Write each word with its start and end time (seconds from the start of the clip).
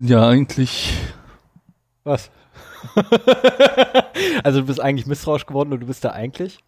Ja, 0.00 0.28
eigentlich. 0.28 0.94
Was? 2.04 2.30
also 4.42 4.60
du 4.60 4.66
bist 4.66 4.80
eigentlich 4.80 5.06
misstrauisch 5.06 5.44
geworden 5.44 5.72
und 5.72 5.80
du 5.80 5.86
bist 5.86 6.04
da 6.04 6.12
eigentlich? 6.12 6.58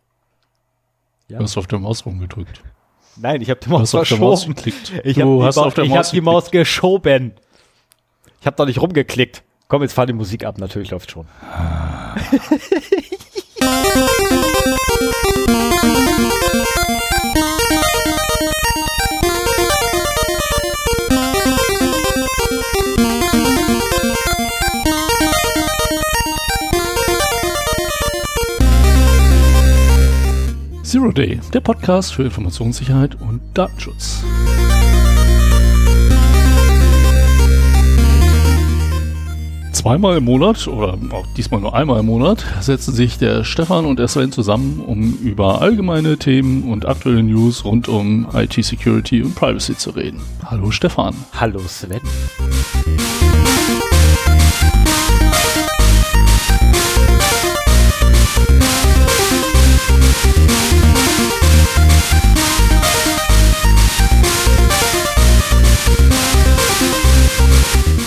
Ja. 1.28 1.38
Du 1.38 1.44
hast 1.44 1.56
auf 1.56 1.66
der 1.66 1.78
Maus 1.78 2.04
rumgedrückt. 2.04 2.62
Nein, 3.16 3.40
ich 3.40 3.48
habe 3.48 3.60
die 3.60 3.70
Maus 3.70 3.90
verschoben. 3.90 4.54
Ich 5.04 5.18
habe 5.18 5.24
die, 5.24 5.24
Maus, 5.24 5.56
ich 5.56 5.92
hab 5.92 6.10
die 6.10 6.20
Maus 6.20 6.50
geschoben. 6.50 7.32
Ich 8.40 8.46
habe 8.46 8.56
doch 8.56 8.66
nicht 8.66 8.80
rumgeklickt. 8.80 9.42
Komm, 9.68 9.82
jetzt 9.82 9.94
fahr 9.94 10.06
die 10.06 10.12
Musik 10.12 10.44
ab. 10.44 10.58
Natürlich 10.58 10.90
läuft 10.90 11.10
schon. 11.10 11.26
Zero 30.92 31.10
Day, 31.10 31.40
der 31.54 31.60
Podcast 31.60 32.12
für 32.12 32.22
Informationssicherheit 32.22 33.18
und 33.18 33.40
Datenschutz. 33.54 34.22
Zweimal 39.72 40.18
im 40.18 40.24
Monat 40.24 40.68
oder 40.68 40.98
auch 41.12 41.26
diesmal 41.34 41.62
nur 41.62 41.74
einmal 41.74 42.00
im 42.00 42.04
Monat 42.04 42.44
setzen 42.60 42.92
sich 42.92 43.16
der 43.16 43.42
Stefan 43.42 43.86
und 43.86 43.98
der 43.98 44.06
Sven 44.06 44.32
zusammen, 44.32 44.80
um 44.86 45.14
über 45.22 45.62
allgemeine 45.62 46.18
Themen 46.18 46.70
und 46.70 46.86
aktuelle 46.86 47.22
News 47.22 47.64
rund 47.64 47.88
um 47.88 48.28
IT-Security 48.34 49.22
und 49.22 49.34
Privacy 49.34 49.74
zu 49.74 49.92
reden. 49.92 50.20
Hallo 50.44 50.70
Stefan. 50.70 51.14
Hallo 51.32 51.60
Sven. 51.60 52.02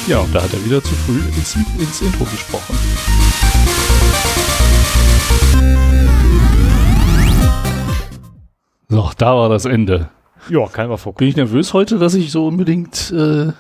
Ja, 0.08 0.20
und 0.20 0.36
da 0.36 0.44
hat 0.44 0.54
er 0.54 0.64
wieder 0.64 0.84
zu 0.84 0.94
früh 0.94 1.18
ins, 1.18 1.56
ins 1.80 2.02
Intro 2.02 2.26
gesprochen. 2.26 2.78
So, 8.88 9.12
da 9.18 9.36
war 9.36 9.50
das 9.50 9.66
Ende. 9.66 10.12
Ja, 10.48 10.68
man 10.90 11.00
vorkommen. 11.00 11.18
Bin 11.18 11.28
ich 11.30 11.36
nervös 11.36 11.74
heute, 11.74 11.98
dass 11.98 12.14
ich 12.14 12.32
so 12.32 12.46
unbedingt 12.46 13.12
äh, 13.12 13.52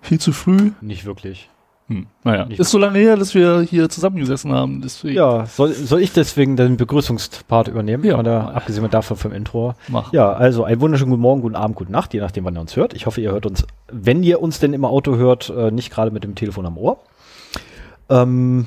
viel 0.00 0.18
zu 0.18 0.32
früh? 0.32 0.72
Nicht 0.80 1.04
wirklich. 1.04 1.50
Hm, 1.88 2.06
naja, 2.24 2.48
ist 2.50 2.72
so 2.72 2.78
lange 2.78 2.98
her, 2.98 3.16
dass 3.16 3.34
wir 3.34 3.60
hier 3.60 3.88
zusammengesessen 3.88 4.52
haben. 4.52 4.80
Deswegen. 4.82 5.14
Ja, 5.14 5.46
soll, 5.46 5.72
soll 5.72 6.00
ich 6.00 6.12
deswegen 6.12 6.56
den 6.56 6.76
Begrüßungspart 6.76 7.68
übernehmen? 7.68 8.02
Ja. 8.02 8.18
Oder 8.18 8.56
abgesehen 8.56 8.88
davon 8.90 9.16
vom 9.16 9.32
Intro. 9.32 9.74
Mach. 9.86 10.12
Ja, 10.12 10.32
also 10.32 10.64
einen 10.64 10.80
wunderschönen 10.80 11.10
guten 11.10 11.22
Morgen, 11.22 11.42
guten 11.42 11.54
Abend, 11.54 11.76
gute 11.76 11.92
Nacht, 11.92 12.12
je 12.12 12.20
nachdem, 12.20 12.44
wann 12.44 12.56
ihr 12.56 12.60
uns 12.60 12.74
hört. 12.74 12.94
Ich 12.94 13.06
hoffe, 13.06 13.20
ihr 13.20 13.30
hört 13.30 13.46
uns, 13.46 13.64
wenn 13.90 14.24
ihr 14.24 14.42
uns 14.42 14.58
denn 14.58 14.72
im 14.72 14.84
Auto 14.84 15.14
hört, 15.14 15.48
äh, 15.56 15.70
nicht 15.70 15.92
gerade 15.92 16.10
mit 16.10 16.24
dem 16.24 16.34
Telefon 16.34 16.66
am 16.66 16.76
Ohr. 16.76 16.98
Ähm, 18.08 18.66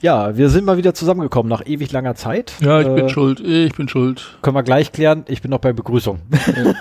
ja, 0.00 0.36
wir 0.36 0.48
sind 0.48 0.64
mal 0.64 0.76
wieder 0.76 0.94
zusammengekommen 0.94 1.50
nach 1.50 1.66
ewig 1.66 1.90
langer 1.90 2.14
Zeit. 2.14 2.54
Ja, 2.60 2.80
ich 2.80 2.86
äh, 2.86 2.94
bin 2.94 3.08
schuld. 3.08 3.40
Ich 3.40 3.74
bin 3.74 3.88
schuld. 3.88 4.38
Können 4.42 4.56
wir 4.56 4.62
gleich 4.62 4.92
klären. 4.92 5.24
Ich 5.26 5.42
bin 5.42 5.50
noch 5.50 5.60
bei 5.60 5.72
Begrüßung. 5.72 6.20
Ja. 6.46 6.74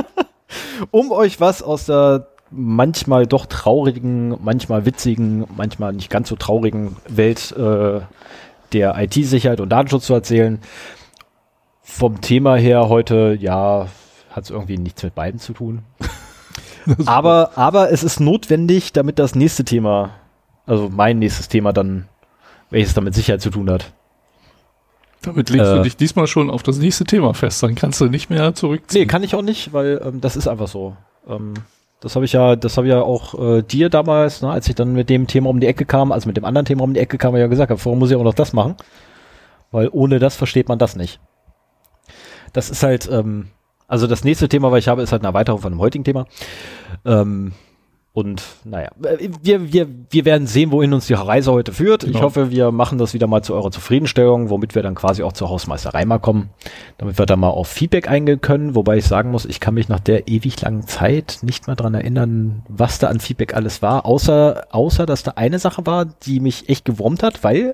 um 0.90 1.10
euch 1.10 1.40
was 1.40 1.62
aus 1.62 1.86
der 1.86 2.28
manchmal 2.52 3.26
doch 3.26 3.46
traurigen, 3.46 4.36
manchmal 4.42 4.86
witzigen, 4.86 5.46
manchmal 5.56 5.92
nicht 5.92 6.10
ganz 6.10 6.28
so 6.28 6.36
traurigen 6.36 6.96
Welt 7.08 7.52
äh, 7.52 8.00
der 8.72 8.98
IT-Sicherheit 8.98 9.60
und 9.60 9.70
Datenschutz 9.70 10.06
zu 10.06 10.14
erzählen. 10.14 10.60
Vom 11.82 12.20
Thema 12.20 12.56
her 12.56 12.88
heute, 12.88 13.36
ja, 13.40 13.88
hat 14.30 14.44
es 14.44 14.50
irgendwie 14.50 14.78
nichts 14.78 15.02
mit 15.02 15.14
beiden 15.14 15.40
zu 15.40 15.52
tun. 15.52 15.82
aber, 17.06 17.52
aber 17.56 17.90
es 17.90 18.02
ist 18.02 18.20
notwendig, 18.20 18.92
damit 18.92 19.18
das 19.18 19.34
nächste 19.34 19.64
Thema, 19.64 20.10
also 20.66 20.88
mein 20.88 21.18
nächstes 21.18 21.48
Thema 21.48 21.72
dann, 21.72 22.08
welches 22.70 22.94
damit 22.94 23.14
Sicherheit 23.14 23.42
zu 23.42 23.50
tun 23.50 23.70
hat. 23.70 23.92
Damit 25.22 25.50
legst 25.50 25.70
äh, 25.70 25.76
du 25.76 25.82
dich 25.82 25.96
diesmal 25.96 26.26
schon 26.26 26.50
auf 26.50 26.62
das 26.62 26.78
nächste 26.78 27.04
Thema 27.04 27.34
fest, 27.34 27.62
dann 27.62 27.74
kannst 27.74 28.00
du 28.00 28.06
nicht 28.06 28.30
mehr 28.30 28.54
zurückziehen. 28.54 29.02
Nee, 29.02 29.06
kann 29.06 29.22
ich 29.22 29.34
auch 29.34 29.42
nicht, 29.42 29.72
weil 29.72 30.00
ähm, 30.04 30.20
das 30.20 30.36
ist 30.36 30.48
einfach 30.48 30.68
so. 30.68 30.96
Ähm, 31.28 31.54
das 32.02 32.16
habe 32.16 32.24
ich 32.24 32.32
ja, 32.32 32.56
das 32.56 32.76
habe 32.76 32.88
ich 32.88 32.92
ja 32.92 33.00
auch 33.00 33.38
äh, 33.38 33.62
dir 33.62 33.88
damals, 33.88 34.42
ne, 34.42 34.50
als 34.50 34.68
ich 34.68 34.74
dann 34.74 34.92
mit 34.92 35.08
dem 35.08 35.28
Thema 35.28 35.48
um 35.50 35.60
die 35.60 35.68
Ecke 35.68 35.84
kam, 35.84 36.10
also 36.10 36.26
mit 36.26 36.36
dem 36.36 36.44
anderen 36.44 36.64
Thema 36.64 36.82
um 36.82 36.92
die 36.92 37.00
Ecke 37.00 37.16
kam, 37.16 37.36
ja 37.36 37.46
gesagt, 37.46 37.70
warum 37.70 38.00
muss 38.00 38.10
ich 38.10 38.16
auch 38.16 38.24
noch 38.24 38.34
das 38.34 38.52
machen? 38.52 38.74
Weil 39.70 39.88
ohne 39.92 40.18
das 40.18 40.34
versteht 40.34 40.68
man 40.68 40.80
das 40.80 40.96
nicht. 40.96 41.20
Das 42.52 42.70
ist 42.70 42.82
halt, 42.82 43.08
ähm, 43.10 43.50
also 43.86 44.08
das 44.08 44.24
nächste 44.24 44.48
Thema, 44.48 44.72
was 44.72 44.80
ich 44.80 44.88
habe, 44.88 45.00
ist 45.00 45.12
halt 45.12 45.22
eine 45.22 45.28
Erweiterung 45.28 45.60
von 45.60 45.72
dem 45.72 45.78
heutigen 45.78 46.02
Thema. 46.02 46.26
Ähm, 47.04 47.52
und 48.14 48.42
naja, 48.64 48.90
wir, 49.42 49.72
wir, 49.72 49.88
wir 50.10 50.26
werden 50.26 50.46
sehen, 50.46 50.70
wohin 50.70 50.92
uns 50.92 51.06
die 51.06 51.14
Reise 51.14 51.50
heute 51.50 51.72
führt. 51.72 52.02
Genau. 52.02 52.18
Ich 52.18 52.22
hoffe, 52.22 52.50
wir 52.50 52.70
machen 52.70 52.98
das 52.98 53.14
wieder 53.14 53.26
mal 53.26 53.42
zu 53.42 53.54
eurer 53.54 53.70
Zufriedenstellung, 53.70 54.50
womit 54.50 54.74
wir 54.74 54.82
dann 54.82 54.94
quasi 54.94 55.22
auch 55.22 55.32
zur 55.32 55.48
Hausmeisterei 55.48 56.04
mal 56.04 56.18
kommen, 56.18 56.50
damit 56.98 57.18
wir 57.18 57.24
da 57.24 57.36
mal 57.36 57.48
auf 57.48 57.68
Feedback 57.68 58.10
eingehen 58.10 58.42
können. 58.42 58.74
Wobei 58.74 58.98
ich 58.98 59.06
sagen 59.06 59.30
muss, 59.30 59.46
ich 59.46 59.60
kann 59.60 59.72
mich 59.72 59.88
nach 59.88 60.00
der 60.00 60.28
ewig 60.28 60.60
langen 60.60 60.86
Zeit 60.86 61.38
nicht 61.40 61.68
mehr 61.68 61.76
dran 61.76 61.94
erinnern, 61.94 62.64
was 62.68 62.98
da 62.98 63.06
an 63.06 63.18
Feedback 63.18 63.54
alles 63.54 63.80
war, 63.80 64.04
außer, 64.04 64.66
außer 64.70 65.06
dass 65.06 65.22
da 65.22 65.30
eine 65.36 65.58
Sache 65.58 65.86
war, 65.86 66.04
die 66.04 66.40
mich 66.40 66.68
echt 66.68 66.84
gewurmt 66.84 67.22
hat, 67.22 67.42
weil 67.44 67.72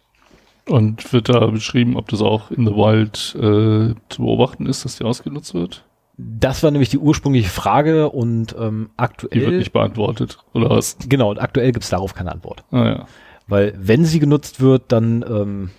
Und 0.68 1.14
wird 1.14 1.30
da 1.30 1.48
beschrieben, 1.48 1.96
ob 1.96 2.10
das 2.10 2.22
auch 2.22 2.52
in 2.52 2.66
the 2.66 2.74
Wild 2.74 3.36
äh, 3.36 3.96
zu 4.10 4.22
beobachten 4.22 4.66
ist, 4.66 4.84
dass 4.84 4.98
die 4.98 5.06
ausgenutzt 5.06 5.54
wird? 5.54 5.86
Das 6.16 6.62
war 6.62 6.70
nämlich 6.70 6.90
die 6.90 7.00
ursprüngliche 7.00 7.50
Frage 7.50 8.10
und 8.10 8.56
ähm, 8.60 8.92
aktuell. 8.98 9.40
Die 9.40 9.46
wird 9.46 9.58
nicht 9.58 9.74
beantwortet, 9.74 10.38
oder 10.54 10.70
was? 10.70 10.98
Genau, 11.10 11.32
und 11.32 11.40
aktuell 11.40 11.72
gibt 11.72 11.84
es 11.84 11.90
darauf 11.90 12.14
keine 12.14 12.32
Antwort. 12.32 12.64
Ah, 12.72 12.86
ja. 12.86 13.06
Weil 13.48 13.74
wenn 13.78 14.06
sie 14.06 14.20
genutzt 14.20 14.62
wird, 14.62 14.84
dann 14.92 15.26
ähm, 15.28 15.70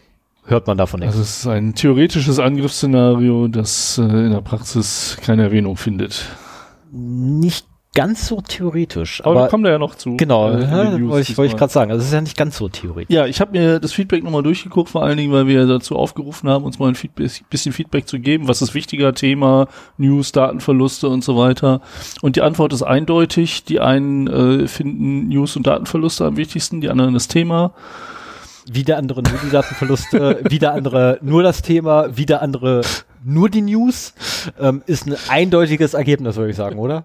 hört 0.44 0.66
man 0.66 0.76
davon 0.76 1.00
nichts. 1.00 1.14
Also 1.14 1.22
es 1.22 1.38
ist 1.38 1.46
ein 1.46 1.74
theoretisches 1.74 2.38
Angriffsszenario, 2.40 3.48
das 3.48 3.98
äh, 3.98 4.02
in 4.02 4.32
der 4.32 4.40
Praxis 4.40 5.16
keine 5.22 5.44
Erwähnung 5.44 5.76
findet. 5.76 6.26
Nicht 6.90 7.66
ganz 7.94 8.26
so 8.26 8.40
theoretisch. 8.40 9.20
Aber, 9.20 9.30
aber 9.30 9.40
wir 9.42 9.48
kommen 9.48 9.64
da 9.64 9.70
ja 9.70 9.78
noch 9.78 9.94
zu. 9.94 10.16
Genau, 10.16 10.50
äh, 10.50 10.62
ja, 10.62 11.08
wollte 11.08 11.32
ich, 11.32 11.38
ich 11.38 11.56
gerade 11.56 11.72
sagen. 11.72 11.90
Also 11.92 12.02
es 12.02 12.08
ist 12.08 12.12
ja 12.12 12.20
nicht 12.20 12.36
ganz 12.36 12.56
so 12.56 12.68
theoretisch. 12.68 13.14
Ja, 13.14 13.26
ich 13.26 13.40
habe 13.40 13.52
mir 13.52 13.78
das 13.78 13.92
Feedback 13.92 14.24
nochmal 14.24 14.42
durchgeguckt, 14.42 14.90
vor 14.90 15.04
allen 15.04 15.16
Dingen, 15.16 15.32
weil 15.32 15.46
wir 15.46 15.66
dazu 15.66 15.96
aufgerufen 15.96 16.48
haben, 16.48 16.64
uns 16.64 16.78
mal 16.78 16.88
ein 16.88 16.96
Feedback, 16.96 17.30
bisschen 17.48 17.72
Feedback 17.72 18.08
zu 18.08 18.18
geben. 18.18 18.48
Was 18.48 18.62
ist 18.62 18.74
wichtiger 18.74 19.14
Thema? 19.14 19.68
News, 19.96 20.32
Datenverluste 20.32 21.08
und 21.08 21.22
so 21.22 21.36
weiter. 21.36 21.80
Und 22.20 22.36
die 22.36 22.42
Antwort 22.42 22.72
ist 22.72 22.82
eindeutig. 22.82 23.64
Die 23.64 23.80
einen 23.80 24.26
äh, 24.26 24.66
finden 24.66 25.28
News 25.28 25.56
und 25.56 25.66
Datenverluste 25.66 26.24
am 26.24 26.36
wichtigsten, 26.36 26.80
die 26.80 26.90
anderen 26.90 27.14
das 27.14 27.28
Thema. 27.28 27.72
Wieder 28.66 28.96
andere 28.96 29.22
nur 29.22 29.38
die 29.44 29.50
Datenverluste, 29.50 30.40
wieder 30.48 30.72
andere 30.72 31.18
nur 31.22 31.42
das 31.42 31.62
Thema, 31.62 32.16
wieder 32.16 32.42
andere 32.42 32.80
nur 33.22 33.48
die 33.48 33.62
News. 33.62 34.14
Ähm, 34.58 34.82
ist 34.86 35.06
ein 35.06 35.16
eindeutiges 35.28 35.94
Ergebnis, 35.94 36.36
würde 36.36 36.50
ich 36.50 36.56
sagen, 36.56 36.78
oder? 36.78 37.04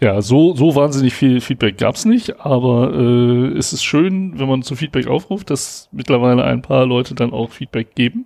Ja, 0.00 0.22
so, 0.22 0.54
so 0.56 0.74
wahnsinnig 0.74 1.12
viel 1.12 1.42
Feedback 1.42 1.76
gab's 1.76 2.06
nicht, 2.06 2.40
aber 2.40 2.94
äh, 2.94 3.58
es 3.58 3.74
ist 3.74 3.84
schön, 3.84 4.38
wenn 4.38 4.48
man 4.48 4.62
zu 4.62 4.74
Feedback 4.74 5.06
aufruft, 5.06 5.50
dass 5.50 5.90
mittlerweile 5.92 6.42
ein 6.42 6.62
paar 6.62 6.86
Leute 6.86 7.14
dann 7.14 7.34
auch 7.34 7.50
Feedback 7.50 7.94
geben. 7.94 8.24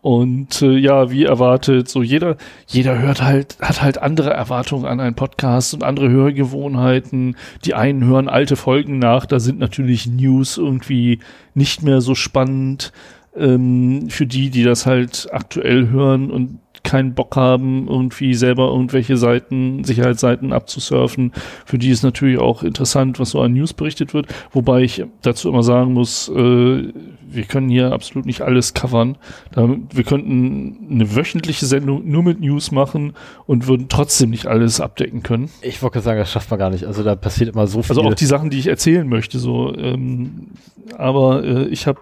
Und 0.00 0.62
äh, 0.62 0.78
ja, 0.78 1.10
wie 1.10 1.24
erwartet, 1.24 1.88
so 1.88 2.00
jeder, 2.00 2.36
jeder 2.68 2.98
hört 2.98 3.22
halt, 3.22 3.58
hat 3.60 3.82
halt 3.82 3.98
andere 3.98 4.30
Erwartungen 4.30 4.86
an 4.86 5.00
einen 5.00 5.16
Podcast 5.16 5.74
und 5.74 5.82
andere 5.82 6.08
Hörgewohnheiten. 6.08 7.36
Die 7.64 7.74
einen 7.74 8.04
hören 8.04 8.28
alte 8.28 8.54
Folgen 8.54 8.98
nach, 8.98 9.26
da 9.26 9.40
sind 9.40 9.58
natürlich 9.58 10.06
News 10.06 10.58
irgendwie 10.58 11.18
nicht 11.54 11.82
mehr 11.82 12.00
so 12.00 12.14
spannend. 12.14 12.92
Ähm, 13.36 14.08
für 14.08 14.26
die, 14.26 14.48
die 14.48 14.62
das 14.62 14.86
halt 14.86 15.28
aktuell 15.32 15.88
hören 15.88 16.30
und 16.30 16.60
keinen 16.86 17.14
Bock 17.14 17.36
haben, 17.36 17.88
irgendwie 17.88 18.34
selber 18.34 18.68
irgendwelche 18.68 19.16
Seiten, 19.16 19.84
Sicherheitsseiten 19.84 20.52
abzusurfen. 20.52 21.32
Für 21.64 21.78
die 21.78 21.90
ist 21.90 22.02
natürlich 22.02 22.38
auch 22.38 22.62
interessant, 22.62 23.18
was 23.18 23.30
so 23.30 23.40
an 23.40 23.52
News 23.52 23.74
berichtet 23.74 24.14
wird. 24.14 24.28
Wobei 24.52 24.82
ich 24.82 25.04
dazu 25.22 25.48
immer 25.48 25.62
sagen 25.62 25.92
muss, 25.92 26.28
äh, 26.28 26.92
wir 27.28 27.44
können 27.44 27.68
hier 27.68 27.92
absolut 27.92 28.24
nicht 28.24 28.40
alles 28.40 28.72
covern. 28.72 29.18
Wir 29.52 30.04
könnten 30.04 30.86
eine 30.90 31.16
wöchentliche 31.16 31.66
Sendung 31.66 32.08
nur 32.08 32.22
mit 32.22 32.40
News 32.40 32.70
machen 32.70 33.14
und 33.46 33.66
würden 33.66 33.88
trotzdem 33.88 34.30
nicht 34.30 34.46
alles 34.46 34.80
abdecken 34.80 35.22
können. 35.22 35.50
Ich 35.60 35.82
wollte 35.82 36.00
sagen, 36.00 36.20
das 36.20 36.30
schafft 36.30 36.50
man 36.50 36.58
gar 36.58 36.70
nicht. 36.70 36.84
Also 36.84 37.02
da 37.02 37.16
passiert 37.16 37.52
immer 37.52 37.66
so 37.66 37.82
viel. 37.82 37.96
Also 37.96 38.08
auch 38.08 38.14
die 38.14 38.26
Sachen, 38.26 38.50
die 38.50 38.58
ich 38.58 38.68
erzählen 38.68 39.08
möchte, 39.08 39.38
so. 39.38 39.74
Ähm, 39.76 40.52
aber 40.96 41.44
äh, 41.44 41.64
ich 41.66 41.86
habe 41.88 41.98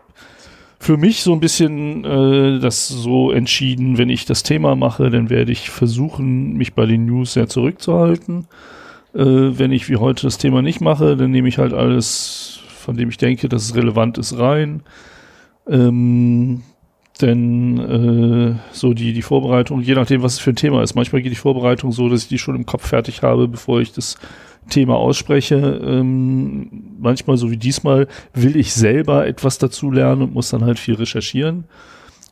für 0.85 0.99
mich 0.99 1.23
so 1.23 1.33
ein 1.33 1.41
bisschen 1.41 2.05
äh, 2.05 2.61
das 2.61 2.89
so 2.89 3.31
entschieden, 3.31 3.97
wenn 3.97 4.11
ich 4.11 4.27
das 4.27 4.43
Thema 4.43 4.77
mache, 4.77 5.09
dann 5.09 5.31
werde 5.31 5.51
ich 5.51 5.71
versuchen, 5.71 6.59
mich 6.59 6.75
bei 6.75 6.85
den 6.85 7.07
News 7.07 7.33
sehr 7.33 7.49
zurückzuhalten. 7.49 8.47
Äh, 9.15 9.23
wenn 9.25 9.73
ich 9.73 9.89
wie 9.89 9.97
heute 9.97 10.27
das 10.27 10.37
Thema 10.37 10.61
nicht 10.61 10.83
mache, 10.83 11.17
dann 11.17 11.31
nehme 11.31 11.49
ich 11.49 11.57
halt 11.57 11.73
alles, 11.73 12.61
von 12.69 12.99
dem 12.99 13.09
ich 13.09 13.17
denke, 13.17 13.49
dass 13.49 13.65
es 13.65 13.75
relevant 13.75 14.19
ist, 14.19 14.39
rein. 14.39 14.83
Ähm, 15.67 16.61
denn 17.23 17.79
äh, 17.79 18.55
so 18.73 18.93
die, 18.93 19.15
die 19.15 19.23
Vorbereitung, 19.23 19.81
je 19.81 19.95
nachdem, 19.95 20.23
was 20.23 20.35
es 20.35 20.41
für 20.41 20.51
ein 20.51 20.57
Thema 20.57 20.83
ist. 20.83 20.95
Manchmal 20.95 21.23
geht 21.23 21.33
die 21.33 21.37
Vorbereitung 21.37 21.93
so, 21.93 22.11
dass 22.11 22.25
ich 22.25 22.29
die 22.29 22.39
schon 22.39 22.57
im 22.57 22.67
Kopf 22.67 22.87
fertig 22.87 23.23
habe, 23.23 23.49
bevor 23.49 23.81
ich 23.81 23.93
das 23.93 24.19
Thema 24.69 24.97
ausspreche. 24.97 25.57
Ähm, 25.57 26.97
manchmal, 26.99 27.37
so 27.37 27.51
wie 27.51 27.57
diesmal, 27.57 28.09
will 28.33 28.57
ich 28.57 28.73
selber 28.73 29.27
etwas 29.27 29.59
dazu 29.59 29.91
lernen 29.91 30.23
und 30.23 30.35
muss 30.35 30.51
dann 30.51 30.65
halt 30.65 30.79
viel 30.79 30.95
recherchieren. 30.95 31.65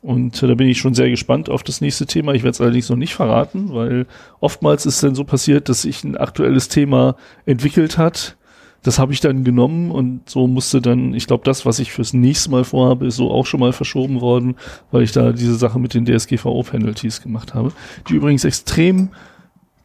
Und 0.03 0.43
äh, 0.43 0.47
da 0.47 0.55
bin 0.55 0.67
ich 0.67 0.77
schon 0.77 0.93
sehr 0.93 1.09
gespannt 1.09 1.49
auf 1.49 1.63
das 1.63 1.81
nächste 1.81 2.05
Thema. 2.05 2.33
Ich 2.33 2.43
werde 2.43 2.51
es 2.51 2.61
allerdings 2.61 2.89
noch 2.89 2.97
nicht 2.97 3.15
verraten, 3.15 3.73
weil 3.73 4.05
oftmals 4.41 4.85
ist 4.85 5.01
dann 5.01 5.15
so 5.15 5.23
passiert, 5.23 5.69
dass 5.69 5.83
sich 5.83 6.03
ein 6.03 6.17
aktuelles 6.17 6.67
Thema 6.67 7.15
entwickelt 7.45 7.97
hat. 7.97 8.35
Das 8.83 8.99
habe 8.99 9.13
ich 9.13 9.21
dann 9.21 9.45
genommen 9.45 9.91
und 9.91 10.29
so 10.29 10.45
musste 10.45 10.81
dann, 10.81 11.13
ich 11.13 11.25
glaube, 11.25 11.45
das, 11.45 11.65
was 11.65 11.79
ich 11.79 11.93
fürs 11.93 12.11
nächste 12.11 12.51
Mal 12.51 12.65
vorhabe, 12.65 13.07
ist 13.07 13.15
so 13.15 13.31
auch 13.31 13.45
schon 13.45 13.61
mal 13.61 13.71
verschoben 13.71 14.19
worden, 14.19 14.55
weil 14.91 15.03
ich 15.03 15.13
da 15.13 15.31
diese 15.31 15.55
Sache 15.55 15.79
mit 15.79 15.93
den 15.93 16.05
DSGVO-Penalties 16.05 17.21
gemacht 17.21 17.53
habe, 17.53 17.71
die 18.09 18.15
übrigens 18.15 18.43
extrem 18.43 19.11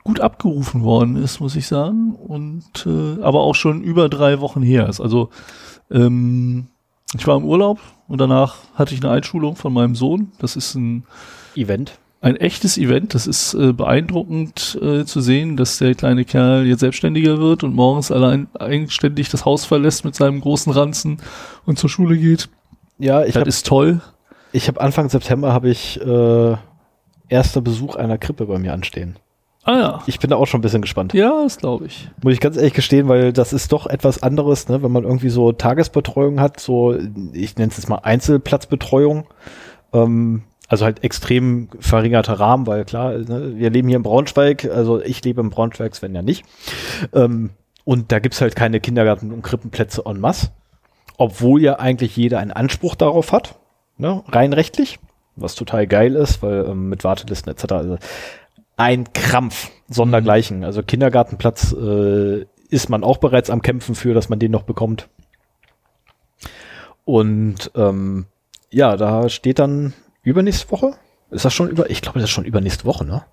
gut 0.04 0.20
abgerufen 0.20 0.82
worden 0.82 1.16
ist, 1.16 1.40
muss 1.40 1.56
ich 1.56 1.66
sagen. 1.66 2.14
Und 2.14 2.86
äh, 2.86 3.22
aber 3.22 3.40
auch 3.40 3.54
schon 3.54 3.82
über 3.82 4.08
drei 4.08 4.40
Wochen 4.40 4.62
her 4.62 4.88
ist. 4.88 5.00
Also 5.00 5.30
ähm, 5.90 6.68
ich 7.14 7.26
war 7.26 7.36
im 7.36 7.44
Urlaub 7.44 7.78
und 8.06 8.20
danach 8.20 8.56
hatte 8.74 8.94
ich 8.94 9.02
eine 9.02 9.12
Einschulung 9.12 9.56
von 9.56 9.72
meinem 9.72 9.94
Sohn. 9.94 10.32
Das 10.38 10.56
ist 10.56 10.74
ein 10.74 11.04
Event. 11.54 11.98
Ein 12.20 12.36
echtes 12.36 12.76
Event. 12.76 13.14
Das 13.14 13.26
ist 13.26 13.54
äh, 13.54 13.72
beeindruckend 13.72 14.78
äh, 14.82 15.04
zu 15.04 15.20
sehen, 15.20 15.56
dass 15.56 15.78
der 15.78 15.94
kleine 15.94 16.24
Kerl 16.24 16.66
jetzt 16.66 16.80
selbstständiger 16.80 17.38
wird 17.38 17.62
und 17.62 17.74
morgens 17.74 18.10
allein 18.10 18.48
eigenständig 18.58 19.28
das 19.30 19.44
Haus 19.44 19.64
verlässt 19.64 20.04
mit 20.04 20.14
seinem 20.14 20.40
großen 20.40 20.72
Ranzen 20.72 21.18
und 21.64 21.78
zur 21.78 21.88
Schule 21.88 22.18
geht. 22.18 22.48
Ja, 22.98 23.22
ich 23.22 23.34
das 23.34 23.42
hab, 23.42 23.46
ist 23.46 23.66
toll. 23.66 24.00
Ich 24.52 24.66
habe 24.68 24.80
Anfang 24.80 25.08
September 25.08 25.52
habe 25.52 25.70
ich 25.70 26.00
äh, 26.00 26.56
erster 27.28 27.60
Besuch 27.60 27.96
einer 27.96 28.18
Krippe 28.18 28.46
bei 28.46 28.58
mir 28.58 28.72
anstehen. 28.72 29.16
Ah 29.68 29.78
ja. 29.78 30.02
Ich 30.06 30.18
bin 30.18 30.30
da 30.30 30.36
auch 30.36 30.46
schon 30.46 30.60
ein 30.60 30.62
bisschen 30.62 30.80
gespannt. 30.80 31.12
Ja, 31.12 31.42
das 31.42 31.58
glaube 31.58 31.84
ich. 31.84 32.08
Muss 32.22 32.32
ich 32.32 32.40
ganz 32.40 32.56
ehrlich 32.56 32.72
gestehen, 32.72 33.06
weil 33.06 33.34
das 33.34 33.52
ist 33.52 33.70
doch 33.70 33.86
etwas 33.86 34.22
anderes, 34.22 34.66
ne, 34.70 34.82
wenn 34.82 34.90
man 34.90 35.04
irgendwie 35.04 35.28
so 35.28 35.52
Tagesbetreuung 35.52 36.40
hat, 36.40 36.58
so, 36.58 36.96
ich 37.34 37.54
nenne 37.56 37.70
es 37.70 37.76
jetzt 37.76 37.90
mal 37.90 37.96
Einzelplatzbetreuung. 37.96 39.26
Ähm, 39.92 40.44
also 40.68 40.86
halt 40.86 41.04
extrem 41.04 41.68
verringerter 41.80 42.40
Rahmen, 42.40 42.66
weil 42.66 42.86
klar, 42.86 43.12
ne, 43.12 43.56
wir 43.56 43.68
leben 43.68 43.88
hier 43.88 43.98
in 43.98 44.02
Braunschweig, 44.02 44.64
also 44.64 45.02
ich 45.02 45.22
lebe 45.22 45.42
in 45.42 45.50
Braunschweig, 45.50 45.94
Sven 45.94 46.14
ja 46.14 46.22
nicht. 46.22 46.46
Ähm, 47.12 47.50
und 47.84 48.10
da 48.10 48.20
gibt's 48.20 48.40
halt 48.40 48.56
keine 48.56 48.80
Kindergarten- 48.80 49.32
und 49.32 49.42
Krippenplätze 49.42 50.02
en 50.06 50.18
masse. 50.18 50.48
Obwohl 51.18 51.60
ja 51.60 51.78
eigentlich 51.78 52.16
jeder 52.16 52.38
einen 52.38 52.52
Anspruch 52.52 52.94
darauf 52.94 53.32
hat, 53.32 53.58
ne, 53.98 54.22
rein 54.28 54.54
rechtlich, 54.54 54.98
was 55.36 55.54
total 55.56 55.86
geil 55.86 56.14
ist, 56.14 56.42
weil 56.42 56.64
ähm, 56.66 56.88
mit 56.88 57.04
Wartelisten 57.04 57.52
etc. 57.52 57.72
Also 57.72 57.98
ein 58.78 59.12
Krampf 59.12 59.70
sondergleichen. 59.88 60.64
Also 60.64 60.82
Kindergartenplatz 60.82 61.72
äh, 61.72 62.46
ist 62.70 62.88
man 62.88 63.04
auch 63.04 63.18
bereits 63.18 63.50
am 63.50 63.60
Kämpfen 63.60 63.94
für, 63.94 64.14
dass 64.14 64.28
man 64.28 64.38
den 64.38 64.52
noch 64.52 64.62
bekommt. 64.62 65.08
Und 67.04 67.70
ähm, 67.74 68.26
ja, 68.70 68.96
da 68.96 69.28
steht 69.28 69.58
dann 69.58 69.94
übernächste 70.22 70.70
Woche. 70.70 70.94
Ist 71.30 71.44
das 71.44 71.52
schon 71.52 71.68
über? 71.68 71.90
Ich 71.90 72.00
glaube, 72.00 72.20
das 72.20 72.28
ist 72.28 72.34
schon 72.34 72.44
übernächste 72.44 72.84
Woche, 72.84 73.04
ne? 73.04 73.24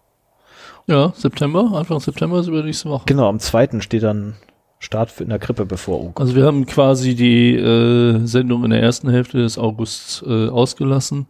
Ja, 0.87 1.13
September, 1.15 1.71
Anfang 1.73 1.99
September 1.99 2.39
ist 2.39 2.47
übernächste 2.47 2.89
Woche. 2.89 3.03
Genau, 3.05 3.27
am 3.27 3.39
zweiten 3.39 3.81
steht 3.81 4.03
dann 4.03 4.35
Start 4.79 5.19
in 5.19 5.29
der 5.29 5.39
Krippe 5.39 5.65
bevor. 5.65 5.99
Oh 5.99 6.11
also 6.15 6.35
wir 6.35 6.45
haben 6.45 6.65
quasi 6.65 7.15
die 7.15 7.55
äh, 7.55 8.25
Sendung 8.25 8.63
in 8.65 8.71
der 8.71 8.81
ersten 8.81 9.09
Hälfte 9.09 9.39
des 9.39 9.57
Augusts 9.57 10.23
äh, 10.25 10.47
ausgelassen. 10.49 11.27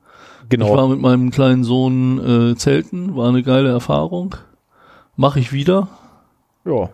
Genau. 0.50 0.68
Ich 0.68 0.78
war 0.78 0.88
mit 0.88 1.00
meinem 1.00 1.32
kleinen 1.32 1.64
Sohn 1.64 2.52
äh, 2.52 2.56
zelten, 2.56 3.16
war 3.16 3.30
eine 3.30 3.44
geile 3.44 3.70
Erfahrung. 3.70 4.36
Mache 5.16 5.40
ich 5.40 5.54
wieder. 5.54 5.88
Ja. 6.66 6.90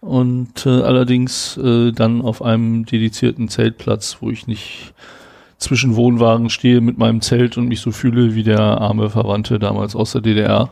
Und 0.00 0.64
äh, 0.64 0.82
allerdings 0.82 1.56
äh, 1.56 1.92
dann 1.92 2.22
auf 2.22 2.42
einem 2.42 2.84
dedizierten 2.84 3.48
Zeltplatz, 3.48 4.18
wo 4.20 4.30
ich 4.30 4.46
nicht 4.46 4.94
zwischen 5.58 5.96
Wohnwagen 5.96 6.50
stehe 6.50 6.80
mit 6.80 6.98
meinem 6.98 7.20
Zelt 7.20 7.58
und 7.58 7.66
mich 7.66 7.80
so 7.80 7.90
fühle 7.90 8.34
wie 8.34 8.44
der 8.44 8.60
arme 8.60 9.10
Verwandte 9.10 9.58
damals 9.58 9.96
aus 9.96 10.12
der 10.12 10.20
DDR. 10.20 10.70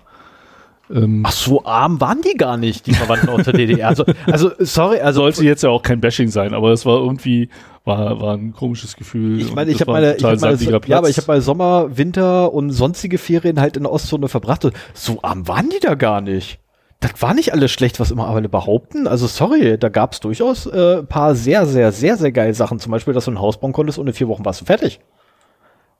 Ähm, 0.88 1.25
Ach, 1.26 1.32
so 1.32 1.64
arm 1.64 2.00
waren 2.00 2.22
die 2.22 2.37
gar 2.37 2.56
nicht, 2.56 2.87
die 2.87 2.94
Verwandten 2.94 3.29
aus 3.29 3.44
der 3.44 3.55
DDR. 3.55 3.88
Also, 3.88 4.05
also 4.26 4.52
sorry, 4.61 5.00
also 5.00 5.22
sollte 5.22 5.44
jetzt 5.44 5.64
ja 5.64 5.70
auch 5.70 5.82
kein 5.82 6.00
Bashing 6.00 6.29
sein, 6.29 6.55
aber 6.55 6.70
es 6.70 6.87
war 6.87 6.99
irgendwie 6.99 7.49
war 7.86 8.20
war 8.20 8.34
ein 8.34 8.52
komisches 8.52 8.96
Gefühl. 8.96 9.40
Ich 9.40 9.54
meine, 9.54 9.70
ich 9.70 9.80
habe 9.80 9.92
meine, 9.92 10.16
ich 10.16 10.24
hab 10.24 10.40
meine 10.40 10.80
ja, 10.86 10.98
aber 10.98 11.08
ich 11.08 11.16
habe 11.16 11.28
mal 11.28 11.40
Sommer, 11.40 11.96
Winter 11.96 12.52
und 12.52 12.70
sonstige 12.70 13.16
Ferien 13.16 13.60
halt 13.60 13.76
in 13.76 13.84
der 13.84 13.93
Ostzone 13.93 14.28
verbracht. 14.28 14.64
Und 14.64 14.74
so 14.93 15.20
arm 15.22 15.46
waren 15.48 15.70
die 15.70 15.78
da 15.81 15.94
gar 15.94 16.20
nicht. 16.20 16.58
Das 17.00 17.22
war 17.22 17.34
nicht 17.34 17.52
alles 17.52 17.70
schlecht, 17.70 18.00
was 18.00 18.10
immer 18.10 18.26
alle 18.26 18.48
behaupten. 18.48 19.06
Also 19.06 19.26
sorry, 19.26 19.78
da 19.78 19.88
gab 19.88 20.14
es 20.14 20.20
durchaus 20.20 20.66
äh, 20.66 21.02
paar 21.05 21.34
sehr, 21.34 21.66
sehr, 21.66 21.93
sehr, 21.93 22.16
sehr 22.16 22.32
geile 22.32 22.55
Sachen. 22.55 22.81
Zum 22.81 22.90
Beispiel, 22.90 23.14
dass 23.14 23.26
du 23.26 23.31
ein 23.31 23.40
Haus 23.40 23.60
bauen 23.60 23.72
konntest 23.72 23.98
und 23.98 24.06
in 24.08 24.14
vier 24.14 24.28
Wochen 24.28 24.44
warst 24.44 24.62
du 24.62 24.64
fertig. 24.64 24.98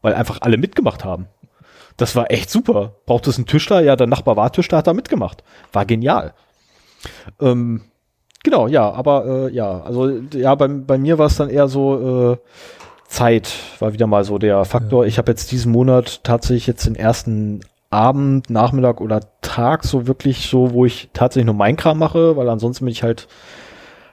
Weil 0.03 0.15
einfach 0.15 0.39
alle 0.41 0.57
mitgemacht 0.57 1.05
haben. 1.05 1.29
Das 1.97 2.17
war 2.17 2.31
echt 2.31 2.51
super. 2.51 2.97
Braucht 3.07 3.29
es 3.29 3.37
einen 3.37 3.47
Tischler? 3.47 3.81
Ja, 3.81 3.95
der 3.95 4.07
Nachbar 4.07 4.37
war 4.37 4.53
Tischler, 4.53 4.79
hat 4.79 4.87
da 4.87 4.93
mitgemacht. 4.93 5.45
War 5.73 5.87
genial. 5.87 6.35
Ähm, 7.41 7.83
genau, 8.47 8.69
ja, 8.69 8.91
aber 8.91 9.49
äh, 9.49 9.53
ja, 9.53 9.83
also 9.83 10.09
ja, 10.33 10.55
bei, 10.55 10.69
bei 10.69 10.99
mir 10.99 11.19
war 11.19 11.27
es 11.27 11.37
dann 11.37 11.51
eher 11.51 11.67
so 11.67 12.33
äh, 12.33 12.37
Zeit 13.09 13.53
war 13.81 13.93
wieder 13.93 14.07
mal 14.07 14.25
so 14.25 14.39
der 14.39 14.65
Faktor. 14.65 15.05
Ja. 15.05 15.09
Ich 15.09 15.19
habe 15.19 15.31
jetzt 15.33 15.51
diesen 15.51 15.73
Monat 15.73 16.23
tatsächlich 16.25 16.67
jetzt 16.67 16.87
den 16.87 16.95
ersten 16.95 17.61
Abend, 17.91 18.49
Nachmittag 18.49 19.01
oder 19.01 19.21
Tag 19.43 19.85
so 19.85 20.07
wirklich 20.07 20.49
so, 20.49 20.73
wo 20.73 20.85
ich 20.85 21.11
tatsächlich 21.13 21.47
nur 21.47 21.55
mein 21.55 21.77
Kram 21.77 21.99
mache, 21.99 22.37
weil 22.37 22.49
ansonsten 22.49 22.85
bin 22.85 22.93
ich 22.93 23.03
halt 23.03 23.27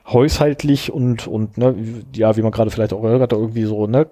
haushaltlich 0.08 0.92
und 0.92 1.28
und 1.28 1.58
ne, 1.58 1.76
ja, 2.16 2.36
wie 2.36 2.42
man 2.42 2.52
gerade 2.52 2.72
vielleicht 2.72 2.94
auch 2.94 3.02
gehört 3.02 3.22
hat, 3.22 3.34
irgendwie 3.34 3.66
so 3.66 3.88
ne 3.88 4.08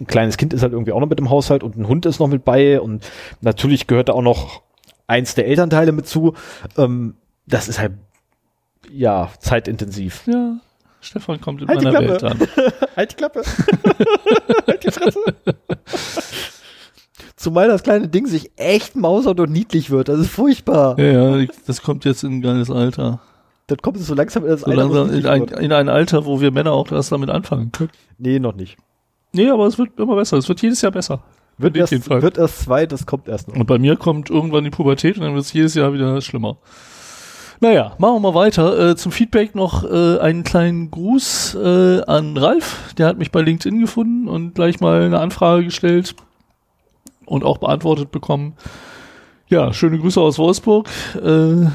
ein 0.00 0.06
kleines 0.06 0.36
Kind 0.36 0.52
ist 0.52 0.62
halt 0.62 0.72
irgendwie 0.72 0.92
auch 0.92 1.00
noch 1.00 1.08
mit 1.08 1.20
im 1.20 1.30
Haushalt 1.30 1.62
und 1.62 1.76
ein 1.76 1.86
Hund 1.86 2.06
ist 2.06 2.18
noch 2.18 2.28
mit 2.28 2.44
bei 2.44 2.80
und 2.80 3.08
natürlich 3.40 3.86
gehört 3.86 4.08
da 4.08 4.14
auch 4.14 4.22
noch 4.22 4.62
eins 5.06 5.34
der 5.34 5.46
Elternteile 5.46 5.92
mit 5.92 6.06
zu. 6.06 6.34
Ähm, 6.76 7.16
das 7.46 7.68
ist 7.68 7.78
halt, 7.78 7.92
ja, 8.88 9.30
zeitintensiv. 9.40 10.26
Ja. 10.26 10.56
Stefan 11.00 11.40
kommt 11.40 11.62
in 11.62 11.68
halt 11.68 11.82
meiner 11.82 12.00
Welt 12.00 12.22
an. 12.24 12.38
halt 12.96 13.12
die 13.12 13.16
Klappe. 13.16 13.42
halt 14.66 14.84
die 14.84 14.90
Fresse. 14.90 15.20
Zumal 17.36 17.68
das 17.68 17.82
kleine 17.82 18.08
Ding 18.08 18.26
sich 18.26 18.50
echt 18.56 18.96
mausert 18.96 19.40
und 19.40 19.50
niedlich 19.50 19.90
wird. 19.90 20.08
Das 20.08 20.20
ist 20.20 20.30
furchtbar. 20.30 20.98
Ja, 20.98 21.38
ja, 21.38 21.46
das 21.66 21.80
kommt 21.80 22.04
jetzt 22.04 22.22
in 22.22 22.32
ein 22.32 22.42
geiles 22.42 22.70
Alter. 22.70 23.20
Das 23.66 23.78
kommt 23.78 23.98
so 23.98 24.14
langsam 24.14 24.44
in 24.44 24.50
das 24.50 24.60
so 24.60 24.66
Alter. 24.66 24.82
Langsam 24.82 25.10
in, 25.14 25.26
ein, 25.26 25.42
in 25.44 25.72
ein 25.72 25.88
Alter, 25.88 26.26
wo 26.26 26.40
wir 26.40 26.50
Männer 26.50 26.72
auch 26.72 26.92
erst 26.92 27.12
damit 27.12 27.30
anfangen 27.30 27.72
können. 27.72 27.90
Nee, 28.18 28.38
noch 28.38 28.54
nicht. 28.54 28.76
Nee, 29.32 29.48
aber 29.48 29.66
es 29.66 29.78
wird 29.78 29.98
immer 29.98 30.16
besser. 30.16 30.36
Es 30.36 30.48
wird 30.48 30.60
jedes 30.60 30.82
Jahr 30.82 30.92
besser. 30.92 31.22
Wird 31.56 31.76
erst, 31.76 32.10
wird 32.10 32.38
erst 32.38 32.60
zwei, 32.60 32.86
das 32.86 33.06
kommt 33.06 33.28
erst 33.28 33.48
noch. 33.48 33.54
Und 33.54 33.66
bei 33.66 33.78
mir 33.78 33.96
kommt 33.96 34.30
irgendwann 34.30 34.64
die 34.64 34.70
Pubertät 34.70 35.16
und 35.16 35.24
dann 35.24 35.34
wird 35.34 35.44
es 35.44 35.52
jedes 35.52 35.74
Jahr 35.74 35.92
wieder 35.92 36.20
schlimmer. 36.20 36.56
Naja, 37.62 37.94
machen 37.98 38.14
wir 38.14 38.32
mal 38.32 38.34
weiter. 38.34 38.90
Äh, 38.90 38.96
zum 38.96 39.12
Feedback 39.12 39.54
noch 39.54 39.84
äh, 39.84 40.18
einen 40.18 40.44
kleinen 40.44 40.90
Gruß 40.90 41.56
äh, 41.56 42.00
an 42.04 42.36
Ralf. 42.38 42.94
Der 42.96 43.06
hat 43.06 43.18
mich 43.18 43.30
bei 43.30 43.42
LinkedIn 43.42 43.80
gefunden 43.80 44.28
und 44.28 44.54
gleich 44.54 44.80
mal 44.80 45.02
eine 45.02 45.20
Anfrage 45.20 45.64
gestellt 45.64 46.14
und 47.26 47.44
auch 47.44 47.58
beantwortet 47.58 48.10
bekommen. 48.10 48.54
Ja, 49.48 49.74
schöne 49.74 49.98
Grüße 49.98 50.20
aus 50.20 50.38
Wolfsburg. 50.38 50.88
Äh, 51.16 51.66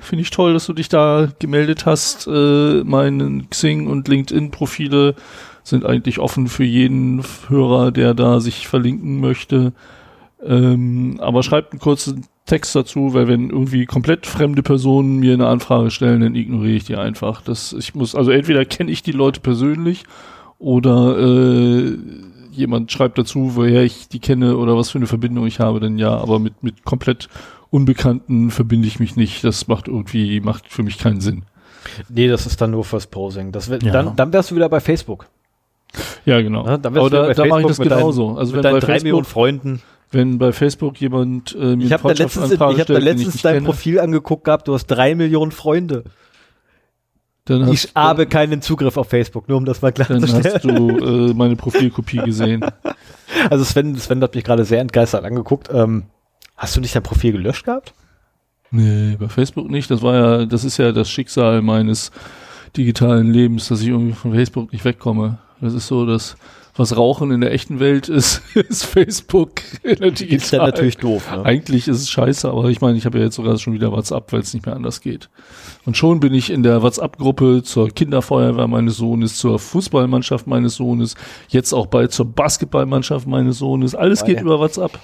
Finde 0.00 0.22
ich 0.22 0.30
toll, 0.30 0.54
dass 0.54 0.66
du 0.66 0.72
dich 0.72 0.88
da 0.88 1.28
gemeldet 1.38 1.86
hast. 1.86 2.26
Äh, 2.26 2.82
meine 2.82 3.44
Xing 3.48 3.86
und 3.86 4.08
LinkedIn-Profile 4.08 5.14
sind 5.62 5.86
eigentlich 5.86 6.18
offen 6.18 6.48
für 6.48 6.64
jeden 6.64 7.22
Hörer, 7.48 7.92
der 7.92 8.14
da 8.14 8.40
sich 8.40 8.66
verlinken 8.66 9.20
möchte. 9.20 9.72
Ähm, 10.44 11.18
aber 11.20 11.42
schreibt 11.42 11.72
einen 11.72 11.80
kurzen 11.80 12.26
Text 12.46 12.74
dazu, 12.74 13.12
weil 13.12 13.28
wenn 13.28 13.50
irgendwie 13.50 13.84
komplett 13.86 14.26
fremde 14.26 14.62
Personen 14.62 15.18
mir 15.18 15.34
eine 15.34 15.48
Anfrage 15.48 15.90
stellen, 15.90 16.20
dann 16.20 16.34
ignoriere 16.34 16.76
ich 16.76 16.84
die 16.84 16.96
einfach. 16.96 17.42
Das, 17.42 17.72
ich 17.72 17.94
muss, 17.94 18.14
also 18.14 18.30
entweder 18.30 18.64
kenne 18.64 18.90
ich 18.90 19.02
die 19.02 19.12
Leute 19.12 19.40
persönlich 19.40 20.04
oder 20.58 21.18
äh, 21.18 21.98
jemand 22.52 22.90
schreibt 22.90 23.18
dazu, 23.18 23.52
woher 23.54 23.82
ich 23.82 24.08
die 24.08 24.20
kenne 24.20 24.56
oder 24.56 24.76
was 24.76 24.90
für 24.90 24.98
eine 24.98 25.06
Verbindung 25.06 25.46
ich 25.46 25.60
habe, 25.60 25.80
dann 25.80 25.98
ja, 25.98 26.16
aber 26.16 26.38
mit, 26.38 26.62
mit 26.62 26.84
komplett 26.84 27.28
Unbekannten 27.70 28.50
verbinde 28.50 28.88
ich 28.88 28.98
mich 28.98 29.16
nicht. 29.16 29.44
Das 29.44 29.68
macht 29.68 29.88
irgendwie, 29.88 30.40
macht 30.40 30.68
für 30.68 30.82
mich 30.82 30.98
keinen 30.98 31.20
Sinn. 31.20 31.42
Nee, 32.08 32.28
das 32.28 32.46
ist 32.46 32.60
dann 32.60 32.70
nur 32.70 32.84
fürs 32.84 33.06
Posing. 33.06 33.52
Das 33.52 33.68
wär, 33.68 33.78
ja. 33.82 33.92
dann, 33.92 34.16
dann 34.16 34.32
wärst 34.32 34.50
du 34.50 34.56
wieder 34.56 34.70
bei 34.70 34.80
Facebook. 34.80 35.26
Ja, 36.24 36.40
genau. 36.40 36.66
Ja, 36.66 36.78
dann 36.78 36.96
aber 36.96 37.10
da, 37.10 37.32
da 37.32 37.44
mache 37.44 37.60
ich 37.62 37.66
das 37.66 37.78
genauso. 37.78 38.28
Dein, 38.28 38.38
also 38.38 38.54
wenn 38.54 38.62
bei 38.62 38.70
drei 38.72 38.80
Facebook, 38.80 39.02
Millionen 39.02 39.24
Freunden 39.24 39.82
wenn 40.10 40.38
bei 40.38 40.52
Facebook 40.52 41.00
jemand 41.00 41.54
äh, 41.54 41.76
mir 41.76 41.86
ich 41.86 41.92
habe 41.92 42.14
da 42.14 42.22
letztens, 42.22 42.52
ich 42.52 42.60
hab 42.60 42.86
da 42.86 42.98
letztens 42.98 43.42
dein 43.42 43.54
kenne, 43.54 43.66
Profil 43.66 44.00
angeguckt 44.00 44.44
gehabt, 44.44 44.68
du 44.68 44.74
hast 44.74 44.86
drei 44.86 45.14
Millionen 45.14 45.52
Freunde. 45.52 46.04
Dann 47.44 47.72
ich 47.72 47.92
habe 47.94 48.26
keinen 48.26 48.60
Zugriff 48.60 48.96
auf 48.96 49.08
Facebook, 49.08 49.48
nur 49.48 49.58
um 49.58 49.64
das 49.64 49.80
mal 49.80 49.92
klarzustellen. 49.92 50.42
Dann 50.42 50.52
hast 50.52 50.64
du 50.64 51.30
äh, 51.30 51.34
meine 51.34 51.56
Profilkopie 51.56 52.18
gesehen. 52.24 52.64
Also 53.48 53.64
Sven, 53.64 53.96
Sven 53.96 54.22
hat 54.22 54.34
mich 54.34 54.44
gerade 54.44 54.64
sehr 54.64 54.80
entgeistert 54.80 55.24
angeguckt. 55.24 55.68
Ähm, 55.72 56.04
hast 56.56 56.76
du 56.76 56.80
nicht 56.80 56.94
dein 56.94 57.02
Profil 57.02 57.32
gelöscht 57.32 57.64
gehabt? 57.64 57.94
Nee, 58.70 59.16
bei 59.18 59.28
Facebook 59.28 59.70
nicht. 59.70 59.90
Das 59.90 60.02
war 60.02 60.14
ja, 60.14 60.46
das 60.46 60.64
ist 60.64 60.76
ja 60.76 60.92
das 60.92 61.10
Schicksal 61.10 61.62
meines 61.62 62.12
digitalen 62.76 63.32
Lebens, 63.32 63.68
dass 63.68 63.80
ich 63.80 63.88
irgendwie 63.88 64.12
von 64.12 64.34
Facebook 64.34 64.72
nicht 64.72 64.84
wegkomme. 64.84 65.38
Das 65.60 65.72
ist 65.72 65.86
so, 65.86 66.04
dass 66.04 66.36
was 66.78 66.96
Rauchen 66.96 67.30
in 67.32 67.40
der 67.40 67.52
echten 67.52 67.80
Welt 67.80 68.08
ist, 68.08 68.42
ist 68.54 68.84
Facebook 68.84 69.62
in 69.82 69.96
der 69.96 70.12
digitalen. 70.12 70.36
Ist 70.36 70.52
ja 70.52 70.64
natürlich 70.64 70.96
doof. 70.96 71.30
Ne? 71.30 71.44
Eigentlich 71.44 71.88
ist 71.88 72.00
es 72.00 72.10
scheiße, 72.10 72.48
aber 72.48 72.66
ich 72.70 72.80
meine, 72.80 72.96
ich 72.96 73.04
habe 73.04 73.18
ja 73.18 73.24
jetzt 73.24 73.34
sogar 73.34 73.58
schon 73.58 73.74
wieder 73.74 73.92
WhatsApp, 73.92 74.32
weil 74.32 74.40
es 74.40 74.54
nicht 74.54 74.64
mehr 74.64 74.76
anders 74.76 75.00
geht. 75.00 75.28
Und 75.84 75.96
schon 75.96 76.20
bin 76.20 76.32
ich 76.34 76.50
in 76.50 76.62
der 76.62 76.82
WhatsApp-Gruppe 76.82 77.62
zur 77.64 77.88
Kinderfeuerwehr 77.88 78.68
meines 78.68 78.96
Sohnes, 78.96 79.36
zur 79.36 79.58
Fußballmannschaft 79.58 80.46
meines 80.46 80.76
Sohnes, 80.76 81.16
jetzt 81.48 81.72
auch 81.72 81.86
bald 81.86 82.12
zur 82.12 82.26
Basketballmannschaft 82.26 83.26
meines 83.26 83.58
Sohnes. 83.58 83.94
Alles 83.94 84.24
geht 84.24 84.40
über 84.40 84.58
WhatsApp. 84.58 84.98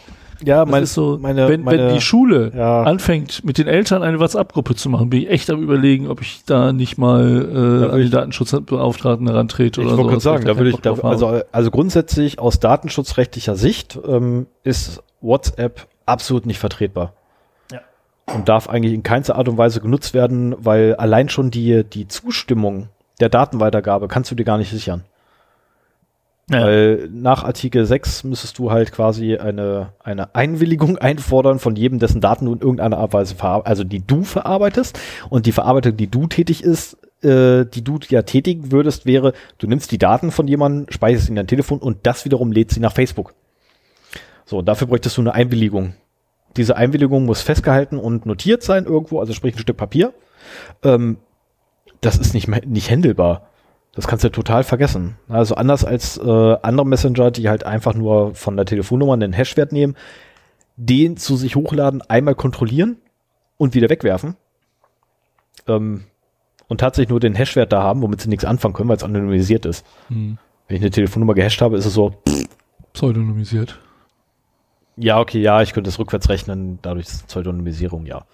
Ja, 0.47 0.65
mein, 0.65 0.87
so, 0.87 1.19
meine, 1.21 1.49
wenn, 1.49 1.63
meine, 1.63 1.89
wenn 1.89 1.95
die 1.95 2.01
Schule 2.01 2.53
ja. 2.55 2.83
anfängt, 2.83 3.45
mit 3.45 3.59
den 3.59 3.67
Eltern 3.67 4.03
eine 4.03 4.21
WhatsApp-Gruppe 4.21 4.75
zu 4.75 4.89
machen, 4.89 5.11
bin 5.11 5.23
ich 5.23 5.31
echt 5.31 5.51
am 5.51 5.63
überlegen, 5.63 6.09
ob 6.09 6.21
ich 6.21 6.45
da 6.45 6.73
nicht 6.73 6.99
mal 6.99 7.89
äh, 7.91 7.93
an 7.93 8.01
die 8.01 8.11
Datenschutzbeauftragten 8.11 9.27
herantrete 9.27 9.81
oder 9.81 9.91
so. 9.91 9.99
Ich 9.99 10.05
wollte 10.05 10.21
sagen, 10.21 10.45
da 10.45 10.57
würde 10.57 10.71
ich, 10.71 10.77
da, 10.77 10.95
also, 10.95 11.41
also 11.51 11.71
grundsätzlich 11.71 12.39
aus 12.39 12.61
datenschutzrechtlicher 12.61 13.57
Sicht 13.57 13.99
ähm, 14.07 14.47
ist 14.63 15.03
WhatsApp 15.21 15.87
absolut 16.07 16.47
nicht 16.47 16.59
vertretbar. 16.59 17.13
Ja. 17.73 17.81
Und 18.35 18.49
darf 18.49 18.69
eigentlich 18.69 18.95
in 18.95 19.03
keinster 19.03 19.37
Art 19.37 19.49
und 19.49 19.59
Weise 19.59 19.81
genutzt 19.81 20.15
werden, 20.15 20.55
weil 20.59 20.95
allein 20.97 21.29
schon 21.29 21.51
die, 21.51 21.85
die 21.85 22.09
Zustimmung 22.09 22.89
der 23.21 23.29
Datenweitergabe 23.29 24.09
kannst 24.09 24.31
du 24.31 24.35
dir 24.35 24.45
gar 24.45 24.59
nicht 24.59 24.71
sichern. 24.71 25.05
Ja. 26.51 26.63
Weil 26.65 27.09
nach 27.11 27.43
Artikel 27.45 27.87
6 27.87 28.25
müsstest 28.25 28.59
du 28.59 28.71
halt 28.71 28.93
quasi 28.93 29.37
eine, 29.37 29.93
eine 30.03 30.35
Einwilligung 30.35 30.99
einfordern 30.99 31.59
von 31.59 31.77
jedem, 31.77 31.99
dessen 31.99 32.21
Daten 32.21 32.47
du 32.47 32.53
in 32.53 32.61
irgendeiner 32.61 32.99
Art 32.99 33.15
und 33.15 33.21
Weise 33.21 33.35
verarbeitest, 33.35 33.69
also 33.69 33.85
die 33.85 34.07
du 34.07 34.25
verarbeitest. 34.25 34.99
Und 35.31 35.47
die 35.47 35.53
Verarbeitung, 35.53 35.97
die 35.97 36.11
du 36.11 36.27
tätig 36.27 36.63
ist, 36.63 36.99
äh, 37.23 37.65
die 37.65 37.83
du 37.83 37.99
ja 38.09 38.23
tätigen 38.23 38.73
würdest, 38.73 39.07
wäre, 39.07 39.33
du 39.59 39.67
nimmst 39.67 39.91
die 39.93 39.99
Daten 39.99 40.31
von 40.31 40.47
jemandem, 40.47 40.93
speicherst 40.93 41.27
sie 41.27 41.31
in 41.31 41.37
dein 41.37 41.47
Telefon 41.47 41.79
und 41.79 42.07
das 42.07 42.25
wiederum 42.25 42.53
lädt 42.53 42.71
sie 42.71 42.81
nach 42.81 42.93
Facebook. 42.93 43.35
So, 44.45 44.61
dafür 44.61 44.89
bräuchtest 44.89 45.17
du 45.17 45.23
eine 45.23 45.33
Einwilligung. 45.33 45.95
Diese 46.59 46.77
Einwilligung 46.77 47.25
muss 47.25 47.41
festgehalten 47.41 47.99
und 47.99 48.27
notiert 48.27 48.63
sein 48.63 48.85
irgendwo, 48.85 49.19
also 49.19 49.33
sprich 49.33 49.55
ein 49.57 49.61
Stück 49.61 49.79
Papier. 49.79 50.13
Ähm, 50.83 51.17
das 52.03 52.19
ist 52.19 52.35
nicht, 52.35 52.49
nicht 52.67 52.91
händelbar. 52.91 53.49
Das 53.95 54.09
kannst 54.09 54.25
du 54.25 54.29
total 54.31 54.65
vergessen. 54.65 55.17
Also 55.29 55.55
anders 55.55 55.85
als 55.85 56.19
äh, 56.19 56.57
andere 56.63 56.87
Messenger, 56.87 57.31
die 57.31 57.49
halt 57.49 57.65
einfach 57.65 57.95
nur 57.95 58.35
von 58.35 58.57
der 58.57 58.67
Telefonnummer 58.67 59.13
einen 59.13 59.33
Hashwert 59.33 59.73
nehmen, 59.73 59.95
den 60.77 61.17
zu 61.17 61.37
sich 61.37 61.55
hochladen, 61.55 62.03
einmal 62.03 62.35
kontrollieren 62.35 62.97
und 63.57 63.75
wieder 63.75 63.89
wegwerfen. 63.89 64.37
Ähm, 65.69 66.05
und 66.67 66.81
tatsächlich 66.81 67.11
nur 67.11 67.21
den 67.21 67.35
Hashwert 67.35 67.73
da 67.73 67.83
haben, 67.83 68.03
womit 68.03 68.21
sie 68.21 68.29
nichts 68.29 68.45
anfangen 68.45 68.75
können, 68.75 68.89
weil 68.89 68.97
es 68.97 69.05
anonymisiert 69.05 69.67
ist. 69.67 69.87
Hm. 70.09 70.39
Wenn 70.67 70.77
ich 70.77 70.83
eine 70.83 70.91
Telefonnummer 70.91 71.35
gehasht 71.35 71.61
habe, 71.61 71.77
ist 71.77 71.87
es 71.87 71.95
so 71.95 72.15
pseudonymisiert. 72.95 73.79
Ja, 74.97 75.21
okay, 75.21 75.41
ja, 75.41 75.63
ich 75.63 75.73
könnte 75.73 75.91
es 75.91 75.99
rückwärts 75.99 76.29
rechnen, 76.29 76.79
dadurch 76.83 77.07
ist 77.07 77.27
Pseudonymisierung, 77.27 78.07
ja. 78.07 78.25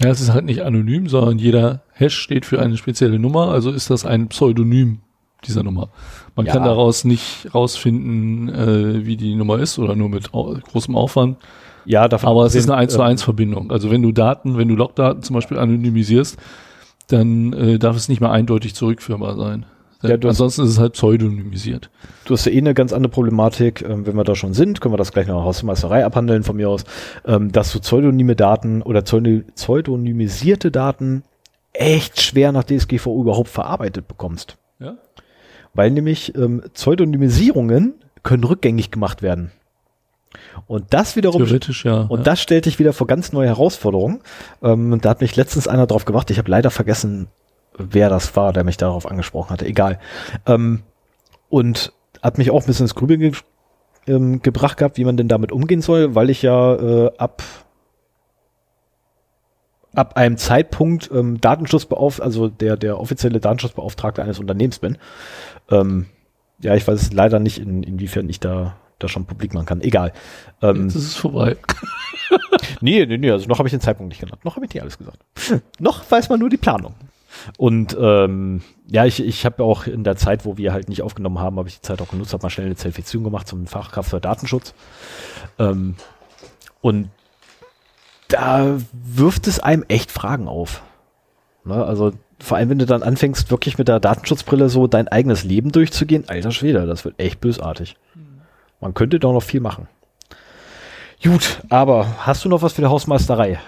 Ja, 0.00 0.10
es 0.10 0.20
ist 0.20 0.32
halt 0.32 0.44
nicht 0.44 0.62
anonym, 0.62 1.08
sondern 1.08 1.38
jeder 1.38 1.82
Hash 1.92 2.16
steht 2.16 2.46
für 2.46 2.60
eine 2.60 2.76
spezielle 2.76 3.18
Nummer, 3.18 3.48
also 3.48 3.70
ist 3.70 3.90
das 3.90 4.06
ein 4.06 4.28
Pseudonym 4.28 5.00
dieser 5.44 5.62
Nummer. 5.62 5.88
Man 6.36 6.46
ja. 6.46 6.52
kann 6.52 6.64
daraus 6.64 7.04
nicht 7.04 7.52
rausfinden, 7.54 8.48
äh, 8.48 9.06
wie 9.06 9.16
die 9.16 9.34
Nummer 9.34 9.58
ist 9.58 9.78
oder 9.78 9.96
nur 9.96 10.08
mit 10.08 10.34
au 10.34 10.54
großem 10.54 10.94
Aufwand. 10.96 11.38
Ja, 11.84 12.06
davon 12.08 12.28
aber 12.28 12.44
es 12.44 12.54
ist 12.54 12.68
eine 12.68 12.76
1 12.76 12.92
zu 12.92 13.02
1 13.02 13.20
äh, 13.20 13.24
Verbindung. 13.24 13.70
Also 13.70 13.90
wenn 13.90 14.02
du 14.02 14.12
Daten, 14.12 14.56
wenn 14.56 14.68
du 14.68 14.74
Logdaten 14.74 15.22
zum 15.22 15.34
Beispiel 15.34 15.58
anonymisierst, 15.58 16.36
dann 17.08 17.52
äh, 17.52 17.78
darf 17.78 17.96
es 17.96 18.08
nicht 18.08 18.20
mehr 18.20 18.30
eindeutig 18.30 18.74
zurückführbar 18.74 19.36
sein. 19.36 19.64
Ja, 20.02 20.14
Ansonsten 20.14 20.62
ist 20.62 20.70
es 20.70 20.78
halt 20.78 20.92
pseudonymisiert. 20.92 21.90
Du 22.24 22.34
hast 22.34 22.44
ja 22.44 22.52
eh 22.52 22.58
eine 22.58 22.72
ganz 22.72 22.92
andere 22.92 23.10
Problematik. 23.10 23.82
Ähm, 23.82 24.06
wenn 24.06 24.14
wir 24.14 24.22
da 24.22 24.36
schon 24.36 24.54
sind, 24.54 24.80
können 24.80 24.94
wir 24.94 24.98
das 24.98 25.12
gleich 25.12 25.26
noch 25.26 25.34
in 25.34 25.38
der 25.40 25.44
Hausmeisterei 25.44 26.04
abhandeln 26.04 26.44
von 26.44 26.56
mir 26.56 26.68
aus, 26.68 26.84
ähm, 27.26 27.50
dass 27.50 27.72
du 27.72 27.80
pseudonyme 27.80 28.36
Daten 28.36 28.82
oder 28.82 29.02
pseudonymisierte 29.02 30.70
Daten 30.70 31.24
echt 31.72 32.20
schwer 32.20 32.52
nach 32.52 32.64
DSGVO 32.64 33.20
überhaupt 33.20 33.48
verarbeitet 33.48 34.06
bekommst. 34.06 34.56
Ja? 34.78 34.98
Weil 35.74 35.90
nämlich 35.90 36.34
ähm, 36.36 36.62
Pseudonymisierungen 36.74 37.94
können 38.22 38.44
rückgängig 38.44 38.92
gemacht 38.92 39.22
werden. 39.22 39.50
Und 40.66 40.86
das 40.90 41.16
wiederum, 41.16 41.44
Theoretisch, 41.44 41.84
ja, 41.84 42.02
und 42.02 42.18
ja. 42.18 42.24
das 42.24 42.40
stellt 42.40 42.66
dich 42.66 42.78
wieder 42.78 42.92
vor 42.92 43.06
ganz 43.06 43.32
neue 43.32 43.48
Herausforderungen. 43.48 44.20
Ähm, 44.62 45.00
da 45.00 45.10
hat 45.10 45.20
mich 45.20 45.34
letztens 45.36 45.66
einer 45.66 45.86
drauf 45.86 46.04
gemacht. 46.04 46.30
Ich 46.30 46.38
habe 46.38 46.50
leider 46.50 46.70
vergessen, 46.70 47.28
wer 47.78 48.08
das 48.08 48.34
war, 48.36 48.52
der 48.52 48.64
mich 48.64 48.76
darauf 48.76 49.06
angesprochen 49.06 49.50
hatte. 49.50 49.66
Egal. 49.66 49.98
Ähm, 50.46 50.82
und 51.48 51.92
hat 52.22 52.38
mich 52.38 52.50
auch 52.50 52.62
ein 52.62 52.66
bisschen 52.66 52.84
ins 52.84 52.94
Grübeln 52.94 53.20
ge 53.20 53.32
ähm, 54.06 54.40
gebracht 54.42 54.78
gehabt, 54.78 54.96
wie 54.96 55.04
man 55.04 55.16
denn 55.16 55.28
damit 55.28 55.52
umgehen 55.52 55.82
soll, 55.82 56.14
weil 56.14 56.30
ich 56.30 56.42
ja 56.42 56.74
äh, 56.74 57.10
ab 57.18 57.42
ab 59.94 60.16
einem 60.16 60.36
Zeitpunkt 60.36 61.10
ähm, 61.12 61.40
Datenschutzbeauftragter, 61.40 62.24
also 62.24 62.48
der 62.48 62.76
der 62.76 62.98
offizielle 63.00 63.40
Datenschutzbeauftragte 63.40 64.22
eines 64.22 64.38
Unternehmens 64.38 64.78
bin. 64.78 64.96
Ähm, 65.70 66.06
ja, 66.60 66.74
ich 66.74 66.86
weiß 66.86 67.12
leider 67.12 67.38
nicht, 67.38 67.58
in, 67.58 67.82
inwiefern 67.82 68.28
ich 68.28 68.40
da 68.40 68.76
da 68.98 69.08
schon 69.08 69.26
publik 69.26 69.54
machen 69.54 69.66
kann. 69.66 69.80
Egal. 69.80 70.12
Ähm, 70.60 70.84
Jetzt 70.84 70.96
ist 70.96 71.06
es 71.06 71.16
vorbei. 71.16 71.56
nee, 72.80 73.06
nee, 73.06 73.18
nee, 73.18 73.30
also 73.30 73.46
noch 73.46 73.58
habe 73.58 73.68
ich 73.68 73.72
den 73.72 73.80
Zeitpunkt 73.80 74.08
nicht 74.08 74.20
genannt. 74.20 74.44
Noch 74.44 74.56
habe 74.56 74.66
ich 74.66 74.74
nicht 74.74 74.82
alles 74.82 74.98
gesagt. 74.98 75.24
noch 75.78 76.08
weiß 76.10 76.28
man 76.28 76.40
nur 76.40 76.48
die 76.48 76.56
Planung. 76.56 76.94
Und 77.56 77.96
ähm, 78.00 78.62
ja, 78.86 79.04
ich, 79.04 79.24
ich 79.24 79.44
habe 79.44 79.62
auch 79.62 79.86
in 79.86 80.04
der 80.04 80.16
Zeit, 80.16 80.44
wo 80.44 80.56
wir 80.56 80.72
halt 80.72 80.88
nicht 80.88 81.02
aufgenommen 81.02 81.38
haben, 81.38 81.58
habe 81.58 81.68
ich 81.68 81.76
die 81.76 81.82
Zeit 81.82 82.00
auch 82.00 82.08
genutzt, 82.08 82.32
habe 82.32 82.42
mal 82.42 82.50
schnell 82.50 82.66
eine 82.66 82.76
Zertifizierung 82.76 83.24
gemacht 83.24 83.48
zum 83.48 83.66
Fachkraft 83.66 84.10
für 84.10 84.20
Datenschutz. 84.20 84.74
Ähm, 85.58 85.96
und 86.80 87.10
da 88.28 88.76
wirft 88.92 89.46
es 89.46 89.60
einem 89.60 89.84
echt 89.88 90.10
Fragen 90.10 90.48
auf. 90.48 90.82
Ne? 91.64 91.84
Also 91.84 92.12
vor 92.40 92.56
allem, 92.56 92.70
wenn 92.70 92.78
du 92.78 92.86
dann 92.86 93.02
anfängst, 93.02 93.50
wirklich 93.50 93.78
mit 93.78 93.88
der 93.88 94.00
Datenschutzbrille 94.00 94.68
so 94.68 94.86
dein 94.86 95.08
eigenes 95.08 95.44
Leben 95.44 95.72
durchzugehen, 95.72 96.28
alter 96.28 96.52
Schwede, 96.52 96.86
das 96.86 97.04
wird 97.04 97.18
echt 97.18 97.40
bösartig. 97.40 97.96
Man 98.80 98.94
könnte 98.94 99.18
doch 99.18 99.32
noch 99.32 99.42
viel 99.42 99.60
machen. 99.60 99.88
Gut, 101.22 101.62
aber 101.68 102.06
hast 102.26 102.44
du 102.44 102.48
noch 102.48 102.62
was 102.62 102.74
für 102.74 102.82
die 102.82 102.88
Hausmeisterei? 102.88 103.58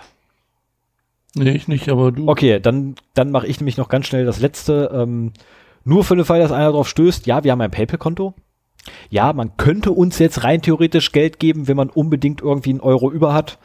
Nee, 1.35 1.53
ich 1.53 1.69
nicht, 1.69 1.89
aber 1.89 2.13
du. 2.13 2.29
Okay, 2.29 2.59
dann, 2.61 2.97
dann 3.15 3.31
mache 3.31 3.47
ich 3.47 3.61
nämlich 3.61 3.77
noch 3.77 3.89
ganz 3.89 4.07
schnell 4.07 4.25
das 4.25 4.41
letzte. 4.41 4.91
Ähm, 4.93 5.33
nur 5.85 6.05
für 6.05 6.17
den 6.17 6.25
Fall, 6.25 6.41
dass 6.41 6.53
einer 6.53 6.73
drauf 6.73 6.89
stößt, 6.89 7.27
ja, 7.27 7.45
wir 7.45 7.53
haben 7.53 7.61
ein 7.61 7.71
PayPal-Konto. 7.71 8.35
Ja, 9.11 9.33
man 9.33 9.57
könnte 9.57 9.93
uns 9.93 10.19
jetzt 10.19 10.43
rein 10.43 10.63
theoretisch 10.63 11.13
Geld 11.13 11.39
geben, 11.39 11.69
wenn 11.69 11.77
man 11.77 11.91
unbedingt 11.91 12.41
irgendwie 12.41 12.71
einen 12.71 12.81
Euro 12.81 13.11
über 13.11 13.35
hat. 13.35 13.59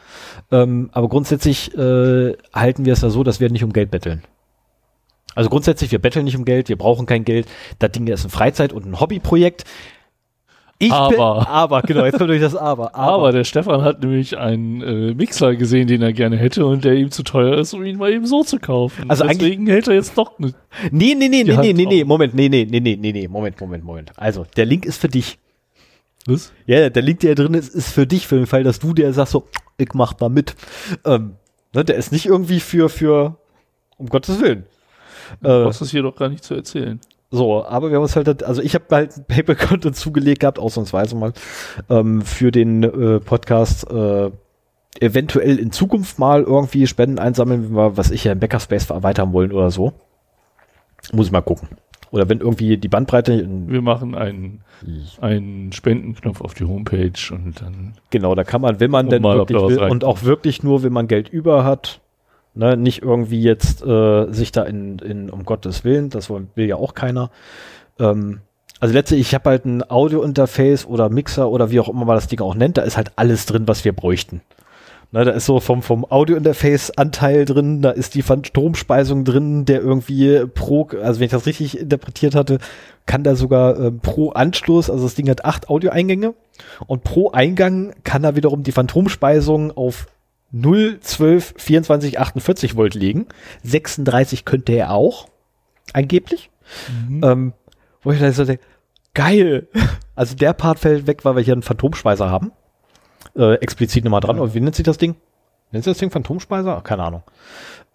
Ähm, 0.52 0.90
aber 0.92 1.08
grundsätzlich 1.08 1.76
äh, 1.76 2.34
halten 2.54 2.84
wir 2.84 2.92
es 2.92 3.00
ja 3.00 3.08
so, 3.08 3.24
dass 3.24 3.40
wir 3.40 3.50
nicht 3.50 3.64
um 3.64 3.72
Geld 3.72 3.90
betteln. 3.90 4.22
Also 5.34 5.50
grundsätzlich, 5.50 5.92
wir 5.92 5.98
betteln 5.98 6.24
nicht 6.24 6.36
um 6.36 6.44
Geld, 6.44 6.68
wir 6.68 6.78
brauchen 6.78 7.06
kein 7.06 7.24
Geld. 7.24 7.46
Das 7.78 7.92
Ding 7.92 8.06
ist 8.06 8.24
ein 8.24 8.30
Freizeit- 8.30 8.72
und 8.72 8.86
ein 8.86 9.00
Hobbyprojekt. 9.00 9.64
Ich 10.78 10.92
aber. 10.92 11.48
aber, 11.48 11.82
genau, 11.82 12.04
jetzt 12.04 12.18
kommt 12.18 12.28
durch 12.28 12.40
das 12.40 12.54
Aber. 12.54 12.94
Aber. 12.94 13.12
aber 13.12 13.32
der 13.32 13.44
Stefan 13.44 13.82
hat 13.82 14.02
nämlich 14.02 14.36
einen 14.36 14.82
äh, 14.82 15.14
Mixer 15.14 15.56
gesehen, 15.56 15.86
den 15.86 16.02
er 16.02 16.12
gerne 16.12 16.36
hätte 16.36 16.66
und 16.66 16.84
der 16.84 16.94
ihm 16.94 17.10
zu 17.10 17.22
teuer 17.22 17.56
ist, 17.58 17.72
um 17.72 17.82
ihn 17.82 17.96
mal 17.96 18.12
eben 18.12 18.26
so 18.26 18.42
zu 18.42 18.58
kaufen. 18.58 19.08
Also 19.08 19.24
Deswegen 19.26 19.66
hält 19.66 19.88
er 19.88 19.94
jetzt 19.94 20.18
doch 20.18 20.38
nicht. 20.38 20.54
Nee, 20.90 21.14
nee, 21.14 21.28
nee, 21.28 21.44
nee, 21.44 21.56
nee, 21.56 21.72
nee, 21.72 21.86
nee, 21.86 22.04
Moment, 22.04 22.34
nee, 22.34 22.48
nee, 22.48 22.66
nee, 22.68 22.80
nee, 22.80 22.96
nee, 22.96 23.12
nee, 23.12 23.28
Moment, 23.28 23.58
Moment, 23.60 23.84
Moment. 23.84 24.12
Also, 24.16 24.44
der 24.56 24.66
Link 24.66 24.84
ist 24.84 25.00
für 25.00 25.08
dich. 25.08 25.38
Was? 26.26 26.52
Ja, 26.66 26.90
der 26.90 27.02
Link, 27.02 27.20
der 27.20 27.34
drin 27.34 27.54
ist, 27.54 27.74
ist 27.74 27.90
für 27.90 28.06
dich, 28.06 28.26
für 28.26 28.36
den 28.36 28.46
Fall, 28.46 28.64
dass 28.64 28.78
du 28.78 28.92
der 28.92 29.12
sagst 29.12 29.32
so, 29.32 29.48
ich 29.78 29.94
mach 29.94 30.18
mal 30.20 30.28
mit. 30.28 30.56
Ähm, 31.04 31.36
ne, 31.72 31.84
der 31.84 31.96
ist 31.96 32.12
nicht 32.12 32.26
irgendwie 32.26 32.60
für, 32.60 32.88
für, 32.88 33.38
um 33.96 34.08
Gottes 34.08 34.40
Willen. 34.40 34.66
Du 35.40 35.48
äh, 35.48 35.64
brauchst 35.64 35.80
es 35.82 35.90
hier 35.90 36.02
doch 36.02 36.16
gar 36.16 36.28
nicht 36.28 36.44
zu 36.44 36.54
erzählen. 36.54 37.00
So, 37.30 37.64
aber 37.64 37.90
wir 37.90 37.96
haben 37.96 38.02
uns 38.02 38.14
halt, 38.14 38.44
also 38.44 38.62
ich 38.62 38.74
habe 38.74 38.84
halt 38.90 39.16
ein 39.16 39.24
PayPal-Konto 39.24 39.90
zugelegt 39.92 40.40
gehabt, 40.40 40.58
ausnahmsweise 40.58 41.16
mal, 41.16 41.32
ähm, 41.90 42.22
für 42.22 42.52
den 42.52 42.82
äh, 42.84 43.20
Podcast 43.20 43.90
äh, 43.90 44.30
eventuell 45.00 45.58
in 45.58 45.72
Zukunft 45.72 46.18
mal 46.18 46.42
irgendwie 46.42 46.86
Spenden 46.86 47.18
einsammeln, 47.18 47.64
wenn 47.64 47.76
wir, 47.76 47.96
was 47.96 48.10
ich 48.10 48.24
ja 48.24 48.32
im 48.32 48.38
Backerspace 48.38 48.90
erweitern 48.90 49.32
wollen 49.32 49.52
oder 49.52 49.70
so. 49.70 49.92
Muss 51.12 51.26
ich 51.26 51.32
mal 51.32 51.42
gucken. 51.42 51.68
Oder 52.10 52.28
wenn 52.28 52.40
irgendwie 52.40 52.76
die 52.76 52.88
Bandbreite. 52.88 53.46
Wir 53.66 53.82
machen 53.82 54.14
einen, 54.14 54.62
einen 55.20 55.72
Spendenknopf 55.72 56.40
auf 56.40 56.54
die 56.54 56.64
Homepage 56.64 57.12
und 57.32 57.60
dann. 57.60 57.94
Genau, 58.10 58.34
da 58.34 58.44
kann 58.44 58.60
man, 58.60 58.80
wenn 58.80 58.90
man 58.90 59.08
denn 59.08 59.22
wirklich 59.22 59.60
will, 59.60 59.78
und 59.80 60.04
auch 60.04 60.22
wirklich 60.22 60.62
nur, 60.62 60.82
wenn 60.82 60.92
man 60.92 61.08
Geld 61.08 61.28
über 61.28 61.64
hat, 61.64 62.00
Ne, 62.58 62.74
nicht 62.74 63.02
irgendwie 63.02 63.42
jetzt 63.42 63.84
äh, 63.84 64.32
sich 64.32 64.50
da 64.50 64.62
in, 64.62 64.98
in, 65.00 65.28
um 65.28 65.44
Gottes 65.44 65.84
Willen, 65.84 66.08
das 66.08 66.30
will 66.30 66.66
ja 66.66 66.76
auch 66.76 66.94
keiner. 66.94 67.30
Ähm, 67.98 68.40
also 68.80 68.94
letztlich, 68.94 69.20
ich 69.20 69.34
habe 69.34 69.50
halt 69.50 69.66
ein 69.66 69.88
Audio-Interface 69.88 70.86
oder 70.86 71.10
Mixer 71.10 71.50
oder 71.50 71.70
wie 71.70 71.80
auch 71.80 71.88
immer 71.90 72.06
man 72.06 72.16
das 72.16 72.28
Ding 72.28 72.40
auch 72.40 72.54
nennt, 72.54 72.78
da 72.78 72.82
ist 72.82 72.96
halt 72.96 73.12
alles 73.16 73.44
drin, 73.44 73.68
was 73.68 73.84
wir 73.84 73.92
bräuchten. 73.92 74.40
Ne, 75.12 75.26
da 75.26 75.32
ist 75.32 75.44
so 75.44 75.60
vom, 75.60 75.82
vom 75.82 76.06
Audio-Interface-Anteil 76.10 77.44
drin, 77.44 77.82
da 77.82 77.90
ist 77.90 78.14
die 78.14 78.22
Phantomspeisung 78.22 79.26
drin, 79.26 79.66
der 79.66 79.82
irgendwie 79.82 80.46
pro, 80.46 80.88
also 81.02 81.20
wenn 81.20 81.26
ich 81.26 81.32
das 81.32 81.44
richtig 81.44 81.78
interpretiert 81.78 82.34
hatte, 82.34 82.56
kann 83.04 83.22
da 83.22 83.36
sogar 83.36 83.78
äh, 83.78 83.90
pro 83.92 84.30
Anschluss, 84.30 84.88
also 84.88 85.04
das 85.04 85.14
Ding 85.14 85.28
hat 85.28 85.44
acht 85.44 85.68
Audio-Eingänge 85.68 86.32
und 86.86 87.04
pro 87.04 87.32
Eingang 87.32 87.94
kann 88.02 88.22
da 88.22 88.34
wiederum 88.34 88.62
die 88.62 88.72
Phantomspeisung 88.72 89.76
auf 89.76 90.06
0, 90.56 91.00
12, 91.00 91.54
24, 91.56 92.18
48 92.18 92.76
Volt 92.76 92.94
liegen. 92.94 93.26
36 93.62 94.44
könnte 94.44 94.72
er 94.72 94.92
auch, 94.92 95.28
angeblich. 95.92 96.50
Mhm. 97.08 97.24
Ähm, 97.24 97.52
wo 98.02 98.12
ich 98.12 98.20
dann 98.20 98.32
so 98.32 98.44
denke, 98.44 98.64
geil. 99.14 99.68
Also 100.18 100.34
der 100.34 100.54
Part 100.54 100.78
fällt 100.78 101.06
weg, 101.06 101.26
weil 101.26 101.36
wir 101.36 101.42
hier 101.42 101.52
einen 101.52 101.60
Phantomspeiser 101.60 102.30
haben. 102.30 102.50
Äh, 103.36 103.56
explizit 103.56 104.02
nochmal 104.02 104.22
dran. 104.22 104.36
Ja. 104.36 104.42
Und 104.44 104.54
wie 104.54 104.60
nennt 104.60 104.74
sich 104.74 104.86
das 104.86 104.96
Ding? 104.96 105.14
Nennt 105.70 105.84
sich 105.84 105.90
das 105.90 105.98
Ding 105.98 106.10
Phantomspeiser? 106.10 106.80
Keine 106.82 107.02
Ahnung. 107.02 107.22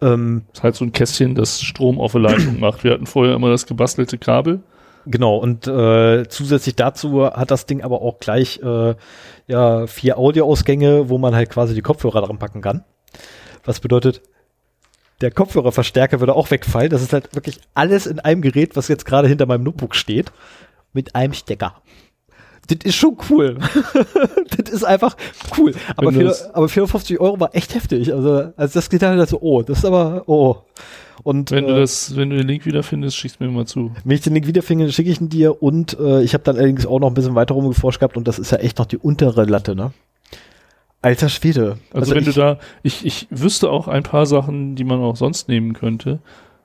Ähm, 0.00 0.44
das 0.50 0.58
ist 0.58 0.62
halt 0.62 0.76
so 0.76 0.84
ein 0.84 0.92
Kästchen, 0.92 1.34
das 1.34 1.60
Strom 1.60 2.00
auf 2.00 2.12
der 2.12 2.20
Leitung 2.20 2.60
macht. 2.60 2.84
Wir 2.84 2.92
hatten 2.92 3.06
vorher 3.06 3.34
immer 3.34 3.50
das 3.50 3.66
gebastelte 3.66 4.18
Kabel. 4.18 4.62
Genau, 5.06 5.36
und 5.36 5.66
äh, 5.66 6.28
zusätzlich 6.28 6.76
dazu 6.76 7.24
hat 7.24 7.50
das 7.50 7.66
Ding 7.66 7.82
aber 7.82 8.02
auch 8.02 8.18
gleich 8.20 8.60
äh, 8.62 8.94
ja, 9.46 9.86
vier 9.86 10.18
Audioausgänge, 10.18 11.08
wo 11.08 11.18
man 11.18 11.34
halt 11.34 11.50
quasi 11.50 11.74
die 11.74 11.82
Kopfhörer 11.82 12.22
dran 12.22 12.38
packen 12.38 12.60
kann. 12.60 12.84
Was 13.64 13.80
bedeutet, 13.80 14.22
der 15.22 15.30
Kopfhörerverstärker 15.30 16.20
würde 16.20 16.34
auch 16.34 16.50
wegfallen. 16.50 16.90
Das 16.90 17.02
ist 17.02 17.12
halt 17.12 17.34
wirklich 17.34 17.60
alles 17.74 18.06
in 18.06 18.20
einem 18.20 18.42
Gerät, 18.42 18.76
was 18.76 18.88
jetzt 18.88 19.06
gerade 19.06 19.28
hinter 19.28 19.46
meinem 19.46 19.62
Notebook 19.62 19.94
steht, 19.94 20.32
mit 20.92 21.14
einem 21.14 21.32
Stecker. 21.32 21.80
Das 22.68 22.78
ist 22.84 22.96
schon 22.96 23.16
cool. 23.30 23.58
das 24.56 24.70
ist 24.70 24.84
einfach 24.84 25.16
cool. 25.56 25.74
Aber, 25.96 26.12
4, 26.12 26.34
aber 26.52 26.68
450 26.68 27.20
Euro 27.20 27.40
war 27.40 27.54
echt 27.54 27.74
heftig. 27.74 28.12
Also, 28.12 28.52
als 28.56 28.72
das 28.72 28.88
getan 28.88 29.18
hat, 29.18 29.28
so, 29.28 29.40
oh, 29.40 29.62
das 29.62 29.78
ist 29.78 29.84
aber, 29.84 30.24
oh. 30.26 30.58
Und, 31.22 31.50
wenn 31.50 31.66
du 31.66 31.74
äh, 31.74 31.80
das, 31.80 32.16
wenn 32.16 32.30
du 32.30 32.36
den 32.36 32.46
Link 32.46 32.66
wiederfindest, 32.66 33.16
schickst 33.16 33.40
mir 33.40 33.48
mal 33.48 33.66
zu. 33.66 33.92
Wenn 34.04 34.14
ich 34.14 34.22
den 34.22 34.34
Link 34.34 34.46
wiederfinde, 34.46 34.90
schicke 34.92 35.10
ich 35.10 35.20
ihn 35.20 35.28
dir 35.28 35.62
und 35.62 35.98
äh, 35.98 36.22
ich 36.22 36.34
habe 36.34 36.44
dann 36.44 36.56
allerdings 36.56 36.86
auch 36.86 37.00
noch 37.00 37.08
ein 37.08 37.14
bisschen 37.14 37.34
weiter 37.34 37.54
rumgeforscht 37.54 38.00
gehabt 38.00 38.16
und 38.16 38.26
das 38.26 38.38
ist 38.38 38.52
ja 38.52 38.58
echt 38.58 38.78
noch 38.78 38.86
die 38.86 38.98
untere 38.98 39.44
Latte, 39.44 39.74
ne? 39.74 39.92
Alter 41.00 41.28
Schwede. 41.28 41.78
Also, 41.92 42.12
also 42.12 42.14
wenn 42.14 42.28
ich, 42.28 42.34
du 42.34 42.40
da, 42.40 42.58
ich, 42.82 43.04
ich 43.04 43.26
wüsste 43.30 43.70
auch 43.70 43.88
ein 43.88 44.04
paar 44.04 44.26
Sachen, 44.26 44.76
die 44.76 44.84
man 44.84 45.00
auch 45.00 45.16
sonst 45.16 45.48
nehmen 45.48 45.72
könnte. 45.72 46.20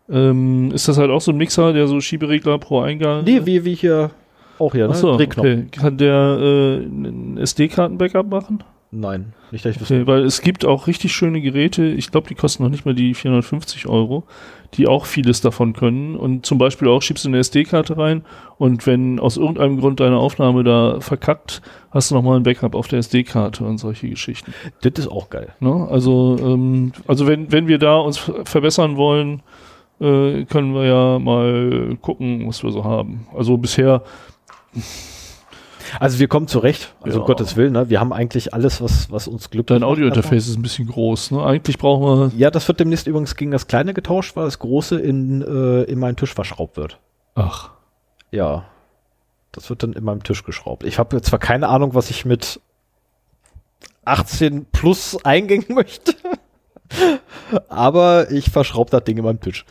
Ähm, 0.10 0.72
ist 0.72 0.88
das 0.88 0.98
halt 0.98 1.10
auch 1.10 1.22
so 1.22 1.32
ein 1.32 1.38
Mixer, 1.38 1.74
der 1.74 1.88
so 1.88 2.00
Schieberegler 2.00 2.60
pro 2.60 2.82
Eingang? 2.82 3.24
Nee, 3.24 3.46
wie, 3.46 3.66
wie 3.66 3.74
hier 3.74 4.12
auch 4.60 4.74
hier, 4.74 4.88
ne? 4.88 4.94
Achso, 4.94 5.14
okay. 5.14 5.68
Kann 5.72 5.98
der 5.98 6.38
äh, 6.40 6.78
ein 6.78 7.38
SD-Karten-Backup 7.38 8.28
machen? 8.30 8.64
Nein, 9.00 9.34
nicht, 9.52 9.64
dass 9.64 9.76
ich 9.76 9.82
okay, 9.84 10.08
Weil 10.08 10.24
es 10.24 10.42
gibt 10.42 10.66
auch 10.66 10.88
richtig 10.88 11.14
schöne 11.14 11.40
Geräte, 11.40 11.86
ich 11.86 12.10
glaube, 12.10 12.28
die 12.28 12.34
kosten 12.34 12.64
noch 12.64 12.72
nicht 12.72 12.84
mal 12.84 12.96
die 12.96 13.14
450 13.14 13.86
Euro, 13.88 14.24
die 14.74 14.88
auch 14.88 15.06
vieles 15.06 15.40
davon 15.40 15.74
können. 15.74 16.16
Und 16.16 16.48
zum 16.48 16.58
Beispiel 16.58 16.88
auch 16.88 17.04
schiebst 17.04 17.24
du 17.24 17.30
eine 17.30 17.38
SD-Karte 17.38 17.96
rein 17.96 18.24
und 18.58 18.88
wenn 18.88 19.20
aus 19.20 19.38
irgendeinem 19.38 19.80
Grund 19.80 20.00
deine 20.00 20.18
Aufnahme 20.18 20.64
da 20.64 21.00
verkackt, 21.00 21.62
hast 21.92 22.10
du 22.10 22.16
nochmal 22.16 22.38
ein 22.38 22.44
Backup 22.44 22.74
auf 22.74 22.88
der 22.88 22.98
SD-Karte 22.98 23.64
und 23.64 23.78
solche 23.78 24.10
Geschichten. 24.10 24.52
Das 24.82 24.94
ist 24.98 25.12
auch 25.12 25.30
geil. 25.30 25.54
Ne? 25.60 25.88
Also, 25.92 26.36
ähm, 26.40 26.92
also 27.06 27.28
wenn, 27.28 27.52
wenn 27.52 27.68
wir 27.68 27.78
da 27.78 27.98
uns 27.98 28.18
verbessern 28.46 28.98
wollen, 28.98 29.44
äh, 30.02 30.46
können 30.46 30.74
wir 30.74 30.86
ja 30.86 31.20
mal 31.20 31.96
gucken, 32.02 32.48
was 32.48 32.64
wir 32.64 32.72
so 32.72 32.84
haben. 32.84 33.28
Also 33.36 33.58
bisher 33.58 34.02
also 36.00 36.20
wir 36.20 36.28
kommen 36.28 36.48
zurecht, 36.48 36.94
also 37.02 37.18
ja. 37.18 37.22
um 37.22 37.28
Gottes 37.28 37.56
Willen, 37.56 37.74
ne? 37.74 37.90
wir 37.90 38.00
haben 38.00 38.14
eigentlich 38.14 38.54
alles, 38.54 38.82
was, 38.82 39.12
was 39.12 39.28
uns 39.28 39.50
glücklich 39.50 39.80
Dein 39.80 39.88
Audiointerface 39.88 40.48
ist 40.48 40.58
ein 40.58 40.62
bisschen 40.62 40.88
groß, 40.88 41.32
ne? 41.32 41.44
Eigentlich 41.44 41.78
brauchen 41.78 42.32
wir... 42.32 42.38
Ja, 42.38 42.52
das 42.52 42.68
wird 42.68 42.80
demnächst 42.80 43.08
übrigens 43.08 43.36
gegen 43.36 43.52
das 43.52 43.68
kleine 43.68 43.94
getauscht, 43.94 44.36
weil 44.36 44.46
das 44.46 44.60
große 44.60 45.00
in, 45.00 45.42
äh, 45.42 45.84
in 45.84 46.00
meinen 46.00 46.16
Tisch 46.16 46.34
verschraubt 46.34 46.78
wird. 46.78 47.00
Ach. 47.36 47.72
Ja. 48.32 48.66
Das 49.52 49.70
wird 49.70 49.84
dann 49.84 49.94
in 49.94 50.04
meinem 50.04 50.24
Tisch 50.24 50.44
geschraubt. 50.44 50.84
Ich 50.84 51.00
habe 51.00 51.22
zwar 51.22 51.40
keine 51.40 51.70
Ahnung, 51.70 51.94
was 51.94 52.10
ich 52.10 52.26
mit 52.26 52.60
18 54.06 54.66
plus 54.72 55.24
eingängen 55.26 55.66
möchte. 55.76 56.14
Aber 57.68 58.32
ich 58.32 58.50
verschraube 58.50 58.92
das 58.92 59.04
Ding 59.04 59.18
in 59.18 59.24
meinem 59.24 59.42
Tisch. 59.42 59.66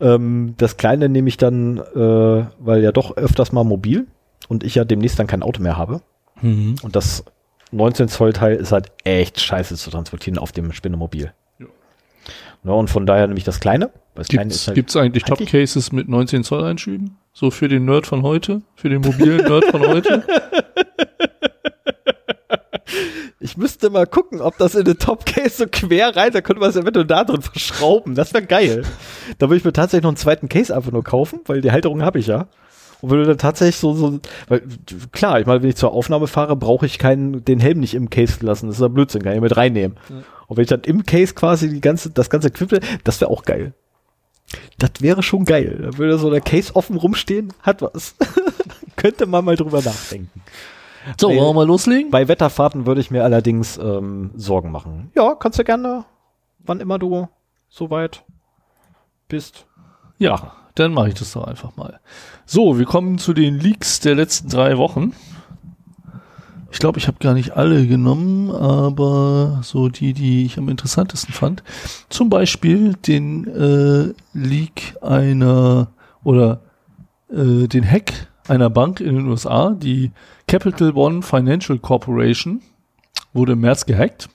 Ähm, 0.00 0.54
das 0.56 0.76
kleine 0.76 1.08
nehme 1.08 1.28
ich 1.28 1.36
dann, 1.36 1.78
äh, 1.78 2.46
weil 2.58 2.82
ja 2.82 2.92
doch 2.92 3.16
öfters 3.16 3.52
mal 3.52 3.64
mobil 3.64 4.06
und 4.52 4.64
ich 4.64 4.74
ja 4.74 4.84
demnächst 4.84 5.18
dann 5.18 5.26
kein 5.26 5.42
Auto 5.42 5.62
mehr 5.62 5.78
habe. 5.78 6.02
Mhm. 6.42 6.74
Und 6.82 6.94
das 6.94 7.24
19 7.70 8.08
Zoll 8.08 8.34
Teil 8.34 8.56
ist 8.56 8.70
halt 8.70 8.92
echt 9.02 9.40
scheiße 9.40 9.76
zu 9.76 9.90
transportieren 9.90 10.38
auf 10.38 10.52
dem 10.52 10.72
Spinnemobil. 10.72 11.32
Ja. 11.58 11.66
ja 12.64 12.72
und 12.72 12.90
von 12.90 13.06
daher 13.06 13.26
nämlich 13.26 13.44
das 13.44 13.60
kleine. 13.60 13.90
Das 14.14 14.28
Gibt 14.28 14.52
es 14.52 14.68
halt 14.68 14.96
eigentlich 14.96 15.24
Top 15.24 15.44
Cases 15.46 15.90
mit 15.90 16.06
19 16.06 16.44
Zoll 16.44 16.64
Einschüben? 16.64 17.16
So 17.32 17.50
für 17.50 17.68
den 17.68 17.86
Nerd 17.86 18.06
von 18.06 18.22
heute? 18.22 18.60
Für 18.74 18.90
den 18.90 19.00
mobilen 19.00 19.38
Nerd 19.38 19.64
von 19.64 19.80
heute? 19.80 20.22
Ich 23.44 23.56
müsste 23.56 23.90
mal 23.90 24.06
gucken, 24.06 24.40
ob 24.40 24.56
das 24.58 24.76
in 24.76 24.84
den 24.84 24.98
Top-Case 24.98 25.56
so 25.56 25.66
quer 25.66 26.14
rein, 26.14 26.30
da 26.30 26.40
könnte 26.40 26.60
man 26.60 26.70
es 26.70 26.76
eventuell 26.76 27.06
da 27.06 27.24
drin 27.24 27.42
verschrauben. 27.42 28.14
Das 28.14 28.32
wäre 28.32 28.46
geil. 28.46 28.84
Da 29.38 29.48
würde 29.48 29.56
ich 29.56 29.64
mir 29.64 29.72
tatsächlich 29.72 30.04
noch 30.04 30.10
einen 30.10 30.16
zweiten 30.16 30.48
Case 30.48 30.74
einfach 30.74 30.92
nur 30.92 31.02
kaufen, 31.02 31.40
weil 31.46 31.60
die 31.60 31.72
Halterung 31.72 32.02
habe 32.02 32.20
ich 32.20 32.28
ja. 32.28 32.46
Und 33.02 33.10
würde 33.10 33.26
dann 33.26 33.38
tatsächlich 33.38 33.76
so, 33.76 33.94
so, 33.94 34.20
weil, 34.48 34.62
klar, 35.10 35.40
ich 35.40 35.46
meine, 35.46 35.60
wenn 35.60 35.68
ich 35.68 35.76
zur 35.76 35.92
Aufnahme 35.92 36.28
fahre, 36.28 36.54
brauche 36.54 36.86
ich 36.86 37.00
keinen, 37.00 37.44
den 37.44 37.58
Helm 37.58 37.80
nicht 37.80 37.94
im 37.94 38.10
Case 38.10 38.44
lassen. 38.46 38.68
Das 38.68 38.76
ist 38.76 38.80
ja 38.80 38.88
Blödsinn, 38.88 39.22
kann 39.22 39.34
ich 39.34 39.40
mit 39.40 39.56
reinnehmen. 39.56 39.98
Ja. 40.08 40.16
Und 40.46 40.56
wenn 40.56 40.62
ich 40.62 40.68
dann 40.68 40.82
im 40.82 41.04
Case 41.04 41.34
quasi 41.34 41.68
die 41.68 41.80
ganze, 41.80 42.10
das 42.10 42.30
ganze 42.30 42.48
Equipment, 42.48 42.84
das 43.02 43.20
wäre 43.20 43.30
auch 43.30 43.42
geil. 43.42 43.74
Das 44.78 44.90
wäre 45.00 45.22
schon 45.22 45.44
geil. 45.44 45.80
Da 45.82 45.98
würde 45.98 46.16
so 46.16 46.30
der 46.30 46.40
Case 46.40 46.76
offen 46.76 46.96
rumstehen, 46.96 47.52
hat 47.60 47.82
was. 47.82 48.14
Könnte 48.96 49.26
man 49.26 49.44
mal 49.44 49.56
drüber 49.56 49.82
nachdenken. 49.82 50.40
So, 51.18 51.28
wollen 51.28 51.38
wir 51.38 51.54
mal 51.54 51.66
loslegen? 51.66 52.12
Bei 52.12 52.28
Wetterfahrten 52.28 52.86
würde 52.86 53.00
ich 53.00 53.10
mir 53.10 53.24
allerdings 53.24 53.78
ähm, 53.78 54.30
Sorgen 54.36 54.70
machen. 54.70 55.10
Ja, 55.16 55.34
kannst 55.34 55.58
du 55.58 55.64
gerne, 55.64 56.04
wann 56.60 56.78
immer 56.78 57.00
du 57.00 57.28
soweit 57.68 58.24
bist. 59.26 59.66
Ja, 60.18 60.52
dann 60.74 60.92
mache 60.92 61.08
ich 61.08 61.14
das 61.14 61.32
doch 61.32 61.44
einfach 61.44 61.76
mal. 61.76 62.00
So, 62.46 62.78
wir 62.78 62.86
kommen 62.86 63.18
zu 63.18 63.32
den 63.32 63.58
Leaks 63.58 64.00
der 64.00 64.14
letzten 64.14 64.48
drei 64.48 64.78
Wochen. 64.78 65.12
Ich 66.72 66.78
glaube, 66.78 66.98
ich 66.98 67.06
habe 67.06 67.18
gar 67.20 67.34
nicht 67.34 67.54
alle 67.56 67.86
genommen, 67.86 68.50
aber 68.50 69.60
so 69.62 69.90
die, 69.90 70.14
die 70.14 70.46
ich 70.46 70.56
am 70.56 70.70
interessantesten 70.70 71.34
fand. 71.34 71.62
Zum 72.08 72.30
Beispiel 72.30 72.94
den 72.94 73.46
äh, 73.46 74.14
Leak 74.32 74.96
einer 75.02 75.88
oder 76.24 76.62
äh, 77.30 77.68
den 77.68 77.88
Hack 77.88 78.28
einer 78.48 78.70
Bank 78.70 79.00
in 79.00 79.16
den 79.16 79.26
USA, 79.26 79.70
die 79.70 80.12
Capital 80.46 80.92
One 80.94 81.22
Financial 81.22 81.78
Corporation, 81.78 82.62
wurde 83.34 83.52
im 83.52 83.60
März 83.60 83.84
gehackt. 83.84 84.28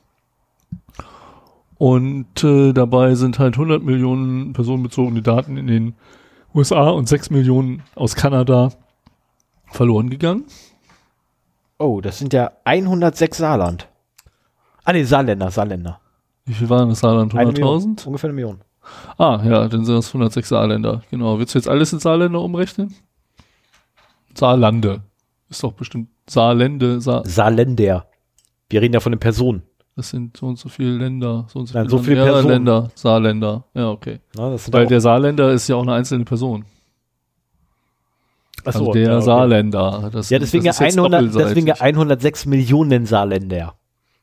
Und 1.78 2.44
äh, 2.44 2.74
dabei 2.74 3.16
sind 3.16 3.40
halt 3.40 3.56
100 3.56 3.84
Millionen 3.84 4.54
personenbezogene 4.54 5.22
Daten 5.22 5.58
in 5.58 5.68
den 5.68 5.96
USA 6.58 6.90
und 6.90 7.08
6 7.08 7.30
Millionen 7.30 7.84
aus 7.94 8.16
Kanada 8.16 8.72
verloren 9.68 10.10
gegangen. 10.10 10.46
Oh, 11.78 12.02
das 12.02 12.18
sind 12.18 12.34
ja 12.34 12.52
106 12.64 13.38
Saarland. 13.38 13.88
Ah 14.84 14.94
nee, 14.94 15.04
Saarländer, 15.04 15.52
Saarländer. 15.52 16.00
Wie 16.46 16.54
viel 16.54 16.68
waren 16.68 16.90
das 16.90 17.02
Saarland? 17.02 17.36
Eine 17.36 17.52
Million, 17.52 17.98
100.000? 17.98 18.08
Ungefähr 18.08 18.30
eine 18.30 18.36
Million. 18.36 18.62
Ah, 19.20 19.40
ja, 19.44 19.68
dann 19.68 19.86
sind 19.86 19.96
das 19.96 20.08
106 20.08 20.50
Saarländer. 20.50 21.04
Genau. 21.12 21.38
Willst 21.38 21.54
du 21.54 21.60
jetzt 21.60 21.68
alles 21.68 21.94
in 21.94 22.00
Saarländer 22.00 22.42
umrechnen? 22.42 22.96
Saarlande. 24.34 25.02
Ist 25.50 25.64
doch 25.64 25.74
bestimmt 25.74 26.10
Saarlände, 26.28 27.02
Saar 27.02 27.24
Saarländer. 27.24 28.08
Wir 28.70 28.82
reden 28.82 28.96
ja 28.96 29.00
von 29.00 29.12
den 29.12 29.20
Personen. 29.20 29.62
Das 29.98 30.12
sind 30.12 30.38
so 30.38 30.46
und 30.46 30.60
so 30.60 30.70
viele 30.70 30.92
Länder, 30.92 31.48
so 31.52 31.58
und 31.58 31.66
so, 31.66 31.74
Nein, 31.74 31.88
viele, 31.90 31.98
so 31.98 32.04
viele 32.04 32.18
ja, 32.18 32.26
Personen. 32.26 32.50
Länder, 32.50 32.92
Saarländer. 32.94 33.64
Ja, 33.74 33.90
okay. 33.90 34.20
Na, 34.36 34.56
Weil 34.72 34.86
der 34.86 35.02
Saarländer 35.02 35.52
ist 35.52 35.68
ja 35.68 35.76
auch 35.76 35.82
eine 35.82 35.94
einzelne 35.94 36.24
Person. 36.24 36.66
Ach 38.64 38.74
so, 38.74 38.80
also 38.80 38.92
der 38.92 39.02
ja, 39.04 39.16
okay. 39.16 39.26
Saarländer. 39.26 40.10
Das, 40.14 40.30
Ja, 40.30 40.38
deswegen 40.38 40.66
ja, 40.66 40.70
das 40.70 40.82
ist 40.82 40.86
jetzt 40.86 40.98
100, 41.00 41.22
doppelseitig. 41.22 41.48
deswegen 41.48 41.68
ja 41.68 41.76
106 41.80 42.46
Millionen 42.46 43.06
Saarländer. 43.08 43.58
Ja, 43.58 43.74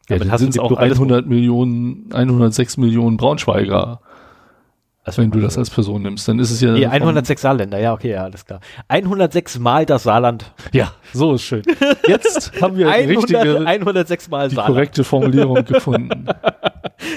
Damit 0.09 0.29
dann 0.29 0.39
sind 0.39 0.51
es 0.51 0.59
auch 0.61 0.69
Pluralismus. 0.69 1.09
100 1.09 1.27
Millionen, 1.27 2.13
106 2.13 2.77
Millionen 2.77 3.17
Braunschweiger, 3.17 4.01
Also, 5.07 5.21
wenn 5.21 5.31
du 5.31 5.39
das 5.41 5.59
als 5.59 5.69
Person 5.69 6.01
nimmst. 6.03 6.27
Dann 6.27 6.39
ist 6.39 6.51
es 6.51 6.63
ja. 6.63 6.75
Vom- 6.75 6.83
106 6.91 7.43
Saarländer, 7.43 7.79
ja, 7.79 7.93
okay, 7.93 8.13
ja, 8.13 8.25
alles 8.25 8.45
klar. 8.47 8.61
106 8.89 9.59
Mal 9.59 9.85
das 9.85 10.05
Saarland. 10.05 10.51
Ja, 10.73 10.93
so 11.13 11.35
ist 11.35 11.43
schön. 11.43 11.63
Jetzt 12.09 12.53
haben 12.63 12.77
wir 12.79 12.87
die 12.87 12.93
100, 12.93 13.19
richtige, 13.19 13.67
106 13.67 14.31
Mal 14.31 14.49
die 14.49 14.55
Saarland. 14.55 14.75
korrekte 14.75 15.05
Formulierung 15.05 15.65
gefunden. 15.65 16.27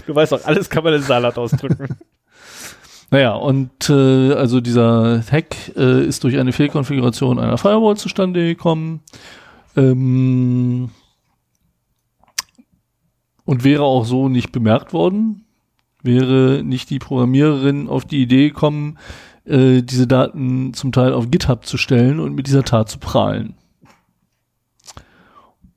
Du 0.06 0.14
weißt 0.14 0.34
doch, 0.34 0.44
alles 0.44 0.70
kann 0.70 0.84
man 0.84 0.96
in 0.96 1.02
Saarland 1.02 1.38
ausdrücken. 1.38 1.88
Naja, 3.10 3.36
und 3.36 3.90
äh, 3.90 4.34
also 4.34 4.60
dieser 4.60 5.24
Hack 5.32 5.56
äh, 5.78 6.04
ist 6.06 6.26
durch 6.26 6.38
eine 6.38 6.52
Fehlkonfiguration 6.52 7.40
einer 7.40 7.58
Firewall 7.58 7.96
zustande 7.96 8.44
gekommen. 8.48 9.00
Ähm, 9.78 10.90
und 13.46 13.64
wäre 13.64 13.84
auch 13.84 14.04
so 14.04 14.28
nicht 14.28 14.52
bemerkt 14.52 14.92
worden, 14.92 15.46
wäre 16.04 16.64
nicht 16.64 16.90
die 16.90 17.00
Programmiererin 17.00 17.90
auf 17.90 18.06
die 18.06 18.22
Idee 18.22 18.50
gekommen, 18.50 18.98
äh, 19.46 19.82
diese 19.82 20.08
Daten 20.08 20.74
zum 20.74 20.92
Teil 20.92 21.14
auf 21.14 21.32
GitHub 21.32 21.66
zu 21.66 21.78
stellen 21.78 22.20
und 22.20 22.36
mit 22.36 22.48
dieser 22.48 22.64
Tat 22.64 22.90
zu 22.90 23.00
prahlen. 23.00 23.56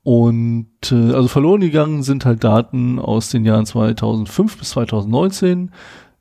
Und 0.03 0.67
äh, 0.91 1.13
also 1.13 1.27
verloren 1.27 1.61
gegangen 1.61 2.03
sind 2.03 2.25
halt 2.25 2.43
Daten 2.43 2.99
aus 2.99 3.29
den 3.29 3.45
Jahren 3.45 3.65
2005 3.65 4.57
bis 4.57 4.69
2019. 4.71 5.71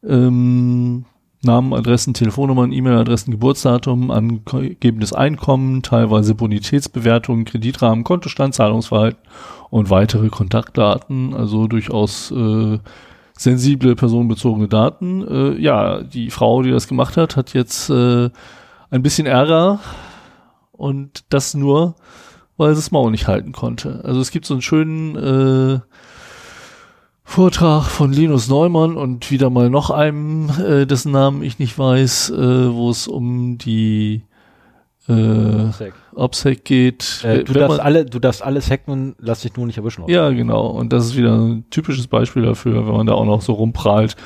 Ähm, 0.06 1.04
Namen, 1.42 1.72
Adressen, 1.72 2.12
Telefonnummern, 2.12 2.70
E-Mail-Adressen, 2.70 3.30
Geburtsdatum, 3.30 4.10
angegebenes 4.10 5.14
Einkommen, 5.14 5.82
teilweise 5.82 6.34
Bonitätsbewertungen, 6.34 7.46
Kreditrahmen, 7.46 8.04
Kontostand, 8.04 8.54
Zahlungsverhalten 8.54 9.20
und 9.70 9.88
weitere 9.88 10.28
Kontaktdaten, 10.28 11.32
also 11.32 11.66
durchaus 11.66 12.30
äh, 12.30 12.78
sensible 13.40 13.96
personenbezogene 13.96 14.68
Daten. 14.68 15.26
Äh, 15.26 15.60
ja, 15.60 16.02
die 16.02 16.30
Frau, 16.30 16.62
die 16.62 16.70
das 16.70 16.88
gemacht 16.88 17.16
hat, 17.16 17.36
hat 17.36 17.54
jetzt 17.54 17.88
äh, 17.88 18.28
ein 18.90 19.02
bisschen 19.02 19.26
Ärger 19.26 19.80
und 20.72 21.24
das 21.30 21.54
nur, 21.54 21.94
weil 22.58 22.74
sie 22.74 22.80
das 22.82 22.90
Maul 22.90 23.10
nicht 23.10 23.28
halten 23.28 23.52
konnte. 23.52 24.02
Also 24.04 24.20
es 24.20 24.30
gibt 24.30 24.44
so 24.44 24.52
einen 24.54 24.62
schönen 24.62 25.16
äh, 25.16 25.80
Vortrag 27.24 27.84
von 27.84 28.12
Linus 28.12 28.48
Neumann 28.48 28.96
und 28.96 29.30
wieder 29.30 29.48
mal 29.48 29.70
noch 29.70 29.88
einem, 29.88 30.50
äh, 30.50 30.84
dessen 30.84 31.12
Namen 31.12 31.42
ich 31.42 31.58
nicht 31.58 31.78
weiß, 31.78 32.30
äh, 32.30 32.74
wo 32.74 32.90
es 32.90 33.08
um 33.08 33.56
die 33.56 34.22
äh, 35.08 35.70
OPSEC 36.14 36.64
geht. 36.64 37.24
äh, 37.24 37.44
du, 37.44 37.52
darfst 37.52 37.80
alle, 37.80 38.04
du 38.04 38.18
darfst 38.18 38.42
alles 38.42 38.70
hacken, 38.70 39.14
lass 39.18 39.40
dich 39.40 39.56
nur 39.56 39.66
nicht 39.66 39.78
erwischen. 39.78 40.04
ja, 40.08 40.30
genau. 40.30 40.66
Und 40.66 40.92
das 40.92 41.06
ist 41.06 41.16
wieder 41.16 41.34
ein 41.36 41.64
typisches 41.70 42.06
Beispiel 42.06 42.42
dafür, 42.42 42.86
wenn 42.86 42.94
man 42.94 43.06
da 43.06 43.14
auch 43.14 43.24
noch 43.24 43.42
so 43.42 43.52
rumprahlt, 43.52 44.16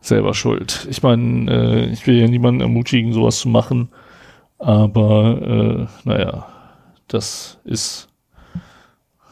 selber 0.00 0.34
schuld. 0.34 0.86
Ich 0.90 1.02
meine, 1.02 1.50
äh, 1.50 1.86
ich 1.86 2.06
will 2.06 2.18
ja 2.20 2.28
niemanden 2.28 2.60
ermutigen, 2.60 3.12
sowas 3.12 3.38
zu 3.38 3.48
machen, 3.48 3.88
aber 4.58 5.88
äh, 6.04 6.08
naja, 6.08 6.46
das 7.08 7.58
ist 7.64 8.08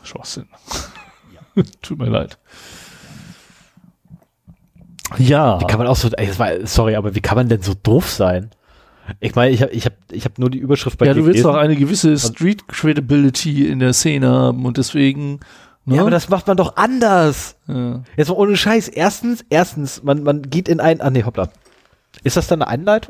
Schwachsinn. 0.02 0.48
Tut 1.82 1.98
mir 1.98 2.08
leid. 2.08 2.38
Ja, 5.18 5.60
Wie 5.60 5.66
kann 5.66 5.78
man 5.78 5.86
auch 5.88 5.96
so, 5.96 6.08
ey, 6.08 6.30
sorry, 6.64 6.96
aber 6.96 7.14
wie 7.14 7.20
kann 7.20 7.36
man 7.36 7.48
denn 7.48 7.60
so 7.60 7.74
doof 7.74 8.08
sein? 8.10 8.50
Ich 9.20 9.34
meine, 9.34 9.52
ich 9.52 9.62
habe 9.62 9.72
ich 9.72 9.84
hab, 9.84 9.94
ich 10.10 10.24
hab 10.24 10.38
nur 10.38 10.50
die 10.50 10.58
Überschrift 10.58 10.98
bei 10.98 11.06
ja, 11.06 11.14
dir 11.14 11.20
du 11.20 11.26
willst 11.26 11.44
doch 11.44 11.54
eine 11.54 11.76
gewisse 11.76 12.18
Street 12.18 12.68
Credibility 12.68 13.66
in 13.68 13.78
der 13.80 13.92
Szene 13.92 14.28
haben 14.28 14.64
und 14.64 14.78
deswegen. 14.78 15.40
Ne? 15.84 15.96
Ja, 15.96 16.02
aber 16.02 16.10
das 16.10 16.28
macht 16.28 16.46
man 16.46 16.56
doch 16.56 16.76
anders. 16.76 17.56
ja. 17.66 18.02
Jetzt 18.16 18.28
mal 18.28 18.34
ohne 18.34 18.56
Scheiß. 18.56 18.88
Erstens, 18.88 19.44
erstens, 19.50 20.02
man, 20.02 20.22
man 20.22 20.42
geht 20.42 20.68
in 20.68 20.78
ein, 20.80 21.00
ah 21.00 21.10
nee, 21.10 21.24
hoppla. 21.24 21.48
Ist 22.22 22.36
das 22.36 22.46
dann 22.46 22.62
eine 22.62 23.00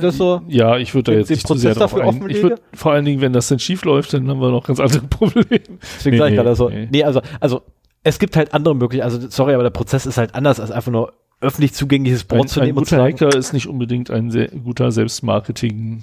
das 0.00 0.16
so? 0.16 0.42
Ja, 0.46 0.76
ich 0.76 0.94
würde 0.94 1.12
da 1.12 1.18
jetzt 1.18 1.30
nicht 1.30 1.46
zu 1.46 1.54
sehr 1.54 1.74
drauf 1.74 1.94
ein. 1.94 2.28
Ich 2.30 2.42
würde 2.42 2.60
vor 2.72 2.92
allen 2.92 3.04
Dingen, 3.04 3.20
wenn 3.20 3.32
das 3.32 3.48
dann 3.48 3.58
schief 3.58 3.84
läuft, 3.84 4.12
dann 4.12 4.28
haben 4.28 4.40
wir 4.40 4.50
noch 4.50 4.64
ganz 4.66 4.78
andere 4.80 5.00
Probleme. 5.10 5.44
Deswegen 5.50 6.16
Nee, 6.16 6.18
sag 6.18 6.26
ich 6.26 6.30
nee, 6.30 6.36
gerade 6.36 6.54
so. 6.54 6.68
nee. 6.68 6.88
Nee. 6.90 7.04
also, 7.04 7.20
also, 7.40 7.62
es 8.04 8.18
gibt 8.18 8.36
halt 8.36 8.54
andere 8.54 8.76
Möglichkeiten. 8.76 9.12
Also, 9.12 9.28
sorry, 9.28 9.54
aber 9.54 9.64
der 9.64 9.70
Prozess 9.70 10.06
ist 10.06 10.18
halt 10.18 10.34
anders 10.34 10.60
als 10.60 10.70
einfach 10.70 10.92
nur 10.92 11.12
öffentlich 11.40 11.72
zugängliches 11.74 12.24
Ein, 12.24 12.28
Board 12.28 12.48
zu 12.48 12.60
ein 12.60 12.66
nehmen 12.66 12.78
und 12.78 12.86
zu 12.86 12.96
guter 12.96 13.04
Hacker 13.04 13.36
ist 13.36 13.52
nicht 13.52 13.66
unbedingt 13.68 14.10
ein 14.10 14.30
sehr 14.30 14.48
guter 14.48 14.90
Selbstmarketing. 14.92 16.02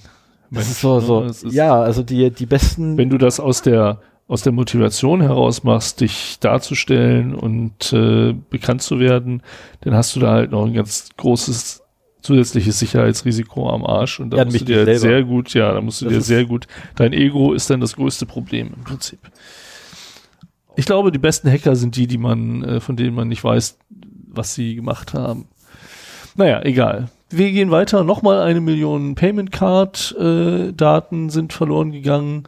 ist 0.52 0.82
so, 0.82 1.00
so. 1.00 1.22
Das 1.22 1.44
ist, 1.44 1.54
ja, 1.54 1.82
also 1.82 2.04
die, 2.04 2.30
die 2.32 2.46
besten, 2.46 2.98
Wenn 2.98 3.10
du 3.10 3.18
das 3.18 3.40
aus 3.40 3.62
der 3.62 4.00
aus 4.26 4.42
der 4.42 4.54
Motivation 4.54 5.20
heraus 5.22 5.64
machst, 5.66 6.00
dich 6.00 6.40
darzustellen 6.40 7.36
und 7.36 7.92
äh, 7.92 8.34
bekannt 8.50 8.82
zu 8.82 9.00
werden, 9.00 9.42
dann 9.82 9.94
hast 9.94 10.16
du 10.16 10.22
da 10.22 10.32
halt 10.32 10.52
noch 10.52 10.66
ein 10.66 10.74
ganz 10.74 11.10
großes 11.18 11.82
zusätzliches 12.22 12.80
Sicherheitsrisiko 12.80 13.70
am 13.70 13.86
Arsch 13.86 14.22
und 14.22 14.30
da 14.30 14.38
Ja, 14.38 14.46
musst 14.46 14.62
du 14.62 14.66
dir 14.66 14.86
selber. 14.86 15.00
sehr 15.00 15.24
gut, 15.24 15.54
ja, 15.54 15.74
da 15.74 15.82
musst 15.82 16.02
du 16.02 16.06
Das 16.06 16.14
dir 16.14 16.22
sehr 16.22 16.46
gut, 16.46 16.68
dein 16.96 17.12
Ego 17.12 17.52
ist 17.54 17.70
dann 17.70 17.82
das 17.82 17.98
größte 17.98 18.26
Problem 18.26 18.72
im 18.78 18.84
Prinzip. 18.86 19.20
Ich 20.76 20.86
glaube, 20.86 21.12
die 21.12 21.20
besten 21.20 21.50
Hacker 21.50 21.76
sind 21.76 21.96
die, 21.96 22.08
die 22.08 22.18
man, 22.18 22.64
äh, 22.64 22.80
von 22.80 22.96
denen 22.96 23.16
man 23.16 23.28
nicht 23.28 23.44
weiß, 23.44 23.78
was 24.28 24.56
sie 24.56 24.76
gemacht 24.76 25.14
haben. 25.14 25.48
Naja, 26.36 26.62
egal. 26.64 27.10
Wir 27.30 27.52
gehen 27.52 27.72
weiter. 27.72 28.04
Nochmal 28.04 28.42
eine 28.42 28.62
Million 28.62 29.16
Payment 29.16 29.52
Card 29.52 30.16
äh, 30.20 30.72
Daten 30.72 31.30
sind 31.30 31.54
verloren 31.54 31.92
gegangen. 31.92 32.44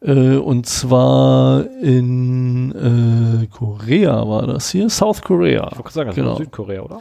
Äh, 0.00 0.36
und 0.36 0.66
zwar 0.66 1.66
in 1.82 3.42
äh, 3.42 3.46
Korea 3.46 4.28
war 4.28 4.46
das 4.46 4.70
hier. 4.70 4.88
South 4.88 5.22
Korea. 5.22 5.68
ich 5.72 5.78
wollte 5.78 5.92
sagen, 5.92 6.08
das 6.08 6.16
genau. 6.16 6.36
Südkorea, 6.36 6.82
oder? 6.82 7.00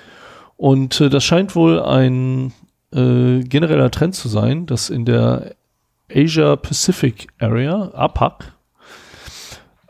Und 0.58 1.00
äh, 1.02 1.10
das 1.10 1.24
scheint 1.24 1.56
wohl 1.56 1.80
ein 1.82 2.54
äh, 2.92 3.42
genereller 3.42 3.92
Trend 3.92 4.16
zu 4.16 4.28
sein, 4.28 4.66
dass 4.66 4.90
in 4.90 5.06
der 5.06 5.56
Asia 6.12 6.56
Pacific 6.56 7.28
Area, 7.40 7.92
APAC, 7.94 8.54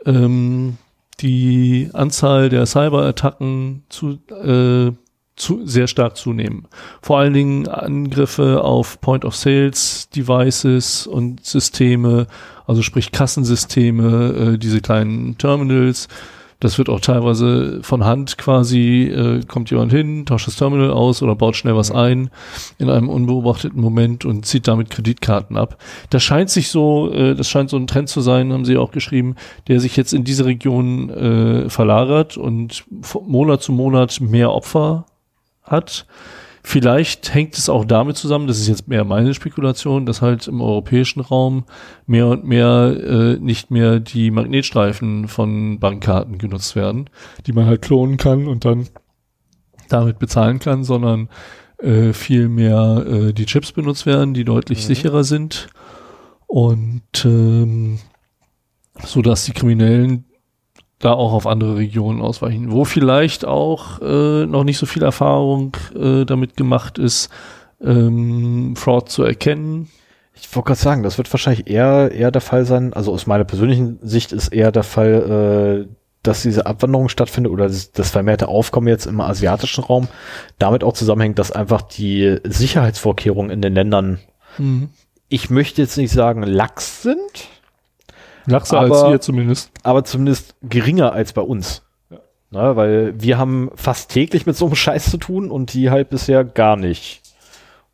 ähm, 0.06 0.78
die 1.20 1.90
Anzahl 1.92 2.48
der 2.48 2.66
Cyberattacken 2.66 3.84
zu, 3.88 4.18
äh, 4.30 4.92
zu, 5.36 5.66
sehr 5.66 5.86
stark 5.86 6.16
zunehmen. 6.16 6.66
Vor 7.02 7.18
allen 7.18 7.32
Dingen 7.32 7.68
Angriffe 7.68 8.62
auf 8.62 9.00
Point-of-Sales-Devices 9.00 11.06
und 11.06 11.44
Systeme, 11.44 12.26
also 12.66 12.82
sprich 12.82 13.12
Kassensysteme, 13.12 14.52
äh, 14.54 14.58
diese 14.58 14.80
kleinen 14.80 15.38
Terminals. 15.38 16.08
Das 16.60 16.76
wird 16.76 16.88
auch 16.88 17.00
teilweise 17.00 17.80
von 17.82 18.04
Hand 18.04 18.36
quasi, 18.36 19.04
äh, 19.04 19.44
kommt 19.46 19.70
jemand 19.70 19.92
hin, 19.92 20.26
tauscht 20.26 20.48
das 20.48 20.56
Terminal 20.56 20.90
aus 20.90 21.22
oder 21.22 21.36
baut 21.36 21.54
schnell 21.54 21.76
was 21.76 21.92
ein 21.92 22.30
in 22.78 22.90
einem 22.90 23.08
unbeobachteten 23.08 23.80
Moment 23.80 24.24
und 24.24 24.44
zieht 24.44 24.66
damit 24.66 24.90
Kreditkarten 24.90 25.56
ab. 25.56 25.78
Das 26.10 26.24
scheint 26.24 26.50
sich 26.50 26.68
so, 26.68 27.12
äh, 27.12 27.36
das 27.36 27.48
scheint 27.48 27.70
so 27.70 27.76
ein 27.76 27.86
Trend 27.86 28.08
zu 28.08 28.20
sein, 28.20 28.52
haben 28.52 28.64
sie 28.64 28.76
auch 28.76 28.90
geschrieben, 28.90 29.36
der 29.68 29.78
sich 29.78 29.96
jetzt 29.96 30.12
in 30.12 30.24
diese 30.24 30.46
Region 30.46 31.10
äh, 31.10 31.70
verlagert 31.70 32.36
und 32.36 32.84
Monat 33.24 33.62
zu 33.62 33.72
Monat 33.72 34.20
mehr 34.20 34.52
Opfer 34.52 35.06
hat. 35.62 36.06
Vielleicht 36.70 37.32
hängt 37.32 37.56
es 37.56 37.70
auch 37.70 37.86
damit 37.86 38.18
zusammen, 38.18 38.46
das 38.46 38.58
ist 38.58 38.68
jetzt 38.68 38.88
mehr 38.88 39.02
meine 39.02 39.32
Spekulation, 39.32 40.04
dass 40.04 40.20
halt 40.20 40.46
im 40.48 40.60
europäischen 40.60 41.20
Raum 41.20 41.64
mehr 42.06 42.26
und 42.26 42.44
mehr 42.44 42.94
äh, 42.94 43.42
nicht 43.42 43.70
mehr 43.70 44.00
die 44.00 44.30
Magnetstreifen 44.30 45.28
von 45.28 45.78
Bankkarten 45.80 46.36
genutzt 46.36 46.76
werden, 46.76 47.08
die 47.46 47.52
man 47.52 47.64
halt 47.64 47.80
klonen 47.80 48.18
kann 48.18 48.46
und 48.46 48.66
dann 48.66 48.86
damit 49.88 50.18
bezahlen 50.18 50.58
kann, 50.58 50.84
sondern 50.84 51.30
äh, 51.78 52.12
viel 52.12 52.50
mehr 52.50 53.02
äh, 53.08 53.32
die 53.32 53.46
Chips 53.46 53.72
benutzt 53.72 54.04
werden, 54.04 54.34
die 54.34 54.44
deutlich 54.44 54.80
Mhm. 54.80 54.88
sicherer 54.88 55.24
sind. 55.24 55.68
Und 56.48 57.24
ähm, 57.24 57.98
so 59.02 59.22
dass 59.22 59.46
die 59.46 59.52
Kriminellen 59.52 60.26
da 60.98 61.12
auch 61.12 61.32
auf 61.32 61.46
andere 61.46 61.76
Regionen 61.76 62.20
ausweichen, 62.20 62.72
wo 62.72 62.84
vielleicht 62.84 63.44
auch 63.44 64.00
äh, 64.00 64.46
noch 64.46 64.64
nicht 64.64 64.78
so 64.78 64.86
viel 64.86 65.02
Erfahrung 65.02 65.76
äh, 65.94 66.24
damit 66.24 66.56
gemacht 66.56 66.98
ist, 66.98 67.30
ähm, 67.80 68.74
Fraud 68.76 69.08
zu 69.08 69.22
erkennen. 69.22 69.88
Ich 70.34 70.54
wollte 70.54 70.68
gerade 70.68 70.80
sagen, 70.80 71.02
das 71.02 71.18
wird 71.18 71.32
wahrscheinlich 71.32 71.68
eher, 71.68 72.10
eher 72.12 72.30
der 72.30 72.40
Fall 72.40 72.64
sein, 72.64 72.92
also 72.92 73.12
aus 73.12 73.26
meiner 73.26 73.44
persönlichen 73.44 73.98
Sicht 74.02 74.32
ist 74.32 74.48
eher 74.48 74.72
der 74.72 74.82
Fall, 74.82 75.86
äh, 75.86 75.94
dass 76.22 76.42
diese 76.42 76.66
Abwanderung 76.66 77.08
stattfindet 77.08 77.52
oder 77.52 77.68
das, 77.68 77.92
das 77.92 78.10
vermehrte 78.10 78.48
Aufkommen 78.48 78.88
jetzt 78.88 79.06
im 79.06 79.20
asiatischen 79.20 79.84
Raum 79.84 80.08
damit 80.58 80.82
auch 80.82 80.92
zusammenhängt, 80.92 81.38
dass 81.38 81.52
einfach 81.52 81.82
die 81.82 82.38
Sicherheitsvorkehrungen 82.44 83.50
in 83.50 83.62
den 83.62 83.74
Ländern, 83.74 84.18
mhm. 84.58 84.90
ich 85.28 85.48
möchte 85.48 85.80
jetzt 85.80 85.96
nicht 85.96 86.12
sagen 86.12 86.42
lax 86.42 87.02
sind, 87.02 87.48
Laxer 88.50 88.80
aber, 88.80 88.94
als 88.94 89.06
hier 89.06 89.20
zumindest. 89.20 89.70
Aber 89.82 90.04
zumindest 90.04 90.54
geringer 90.62 91.12
als 91.12 91.32
bei 91.32 91.42
uns. 91.42 91.82
Ja. 92.10 92.18
Na, 92.50 92.76
weil 92.76 93.20
wir 93.20 93.38
haben 93.38 93.70
fast 93.74 94.10
täglich 94.10 94.46
mit 94.46 94.56
so 94.56 94.66
einem 94.66 94.74
Scheiß 94.74 95.10
zu 95.10 95.16
tun 95.16 95.50
und 95.50 95.72
die 95.72 95.90
halt 95.90 96.10
bisher 96.10 96.44
gar 96.44 96.76
nicht. 96.76 97.22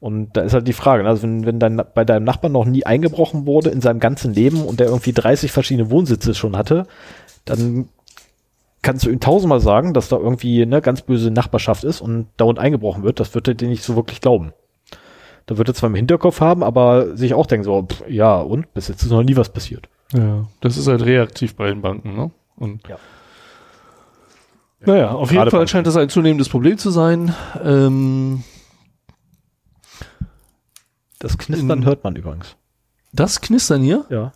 Und 0.00 0.36
da 0.36 0.42
ist 0.42 0.52
halt 0.52 0.68
die 0.68 0.74
Frage, 0.74 1.02
ne, 1.02 1.08
also 1.08 1.22
wenn, 1.22 1.46
wenn 1.46 1.58
dein, 1.58 1.80
bei 1.94 2.04
deinem 2.04 2.24
Nachbarn 2.24 2.52
noch 2.52 2.66
nie 2.66 2.84
eingebrochen 2.84 3.46
wurde 3.46 3.70
in 3.70 3.80
seinem 3.80 4.00
ganzen 4.00 4.34
Leben 4.34 4.62
und 4.62 4.78
der 4.78 4.88
irgendwie 4.88 5.14
30 5.14 5.50
verschiedene 5.50 5.90
Wohnsitze 5.90 6.34
schon 6.34 6.58
hatte, 6.58 6.86
dann 7.46 7.88
kannst 8.82 9.06
du 9.06 9.10
ihm 9.10 9.20
tausendmal 9.20 9.60
sagen, 9.60 9.94
dass 9.94 10.10
da 10.10 10.16
irgendwie 10.16 10.60
eine 10.60 10.82
ganz 10.82 11.00
böse 11.00 11.30
Nachbarschaft 11.30 11.84
ist 11.84 12.02
und 12.02 12.26
dauernd 12.36 12.58
eingebrochen 12.58 13.02
wird. 13.02 13.18
Das 13.18 13.34
wird 13.34 13.48
er 13.48 13.54
dir 13.54 13.66
nicht 13.66 13.82
so 13.82 13.96
wirklich 13.96 14.20
glauben. 14.20 14.52
Da 15.46 15.58
wird 15.58 15.68
er 15.68 15.74
zwar 15.74 15.88
im 15.88 15.96
Hinterkopf 15.96 16.40
haben, 16.40 16.62
aber 16.62 17.16
sich 17.16 17.34
auch 17.34 17.46
denken 17.46 17.64
so, 17.64 17.82
pff, 17.82 18.04
ja 18.08 18.38
und, 18.40 18.72
bis 18.74 18.88
jetzt 18.88 19.02
ist 19.02 19.10
noch 19.10 19.22
nie 19.22 19.36
was 19.36 19.48
passiert. 19.48 19.88
Ja, 20.14 20.46
das 20.60 20.76
ist 20.76 20.86
halt 20.86 21.04
reaktiv 21.04 21.56
bei 21.56 21.66
den 21.66 21.82
Banken, 21.82 22.14
ne? 22.14 22.30
Und 22.56 22.86
ja. 22.88 22.96
Naja, 24.86 25.10
auf 25.10 25.30
jeden 25.30 25.42
Fall 25.42 25.50
Banken. 25.50 25.68
scheint 25.68 25.86
das 25.86 25.96
ein 25.96 26.08
zunehmendes 26.08 26.48
Problem 26.48 26.78
zu 26.78 26.90
sein. 26.90 27.34
Ähm, 27.62 28.44
das 31.18 31.36
Knistern 31.38 31.78
in, 31.78 31.84
hört 31.84 32.04
man 32.04 32.16
übrigens. 32.16 32.56
Das 33.12 33.40
Knistern 33.40 33.82
hier? 33.82 34.04
Ja. 34.10 34.32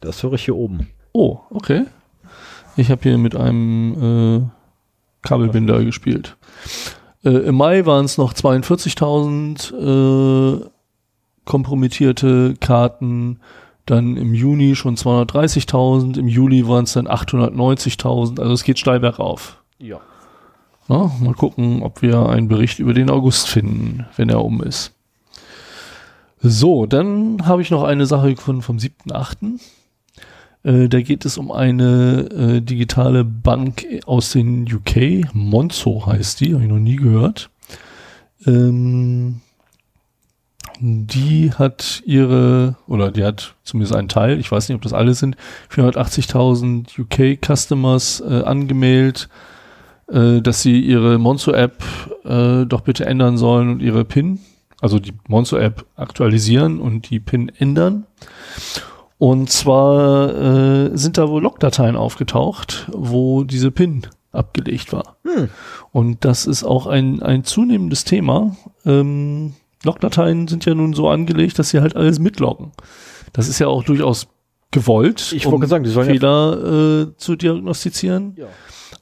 Das 0.00 0.22
höre 0.22 0.34
ich 0.34 0.44
hier 0.44 0.56
oben. 0.56 0.90
Oh, 1.12 1.38
okay. 1.50 1.86
Ich 2.76 2.90
habe 2.90 3.02
hier 3.02 3.18
mit 3.18 3.34
einem 3.34 4.42
äh, 4.42 4.46
Kabelbinder 5.26 5.82
gespielt. 5.84 6.36
Äh, 7.24 7.30
Im 7.30 7.56
Mai 7.56 7.86
waren 7.86 8.04
es 8.04 8.18
noch 8.18 8.34
42.000 8.34 10.62
äh, 10.62 10.66
kompromittierte 11.44 12.54
Karten 12.60 13.40
dann 13.90 14.16
im 14.16 14.34
Juni 14.34 14.76
schon 14.76 14.96
230.000, 14.96 16.18
im 16.18 16.28
Juli 16.28 16.66
waren 16.68 16.84
es 16.84 16.92
dann 16.92 17.08
890.000, 17.08 18.40
also 18.40 18.52
es 18.52 18.64
geht 18.64 18.78
steil 18.78 19.00
bergauf. 19.00 19.62
Ja. 19.78 20.00
Na, 20.88 21.10
mal 21.20 21.34
gucken, 21.34 21.82
ob 21.82 22.02
wir 22.02 22.28
einen 22.28 22.48
Bericht 22.48 22.78
über 22.78 22.94
den 22.94 23.10
August 23.10 23.48
finden, 23.48 24.06
wenn 24.16 24.28
er 24.28 24.44
um 24.44 24.62
ist. 24.62 24.94
So, 26.40 26.86
dann 26.86 27.46
habe 27.46 27.62
ich 27.62 27.70
noch 27.70 27.82
eine 27.82 28.06
Sache 28.06 28.34
gefunden 28.34 28.62
vom 28.62 28.76
7.8. 28.76 29.58
Äh, 30.62 30.88
da 30.88 31.00
geht 31.00 31.24
es 31.24 31.36
um 31.36 31.50
eine 31.50 32.28
äh, 32.30 32.60
digitale 32.60 33.24
Bank 33.24 33.86
aus 34.06 34.32
den 34.32 34.62
UK. 34.72 35.34
Monzo 35.34 36.06
heißt 36.06 36.40
die, 36.40 36.54
habe 36.54 36.64
ich 36.64 36.70
noch 36.70 36.78
nie 36.78 36.96
gehört. 36.96 37.50
Ähm, 38.46 39.40
die 40.80 41.52
hat 41.52 42.02
ihre, 42.04 42.76
oder 42.86 43.10
die 43.10 43.24
hat 43.24 43.54
zumindest 43.64 43.94
einen 43.94 44.08
Teil, 44.08 44.38
ich 44.38 44.50
weiß 44.50 44.68
nicht, 44.68 44.76
ob 44.76 44.82
das 44.82 44.92
alle 44.92 45.14
sind, 45.14 45.36
480.000 45.72 46.98
UK-Customers 46.98 48.22
äh, 48.26 48.42
angemeldet, 48.42 49.28
äh, 50.08 50.40
dass 50.40 50.62
sie 50.62 50.80
ihre 50.80 51.18
Monzo-App 51.18 51.82
äh, 52.24 52.64
doch 52.66 52.82
bitte 52.82 53.06
ändern 53.06 53.36
sollen 53.38 53.70
und 53.70 53.82
ihre 53.82 54.04
PIN, 54.04 54.40
also 54.80 54.98
die 54.98 55.14
Monzo-App 55.28 55.84
aktualisieren 55.96 56.80
und 56.80 57.10
die 57.10 57.20
PIN 57.20 57.50
ändern. 57.58 58.06
Und 59.18 59.50
zwar 59.50 60.34
äh, 60.34 60.96
sind 60.96 61.18
da 61.18 61.28
wohl 61.28 61.42
Logdateien 61.42 61.96
aufgetaucht, 61.96 62.88
wo 62.92 63.42
diese 63.42 63.72
PIN 63.72 64.06
abgelegt 64.30 64.92
war. 64.92 65.16
Hm. 65.24 65.48
Und 65.90 66.24
das 66.24 66.46
ist 66.46 66.62
auch 66.62 66.86
ein, 66.86 67.22
ein 67.22 67.44
zunehmendes 67.44 68.04
Thema. 68.04 68.56
Ähm, 68.86 69.54
Logdateien 69.84 70.48
sind 70.48 70.64
ja 70.64 70.74
nun 70.74 70.92
so 70.92 71.08
angelegt, 71.08 71.58
dass 71.58 71.70
sie 71.70 71.80
halt 71.80 71.96
alles 71.96 72.18
mitloggen. 72.18 72.72
Das 73.32 73.48
ist 73.48 73.58
ja 73.58 73.68
auch 73.68 73.84
durchaus 73.84 74.28
gewollt, 74.70 75.32
ich 75.32 75.46
um 75.46 75.64
sagen, 75.66 75.84
die 75.84 75.90
sollen 75.90 76.08
Fehler 76.08 76.58
ja 76.60 77.02
äh, 77.02 77.16
zu 77.16 77.36
diagnostizieren. 77.36 78.34
Ja. 78.36 78.46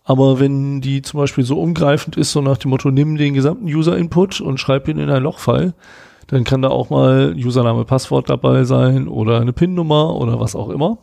Aber 0.05 0.39
wenn 0.39 0.81
die 0.81 1.03
zum 1.03 1.19
Beispiel 1.19 1.45
so 1.45 1.61
umgreifend 1.61 2.17
ist, 2.17 2.33
so 2.33 2.41
nach 2.41 2.59
dem 2.59 2.71
Motto, 2.71 2.91
nimm 2.91 3.17
den 3.17 3.35
gesamten 3.35 3.67
User-Input 3.67 4.41
und 4.41 4.61
schreib 4.61 4.87
ihn 4.87 4.99
in 4.99 5.11
ein 5.11 5.23
Logfile, 5.23 5.75
dann 6.29 6.45
kann 6.45 6.63
da 6.63 6.69
auch 6.69 6.91
mal 6.91 7.35
Username, 7.37 7.85
Passwort 7.85 8.31
dabei 8.31 8.65
sein 8.65 9.09
oder 9.09 9.41
eine 9.41 9.53
PIN-Nummer 9.53 10.15
oder 10.15 10.39
was 10.39 10.55
auch 10.55 10.71
immer. 10.71 10.99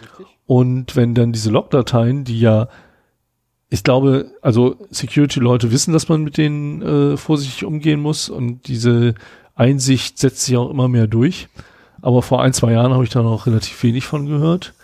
Richtig. 0.00 0.26
Und 0.46 0.96
wenn 0.96 1.14
dann 1.14 1.32
diese 1.32 1.50
Logdateien, 1.50 2.24
die 2.24 2.40
ja 2.40 2.68
ich 3.70 3.84
glaube, 3.84 4.32
also 4.42 4.76
Security-Leute 4.90 5.70
wissen, 5.70 5.92
dass 5.92 6.08
man 6.08 6.24
mit 6.24 6.36
denen 6.36 6.82
äh, 6.82 7.16
vorsichtig 7.16 7.64
umgehen 7.64 8.00
muss 8.00 8.28
und 8.28 8.66
diese 8.66 9.14
Einsicht 9.54 10.18
setzt 10.18 10.44
sich 10.44 10.56
auch 10.56 10.70
immer 10.70 10.88
mehr 10.88 11.06
durch. 11.06 11.48
Aber 12.02 12.22
vor 12.22 12.42
ein, 12.42 12.52
zwei 12.52 12.72
Jahren 12.72 12.92
habe 12.92 13.04
ich 13.04 13.10
da 13.10 13.22
noch 13.22 13.46
relativ 13.46 13.80
wenig 13.84 14.06
von 14.06 14.26
gehört, 14.26 14.74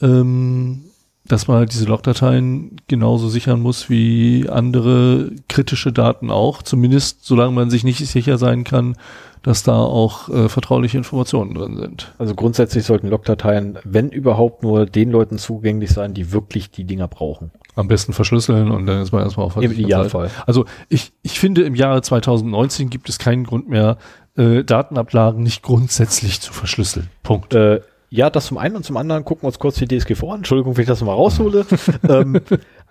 ähm, 0.00 0.84
dass 1.26 1.46
man 1.46 1.58
halt 1.58 1.72
diese 1.72 1.86
Logdateien 1.86 2.80
genauso 2.88 3.28
sichern 3.28 3.60
muss 3.60 3.90
wie 3.90 4.48
andere 4.48 5.32
kritische 5.48 5.92
Daten 5.92 6.30
auch, 6.30 6.62
zumindest 6.62 7.26
solange 7.26 7.52
man 7.52 7.68
sich 7.68 7.84
nicht 7.84 8.06
sicher 8.06 8.38
sein 8.38 8.64
kann, 8.64 8.96
dass 9.42 9.62
da 9.62 9.76
auch 9.76 10.28
äh, 10.28 10.48
vertrauliche 10.48 10.96
Informationen 10.96 11.54
drin 11.54 11.76
sind. 11.76 12.14
Also 12.18 12.34
grundsätzlich 12.34 12.84
sollten 12.84 13.08
Logdateien, 13.08 13.78
wenn 13.84 14.08
überhaupt, 14.10 14.62
nur 14.62 14.86
den 14.86 15.10
Leuten 15.10 15.36
zugänglich 15.36 15.90
sein, 15.90 16.14
die 16.14 16.32
wirklich 16.32 16.70
die 16.70 16.84
Dinger 16.84 17.08
brauchen. 17.08 17.50
Am 17.76 17.88
besten 17.88 18.14
verschlüsseln 18.14 18.70
und 18.70 18.86
dann 18.86 19.02
ist 19.02 19.12
man 19.12 19.22
erstmal 19.22 19.46
auf 19.46 19.56
Im 19.56 19.70
Idealfall. 19.70 20.30
Also 20.46 20.64
ich, 20.88 21.12
ich 21.22 21.38
finde, 21.38 21.62
im 21.62 21.74
Jahre 21.74 22.00
2019 22.00 22.90
gibt 22.90 23.08
es 23.08 23.18
keinen 23.18 23.44
Grund 23.44 23.68
mehr, 23.68 23.98
äh, 24.36 24.64
Datenablagen 24.64 25.42
nicht 25.42 25.62
grundsätzlich 25.62 26.40
zu 26.40 26.52
verschlüsseln. 26.52 27.08
Punkt. 27.22 27.54
Äh, 27.54 27.82
ja, 28.08 28.30
das 28.30 28.46
zum 28.46 28.56
einen 28.56 28.76
und 28.76 28.84
zum 28.84 28.96
anderen 28.96 29.24
gucken 29.24 29.42
wir 29.42 29.48
uns 29.48 29.58
kurz 29.58 29.76
die 29.76 29.86
DSGVO 29.86 30.30
an. 30.30 30.38
Entschuldigung, 30.38 30.76
wenn 30.76 30.82
ich 30.82 30.88
das 30.88 31.02
mal 31.02 31.12
raushole. 31.12 31.66
ähm, 32.08 32.40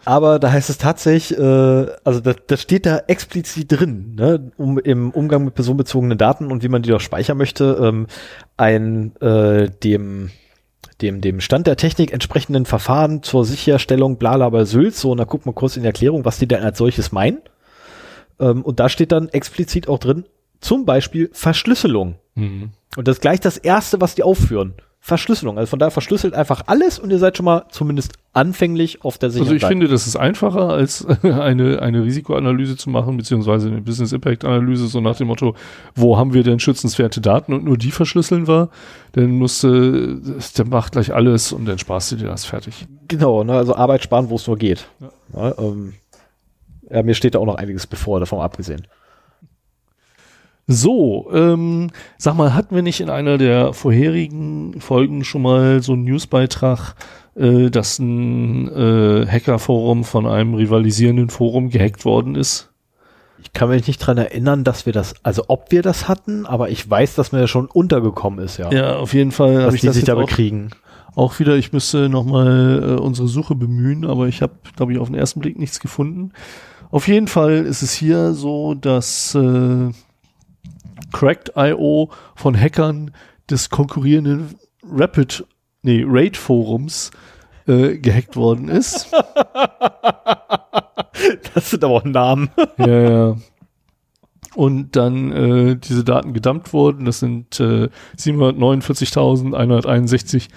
aber 0.04 0.40
da 0.40 0.52
heißt 0.52 0.70
es 0.70 0.78
tatsächlich, 0.78 1.40
äh, 1.40 1.88
also 2.04 2.20
das, 2.20 2.36
das 2.48 2.62
steht 2.62 2.86
da 2.86 2.98
explizit 3.08 3.72
drin, 3.72 4.16
ne, 4.16 4.52
um 4.58 4.78
im 4.78 5.12
Umgang 5.12 5.46
mit 5.46 5.56
personenbezogenen 5.56 6.18
Daten 6.18 6.52
und 6.52 6.64
wie 6.64 6.68
man 6.68 6.82
die 6.82 6.90
doch 6.90 7.00
speichern 7.00 7.38
möchte, 7.38 7.80
ähm, 7.82 8.08
ein 8.58 9.16
äh, 9.22 9.70
dem 9.70 10.32
dem, 11.02 11.22
dem 11.22 11.42
Stand 11.42 11.68
der 11.68 11.78
Technik 11.78 12.14
entsprechenden 12.14 12.66
Verfahren 12.66 13.22
zur 13.24 13.46
Sicherstellung 13.46 14.18
blala 14.18 14.50
bei 14.50 14.66
Sylt. 14.66 14.96
So, 14.96 15.12
und 15.12 15.18
da 15.18 15.26
gucken 15.26 15.48
wir 15.48 15.54
kurz 15.54 15.76
in 15.76 15.84
die 15.84 15.88
Erklärung, 15.88 16.26
was 16.26 16.40
die 16.40 16.48
denn 16.48 16.64
als 16.64 16.78
solches 16.78 17.12
meinen. 17.12 17.42
Ähm, 18.40 18.62
und 18.64 18.80
da 18.80 18.90
steht 18.90 19.12
dann 19.12 19.30
explizit 19.30 19.88
auch 19.88 20.00
drin, 20.00 20.26
zum 20.62 20.86
Beispiel 20.86 21.30
Verschlüsselung. 21.34 22.16
Mhm. 22.36 22.72
Und 22.96 23.08
das 23.08 23.18
ist 23.18 23.22
gleich 23.22 23.40
das 23.40 23.58
erste, 23.58 24.00
was 24.02 24.16
die 24.16 24.24
aufführen. 24.24 24.74
Verschlüsselung. 25.06 25.60
Also 25.60 25.70
von 25.70 25.78
daher 25.78 25.92
verschlüsselt 25.92 26.34
einfach 26.34 26.64
alles 26.66 26.98
und 26.98 27.12
ihr 27.12 27.20
seid 27.20 27.38
schon 27.38 27.46
mal 27.46 27.66
zumindest 27.70 28.14
anfänglich 28.34 29.06
auf 29.06 29.20
der 29.20 29.30
sicheren 29.30 29.46
Also 29.46 29.56
ich 29.56 29.62
Seite. 29.62 29.72
finde, 29.72 29.88
das 29.88 30.08
ist 30.08 30.16
einfacher, 30.16 30.70
als 30.70 31.06
eine, 31.22 31.80
eine 31.80 32.04
Risikoanalyse 32.04 32.76
zu 32.76 32.90
machen, 32.90 33.16
beziehungsweise 33.16 33.68
eine 33.68 33.82
Business 33.82 34.14
Impact 34.14 34.46
Analyse, 34.46 34.88
so 34.88 35.02
nach 35.02 35.16
dem 35.16 35.28
Motto, 35.28 35.54
wo 35.94 36.18
haben 36.18 36.34
wir 36.34 36.42
denn 36.42 36.60
schützenswerte 36.60 37.22
Daten 37.22 37.54
und 37.54 37.66
nur 37.66 37.78
die 37.78 37.92
verschlüsseln 37.92 38.48
wir, 38.48 38.70
dann 39.12 39.30
musst 39.38 39.62
du, 39.62 40.20
der 40.58 40.66
macht 40.66 40.94
gleich 40.94 41.14
alles 41.14 41.52
und 41.52 41.66
dann 41.66 41.78
sparst 41.78 42.12
du 42.12 42.16
dir 42.16 42.26
das 42.26 42.46
fertig. 42.46 42.88
Genau, 43.08 43.44
ne, 43.44 43.54
also 43.54 43.76
Arbeit 43.76 44.02
sparen, 44.02 44.32
wo 44.32 44.38
es 44.38 44.48
nur 44.48 44.58
geht. 44.58 44.88
Ja. 45.00 45.10
Ja, 45.36 45.56
ähm, 45.60 45.94
ja, 46.90 47.04
mir 47.04 47.14
steht 47.14 47.36
da 47.36 47.40
auch 47.40 47.46
noch 47.46 47.56
einiges 47.56 47.86
bevor, 47.86 48.20
davon 48.20 48.40
abgesehen. 48.40 48.88
So, 50.68 51.30
ähm, 51.32 51.92
sag 52.18 52.36
mal, 52.36 52.56
hatten 52.56 52.74
wir 52.74 52.82
nicht 52.82 53.00
in 53.00 53.10
einer 53.10 53.38
der 53.38 53.74
vorherigen 53.74 54.80
Folgen 54.82 55.24
schon 55.24 55.44
mal 55.44 55.84
so 55.84 55.94
einen 55.94 56.06
Newsbeitrag, 56.06 56.96
äh, 57.36 57.70
dass 57.70 58.00
ein 58.00 58.68
äh, 58.70 59.28
Hackerforum 59.28 60.04
von 60.04 60.26
einem 60.26 60.56
rivalisierenden 60.56 61.30
Forum 61.30 61.70
gehackt 61.70 62.04
worden 62.04 62.36
ist? 62.36 62.72
Ich 63.44 63.54
kann 63.54 63.70
mich 63.70 63.86
nicht 63.86 64.00
dran 64.00 64.18
erinnern, 64.18 64.64
dass 64.64 64.88
wir 64.88 64.94
das, 64.94 65.14
also 65.22 65.44
ob 65.50 65.72
wir 65.72 65.84
das 65.84 66.08
hatten, 66.08 66.48
aber 66.48 66.70
ich 66.70 66.90
weiß, 66.90 67.14
dass 67.14 67.32
mir 67.32 67.42
das 67.42 67.50
schon 67.52 67.68
untergekommen 67.68 68.44
ist, 68.44 68.58
ja. 68.58 68.72
Ja, 68.72 68.96
auf 68.96 69.14
jeden 69.14 69.32
Fall 69.32 69.64
habe 69.64 69.76
ich 69.76 69.82
die 69.82 69.88
das 69.88 69.98
sich 69.98 70.06
da 70.06 70.16
bekriegen. 70.16 70.72
Auch 71.14 71.40
wieder, 71.40 71.56
ich 71.56 71.72
müsste 71.72 72.10
nochmal 72.10 72.84
äh, 72.84 73.00
unsere 73.00 73.28
Suche 73.28 73.54
bemühen, 73.54 74.04
aber 74.04 74.28
ich 74.28 74.42
habe, 74.42 74.54
glaube 74.76 74.94
ich, 74.94 75.00
auf 75.00 75.10
den 75.10 75.16
ersten 75.16 75.42
Blick 75.42 75.60
nichts 75.60 75.80
gefunden. 75.80 76.32
Auf 76.90 77.08
jeden 77.08 77.28
Fall 77.28 77.66
ist 77.66 77.84
es 77.84 77.94
hier 77.94 78.34
so, 78.34 78.74
dass 78.74 79.36
äh, 79.36 79.92
Cracked.io 81.12 82.10
von 82.36 82.60
Hackern 82.60 83.12
des 83.50 83.70
konkurrierenden 83.70 84.56
Rapid, 84.84 85.46
nee, 85.82 86.04
Raid 86.06 86.38
Forums 86.38 87.12
äh, 87.68 87.98
gehackt 87.98 88.36
worden 88.36 88.68
ist. 88.70 89.12
das 91.54 91.70
sind 91.70 91.84
aber 91.84 91.94
auch 91.96 92.04
Namen. 92.04 92.50
ja, 92.78 92.88
ja. 92.88 93.36
Und 94.56 94.96
dann 94.96 95.32
äh, 95.32 95.76
diese 95.76 96.06
Daten 96.06 96.34
gedumpt 96.34 96.74
wurden. 96.74 97.06
Das 97.06 97.20
sind 97.20 97.60
äh, 97.60 97.90
749.161 98.18 100.48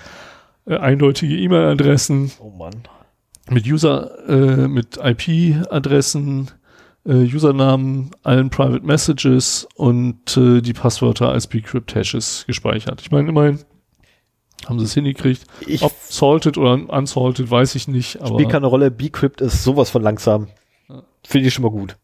äh, 0.66 0.76
eindeutige 0.76 1.36
E-Mail-Adressen. 1.36 2.30
Oh 2.40 2.50
Mann. 2.50 2.84
Mit 3.50 3.66
User, 3.66 4.28
äh, 4.28 4.68
mit 4.68 5.00
IP-Adressen, 5.02 6.50
äh, 7.08 7.24
Usernamen, 7.24 8.10
allen 8.22 8.50
Private 8.50 8.84
Messages 8.84 9.66
und 9.74 10.36
äh, 10.36 10.60
die 10.60 10.74
Passwörter 10.74 11.30
als 11.30 11.46
Bcrypt-Hashes 11.48 12.44
gespeichert. 12.46 13.00
Ich 13.00 13.10
meine, 13.10 13.30
immerhin 13.30 13.60
haben 14.66 14.78
sie 14.78 14.84
es 14.84 14.94
hingekriegt. 14.94 15.44
Ich 15.66 15.82
Ob 15.82 15.94
salted 16.00 16.58
oder 16.58 16.72
unsalted, 16.72 17.50
weiß 17.50 17.74
ich 17.74 17.88
nicht. 17.88 18.20
Aber 18.20 18.34
spielt 18.34 18.50
keine 18.50 18.66
Rolle. 18.66 18.90
Bcrypt 18.90 19.40
ist 19.40 19.64
sowas 19.64 19.90
von 19.90 20.02
langsam. 20.02 20.48
Finde 21.24 21.48
ich 21.48 21.54
schon 21.54 21.62
mal 21.62 21.70
gut. 21.70 21.96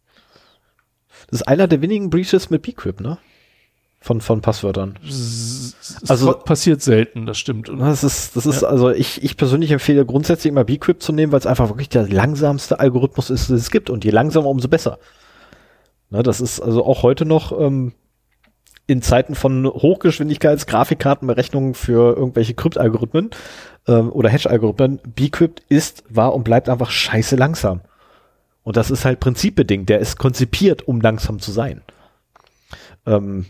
Das 1.28 1.40
ist 1.40 1.48
einer 1.48 1.68
der 1.68 1.82
wenigen 1.82 2.10
Breaches 2.10 2.50
mit 2.50 2.62
Bcrypt, 2.62 3.00
ne? 3.00 3.18
Von, 4.04 4.20
von 4.20 4.42
Passwörtern. 4.42 4.98
es 5.02 5.74
Also- 6.08 6.34
passiert 6.34 6.82
selten, 6.82 7.24
das 7.24 7.38
stimmt. 7.38 7.70
Das 7.78 8.04
ist, 8.04 8.36
das 8.36 8.44
ist 8.44 8.60
Ja. 8.60 8.68
also 8.68 8.90
ich, 8.90 9.24
ich 9.24 9.38
persönlich 9.38 9.70
empfehle 9.70 10.04
grundsätzlich 10.04 10.50
immer 10.50 10.64
Bcrypt 10.64 11.02
zu 11.02 11.14
nehmen, 11.14 11.32
weil 11.32 11.38
es 11.38 11.46
einfach 11.46 11.70
wirklich 11.70 11.88
der 11.88 12.06
langsamste 12.06 12.80
Algorithmus 12.80 13.30
ist, 13.30 13.48
den 13.48 13.56
es 13.56 13.70
gibt. 13.70 13.88
Und 13.88 14.04
je 14.04 14.10
langsamer, 14.10 14.48
umso 14.48 14.68
besser. 14.68 14.98
Ne, 16.10 16.22
das 16.22 16.42
ist 16.42 16.60
also 16.60 16.84
auch 16.84 17.02
heute 17.02 17.24
noch 17.24 17.58
ähm, 17.58 17.94
in 18.86 19.00
Zeiten 19.00 19.34
von 19.34 19.64
Hochgeschwindigkeits-Grafikkartenberechnungen 19.66 21.72
für 21.72 22.14
irgendwelche 22.14 22.52
Kryptalgorithmen 22.52 23.30
ähm, 23.88 24.12
oder 24.12 24.28
Hash-Algorithmen, 24.28 25.00
Bcrypt 25.16 25.62
ist, 25.70 26.04
war 26.10 26.34
und 26.34 26.44
bleibt 26.44 26.68
einfach 26.68 26.90
scheiße 26.90 27.36
langsam. 27.36 27.80
Und 28.64 28.76
das 28.76 28.90
ist 28.90 29.06
halt 29.06 29.18
prinzipbedingt. 29.20 29.88
Der 29.88 30.00
ist 30.00 30.18
konzipiert, 30.18 30.86
um 30.86 31.00
langsam 31.00 31.38
zu 31.38 31.52
sein. 31.52 31.80
Ähm, 33.06 33.46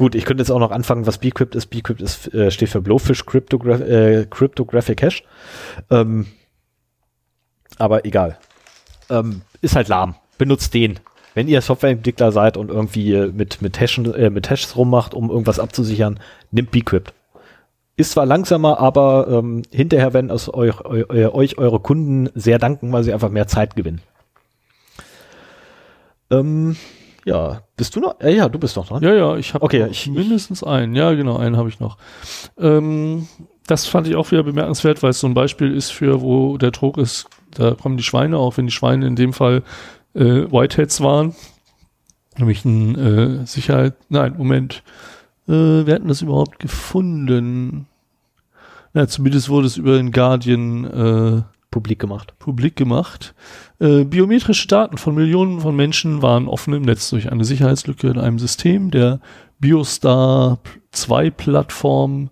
gut, 0.00 0.14
ich 0.14 0.24
könnte 0.24 0.40
jetzt 0.40 0.50
auch 0.50 0.58
noch 0.58 0.70
anfangen, 0.70 1.06
was 1.06 1.18
Bcrypt 1.18 1.54
ist. 1.54 1.66
Bcrypt 1.66 2.00
ist, 2.00 2.32
äh, 2.32 2.50
steht 2.50 2.70
für 2.70 2.80
Blowfish 2.80 3.26
Cryptogra 3.26 3.74
äh, 3.80 4.26
Cryptographic 4.30 5.02
Hash. 5.02 5.22
Ähm, 5.90 6.26
aber 7.76 8.06
egal. 8.06 8.38
Ähm, 9.10 9.42
ist 9.60 9.76
halt 9.76 9.88
lahm. 9.88 10.14
Benutzt 10.38 10.72
den. 10.72 11.00
Wenn 11.34 11.48
ihr 11.48 11.60
Softwareentwickler 11.60 12.32
seid 12.32 12.56
und 12.56 12.70
irgendwie 12.70 13.12
äh, 13.12 13.26
mit, 13.30 13.60
mit, 13.60 13.78
Hashen, 13.78 14.12
äh, 14.14 14.30
mit 14.30 14.48
Hashes 14.48 14.74
rummacht, 14.74 15.12
um 15.12 15.28
irgendwas 15.28 15.58
abzusichern, 15.58 16.18
nimmt 16.50 16.70
Bcrypt. 16.70 17.12
Ist 17.98 18.12
zwar 18.12 18.24
langsamer, 18.24 18.80
aber 18.80 19.28
ähm, 19.28 19.60
hinterher 19.70 20.14
werden 20.14 20.30
es 20.30 20.52
euch, 20.52 20.80
eu, 20.80 21.04
eu, 21.10 21.34
euch 21.34 21.58
eure 21.58 21.80
Kunden 21.80 22.30
sehr 22.34 22.58
danken, 22.58 22.90
weil 22.90 23.04
sie 23.04 23.12
einfach 23.12 23.28
mehr 23.28 23.48
Zeit 23.48 23.76
gewinnen. 23.76 24.00
Ähm, 26.30 26.76
ja, 27.24 27.62
bist 27.76 27.94
du 27.96 28.00
noch? 28.00 28.20
Äh, 28.20 28.36
ja, 28.36 28.48
du 28.48 28.58
bist 28.58 28.76
noch 28.76 28.86
dran. 28.88 29.02
Ja, 29.02 29.12
ja, 29.14 29.36
ich 29.36 29.54
habe 29.54 29.64
Okay, 29.64 29.86
ich- 29.90 30.06
mindestens 30.08 30.62
einen. 30.64 30.94
Ja, 30.94 31.12
genau, 31.12 31.36
einen 31.36 31.56
habe 31.56 31.68
ich 31.68 31.80
noch. 31.80 31.96
Ähm, 32.58 33.28
das 33.66 33.86
fand 33.86 34.08
ich 34.08 34.16
auch 34.16 34.30
wieder 34.30 34.42
bemerkenswert, 34.42 35.02
weil 35.02 35.10
es 35.10 35.20
so 35.20 35.26
ein 35.26 35.34
Beispiel 35.34 35.74
ist 35.74 35.90
für, 35.90 36.20
wo 36.22 36.56
der 36.58 36.70
Druck 36.72 36.98
ist, 36.98 37.28
da 37.54 37.72
kommen 37.72 37.96
die 37.96 38.02
Schweine, 38.02 38.36
auch 38.38 38.56
wenn 38.56 38.66
die 38.66 38.72
Schweine 38.72 39.06
in 39.06 39.16
dem 39.16 39.32
Fall 39.32 39.62
äh, 40.14 40.20
Whiteheads 40.50 41.00
waren. 41.02 41.34
Nämlich 42.36 42.64
ein 42.64 42.96
äh, 43.42 43.46
Sicherheit, 43.46 43.94
nein, 44.08 44.34
Moment. 44.38 44.82
Äh, 45.48 45.52
wir 45.86 45.94
hatten 45.94 46.08
das 46.08 46.22
überhaupt 46.22 46.58
gefunden. 46.58 47.86
Na, 48.92 49.06
zumindest 49.06 49.48
wurde 49.48 49.66
es 49.68 49.76
über 49.76 49.96
den 49.96 50.10
Guardian 50.10 50.84
äh, 50.84 51.42
Publik 51.70 52.00
gemacht. 52.00 52.34
publik 52.40 52.74
gemacht. 52.74 53.34
Äh, 53.80 54.04
biometrische 54.04 54.68
Daten 54.68 54.98
von 54.98 55.14
Millionen 55.14 55.60
von 55.60 55.74
Menschen 55.74 56.20
waren 56.20 56.48
offen 56.48 56.74
im 56.74 56.82
Netz 56.82 57.08
durch 57.10 57.32
eine 57.32 57.44
Sicherheitslücke 57.44 58.08
in 58.08 58.18
einem 58.18 58.38
System 58.38 58.90
der 58.90 59.20
Biostar 59.58 60.58
2 60.92 61.30
Plattform 61.30 62.28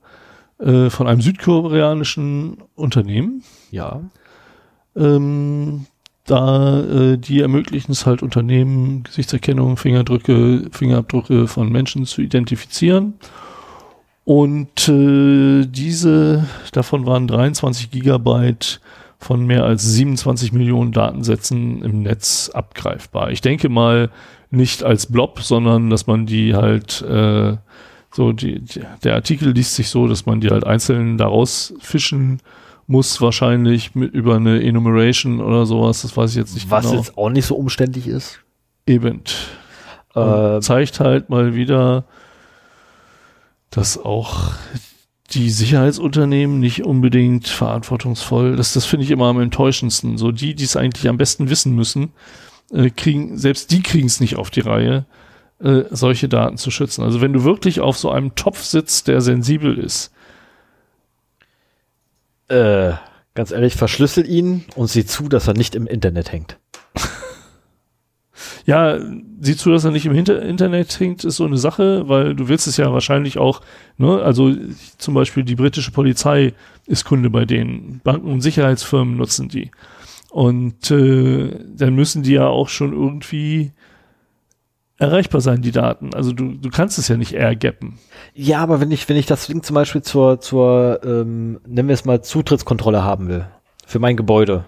äh, 0.58 0.90
von 0.90 1.06
einem 1.06 1.22
südkoreanischen 1.22 2.58
Unternehmen. 2.74 3.42
Ja. 3.70 4.02
Ähm, 4.94 5.86
da 6.26 6.80
äh, 6.80 7.16
die 7.16 7.40
ermöglichen 7.40 7.92
es 7.92 8.04
halt 8.04 8.22
Unternehmen, 8.22 9.02
Gesichtserkennung, 9.04 9.78
Fingerdrücke, 9.78 10.68
Fingerabdrücke 10.70 11.48
von 11.48 11.72
Menschen 11.72 12.04
zu 12.04 12.20
identifizieren. 12.20 13.14
Und 14.24 14.86
äh, 14.90 15.64
diese, 15.64 16.46
davon 16.72 17.06
waren 17.06 17.26
23 17.26 17.90
Gigabyte 17.90 18.82
von 19.18 19.46
mehr 19.46 19.64
als 19.64 19.82
27 19.84 20.52
Millionen 20.52 20.92
Datensätzen 20.92 21.82
im 21.82 22.02
Netz 22.02 22.50
abgreifbar. 22.52 23.30
Ich 23.30 23.40
denke 23.40 23.68
mal 23.68 24.10
nicht 24.50 24.84
als 24.84 25.06
Blob, 25.06 25.40
sondern 25.40 25.90
dass 25.90 26.06
man 26.06 26.26
die 26.26 26.54
halt 26.54 27.02
äh, 27.02 27.56
so 28.10 28.32
die, 28.32 28.60
die 28.60 28.80
der 29.02 29.14
Artikel 29.14 29.52
liest 29.52 29.74
sich 29.74 29.88
so, 29.90 30.06
dass 30.06 30.24
man 30.24 30.40
die 30.40 30.48
halt 30.48 30.64
einzeln 30.64 31.18
daraus 31.18 31.74
fischen 31.80 32.40
muss 32.86 33.20
wahrscheinlich 33.20 33.94
mit 33.94 34.14
über 34.14 34.36
eine 34.36 34.62
Enumeration 34.62 35.40
oder 35.40 35.66
sowas, 35.66 36.02
das 36.02 36.16
weiß 36.16 36.30
ich 36.30 36.36
jetzt 36.36 36.54
nicht 36.54 36.70
Was 36.70 36.86
genau. 36.86 36.96
jetzt 36.96 37.18
auch 37.18 37.28
nicht 37.28 37.44
so 37.44 37.54
umständlich 37.54 38.06
ist. 38.06 38.40
Eben. 38.86 39.22
Äh, 40.14 40.20
Und 40.20 40.62
zeigt 40.62 40.98
halt 40.98 41.28
mal 41.28 41.54
wieder, 41.54 42.04
dass 43.70 44.02
auch 44.02 44.52
die 45.30 45.50
Sicherheitsunternehmen 45.50 46.58
nicht 46.58 46.84
unbedingt 46.84 47.48
verantwortungsvoll, 47.48 48.56
das, 48.56 48.72
das 48.72 48.86
finde 48.86 49.04
ich 49.04 49.10
immer 49.10 49.26
am 49.26 49.40
enttäuschendsten. 49.40 50.16
So 50.16 50.32
die, 50.32 50.54
die 50.54 50.64
es 50.64 50.76
eigentlich 50.76 51.08
am 51.08 51.18
besten 51.18 51.50
wissen 51.50 51.74
müssen, 51.74 52.12
äh, 52.72 52.90
kriegen, 52.90 53.36
selbst 53.36 53.70
die 53.70 53.82
kriegen 53.82 54.06
es 54.06 54.20
nicht 54.20 54.36
auf 54.36 54.50
die 54.50 54.60
Reihe, 54.60 55.04
äh, 55.60 55.82
solche 55.90 56.28
Daten 56.28 56.56
zu 56.56 56.70
schützen. 56.70 57.02
Also 57.02 57.20
wenn 57.20 57.32
du 57.32 57.44
wirklich 57.44 57.80
auf 57.80 57.98
so 57.98 58.10
einem 58.10 58.34
Topf 58.36 58.62
sitzt, 58.62 59.08
der 59.08 59.20
sensibel 59.20 59.78
ist, 59.78 60.12
äh, 62.48 62.92
ganz 63.34 63.50
ehrlich, 63.50 63.74
verschlüssel 63.76 64.28
ihn 64.28 64.64
und 64.76 64.88
sieh 64.88 65.04
zu, 65.04 65.28
dass 65.28 65.46
er 65.46 65.54
nicht 65.54 65.74
im 65.74 65.86
Internet 65.86 66.32
hängt. 66.32 66.58
Ja, 68.68 68.98
sieh 69.40 69.56
zu, 69.56 69.70
dass 69.70 69.86
er 69.86 69.92
nicht 69.92 70.04
im 70.04 70.12
Hinter 70.12 70.42
Internet 70.42 71.00
hängt, 71.00 71.24
ist 71.24 71.36
so 71.36 71.46
eine 71.46 71.56
Sache, 71.56 72.06
weil 72.06 72.34
du 72.34 72.48
willst 72.48 72.66
es 72.66 72.76
ja 72.76 72.92
wahrscheinlich 72.92 73.38
auch, 73.38 73.62
ne, 73.96 74.20
also 74.20 74.54
zum 74.98 75.14
Beispiel 75.14 75.42
die 75.42 75.54
britische 75.54 75.90
Polizei 75.90 76.52
ist 76.84 77.06
Kunde 77.06 77.30
bei 77.30 77.46
denen, 77.46 78.02
Banken 78.04 78.30
und 78.30 78.42
Sicherheitsfirmen 78.42 79.16
nutzen 79.16 79.48
die. 79.48 79.70
Und 80.28 80.90
äh, 80.90 81.64
dann 81.66 81.94
müssen 81.94 82.22
die 82.22 82.32
ja 82.32 82.46
auch 82.46 82.68
schon 82.68 82.92
irgendwie 82.92 83.72
erreichbar 84.98 85.40
sein, 85.40 85.62
die 85.62 85.72
Daten. 85.72 86.12
Also 86.12 86.32
du, 86.32 86.52
du 86.52 86.68
kannst 86.68 86.98
es 86.98 87.08
ja 87.08 87.16
nicht 87.16 87.32
airgappen. 87.32 87.98
Ja, 88.34 88.58
aber 88.58 88.82
wenn 88.82 88.90
ich, 88.90 89.08
wenn 89.08 89.16
ich 89.16 89.24
das 89.24 89.46
Ding 89.46 89.62
zum 89.62 89.72
Beispiel 89.72 90.02
zur, 90.02 90.42
zur 90.42 91.00
ähm, 91.04 91.58
nennen 91.66 91.88
wir 91.88 91.94
es 91.94 92.04
mal, 92.04 92.20
Zutrittskontrolle 92.20 93.02
haben 93.02 93.28
will, 93.28 93.46
für 93.86 93.98
mein 93.98 94.18
Gebäude, 94.18 94.66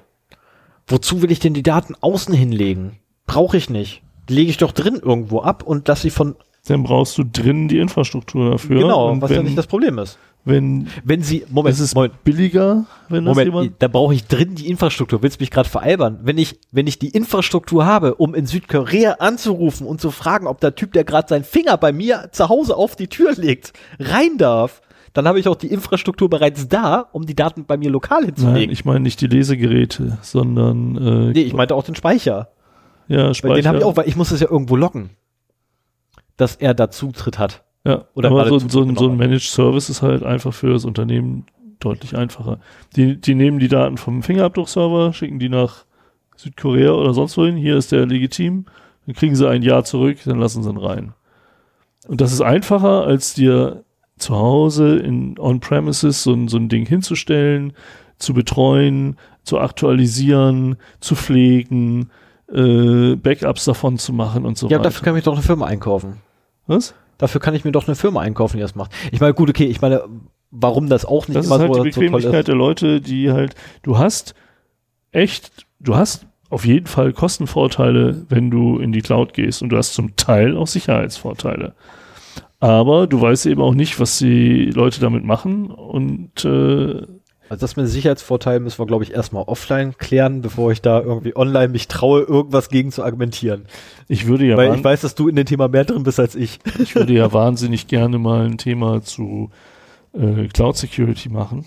wozu 0.86 1.20
will 1.20 1.30
ich 1.30 1.40
denn 1.40 1.52
die 1.52 1.62
Daten 1.62 1.94
außen 2.00 2.32
hinlegen? 2.32 2.96
Brauche 3.26 3.56
ich 3.56 3.70
nicht. 3.70 4.02
Die 4.28 4.34
lege 4.34 4.50
ich 4.50 4.56
doch 4.58 4.72
drin 4.72 5.00
irgendwo 5.02 5.40
ab 5.40 5.62
und 5.64 5.86
lass 5.88 6.02
sie 6.02 6.10
von, 6.10 6.36
Dann 6.66 6.82
brauchst 6.82 7.16
du 7.18 7.24
drinnen 7.24 7.68
die 7.68 7.78
Infrastruktur 7.78 8.50
dafür. 8.52 8.80
genau, 8.80 9.10
und 9.10 9.22
was 9.22 9.30
wenn, 9.30 9.36
ja 9.38 9.42
nicht 9.42 9.58
das 9.58 9.66
Problem 9.66 9.98
ist. 9.98 10.18
wenn 10.44 10.86
Wenn 11.04 11.22
sie, 11.22 11.44
Moment, 11.50 11.74
es 11.74 11.80
ist 11.80 11.94
Moment, 11.94 12.22
billiger, 12.24 12.84
wenn 13.08 13.24
das 13.24 13.34
Moment, 13.34 13.46
jemand 13.52 13.72
da 13.82 13.88
brauche 13.88 14.14
ich 14.14 14.24
drin 14.26 14.54
die 14.54 14.68
Infrastruktur. 14.68 15.22
Willst 15.22 15.40
du 15.40 15.42
mich 15.42 15.50
gerade 15.50 15.68
veralbern? 15.68 16.20
Wenn 16.22 16.38
ich, 16.38 16.58
wenn 16.70 16.86
ich 16.86 16.98
die 16.98 17.08
Infrastruktur 17.08 17.86
habe, 17.86 18.14
um 18.16 18.34
in 18.34 18.46
Südkorea 18.46 19.14
anzurufen 19.20 19.86
und 19.86 20.00
zu 20.00 20.10
fragen, 20.10 20.46
ob 20.46 20.60
der 20.60 20.74
Typ, 20.74 20.92
der 20.92 21.04
gerade 21.04 21.28
seinen 21.28 21.44
Finger 21.44 21.76
bei 21.76 21.92
mir 21.92 22.28
zu 22.32 22.48
Hause 22.48 22.76
auf 22.76 22.94
die 22.96 23.08
Tür 23.08 23.34
legt, 23.36 23.72
rein 23.98 24.38
darf, 24.38 24.80
dann 25.12 25.26
habe 25.26 25.40
ich 25.40 25.48
auch 25.48 25.56
die 25.56 25.66
Infrastruktur 25.72 26.30
bereits 26.30 26.68
da, 26.68 27.06
um 27.10 27.26
die 27.26 27.34
Daten 27.34 27.64
bei 27.64 27.76
mir 27.76 27.90
lokal 27.90 28.20
Nein, 28.20 28.26
hinzulegen. 28.26 28.70
ich 28.70 28.84
meine 28.84 29.00
nicht 29.00 29.20
die 29.20 29.26
Lesegeräte, 29.26 30.18
sondern 30.22 30.96
äh, 30.96 31.32
nee, 31.32 31.42
ich 31.42 31.52
meinte 31.52 31.74
auch 31.74 31.82
den 31.82 31.96
Speicher. 31.96 32.48
Ja, 33.10 33.26
Weil 33.26 33.34
Speicher. 33.34 33.54
den 33.56 33.66
habe 33.66 33.78
ich 33.78 33.84
auch, 33.84 33.96
weil 33.96 34.08
ich 34.08 34.16
muss 34.16 34.30
es 34.30 34.40
ja 34.40 34.50
irgendwo 34.50 34.76
loggen, 34.76 35.10
dass 36.36 36.56
er 36.56 36.74
da 36.74 36.90
Zutritt 36.90 37.38
hat. 37.38 37.64
Ja, 37.84 38.04
Oder 38.14 38.30
aber 38.30 38.46
so, 38.48 38.58
so, 38.58 38.82
ein- 38.82 38.96
so 38.96 39.08
ein 39.08 39.16
Managed 39.16 39.50
Service 39.50 39.88
ist 39.88 40.02
halt 40.02 40.22
einfach 40.22 40.52
für 40.52 40.72
das 40.72 40.84
Unternehmen 40.84 41.46
deutlich 41.80 42.16
einfacher. 42.16 42.60
Die, 42.96 43.18
die 43.20 43.34
nehmen 43.34 43.58
die 43.58 43.68
Daten 43.68 43.96
vom 43.96 44.22
Fingerabdruckserver, 44.22 45.12
schicken 45.14 45.38
die 45.38 45.48
nach 45.48 45.84
Südkorea 46.36 46.92
oder 46.92 47.14
sonst 47.14 47.36
wohin. 47.38 47.56
Hier 47.56 47.76
ist 47.76 47.90
der 47.92 48.04
legitim. 48.06 48.66
Dann 49.06 49.14
kriegen 49.14 49.34
sie 49.34 49.48
ein 49.48 49.62
Jahr 49.62 49.84
zurück, 49.84 50.18
dann 50.26 50.38
lassen 50.38 50.62
sie 50.62 50.70
ihn 50.70 50.76
rein. 50.76 51.14
Und 52.06 52.20
das 52.20 52.32
ist 52.32 52.42
einfacher, 52.42 53.04
als 53.04 53.32
dir 53.34 53.84
zu 54.18 54.36
Hause 54.36 54.96
in 54.96 55.38
On-Premises 55.38 56.22
so, 56.22 56.36
so 56.48 56.58
ein 56.58 56.68
Ding 56.68 56.86
hinzustellen, 56.86 57.72
zu 58.18 58.34
betreuen, 58.34 59.16
zu 59.42 59.58
aktualisieren, 59.58 60.76
zu 61.00 61.14
pflegen, 61.14 62.10
äh, 62.54 63.16
Backups 63.16 63.64
davon 63.64 63.98
zu 63.98 64.12
machen 64.12 64.44
und 64.44 64.58
so 64.58 64.66
Ja, 64.68 64.72
weiter. 64.78 64.84
dafür 64.84 65.04
kann 65.04 65.16
ich 65.16 65.24
doch 65.24 65.34
eine 65.34 65.42
Firma 65.42 65.66
einkaufen. 65.66 66.14
Was? 66.66 66.94
Dafür 67.18 67.40
kann 67.40 67.54
ich 67.54 67.64
mir 67.64 67.72
doch 67.72 67.86
eine 67.86 67.94
Firma 67.96 68.20
einkaufen, 68.20 68.56
die 68.56 68.62
das 68.62 68.74
macht. 68.74 68.92
Ich 69.12 69.20
meine, 69.20 69.34
gut, 69.34 69.50
okay, 69.50 69.66
ich 69.66 69.80
meine, 69.80 70.02
warum 70.50 70.88
das 70.88 71.04
auch 71.04 71.28
nicht 71.28 71.36
Das 71.36 71.46
immer 71.46 71.56
ist 71.56 71.60
halt 71.62 71.74
so, 71.74 71.82
die 71.84 71.90
so 71.92 72.00
toll 72.00 72.04
Bequemlichkeit 72.08 72.40
ist. 72.40 72.48
der 72.48 72.54
Leute, 72.56 73.00
die 73.00 73.30
halt, 73.30 73.54
du 73.82 73.98
hast 73.98 74.34
echt, 75.12 75.66
du 75.80 75.96
hast 75.96 76.26
auf 76.48 76.64
jeden 76.64 76.86
Fall 76.86 77.12
Kostenvorteile, 77.12 78.26
wenn 78.28 78.50
du 78.50 78.78
in 78.78 78.90
die 78.92 79.02
Cloud 79.02 79.34
gehst 79.34 79.62
und 79.62 79.68
du 79.68 79.76
hast 79.76 79.94
zum 79.94 80.16
Teil 80.16 80.56
auch 80.56 80.66
Sicherheitsvorteile. 80.66 81.74
Aber 82.58 83.06
du 83.06 83.20
weißt 83.20 83.46
eben 83.46 83.60
auch 83.62 83.74
nicht, 83.74 84.00
was 84.00 84.18
die 84.18 84.66
Leute 84.66 85.00
damit 85.00 85.24
machen 85.24 85.70
und 85.70 86.44
äh, 86.44 87.02
Also 87.50 87.62
das 87.62 87.74
mit 87.74 87.84
dem 87.84 87.90
Sicherheitsvorteil 87.90 88.60
müssen 88.60 88.78
wir, 88.78 88.86
glaube 88.86 89.02
ich, 89.02 89.12
erstmal 89.12 89.42
offline 89.42 89.98
klären, 89.98 90.40
bevor 90.40 90.70
ich 90.70 90.82
da 90.82 91.00
irgendwie 91.00 91.34
online 91.34 91.66
mich 91.66 91.88
traue, 91.88 92.20
irgendwas 92.22 92.68
gegen 92.68 92.92
zu 92.92 93.02
argumentieren. 93.02 93.66
ich 94.06 94.28
würde 94.28 94.46
ja, 94.46 94.56
Weil 94.56 94.76
ich 94.76 94.84
weiß, 94.84 95.00
dass 95.00 95.16
du 95.16 95.26
in 95.26 95.34
dem 95.34 95.46
Thema 95.46 95.66
mehr 95.66 95.84
drin 95.84 96.04
bist 96.04 96.20
als 96.20 96.36
ich. 96.36 96.60
ich 96.78 96.94
würde 96.94 97.12
ja 97.12 97.32
wahnsinnig 97.32 97.88
gerne 97.88 98.18
mal 98.18 98.46
ein 98.46 98.56
Thema 98.56 99.02
zu 99.02 99.50
äh, 100.12 100.46
Cloud 100.46 100.76
Security 100.76 101.28
machen. 101.28 101.64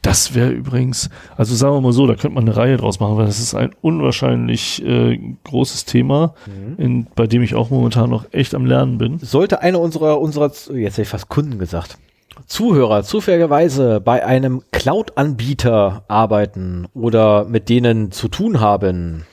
Das 0.00 0.34
wäre 0.34 0.50
übrigens, 0.50 1.10
also 1.36 1.54
sagen 1.54 1.74
wir 1.74 1.82
mal 1.82 1.92
so, 1.92 2.06
da 2.06 2.14
könnte 2.14 2.34
man 2.34 2.44
eine 2.44 2.56
Reihe 2.56 2.78
draus 2.78 3.00
machen, 3.00 3.18
weil 3.18 3.26
das 3.26 3.40
ist 3.40 3.54
ein 3.54 3.70
unwahrscheinlich 3.82 4.82
äh, 4.82 5.18
großes 5.44 5.84
Thema, 5.84 6.34
in, 6.78 7.06
bei 7.14 7.26
dem 7.26 7.42
ich 7.42 7.54
auch 7.54 7.68
momentan 7.68 8.08
noch 8.08 8.32
echt 8.32 8.54
am 8.54 8.64
Lernen 8.64 8.96
bin. 8.96 9.18
Sollte 9.18 9.60
einer 9.60 9.80
unserer, 9.80 10.20
unserer, 10.20 10.46
jetzt 10.46 10.70
hätte 10.70 11.02
ich 11.02 11.08
fast 11.08 11.28
Kunden 11.28 11.58
gesagt, 11.58 11.98
Zuhörer 12.46 13.02
zufälligerweise 13.02 14.00
bei 14.00 14.24
einem 14.24 14.62
Cloud-Anbieter 14.72 16.04
arbeiten 16.08 16.88
oder 16.94 17.44
mit 17.44 17.68
denen 17.68 18.10
zu 18.10 18.28
tun 18.28 18.60
haben, 18.60 19.26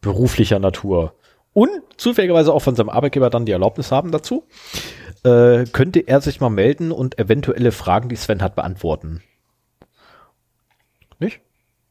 beruflicher 0.00 0.58
Natur, 0.58 1.14
und 1.52 1.70
zufälligerweise 1.96 2.52
auch 2.52 2.60
von 2.60 2.76
seinem 2.76 2.88
Arbeitgeber 2.88 3.30
dann 3.30 3.44
die 3.44 3.52
Erlaubnis 3.52 3.90
haben 3.90 4.12
dazu, 4.12 4.44
äh, 5.24 5.64
könnte 5.64 6.00
er 6.00 6.20
sich 6.20 6.40
mal 6.40 6.50
melden 6.50 6.92
und 6.92 7.18
eventuelle 7.18 7.72
Fragen, 7.72 8.08
die 8.08 8.16
Sven 8.16 8.42
hat, 8.42 8.54
beantworten. 8.54 9.22
Nicht? 11.18 11.40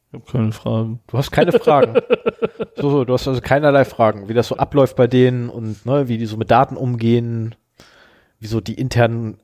Ich 0.08 0.14
habe 0.14 0.24
keine 0.24 0.52
Fragen. 0.52 1.00
Du 1.06 1.18
hast 1.18 1.30
keine 1.30 1.52
Fragen. 1.52 2.00
so, 2.76 2.88
so, 2.88 3.04
du 3.04 3.12
hast 3.12 3.28
also 3.28 3.42
keinerlei 3.42 3.84
Fragen, 3.84 4.28
wie 4.28 4.34
das 4.34 4.48
so 4.48 4.56
abläuft 4.56 4.96
bei 4.96 5.06
denen 5.06 5.50
und 5.50 5.84
ne, 5.84 6.08
wie 6.08 6.16
die 6.16 6.26
so 6.26 6.38
mit 6.38 6.50
Daten 6.50 6.76
umgehen, 6.76 7.54
wie 8.38 8.46
so 8.46 8.62
die 8.62 8.74
internen 8.74 9.38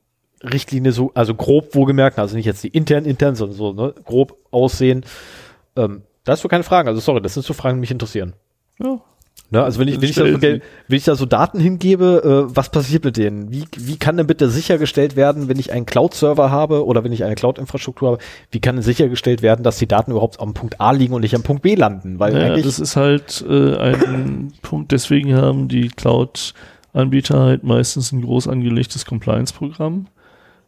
Richtlinie 0.45 0.93
so, 0.93 1.11
also 1.15 1.35
grob 1.35 1.75
wohlgemerkt, 1.75 2.19
also 2.19 2.37
nicht 2.37 2.47
jetzt 2.47 2.63
die 2.63 2.69
intern 2.69 3.05
intern, 3.05 3.35
sondern 3.35 3.57
so 3.57 3.73
ne, 3.73 3.95
grob 4.05 4.37
aussehen. 4.51 5.05
Ähm, 5.77 6.03
da 6.25 6.33
hast 6.33 6.45
du 6.45 6.49
keine 6.49 6.65
Fragen. 6.65 6.89
Also 6.89 7.01
sorry, 7.01 7.21
das 7.21 7.35
sind 7.35 7.45
so 7.45 7.53
Fragen, 7.53 7.77
die 7.77 7.81
mich 7.81 7.91
interessieren. 7.91 8.35
Ja. 8.79 9.01
Ne, 9.51 9.63
also 9.63 9.79
wenn 9.79 9.89
ich, 9.89 9.95
Dann 9.95 10.03
wenn 10.03 10.09
ich, 10.09 10.17
da 10.17 10.27
so, 10.27 10.43
wenn 10.43 10.97
ich 10.97 11.05
da 11.05 11.15
so 11.15 11.27
Daten 11.27 11.61
hingebe, 11.61 12.49
äh, 12.51 12.57
was 12.57 12.71
passiert 12.71 13.05
mit 13.05 13.17
denen? 13.17 13.53
Wie, 13.53 13.65
wie 13.77 13.97
kann 13.97 14.17
denn 14.17 14.27
bitte 14.27 14.49
sichergestellt 14.49 15.17
werden, 15.17 15.49
wenn 15.49 15.59
ich 15.59 15.71
einen 15.71 15.87
Cloud-Server 15.87 16.51
habe 16.51 16.85
oder 16.87 17.05
wenn 17.05 17.13
ich 17.13 17.25
eine 17.25 17.35
Cloud-Infrastruktur 17.35 18.13
habe, 18.13 18.19
wie 18.51 18.61
kann 18.61 18.77
denn 18.77 18.83
sichergestellt 18.83 19.43
werden, 19.43 19.63
dass 19.63 19.79
die 19.79 19.87
Daten 19.87 20.13
überhaupt 20.13 20.41
am 20.41 20.55
Punkt 20.55 20.81
A 20.81 20.93
liegen 20.93 21.15
und 21.15 21.21
nicht 21.21 21.37
am 21.37 21.43
Punkt 21.43 21.63
B 21.63 21.75
landen? 21.75 22.19
Weil 22.19 22.33
Naja, 22.33 22.57
das 22.57 22.81
ist 22.81 22.97
halt 22.97 23.45
äh, 23.49 23.77
ein 23.77 24.53
Punkt, 24.63 24.93
deswegen 24.93 25.37
haben 25.37 25.69
die 25.69 25.89
Cloud-Anbieter 25.89 27.39
halt 27.39 27.65
meistens 27.65 28.13
ein 28.13 28.23
groß 28.23 28.49
angelegtes 28.49 29.05
Compliance-Programm. 29.05 30.07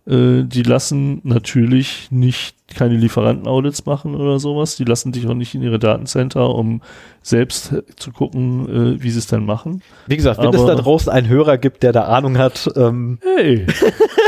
Äh, 0.06 0.44
die 0.44 0.62
lassen 0.62 1.20
natürlich 1.24 2.08
nicht 2.10 2.54
keine 2.74 2.96
Lieferanten-Audits 2.96 3.86
machen 3.86 4.14
oder 4.14 4.38
sowas. 4.38 4.76
Die 4.76 4.84
lassen 4.84 5.12
dich 5.12 5.26
auch 5.26 5.34
nicht 5.34 5.54
in 5.54 5.62
ihre 5.62 5.78
Datencenter, 5.78 6.54
um 6.54 6.80
selbst 7.22 7.74
zu 7.96 8.12
gucken, 8.12 8.96
äh, 8.98 9.02
wie 9.02 9.10
sie 9.10 9.18
es 9.18 9.26
dann 9.26 9.44
machen. 9.46 9.82
Wie 10.06 10.16
gesagt, 10.16 10.40
wenn 10.40 10.50
es 10.54 10.60
Aber- 10.60 10.74
da 10.74 10.80
draußen 10.82 11.10
einen 11.10 11.28
Hörer 11.28 11.58
gibt, 11.58 11.82
der 11.82 11.92
da 11.92 12.02
Ahnung 12.04 12.38
hat, 12.38 12.68
ähm, 12.76 13.18
Hey, 13.36 13.66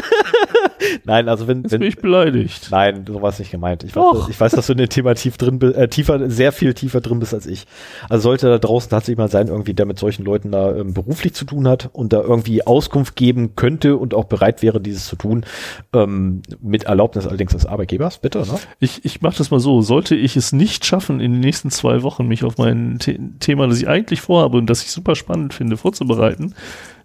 nein, 1.05 1.29
also 1.29 1.47
wenn, 1.47 1.63
jetzt 1.63 1.71
bin 1.71 1.81
wenn 1.81 1.89
ich 1.89 1.97
beleidigt. 1.97 2.69
nein, 2.71 3.05
so 3.07 3.21
war 3.23 3.31
es 3.31 3.39
nicht 3.39 3.51
gemeint. 3.51 3.85
Ich 3.85 3.95
weiß, 3.95 4.03
Doch. 4.03 4.29
ich 4.29 4.41
weiß, 4.41 4.53
dass 4.53 4.67
du 4.67 4.73
in 4.73 4.79
dem 4.79 4.89
Thema 4.89 5.15
tief 5.15 5.37
drin 5.37 5.59
bist, 5.59 5.77
äh, 5.77 5.89
tiefer, 5.89 6.31
sehr 6.31 6.53
viel 6.53 6.75
tiefer 6.75 7.01
drin 7.01 7.19
bist 7.19 7.35
als 7.35 7.47
ich. 7.47 7.67
Also 8.09 8.25
sollte 8.25 8.49
da 8.49 8.59
draußen 8.59 8.91
tatsächlich 8.91 9.19
mal 9.19 9.31
sein, 9.31 9.49
irgendwie, 9.49 9.75
der 9.75 9.87
mit 9.87 9.99
solchen 9.99 10.25
Leuten 10.25 10.51
da 10.51 10.75
ähm, 10.75 10.95
beruflich 10.95 11.35
zu 11.35 11.45
tun 11.45 11.69
hat 11.69 11.91
und 11.93 12.13
da 12.13 12.21
irgendwie 12.21 12.67
Auskunft 12.67 13.17
geben 13.17 13.55
könnte 13.57 13.97
und 13.97 14.15
auch 14.15 14.25
bereit 14.25 14.63
wäre, 14.63 14.81
dieses 14.81 15.07
zu 15.07 15.17
tun, 15.17 15.45
ähm, 15.93 16.43
mit 16.61 16.85
Erlaubnis 16.85 17.27
allerdings 17.27 17.53
des 17.53 17.67
Arbeitgebers, 17.67 18.19
bitte, 18.19 18.41
ne? 18.41 18.59
Ich, 18.81 19.05
ich 19.05 19.21
mache 19.23 19.39
das 19.39 19.51
mal 19.51 19.61
so. 19.61 19.83
Sollte 19.83 20.15
ich 20.15 20.37
es 20.37 20.53
nicht 20.53 20.85
schaffen, 20.85 21.21
in 21.21 21.33
den 21.33 21.41
nächsten 21.41 21.71
zwei 21.71 22.03
Wochen 22.03 22.27
mich 22.27 22.45
auf 22.45 22.59
mein 22.59 22.99
The 23.01 23.19
Thema, 23.41 23.67
das 23.67 23.81
ich 23.81 23.89
eigentlich 23.89 24.21
vorhabe 24.21 24.59
und 24.59 24.67
das 24.69 24.83
ich 24.83 24.91
super 24.91 25.15
spannend 25.15 25.55
finde, 25.55 25.77
vorzubereiten, 25.77 26.55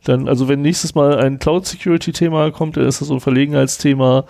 dann, 0.04 0.28
also 0.28 0.48
wenn 0.48 0.62
nächstes 0.62 0.96
Mal 0.96 1.18
ein 1.18 1.40
Cloud-Security-Thema 1.40 2.52
kommt, 2.52 2.78
dann 2.78 2.86
ist 2.86 3.02
das 3.02 3.08
so 3.08 3.16
ein 3.16 3.20
Verlegenheitsthema, 3.20 4.26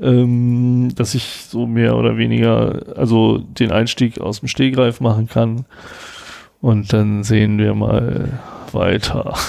ähm, 0.00 0.90
dass 0.94 1.14
ich 1.14 1.44
so 1.48 1.66
mehr 1.66 1.96
oder 1.96 2.16
weniger, 2.16 2.96
also 2.96 3.38
den 3.38 3.72
Einstieg 3.72 4.20
aus 4.20 4.40
dem 4.40 4.48
Stehgreif 4.48 5.00
machen 5.00 5.28
kann. 5.28 5.64
Und 6.60 6.92
dann 6.92 7.24
sehen 7.24 7.58
wir 7.58 7.74
mal 7.74 8.40
weiter. 8.72 9.34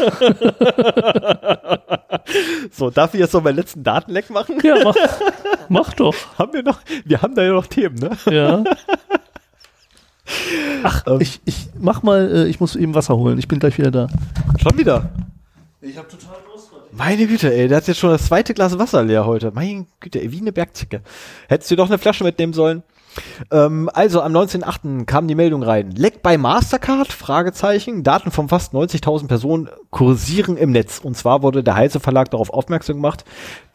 So, 2.71 2.89
darf 2.89 3.13
ich 3.13 3.19
jetzt 3.19 3.34
noch 3.34 3.43
meinen 3.43 3.57
letzten 3.57 3.84
Datenleck 3.84 4.30
machen? 4.30 4.57
Ja, 4.63 4.76
mach, 4.84 4.95
mach 5.69 5.93
doch. 5.93 6.15
haben 6.38 6.53
wir 6.53 6.63
noch, 6.63 6.80
wir 7.05 7.21
haben 7.21 7.36
da 7.36 7.43
ja 7.43 7.53
noch 7.53 7.67
Themen, 7.67 7.95
ne? 7.95 8.11
Ja. 8.30 8.63
Ach, 10.84 11.03
Ähm. 11.07 11.17
ich, 11.19 11.39
ich 11.45 11.67
mach 11.80 12.01
mal, 12.01 12.32
äh, 12.32 12.47
ich 12.47 12.59
muss 12.59 12.76
eben 12.76 12.95
Wasser 12.95 13.15
holen. 13.15 13.38
Ich 13.38 13.47
bin 13.47 13.59
gleich 13.59 13.78
wieder 13.78 13.91
da. 13.91 14.07
Schon 14.61 14.78
wieder. 14.78 15.09
Ich 15.88 15.98
habe 15.98 16.08
total 16.08 16.38
Lust. 16.52 16.72
Meine 16.92 17.28
Güte, 17.28 17.54
ey, 17.54 17.68
der 17.68 17.78
hat 17.78 17.88
jetzt 17.88 18.00
schon 18.00 18.10
das 18.10 18.26
zweite 18.26 18.54
Glas 18.56 18.78
Wasser 18.80 19.04
leer 19.04 19.26
heute. 19.26 19.52
Meine 19.52 19.86
Güte, 20.00 20.20
ey, 20.20 20.32
wie 20.32 20.40
eine 20.40 20.52
Bergzicke. 20.52 21.02
Hättest 21.48 21.70
du 21.70 21.76
doch 21.76 21.88
eine 21.88 22.00
Flasche 22.00 22.24
mitnehmen 22.24 22.54
sollen. 22.54 22.84
Ähm, 23.52 23.90
also 23.94 24.22
am 24.22 24.36
19.8. 24.36 25.06
kam 25.06 25.28
die 25.28 25.36
Meldung 25.36 25.62
rein. 25.62 25.92
Leck 25.92 26.24
bei 26.24 26.38
Mastercard? 26.38 27.12
Fragezeichen. 27.14 28.04
Daten 28.04 28.32
von 28.32 28.50
fast 28.50 28.74
90.000 28.74 29.28
Personen 29.28 29.70
kursieren 29.92 30.58
im 30.58 30.72
Netz. 30.72 31.00
Und 31.00 31.16
zwar 31.16 31.44
wurde 31.44 31.64
der 31.64 31.76
Heise 31.76 32.00
Verlag 32.00 32.32
darauf 32.32 32.50
aufmerksam 32.50 32.96
gemacht, 32.96 33.24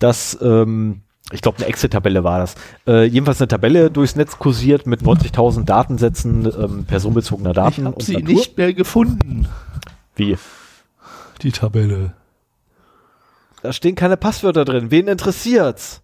dass, 0.01 0.37
ähm, 0.43 1.03
ich 1.33 1.43
glaube, 1.43 1.59
eine 1.59 1.67
Excel-Tabelle 1.69 2.25
war 2.25 2.41
das. 2.41 2.57
Äh, 2.89 3.05
jedenfalls 3.05 3.41
eine 3.41 3.49
Tabelle 3.49 3.91
durchs 3.91 4.17
Netz 4.17 4.37
kursiert 4.39 4.87
mit 4.87 5.03
90.000 5.03 5.65
Datensätzen 5.65 6.45
ähm, 6.47 6.85
personenbezogener 6.87 7.53
Daten. 7.53 7.83
Ich 7.83 7.87
habe 7.87 8.03
sie 8.03 8.15
Natur. 8.15 8.29
nicht 8.35 8.59
mehr 8.59 8.75
gefunden. 8.75 9.47
Wie? 10.17 10.37
Die 11.43 11.53
Tabelle. 11.53 12.15
Da 13.63 13.73
stehen 13.73 13.95
keine 13.95 14.17
Passwörter 14.17 14.65
drin. 14.65 14.91
Wen 14.91 15.09
interessiert's? 15.09 16.03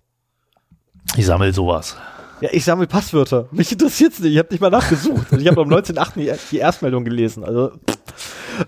Ich 1.17 1.27
sammle 1.27 1.53
sowas. 1.53 1.97
Ja, 2.41 2.51
ich 2.53 2.65
sammle 2.65 2.87
Passwörter. 2.87 3.49
Mich 3.51 3.73
interessiert's 3.73 4.21
nicht. 4.21 4.33
Ich 4.33 4.39
habe 4.39 4.49
nicht 4.51 4.61
mal 4.61 4.71
nachgesucht. 4.71 5.33
Und 5.33 5.41
ich 5.41 5.49
habe 5.49 5.63
am 5.63 5.69
19.8. 5.69 6.15
Die, 6.17 6.33
die 6.51 6.59
Erstmeldung 6.59 7.05
gelesen. 7.05 7.45
Also, 7.45 7.73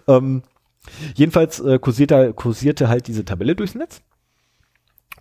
ähm, 0.06 0.42
jedenfalls 1.14 1.60
äh, 1.60 1.78
kursierte, 1.78 2.32
kursierte 2.32 2.88
halt 2.88 3.06
diese 3.08 3.24
Tabelle 3.24 3.54
durchs 3.54 3.74
Netz. 3.74 4.00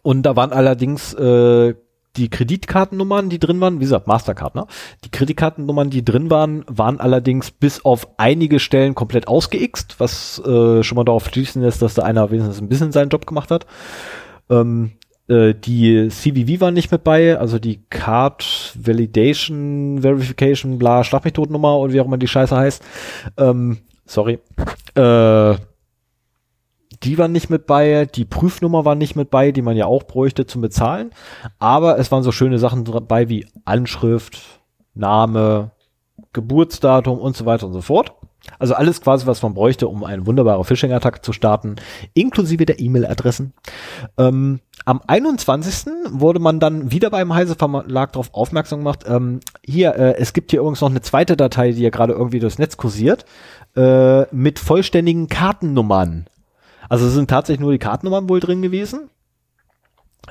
Und 0.01 0.23
da 0.23 0.37
waren 0.37 0.53
allerdings 0.53 1.13
äh, 1.13 1.75
die 2.17 2.29
Kreditkartennummern, 2.29 3.29
die 3.29 3.39
drin 3.39 3.61
waren, 3.61 3.79
wie 3.79 3.85
gesagt, 3.85 4.07
Mastercard, 4.07 4.55
ne? 4.55 4.65
Die 5.05 5.11
Kreditkartennummern, 5.11 5.89
die 5.89 6.03
drin 6.03 6.29
waren, 6.29 6.65
waren 6.67 6.99
allerdings 6.99 7.51
bis 7.51 7.85
auf 7.85 8.07
einige 8.17 8.59
Stellen 8.59 8.95
komplett 8.95 9.27
ausgeixt, 9.27 9.99
was 9.99 10.39
äh, 10.39 10.83
schon 10.83 10.95
mal 10.95 11.05
darauf 11.05 11.27
schließen 11.27 11.61
lässt, 11.61 11.81
dass 11.81 11.93
da 11.93 12.03
einer 12.03 12.31
wenigstens 12.31 12.59
ein 12.59 12.69
bisschen 12.69 12.91
seinen 12.91 13.09
Job 13.09 13.25
gemacht 13.25 13.51
hat. 13.51 13.65
Ähm, 14.49 14.91
äh, 15.27 15.53
die 15.53 16.07
CVV 16.09 16.61
war 16.61 16.71
nicht 16.71 16.91
mit 16.91 17.03
bei, 17.03 17.37
also 17.37 17.59
die 17.59 17.81
Card 17.89 18.73
Validation, 18.75 20.01
Verification, 20.01 20.77
bla, 20.79 21.03
Schlag 21.03 21.23
mich 21.25 21.33
tot 21.33 21.51
Nummer 21.51 21.77
und 21.79 21.93
wie 21.93 22.01
auch 22.01 22.05
immer 22.05 22.17
die 22.17 22.27
Scheiße 22.27 22.55
heißt. 22.55 22.83
Ähm, 23.37 23.79
sorry. 24.05 24.39
Äh, 24.95 25.55
die 27.03 27.17
waren 27.17 27.31
nicht 27.31 27.49
mit 27.49 27.65
bei, 27.67 28.05
die 28.05 28.25
Prüfnummer 28.25 28.85
war 28.85 28.95
nicht 28.95 29.15
mit 29.15 29.29
bei, 29.29 29.51
die 29.51 29.61
man 29.61 29.77
ja 29.77 29.85
auch 29.85 30.03
bräuchte 30.03 30.45
zum 30.45 30.61
Bezahlen. 30.61 31.11
Aber 31.59 31.99
es 31.99 32.11
waren 32.11 32.23
so 32.23 32.31
schöne 32.31 32.59
Sachen 32.59 32.85
dabei 32.85 33.29
wie 33.29 33.47
Anschrift, 33.65 34.39
Name, 34.93 35.71
Geburtsdatum 36.33 37.19
und 37.19 37.35
so 37.35 37.45
weiter 37.45 37.67
und 37.67 37.73
so 37.73 37.81
fort. 37.81 38.13
Also 38.59 38.75
alles 38.75 39.01
quasi, 39.01 39.27
was 39.27 39.41
man 39.41 39.53
bräuchte, 39.53 39.87
um 39.87 40.03
eine 40.03 40.25
wunderbare 40.25 40.63
Phishing-Attacke 40.63 41.21
zu 41.21 41.33
starten, 41.33 41.75
inklusive 42.13 42.65
der 42.65 42.79
E-Mail-Adressen. 42.79 43.53
Ähm, 44.17 44.59
am 44.85 45.01
21. 45.05 45.91
wurde 46.11 46.39
man 46.39 46.59
dann 46.59 46.91
wieder 46.91 47.09
beim 47.09 47.33
Heise 47.33 47.55
Verlag 47.55 48.13
darauf 48.13 48.33
aufmerksam 48.33 48.79
gemacht, 48.79 49.03
ähm, 49.07 49.41
hier, 49.65 49.95
äh, 49.95 50.15
es 50.17 50.33
gibt 50.33 50.51
hier 50.51 50.61
übrigens 50.61 50.81
noch 50.81 50.89
eine 50.89 51.01
zweite 51.01 51.35
Datei, 51.35 51.71
die 51.71 51.81
ja 51.81 51.89
gerade 51.89 52.13
irgendwie 52.13 52.39
durchs 52.39 52.57
Netz 52.57 52.77
kursiert, 52.77 53.25
äh, 53.75 54.23
mit 54.33 54.59
vollständigen 54.59 55.27
Kartennummern. 55.27 56.27
Also 56.89 57.07
es 57.07 57.13
sind 57.13 57.29
tatsächlich 57.29 57.61
nur 57.61 57.71
die 57.71 57.79
Kartennummern 57.79 58.29
wohl 58.29 58.39
drin 58.39 58.61
gewesen, 58.61 59.09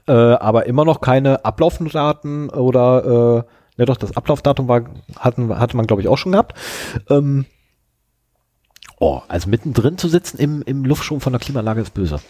äh, 0.07 0.13
aber 0.13 0.67
immer 0.67 0.85
noch 0.85 1.01
keine 1.01 1.45
Ablaufdaten 1.45 2.51
oder, 2.51 3.45
äh, 3.47 3.81
ja 3.81 3.85
doch, 3.85 3.97
das 3.97 4.17
Ablaufdatum 4.17 4.69
war, 4.69 4.85
hatten, 5.19 5.59
hatte 5.59 5.77
man 5.77 5.87
glaube 5.87 6.03
ich 6.03 6.09
auch 6.09 6.19
schon 6.19 6.33
gehabt. 6.33 6.55
Ähm, 7.11 7.47
oh, 8.99 9.21
also 9.29 9.49
mittendrin 9.49 9.99
zu 9.99 10.09
sitzen 10.09 10.39
im, 10.39 10.63
im 10.63 10.85
Luftstrom 10.85 11.21
von 11.21 11.33
der 11.33 11.41
Klimaanlage 11.41 11.81
ist 11.81 11.95
böse. 11.95 12.21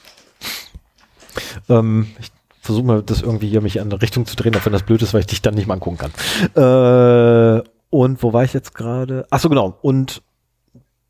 Ähm, 1.68 2.09
ich 2.18 2.33
versuche 2.61 2.85
mal, 2.85 3.03
das 3.03 3.22
irgendwie 3.22 3.49
hier 3.49 3.61
mich 3.61 3.77
in 3.77 3.83
eine 3.83 4.03
Richtung 4.03 4.27
zu 4.27 4.37
drehen, 4.37 4.55
auch 4.57 4.64
wenn 4.64 4.72
das 4.72 4.83
blöd 4.83 5.03
ist, 5.03 5.14
weil 5.14 5.20
ich 5.20 5.27
dich 5.27 5.43
dann 5.43 5.55
nicht 5.55 5.66
mal 5.66 5.74
angucken 5.74 5.99
kann. 5.99 6.12
Äh, 6.55 7.62
und 7.91 8.22
wo 8.22 8.33
war 8.33 8.45
ich 8.45 8.53
jetzt 8.53 8.74
gerade? 8.74 9.27
Ach 9.31 9.39
so, 9.39 9.49
genau. 9.49 9.79
Und 9.81 10.22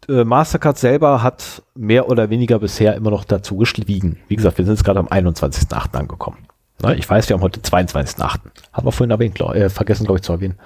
äh, 0.08 0.24
Mastercard 0.24 0.78
selber 0.78 1.22
hat 1.22 1.62
mehr 1.74 2.08
oder 2.08 2.30
weniger 2.30 2.58
bisher 2.58 2.94
immer 2.94 3.10
noch 3.10 3.24
dazu 3.24 3.56
geschwiegen. 3.56 4.18
Wie 4.28 4.36
gesagt, 4.36 4.58
wir 4.58 4.64
sind 4.64 4.74
jetzt 4.74 4.84
gerade 4.84 5.00
am 5.00 5.08
21.8. 5.08 5.94
angekommen. 5.96 6.38
Na, 6.82 6.94
ich 6.94 7.08
weiß, 7.08 7.28
wir 7.28 7.34
haben 7.34 7.42
heute 7.42 7.60
22.8. 7.60 8.20
Haben 8.20 8.86
wir 8.86 8.92
vorhin 8.92 9.10
erwähnt, 9.10 9.34
glaub, 9.34 9.54
äh, 9.54 9.70
vergessen, 9.70 10.04
glaube 10.04 10.18
ich, 10.18 10.22
zu 10.22 10.32
erwähnen. 10.32 10.58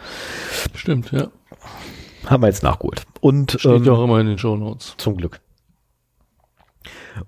Stimmt, 0.74 1.12
ja. 1.12 1.28
Haben 2.26 2.42
wir 2.42 2.48
jetzt 2.48 2.62
nachgeholt. 2.62 3.04
Und 3.20 3.52
Steht 3.52 3.72
ähm, 3.72 3.84
ja 3.84 3.92
auch 3.92 4.04
immer 4.04 4.20
in 4.20 4.26
den 4.26 4.38
Show 4.38 4.56
Notes. 4.56 4.94
zum 4.98 5.16
Glück. 5.16 5.40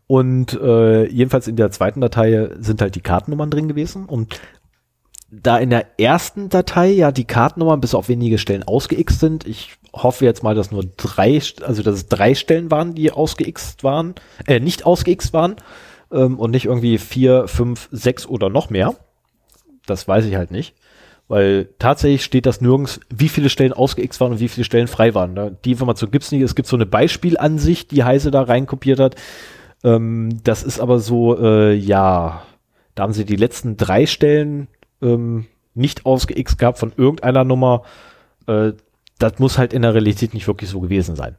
Und 0.07 0.55
äh, 0.61 1.07
jedenfalls 1.07 1.49
in 1.49 1.57
der 1.57 1.71
zweiten 1.71 2.01
Datei 2.01 2.51
sind 2.59 2.81
halt 2.81 2.95
die 2.95 3.01
Kartennummern 3.01 3.51
drin 3.51 3.69
gewesen. 3.69 4.07
Und 4.07 4.41
da 5.33 5.59
in 5.59 5.71
der 5.71 5.99
ersten 5.99 6.51
Datei 6.51 6.91
ja 6.91 7.11
die 7.11 7.25
Kartennummern 7.25 7.81
bis 7.81 7.95
auf 7.95 8.09
wenige 8.09 8.37
Stellen 8.37 8.63
ausgeixt 8.65 9.19
sind, 9.19 9.47
ich 9.47 9.73
hoffe 9.95 10.27
jetzt 10.27 10.43
mal, 10.43 10.55
dass 10.55 10.71
nur 10.71 10.85
drei, 10.97 11.41
also 11.63 11.83
dass 11.83 11.95
es 11.95 12.07
drei 12.07 12.35
Stellen 12.35 12.71
waren, 12.71 12.95
die 12.95 13.11
ausgeixt 13.11 13.83
waren, 13.83 14.15
äh, 14.47 14.61
nicht 14.61 14.85
ausgeixt 14.85 15.33
waren 15.33 15.57
ähm, 16.13 16.39
und 16.39 16.51
nicht 16.51 16.67
irgendwie 16.67 16.99
vier, 16.99 17.49
fünf, 17.49 17.89
sechs 17.91 18.27
oder 18.27 18.51
noch 18.51 18.69
mehr. 18.69 18.95
Das 19.87 20.07
weiß 20.07 20.27
ich 20.27 20.37
halt 20.37 20.51
nicht. 20.51 20.75
Weil 21.29 21.71
tatsächlich 21.79 22.25
steht 22.25 22.45
das 22.45 22.61
nirgends, 22.61 23.01
wie 23.09 23.29
viele 23.29 23.49
Stellen 23.49 23.73
ausgeixt 23.73 24.21
waren 24.21 24.33
und 24.33 24.41
wie 24.41 24.49
viele 24.49 24.65
Stellen 24.65 24.89
frei 24.89 25.15
waren. 25.15 25.33
Ne? 25.33 25.57
Die 25.65 25.73
Information 25.73 26.11
gibt's 26.11 26.31
nicht. 26.31 26.43
Es 26.43 26.55
gibt 26.55 26.69
so 26.69 26.77
eine 26.77 26.85
Beispielansicht, 26.85 27.91
die 27.91 28.05
Heise 28.05 28.31
da 28.31 28.43
reinkopiert 28.43 29.01
hat. 29.01 29.15
Ähm, 29.83 30.41
das 30.45 30.63
ist 30.63 30.79
aber 30.79 30.99
so, 30.99 31.39
äh, 31.39 31.73
ja, 31.73 32.43
da 32.95 33.05
haben 33.05 33.15
sie 33.15 33.25
die 33.25 33.37
letzten 33.37 33.79
drei 33.79 34.05
Stellen 34.05 34.69
ähm, 35.03 35.47
nicht 35.75 36.07
ausgeixt 36.07 36.59
gehabt 36.59 36.79
von 36.79 36.93
irgendeiner 36.97 37.45
Nummer. 37.45 37.83
Äh, 38.47 38.73
das 39.19 39.39
muss 39.39 39.59
halt 39.59 39.73
in 39.73 39.83
der 39.83 39.95
Realität 39.95 40.35
nicht 40.35 40.47
wirklich 40.47 40.71
so 40.71 40.81
gewesen 40.81 41.17
sein. 41.17 41.37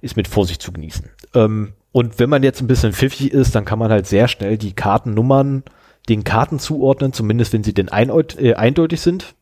Ist 0.00 0.16
mit 0.16 0.28
Vorsicht 0.28 0.62
zu 0.62 0.72
genießen. 0.72 1.10
Ähm, 1.34 1.74
und 1.92 2.18
wenn 2.18 2.30
man 2.30 2.42
jetzt 2.42 2.60
ein 2.60 2.66
bisschen 2.66 2.92
pfiffig 2.92 3.32
ist, 3.32 3.54
dann 3.54 3.64
kann 3.64 3.78
man 3.78 3.90
halt 3.90 4.06
sehr 4.06 4.26
schnell 4.28 4.56
die 4.58 4.72
Kartennummern 4.72 5.62
den 6.08 6.24
Karten 6.24 6.58
zuordnen, 6.58 7.12
zumindest 7.12 7.52
wenn 7.52 7.62
sie 7.62 7.74
denn 7.74 7.88
äh, 7.88 8.54
eindeutig 8.54 9.00
sind. 9.00 9.34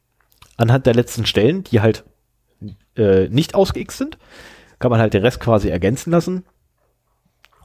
Anhand 0.56 0.84
der 0.84 0.94
letzten 0.94 1.24
Stellen, 1.24 1.64
die 1.64 1.80
halt 1.80 2.04
äh, 2.96 3.28
nicht 3.28 3.54
ausgeixt 3.54 3.96
sind, 3.96 4.18
kann 4.78 4.90
man 4.90 5.00
halt 5.00 5.14
den 5.14 5.22
Rest 5.22 5.40
quasi 5.40 5.68
ergänzen 5.68 6.10
lassen. 6.10 6.44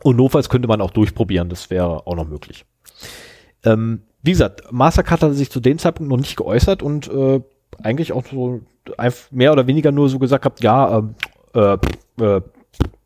Und 0.03 0.15
notfalls 0.17 0.49
könnte 0.49 0.67
man 0.67 0.81
auch 0.81 0.91
durchprobieren, 0.91 1.49
das 1.49 1.69
wäre 1.69 2.07
auch 2.07 2.15
noch 2.15 2.27
möglich. 2.27 2.65
Ähm, 3.63 4.03
wie 4.25 4.31
gesagt, 4.31 4.71
Mastercard 4.71 5.21
hatte 5.21 5.33
sich 5.33 5.51
zu 5.51 5.59
dem 5.59 5.77
Zeitpunkt 5.77 6.09
noch 6.09 6.17
nicht 6.17 6.35
geäußert 6.35 6.81
und 6.81 7.07
äh, 7.07 7.41
eigentlich 7.83 8.11
auch 8.11 8.23
so 8.25 8.61
mehr 9.31 9.51
oder 9.51 9.67
weniger 9.67 9.91
nur 9.91 10.09
so 10.09 10.19
gesagt 10.19 10.43
gehabt, 10.43 10.63
ja, 10.63 10.97
ähm, 10.97 11.15
äh, 11.53 11.77
äh, 12.23 12.41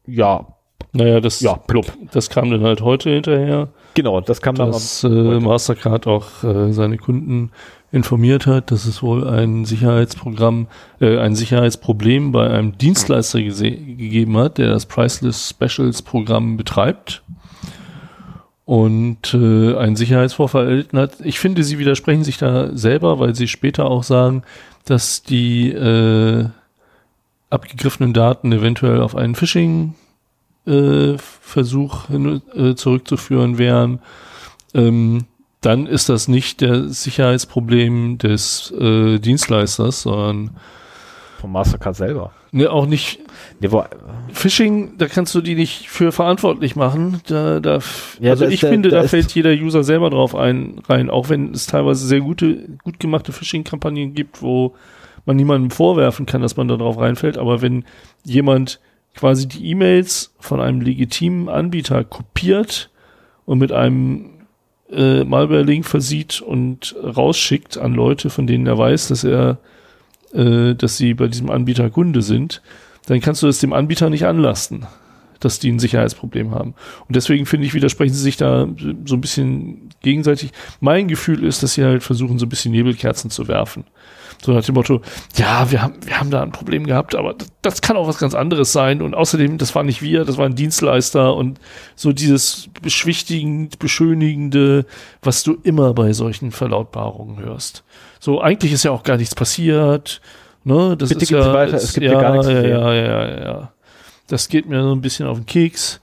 ja, 0.08 0.48
Naja, 0.94 1.20
das, 1.20 1.42
ja, 1.42 1.56
plupp. 1.56 1.92
das 2.12 2.30
kam 2.30 2.50
dann 2.50 2.64
halt 2.64 2.82
heute 2.82 3.10
hinterher, 3.10 3.70
Genau, 3.96 4.22
das 4.22 4.42
kam 4.42 4.56
dann 4.56 4.72
dass 4.72 5.04
äh, 5.04 5.08
Mastercard 5.10 6.08
auch 6.08 6.44
äh, 6.44 6.72
seine 6.72 6.98
Kunden 6.98 7.52
informiert 7.92 8.46
hat, 8.46 8.72
dass 8.72 8.86
es 8.86 9.02
wohl 9.02 9.28
ein 9.28 9.66
Sicherheitsprogramm, 9.66 10.68
äh, 11.02 11.18
ein 11.18 11.36
Sicherheitsproblem 11.36 12.32
bei 12.32 12.50
einem 12.50 12.78
Dienstleister 12.78 13.42
gegeben 13.42 14.38
hat, 14.38 14.58
der 14.58 14.70
das 14.70 14.86
Priceless 14.86 15.50
Specials 15.50 16.02
Programm 16.02 16.56
betreibt 16.56 17.24
und 18.70 19.34
äh, 19.34 19.76
einen 19.78 19.96
Sicherheitsvorfall 19.96 20.68
erlitten 20.68 21.00
hat. 21.00 21.22
Ich 21.24 21.40
finde, 21.40 21.64
sie 21.64 21.80
widersprechen 21.80 22.24
sich 22.24 22.38
da 22.38 22.70
selber, 22.78 23.18
weil 23.18 23.34
sie 23.34 23.48
später 23.48 23.86
auch 23.86 24.04
sagen, 24.04 24.44
dass 24.86 25.24
die 25.24 25.72
äh, 25.72 26.46
abgegriffenen 27.50 28.14
Daten 28.14 28.52
eventuell 28.52 29.02
auf 29.02 29.16
einen 29.16 29.34
Phishing 29.34 29.96
äh, 30.68 31.14
äh, 31.14 32.76
zurückzuführen 32.76 33.58
wären, 33.58 34.02
ähm, 34.76 35.26
dann 35.62 35.88
ist 35.88 36.10
das 36.10 36.28
nicht 36.28 36.62
das 36.62 37.02
Sicherheitsproblem 37.02 38.20
des 38.20 38.70
äh, 38.80 39.18
Dienstleisters, 39.18 40.04
sondern 40.04 40.52
vom 41.42 41.54
Mastercard 41.54 41.96
selber. 41.96 42.34
Ne, 42.52 42.70
auch 42.72 42.86
nicht 42.86 43.20
Nee, 43.62 43.72
wo, 43.72 43.84
Phishing, 44.32 44.98
da 44.98 45.08
kannst 45.08 45.34
du 45.36 45.42
die 45.42 45.56
nicht 45.56 45.90
für 45.90 46.12
verantwortlich 46.12 46.76
machen. 46.76 47.22
Da, 47.28 47.60
da, 47.60 47.80
Ja, 48.20 48.32
also 48.32 48.46
da 48.46 48.52
ich 48.52 48.62
der- 48.62 48.70
finde, 48.70 48.90
da 48.90 49.02
da 49.02 49.08
fällt 49.08 49.34
jeder 49.36 49.52
User 49.52 49.84
selber 49.84 50.10
drauf 50.10 50.36
ein, 50.36 50.80
rein, 50.88 51.10
auch 51.10 51.30
wenn 51.30 51.54
es 51.54 51.66
teilweise 51.68 52.08
sehr 52.08 52.22
gute, 52.22 52.68
gut 52.84 53.00
gemachte 53.00 53.32
Phishing-Kampagnen 53.34 54.14
gibt, 54.14 54.42
wo 54.42 54.76
man 55.26 55.36
niemandem 55.36 55.72
vorwerfen 55.72 56.26
kann, 56.26 56.42
dass 56.42 56.56
man 56.58 56.68
da 56.68 56.78
drauf 56.78 56.98
reinfällt. 56.98 57.38
Aber 57.38 57.62
wenn 57.62 57.84
jemand 58.24 58.80
quasi 59.16 59.48
die 59.48 59.66
E-Mails 59.72 60.34
von 60.40 60.62
einem 60.62 60.80
legitimen 60.82 61.50
Anbieter 61.50 62.04
kopiert 62.04 62.90
und 63.46 63.58
mit 63.60 63.72
einem 63.72 64.30
äh, 64.92 65.24
Malware-Link 65.24 65.86
versieht 65.86 66.42
und 66.42 66.96
rausschickt 67.04 67.78
an 67.78 67.94
Leute, 67.94 68.30
von 68.30 68.48
denen 68.48 68.66
er 68.68 68.78
weiß, 68.78 69.10
dass 69.10 69.24
er, 69.24 69.58
äh, 70.34 70.76
dass 70.76 70.98
sie 70.98 71.14
bei 71.14 71.28
diesem 71.28 71.50
Anbieter 71.50 71.90
Kunde 71.90 72.22
sind, 72.22 72.62
dann 73.08 73.22
kannst 73.22 73.42
du 73.42 73.48
es 73.48 73.60
dem 73.60 73.74
Anbieter 73.74 74.10
nicht 74.10 74.26
anlasten, 74.26 74.86
dass 75.40 75.60
die 75.60 75.72
ein 75.72 75.80
Sicherheitsproblem 75.80 76.54
haben. 76.54 76.76
Und 77.08 77.16
deswegen 77.16 77.46
finde 77.46 77.66
ich, 77.66 77.74
widersprechen 77.74 78.14
sie 78.14 78.22
sich 78.22 78.38
da 78.38 78.68
so 79.06 79.16
ein 79.16 79.22
bisschen 79.22 79.90
gegenseitig. 80.02 80.52
Mein 80.80 81.08
Gefühl 81.08 81.44
ist, 81.44 81.64
dass 81.64 81.74
sie 81.74 81.84
halt 81.84 82.04
versuchen, 82.04 82.40
so 82.40 82.46
ein 82.46 82.50
bisschen 82.50 82.72
Nebelkerzen 82.72 83.30
zu 83.30 83.48
werfen. 83.48 83.86
So 84.42 84.54
nach 84.54 84.64
dem 84.64 84.76
Motto, 84.76 85.02
ja, 85.36 85.70
wir 85.70 85.82
haben, 85.82 85.96
wir 86.06 86.20
haben 86.20 86.32
da 86.32 86.42
ein 86.42 86.52
Problem 86.52 86.86
gehabt, 86.86 87.16
aber 87.16 87.36
das, 87.62 87.82
kann 87.82 87.98
auch 87.98 88.08
was 88.08 88.20
ganz 88.20 88.36
anderes 88.36 88.72
sein. 88.72 89.02
Und 89.02 89.14
außerdem, 89.14 89.58
das 89.58 89.76
war 89.76 89.84
nicht 89.84 90.02
wir, 90.02 90.24
das 90.24 90.38
war 90.38 90.46
ein 90.46 90.56
Dienstleister 90.56 91.36
und 91.36 91.60
so 91.96 92.14
dieses 92.14 92.70
beschwichtigend, 92.82 93.80
beschönigende, 93.80 94.86
was 95.22 95.44
du 95.44 95.58
immer 95.64 95.94
bei 95.94 96.14
solchen 96.14 96.52
Verlautbarungen 96.52 97.40
hörst. 97.40 97.84
So, 98.20 98.42
eigentlich 98.42 98.74
ist 98.74 98.84
ja 98.84 98.92
auch 98.92 99.04
gar 99.04 99.18
nichts 99.18 99.36
passiert. 99.36 100.22
Ne, 100.64 100.98
das 100.98 101.10
Bitte 101.10 101.24
ist 101.24 101.30
gehen 101.30 101.40
ja, 101.40 101.54
weiter, 101.54 101.76
es 101.76 101.94
gibt 101.94 102.06
ja, 102.06 102.14
ja 102.14 102.22
gar 102.22 102.32
nichts 102.34 102.48
ja, 102.48 102.62
ja, 102.62 102.94
ja, 102.94 103.44
ja. 103.44 103.72
Das 104.28 104.50
geht 104.50 104.68
mir 104.68 104.84
so 104.84 104.92
ein 104.92 105.02
bisschen 105.02 105.26
auf 105.26 105.38
den 105.38 105.46
Keks. 105.46 106.02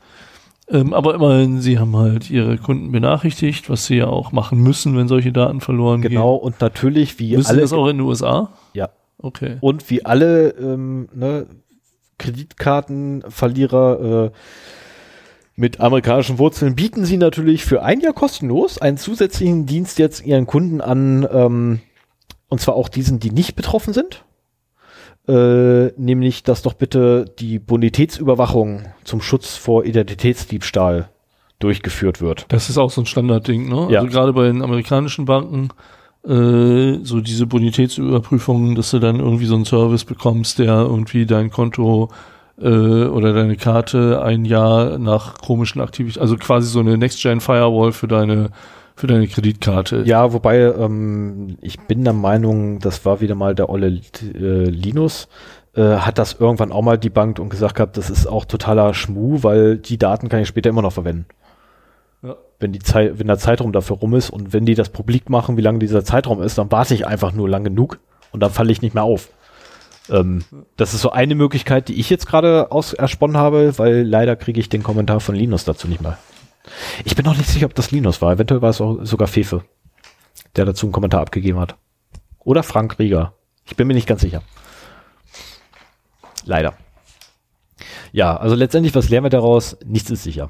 Ähm, 0.68 0.94
aber 0.94 1.14
immerhin, 1.14 1.60
sie 1.60 1.78
haben 1.78 1.96
halt 1.96 2.28
ihre 2.28 2.58
Kunden 2.58 2.90
benachrichtigt, 2.90 3.70
was 3.70 3.86
sie 3.86 3.98
ja 3.98 4.08
auch 4.08 4.32
machen 4.32 4.58
müssen, 4.58 4.96
wenn 4.96 5.06
solche 5.06 5.30
Daten 5.30 5.60
verloren 5.60 6.00
genau, 6.00 6.34
und 6.34 6.60
natürlich, 6.60 7.20
wie 7.20 7.28
gehen. 7.28 7.38
Müssen 7.38 7.50
alle, 7.50 7.60
das 7.60 7.72
auch 7.72 7.86
in 7.86 7.98
den 7.98 8.06
USA? 8.06 8.50
ja, 8.72 8.88
Okay. 9.18 9.56
und 9.60 9.88
wie 9.90 10.04
alle 10.04 10.50
ähm, 10.50 11.08
ne, 11.14 11.46
Kreditkartenverlierer 12.18 14.26
äh, 14.26 14.30
mit 15.54 15.80
amerikanischen 15.80 16.38
Wurzeln 16.38 16.74
bieten 16.74 17.04
sie 17.04 17.16
natürlich 17.16 17.64
für 17.64 17.82
ein 17.82 18.00
Jahr 18.00 18.12
kostenlos 18.12 18.78
einen 18.78 18.98
zusätzlichen 18.98 19.66
Dienst 19.66 19.98
jetzt 19.98 20.26
ihren 20.26 20.46
Kunden 20.46 20.80
an, 20.80 21.26
ähm, 21.30 21.80
und 22.48 22.60
zwar 22.60 22.74
auch 22.74 22.88
diesen, 22.88 23.20
die 23.20 23.30
nicht 23.30 23.56
betroffen 23.56 23.92
sind. 23.92 24.24
Äh, 25.28 25.92
nämlich, 26.00 26.44
dass 26.44 26.62
doch 26.62 26.74
bitte 26.74 27.24
die 27.40 27.58
Bonitätsüberwachung 27.58 28.84
zum 29.02 29.20
Schutz 29.20 29.56
vor 29.56 29.84
Identitätsdiebstahl 29.84 31.08
durchgeführt 31.58 32.20
wird. 32.20 32.46
Das 32.48 32.68
ist 32.70 32.78
auch 32.78 32.90
so 32.90 33.02
ein 33.02 33.06
Standardding, 33.06 33.68
ne? 33.68 33.88
Ja. 33.90 34.00
Also 34.00 34.12
gerade 34.12 34.32
bei 34.32 34.44
den 34.44 34.62
amerikanischen 34.62 35.24
Banken, 35.24 35.70
äh, 36.24 36.98
so 37.02 37.20
diese 37.20 37.46
Bonitätsüberprüfungen, 37.46 38.74
dass 38.74 38.90
du 38.90 38.98
dann 39.00 39.18
irgendwie 39.18 39.46
so 39.46 39.56
einen 39.56 39.64
Service 39.64 40.04
bekommst, 40.04 40.58
der 40.58 40.74
irgendwie 40.74 41.26
dein 41.26 41.50
Konto 41.50 42.10
äh, 42.60 42.68
oder 42.68 43.32
deine 43.32 43.56
Karte 43.56 44.22
ein 44.22 44.44
Jahr 44.44 44.98
nach 44.98 45.38
komischen 45.38 45.80
Aktivitäten, 45.80 46.20
also 46.20 46.36
quasi 46.36 46.68
so 46.68 46.80
eine 46.80 46.98
Next-Gen-Firewall 46.98 47.92
für 47.92 48.08
deine 48.08 48.50
für 48.96 49.06
deine 49.06 49.28
Kreditkarte. 49.28 50.02
Ja, 50.06 50.32
wobei 50.32 50.58
ähm, 50.58 51.58
ich 51.60 51.78
bin 51.80 52.02
der 52.02 52.14
Meinung, 52.14 52.78
das 52.78 53.04
war 53.04 53.20
wieder 53.20 53.34
mal 53.34 53.54
der 53.54 53.68
olle 53.68 53.88
äh, 53.88 54.64
Linus, 54.64 55.28
äh, 55.76 55.82
hat 55.82 56.18
das 56.18 56.32
irgendwann 56.40 56.72
auch 56.72 56.82
mal 56.82 56.96
debunked 56.96 57.38
und 57.38 57.50
gesagt 57.50 57.74
gehabt, 57.74 57.98
das 57.98 58.08
ist 58.08 58.26
auch 58.26 58.46
totaler 58.46 58.94
Schmuh, 58.94 59.42
weil 59.42 59.76
die 59.76 59.98
Daten 59.98 60.30
kann 60.30 60.40
ich 60.40 60.48
später 60.48 60.70
immer 60.70 60.80
noch 60.80 60.94
verwenden. 60.94 61.26
Ja. 62.22 62.36
Wenn, 62.58 62.72
die 62.72 62.78
Zeit, 62.78 63.18
wenn 63.18 63.26
der 63.26 63.38
Zeitraum 63.38 63.72
dafür 63.72 63.96
rum 63.96 64.14
ist 64.14 64.30
und 64.30 64.54
wenn 64.54 64.64
die 64.64 64.74
das 64.74 64.88
publik 64.88 65.28
machen, 65.28 65.58
wie 65.58 65.62
lange 65.62 65.78
dieser 65.78 66.02
Zeitraum 66.02 66.40
ist, 66.40 66.56
dann 66.56 66.72
warte 66.72 66.94
ich 66.94 67.06
einfach 67.06 67.32
nur 67.32 67.50
lang 67.50 67.64
genug 67.64 67.98
und 68.32 68.40
dann 68.40 68.50
falle 68.50 68.72
ich 68.72 68.80
nicht 68.80 68.94
mehr 68.94 69.04
auf. 69.04 69.28
Ähm, 70.08 70.42
das 70.78 70.94
ist 70.94 71.02
so 71.02 71.10
eine 71.10 71.34
Möglichkeit, 71.34 71.88
die 71.88 72.00
ich 72.00 72.08
jetzt 72.08 72.26
gerade 72.26 72.72
aus 72.72 72.94
ersponnen 72.94 73.36
habe, 73.36 73.78
weil 73.78 74.04
leider 74.04 74.36
kriege 74.36 74.58
ich 74.58 74.70
den 74.70 74.82
Kommentar 74.82 75.20
von 75.20 75.34
Linus 75.34 75.66
dazu 75.66 75.86
nicht 75.86 76.00
mehr. 76.00 76.16
Ich 77.04 77.14
bin 77.16 77.24
noch 77.24 77.36
nicht 77.36 77.48
sicher, 77.48 77.66
ob 77.66 77.74
das 77.74 77.90
Linus 77.90 78.20
war. 78.22 78.32
Eventuell 78.32 78.62
war 78.62 78.70
es 78.70 78.80
auch 78.80 78.98
sogar 79.04 79.28
Fefe, 79.28 79.64
der 80.56 80.64
dazu 80.64 80.86
einen 80.86 80.92
Kommentar 80.92 81.20
abgegeben 81.20 81.58
hat. 81.58 81.76
Oder 82.40 82.62
Frank 82.62 82.98
Rieger. 82.98 83.34
Ich 83.64 83.76
bin 83.76 83.86
mir 83.88 83.94
nicht 83.94 84.06
ganz 84.06 84.20
sicher. 84.20 84.42
Leider. 86.44 86.74
Ja, 88.12 88.36
also 88.36 88.54
letztendlich, 88.54 88.94
was 88.94 89.08
lernen 89.08 89.26
wir 89.26 89.30
daraus? 89.30 89.76
Nichts 89.84 90.10
ist 90.10 90.22
sicher. 90.22 90.48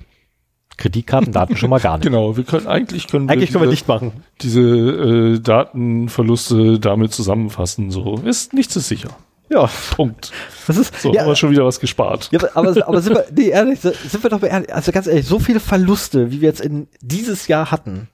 Kreditkartendaten 0.76 1.56
schon 1.56 1.70
mal 1.70 1.80
gar 1.80 1.96
nicht. 1.98 2.06
Genau, 2.06 2.36
wir 2.36 2.44
können 2.44 2.66
eigentlich 2.66 3.08
können 3.08 3.30
Eigentlich 3.30 3.50
können 3.50 3.62
wir 3.64 3.70
diese, 3.70 3.80
nicht 3.80 3.88
machen. 3.88 4.12
diese 4.42 4.60
äh, 4.60 5.40
Datenverluste 5.40 6.78
damit 6.78 7.12
zusammenfassen. 7.12 7.90
So 7.90 8.16
ist 8.16 8.52
nichts 8.52 8.76
ist 8.76 8.88
sicher. 8.88 9.08
Ja, 9.48 9.68
Punkt. 9.94 10.32
das 10.66 10.76
ist 10.76 11.00
So, 11.00 11.12
ja, 11.12 11.22
haben 11.22 11.28
wir 11.28 11.36
schon 11.36 11.50
wieder 11.50 11.64
was 11.64 11.78
gespart. 11.78 12.28
Ja, 12.32 12.40
aber, 12.54 12.74
aber 12.86 13.00
sind 13.00 13.14
wir, 13.14 13.26
nee, 13.34 13.48
ehrlich, 13.48 13.80
sind 13.80 14.22
wir 14.22 14.30
doch 14.30 14.40
mal 14.40 14.48
ehrlich, 14.48 14.74
also 14.74 14.92
ganz 14.92 15.06
ehrlich, 15.06 15.26
so 15.26 15.38
viele 15.38 15.60
Verluste, 15.60 16.30
wie 16.32 16.40
wir 16.40 16.48
jetzt 16.48 16.60
in 16.60 16.88
dieses 17.00 17.46
Jahr 17.46 17.70
hatten. 17.70 18.08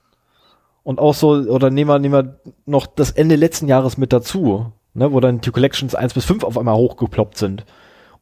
Und 0.83 0.99
auch 0.99 1.13
so, 1.13 1.29
oder 1.31 1.69
nehmen 1.69 1.89
wir, 1.89 1.99
nehmen 1.99 2.13
wir 2.13 2.39
noch 2.65 2.85
das 2.85 3.11
Ende 3.11 3.35
letzten 3.35 3.67
Jahres 3.67 3.97
mit 3.97 4.13
dazu, 4.13 4.73
ne, 4.93 5.11
wo 5.11 5.19
dann 5.19 5.41
die 5.41 5.51
Collections 5.51 5.95
1 5.95 6.13
bis 6.13 6.25
5 6.25 6.43
auf 6.43 6.57
einmal 6.57 6.75
hochgeploppt 6.75 7.37
sind. 7.37 7.65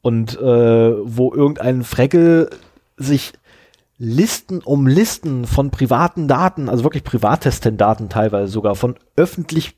Und 0.02 0.40
äh, 0.40 0.94
wo 1.04 1.34
irgendein 1.34 1.84
Freckel 1.84 2.50
sich 2.98 3.34
Listen 4.04 4.62
um 4.62 4.88
Listen 4.88 5.46
von 5.46 5.70
privaten 5.70 6.28
Daten, 6.28 6.70
also 6.70 6.84
wirklich 6.84 7.04
Privattestendaten 7.04 8.10
teilweise 8.10 8.52
sogar, 8.52 8.74
von 8.74 8.96
öffentlich 9.16 9.76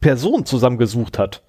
Personen 0.00 0.46
zusammengesucht 0.46 1.16
hat. 1.16 1.44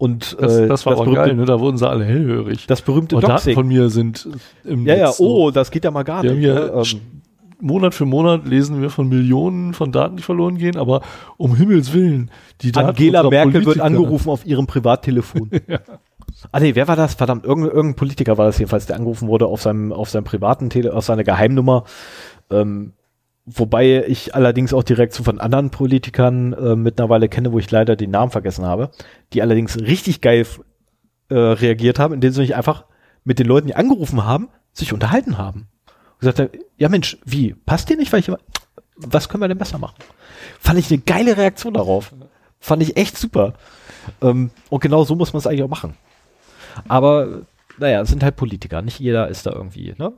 Und 0.00 0.36
Das, 0.40 0.56
äh, 0.56 0.66
das 0.66 0.86
war 0.86 0.94
aber 0.94 1.04
berühmte, 1.04 1.20
geil, 1.28 1.36
ne? 1.36 1.44
Da 1.44 1.60
wurden 1.60 1.76
sie 1.76 1.86
alle 1.86 2.04
hellhörig. 2.06 2.66
das 2.66 2.80
berühmte 2.80 3.16
Und 3.16 3.22
Daten 3.22 3.34
Doxing. 3.34 3.54
von 3.54 3.68
mir 3.68 3.90
sind 3.90 4.26
im 4.64 4.86
Ja, 4.86 4.94
ja, 4.96 5.06
Netz 5.08 5.18
so. 5.18 5.24
oh, 5.26 5.50
das 5.50 5.70
geht 5.70 5.84
ja 5.84 5.90
mal 5.90 6.04
gar 6.04 6.22
Wir 6.22 6.30
nicht. 6.32 6.40
hier 6.40 6.54
ne? 6.54 6.72
ähm, 6.74 7.00
Monat 7.60 7.92
für 7.94 8.06
Monat 8.06 8.46
lesen 8.48 8.80
wir 8.80 8.88
von 8.88 9.10
Millionen 9.10 9.74
von 9.74 9.92
Daten, 9.92 10.16
die 10.16 10.22
verloren 10.22 10.56
gehen, 10.56 10.78
aber 10.78 11.02
um 11.36 11.54
Himmels 11.54 11.92
Willen, 11.92 12.30
die 12.62 12.72
Daten 12.72 12.88
Angela 12.88 13.22
Merkel 13.28 13.52
wird 13.52 13.64
Politiker- 13.64 13.84
angerufen 13.84 14.30
auf 14.30 14.46
ihrem 14.46 14.66
Privattelefon. 14.66 15.50
Ah 16.52 16.60
nee, 16.60 16.74
wer 16.74 16.88
war 16.88 16.96
das? 16.96 17.14
Verdammt, 17.14 17.44
irgendein, 17.44 17.74
irgendein 17.74 17.96
Politiker 17.96 18.38
war 18.38 18.46
das 18.46 18.56
jedenfalls, 18.58 18.86
der 18.86 18.96
angerufen 18.96 19.28
wurde 19.28 19.46
auf 19.46 19.60
seinem, 19.60 19.92
auf 19.92 20.08
seinem 20.08 20.24
privaten 20.24 20.70
Tele, 20.70 20.94
auf 20.94 21.04
seiner 21.04 21.24
Geheimnummer. 21.24 21.84
Ähm, 22.50 22.92
wobei 23.58 24.04
ich 24.06 24.34
allerdings 24.34 24.72
auch 24.72 24.82
die 24.82 24.92
Reaktion 24.92 25.24
von 25.24 25.40
anderen 25.40 25.70
Politikern 25.70 26.52
äh, 26.52 26.76
mittlerweile 26.76 27.28
kenne, 27.28 27.52
wo 27.52 27.58
ich 27.58 27.70
leider 27.70 27.96
den 27.96 28.10
Namen 28.10 28.30
vergessen 28.30 28.64
habe, 28.64 28.90
die 29.32 29.42
allerdings 29.42 29.78
richtig 29.78 30.20
geil 30.20 30.46
äh, 31.28 31.34
reagiert 31.34 31.98
haben, 31.98 32.14
indem 32.14 32.32
sie 32.32 32.42
sich 32.42 32.56
einfach 32.56 32.84
mit 33.24 33.38
den 33.38 33.46
Leuten, 33.46 33.68
die 33.68 33.74
angerufen 33.74 34.24
haben, 34.24 34.48
sich 34.72 34.92
unterhalten 34.92 35.38
haben. 35.38 35.68
Und 36.14 36.20
gesagt 36.20 36.38
haben, 36.38 36.50
ja 36.76 36.88
Mensch, 36.88 37.18
wie, 37.24 37.54
passt 37.54 37.88
dir 37.88 37.96
nicht, 37.96 38.12
weil 38.12 38.20
ich 38.20 38.28
immer, 38.28 38.38
was 38.96 39.28
können 39.28 39.42
wir 39.42 39.48
denn 39.48 39.58
besser 39.58 39.78
machen? 39.78 39.96
Fand 40.58 40.78
ich 40.78 40.90
eine 40.90 41.00
geile 41.00 41.36
Reaktion 41.36 41.74
darauf. 41.74 42.12
Fand 42.58 42.82
ich 42.82 42.96
echt 42.96 43.16
super. 43.16 43.54
Ähm, 44.22 44.50
und 44.68 44.80
genau 44.80 45.04
so 45.04 45.14
muss 45.14 45.32
man 45.32 45.38
es 45.38 45.46
eigentlich 45.46 45.62
auch 45.62 45.68
machen. 45.68 45.94
Aber, 46.88 47.42
naja, 47.78 48.02
es 48.02 48.10
sind 48.10 48.22
halt 48.22 48.36
Politiker. 48.36 48.82
Nicht 48.82 49.00
jeder 49.00 49.28
ist 49.28 49.46
da 49.46 49.52
irgendwie, 49.52 49.94
ne? 49.98 50.12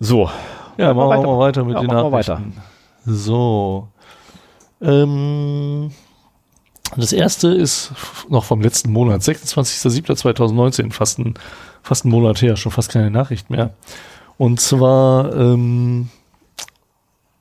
So. 0.00 0.30
Ja, 0.78 0.94
machen 0.94 1.08
wir 1.10 1.16
weiter. 1.18 1.26
mal 1.26 1.38
weiter 1.38 1.64
mit 1.64 1.74
Ja, 1.74 1.80
den 1.82 1.90
Nachrichten. 1.90 2.54
So. 3.04 3.88
Ähm, 4.80 5.90
das 6.96 7.12
erste 7.12 7.48
ist 7.48 7.92
noch 8.28 8.44
vom 8.44 8.62
letzten 8.62 8.92
Monat, 8.92 9.20
26.07.2019, 9.20 10.92
fast 10.92 11.18
ein, 11.18 11.34
fast 11.82 12.04
ein 12.04 12.10
Monat 12.10 12.40
her, 12.42 12.56
schon 12.56 12.72
fast 12.72 12.90
keine 12.90 13.10
Nachricht 13.10 13.50
mehr. 13.50 13.74
Und 14.38 14.58
zwar 14.58 15.34
ähm, 15.36 16.08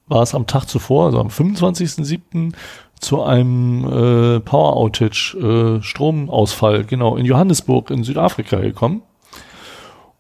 war 0.07 0.21
es 0.21 0.35
am 0.35 0.45
Tag 0.45 0.65
zuvor, 0.65 1.05
also 1.05 1.19
am 1.21 1.27
25.07. 1.27 2.53
zu 2.99 3.23
einem 3.23 3.85
äh, 3.85 4.39
Power 4.41 4.75
Outage, 4.75 5.35
äh, 5.35 5.81
Stromausfall, 5.81 6.83
genau, 6.83 7.15
in 7.15 7.25
Johannesburg 7.25 7.89
in 7.89 8.03
Südafrika 8.03 8.59
gekommen. 8.59 9.01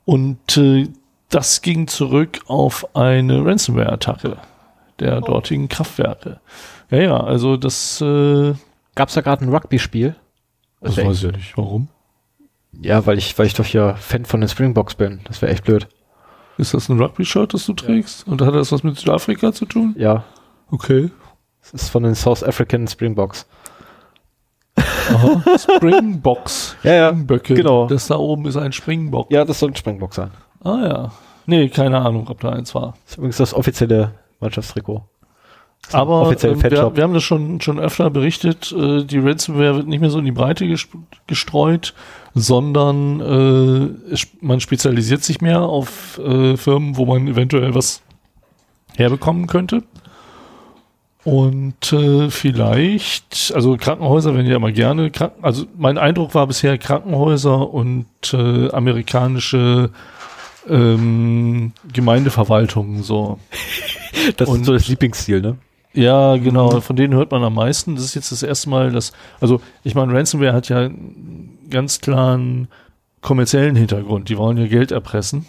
Und 0.05 0.57
äh, 0.57 0.87
das 1.29 1.61
ging 1.61 1.87
zurück 1.87 2.39
auf 2.47 2.95
eine 2.95 3.45
Ransomware-Attacke 3.45 4.37
der 4.99 5.21
dortigen 5.21 5.69
Kraftwerke. 5.69 6.39
Ja, 6.89 6.97
ja, 6.97 7.17
also 7.19 7.55
das, 7.55 8.01
äh, 8.01 8.53
Gab's 8.95 9.13
da 9.13 9.21
gerade 9.21 9.45
ein 9.45 9.53
Rugby-Spiel? 9.53 10.15
das 10.81 10.97
wär 10.97 11.07
weiß 11.07 11.23
ich 11.23 11.31
nicht. 11.31 11.57
Warum? 11.57 11.87
Ja, 12.81 13.05
weil 13.05 13.17
ich, 13.17 13.37
weil 13.37 13.45
ich 13.45 13.53
doch 13.53 13.65
hier 13.65 13.95
Fan 13.95 14.25
von 14.25 14.41
den 14.41 14.49
Springboks 14.49 14.95
bin. 14.95 15.21
Das 15.25 15.41
wäre 15.41 15.51
echt 15.51 15.63
blöd. 15.63 15.87
Ist 16.57 16.73
das 16.73 16.89
ein 16.89 16.99
Rugby-Shirt, 16.99 17.53
das 17.53 17.65
du 17.65 17.73
trägst? 17.73 18.27
Und 18.27 18.41
hat 18.41 18.53
das 18.53 18.71
was 18.71 18.83
mit 18.83 18.97
Südafrika 18.97 19.53
zu 19.53 19.65
tun? 19.65 19.95
Ja. 19.97 20.23
Okay. 20.69 21.09
Das 21.61 21.83
ist 21.83 21.89
von 21.89 22.03
den 22.03 22.15
South 22.15 22.43
African 22.43 22.87
Springboks. 22.87 23.47
Aha. 24.75 25.43
Springboks. 25.57 26.75
Ja, 26.83 26.93
ja, 26.93 27.07
Springböcke. 27.09 27.53
genau. 27.55 27.87
Das 27.87 28.07
da 28.07 28.15
oben 28.17 28.45
ist 28.45 28.57
ein 28.57 28.71
Springbock. 28.71 29.31
Ja, 29.31 29.45
das 29.45 29.59
soll 29.59 29.69
ein 29.69 29.75
Springbok 29.75 30.13
sein. 30.13 30.31
Ah 30.63 30.79
ja. 30.81 31.11
Nee, 31.45 31.69
keine 31.69 31.99
Ahnung, 31.99 32.27
ob 32.29 32.41
da 32.41 32.49
eins 32.49 32.75
war. 32.75 32.93
Das 33.03 33.11
ist 33.11 33.17
übrigens 33.17 33.37
das 33.37 33.53
offizielle 33.53 34.11
Mannschaftstrikot. 34.39 35.03
Das 35.83 35.95
Aber 35.95 36.35
ähm, 36.43 36.61
wir, 36.61 36.95
wir 36.95 37.03
haben 37.03 37.13
das 37.13 37.23
schon, 37.23 37.61
schon 37.61 37.79
öfter 37.79 38.09
berichtet, 38.09 38.71
äh, 38.71 39.03
die 39.03 39.17
Ransomware 39.17 39.77
wird 39.77 39.87
nicht 39.87 40.01
mehr 40.01 40.09
so 40.09 40.19
in 40.19 40.25
die 40.25 40.31
Breite 40.31 40.67
gestreut, 41.25 41.93
sondern 42.35 43.21
äh, 44.11 44.15
man 44.41 44.59
spezialisiert 44.59 45.23
sich 45.23 45.41
mehr 45.41 45.61
auf 45.61 46.19
äh, 46.19 46.57
Firmen, 46.57 46.97
wo 46.97 47.05
man 47.05 47.27
eventuell 47.27 47.73
was 47.73 48.01
herbekommen 48.95 49.47
könnte. 49.47 49.83
Und 51.23 51.91
äh, 51.91 52.29
vielleicht, 52.29 53.51
also 53.55 53.75
Krankenhäuser 53.77 54.33
werden 54.35 54.47
ja 54.47 54.55
immer 54.55 54.71
gerne, 54.71 55.11
also 55.41 55.65
mein 55.77 55.97
Eindruck 55.97 56.33
war 56.33 56.47
bisher 56.47 56.77
Krankenhäuser 56.77 57.73
und 57.73 58.05
äh, 58.33 58.69
amerikanische 58.69 59.91
ähm, 60.67 61.73
Gemeindeverwaltungen 61.93 63.03
so. 63.03 63.39
Das 64.37 64.49
Und- 64.49 64.61
ist 64.61 64.65
so 64.65 64.73
das 64.73 64.87
Lieblingsziel, 64.87 65.39
ne? 65.41 65.57
Ja, 65.93 66.35
genau, 66.37 66.81
von 66.81 66.95
denen 66.95 67.13
hört 67.15 67.31
man 67.31 67.43
am 67.43 67.55
meisten. 67.55 67.95
Das 67.95 68.03
ist 68.05 68.13
jetzt 68.15 68.31
das 68.31 68.43
erste 68.43 68.69
Mal, 68.69 68.91
dass, 68.91 69.11
also 69.39 69.59
ich 69.83 69.95
meine, 69.95 70.13
Ransomware 70.13 70.53
hat 70.53 70.69
ja 70.69 70.77
einen 70.79 71.57
ganz 71.69 71.99
klaren 72.01 72.67
kommerziellen 73.21 73.75
Hintergrund. 73.75 74.29
Die 74.29 74.37
wollen 74.37 74.57
ja 74.57 74.67
Geld 74.67 74.91
erpressen. 74.91 75.45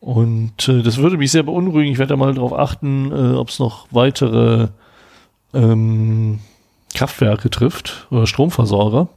Und 0.00 0.68
äh, 0.68 0.82
das 0.82 0.98
würde 0.98 1.16
mich 1.16 1.30
sehr 1.32 1.42
beunruhigen. 1.42 1.90
Ich 1.92 1.98
werde 1.98 2.10
da 2.10 2.16
mal 2.16 2.34
darauf 2.34 2.52
achten, 2.52 3.10
äh, 3.12 3.34
ob 3.36 3.48
es 3.48 3.58
noch 3.58 3.86
weitere 3.90 4.68
ähm, 5.54 6.40
Kraftwerke 6.94 7.48
trifft 7.50 8.06
oder 8.10 8.26
Stromversorger. 8.26 9.08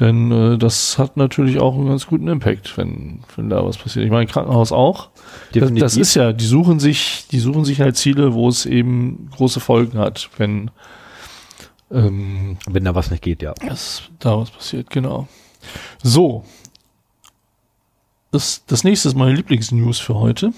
Denn 0.00 0.30
äh, 0.32 0.58
das 0.58 0.98
hat 0.98 1.16
natürlich 1.16 1.60
auch 1.60 1.74
einen 1.74 1.88
ganz 1.88 2.06
guten 2.06 2.28
Impact, 2.28 2.76
wenn, 2.78 3.20
wenn 3.36 3.50
da 3.50 3.64
was 3.64 3.76
passiert. 3.76 4.06
Ich 4.06 4.10
meine, 4.10 4.26
Krankenhaus 4.26 4.72
auch. 4.72 5.10
Das, 5.52 5.72
das 5.74 5.96
ist 5.96 6.14
ja, 6.14 6.32
die 6.32 6.46
suchen 6.46 6.80
sich, 6.80 7.26
die 7.30 7.40
suchen 7.40 7.64
sich 7.64 7.80
halt 7.80 7.96
Ziele, 7.96 8.32
wo 8.32 8.48
es 8.48 8.64
eben 8.64 9.28
große 9.36 9.60
Folgen 9.60 9.98
hat, 9.98 10.30
wenn 10.38 10.70
ähm, 11.92 12.56
Wenn 12.66 12.84
da 12.84 12.94
was 12.94 13.10
nicht 13.10 13.22
geht, 13.22 13.42
ja. 13.42 13.52
das, 13.66 14.02
da 14.18 14.38
was 14.38 14.50
passiert, 14.50 14.88
genau. 14.90 15.28
So. 16.02 16.44
Das, 18.30 18.64
das 18.66 18.82
nächste 18.82 19.08
ist 19.08 19.14
meine 19.14 19.34
Lieblingsnews 19.34 19.98
für 19.98 20.14
heute. 20.14 20.52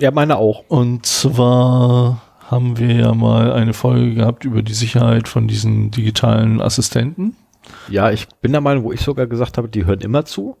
Ja, 0.00 0.10
meine 0.10 0.36
auch. 0.36 0.64
Und 0.68 1.06
zwar 1.06 2.20
haben 2.50 2.78
wir 2.78 2.92
ja 2.92 3.14
mal 3.14 3.52
eine 3.52 3.74
Folge 3.74 4.14
gehabt 4.14 4.44
über 4.44 4.62
die 4.62 4.74
Sicherheit 4.74 5.28
von 5.28 5.46
diesen 5.46 5.92
digitalen 5.92 6.60
Assistenten. 6.60 7.36
Ja, 7.88 8.10
ich 8.10 8.28
bin 8.40 8.52
der 8.52 8.60
Meinung, 8.60 8.84
wo 8.84 8.92
ich 8.92 9.00
sogar 9.00 9.26
gesagt 9.26 9.58
habe, 9.58 9.68
die 9.68 9.84
hören 9.84 10.00
immer 10.00 10.24
zu 10.24 10.56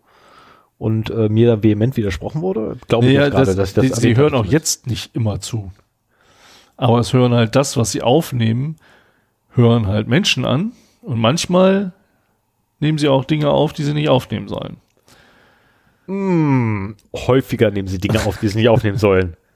und 0.78 1.10
äh, 1.10 1.28
mir 1.28 1.48
da 1.48 1.62
vehement 1.62 1.96
widersprochen 1.96 2.42
wurde. 2.42 2.76
Glaube 2.88 3.06
ich 3.06 3.14
Ja, 3.14 3.24
jetzt 3.24 3.32
gerade, 3.32 3.54
das, 3.54 3.74
dass 3.74 3.84
ich 3.84 3.90
das 3.90 4.00
die, 4.00 4.08
sie 4.08 4.16
hören 4.16 4.34
auch 4.34 4.44
jetzt 4.44 4.86
nicht 4.86 5.14
immer 5.14 5.40
zu. 5.40 5.72
Aber 6.76 6.98
es 6.98 7.12
hören 7.12 7.32
halt 7.32 7.56
das, 7.56 7.76
was 7.76 7.92
sie 7.92 8.02
aufnehmen, 8.02 8.76
hören 9.52 9.86
halt 9.86 10.08
Menschen 10.08 10.44
an. 10.44 10.72
Und 11.02 11.18
manchmal 11.18 11.92
nehmen 12.80 12.98
sie 12.98 13.08
auch 13.08 13.24
Dinge 13.24 13.50
auf, 13.50 13.72
die 13.72 13.84
sie 13.84 13.94
nicht 13.94 14.08
aufnehmen 14.08 14.48
sollen. 14.48 14.76
Hm, 16.06 16.96
häufiger 17.14 17.70
nehmen 17.70 17.88
sie 17.88 17.98
Dinge 17.98 18.24
auf, 18.24 18.38
die 18.38 18.48
sie 18.48 18.58
nicht 18.58 18.68
aufnehmen 18.68 18.98
sollen. 18.98 19.36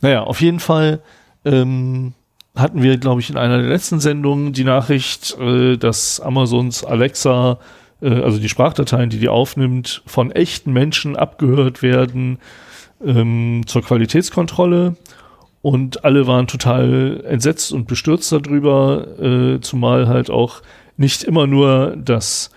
Naja, 0.00 0.24
auf 0.24 0.40
jeden 0.42 0.58
Fall 0.60 1.00
ähm, 1.44 2.12
hatten 2.54 2.82
wir, 2.82 2.98
glaube 2.98 3.20
ich, 3.20 3.30
in 3.30 3.36
einer 3.36 3.58
der 3.58 3.68
letzten 3.68 4.00
Sendungen 4.00 4.52
die 4.52 4.64
Nachricht, 4.64 5.36
äh, 5.38 5.76
dass 5.76 6.20
Amazons 6.20 6.84
Alexa, 6.84 7.58
äh, 8.00 8.08
also 8.08 8.38
die 8.38 8.48
Sprachdateien, 8.48 9.10
die 9.10 9.18
die 9.18 9.28
aufnimmt, 9.28 10.02
von 10.06 10.30
echten 10.30 10.72
Menschen 10.72 11.16
abgehört 11.16 11.82
werden 11.82 12.38
ähm, 13.04 13.62
zur 13.66 13.82
Qualitätskontrolle. 13.82 14.96
Und 15.62 16.04
alle 16.04 16.26
waren 16.26 16.46
total 16.46 17.24
entsetzt 17.26 17.72
und 17.72 17.88
bestürzt 17.88 18.30
darüber, 18.30 19.18
äh, 19.18 19.60
zumal 19.60 20.08
halt 20.08 20.30
auch 20.30 20.60
nicht 20.96 21.24
immer 21.24 21.46
nur 21.46 21.96
das 21.96 22.50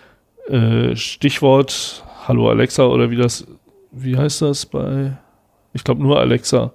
äh, 0.50 0.96
Stichwort 0.96 2.04
Hallo 2.28 2.50
Alexa 2.50 2.86
oder 2.86 3.10
wie 3.10 3.16
das, 3.16 3.48
wie 3.92 4.18
heißt 4.18 4.42
das 4.42 4.66
bei, 4.66 5.18
ich 5.74 5.86
glaube 5.86 6.04
nur 6.04 6.20
Alexa, 6.20 6.74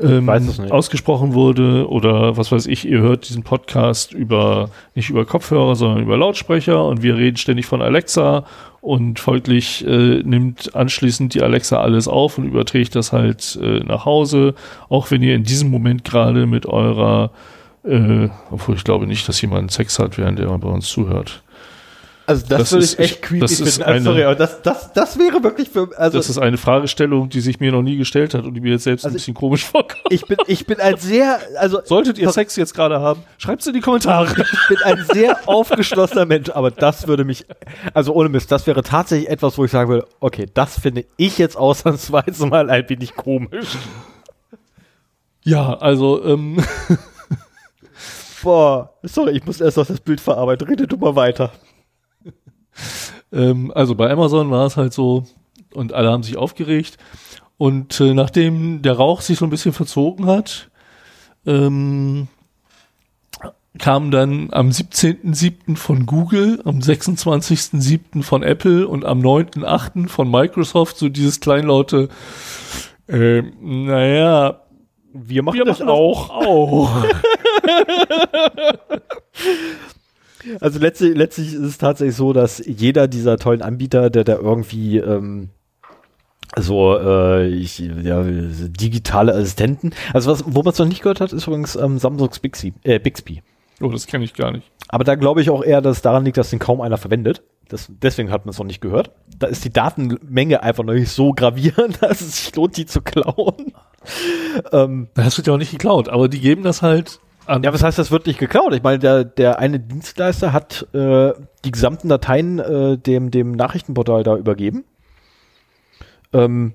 ähm, 0.00 0.28
ausgesprochen 0.70 1.34
wurde 1.34 1.88
oder 1.88 2.36
was 2.36 2.50
weiß 2.50 2.66
ich, 2.66 2.84
ihr 2.84 3.00
hört 3.00 3.28
diesen 3.28 3.44
Podcast 3.44 4.12
über 4.12 4.70
nicht 4.94 5.10
über 5.10 5.24
Kopfhörer, 5.24 5.76
sondern 5.76 6.02
über 6.02 6.16
Lautsprecher 6.16 6.84
und 6.84 7.02
wir 7.02 7.16
reden 7.16 7.36
ständig 7.36 7.66
von 7.66 7.80
Alexa 7.80 8.44
und 8.80 9.20
folglich 9.20 9.86
äh, 9.86 10.22
nimmt 10.22 10.74
anschließend 10.74 11.34
die 11.34 11.42
Alexa 11.42 11.80
alles 11.80 12.08
auf 12.08 12.38
und 12.38 12.44
überträgt 12.44 12.96
das 12.96 13.12
halt 13.12 13.58
äh, 13.62 13.80
nach 13.80 14.04
Hause, 14.04 14.54
auch 14.88 15.10
wenn 15.10 15.22
ihr 15.22 15.34
in 15.34 15.44
diesem 15.44 15.70
Moment 15.70 16.04
gerade 16.04 16.46
mit 16.46 16.66
eurer 16.66 17.30
äh, 17.84 18.28
obwohl 18.50 18.76
ich 18.76 18.84
glaube 18.84 19.06
nicht, 19.06 19.28
dass 19.28 19.40
jemand 19.40 19.70
Sex 19.70 19.98
hat, 19.98 20.18
während 20.18 20.40
er 20.40 20.58
bei 20.58 20.68
uns 20.68 20.88
zuhört. 20.88 21.43
Also 22.26 22.46
das, 22.48 22.58
das 22.58 22.72
würde 22.72 22.84
ich 22.84 22.98
echt 22.98 23.22
creepy 23.22 23.40
das 23.40 23.54
finden. 23.56 23.82
Eine, 23.82 24.02
sorry, 24.02 24.24
aber 24.24 24.34
das, 24.34 24.62
das, 24.62 24.92
das 24.92 25.18
wäre 25.18 25.42
wirklich 25.42 25.68
für. 25.68 25.90
Also 25.98 26.16
das 26.16 26.30
ist 26.30 26.38
eine 26.38 26.56
Fragestellung, 26.56 27.28
die 27.28 27.40
sich 27.40 27.60
mir 27.60 27.70
noch 27.70 27.82
nie 27.82 27.96
gestellt 27.96 28.32
hat 28.32 28.44
und 28.44 28.54
die 28.54 28.60
mir 28.60 28.72
jetzt 28.72 28.84
selbst 28.84 29.04
also 29.04 29.14
ein 29.14 29.18
bisschen 29.18 29.34
komisch 29.34 29.64
vorkommt. 29.64 30.00
Ich 30.10 30.24
bin, 30.26 30.38
ich 30.46 30.66
bin 30.66 30.80
ein 30.80 30.96
sehr, 30.96 31.38
also 31.58 31.80
solltet 31.84 32.18
ihr 32.18 32.30
Sex 32.30 32.56
jetzt 32.56 32.74
gerade 32.74 33.00
haben, 33.00 33.22
schreibt 33.36 33.60
es 33.60 33.66
in 33.66 33.74
die 33.74 33.80
Kommentare. 33.80 34.26
Ich 34.40 34.68
bin 34.68 34.78
ein 34.84 35.04
sehr 35.12 35.46
aufgeschlossener 35.46 36.24
Mensch, 36.24 36.48
aber 36.50 36.70
das 36.70 37.06
würde 37.06 37.24
mich, 37.24 37.44
also 37.92 38.14
ohne 38.14 38.30
Mist, 38.30 38.50
das 38.50 38.66
wäre 38.66 38.82
tatsächlich 38.82 39.28
etwas, 39.28 39.58
wo 39.58 39.64
ich 39.66 39.70
sagen 39.70 39.90
würde, 39.90 40.06
okay, 40.20 40.46
das 40.52 40.80
finde 40.80 41.04
ich 41.18 41.36
jetzt 41.36 41.56
ausnahmsweise 41.56 42.46
mal 42.46 42.70
ein 42.70 42.88
wenig 42.88 43.14
komisch. 43.16 43.76
Ja, 45.42 45.74
also 45.74 46.24
ähm, 46.24 46.56
Boah, 48.44 48.92
sorry, 49.02 49.32
ich 49.32 49.46
muss 49.46 49.60
erst 49.60 49.78
noch 49.78 49.86
das 49.86 50.00
Bild 50.00 50.20
verarbeiten. 50.20 50.68
Rede 50.68 50.86
du 50.86 50.98
mal 50.98 51.16
weiter. 51.16 51.50
Ähm, 53.32 53.72
also 53.74 53.94
bei 53.94 54.10
Amazon 54.10 54.50
war 54.50 54.66
es 54.66 54.76
halt 54.76 54.92
so, 54.92 55.24
und 55.74 55.92
alle 55.92 56.10
haben 56.10 56.22
sich 56.22 56.36
aufgeregt. 56.36 56.98
Und 57.56 58.00
äh, 58.00 58.14
nachdem 58.14 58.82
der 58.82 58.94
Rauch 58.94 59.20
sich 59.20 59.38
so 59.38 59.46
ein 59.46 59.50
bisschen 59.50 59.72
verzogen 59.72 60.26
hat, 60.26 60.70
ähm, 61.46 62.28
kam 63.78 64.10
dann 64.10 64.48
am 64.52 64.70
17.07. 64.70 65.76
von 65.76 66.06
Google, 66.06 66.60
am 66.64 66.78
26.07. 66.78 68.22
von 68.22 68.42
Apple 68.42 68.86
und 68.86 69.04
am 69.04 69.20
9.08. 69.20 70.08
von 70.08 70.30
Microsoft 70.30 70.96
so 70.96 71.08
dieses 71.08 71.40
kleinlaute, 71.40 72.08
äh, 73.08 73.42
naja, 73.60 74.60
wir 75.12 75.42
machen, 75.42 75.58
wir 75.58 75.64
das, 75.64 75.80
machen 75.80 75.90
auch. 75.90 76.28
das 76.28 76.46
auch. 76.46 77.04
also 80.60 80.78
letztlich, 80.78 81.16
letztlich 81.16 81.54
ist 81.54 81.60
es 81.60 81.78
tatsächlich 81.78 82.16
so, 82.16 82.32
dass 82.32 82.62
jeder 82.64 83.08
dieser 83.08 83.38
tollen 83.38 83.62
Anbieter, 83.62 84.10
der 84.10 84.24
da 84.24 84.34
irgendwie 84.34 84.98
ähm, 84.98 85.50
so 86.56 86.96
äh, 86.98 87.46
ich, 87.48 87.78
ja, 87.78 88.22
digitale 88.22 89.34
Assistenten. 89.34 89.92
Also 90.12 90.30
was, 90.30 90.44
wo 90.46 90.62
man 90.62 90.72
es 90.72 90.78
noch 90.78 90.86
nicht 90.86 91.02
gehört 91.02 91.20
hat, 91.20 91.32
ist 91.32 91.46
übrigens 91.46 91.76
ähm, 91.76 91.98
Samsungs 91.98 92.38
Bixby, 92.38 92.74
äh, 92.82 92.98
Bixby. 92.98 93.42
Oh, 93.80 93.88
das 93.88 94.06
kenne 94.06 94.24
ich 94.24 94.34
gar 94.34 94.52
nicht. 94.52 94.70
Aber 94.88 95.04
da 95.04 95.14
glaube 95.14 95.40
ich 95.40 95.50
auch 95.50 95.64
eher, 95.64 95.80
dass 95.80 95.96
es 95.96 96.02
daran 96.02 96.24
liegt, 96.24 96.36
dass 96.36 96.50
den 96.50 96.58
kaum 96.58 96.80
einer 96.80 96.98
verwendet. 96.98 97.42
Das, 97.68 97.90
deswegen 97.90 98.30
hat 98.30 98.44
man 98.44 98.50
es 98.50 98.58
noch 98.58 98.66
nicht 98.66 98.80
gehört. 98.80 99.10
Da 99.38 99.46
ist 99.46 99.64
die 99.64 99.72
Datenmenge 99.72 100.62
einfach 100.62 100.84
noch 100.84 100.92
nicht 100.92 101.10
so 101.10 101.32
gravierend, 101.32 101.98
dass 102.02 102.20
es 102.20 102.44
sich 102.44 102.56
lohnt, 102.56 102.76
die 102.76 102.86
zu 102.86 103.00
klauen. 103.02 103.72
ähm, 104.72 105.08
das 105.14 105.36
wird 105.36 105.46
ja 105.46 105.54
auch 105.54 105.58
nicht 105.58 105.72
geklaut, 105.72 106.08
aber 106.08 106.28
die 106.28 106.40
geben 106.40 106.62
das 106.62 106.82
halt. 106.82 107.20
Ja, 107.46 107.72
was 107.72 107.82
heißt, 107.82 107.98
das 107.98 108.10
wird 108.10 108.26
nicht 108.26 108.38
geklaut? 108.38 108.74
Ich 108.74 108.82
meine, 108.82 108.98
der, 108.98 109.24
der 109.24 109.58
eine 109.58 109.78
Dienstleister 109.78 110.52
hat 110.52 110.86
äh, 110.94 111.32
die 111.64 111.70
gesamten 111.70 112.08
Dateien 112.08 112.58
äh, 112.58 112.96
dem, 112.96 113.30
dem 113.30 113.52
Nachrichtenportal 113.52 114.22
da 114.22 114.36
übergeben. 114.36 114.84
Ähm, 116.32 116.74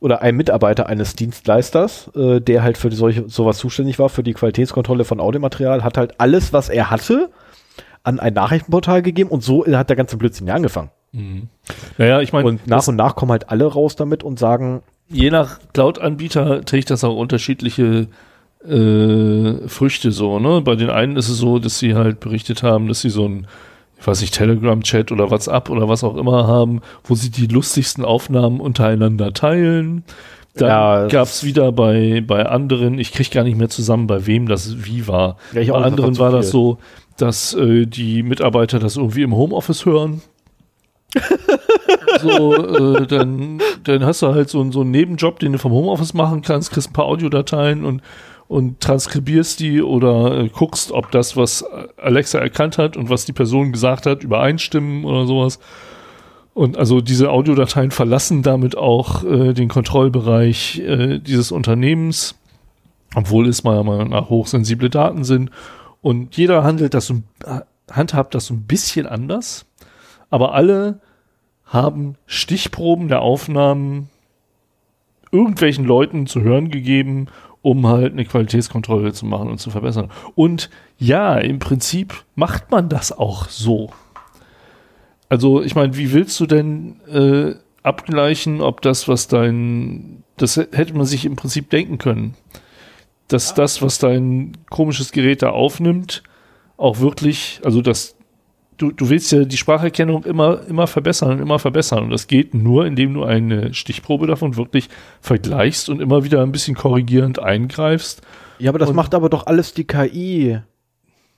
oder 0.00 0.22
ein 0.22 0.34
Mitarbeiter 0.34 0.86
eines 0.86 1.14
Dienstleisters, 1.14 2.10
äh, 2.16 2.40
der 2.40 2.62
halt 2.62 2.78
für 2.78 2.90
solche, 2.90 3.28
sowas 3.28 3.58
zuständig 3.58 3.98
war, 3.98 4.08
für 4.08 4.22
die 4.22 4.32
Qualitätskontrolle 4.32 5.04
von 5.04 5.20
Audiomaterial, 5.20 5.84
hat 5.84 5.98
halt 5.98 6.18
alles, 6.18 6.52
was 6.52 6.70
er 6.70 6.90
hatte, 6.90 7.30
an 8.02 8.18
ein 8.18 8.32
Nachrichtenportal 8.32 9.02
gegeben 9.02 9.30
und 9.30 9.42
so 9.44 9.66
hat 9.66 9.90
der 9.90 9.96
ganze 9.96 10.16
Blödsinn 10.16 10.46
ja 10.46 10.54
angefangen. 10.54 10.90
Mhm. 11.12 11.48
Naja, 11.98 12.20
ich 12.20 12.32
meine. 12.32 12.48
Und 12.48 12.66
nach 12.66 12.86
und 12.88 12.96
nach 12.96 13.14
kommen 13.14 13.32
halt 13.32 13.50
alle 13.50 13.66
raus 13.66 13.96
damit 13.96 14.24
und 14.24 14.38
sagen. 14.38 14.82
Je 15.12 15.30
nach 15.30 15.58
Cloud-Anbieter 15.72 16.64
trägt 16.64 16.88
das 16.88 17.02
auch 17.02 17.16
unterschiedliche 17.16 18.06
äh, 18.66 19.68
Früchte 19.68 20.12
so, 20.12 20.38
ne? 20.38 20.60
Bei 20.60 20.76
den 20.76 20.90
einen 20.90 21.16
ist 21.16 21.28
es 21.28 21.38
so, 21.38 21.58
dass 21.58 21.78
sie 21.78 21.94
halt 21.94 22.20
berichtet 22.20 22.62
haben, 22.62 22.88
dass 22.88 23.00
sie 23.00 23.10
so 23.10 23.26
ein, 23.26 23.46
ich 23.98 24.06
weiß 24.06 24.20
nicht, 24.20 24.34
Telegram-Chat 24.34 25.12
oder 25.12 25.30
WhatsApp 25.30 25.70
oder 25.70 25.88
was 25.88 26.04
auch 26.04 26.16
immer 26.16 26.46
haben, 26.46 26.80
wo 27.04 27.14
sie 27.14 27.30
die 27.30 27.46
lustigsten 27.46 28.04
Aufnahmen 28.04 28.60
untereinander 28.60 29.32
teilen. 29.32 30.04
Dann 30.54 30.68
ja, 30.68 31.06
gab 31.06 31.28
es 31.28 31.44
wieder 31.44 31.72
bei, 31.72 32.22
bei 32.26 32.44
anderen, 32.44 32.98
ich 32.98 33.12
kriege 33.12 33.30
gar 33.30 33.44
nicht 33.44 33.56
mehr 33.56 33.68
zusammen, 33.68 34.06
bei 34.06 34.26
wem 34.26 34.48
das 34.48 34.84
wie 34.84 35.06
war. 35.06 35.36
Ja, 35.52 35.72
bei 35.72 35.82
anderen 35.82 36.18
war 36.18 36.32
das 36.32 36.50
so, 36.50 36.78
dass 37.16 37.54
äh, 37.54 37.86
die 37.86 38.22
Mitarbeiter 38.22 38.78
das 38.78 38.96
irgendwie 38.96 39.22
im 39.22 39.34
Homeoffice 39.34 39.86
hören. 39.86 40.22
so, 42.20 42.54
äh, 42.54 43.06
dann, 43.06 43.60
dann 43.84 44.04
hast 44.04 44.22
du 44.22 44.28
halt 44.28 44.48
so, 44.48 44.70
so 44.70 44.80
einen 44.80 44.90
Nebenjob, 44.90 45.38
den 45.38 45.52
du 45.52 45.58
vom 45.58 45.72
Homeoffice 45.72 46.14
machen 46.14 46.42
kannst, 46.42 46.72
kriegst 46.72 46.90
ein 46.90 46.92
paar 46.92 47.06
Audiodateien 47.06 47.84
und 47.84 48.02
und 48.50 48.80
transkribierst 48.80 49.60
die 49.60 49.80
oder 49.80 50.40
äh, 50.40 50.48
guckst, 50.48 50.90
ob 50.90 51.12
das, 51.12 51.36
was 51.36 51.64
Alexa 51.98 52.40
erkannt 52.40 52.78
hat 52.78 52.96
und 52.96 53.08
was 53.08 53.24
die 53.24 53.32
Person 53.32 53.70
gesagt 53.70 54.06
hat, 54.06 54.24
übereinstimmen 54.24 55.04
oder 55.04 55.24
sowas. 55.24 55.60
Und 56.52 56.76
also 56.76 57.00
diese 57.00 57.30
Audiodateien 57.30 57.92
verlassen 57.92 58.42
damit 58.42 58.76
auch 58.76 59.22
äh, 59.22 59.52
den 59.52 59.68
Kontrollbereich 59.68 60.80
äh, 60.80 61.20
dieses 61.20 61.52
Unternehmens, 61.52 62.40
obwohl 63.14 63.46
es 63.46 63.62
meiner 63.62 63.84
Meinung 63.84 64.08
nach 64.08 64.30
hochsensible 64.30 64.90
Daten 64.90 65.22
sind. 65.22 65.52
Und 66.02 66.36
jeder 66.36 66.64
handelt 66.64 66.92
das, 66.92 67.14
handhabt 67.88 68.34
das 68.34 68.46
so 68.46 68.54
ein 68.54 68.62
bisschen 68.62 69.06
anders, 69.06 69.64
aber 70.28 70.54
alle 70.54 70.98
haben 71.66 72.16
Stichproben 72.26 73.06
der 73.06 73.22
Aufnahmen 73.22 74.08
irgendwelchen 75.30 75.84
Leuten 75.84 76.26
zu 76.26 76.40
hören 76.40 76.72
gegeben 76.72 77.28
um 77.62 77.86
halt 77.86 78.12
eine 78.12 78.24
Qualitätskontrolle 78.24 79.12
zu 79.12 79.26
machen 79.26 79.50
und 79.50 79.58
zu 79.58 79.70
verbessern. 79.70 80.10
Und 80.34 80.70
ja, 80.98 81.36
im 81.38 81.58
Prinzip 81.58 82.24
macht 82.34 82.70
man 82.70 82.88
das 82.88 83.12
auch 83.12 83.48
so. 83.48 83.90
Also, 85.28 85.62
ich 85.62 85.74
meine, 85.74 85.96
wie 85.96 86.12
willst 86.12 86.40
du 86.40 86.46
denn 86.46 87.00
äh, 87.08 87.54
abgleichen, 87.82 88.60
ob 88.60 88.82
das, 88.82 89.08
was 89.08 89.28
dein, 89.28 90.24
das 90.36 90.56
hätte 90.56 90.94
man 90.94 91.06
sich 91.06 91.24
im 91.24 91.36
Prinzip 91.36 91.70
denken 91.70 91.98
können, 91.98 92.34
dass 93.28 93.54
das, 93.54 93.80
was 93.80 93.98
dein 93.98 94.56
komisches 94.70 95.12
Gerät 95.12 95.42
da 95.42 95.50
aufnimmt, 95.50 96.22
auch 96.76 96.98
wirklich, 96.98 97.60
also 97.64 97.80
das 97.80 98.16
du, 98.80 98.90
du 98.90 99.10
willst 99.10 99.30
ja 99.30 99.44
die 99.44 99.56
Spracherkennung 99.56 100.24
immer, 100.24 100.66
immer 100.66 100.86
verbessern 100.86 101.32
und 101.32 101.40
immer 101.40 101.58
verbessern. 101.58 102.04
Und 102.04 102.10
das 102.10 102.26
geht 102.26 102.54
nur, 102.54 102.86
indem 102.86 103.14
du 103.14 103.24
eine 103.24 103.74
Stichprobe 103.74 104.26
davon 104.26 104.56
wirklich 104.56 104.88
vergleichst 105.20 105.88
und 105.88 106.00
immer 106.00 106.24
wieder 106.24 106.42
ein 106.42 106.50
bisschen 106.50 106.74
korrigierend 106.74 107.38
eingreifst. 107.38 108.22
Ja, 108.58 108.70
aber 108.70 108.78
das 108.78 108.90
und 108.90 108.96
macht 108.96 109.14
aber 109.14 109.28
doch 109.28 109.46
alles 109.46 109.74
die 109.74 109.84
KI. 109.84 110.58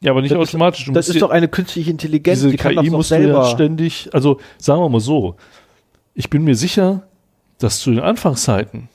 Ja, 0.00 0.12
aber 0.12 0.22
nicht 0.22 0.32
das 0.32 0.38
automatisch. 0.38 0.86
Ist, 0.86 0.96
das 0.96 1.08
ist 1.08 1.20
doch 1.20 1.30
eine 1.30 1.48
künstliche 1.48 1.90
Intelligenz. 1.90 2.38
Diese 2.38 2.50
die 2.50 2.56
KI 2.56 2.90
muss 2.90 3.08
selber 3.08 3.46
ständig, 3.46 4.08
also 4.12 4.40
sagen 4.58 4.80
wir 4.80 4.88
mal 4.88 5.00
so, 5.00 5.36
ich 6.14 6.30
bin 6.30 6.44
mir 6.44 6.54
sicher, 6.54 7.02
dass 7.58 7.80
zu 7.80 7.90
den 7.90 8.00
Anfangszeiten 8.00 8.88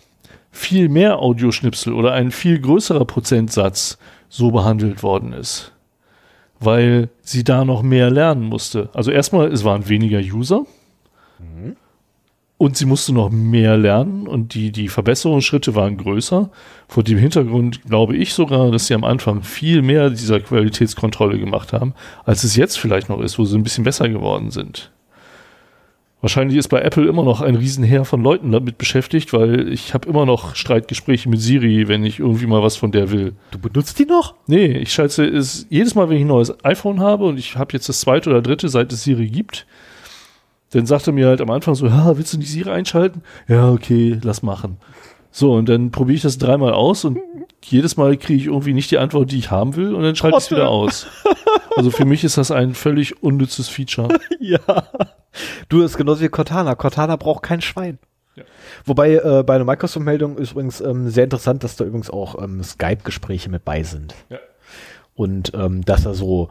viel 0.51 0.89
mehr 0.89 1.19
Audioschnipsel 1.19 1.93
oder 1.93 2.13
ein 2.13 2.31
viel 2.31 2.59
größerer 2.59 3.05
Prozentsatz 3.05 3.97
so 4.29 4.51
behandelt 4.51 5.03
worden 5.03 5.33
ist 5.33 5.73
weil 6.59 7.09
sie 7.21 7.43
da 7.43 7.65
noch 7.65 7.83
mehr 7.83 8.09
lernen 8.09 8.43
musste. 8.43 8.89
Also 8.93 9.11
erstmal, 9.11 9.51
es 9.51 9.63
waren 9.63 9.87
weniger 9.89 10.19
User 10.19 10.65
mhm. 11.39 11.75
und 12.57 12.77
sie 12.77 12.85
musste 12.85 13.13
noch 13.13 13.29
mehr 13.29 13.77
lernen 13.77 14.27
und 14.27 14.53
die, 14.53 14.71
die 14.71 14.87
Verbesserungsschritte 14.87 15.75
waren 15.75 15.97
größer. 15.97 16.49
Vor 16.87 17.03
dem 17.03 17.17
Hintergrund 17.17 17.83
glaube 17.83 18.15
ich 18.15 18.33
sogar, 18.33 18.71
dass 18.71 18.87
sie 18.87 18.93
am 18.93 19.03
Anfang 19.03 19.43
viel 19.43 19.81
mehr 19.81 20.09
dieser 20.09 20.39
Qualitätskontrolle 20.39 21.39
gemacht 21.39 21.73
haben, 21.73 21.93
als 22.25 22.43
es 22.43 22.55
jetzt 22.55 22.77
vielleicht 22.77 23.09
noch 23.09 23.21
ist, 23.21 23.37
wo 23.37 23.45
sie 23.45 23.57
ein 23.57 23.63
bisschen 23.63 23.83
besser 23.83 24.09
geworden 24.09 24.51
sind. 24.51 24.91
Wahrscheinlich 26.27 26.57
ist 26.57 26.67
bei 26.67 26.81
Apple 26.81 27.07
immer 27.07 27.23
noch 27.23 27.39
ein 27.39 27.55
Riesenheer 27.55 28.03
von 28.03 28.21
Leuten 28.21 28.51
damit 28.51 28.77
beschäftigt, 28.77 29.31
weil 29.31 29.71
ich 29.71 29.93
habe 29.93 30.09
immer 30.09 30.25
noch 30.25 30.55
Streitgespräche 30.55 31.29
mit 31.29 31.39
Siri, 31.39 31.87
wenn 31.87 32.03
ich 32.03 32.19
irgendwie 32.19 32.47
mal 32.47 32.61
was 32.61 32.75
von 32.75 32.91
der 32.91 33.11
will. 33.11 33.31
Du 33.51 33.59
benutzt 33.59 33.97
die 33.97 34.03
noch? 34.03 34.35
Nee, 34.45 34.73
ich 34.73 34.91
schalte 34.91 35.23
es 35.23 35.67
jedes 35.69 35.95
Mal, 35.95 36.09
wenn 36.09 36.17
ich 36.17 36.25
ein 36.25 36.27
neues 36.27 36.53
iPhone 36.65 36.99
habe 36.99 37.23
und 37.23 37.39
ich 37.39 37.55
habe 37.55 37.71
jetzt 37.71 37.87
das 37.87 38.01
zweite 38.01 38.29
oder 38.29 38.41
dritte, 38.41 38.67
seit 38.67 38.91
es 38.91 39.05
Siri 39.05 39.29
gibt, 39.29 39.65
dann 40.71 40.85
sagt 40.85 41.07
er 41.07 41.13
mir 41.13 41.27
halt 41.27 41.39
am 41.39 41.49
Anfang 41.49 41.75
so, 41.75 41.87
ja, 41.87 42.17
willst 42.17 42.33
du 42.33 42.39
nicht 42.39 42.51
Siri 42.51 42.71
einschalten? 42.71 43.21
Ja, 43.47 43.71
okay, 43.71 44.19
lass 44.21 44.43
machen. 44.43 44.79
So, 45.37 45.53
und 45.53 45.69
dann 45.69 45.91
probiere 45.91 46.15
ich 46.15 46.23
das 46.23 46.39
dreimal 46.39 46.73
aus 46.73 47.05
und 47.05 47.19
jedes 47.63 47.95
Mal 47.95 48.17
kriege 48.17 48.39
ich 48.39 48.47
irgendwie 48.47 48.73
nicht 48.73 48.89
die 48.89 48.97
Antwort, 48.97 49.31
die 49.31 49.37
ich 49.37 49.51
haben 49.51 49.75
will 49.75 49.93
und 49.93 50.01
dann 50.01 50.15
schalte 50.15 50.39
ich 50.39 50.45
es 50.45 50.49
wieder 50.49 50.67
aus. 50.67 51.05
Also 51.75 51.91
für 51.91 52.05
mich 52.05 52.23
ist 52.23 52.39
das 52.39 52.49
ein 52.49 52.73
völlig 52.73 53.21
unnützes 53.21 53.69
Feature. 53.69 54.07
ja. 54.39 54.57
Du, 55.69 55.83
ist 55.83 55.95
genauso 55.95 56.21
wie 56.21 56.29
Cortana. 56.29 56.73
Cortana 56.73 57.17
braucht 57.17 57.43
kein 57.43 57.61
Schwein. 57.61 57.99
Ja. 58.35 58.45
Wobei 58.85 59.13
äh, 59.13 59.43
bei 59.45 59.53
einer 59.53 59.65
Microsoft-Meldung 59.65 60.39
ist 60.39 60.53
übrigens 60.53 60.81
ähm, 60.81 61.07
sehr 61.11 61.25
interessant, 61.25 61.63
dass 61.63 61.75
da 61.75 61.85
übrigens 61.85 62.09
auch 62.09 62.41
ähm, 62.41 62.63
Skype-Gespräche 62.63 63.51
mit 63.51 63.63
bei 63.63 63.83
sind. 63.83 64.15
Ja. 64.29 64.39
Und 65.13 65.51
ähm, 65.53 65.85
dass 65.85 66.01
da 66.01 66.15
so 66.15 66.49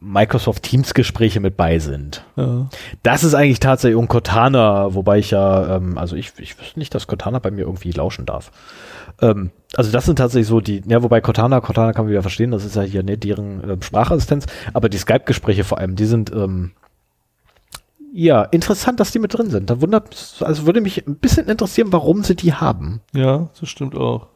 Microsoft 0.00 0.62
Teams 0.62 0.94
Gespräche 0.94 1.40
mit 1.40 1.56
bei 1.56 1.78
sind. 1.78 2.24
Ja. 2.36 2.68
Das 3.02 3.22
ist 3.22 3.34
eigentlich 3.34 3.60
tatsächlich 3.60 3.96
um 3.98 4.08
Cortana, 4.08 4.94
wobei 4.94 5.18
ich 5.18 5.30
ja, 5.30 5.76
ähm, 5.76 5.98
also 5.98 6.16
ich, 6.16 6.32
ich 6.38 6.58
wüsste 6.58 6.78
nicht, 6.78 6.94
dass 6.94 7.06
Cortana 7.06 7.38
bei 7.38 7.50
mir 7.50 7.62
irgendwie 7.62 7.92
lauschen 7.92 8.24
darf. 8.24 8.50
Ähm, 9.20 9.50
also 9.76 9.92
das 9.92 10.06
sind 10.06 10.16
tatsächlich 10.16 10.48
so 10.48 10.60
die, 10.60 10.82
ja, 10.86 11.02
wobei 11.02 11.20
Cortana, 11.20 11.60
Cortana 11.60 11.92
kann 11.92 12.06
man 12.06 12.12
wieder 12.12 12.22
verstehen, 12.22 12.50
das 12.50 12.64
ist 12.64 12.76
ja 12.76 12.82
hier 12.82 13.02
ne, 13.02 13.18
deren 13.18 13.62
äh, 13.62 13.76
Sprachassistenz, 13.82 14.46
aber 14.72 14.88
die 14.88 14.98
Skype-Gespräche 14.98 15.64
vor 15.64 15.78
allem, 15.78 15.96
die 15.96 16.06
sind 16.06 16.32
ähm, 16.32 16.72
ja 18.12 18.42
interessant, 18.42 19.00
dass 19.00 19.12
die 19.12 19.18
mit 19.18 19.34
drin 19.34 19.50
sind. 19.50 19.68
Da 19.68 19.82
wundert, 19.82 20.36
also 20.40 20.64
würde 20.64 20.80
mich 20.80 21.06
ein 21.06 21.16
bisschen 21.16 21.46
interessieren, 21.46 21.92
warum 21.92 22.24
sie 22.24 22.36
die 22.36 22.54
haben. 22.54 23.02
Ja, 23.12 23.50
das 23.60 23.68
stimmt 23.68 23.94
auch. 23.94 24.28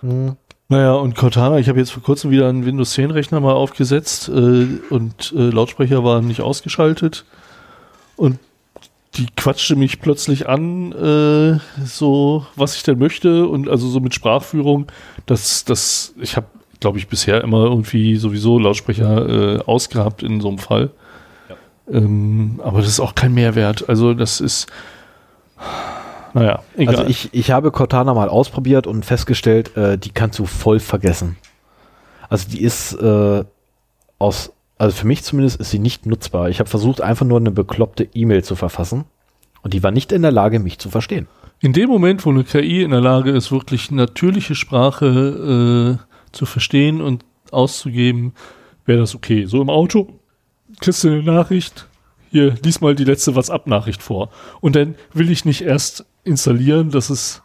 Hm. 0.00 0.36
Naja, 0.68 0.94
und 0.94 1.14
Cortana, 1.14 1.58
ich 1.58 1.68
habe 1.68 1.78
jetzt 1.78 1.90
vor 1.90 2.02
kurzem 2.02 2.30
wieder 2.30 2.48
einen 2.48 2.64
Windows 2.64 2.92
10 2.92 3.10
Rechner 3.10 3.40
mal 3.40 3.52
aufgesetzt 3.52 4.28
äh, 4.28 4.66
und 4.88 5.34
äh, 5.36 5.50
Lautsprecher 5.50 6.04
waren 6.04 6.26
nicht 6.26 6.40
ausgeschaltet. 6.40 7.24
Und 8.16 8.38
die 9.16 9.26
quatschte 9.36 9.76
mich 9.76 10.00
plötzlich 10.00 10.48
an, 10.48 10.92
äh, 10.92 11.58
so 11.84 12.46
was 12.56 12.76
ich 12.76 12.82
denn 12.82 12.98
möchte 12.98 13.46
und 13.46 13.68
also 13.68 13.88
so 13.88 14.00
mit 14.00 14.14
Sprachführung, 14.14 14.86
dass 15.26 15.64
das, 15.64 16.14
ich 16.20 16.36
habe, 16.36 16.46
glaube 16.80 16.98
ich, 16.98 17.08
bisher 17.08 17.42
immer 17.42 17.64
irgendwie 17.64 18.16
sowieso 18.16 18.58
Lautsprecher 18.58 19.28
äh, 19.28 19.62
ausgehabt 19.64 20.22
in 20.22 20.40
so 20.40 20.48
einem 20.48 20.58
Fall. 20.58 20.90
Ja. 21.48 21.56
Ähm, 21.98 22.60
aber 22.64 22.78
das 22.78 22.88
ist 22.88 23.00
auch 23.00 23.14
kein 23.14 23.34
Mehrwert. 23.34 23.88
Also 23.88 24.14
das 24.14 24.40
ist 24.40 24.66
naja, 26.34 26.62
egal. 26.76 26.96
Also 26.96 27.08
ich, 27.08 27.30
ich 27.32 27.50
habe 27.52 27.70
Cortana 27.70 28.12
mal 28.12 28.28
ausprobiert 28.28 28.86
und 28.86 29.04
festgestellt, 29.04 29.76
äh, 29.76 29.96
die 29.96 30.10
kannst 30.10 30.38
du 30.38 30.46
voll 30.46 30.80
vergessen. 30.80 31.36
Also 32.28 32.50
die 32.50 32.60
ist 32.62 32.92
äh, 32.94 33.44
aus, 34.18 34.52
also 34.76 34.96
für 34.96 35.06
mich 35.06 35.22
zumindest 35.22 35.60
ist 35.60 35.70
sie 35.70 35.78
nicht 35.78 36.06
nutzbar. 36.06 36.48
Ich 36.50 36.58
habe 36.58 36.68
versucht, 36.68 37.00
einfach 37.00 37.24
nur 37.24 37.38
eine 37.38 37.52
bekloppte 37.52 38.08
E-Mail 38.12 38.42
zu 38.42 38.56
verfassen 38.56 39.04
und 39.62 39.74
die 39.74 39.82
war 39.82 39.92
nicht 39.92 40.10
in 40.10 40.22
der 40.22 40.32
Lage, 40.32 40.58
mich 40.58 40.78
zu 40.78 40.90
verstehen. 40.90 41.28
In 41.60 41.72
dem 41.72 41.88
Moment, 41.88 42.26
wo 42.26 42.30
eine 42.30 42.44
KI 42.44 42.82
in 42.82 42.90
der 42.90 43.00
Lage 43.00 43.30
ist, 43.30 43.52
wirklich 43.52 43.90
natürliche 43.92 44.56
Sprache 44.56 45.98
äh, 46.00 46.32
zu 46.32 46.46
verstehen 46.46 47.00
und 47.00 47.24
auszugeben, 47.52 48.34
wäre 48.84 48.98
das 48.98 49.14
okay. 49.14 49.46
So 49.46 49.62
im 49.62 49.70
Auto 49.70 50.08
kriegst 50.80 51.04
du 51.04 51.08
eine 51.08 51.22
Nachricht, 51.22 51.86
hier, 52.34 52.54
lies 52.64 52.80
mal 52.80 52.96
die 52.96 53.04
letzte 53.04 53.36
WhatsApp-Nachricht 53.36 54.02
vor. 54.02 54.30
Und 54.60 54.74
dann 54.74 54.96
will 55.12 55.30
ich 55.30 55.44
nicht 55.44 55.62
erst 55.62 56.04
installieren, 56.24 56.90
dass 56.90 57.08
es 57.08 57.42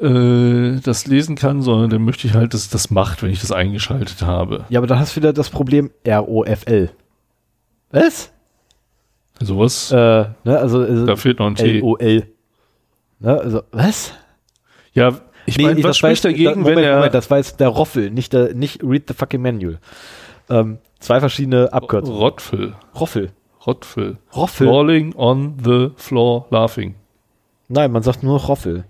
äh, 0.00 0.80
das 0.82 1.06
lesen 1.06 1.36
kann, 1.36 1.62
sondern 1.62 1.90
dann 1.90 2.02
möchte 2.02 2.26
ich 2.26 2.34
halt, 2.34 2.52
dass 2.52 2.62
es 2.62 2.70
das 2.70 2.90
macht, 2.90 3.22
wenn 3.22 3.30
ich 3.30 3.40
das 3.40 3.52
eingeschaltet 3.52 4.22
habe. 4.22 4.64
Ja, 4.68 4.80
aber 4.80 4.88
da 4.88 4.98
hast 4.98 5.12
du 5.12 5.20
wieder 5.20 5.32
das 5.32 5.48
Problem 5.48 5.92
ROFL. 6.04 6.90
Was? 7.92 8.32
Sowas? 9.38 9.92
Äh, 9.92 9.96
ne, 9.96 10.58
also, 10.58 10.80
also 10.80 11.06
da 11.06 11.14
fehlt 11.14 11.38
noch 11.38 11.46
ein 11.46 11.54
T. 11.54 11.78
LOL. 11.78 12.24
Ne, 13.20 13.38
also, 13.38 13.62
was? 13.70 14.12
Ja, 14.92 15.20
ich 15.46 15.56
nee, 15.56 15.66
meine, 15.66 15.84
was 15.84 15.98
spricht 15.98 16.24
dagegen, 16.24 16.44
da, 16.44 16.56
Moment, 16.56 16.76
wenn 16.76 16.84
er... 16.84 16.96
Moment, 16.96 17.14
das 17.14 17.30
war 17.30 17.38
jetzt 17.38 17.60
der 17.60 17.68
Roffel, 17.68 18.10
nicht, 18.10 18.32
der, 18.32 18.54
nicht 18.54 18.82
Read 18.82 19.04
the 19.06 19.14
fucking 19.14 19.40
Manual. 19.40 19.78
Ähm, 20.48 20.78
zwei 20.98 21.20
verschiedene 21.20 21.72
Abkürzungen. 21.72 22.18
Rottfel. 22.18 22.74
Roffel. 22.98 23.30
Rottfel. 23.66 24.18
Roffel. 24.34 24.66
Falling 24.66 25.14
on 25.16 25.58
the 25.62 25.90
floor 25.96 26.46
laughing. 26.50 26.94
Nein, 27.68 27.92
man 27.92 28.02
sagt 28.02 28.22
nur 28.22 28.40
Roffel. 28.40 28.84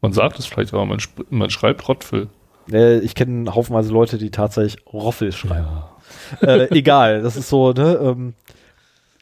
Man 0.00 0.12
sagt 0.12 0.38
es 0.38 0.46
vielleicht, 0.46 0.72
aber 0.72 0.86
man, 0.86 0.98
man 1.28 1.50
schreibt 1.50 1.86
Rottfel. 1.88 2.28
Äh, 2.72 2.98
ich 3.00 3.14
kenne 3.14 3.54
haufenweise 3.54 3.92
Leute, 3.92 4.18
die 4.18 4.30
tatsächlich 4.30 4.84
Roffel 4.86 5.32
schreiben. 5.32 5.66
Ja. 6.40 6.48
Äh, 6.48 6.78
egal, 6.78 7.22
das 7.22 7.36
ist 7.36 7.48
so, 7.48 7.72
ne? 7.72 7.98
Ähm, 8.02 8.34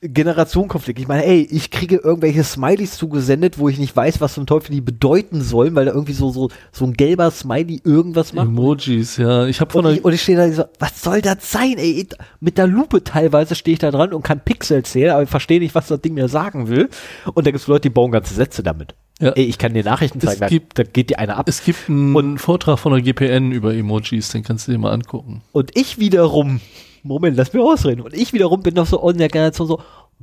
Generationenkonflikt. 0.01 1.01
Ich 1.01 1.09
meine, 1.09 1.24
ey, 1.24 1.49
ich 1.51 1.70
kriege 1.70 1.96
irgendwelche 1.96 2.44
Smileys 2.44 2.96
zugesendet, 2.96 3.59
wo 3.59 3.68
ich 3.68 3.78
nicht 3.78 3.96
weiß, 3.96 4.20
was 4.20 4.34
zum 4.34 4.46
Teufel 4.46 4.72
die 4.72 4.80
bedeuten 4.80 5.42
sollen, 5.42 5.74
weil 5.74 5.86
da 5.86 5.92
irgendwie 5.92 6.12
so, 6.12 6.30
so, 6.30 6.51
so 6.70 6.84
ein 6.84 6.92
gelber 6.92 7.30
Smiley 7.32 7.80
irgendwas 7.84 8.32
macht. 8.32 8.46
Emojis, 8.46 9.16
ja. 9.16 9.46
Ich 9.46 9.61
habe 9.61 9.72
von 9.72 9.86
und 9.86 9.94
ich, 9.94 10.05
und 10.05 10.12
ich 10.12 10.22
stehe 10.22 10.38
da 10.38 10.51
so, 10.53 10.64
was 10.78 11.03
soll 11.03 11.20
das 11.20 11.51
sein, 11.51 11.74
ey? 11.78 12.07
Mit 12.38 12.59
der 12.59 12.68
Lupe 12.68 13.03
teilweise 13.03 13.57
stehe 13.57 13.72
ich 13.72 13.80
da 13.80 13.90
dran 13.90 14.12
und 14.12 14.22
kann 14.22 14.40
Pixel 14.44 14.84
zählen, 14.84 15.11
aber 15.11 15.24
ich 15.24 15.30
verstehe 15.30 15.59
nicht, 15.59 15.74
was 15.74 15.88
das 15.88 16.01
Ding 16.01 16.14
mir 16.14 16.28
sagen 16.28 16.68
will. 16.68 16.88
Und 17.34 17.46
da 17.46 17.51
gibt 17.51 17.62
es 17.62 17.66
Leute, 17.66 17.82
die 17.82 17.90
bauen 17.90 18.12
ganze 18.12 18.34
Sätze 18.34 18.62
damit. 18.62 18.94
Ja. 19.20 19.30
Ey, 19.30 19.44
ich 19.44 19.59
kann 19.59 19.74
dir 19.74 19.82
Nachrichten 19.82 20.20
zeigen, 20.20 20.44
es 20.44 20.49
gibt, 20.49 20.78
da, 20.78 20.84
da 20.84 20.90
geht 20.90 21.11
dir 21.11 21.18
einer 21.18 21.38
ab. 21.38 21.49
Es 21.49 21.64
gibt 21.64 21.88
einen 21.88 22.14
und, 22.14 22.38
Vortrag 22.38 22.78
von 22.78 22.92
der 22.92 23.03
GPN 23.03 23.51
über 23.51 23.74
Emojis, 23.74 24.28
den 24.28 24.44
kannst 24.44 24.68
du 24.68 24.72
dir 24.72 24.78
mal 24.78 24.92
angucken. 24.92 25.42
Und 25.51 25.76
ich 25.76 25.99
wiederum 25.99 26.61
Moment, 27.09 27.36
lass 27.36 27.52
mich 27.52 27.62
ausreden. 27.62 28.02
Und 28.02 28.14
ich 28.14 28.32
wiederum 28.32 28.62
bin 28.62 28.74
noch 28.74 28.86
so 28.86 29.09
in 29.11 29.18
der 29.18 29.28
Generation 29.28 29.66
so, 29.66 29.80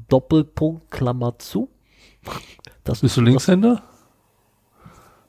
Doppelpunkt, 0.07 0.91
Klammer 0.91 1.37
zu. 1.39 1.69
Das 2.83 3.01
Bist 3.01 3.17
du 3.17 3.21
Linkshänder? 3.21 3.81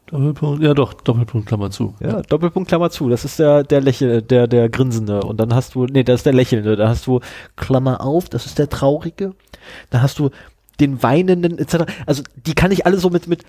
Doppelpunkt, 0.07 0.62
ja 0.62 0.72
doch, 0.72 0.92
Doppelpunkt, 0.92 1.48
Klammer 1.48 1.70
zu. 1.70 1.94
Ja, 2.00 2.22
Doppelpunkt, 2.22 2.68
Klammer 2.68 2.90
zu. 2.90 3.09
Das 3.09 3.24
ist 3.24 3.38
der, 3.38 3.64
der 3.64 3.80
Lächel, 3.80 4.22
der, 4.22 4.46
der 4.46 4.68
Grinsende. 4.68 5.20
Und 5.20 5.38
dann 5.38 5.54
hast 5.54 5.74
du, 5.74 5.86
nee, 5.86 6.04
das 6.04 6.20
ist 6.20 6.26
der 6.26 6.32
Lächelnde. 6.32 6.76
Da 6.76 6.88
hast 6.88 7.07
du 7.07 7.20
Klammer 7.57 8.00
auf, 8.00 8.28
das 8.28 8.46
ist 8.46 8.59
der 8.59 8.68
Traurige. 8.68 9.34
Da 9.90 10.02
hast 10.02 10.18
du 10.18 10.30
den 10.78 11.02
Weinenden, 11.02 11.59
etc. 11.59 11.86
Also, 12.07 12.22
die 12.36 12.54
kann 12.54 12.70
ich 12.70 12.86
alle 12.86 12.98
so 12.98 13.11
mit, 13.11 13.26
mit, 13.26 13.42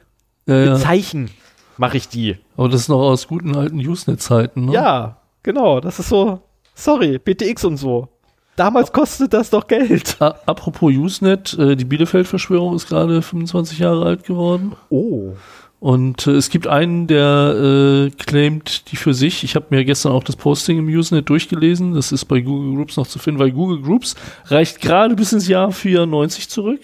ja, 0.48 0.72
mit 0.72 0.80
Zeichen 0.80 1.30
mache 1.78 1.98
ich 1.98 2.10
die. 2.10 2.38
Aber 2.56 2.70
das 2.70 2.82
ist 2.82 2.90
noch 2.90 3.02
aus 3.02 3.28
guten 3.28 3.56
alten 3.56 3.78
Usenet-Zeiten, 3.78 4.66
ne? 4.66 4.74
Ja, 4.74 5.18
genau. 5.44 5.80
Das 5.80 6.00
ist 6.00 6.10
so, 6.10 6.42
Sorry, 6.78 7.18
BTX 7.18 7.66
und 7.66 7.78
so. 7.78 8.08
Damals 8.56 8.92
kostet 8.92 9.34
das 9.34 9.50
doch 9.50 9.68
Geld. 9.68 10.16
Apropos 10.20 10.94
Usenet, 10.94 11.58
äh, 11.58 11.76
die 11.76 11.86
Bielefeld-Verschwörung 11.86 12.76
ist 12.76 12.88
gerade 12.88 13.24
25 13.24 13.80
Jahre 13.80 14.06
alt 14.06 14.24
geworden. 14.24 14.74
Oh. 14.90 15.34
Und 15.80 16.28
äh, 16.28 16.32
es 16.32 16.52
gibt 16.52 16.68
einen, 16.68 17.08
der 17.08 18.08
äh, 18.08 18.10
claimt 18.12 18.92
die 18.92 18.96
für 18.96 19.16
sich. 19.16 19.44
Ich 19.44 19.56
habe 19.56 19.66
mir 19.72 19.86
gestern 19.86 20.12
auch 20.12 20.24
das 20.24 20.36
Posting 20.36 20.78
im 20.78 20.88
Usenet 20.88 21.28
durchgelesen. 21.30 21.96
Das 21.96 22.12
ist 22.12 22.26
bei 22.26 22.42
Google 22.42 22.76
Groups 22.76 22.96
noch 22.96 23.08
zu 23.08 23.18
finden, 23.18 23.40
weil 23.40 23.52
Google 23.52 23.82
Groups 23.82 24.16
reicht 24.46 24.80
gerade 24.80 25.16
bis 25.16 25.34
ins 25.34 25.48
Jahr 25.48 25.72
94 25.72 26.48
zurück. 26.48 26.82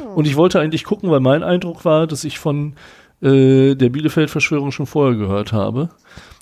Hm. 0.00 0.08
Und 0.14 0.26
ich 0.26 0.36
wollte 0.36 0.58
eigentlich 0.58 0.84
gucken, 0.84 1.10
weil 1.10 1.20
mein 1.20 1.42
Eindruck 1.42 1.84
war, 1.84 2.06
dass 2.06 2.24
ich 2.24 2.38
von 2.38 2.74
äh, 3.20 3.74
der 3.74 3.90
Bielefeld-Verschwörung 3.90 4.72
schon 4.72 4.86
vorher 4.86 5.16
gehört 5.18 5.52
habe. 5.52 5.90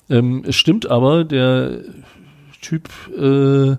Ähm, 0.09 0.43
es 0.45 0.55
stimmt 0.55 0.89
aber, 0.89 1.23
der 1.23 1.81
Typ, 2.63 2.89
äh, 3.15 3.77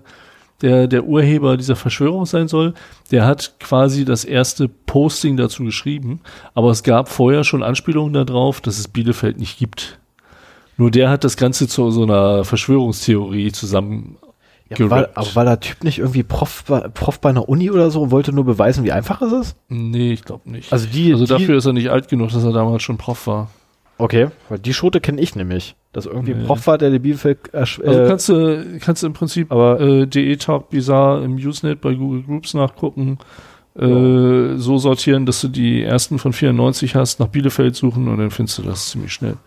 der 0.61 0.87
der 0.87 1.03
Urheber 1.03 1.57
dieser 1.57 1.75
Verschwörung 1.75 2.25
sein 2.25 2.47
soll, 2.47 2.73
der 3.11 3.25
hat 3.25 3.59
quasi 3.59 4.05
das 4.05 4.23
erste 4.23 4.69
Posting 4.69 5.35
dazu 5.35 5.65
geschrieben, 5.65 6.21
aber 6.53 6.71
es 6.71 6.83
gab 6.83 7.09
vorher 7.09 7.43
schon 7.43 7.63
Anspielungen 7.63 8.13
darauf, 8.13 8.61
dass 8.61 8.79
es 8.79 8.87
Bielefeld 8.87 9.37
nicht 9.37 9.59
gibt. 9.59 9.99
Nur 10.77 10.91
der 10.91 11.09
hat 11.09 11.23
das 11.23 11.37
Ganze 11.37 11.67
zu 11.67 11.91
so 11.91 12.03
einer 12.03 12.43
Verschwörungstheorie 12.43 13.51
zusammen 13.51 14.17
ja, 14.69 14.89
war, 14.89 15.09
aber 15.13 15.35
war 15.35 15.45
der 15.45 15.59
Typ 15.59 15.83
nicht 15.83 15.99
irgendwie 15.99 16.23
Prof, 16.23 16.63
Prof 16.93 17.19
bei 17.19 17.29
einer 17.29 17.47
Uni 17.47 17.69
oder 17.69 17.91
so 17.91 18.01
und 18.01 18.11
wollte 18.11 18.33
nur 18.33 18.45
beweisen, 18.45 18.83
wie 18.83 18.91
einfach 18.91 19.21
es 19.21 19.31
ist? 19.31 19.55
Nee, 19.69 20.13
ich 20.13 20.23
glaube 20.23 20.49
nicht. 20.49 20.73
Also, 20.73 20.87
die, 20.87 21.13
also 21.13 21.25
dafür 21.25 21.47
die, 21.47 21.57
ist 21.57 21.65
er 21.65 21.73
nicht 21.73 21.89
alt 21.89 22.07
genug, 22.07 22.31
dass 22.31 22.43
er 22.43 22.51
damals 22.51 22.81
schon 22.81 22.97
Prof 22.97 23.27
war. 23.27 23.49
Okay, 23.97 24.29
weil 24.49 24.59
die 24.59 24.73
Schote 24.73 25.01
kenne 25.01 25.21
ich 25.21 25.35
nämlich. 25.35 25.75
Dass 25.95 26.07
irgendwie 26.07 26.33
nee. 26.33 26.45
Prof 26.45 26.67
war, 26.67 26.77
der 26.77 26.89
die 26.89 26.99
Bielefeld. 26.99 27.39
Äh, 27.53 27.59
also 27.59 27.81
kannst 27.83 28.27
du, 28.27 28.79
kannst 28.81 29.01
du 29.01 29.07
im 29.07 29.13
Prinzip 29.13 29.49
aber 29.49 29.79
äh, 29.79 30.05
DE 30.05 30.35
Talk 30.35 30.69
Bizarre 30.69 31.23
im 31.23 31.35
Usenet 31.35 31.79
bei 31.79 31.93
Google 31.93 32.23
Groups 32.23 32.53
nachgucken. 32.53 33.17
Äh, 33.77 34.57
so 34.57 34.77
sortieren, 34.77 35.25
dass 35.25 35.39
du 35.39 35.47
die 35.47 35.83
ersten 35.83 36.19
von 36.19 36.33
94 36.33 36.95
hast, 36.95 37.21
nach 37.21 37.27
Bielefeld 37.27 37.77
suchen 37.77 38.09
und 38.09 38.17
dann 38.17 38.29
findest 38.29 38.57
du 38.57 38.63
das 38.63 38.89
ziemlich 38.89 39.13
schnell. 39.13 39.37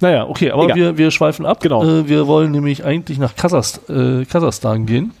Naja, 0.00 0.26
okay, 0.26 0.50
aber 0.50 0.74
wir, 0.74 0.96
wir 0.96 1.10
schweifen 1.10 1.44
ab. 1.44 1.60
Genau. 1.60 1.84
Äh, 1.84 2.08
wir 2.08 2.26
wollen 2.26 2.52
nämlich 2.52 2.86
eigentlich 2.86 3.18
nach 3.18 3.36
Kasachst 3.36 3.88
äh, 3.90 4.24
Kasachstan 4.24 4.86
gehen. 4.86 5.12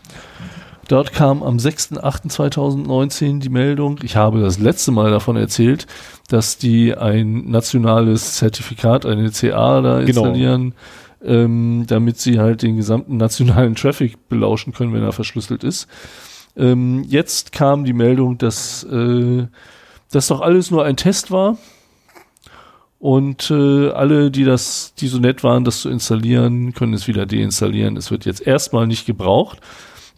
Dort 0.92 1.14
kam 1.14 1.42
am 1.42 1.56
6.8.2019 1.56 3.38
die 3.38 3.48
Meldung, 3.48 3.98
ich 4.02 4.16
habe 4.16 4.42
das 4.42 4.58
letzte 4.58 4.92
Mal 4.92 5.10
davon 5.10 5.36
erzählt, 5.36 5.86
dass 6.28 6.58
die 6.58 6.94
ein 6.94 7.50
nationales 7.50 8.34
Zertifikat, 8.34 9.06
eine 9.06 9.30
CA 9.30 9.80
da 9.80 10.00
genau. 10.00 10.06
installieren, 10.06 10.74
genau. 11.18 11.32
ähm, 11.32 11.84
damit 11.86 12.18
sie 12.18 12.38
halt 12.38 12.60
den 12.60 12.76
gesamten 12.76 13.16
nationalen 13.16 13.74
Traffic 13.74 14.28
belauschen 14.28 14.74
können, 14.74 14.92
wenn 14.92 15.02
er 15.02 15.12
verschlüsselt 15.12 15.64
ist. 15.64 15.88
Ähm, 16.58 17.06
jetzt 17.08 17.52
kam 17.52 17.86
die 17.86 17.94
Meldung, 17.94 18.36
dass 18.36 18.84
äh, 18.84 19.46
das 20.10 20.26
doch 20.26 20.42
alles 20.42 20.70
nur 20.70 20.84
ein 20.84 20.98
Test 20.98 21.30
war. 21.30 21.56
Und 22.98 23.50
äh, 23.50 23.88
alle, 23.88 24.30
die 24.30 24.44
das, 24.44 24.92
die 24.98 25.08
so 25.08 25.18
nett 25.18 25.42
waren, 25.42 25.64
das 25.64 25.80
zu 25.80 25.88
installieren, 25.88 26.74
können 26.74 26.92
es 26.92 27.08
wieder 27.08 27.24
deinstallieren. 27.24 27.96
Es 27.96 28.10
wird 28.10 28.26
jetzt 28.26 28.46
erstmal 28.46 28.86
nicht 28.86 29.06
gebraucht. 29.06 29.58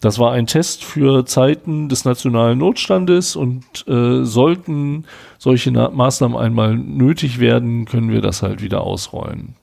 Das 0.00 0.18
war 0.18 0.32
ein 0.32 0.46
Test 0.46 0.84
für 0.84 1.24
Zeiten 1.24 1.88
des 1.88 2.04
nationalen 2.04 2.58
Notstandes 2.58 3.36
und 3.36 3.64
äh, 3.88 4.24
sollten 4.24 5.04
solche 5.38 5.70
Na 5.70 5.88
Maßnahmen 5.90 6.36
einmal 6.36 6.76
nötig 6.76 7.40
werden, 7.40 7.86
können 7.86 8.10
wir 8.10 8.20
das 8.20 8.42
halt 8.42 8.62
wieder 8.62 8.82
ausrollen. 8.82 9.56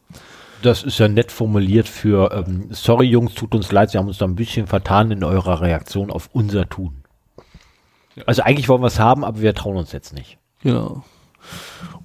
Das 0.61 0.83
ist 0.83 0.99
ja 0.99 1.07
nett 1.07 1.31
formuliert 1.31 1.87
für, 1.87 2.31
ähm, 2.31 2.67
sorry 2.69 3.07
Jungs, 3.07 3.33
tut 3.33 3.55
uns 3.55 3.71
leid, 3.71 3.91
Sie 3.91 3.97
haben 3.97 4.07
uns 4.07 4.19
da 4.19 4.25
ein 4.25 4.35
bisschen 4.35 4.67
vertan 4.67 5.11
in 5.11 5.23
eurer 5.23 5.61
Reaktion 5.61 6.11
auf 6.11 6.29
unser 6.33 6.69
Tun. 6.69 7.03
Also 8.25 8.43
eigentlich 8.43 8.69
wollen 8.69 8.81
wir 8.81 8.87
es 8.87 8.99
haben, 8.99 9.23
aber 9.23 9.41
wir 9.41 9.53
trauen 9.53 9.77
uns 9.77 9.91
jetzt 9.91 10.13
nicht. 10.13 10.37
Genau. 10.61 11.03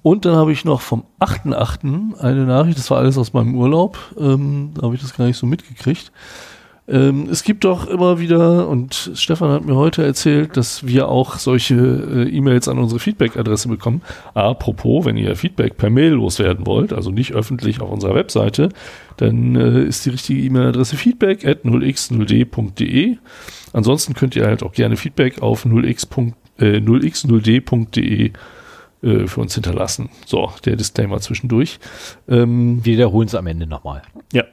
Und 0.01 0.25
dann 0.25 0.35
habe 0.35 0.51
ich 0.51 0.65
noch 0.65 0.81
vom 0.81 1.05
8.8. 1.19 2.19
eine 2.19 2.45
Nachricht, 2.45 2.77
das 2.77 2.89
war 2.89 2.97
alles 2.97 3.17
aus 3.17 3.33
meinem 3.33 3.55
Urlaub, 3.55 3.97
ähm, 4.17 4.71
da 4.73 4.83
habe 4.83 4.95
ich 4.95 5.01
das 5.01 5.15
gar 5.15 5.25
nicht 5.25 5.37
so 5.37 5.45
mitgekriegt. 5.45 6.11
Ähm, 6.89 7.27
es 7.29 7.43
gibt 7.43 7.65
doch 7.65 7.87
immer 7.87 8.19
wieder, 8.19 8.67
und 8.69 9.11
Stefan 9.15 9.51
hat 9.51 9.65
mir 9.65 9.75
heute 9.75 10.05
erzählt, 10.05 10.55
dass 10.55 10.87
wir 10.87 11.09
auch 11.09 11.37
solche 11.37 11.75
äh, 11.75 12.29
E-Mails 12.29 12.69
an 12.69 12.77
unsere 12.77 12.99
Feedback-Adresse 12.99 13.67
bekommen. 13.67 14.01
Apropos, 14.33 15.05
wenn 15.05 15.17
ihr 15.17 15.35
Feedback 15.35 15.77
per 15.77 15.89
Mail 15.89 16.11
loswerden 16.13 16.65
wollt, 16.65 16.93
also 16.93 17.11
nicht 17.11 17.33
öffentlich 17.33 17.81
auf 17.81 17.91
unserer 17.91 18.15
Webseite, 18.15 18.69
dann 19.17 19.55
äh, 19.55 19.83
ist 19.83 20.05
die 20.05 20.11
richtige 20.11 20.41
E-Mail-Adresse 20.41 20.95
feedback 20.95 21.45
at 21.45 21.65
0x0d.de. 21.65 23.17
Ansonsten 23.73 24.13
könnt 24.13 24.35
ihr 24.37 24.45
halt 24.45 24.63
auch 24.63 24.71
gerne 24.71 24.95
Feedback 24.95 25.41
auf 25.41 25.65
0x, 25.65 26.33
äh, 26.59 26.77
0x0d.de 26.77 28.31
äh, 29.01 29.27
für 29.27 29.41
uns 29.41 29.53
hinterlassen. 29.53 30.09
So, 30.25 30.51
der 30.63 30.77
Disclaimer 30.77 31.19
zwischendurch. 31.19 31.79
Ähm, 32.29 32.79
wir 32.83 32.93
wiederholen 32.93 33.27
es 33.27 33.35
am 33.35 33.47
Ende 33.47 33.67
nochmal. 33.67 34.03
Ja, 34.31 34.45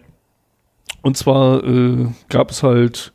und 1.04 1.18
zwar 1.18 1.62
äh, 1.62 2.06
gab 2.30 2.50
es 2.50 2.62
halt 2.62 3.12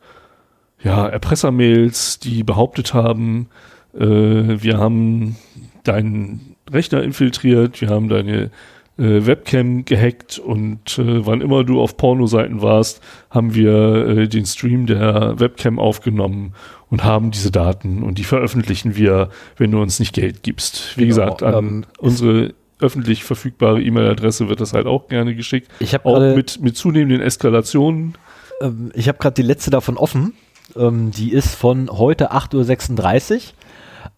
ja 0.80 1.08
Erpressermails, 1.08 2.20
die 2.20 2.44
behauptet 2.44 2.94
haben, 2.94 3.48
äh, 3.94 4.00
wir 4.00 4.78
haben 4.78 5.36
deinen 5.82 6.54
Rechner 6.70 7.02
infiltriert, 7.02 7.80
wir 7.80 7.88
haben 7.88 8.08
deine 8.08 8.52
äh, 8.96 9.26
Webcam 9.26 9.84
gehackt 9.84 10.38
und 10.38 10.98
äh, 10.98 11.26
wann 11.26 11.40
immer 11.40 11.64
du 11.64 11.80
auf 11.80 11.96
Pornoseiten 11.96 12.62
warst, 12.62 13.02
haben 13.28 13.56
wir 13.56 14.06
äh, 14.06 14.28
den 14.28 14.46
Stream 14.46 14.86
der 14.86 15.40
Webcam 15.40 15.80
aufgenommen 15.80 16.54
und 16.90 17.02
haben 17.02 17.32
diese 17.32 17.50
Daten 17.50 18.04
und 18.04 18.18
die 18.18 18.24
veröffentlichen 18.24 18.94
wir, 18.94 19.30
wenn 19.56 19.72
du 19.72 19.82
uns 19.82 19.98
nicht 19.98 20.14
Geld 20.14 20.44
gibst. 20.44 20.96
Wie 20.96 21.06
genau, 21.08 21.08
gesagt, 21.08 21.42
an 21.42 21.54
ähm, 21.54 21.84
unsere 21.98 22.54
öffentlich 22.80 23.24
verfügbare 23.24 23.82
E-Mail-Adresse 23.82 24.48
wird 24.48 24.60
das 24.60 24.72
halt 24.72 24.86
auch 24.86 25.08
gerne 25.08 25.34
geschickt. 25.34 25.70
Ich 25.78 25.94
habe 25.94 26.06
auch 26.06 26.36
mit, 26.36 26.60
mit 26.60 26.76
zunehmenden 26.76 27.20
Eskalationen. 27.20 28.14
Ähm, 28.60 28.90
ich 28.94 29.08
habe 29.08 29.18
gerade 29.18 29.34
die 29.34 29.42
letzte 29.42 29.70
davon 29.70 29.96
offen. 29.96 30.34
Ähm, 30.76 31.10
die 31.10 31.32
ist 31.32 31.54
von 31.54 31.90
heute 31.90 32.32
8.36 32.32 33.52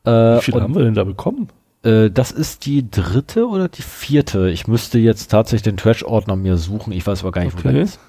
Uhr. 0.04 0.12
Äh, 0.12 0.38
Wie 0.38 0.42
viel 0.42 0.60
haben 0.60 0.74
wir 0.74 0.84
denn 0.84 0.94
da 0.94 1.04
bekommen? 1.04 1.48
Äh, 1.82 2.10
das 2.10 2.30
ist 2.30 2.66
die 2.66 2.90
dritte 2.90 3.46
oder 3.48 3.68
die 3.68 3.82
vierte. 3.82 4.50
Ich 4.50 4.66
müsste 4.66 4.98
jetzt 4.98 5.30
tatsächlich 5.30 5.62
den 5.62 5.76
Trash-Ordner 5.76 6.36
mir 6.36 6.56
suchen. 6.56 6.92
Ich 6.92 7.06
weiß 7.06 7.22
aber 7.22 7.32
gar 7.32 7.44
nicht, 7.44 7.54
okay. 7.54 7.68
wo 7.68 7.72
der 7.72 7.82
ist. 7.82 8.00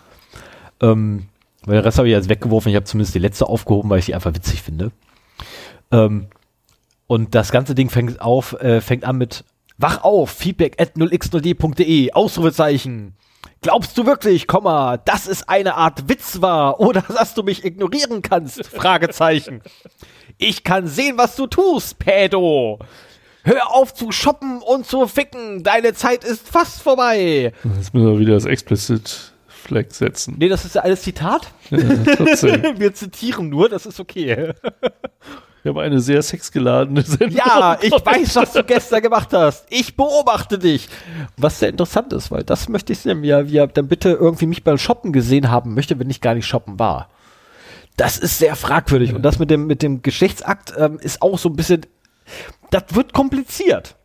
Ähm, 0.81 1.27
weil 1.65 1.75
den 1.75 1.83
Rest 1.83 1.97
habe 1.97 2.07
ich 2.07 2.13
jetzt 2.13 2.29
weggeworfen. 2.29 2.69
Ich 2.69 2.75
habe 2.75 2.85
zumindest 2.85 3.15
die 3.15 3.19
letzte 3.19 3.47
aufgehoben, 3.47 3.89
weil 3.89 3.99
ich 3.99 4.05
die 4.05 4.15
einfach 4.15 4.33
witzig 4.35 4.61
finde. 4.61 4.91
Ähm, 5.91 6.27
und 7.07 7.35
das 7.35 7.51
ganze 7.51 7.75
Ding 7.75 7.89
fängt 7.89 8.21
auf, 8.21 8.53
äh, 8.61 8.81
fängt 8.81 9.05
an 9.05 9.17
mit 9.17 9.43
Wach 9.77 10.03
auf, 10.03 10.29
feedback 10.29 10.79
at 10.79 10.95
0x0d.de, 10.95 12.11
Ausrufezeichen. 12.13 13.15
Glaubst 13.61 13.97
du 13.97 14.05
wirklich, 14.05 14.47
Komma, 14.47 14.97
dass 14.97 15.27
es 15.27 15.47
eine 15.47 15.75
Art 15.75 16.09
Witz 16.09 16.41
war 16.41 16.79
oder 16.79 17.01
dass 17.07 17.33
du 17.33 17.43
mich 17.43 17.63
ignorieren 17.65 18.21
kannst? 18.21 18.65
Fragezeichen. 18.67 19.61
Ich 20.37 20.63
kann 20.63 20.87
sehen, 20.87 21.17
was 21.17 21.35
du 21.35 21.47
tust, 21.47 21.99
Pädo. 21.99 22.79
Hör 23.43 23.71
auf 23.71 23.93
zu 23.93 24.11
shoppen 24.11 24.61
und 24.61 24.85
zu 24.85 25.07
ficken. 25.07 25.63
Deine 25.63 25.93
Zeit 25.93 26.23
ist 26.23 26.47
fast 26.47 26.81
vorbei. 26.81 27.51
Jetzt 27.77 27.93
müssen 27.93 28.07
wir 28.07 28.19
wieder 28.19 28.33
das 28.33 28.45
Explicit 28.45 29.33
Flag 29.47 29.91
setzen. 29.91 30.35
Nee, 30.37 30.49
das 30.49 30.65
ist 30.65 30.75
ja 30.75 30.81
alles 30.81 31.01
Zitat. 31.03 31.47
Ja, 31.69 31.77
wir 32.79 32.93
zitieren 32.93 33.49
nur, 33.49 33.69
das 33.69 33.85
ist 33.85 33.99
okay. 33.99 34.53
Wir 35.63 35.69
haben 35.69 35.79
eine 35.79 36.01
sehr 36.01 36.21
sexgeladene 36.21 37.01
Sendung. 37.03 37.37
Ja, 37.37 37.77
ich 37.81 37.91
weiß, 37.91 38.35
was 38.35 38.51
du 38.51 38.63
gestern 38.63 39.01
gemacht 39.01 39.29
hast. 39.31 39.65
Ich 39.69 39.95
beobachte 39.95 40.59
dich. 40.59 40.89
Was 41.37 41.59
sehr 41.59 41.69
interessant 41.69 42.11
ist, 42.11 42.31
weil 42.31 42.43
das 42.43 42.67
möchte 42.67 42.91
ich 42.91 42.99
sehen, 42.99 43.23
ja, 43.23 43.47
wie 43.49 43.57
er 43.57 43.67
dann 43.67 43.87
bitte 43.87 44.09
irgendwie 44.09 44.45
mich 44.45 44.63
beim 44.63 44.77
Shoppen 44.77 45.13
gesehen 45.13 45.49
haben 45.49 45.73
möchte, 45.73 45.97
wenn 45.97 46.09
ich 46.09 46.19
gar 46.19 46.35
nicht 46.35 46.45
shoppen 46.45 46.79
war. 46.79 47.09
Das 47.95 48.17
ist 48.17 48.39
sehr 48.39 48.55
fragwürdig. 48.55 49.11
Ja. 49.11 49.15
Und 49.15 49.21
das 49.23 49.39
mit 49.39 49.49
dem, 49.49 49.65
mit 49.65 49.81
dem 49.81 50.01
Geschlechtsakt 50.01 50.73
ähm, 50.77 50.99
ist 50.99 51.21
auch 51.21 51.39
so 51.39 51.47
ein 51.47 51.55
bisschen, 51.55 51.85
das 52.69 52.83
wird 52.89 53.13
kompliziert. 53.13 53.95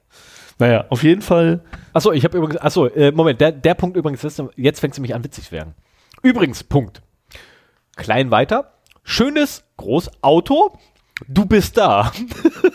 Naja, 0.61 0.84
auf 0.90 1.02
jeden 1.02 1.22
Fall. 1.22 1.64
Achso, 1.92 2.12
ich 2.12 2.24
habe 2.24 2.38
übrigens, 2.38 2.61
achso, 2.61 2.86
äh, 2.86 3.11
Moment, 3.11 3.40
der, 3.40 3.50
der 3.50 3.74
Punkt 3.74 3.96
übrigens 3.96 4.22
ist, 4.22 4.42
jetzt 4.56 4.80
fängt 4.80 4.94
es 4.94 5.00
mich 5.00 5.14
an 5.14 5.24
witzig 5.24 5.46
zu 5.46 5.52
werden. 5.52 5.74
Übrigens, 6.22 6.62
Punkt. 6.62 7.02
Klein 7.96 8.30
weiter. 8.30 8.74
Schönes, 9.02 9.64
groß 9.76 10.11
Auto, 10.22 10.76
Du 11.27 11.47
bist 11.47 11.77
da. 11.77 12.12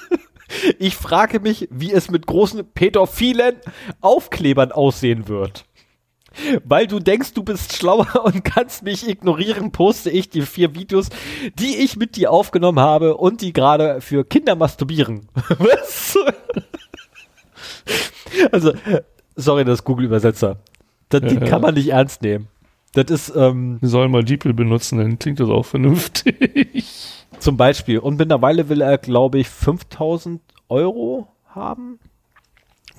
ich 0.80 0.96
frage 0.96 1.40
mich, 1.40 1.68
wie 1.72 1.92
es 1.92 2.10
mit 2.10 2.26
großen 2.26 2.66
pädophilen 2.74 3.56
Aufklebern 4.02 4.72
aussehen 4.72 5.28
wird. 5.28 5.66
Weil 6.64 6.88
du 6.88 7.00
denkst, 7.00 7.34
du 7.34 7.44
bist 7.44 7.76
schlauer 7.76 8.08
und 8.26 8.44
kannst 8.44 8.84
mich 8.84 9.08
ignorieren, 9.08 9.72
poste 9.72 10.10
ich 10.10 10.30
die 10.30 10.42
vier 10.42 10.76
Videos, 10.76 11.10
die 11.60 11.78
ich 11.78 11.96
mit 11.96 12.16
dir 12.16 12.32
aufgenommen 12.32 12.80
habe 12.80 13.18
und 13.18 13.42
die 13.42 13.54
gerade 13.54 14.02
für 14.02 14.26
Kinder 14.26 14.56
masturbieren. 14.56 15.28
Was? 15.36 16.18
also, 18.52 18.74
sorry, 19.36 19.64
das 19.64 19.84
Google-Übersetzer. 19.84 20.58
Das 21.10 21.32
ja, 21.32 21.40
kann 21.42 21.62
man 21.62 21.76
nicht 21.76 21.90
ernst 21.90 22.24
nehmen. 22.24 22.48
Das 22.94 23.06
ist, 23.06 23.36
ähm. 23.36 23.78
Wir 23.82 23.90
sollen 23.90 24.12
mal 24.12 24.24
DeepL 24.24 24.54
benutzen, 24.54 24.98
dann 24.98 25.20
klingt 25.20 25.40
das 25.40 25.50
auch 25.50 25.66
vernünftig. 25.66 27.23
Zum 27.40 27.58
Beispiel. 27.58 28.00
Und 28.00 28.18
mittlerweile 28.18 28.70
will 28.70 28.82
er, 28.82 28.98
glaube 28.98 29.40
ich, 29.40 29.50
5000 29.50 30.42
Euro 30.70 31.28
haben. 31.48 32.00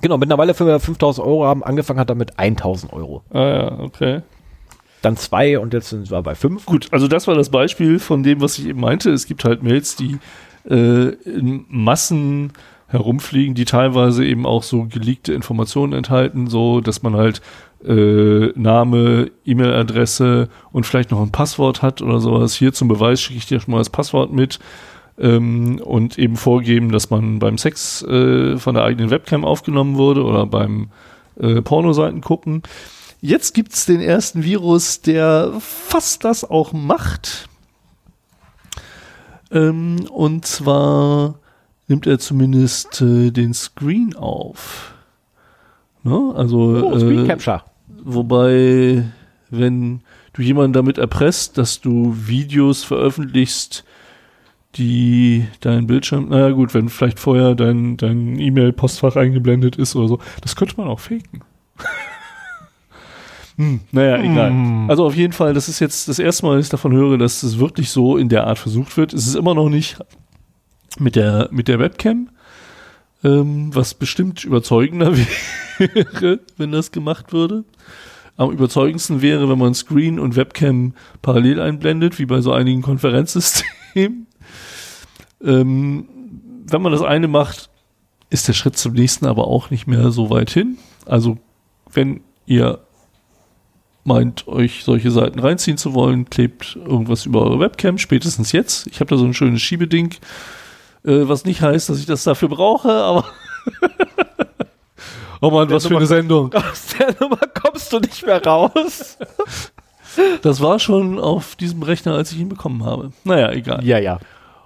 Genau, 0.01 0.17
mittlerweile 0.17 0.57
will 0.59 0.69
er 0.69 0.79
5000 0.79 1.25
Euro 1.25 1.45
haben. 1.45 1.63
Angefangen 1.63 1.99
hat 1.99 2.09
er 2.09 2.15
mit 2.15 2.37
1000 2.37 2.93
Euro. 2.93 3.23
Ah 3.31 3.47
ja, 3.47 3.79
okay. 3.79 4.21
Dann 5.01 5.17
zwei 5.17 5.59
und 5.59 5.73
jetzt 5.73 5.89
sind 5.89 6.09
wir 6.09 6.21
bei 6.21 6.35
fünf. 6.35 6.65
Gut, 6.65 6.87
also 6.91 7.07
das 7.07 7.27
war 7.27 7.35
das 7.35 7.49
Beispiel 7.49 7.99
von 7.99 8.23
dem, 8.23 8.41
was 8.41 8.57
ich 8.57 8.67
eben 8.67 8.79
meinte. 8.79 9.11
Es 9.11 9.27
gibt 9.27 9.45
halt 9.45 9.61
Mails, 9.61 9.95
die 9.95 10.17
äh, 10.67 11.09
in 11.09 11.65
Massen 11.69 12.53
herumfliegen, 12.87 13.55
die 13.55 13.65
teilweise 13.65 14.25
eben 14.25 14.45
auch 14.45 14.63
so 14.63 14.85
geleakte 14.85 15.33
Informationen 15.33 15.93
enthalten, 15.93 16.47
so 16.47 16.81
dass 16.81 17.01
man 17.01 17.15
halt 17.15 17.41
äh, 17.83 18.47
Name, 18.55 19.31
E-Mail-Adresse 19.45 20.49
und 20.71 20.85
vielleicht 20.85 21.11
noch 21.11 21.21
ein 21.21 21.31
Passwort 21.31 21.81
hat 21.81 22.01
oder 22.01 22.19
sowas. 22.19 22.53
Hier 22.53 22.73
zum 22.73 22.87
Beweis 22.87 23.21
schicke 23.21 23.37
ich 23.37 23.47
dir 23.47 23.59
schon 23.59 23.71
mal 23.71 23.79
das 23.79 23.89
Passwort 23.89 24.31
mit 24.31 24.59
ähm, 25.17 25.79
und 25.83 26.17
eben 26.17 26.35
vorgeben, 26.35 26.91
dass 26.91 27.09
man 27.09 27.39
beim 27.39 27.57
Sex 27.57 28.03
äh, 28.03 28.57
von 28.57 28.75
der 28.75 28.83
eigenen 28.83 29.09
Webcam 29.09 29.45
aufgenommen 29.45 29.95
wurde 29.97 30.23
oder 30.23 30.45
beim 30.45 30.89
äh, 31.39 31.61
Pornoseiten 31.61 32.21
gucken. 32.21 32.63
Jetzt 33.21 33.53
gibt's 33.53 33.85
den 33.85 34.01
ersten 34.01 34.43
Virus, 34.43 35.01
der 35.01 35.53
fast 35.59 36.23
das 36.23 36.43
auch 36.43 36.73
macht. 36.73 37.49
Ähm, 39.51 40.05
und 40.11 40.45
zwar 40.45 41.39
nimmt 41.87 42.07
er 42.07 42.19
zumindest 42.19 43.01
äh, 43.01 43.31
den 43.31 43.53
Screen 43.53 44.15
auf. 44.15 44.93
Ne? 46.03 46.33
Also 46.35 46.57
oh, 46.85 46.99
Screen 46.99 47.27
Capture. 47.27 47.63
Wobei, 48.03 49.03
wenn 49.49 50.01
du 50.33 50.41
jemanden 50.41 50.73
damit 50.73 50.97
erpresst, 50.97 51.57
dass 51.57 51.81
du 51.81 52.15
Videos 52.15 52.83
veröffentlichst, 52.83 53.83
die 54.75 55.47
dein 55.61 55.87
Bildschirm, 55.87 56.29
naja 56.29 56.49
gut, 56.51 56.73
wenn 56.73 56.89
vielleicht 56.89 57.19
vorher 57.19 57.55
dein, 57.55 57.97
dein 57.97 58.39
E-Mail-Postfach 58.39 59.15
eingeblendet 59.15 59.77
ist 59.77 59.95
oder 59.95 60.07
so, 60.07 60.19
das 60.41 60.55
könnte 60.55 60.75
man 60.77 60.87
auch 60.87 60.99
faken. 60.99 61.41
hm, 63.55 63.79
naja, 63.91 64.17
egal. 64.17 64.49
Hm. 64.49 64.89
Also 64.89 65.05
auf 65.05 65.15
jeden 65.15 65.33
Fall, 65.33 65.53
das 65.53 65.69
ist 65.69 65.79
jetzt 65.79 66.09
das 66.09 66.19
erste 66.19 66.45
Mal, 66.45 66.57
dass 66.57 66.65
ich 66.65 66.71
davon 66.71 66.91
höre, 66.93 67.17
dass 67.17 67.41
das 67.41 67.57
wirklich 67.57 67.89
so 67.89 68.17
in 68.17 68.27
der 68.27 68.45
Art 68.45 68.59
versucht 68.59 68.97
wird. 68.97 69.13
Es 69.13 69.27
ist 69.27 69.35
immer 69.35 69.55
noch 69.55 69.69
nicht 69.69 69.97
mit 70.99 71.15
der, 71.15 71.49
mit 71.51 71.67
der 71.67 71.79
Webcam, 71.79 72.29
ähm, 73.23 73.73
was 73.73 73.93
bestimmt 73.93 74.43
überzeugender 74.43 75.15
wäre, 75.77 76.39
wenn 76.57 76.71
das 76.71 76.91
gemacht 76.91 77.33
würde. 77.33 77.63
Am 78.37 78.51
überzeugendsten 78.51 79.21
wäre, 79.21 79.49
wenn 79.49 79.57
man 79.57 79.73
Screen 79.73 80.19
und 80.19 80.35
Webcam 80.35 80.93
parallel 81.21 81.61
einblendet, 81.61 82.19
wie 82.19 82.25
bei 82.25 82.41
so 82.41 82.51
einigen 82.51 82.81
Konferenzsystemen. 82.81 84.27
ähm, 85.43 86.07
wenn 86.67 86.81
man 86.81 86.91
das 86.91 87.01
eine 87.01 87.27
macht, 87.27 87.69
ist 88.29 88.47
der 88.47 88.53
Schritt 88.53 88.77
zum 88.77 88.93
nächsten 88.93 89.25
aber 89.25 89.47
auch 89.47 89.69
nicht 89.69 89.87
mehr 89.87 90.11
so 90.11 90.29
weit 90.29 90.49
hin. 90.49 90.77
Also 91.05 91.37
wenn 91.93 92.21
ihr 92.45 92.79
meint, 94.03 94.47
euch 94.47 94.83
solche 94.83 95.11
Seiten 95.11 95.39
reinziehen 95.39 95.77
zu 95.77 95.93
wollen, 95.93 96.29
klebt 96.29 96.75
irgendwas 96.75 97.25
über 97.25 97.41
eure 97.41 97.59
Webcam, 97.59 97.97
spätestens 97.97 98.51
jetzt. 98.51 98.87
Ich 98.87 98.99
habe 98.99 99.09
da 99.09 99.17
so 99.17 99.25
ein 99.25 99.33
schönes 99.33 99.61
Schiebeding, 99.61 100.15
äh, 101.05 101.27
was 101.27 101.45
nicht 101.45 101.61
heißt, 101.61 101.89
dass 101.89 101.99
ich 101.99 102.05
das 102.05 102.23
dafür 102.23 102.49
brauche, 102.49 102.91
aber 102.91 103.25
Oh 105.41 105.51
Mann, 105.51 105.69
was 105.69 105.85
für 105.85 105.95
eine 105.95 106.05
Sendung. 106.05 106.53
Aus 106.53 106.87
der 106.97 107.15
Nummer 107.19 107.37
kommst 107.61 107.91
du 107.93 107.99
nicht 107.99 108.25
mehr 108.25 108.43
raus. 108.43 109.17
Das 110.43 110.61
war 110.61 110.79
schon 110.79 111.19
auf 111.19 111.57
diesem 111.57 111.83
Rechner, 111.83 112.13
als 112.13 112.31
ich 112.31 112.39
ihn 112.39 112.47
bekommen 112.47 112.85
habe. 112.85 113.11
Naja, 113.25 113.51
egal. 113.51 113.83
Ja, 113.83 113.99
ja. 113.99 114.19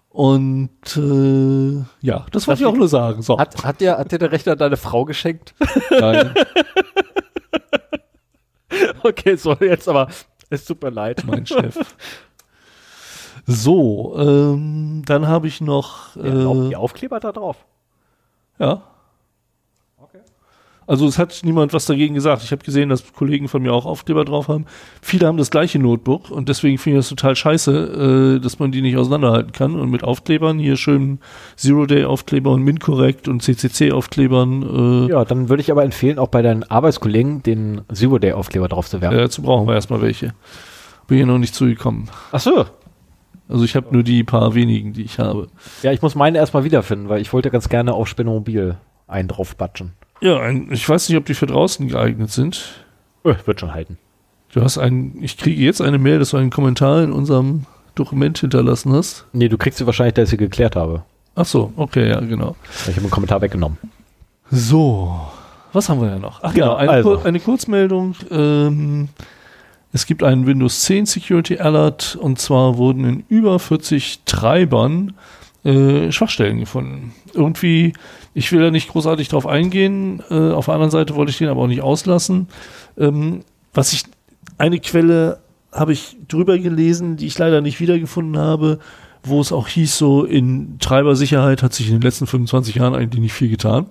Und 0.10 0.70
äh, 0.96 1.84
ja, 2.06 2.28
das 2.32 2.48
wollte 2.48 2.62
ich 2.62 2.68
auch 2.68 2.76
nur 2.76 2.88
sagen. 2.88 3.24
So. 3.24 3.40
Hat, 3.40 3.64
hat, 3.64 3.82
dir, 3.82 3.98
hat 3.98 4.12
dir 4.12 4.20
der 4.20 4.32
Rechner 4.32 4.56
deine 4.56 4.78
Frau 4.78 5.06
geschenkt? 5.06 5.56
Nein, 5.90 6.36
Okay, 9.02 9.36
so 9.38 9.56
jetzt 9.60 9.88
aber. 9.90 10.10
Es 10.52 10.66
tut 10.66 10.82
mir 10.82 10.90
leid. 10.90 11.24
mein 11.26 11.46
Chef. 11.46 11.78
So, 13.52 14.16
ähm, 14.18 15.02
dann 15.06 15.28
habe 15.28 15.48
ich 15.48 15.60
noch 15.60 16.16
äh, 16.16 16.68
die 16.70 16.76
Aufkleber 16.76 17.20
da 17.20 17.32
drauf. 17.32 17.58
Ja. 18.60 18.84
Also 20.86 21.06
es 21.06 21.20
hat 21.20 21.42
niemand 21.44 21.72
was 21.72 21.86
dagegen 21.86 22.16
gesagt. 22.16 22.42
Ich 22.44 22.52
habe 22.52 22.64
gesehen, 22.64 22.90
dass 22.90 23.14
Kollegen 23.14 23.48
von 23.48 23.62
mir 23.62 23.74
auch 23.74 23.86
Aufkleber 23.86 24.26
drauf 24.26 24.48
haben. 24.48 24.66
Viele 25.04 25.28
haben 25.28 25.38
das 25.38 25.52
gleiche 25.52 25.78
Notebook 25.78 26.32
und 26.32 26.50
deswegen 26.50 26.80
finde 26.80 26.98
ich 26.98 27.06
das 27.06 27.10
total 27.10 27.36
scheiße, 27.36 28.38
äh, 28.38 28.42
dass 28.42 28.58
man 28.58 28.72
die 28.72 28.82
nicht 28.82 28.98
auseinanderhalten 28.98 29.52
kann. 29.52 29.76
Und 29.76 29.92
mit 29.92 30.04
Aufklebern, 30.04 30.58
hier 30.58 30.78
schön 30.78 31.20
Zero-Day-Aufkleber 31.58 32.50
und 32.50 32.64
MinCorrect 32.64 33.28
und 33.28 33.44
CCC-Aufklebern, 33.44 35.06
äh, 35.08 35.12
Ja, 35.12 35.26
dann 35.26 35.48
würde 35.50 35.62
ich 35.62 35.72
aber 35.72 35.84
empfehlen, 35.84 36.18
auch 36.18 36.30
bei 36.30 36.42
deinen 36.42 36.64
Arbeitskollegen 36.64 37.44
den 37.44 37.82
Zero-Day-Aufkleber 37.94 38.68
drauf 38.68 38.90
zu 38.90 39.00
werfen. 39.00 39.16
äh, 39.16 39.22
dazu 39.22 39.44
brauchen 39.44 39.68
wir 39.68 39.76
erstmal 39.76 40.02
welche. 40.02 40.34
Bin 41.06 41.18
hier 41.18 41.28
noch 41.28 41.38
nicht 41.38 41.54
zugekommen. 41.54 42.10
Ach 42.32 42.40
so. 42.40 42.66
Also 43.50 43.66
ich 43.66 43.76
habe 43.76 43.88
nur 43.92 44.04
die 44.04 44.24
paar 44.24 44.54
wenigen, 44.54 44.94
die 44.94 45.02
ich 45.04 45.18
habe. 45.20 45.48
Ja, 45.82 45.92
ich 45.92 46.02
muss 46.02 46.16
meine 46.16 46.38
erstmal 46.38 46.64
wiederfinden, 46.64 47.10
weil 47.10 47.20
ich 47.20 47.34
wollte 47.34 47.50
ganz 47.50 47.68
gerne 47.68 47.94
auf 47.94 48.08
Spinnomobil 48.08 48.78
einen 49.08 49.28
draufbatschen. 49.28 49.94
Ja, 50.22 50.40
ein, 50.40 50.72
ich 50.72 50.88
weiß 50.88 51.10
nicht, 51.10 51.18
ob 51.18 51.26
die 51.26 51.34
für 51.34 51.48
draußen 51.48 51.88
geeignet 51.88 52.32
sind. 52.32 52.86
Äh, 53.24 53.34
wird 53.46 53.60
schon 53.60 53.74
halten. 53.74 53.98
Du 54.54 54.62
hast 54.62 54.78
einen, 54.78 55.18
ich 55.22 55.38
kriege 55.38 55.62
jetzt 55.62 55.82
eine 55.82 55.98
Mail, 55.98 56.20
dass 56.20 56.30
du 56.32 56.38
einen 56.38 56.52
Kommentar 56.52 57.04
in 57.04 57.12
unserem 57.12 57.66
Dokument 57.96 58.38
hinterlassen 58.38 58.94
hast. 58.94 59.26
Nee, 59.34 59.50
du 59.50 59.58
kriegst 59.58 59.80
sie 59.80 59.86
wahrscheinlich, 59.86 60.14
dass 60.14 60.26
ich 60.26 60.32
sie 60.32 60.38
geklärt 60.38 60.76
habe. 60.76 61.04
Ach 61.36 61.46
so, 61.46 61.74
okay, 61.76 62.10
ja, 62.10 62.20
genau. 62.20 62.56
Ich 62.88 62.90
habe 62.90 63.02
einen 63.02 63.10
Kommentar 63.12 63.42
weggenommen. 63.42 63.78
So, 64.52 65.20
was 65.74 65.90
haben 65.90 66.02
wir 66.02 66.10
ja 66.10 66.20
noch? 66.20 66.40
Ach 66.44 66.54
genau, 66.54 66.66
Genau, 66.68 66.76
eine, 66.76 66.90
also. 66.92 67.16
Kur 67.18 67.26
eine 67.26 67.40
Kurzmeldung. 67.40 68.16
Ähm, 68.32 69.10
es 69.92 70.06
gibt 70.06 70.24
einen 70.24 70.46
Windows 70.46 70.82
10 70.82 71.06
Security 71.06 71.58
Alert 71.58 72.16
und 72.16 72.40
zwar 72.40 72.78
wurden 72.78 73.06
in 73.06 73.24
über 73.28 73.58
40 73.58 74.22
Treibern 74.26 75.14
äh, 75.64 76.12
Schwachstellen 76.12 76.60
gefunden. 76.60 77.14
Irgendwie, 77.34 77.94
ich 78.34 78.52
will 78.52 78.62
da 78.62 78.72
nicht 78.72 78.90
großartig 78.90 79.30
drauf 79.30 79.48
eingehen. 79.48 80.22
Äh, 80.30 80.52
auf 80.52 80.66
der 80.66 80.76
anderen 80.76 80.92
Seite 80.92 81.16
wollte 81.16 81.32
ich 81.32 81.38
den 81.38 81.50
aber 81.50 81.62
auch 81.62 81.68
nicht 81.68 81.82
auslassen. 81.82 82.48
Ähm, 82.98 83.42
was 83.74 83.94
ich, 83.94 84.04
eine 84.58 84.80
Quelle 84.80 85.40
habe 85.72 85.94
ich 85.94 86.18
drüber 86.28 86.58
gelesen, 86.58 87.18
die 87.18 87.28
ich 87.28 87.38
leider 87.38 87.62
nicht 87.62 87.80
wiedergefunden 87.80 88.38
habe, 88.38 88.80
wo 89.24 89.42
es 89.42 89.52
auch 89.52 89.68
hieß, 89.68 89.98
so 89.98 90.24
in 90.24 90.78
Treibersicherheit 90.80 91.62
hat 91.62 91.74
sich 91.74 91.88
in 91.88 91.96
den 91.96 92.02
letzten 92.02 92.28
25 92.28 92.76
Jahren 92.76 92.96
eigentlich 92.96 93.22
nicht 93.22 93.34
viel 93.34 93.50
getan. 93.50 93.88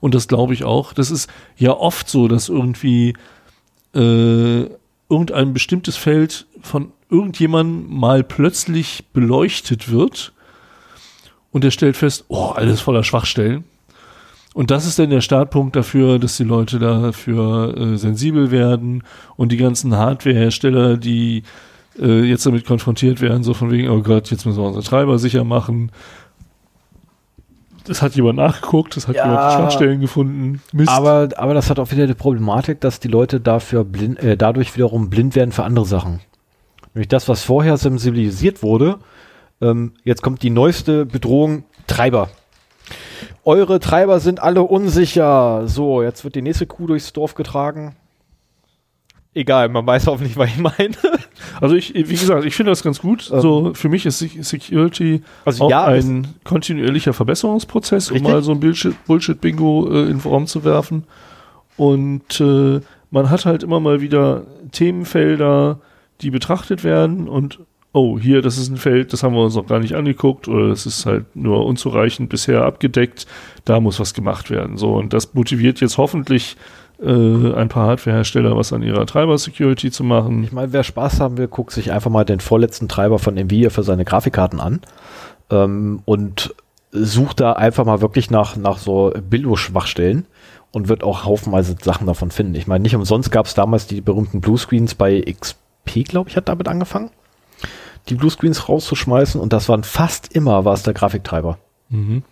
Und 0.00 0.14
das 0.14 0.28
glaube 0.28 0.54
ich 0.54 0.64
auch. 0.64 0.92
Das 0.92 1.10
ist 1.10 1.28
ja 1.56 1.72
oft 1.72 2.08
so, 2.08 2.28
dass 2.28 2.48
irgendwie 2.48 3.14
äh, 3.94 4.66
irgendein 5.08 5.52
bestimmtes 5.52 5.96
Feld 5.96 6.46
von 6.60 6.92
irgendjemandem 7.10 7.98
mal 7.98 8.22
plötzlich 8.22 9.06
beleuchtet 9.12 9.90
wird 9.90 10.32
und 11.50 11.64
er 11.64 11.70
stellt 11.70 11.96
fest, 11.96 12.26
oh, 12.28 12.50
alles 12.50 12.80
voller 12.80 13.04
Schwachstellen. 13.04 13.64
Und 14.54 14.70
das 14.70 14.86
ist 14.86 14.98
dann 14.98 15.10
der 15.10 15.20
Startpunkt 15.20 15.76
dafür, 15.76 16.18
dass 16.18 16.36
die 16.36 16.44
Leute 16.44 16.78
dafür 16.78 17.76
äh, 17.76 17.96
sensibel 17.96 18.50
werden 18.50 19.04
und 19.36 19.52
die 19.52 19.56
ganzen 19.56 19.96
Hardwarehersteller, 19.96 20.96
die 20.96 21.44
äh, 21.98 22.22
jetzt 22.22 22.44
damit 22.44 22.66
konfrontiert 22.66 23.20
werden, 23.20 23.42
so 23.42 23.54
von 23.54 23.70
wegen, 23.70 23.88
oh 23.88 24.02
Gott, 24.02 24.30
jetzt 24.30 24.46
müssen 24.46 24.58
wir 24.58 24.66
unsere 24.66 24.84
Treiber 24.84 25.18
sicher 25.18 25.44
machen. 25.44 25.92
Das 27.88 28.02
hat 28.02 28.14
jemand 28.14 28.36
nachgeguckt, 28.36 28.96
das 28.96 29.08
hat 29.08 29.16
Ja. 29.16 29.24
jemand 29.26 29.52
Schwachstellen 29.54 30.00
gefunden. 30.00 30.60
Mist. 30.72 30.90
Aber, 30.90 31.28
aber 31.36 31.54
das 31.54 31.70
hat 31.70 31.78
auch 31.78 31.90
wieder 31.90 32.06
die 32.06 32.14
Problematik, 32.14 32.80
dass 32.80 33.00
die 33.00 33.08
Leute 33.08 33.40
dafür 33.40 33.84
blind, 33.84 34.22
äh, 34.22 34.36
dadurch 34.36 34.74
wiederum 34.76 35.08
blind 35.08 35.34
werden 35.34 35.52
für 35.52 35.64
andere 35.64 35.86
Sachen. 35.86 36.20
Nämlich 36.94 37.08
das, 37.08 37.28
was 37.28 37.42
vorher 37.42 37.76
sensibilisiert 37.78 38.62
wurde, 38.62 38.98
ähm, 39.60 39.94
jetzt 40.04 40.22
kommt 40.22 40.42
die 40.42 40.50
neueste 40.50 41.06
Bedrohung, 41.06 41.64
Treiber. 41.86 42.28
Eure 43.44 43.80
Treiber 43.80 44.20
sind 44.20 44.40
alle 44.40 44.62
unsicher. 44.62 45.62
So, 45.66 46.02
jetzt 46.02 46.24
wird 46.24 46.34
die 46.34 46.42
nächste 46.42 46.66
Kuh 46.66 46.86
durchs 46.86 47.12
Dorf 47.12 47.34
getragen. 47.34 47.96
Egal, 49.34 49.68
man 49.68 49.86
weiß 49.86 50.06
hoffentlich, 50.06 50.36
was 50.36 50.48
ich 50.50 50.58
meine. 50.58 50.96
Also 51.60 51.74
ich, 51.76 51.94
wie 51.94 52.02
gesagt, 52.02 52.44
ich 52.44 52.54
finde 52.54 52.72
das 52.72 52.82
ganz 52.82 52.98
gut. 53.00 53.30
Ähm. 53.32 53.40
so 53.40 53.74
für 53.74 53.88
mich 53.88 54.04
ist 54.06 54.18
Sec- 54.20 54.42
Security 54.42 55.22
Also 55.44 55.64
auch 55.64 55.70
ja, 55.70 55.84
ein 55.84 56.26
kontinuierlicher 56.44 57.12
Verbesserungsprozess, 57.12 58.10
um 58.10 58.14
Richtig. 58.16 58.32
mal 58.32 58.42
so 58.42 58.52
ein 58.52 58.60
Bullshit- 58.60 58.96
Bullshit-Bingo 59.06 59.88
äh, 59.92 60.10
in 60.10 60.18
Raum 60.18 60.46
zu 60.46 60.64
werfen. 60.64 61.04
Und 61.76 62.40
äh, 62.40 62.80
man 63.10 63.30
hat 63.30 63.44
halt 63.44 63.62
immer 63.62 63.80
mal 63.80 64.00
wieder 64.00 64.44
Themenfelder, 64.72 65.78
die 66.20 66.30
betrachtet 66.30 66.82
werden 66.82 67.28
und 67.28 67.60
oh, 67.92 68.18
hier, 68.18 68.42
das 68.42 68.58
ist 68.58 68.68
ein 68.70 68.76
Feld, 68.76 69.12
das 69.12 69.22
haben 69.22 69.34
wir 69.34 69.42
uns 69.42 69.54
noch 69.54 69.66
gar 69.66 69.78
nicht 69.78 69.94
angeguckt 69.94 70.46
oder 70.48 70.68
das 70.68 70.86
ist 70.86 71.06
halt 71.06 71.24
nur 71.34 71.64
unzureichend 71.64 72.28
bisher 72.28 72.64
abgedeckt, 72.64 73.26
da 73.64 73.80
muss 73.80 73.98
was 74.00 74.14
gemacht 74.14 74.50
werden. 74.50 74.76
So, 74.76 74.94
und 74.94 75.12
das 75.12 75.32
motiviert 75.34 75.80
jetzt 75.80 75.98
hoffentlich 75.98 76.56
äh, 77.00 77.54
ein 77.54 77.68
paar 77.68 77.88
Hardwarehersteller, 77.88 78.56
was 78.56 78.72
an 78.72 78.82
ihrer 78.82 79.06
Treiber-Security 79.06 79.90
zu 79.90 80.04
machen. 80.04 80.42
Ich 80.44 80.52
meine, 80.52 80.72
wer 80.72 80.82
Spaß 80.82 81.20
haben 81.20 81.38
will, 81.38 81.48
guckt 81.48 81.72
sich 81.72 81.92
einfach 81.92 82.10
mal 82.10 82.24
den 82.24 82.40
vorletzten 82.40 82.88
Treiber 82.88 83.18
von 83.18 83.36
Nvidia 83.36 83.70
für 83.70 83.82
seine 83.82 84.04
Grafikkarten 84.04 84.60
an 84.60 84.80
ähm, 85.50 86.02
und 86.04 86.54
sucht 86.90 87.40
da 87.40 87.52
einfach 87.52 87.84
mal 87.84 88.00
wirklich 88.00 88.30
nach, 88.30 88.56
nach 88.56 88.78
so 88.78 89.12
Billo-Schwachstellen 89.28 90.26
und 90.72 90.88
wird 90.88 91.02
auch 91.02 91.24
haufenweise 91.24 91.76
Sachen 91.80 92.06
davon 92.06 92.30
finden. 92.30 92.54
Ich 92.54 92.66
meine, 92.66 92.82
nicht 92.82 92.96
umsonst 92.96 93.30
gab 93.30 93.46
es 93.46 93.54
damals 93.54 93.86
die 93.86 94.00
berühmten 94.00 94.40
Bluescreens 94.40 94.94
bei 94.94 95.20
XP, 95.20 96.04
glaube 96.08 96.30
ich, 96.30 96.36
hat 96.36 96.48
damit 96.48 96.68
angefangen, 96.68 97.10
die 98.08 98.14
Bluescreens 98.14 98.68
rauszuschmeißen 98.68 99.40
und 99.40 99.52
das 99.52 99.68
waren 99.68 99.84
fast 99.84 100.34
immer, 100.34 100.64
war 100.64 100.74
es 100.74 100.82
der 100.82 100.94
Grafiktreiber. 100.94 101.58
Mhm. 101.90 102.22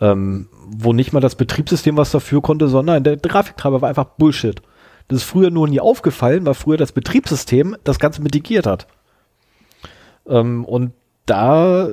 Ähm, 0.00 0.48
wo 0.70 0.92
nicht 0.92 1.12
mal 1.12 1.20
das 1.20 1.34
Betriebssystem 1.34 1.96
was 1.96 2.10
dafür 2.10 2.40
konnte, 2.40 2.68
sondern 2.68 3.02
der 3.02 3.16
Grafiktreiber 3.16 3.82
war 3.82 3.88
einfach 3.88 4.04
Bullshit. 4.04 4.62
Das 5.08 5.18
ist 5.18 5.24
früher 5.24 5.50
nur 5.50 5.66
nie 5.66 5.80
aufgefallen, 5.80 6.46
weil 6.46 6.54
früher 6.54 6.76
das 6.76 6.92
Betriebssystem 6.92 7.76
das 7.84 7.98
Ganze 7.98 8.22
mitigiert 8.22 8.66
hat. 8.66 8.86
Ähm, 10.28 10.64
und 10.64 10.92
da 11.26 11.88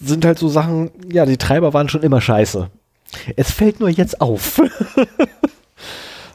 sind 0.00 0.24
halt 0.24 0.38
so 0.38 0.48
Sachen, 0.48 0.90
ja, 1.10 1.24
die 1.24 1.36
Treiber 1.36 1.72
waren 1.72 1.88
schon 1.88 2.02
immer 2.02 2.20
scheiße. 2.20 2.68
Es 3.36 3.50
fällt 3.52 3.80
nur 3.80 3.88
jetzt 3.88 4.20
auf. 4.20 4.60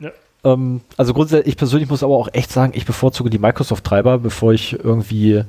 Ja. 0.02 0.12
ähm, 0.46 0.80
also 0.96 1.14
grundsätzlich, 1.14 1.48
ich 1.48 1.58
persönlich 1.58 1.90
muss 1.90 2.04
aber 2.04 2.16
auch 2.16 2.30
echt 2.32 2.52
sagen, 2.54 2.72
ich 2.74 2.86
bevorzuge 2.86 3.30
die 3.30 3.40
Microsoft-Treiber, 3.40 4.20
bevor 4.20 4.54
ich 4.54 4.74
irgendwie 4.82 5.44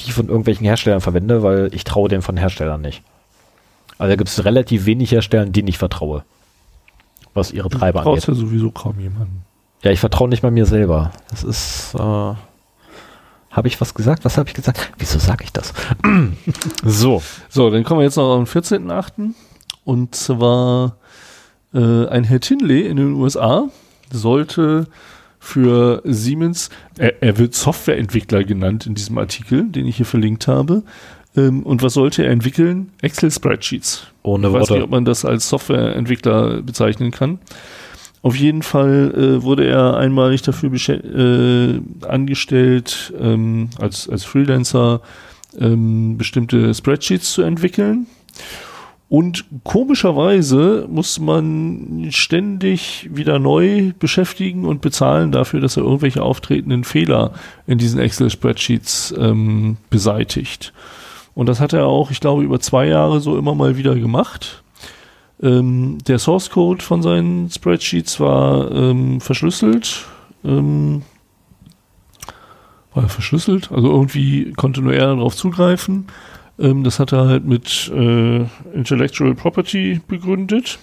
die 0.00 0.12
von 0.12 0.28
irgendwelchen 0.28 0.66
Herstellern 0.66 1.00
verwende, 1.00 1.42
weil 1.42 1.70
ich 1.72 1.84
traue 1.84 2.10
den 2.10 2.20
von 2.20 2.36
Herstellern 2.36 2.82
nicht. 2.82 3.02
Also 3.98 4.10
da 4.10 4.16
gibt 4.16 4.30
es 4.30 4.44
relativ 4.44 4.86
wenig 4.86 5.12
Hersteller, 5.12 5.46
denen 5.46 5.68
ich 5.68 5.78
vertraue, 5.78 6.24
was 7.34 7.52
ihre 7.52 7.68
Treiber 7.68 8.00
angeht. 8.00 8.14
Brauchst 8.14 8.28
ja 8.28 8.34
sowieso 8.34 8.70
kaum 8.70 8.98
jemanden. 9.00 9.42
Ja, 9.82 9.90
ich 9.90 10.00
vertraue 10.00 10.28
nicht 10.28 10.42
mal 10.42 10.50
mir 10.50 10.66
selber. 10.66 11.12
Das 11.30 11.44
ist. 11.44 11.94
Äh, 11.94 11.98
habe 11.98 13.66
ich 13.66 13.80
was 13.80 13.94
gesagt? 13.94 14.24
Was 14.24 14.38
habe 14.38 14.48
ich 14.48 14.54
gesagt? 14.54 14.92
Wieso 14.98 15.18
sage 15.18 15.44
ich 15.44 15.52
das? 15.52 15.72
so. 16.84 17.22
So, 17.48 17.70
dann 17.70 17.82
kommen 17.84 18.00
wir 18.00 18.04
jetzt 18.04 18.16
noch 18.16 18.36
am 18.36 18.44
14.8. 18.44 19.32
Und 19.84 20.14
zwar 20.14 20.96
äh, 21.74 22.06
ein 22.06 22.24
Herr 22.24 22.40
Tinley 22.40 22.86
in 22.86 22.98
den 22.98 23.14
USA 23.14 23.68
sollte 24.12 24.86
für 25.38 26.02
Siemens, 26.04 26.68
er, 26.98 27.22
er 27.22 27.38
wird 27.38 27.54
Softwareentwickler 27.54 28.44
genannt 28.44 28.86
in 28.86 28.94
diesem 28.94 29.16
Artikel, 29.18 29.68
den 29.70 29.86
ich 29.86 29.96
hier 29.96 30.06
verlinkt 30.06 30.48
habe. 30.48 30.82
Ähm, 31.36 31.62
und 31.62 31.82
was 31.82 31.94
sollte 31.94 32.24
er 32.24 32.30
entwickeln? 32.30 32.90
Excel-Spreadsheets. 33.02 34.06
Ohne 34.22 34.48
ich 34.48 34.52
weiß 34.52 34.60
nicht, 34.62 34.70
Worte. 34.70 34.84
ob 34.84 34.90
man 34.90 35.04
das 35.04 35.24
als 35.24 35.48
Softwareentwickler 35.48 36.62
bezeichnen 36.62 37.10
kann. 37.10 37.38
Auf 38.22 38.36
jeden 38.36 38.62
Fall 38.62 39.14
äh, 39.14 39.42
wurde 39.42 39.66
er 39.66 39.96
einmalig 39.96 40.42
dafür 40.42 40.70
äh, 40.72 41.80
angestellt, 42.06 43.12
ähm, 43.18 43.70
als, 43.78 44.08
als 44.08 44.24
Freelancer 44.24 45.02
ähm, 45.58 46.18
bestimmte 46.18 46.74
Spreadsheets 46.74 47.32
zu 47.32 47.42
entwickeln. 47.42 48.06
Und 49.08 49.46
komischerweise 49.64 50.86
muss 50.90 51.18
man 51.18 52.08
ständig 52.10 53.08
wieder 53.10 53.38
neu 53.38 53.92
beschäftigen 53.98 54.66
und 54.66 54.82
bezahlen 54.82 55.32
dafür, 55.32 55.60
dass 55.60 55.78
er 55.78 55.84
irgendwelche 55.84 56.22
auftretenden 56.22 56.84
Fehler 56.84 57.32
in 57.66 57.78
diesen 57.78 58.00
Excel-Spreadsheets 58.00 59.14
ähm, 59.16 59.78
beseitigt. 59.88 60.74
Und 61.38 61.48
das 61.48 61.60
hat 61.60 61.72
er 61.72 61.86
auch, 61.86 62.10
ich 62.10 62.18
glaube, 62.18 62.42
über 62.42 62.58
zwei 62.58 62.88
Jahre 62.88 63.20
so 63.20 63.38
immer 63.38 63.54
mal 63.54 63.76
wieder 63.76 63.94
gemacht. 63.94 64.64
Ähm, 65.40 65.98
der 66.04 66.18
Source 66.18 66.50
Code 66.50 66.82
von 66.82 67.00
seinen 67.00 67.48
Spreadsheets 67.48 68.18
war 68.18 68.72
ähm, 68.72 69.20
verschlüsselt. 69.20 70.04
Ähm, 70.44 71.02
war 72.92 73.08
verschlüsselt, 73.08 73.70
also 73.70 73.88
irgendwie 73.88 74.52
konnte 74.54 74.82
nur 74.82 74.94
er 74.94 75.14
darauf 75.14 75.36
zugreifen. 75.36 76.08
Ähm, 76.58 76.82
das 76.82 76.98
hat 76.98 77.12
er 77.12 77.28
halt 77.28 77.44
mit 77.44 77.88
äh, 77.94 78.44
Intellectual 78.74 79.36
Property 79.36 80.00
begründet. 80.08 80.80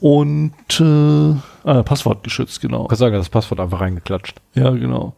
Und 0.00 0.80
äh, 0.80 1.34
ah, 1.62 1.84
Passwort 1.84 2.24
geschützt, 2.24 2.60
genau. 2.60 2.82
Ich 2.82 2.88
kann 2.88 2.98
sagen, 2.98 3.14
das 3.14 3.28
Passwort 3.28 3.60
einfach 3.60 3.80
reingeklatscht. 3.80 4.40
Ja, 4.56 4.70
genau. 4.70 5.14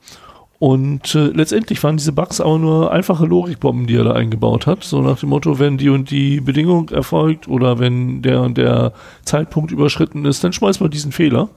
Und 0.59 1.15
äh, 1.15 1.27
letztendlich 1.27 1.83
waren 1.83 1.97
diese 1.97 2.13
Bugs 2.13 2.41
aber 2.41 2.59
nur 2.59 2.93
einfache 2.93 3.27
Logikbomben, 3.27 3.87
die 3.87 3.97
er 3.97 4.05
da 4.05 4.13
eingebaut 4.13 4.67
hat. 4.67 4.85
So 4.85 5.03
nach 5.03 5.19
dem 5.19 5.31
Motto, 5.31 5.59
wenn 5.59 5.79
die 5.79 5.91
und 5.91 6.11
die 6.11 6.41
Bedingung 6.41 6.89
erfolgt 6.91 7.49
oder 7.49 7.79
wenn 7.79 8.23
der 8.23 8.43
und 8.43 8.57
der 8.57 8.93
Zeitpunkt 9.25 9.73
überschritten 9.73 10.25
ist, 10.25 10.45
dann 10.45 10.53
schmeißt 10.53 10.81
man 10.81 10.91
diesen 10.91 11.13
Fehler. 11.13 11.49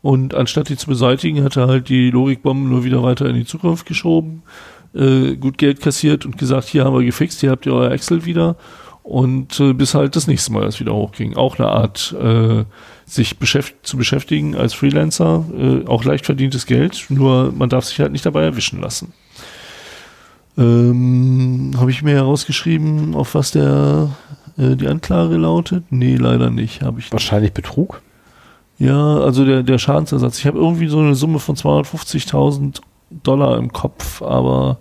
Und 0.00 0.34
anstatt 0.34 0.68
die 0.68 0.76
zu 0.76 0.88
beseitigen, 0.88 1.44
hat 1.44 1.56
er 1.56 1.68
halt 1.68 1.88
die 1.88 2.10
Logikbomben 2.10 2.68
nur 2.68 2.82
wieder 2.84 3.02
weiter 3.02 3.26
in 3.26 3.36
die 3.36 3.44
Zukunft 3.44 3.86
geschoben 3.86 4.42
äh, 4.94 5.36
gut 5.36 5.58
Geld 5.58 5.80
kassiert 5.80 6.26
und 6.26 6.38
gesagt, 6.38 6.66
hier 6.68 6.84
haben 6.84 6.94
wir 6.94 7.04
gefixt, 7.04 7.40
hier 7.40 7.50
habt 7.50 7.66
ihr 7.66 7.74
euer 7.74 7.90
Excel 7.90 8.24
wieder. 8.24 8.56
Und 9.02 9.58
äh, 9.58 9.72
bis 9.72 9.94
halt 9.94 10.14
das 10.14 10.28
nächste 10.28 10.52
Mal 10.52 10.64
das 10.64 10.78
wieder 10.78 10.94
hochging. 10.94 11.36
Auch 11.36 11.58
eine 11.58 11.68
Art, 11.68 12.14
äh, 12.20 12.64
sich 13.06 13.38
beschäft 13.38 13.74
zu 13.82 13.96
beschäftigen 13.96 14.56
als 14.56 14.74
Freelancer, 14.74 15.44
äh, 15.56 15.86
auch 15.86 16.04
leicht 16.04 16.26
verdientes 16.26 16.66
Geld, 16.66 17.06
nur 17.08 17.52
man 17.52 17.68
darf 17.68 17.84
sich 17.84 18.00
halt 18.00 18.12
nicht 18.12 18.26
dabei 18.26 18.42
erwischen 18.42 18.80
lassen. 18.80 19.12
Ähm, 20.58 21.72
Habe 21.76 21.90
ich 21.90 22.02
mir 22.02 22.14
herausgeschrieben, 22.14 23.14
auf 23.14 23.34
was 23.34 23.52
der 23.52 24.10
äh, 24.58 24.76
die 24.76 24.88
Anklage 24.88 25.36
lautet? 25.36 25.84
Nee, 25.90 26.16
leider 26.16 26.50
nicht. 26.50 26.82
Habe 26.82 27.00
ich 27.00 27.12
Wahrscheinlich 27.12 27.52
Betrug? 27.52 28.02
Ja, 28.78 29.18
also 29.18 29.44
der, 29.44 29.62
der 29.62 29.78
Schadensersatz. 29.78 30.38
Ich 30.38 30.46
habe 30.46 30.58
irgendwie 30.58 30.88
so 30.88 30.98
eine 30.98 31.14
Summe 31.14 31.38
von 31.38 31.56
250.000 31.56 32.80
Dollar 33.22 33.58
im 33.58 33.72
Kopf, 33.72 34.22
aber 34.22 34.78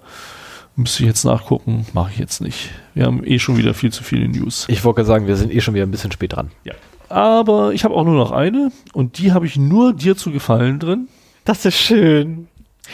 müsste 0.75 1.03
ich 1.03 1.07
jetzt 1.07 1.23
nachgucken, 1.23 1.85
mache 1.93 2.11
ich 2.11 2.17
jetzt 2.17 2.41
nicht. 2.41 2.71
Wir 2.93 3.05
haben 3.05 3.23
eh 3.23 3.39
schon 3.39 3.57
wieder 3.57 3.73
viel 3.73 3.91
zu 3.91 4.03
viele 4.03 4.27
News. 4.27 4.65
Ich 4.69 4.83
wollte 4.83 5.05
sagen, 5.05 5.27
wir 5.27 5.35
sind 5.35 5.53
eh 5.53 5.61
schon 5.61 5.73
wieder 5.73 5.85
ein 5.85 5.91
bisschen 5.91 6.11
spät 6.11 6.33
dran. 6.33 6.51
Ja. 6.63 6.73
Aber 7.11 7.73
ich 7.73 7.83
habe 7.83 7.93
auch 7.93 8.03
nur 8.03 8.15
noch 8.15 8.31
eine 8.31 8.71
und 8.93 9.17
die 9.17 9.33
habe 9.33 9.45
ich 9.45 9.57
nur 9.57 9.93
dir 9.93 10.15
zu 10.15 10.31
gefallen 10.31 10.79
drin. 10.79 11.07
Das 11.45 11.65
ist 11.65 11.75
schön. 11.75 12.47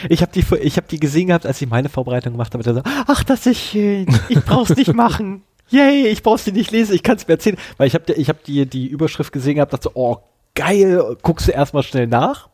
Ich 0.10 0.22
habe 0.22 0.32
die, 0.32 0.42
hab 0.44 0.88
die 0.88 1.00
gesehen 1.00 1.28
gehabt, 1.28 1.46
als 1.46 1.62
ich 1.62 1.70
meine 1.70 1.90
Vorbereitung 1.90 2.34
gemacht 2.34 2.54
habe. 2.54 2.64
So, 2.64 2.82
Ach, 2.84 3.24
das 3.24 3.46
ist 3.46 3.60
schön. 3.60 4.08
Ich 4.30 4.44
brauch's 4.44 4.76
nicht 4.76 4.94
machen. 4.94 5.44
Yay, 5.70 6.08
ich 6.08 6.24
brauch's 6.24 6.46
dir 6.46 6.54
nicht 6.54 6.72
lesen. 6.72 6.96
Ich 6.96 7.04
kann's 7.04 7.28
mir 7.28 7.34
erzählen. 7.34 7.58
Weil 7.78 7.88
ich 7.88 7.94
habe 7.94 8.14
ich 8.14 8.30
hab 8.30 8.44
die, 8.44 8.66
die 8.66 8.88
Überschrift 8.88 9.32
gesehen 9.34 9.56
gehabt, 9.56 9.74
dachte 9.74 9.86
so, 9.86 9.92
oh, 9.96 10.18
geil. 10.56 11.18
Guckst 11.22 11.48
du 11.48 11.52
erstmal 11.52 11.84
schnell 11.84 12.08
nach 12.08 12.48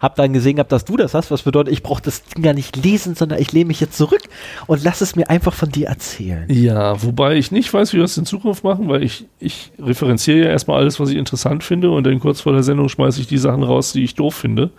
hab 0.00 0.16
dann 0.16 0.32
gesehen 0.32 0.56
gehabt, 0.56 0.72
dass 0.72 0.86
du 0.86 0.96
das 0.96 1.12
hast, 1.14 1.30
was 1.30 1.42
bedeutet, 1.42 1.72
ich 1.72 1.82
brauche 1.82 2.02
das 2.02 2.24
Ding 2.24 2.42
gar 2.42 2.54
nicht 2.54 2.82
lesen, 2.82 3.14
sondern 3.14 3.38
ich 3.38 3.52
lehne 3.52 3.66
mich 3.66 3.80
jetzt 3.80 3.96
zurück 3.96 4.22
und 4.66 4.82
lass 4.82 5.02
es 5.02 5.14
mir 5.14 5.28
einfach 5.28 5.52
von 5.52 5.70
dir 5.70 5.88
erzählen. 5.88 6.46
Ja, 6.48 7.02
wobei 7.02 7.36
ich 7.36 7.52
nicht 7.52 7.72
weiß, 7.72 7.92
wie 7.92 7.98
wir 7.98 8.02
das 8.02 8.16
in 8.16 8.24
Zukunft 8.24 8.64
machen, 8.64 8.88
weil 8.88 9.02
ich, 9.02 9.26
ich 9.38 9.72
referenziere 9.78 10.38
ja 10.38 10.46
erstmal 10.46 10.80
alles, 10.80 10.98
was 10.98 11.10
ich 11.10 11.16
interessant 11.16 11.62
finde 11.62 11.90
und 11.90 12.04
dann 12.04 12.18
kurz 12.18 12.40
vor 12.40 12.54
der 12.54 12.62
Sendung 12.62 12.88
schmeiße 12.88 13.20
ich 13.20 13.26
die 13.26 13.38
Sachen 13.38 13.62
raus, 13.62 13.92
die 13.92 14.02
ich 14.02 14.14
doof 14.14 14.34
finde. 14.34 14.70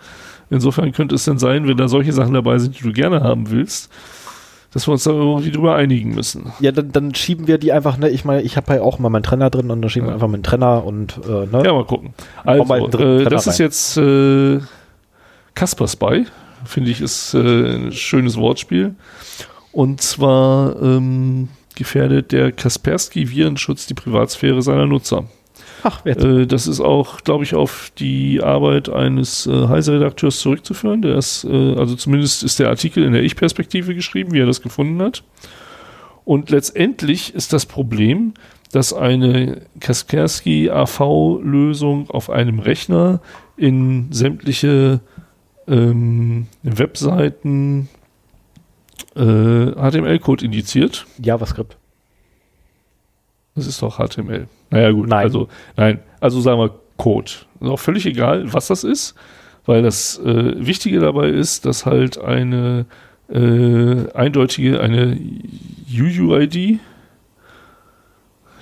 Insofern 0.50 0.92
könnte 0.92 1.14
es 1.14 1.24
dann 1.24 1.38
sein, 1.38 1.68
wenn 1.68 1.76
da 1.76 1.88
solche 1.88 2.12
Sachen 2.12 2.34
dabei 2.34 2.58
sind, 2.58 2.78
die 2.78 2.82
du 2.82 2.92
gerne 2.92 3.22
haben 3.22 3.50
willst, 3.50 3.90
dass 4.72 4.88
wir 4.88 4.92
uns 4.92 5.04
da 5.04 5.12
irgendwie 5.12 5.50
drüber 5.50 5.76
einigen 5.76 6.14
müssen. 6.14 6.52
Ja, 6.60 6.72
dann, 6.72 6.90
dann 6.92 7.14
schieben 7.14 7.46
wir 7.46 7.58
die 7.58 7.72
einfach, 7.72 7.96
ne, 7.96 8.08
ich 8.08 8.24
meine, 8.24 8.42
ich 8.42 8.56
habe 8.56 8.74
ja 8.74 8.82
auch 8.82 8.98
mal 8.98 9.08
meinen 9.08 9.22
Trenner 9.22 9.50
drin 9.50 9.70
und 9.70 9.82
dann 9.82 9.88
schieben 9.88 10.08
ja. 10.08 10.12
wir 10.12 10.14
einfach 10.14 10.28
meinen 10.28 10.42
Trenner 10.42 10.84
und, 10.84 11.20
äh, 11.26 11.46
ne? 11.46 11.62
Ja, 11.64 11.72
mal 11.72 11.84
gucken. 11.84 12.12
Also, 12.44 12.98
äh, 12.98 13.24
das 13.24 13.46
ist 13.46 13.58
jetzt, 13.58 13.96
äh, 13.96 14.60
Kaspersby, 15.54 16.26
finde 16.64 16.90
ich, 16.90 17.00
ist 17.00 17.34
äh, 17.34 17.76
ein 17.76 17.92
schönes 17.92 18.36
Wortspiel. 18.36 18.94
Und 19.72 20.00
zwar 20.02 20.80
ähm, 20.82 21.48
gefährdet 21.74 22.32
der 22.32 22.52
Kaspersky-Virenschutz 22.52 23.86
die 23.86 23.94
Privatsphäre 23.94 24.62
seiner 24.62 24.86
Nutzer. 24.86 25.24
Ach, 25.82 26.04
äh, 26.06 26.46
das 26.46 26.66
ist 26.66 26.80
auch, 26.80 27.22
glaube 27.22 27.44
ich, 27.44 27.54
auf 27.54 27.90
die 27.98 28.42
Arbeit 28.42 28.88
eines 28.88 29.46
äh, 29.46 29.68
Heise-Redakteurs 29.68 30.40
zurückzuführen. 30.40 31.02
Der 31.02 31.16
ist, 31.16 31.44
äh, 31.44 31.74
also 31.74 31.96
zumindest 31.96 32.42
ist 32.44 32.58
der 32.58 32.68
Artikel 32.68 33.04
in 33.04 33.12
der 33.12 33.22
Ich-Perspektive 33.22 33.94
geschrieben, 33.94 34.32
wie 34.32 34.40
er 34.40 34.46
das 34.46 34.62
gefunden 34.62 35.02
hat. 35.02 35.24
Und 36.24 36.50
letztendlich 36.50 37.34
ist 37.34 37.52
das 37.52 37.66
Problem, 37.66 38.34
dass 38.70 38.92
eine 38.92 39.62
Kaspersky 39.80 40.70
AV-Lösung 40.70 42.08
auf 42.10 42.30
einem 42.30 42.60
Rechner 42.60 43.20
in 43.56 44.12
sämtliche 44.12 45.00
ähm, 45.68 46.46
Webseiten 46.62 47.88
äh, 49.14 49.20
HTML-Code 49.20 50.44
indiziert. 50.44 51.06
JavaScript. 51.18 51.76
Das 53.54 53.66
ist 53.66 53.82
doch 53.82 53.98
HTML. 53.98 54.48
Naja, 54.70 54.90
gut. 54.90 55.08
Nein. 55.08 55.24
Also, 55.24 55.48
nein. 55.76 56.00
Also 56.20 56.40
sagen 56.40 56.58
wir 56.58 56.74
Code. 56.96 57.30
Ist 57.60 57.68
auch 57.68 57.78
völlig 57.78 58.06
egal, 58.06 58.52
was 58.52 58.68
das 58.68 58.84
ist, 58.84 59.14
weil 59.66 59.82
das 59.82 60.18
äh, 60.18 60.54
Wichtige 60.64 61.00
dabei 61.00 61.28
ist, 61.28 61.66
dass 61.66 61.84
halt 61.84 62.18
eine 62.18 62.86
äh, 63.28 64.10
eindeutige, 64.14 64.80
eine 64.80 65.18
UUID, 65.90 66.78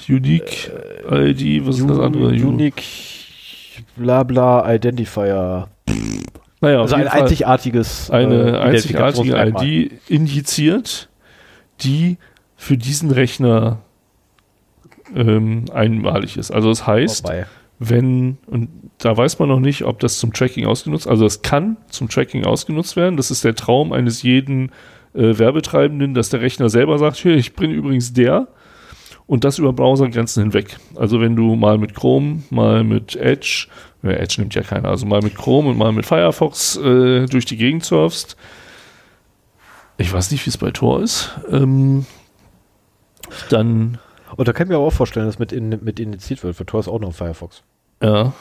Unique 0.09 0.71
ID, 1.11 1.67
was 1.67 1.79
ist 1.79 1.89
das 1.89 1.99
andere? 1.99 2.29
Unique, 2.29 2.83
bla 3.97 4.23
bla 4.23 4.75
Identifier. 4.75 5.69
Naja, 6.61 6.81
also 6.81 6.95
ein 6.95 7.07
Fall 7.07 7.23
einzigartiges 7.23 8.11
eine 8.11 8.53
äh, 8.53 8.61
einzigartige 8.61 9.35
ID 9.35 9.93
injiziert, 10.09 11.09
die 11.81 12.19
für 12.57 12.77
diesen 12.77 13.11
Rechner 13.11 13.79
ähm, 15.15 15.65
einmalig 15.73 16.37
ist. 16.37 16.51
Also 16.51 16.69
das 16.69 16.87
heißt, 16.87 17.23
Vorbei. 17.23 17.47
wenn, 17.79 18.39
und 18.47 18.69
da 18.99 19.17
weiß 19.17 19.39
man 19.39 19.49
noch 19.49 19.61
nicht, 19.61 19.85
ob 19.85 19.99
das 20.01 20.19
zum 20.19 20.33
Tracking 20.33 20.67
ausgenutzt, 20.67 21.09
also 21.09 21.25
es 21.25 21.41
kann 21.41 21.79
zum 21.89 22.09
Tracking 22.09 22.45
ausgenutzt 22.45 22.97
werden. 22.97 23.17
Das 23.17 23.31
ist 23.31 23.45
der 23.45 23.55
Traum 23.55 23.93
eines 23.93 24.23
jeden 24.23 24.71
äh, 25.15 25.39
Werbetreibenden, 25.39 26.13
dass 26.13 26.29
der 26.29 26.43
Rechner 26.43 26.69
selber 26.69 26.99
sagt, 26.99 27.17
hier, 27.17 27.35
ich 27.35 27.55
bin 27.55 27.71
übrigens 27.71 28.13
der 28.13 28.49
und 29.27 29.45
das 29.45 29.59
über 29.59 29.73
Browsergrenzen 29.73 30.43
hinweg. 30.43 30.77
Also 30.97 31.21
wenn 31.21 31.37
du 31.37 31.55
mal 31.55 31.79
mit 31.79 31.95
Chrome, 31.95 32.43
mal 32.51 32.85
mit 32.85 33.17
Edge, 33.17 33.69
ja, 34.03 34.11
Edge 34.11 34.37
nimmt 34.39 34.55
ja 34.55 34.63
keiner, 34.63 34.89
also 34.89 35.07
mal 35.07 35.23
mit 35.23 35.37
Chrome 35.37 35.71
und 35.71 35.79
mal 35.79 35.93
mit 35.93 36.07
Firefox 36.07 36.77
äh, 36.77 37.27
durch 37.27 37.45
die 37.45 37.57
Gegend 37.57 37.85
surfst. 37.85 38.37
Ich 39.99 40.13
weiß 40.13 40.31
nicht, 40.31 40.47
wie 40.47 40.51
es 40.51 40.57
bei 40.57 40.71
Tor 40.71 41.03
ist. 41.03 41.39
Ähm, 41.51 42.07
dann. 43.51 43.99
Und 44.37 44.49
da 44.49 44.53
kann 44.53 44.67
ich 44.67 44.71
mir 44.71 44.77
aber 44.77 44.87
auch 44.87 44.93
vorstellen, 44.93 45.27
dass 45.27 45.39
mit, 45.39 45.53
in, 45.53 45.69
mit 45.83 46.01
initiiert 46.01 46.43
wird. 46.43 46.57
Für 46.57 46.65
Tor 46.65 46.81
ist 46.81 46.89
auch 46.89 47.01
noch 47.01 47.13
Firefox. 47.13 47.63
Ja. 48.03 48.33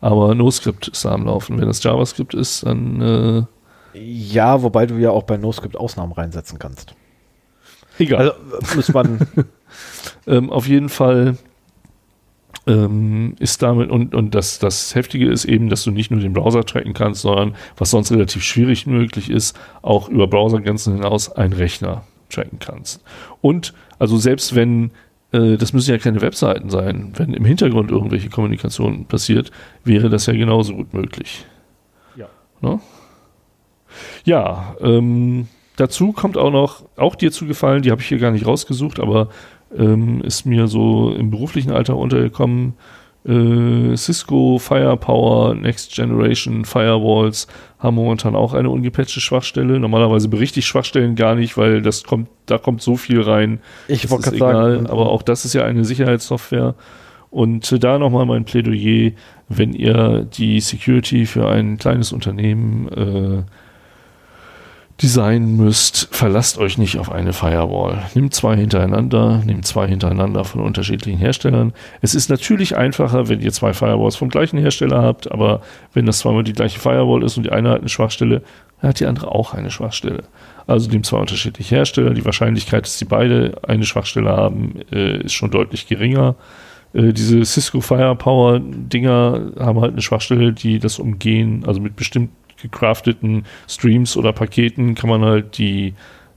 Aber 0.00 0.34
NoScript 0.34 0.88
ist 0.88 1.04
da 1.04 1.12
am 1.12 1.26
Laufen. 1.26 1.60
Wenn 1.60 1.68
das 1.68 1.82
JavaScript 1.82 2.32
ist, 2.32 2.64
dann. 2.64 3.46
Äh 3.94 3.98
ja, 3.98 4.62
wobei 4.62 4.86
du 4.86 4.96
ja 4.96 5.10
auch 5.10 5.24
bei 5.24 5.36
NoScript 5.36 5.76
Ausnahmen 5.76 6.12
reinsetzen 6.12 6.58
kannst. 6.58 6.94
Egal. 7.98 8.30
Also 8.30 8.76
muss 8.76 8.92
man. 8.92 9.26
ähm, 10.26 10.50
auf 10.50 10.66
jeden 10.66 10.88
Fall 10.88 11.36
ähm, 12.66 13.34
ist 13.38 13.62
damit, 13.62 13.90
und, 13.90 14.14
und 14.14 14.34
das, 14.34 14.58
das 14.58 14.94
Heftige 14.94 15.28
ist 15.30 15.44
eben, 15.44 15.68
dass 15.68 15.84
du 15.84 15.90
nicht 15.90 16.10
nur 16.10 16.20
den 16.20 16.32
Browser 16.32 16.64
tracken 16.64 16.94
kannst, 16.94 17.22
sondern, 17.22 17.54
was 17.76 17.90
sonst 17.90 18.12
relativ 18.12 18.42
schwierig 18.42 18.86
möglich 18.86 19.30
ist, 19.30 19.58
auch 19.82 20.08
über 20.08 20.26
Browsergrenzen 20.26 20.94
hinaus 20.94 21.32
einen 21.32 21.52
Rechner 21.52 22.04
tracken 22.30 22.58
kannst. 22.58 23.02
Und 23.40 23.74
also 23.98 24.16
selbst 24.16 24.54
wenn 24.54 24.90
äh, 25.32 25.56
das 25.56 25.72
müssen 25.72 25.90
ja 25.90 25.98
keine 25.98 26.20
Webseiten 26.20 26.70
sein. 26.70 27.12
Wenn 27.16 27.34
im 27.34 27.44
Hintergrund 27.44 27.90
irgendwelche 27.90 28.28
Kommunikation 28.28 29.06
passiert, 29.06 29.50
wäre 29.84 30.08
das 30.08 30.26
ja 30.26 30.34
genauso 30.34 30.74
gut 30.74 30.94
möglich. 30.94 31.46
Ja. 32.16 32.28
No? 32.60 32.74
Ne? 32.74 32.80
Ja, 34.24 34.76
ähm, 34.80 35.48
dazu 35.76 36.12
kommt 36.12 36.38
auch 36.38 36.50
noch, 36.50 36.84
auch 36.96 37.14
dir 37.14 37.30
zugefallen, 37.30 37.82
die 37.82 37.90
habe 37.90 38.00
ich 38.00 38.08
hier 38.08 38.18
gar 38.18 38.30
nicht 38.30 38.46
rausgesucht, 38.46 39.00
aber 39.00 39.28
ähm, 39.76 40.20
ist 40.22 40.46
mir 40.46 40.66
so 40.68 41.10
im 41.10 41.30
beruflichen 41.30 41.72
Alter 41.72 41.96
untergekommen, 41.96 42.74
Äh, 43.24 43.96
Cisco 43.96 44.58
Firepower 44.58 45.54
Next 45.54 45.94
Generation 45.94 46.64
Firewalls 46.64 47.46
haben 47.78 47.94
momentan 47.94 48.34
auch 48.34 48.52
eine 48.52 48.68
ungepatchte 48.68 49.20
Schwachstelle. 49.20 49.78
Normalerweise 49.78 50.28
berichte 50.28 50.58
ich 50.58 50.66
Schwachstellen 50.66 51.14
gar 51.14 51.36
nicht, 51.36 51.56
weil 51.56 51.82
das 51.82 52.02
kommt, 52.02 52.28
da 52.46 52.58
kommt 52.58 52.82
so 52.82 52.96
viel 52.96 53.20
rein. 53.20 53.60
Ich 53.86 54.10
wollte 54.10 54.32
gerade 54.32 54.38
sagen, 54.38 54.86
aber 54.88 55.10
auch 55.10 55.22
das 55.22 55.44
ist 55.44 55.52
ja 55.52 55.64
eine 55.64 55.84
Sicherheitssoftware. 55.84 56.74
Und 57.30 57.70
äh, 57.70 57.78
da 57.78 57.98
nochmal 58.00 58.26
mein 58.26 58.44
Plädoyer, 58.44 59.12
wenn 59.48 59.72
ihr 59.72 60.26
die 60.36 60.58
Security 60.58 61.24
für 61.24 61.48
ein 61.48 61.78
kleines 61.78 62.12
Unternehmen 62.12 62.88
äh, 62.88 63.42
designen 65.02 65.56
müsst, 65.56 66.08
verlasst 66.12 66.58
euch 66.58 66.78
nicht 66.78 66.98
auf 66.98 67.10
eine 67.10 67.32
Firewall. 67.32 68.04
Nehmt 68.14 68.34
zwei 68.34 68.56
hintereinander, 68.56 69.42
nehmt 69.44 69.66
zwei 69.66 69.88
hintereinander 69.88 70.44
von 70.44 70.60
unterschiedlichen 70.60 71.18
Herstellern. 71.18 71.72
Es 72.00 72.14
ist 72.14 72.30
natürlich 72.30 72.76
einfacher, 72.76 73.28
wenn 73.28 73.40
ihr 73.40 73.52
zwei 73.52 73.72
Firewalls 73.72 74.16
vom 74.16 74.28
gleichen 74.28 74.58
Hersteller 74.58 75.02
habt, 75.02 75.30
aber 75.30 75.60
wenn 75.92 76.06
das 76.06 76.20
zweimal 76.20 76.44
die 76.44 76.52
gleiche 76.52 76.78
Firewall 76.78 77.24
ist 77.24 77.36
und 77.36 77.42
die 77.44 77.50
eine 77.50 77.70
hat 77.70 77.80
eine 77.80 77.88
Schwachstelle, 77.88 78.42
dann 78.80 78.90
hat 78.90 79.00
die 79.00 79.06
andere 79.06 79.32
auch 79.32 79.54
eine 79.54 79.70
Schwachstelle. 79.70 80.24
Also 80.66 80.88
nehmt 80.88 81.06
zwei 81.06 81.18
unterschiedliche 81.18 81.74
Hersteller. 81.74 82.14
Die 82.14 82.24
Wahrscheinlichkeit, 82.24 82.84
dass 82.84 82.98
die 82.98 83.04
beide 83.04 83.58
eine 83.66 83.84
Schwachstelle 83.84 84.30
haben, 84.30 84.80
äh, 84.92 85.18
ist 85.24 85.32
schon 85.32 85.50
deutlich 85.50 85.88
geringer. 85.88 86.36
Äh, 86.92 87.12
diese 87.12 87.44
Cisco 87.44 87.80
Firepower 87.80 88.60
Dinger 88.60 89.52
haben 89.58 89.80
halt 89.80 89.92
eine 89.92 90.02
Schwachstelle, 90.02 90.52
die 90.52 90.78
das 90.78 90.98
umgehen, 90.98 91.64
also 91.66 91.80
mit 91.80 91.96
bestimmt 91.96 92.30
gecrafteten 92.62 93.44
Streams 93.68 94.16
oder 94.16 94.32
Paketen 94.32 94.94
kann 94.94 95.10
man 95.10 95.22
halt 95.22 95.58
die, 95.58 95.94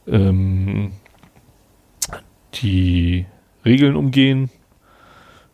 ähm, 0.08 0.92
die 2.56 3.26
Regeln 3.64 3.96
umgehen. 3.96 4.50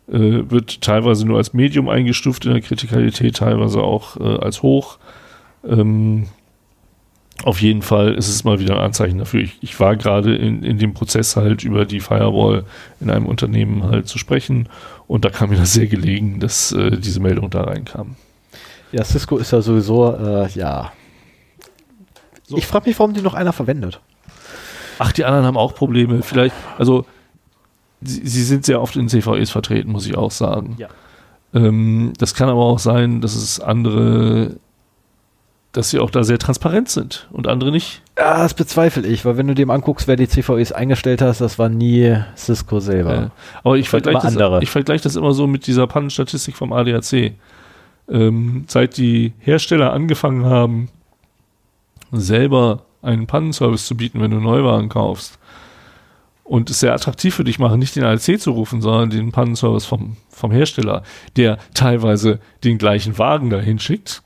Äh, 0.08 0.50
wird 0.50 0.80
teilweise 0.80 1.26
nur 1.26 1.38
als 1.38 1.54
Medium 1.54 1.88
eingestuft 1.88 2.44
in 2.44 2.52
der 2.52 2.60
Kritikalität, 2.60 3.36
teilweise 3.36 3.82
auch 3.82 4.16
äh, 4.16 4.38
als 4.38 4.62
hoch. 4.62 4.98
Ähm, 5.64 6.26
auf 7.44 7.60
jeden 7.60 7.82
Fall 7.82 8.14
ist 8.14 8.28
es 8.28 8.44
mal 8.44 8.60
wieder 8.60 8.76
ein 8.76 8.84
Anzeichen 8.84 9.18
dafür. 9.18 9.40
Ich, 9.40 9.58
ich 9.62 9.80
war 9.80 9.96
gerade 9.96 10.36
in, 10.36 10.62
in 10.62 10.78
dem 10.78 10.94
Prozess 10.94 11.36
halt 11.36 11.64
über 11.64 11.84
die 11.84 12.00
Firewall 12.00 12.64
in 13.00 13.10
einem 13.10 13.26
Unternehmen 13.26 13.84
halt 13.84 14.06
zu 14.06 14.18
sprechen 14.18 14.68
und 15.08 15.24
da 15.24 15.30
kam 15.30 15.50
mir 15.50 15.56
das 15.56 15.72
sehr 15.72 15.86
gelegen, 15.86 16.40
dass 16.40 16.72
äh, 16.72 16.98
diese 16.98 17.20
Meldung 17.20 17.50
da 17.50 17.62
reinkam. 17.62 18.16
Ja, 18.92 19.04
Cisco 19.04 19.38
ist 19.38 19.50
ja 19.50 19.60
sowieso, 19.62 20.14
äh, 20.14 20.48
ja. 20.50 20.92
So. 22.44 22.56
Ich 22.56 22.66
frage 22.66 22.88
mich, 22.88 22.98
warum 22.98 23.14
die 23.14 23.22
noch 23.22 23.34
einer 23.34 23.52
verwendet. 23.52 24.00
Ach, 24.98 25.12
die 25.12 25.24
anderen 25.24 25.46
haben 25.46 25.56
auch 25.56 25.74
Probleme. 25.74 26.22
Vielleicht, 26.22 26.54
also 26.78 27.06
sie, 28.02 28.26
sie 28.26 28.42
sind 28.42 28.66
sehr 28.66 28.80
oft 28.80 28.96
in 28.96 29.08
CVEs 29.08 29.50
vertreten, 29.50 29.90
muss 29.90 30.06
ich 30.06 30.16
auch 30.16 30.30
sagen. 30.30 30.76
Ja. 30.78 30.88
Ähm, 31.54 32.12
das 32.18 32.34
kann 32.34 32.48
aber 32.48 32.62
auch 32.62 32.78
sein, 32.78 33.20
dass 33.20 33.34
es 33.34 33.60
andere, 33.60 34.56
dass 35.72 35.90
sie 35.90 35.98
auch 35.98 36.10
da 36.10 36.22
sehr 36.24 36.38
transparent 36.38 36.88
sind 36.88 37.28
und 37.32 37.46
andere 37.46 37.70
nicht. 37.70 38.02
Ja, 38.18 38.42
das 38.42 38.54
bezweifle 38.54 39.06
ich, 39.06 39.24
weil 39.24 39.36
wenn 39.36 39.46
du 39.46 39.54
dem 39.54 39.70
anguckst, 39.70 40.08
wer 40.08 40.16
die 40.16 40.28
CVEs 40.28 40.72
eingestellt 40.72 41.22
hat, 41.22 41.40
das 41.40 41.58
war 41.58 41.68
nie 41.68 42.16
Cisco 42.36 42.80
selber. 42.80 43.14
Äh, 43.14 43.28
aber 43.64 43.76
ich 43.76 43.88
vergleiche 43.88 44.36
das, 44.36 44.62
ich 44.62 44.70
vergleiche 44.70 45.04
das 45.04 45.16
immer 45.16 45.32
so 45.32 45.46
mit 45.46 45.66
dieser 45.66 45.86
Pannenstatistik 45.86 46.56
vom 46.56 46.72
ADAC. 46.72 47.32
Ähm, 48.12 48.64
seit 48.68 48.98
die 48.98 49.32
Hersteller 49.38 49.92
angefangen 49.92 50.44
haben, 50.44 50.88
selber 52.12 52.84
einen 53.00 53.26
Pannenservice 53.26 53.86
zu 53.86 53.96
bieten, 53.96 54.20
wenn 54.20 54.30
du 54.30 54.38
Neuwagen 54.38 54.88
kaufst, 54.88 55.38
und 56.44 56.68
es 56.68 56.80
sehr 56.80 56.92
attraktiv 56.92 57.34
für 57.34 57.44
dich 57.44 57.58
machen, 57.58 57.78
nicht 57.78 57.96
den 57.96 58.04
ADC 58.04 58.38
zu 58.38 58.50
rufen, 58.50 58.82
sondern 58.82 59.10
den 59.10 59.32
Pannenservice 59.32 59.86
vom, 59.86 60.16
vom 60.28 60.50
Hersteller, 60.50 61.02
der 61.36 61.58
teilweise 61.72 62.40
den 62.62 62.78
gleichen 62.78 63.16
Wagen 63.16 63.48
dahin 63.48 63.78
schickt, 63.78 64.22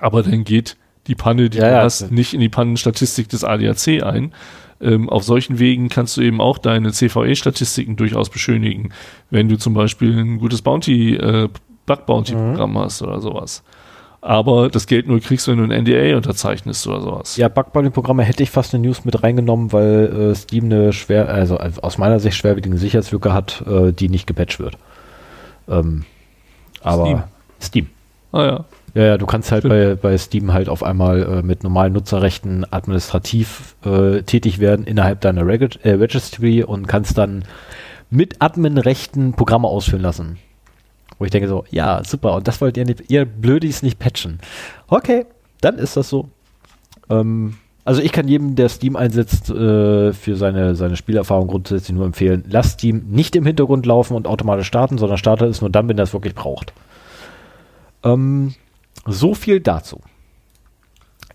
aber 0.00 0.22
dann 0.22 0.44
geht 0.44 0.76
die 1.06 1.14
Panne, 1.14 1.50
die 1.50 1.58
Ja, 1.58 1.68
du 1.68 1.70
ja, 1.72 1.82
hast, 1.82 2.10
nicht 2.10 2.34
in 2.34 2.40
die 2.40 2.48
Pannenstatistik 2.48 3.28
des 3.28 3.44
ADAC 3.44 4.02
ein. 4.02 4.32
Ähm, 4.80 5.08
auf 5.08 5.24
solchen 5.24 5.58
Wegen 5.58 5.88
kannst 5.88 6.16
du 6.16 6.20
eben 6.20 6.40
auch 6.40 6.58
deine 6.58 6.92
CVE-Statistiken 6.92 7.96
durchaus 7.96 8.28
beschönigen, 8.28 8.92
wenn 9.30 9.48
du 9.48 9.56
zum 9.56 9.72
Beispiel 9.72 10.18
ein 10.18 10.38
gutes 10.38 10.62
Bounty, 10.62 11.14
äh, 11.14 11.48
Bug-Bounty-Programm 11.86 12.78
hast 12.78 13.02
oder 13.02 13.20
sowas. 13.20 13.62
Aber 14.26 14.68
das 14.70 14.88
Geld 14.88 15.06
nur 15.06 15.20
kriegst, 15.20 15.46
wenn 15.46 15.58
du 15.58 15.64
ein 15.64 15.84
NDA 15.84 16.16
unterzeichnest 16.16 16.84
oder 16.88 17.00
sowas. 17.00 17.36
Ja, 17.36 17.48
Bugbounty-Programme 17.48 18.24
hätte 18.24 18.42
ich 18.42 18.50
fast 18.50 18.74
eine 18.74 18.84
News 18.84 19.04
mit 19.04 19.22
reingenommen, 19.22 19.72
weil 19.72 20.32
äh, 20.32 20.34
Steam 20.34 20.64
eine 20.64 20.92
schwer, 20.92 21.28
also, 21.28 21.58
also 21.58 21.80
aus 21.82 21.96
meiner 21.96 22.18
Sicht 22.18 22.36
schwerwiegende 22.36 22.76
Sicherheitslücke 22.76 23.32
hat, 23.32 23.62
äh, 23.68 23.92
die 23.92 24.08
nicht 24.08 24.26
gepatcht 24.26 24.58
wird. 24.58 24.78
Ähm, 25.68 26.04
aber 26.82 27.04
Steam. 27.04 27.22
Steam. 27.60 27.86
Ah 28.32 28.44
ja. 28.44 28.64
Ja, 28.94 29.02
ja, 29.04 29.18
du 29.18 29.26
kannst 29.26 29.52
halt 29.52 29.62
Stimmt. 29.62 30.00
bei, 30.00 30.08
bei 30.10 30.18
Steam 30.18 30.52
halt 30.52 30.68
auf 30.70 30.82
einmal 30.82 31.22
äh, 31.22 31.42
mit 31.42 31.62
normalen 31.62 31.92
Nutzerrechten 31.92 32.66
administrativ 32.72 33.76
äh, 33.84 34.22
tätig 34.22 34.58
werden 34.58 34.86
innerhalb 34.86 35.20
deiner 35.20 35.46
Reg 35.46 35.78
äh, 35.84 35.90
Registry 35.90 36.64
und 36.64 36.88
kannst 36.88 37.16
dann 37.18 37.44
mit 38.10 38.40
Admin-Rechten 38.40 39.34
Programme 39.34 39.68
ausführen 39.68 40.02
lassen. 40.02 40.38
Wo 41.18 41.24
ich 41.24 41.30
denke 41.30 41.48
so, 41.48 41.64
ja, 41.70 42.02
super, 42.04 42.34
und 42.34 42.46
das 42.46 42.60
wollt 42.60 42.76
ihr 42.76 42.84
nicht, 42.84 43.10
ihr 43.10 43.24
Blödis 43.24 43.82
nicht 43.82 43.98
patchen. 43.98 44.38
Okay, 44.88 45.26
dann 45.60 45.78
ist 45.78 45.96
das 45.96 46.08
so. 46.08 46.28
Ähm, 47.08 47.56
also 47.84 48.02
ich 48.02 48.10
kann 48.12 48.26
jedem, 48.26 48.56
der 48.56 48.68
Steam 48.68 48.96
einsetzt, 48.96 49.48
äh, 49.48 50.12
für 50.12 50.36
seine, 50.36 50.74
seine 50.74 50.96
Spielerfahrung 50.96 51.46
grundsätzlich 51.46 51.96
nur 51.96 52.04
empfehlen, 52.04 52.44
lasst 52.48 52.80
Steam 52.80 53.06
nicht 53.08 53.36
im 53.36 53.46
Hintergrund 53.46 53.86
laufen 53.86 54.14
und 54.14 54.26
automatisch 54.26 54.66
starten, 54.66 54.98
sondern 54.98 55.18
startet 55.18 55.50
es 55.50 55.60
nur 55.60 55.70
dann, 55.70 55.88
wenn 55.88 55.96
er 55.96 56.04
es 56.04 56.12
wirklich 56.12 56.34
braucht. 56.34 56.72
Ähm, 58.02 58.54
so 59.06 59.34
viel 59.34 59.60
dazu. 59.60 60.00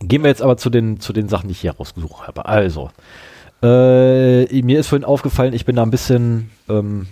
Gehen 0.01 0.23
wir 0.23 0.29
jetzt 0.29 0.41
aber 0.41 0.57
zu 0.57 0.69
den, 0.69 0.99
zu 0.99 1.13
den 1.13 1.29
Sachen, 1.29 1.47
die 1.47 1.53
ich 1.53 1.61
hier 1.61 1.71
rausgesucht 1.71 2.27
habe. 2.27 2.45
Also, 2.45 2.89
äh, 3.63 4.61
mir 4.61 4.79
ist 4.79 4.87
vorhin 4.87 5.05
aufgefallen, 5.05 5.53
ich 5.53 5.65
bin 5.65 5.77
da 5.77 5.83
ein 5.83 5.91
bisschen 5.91 6.49
ähm, 6.67 7.07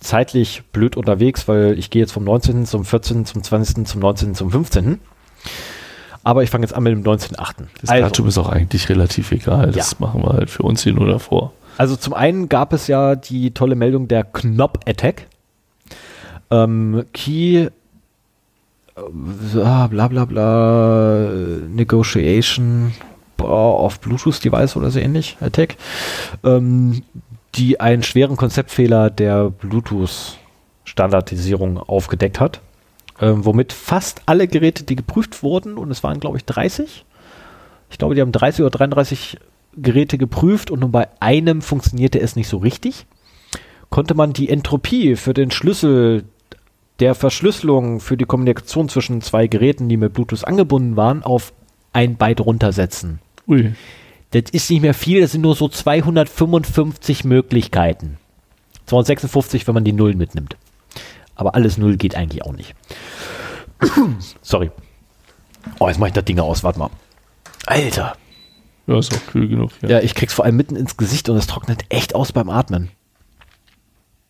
zeitlich 0.00 0.62
blöd 0.72 0.96
unterwegs, 0.96 1.48
weil 1.48 1.78
ich 1.78 1.90
gehe 1.90 2.00
jetzt 2.00 2.12
vom 2.12 2.24
19. 2.24 2.66
zum 2.66 2.84
14., 2.84 3.24
zum 3.26 3.42
20., 3.42 3.86
zum 3.86 4.00
19., 4.00 4.34
zum 4.34 4.50
15. 4.50 4.98
Aber 6.22 6.42
ich 6.42 6.50
fange 6.50 6.64
jetzt 6.64 6.74
an 6.74 6.82
mit 6.82 6.92
dem 6.92 7.02
19.8. 7.02 7.36
Das 7.80 7.90
Also, 7.90 8.02
Datum 8.04 8.28
ist 8.28 8.38
auch 8.38 8.48
eigentlich 8.48 8.88
relativ 8.88 9.32
egal. 9.32 9.72
Das 9.72 10.00
machen 10.00 10.22
wir 10.22 10.32
halt 10.34 10.50
für 10.50 10.62
uns 10.62 10.82
hier 10.82 10.92
nur 10.92 11.06
davor. 11.06 11.52
also 11.78 11.96
zum 11.96 12.12
einen 12.14 12.48
gab 12.48 12.72
es 12.72 12.86
ja 12.88 13.14
die 13.14 13.52
tolle 13.52 13.74
Meldung 13.74 14.06
der 14.08 14.24
Knop-Attack. 14.24 15.26
Ähm, 16.50 17.04
Key 17.14 17.56
äh, 17.56 17.70
ah, 19.62 19.86
bla 19.86 20.08
bla 20.08 20.24
bla 20.24 21.30
Negotiation 21.68 22.92
boah, 23.40 23.80
auf 23.80 24.00
Bluetooth-Device 24.00 24.76
oder 24.76 24.90
so 24.90 24.98
ähnlich, 24.98 25.36
Attack, 25.40 25.76
ähm, 26.44 27.02
die 27.54 27.80
einen 27.80 28.02
schweren 28.02 28.36
Konzeptfehler 28.36 29.10
der 29.10 29.50
Bluetooth-Standardisierung 29.50 31.78
aufgedeckt 31.78 32.40
hat, 32.40 32.60
ähm, 33.20 33.44
womit 33.44 33.72
fast 33.72 34.22
alle 34.26 34.48
Geräte, 34.48 34.84
die 34.84 34.96
geprüft 34.96 35.42
wurden, 35.42 35.76
und 35.76 35.90
es 35.90 36.02
waren 36.02 36.20
glaube 36.20 36.38
ich 36.38 36.44
30, 36.44 37.04
ich 37.90 37.98
glaube, 37.98 38.14
die 38.14 38.20
haben 38.20 38.32
30 38.32 38.62
oder 38.62 38.70
33 38.70 39.38
Geräte 39.76 40.18
geprüft 40.18 40.70
und 40.70 40.80
nur 40.80 40.90
bei 40.90 41.08
einem 41.20 41.62
funktionierte 41.62 42.20
es 42.20 42.36
nicht 42.36 42.48
so 42.48 42.58
richtig, 42.58 43.06
konnte 43.88 44.14
man 44.14 44.32
die 44.32 44.48
Entropie 44.48 45.16
für 45.16 45.34
den 45.34 45.50
Schlüssel 45.50 46.24
der 47.00 47.14
Verschlüsselung 47.14 48.00
für 48.00 48.16
die 48.16 48.26
Kommunikation 48.26 48.88
zwischen 48.88 49.22
zwei 49.22 49.46
Geräten, 49.46 49.88
die 49.88 49.96
mit 49.96 50.12
Bluetooth 50.12 50.44
angebunden 50.44 50.96
waren, 50.96 51.22
auf 51.22 51.52
ein 51.92 52.16
Byte 52.16 52.40
runtersetzen. 52.40 53.20
Ui. 53.48 53.72
Das 54.30 54.44
ist 54.52 54.70
nicht 54.70 54.82
mehr 54.82 54.94
viel, 54.94 55.20
das 55.20 55.32
sind 55.32 55.40
nur 55.40 55.56
so 55.56 55.68
255 55.68 57.24
Möglichkeiten. 57.24 58.18
256, 58.86 59.66
wenn 59.66 59.74
man 59.74 59.84
die 59.84 59.92
Nullen 59.92 60.18
mitnimmt. 60.18 60.56
Aber 61.34 61.54
alles 61.54 61.78
Null 61.78 61.96
geht 61.96 62.14
eigentlich 62.14 62.44
auch 62.44 62.52
nicht. 62.52 62.74
Sorry. 64.42 64.70
Oh, 65.78 65.88
jetzt 65.88 65.98
mach 65.98 66.08
ich 66.08 66.12
das 66.12 66.24
Ding 66.24 66.38
aus, 66.38 66.62
warte 66.62 66.78
mal. 66.78 66.90
Alter. 67.66 68.16
Ja, 68.86 68.98
ist 68.98 69.14
auch 69.14 69.26
kühl 69.26 69.48
genug. 69.48 69.70
Ja. 69.82 69.90
Ja, 69.90 70.00
ich 70.00 70.14
krieg's 70.14 70.34
vor 70.34 70.44
allem 70.44 70.56
mitten 70.56 70.76
ins 70.76 70.96
Gesicht 70.96 71.28
und 71.28 71.36
es 71.36 71.46
trocknet 71.46 71.84
echt 71.88 72.14
aus 72.14 72.32
beim 72.32 72.50
Atmen. 72.50 72.90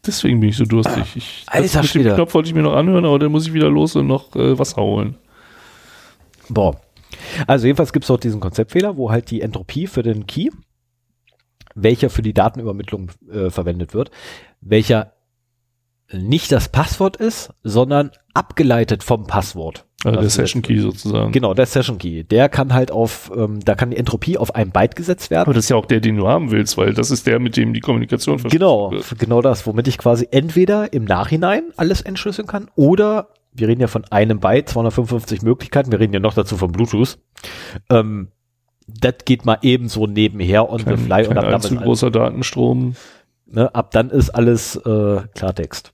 Deswegen 0.06 0.40
bin 0.40 0.48
ich 0.48 0.56
so 0.56 0.64
durstig. 0.64 1.04
Ich, 1.14 1.44
Alter 1.46 1.82
das 1.82 1.94
mit 1.94 2.06
dem. 2.06 2.14
Knopf 2.14 2.34
wollte 2.34 2.48
ich 2.48 2.54
mir 2.54 2.62
noch 2.62 2.74
anhören, 2.74 3.04
aber 3.04 3.18
dann 3.18 3.32
muss 3.32 3.46
ich 3.46 3.52
wieder 3.52 3.68
los 3.68 3.96
und 3.96 4.06
noch 4.06 4.34
äh, 4.34 4.58
Wasser 4.58 4.82
holen. 4.82 5.16
Boah. 6.48 6.80
Also 7.46 7.66
jedenfalls 7.66 7.92
gibt 7.92 8.04
es 8.04 8.08
dort 8.08 8.24
diesen 8.24 8.40
Konzeptfehler, 8.40 8.96
wo 8.96 9.10
halt 9.10 9.30
die 9.30 9.40
Entropie 9.40 9.86
für 9.86 10.02
den 10.02 10.26
Key, 10.26 10.48
welcher 11.74 12.10
für 12.10 12.22
die 12.22 12.34
Datenübermittlung 12.34 13.10
äh, 13.32 13.50
verwendet 13.50 13.94
wird, 13.94 14.10
welcher 14.60 15.12
nicht 16.12 16.50
das 16.50 16.68
Passwort 16.68 17.16
ist, 17.16 17.52
sondern 17.62 18.10
abgeleitet 18.34 19.04
vom 19.04 19.26
Passwort. 19.26 19.84
Also 20.02 20.16
der 20.16 20.22
Das 20.24 20.34
Session 20.34 20.62
Key 20.62 20.80
sozusagen. 20.80 21.30
Genau, 21.30 21.52
der 21.54 21.66
Session 21.66 21.98
Key. 21.98 22.24
Der 22.24 22.48
kann 22.48 22.72
halt 22.72 22.90
auf, 22.90 23.30
ähm, 23.36 23.60
da 23.62 23.74
kann 23.74 23.90
die 23.90 23.98
Entropie 23.98 24.38
auf 24.38 24.54
ein 24.54 24.70
Byte 24.72 24.96
gesetzt 24.96 25.30
werden. 25.30 25.42
Aber 25.42 25.52
das 25.54 25.64
ist 25.66 25.68
ja 25.68 25.76
auch 25.76 25.84
der, 25.84 26.00
den 26.00 26.16
du 26.16 26.26
haben 26.26 26.50
willst, 26.50 26.78
weil 26.78 26.94
das 26.94 27.10
ist 27.10 27.26
der, 27.26 27.38
mit 27.38 27.56
dem 27.56 27.74
die 27.74 27.80
Kommunikation 27.80 28.38
Genau, 28.44 28.90
wird. 28.90 29.18
genau 29.18 29.42
das, 29.42 29.66
womit 29.66 29.86
ich 29.88 29.98
quasi 29.98 30.26
entweder 30.30 30.92
im 30.92 31.04
Nachhinein 31.04 31.64
alles 31.76 32.00
entschlüsseln 32.00 32.48
kann 32.48 32.68
oder 32.76 33.28
wir 33.52 33.68
reden 33.68 33.80
ja 33.80 33.88
von 33.88 34.04
einem 34.10 34.40
Byte, 34.40 34.68
255 34.68 35.42
Möglichkeiten, 35.42 35.92
wir 35.92 36.00
reden 36.00 36.14
ja 36.14 36.20
noch 36.20 36.34
dazu 36.34 36.56
von 36.56 36.72
Bluetooth. 36.72 37.18
Ähm, 37.88 38.28
das 38.86 39.14
geht 39.24 39.44
mal 39.44 39.58
ebenso 39.62 40.06
nebenher 40.06 40.68
on 40.70 40.78
the 40.78 40.84
Kein, 40.84 40.98
fly 40.98 41.26
und 41.26 41.34
kein 41.34 41.44
ab 41.44 41.62
dann, 41.62 41.76
großer 41.76 42.10
Datenstrom 42.10 42.94
ne, 43.50 43.74
ab 43.74 43.90
dann 43.90 44.10
ist 44.10 44.30
alles 44.30 44.76
äh, 44.76 45.20
Klartext. 45.34 45.92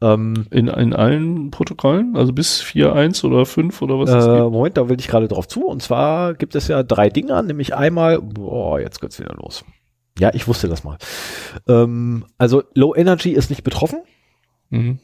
Ähm, 0.00 0.46
in, 0.50 0.68
in 0.68 0.92
allen 0.92 1.50
Protokollen, 1.50 2.16
also 2.16 2.32
bis 2.32 2.62
4.1 2.62 3.24
oder 3.24 3.46
5 3.46 3.80
oder 3.80 3.98
was 3.98 4.10
äh. 4.10 4.50
Moment, 4.50 4.76
da 4.76 4.88
will 4.88 4.98
ich 4.98 5.08
gerade 5.08 5.28
drauf 5.28 5.46
zu. 5.46 5.66
Und 5.66 5.82
zwar 5.82 6.34
gibt 6.34 6.54
es 6.56 6.68
ja 6.68 6.82
drei 6.82 7.08
Dinge, 7.08 7.42
nämlich 7.42 7.74
einmal, 7.74 8.20
boah, 8.20 8.80
jetzt 8.80 9.00
geht's 9.00 9.18
wieder 9.20 9.34
los. 9.34 9.64
Ja, 10.18 10.30
ich 10.34 10.46
wusste 10.46 10.68
das 10.68 10.84
mal. 10.84 10.98
Ähm, 11.68 12.24
also 12.38 12.62
Low 12.74 12.94
Energy 12.94 13.30
ist 13.30 13.50
nicht 13.50 13.64
betroffen. 13.64 14.02
Mhm. 14.70 14.98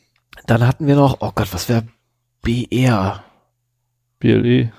Dann 0.46 0.66
hatten 0.66 0.86
wir 0.86 0.96
noch, 0.96 1.18
oh 1.20 1.32
Gott, 1.34 1.52
was 1.52 1.68
wäre 1.68 1.84
BR? 2.42 3.22
BLE, 4.18 4.72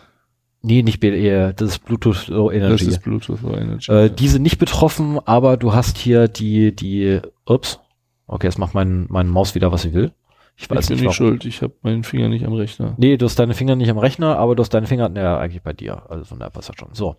Nee, 0.64 0.84
nicht 0.84 1.00
BR, 1.00 1.54
das 1.54 1.70
ist 1.70 1.86
Bluetooth 1.86 2.28
Low 2.28 2.50
das 2.50 2.58
Energy. 2.58 2.86
ist 2.86 3.02
Bluetooth 3.02 3.42
Low 3.42 3.56
Energy. 3.56 3.92
Äh, 3.92 4.10
die 4.12 4.28
sind 4.28 4.44
nicht 4.44 4.60
betroffen, 4.60 5.20
aber 5.26 5.58
du 5.58 5.74
hast 5.74 5.98
hier 5.98 6.28
die, 6.28 6.76
die, 6.76 7.20
ups, 7.46 7.80
okay, 8.28 8.46
jetzt 8.46 8.60
macht 8.60 8.76
mein, 8.76 9.08
mein 9.10 9.28
Maus 9.28 9.56
wieder, 9.56 9.72
was 9.72 9.82
sie 9.82 9.94
will. 9.94 10.14
Ich 10.56 10.66
ich 10.66 10.70
weiß 10.70 10.88
bin 10.88 10.98
nicht, 10.98 11.06
nicht 11.08 11.16
schuld, 11.16 11.46
ich 11.46 11.64
habe 11.64 11.74
meinen 11.82 12.04
Finger 12.04 12.30
nicht 12.30 12.46
am 12.46 12.54
Rechner. 12.54 12.94
Nee, 12.98 13.18
du 13.18 13.26
hast 13.26 13.40
deine 13.40 13.56
Finger 13.56 13.76
nicht 13.76 13.90
am 13.90 13.98
Rechner, 13.98 14.38
aber 14.38 14.56
du 14.56 14.62
hast 14.62 14.72
deine 14.72 14.86
Finger, 14.86 15.10
naja, 15.10 15.40
eigentlich 15.40 15.64
bei 15.64 15.74
dir. 15.74 16.04
Also 16.12 16.26
von 16.26 16.38
daher 16.38 16.52
passt 16.52 16.70
das 16.70 16.76
schon. 16.76 16.94
So. 16.94 17.16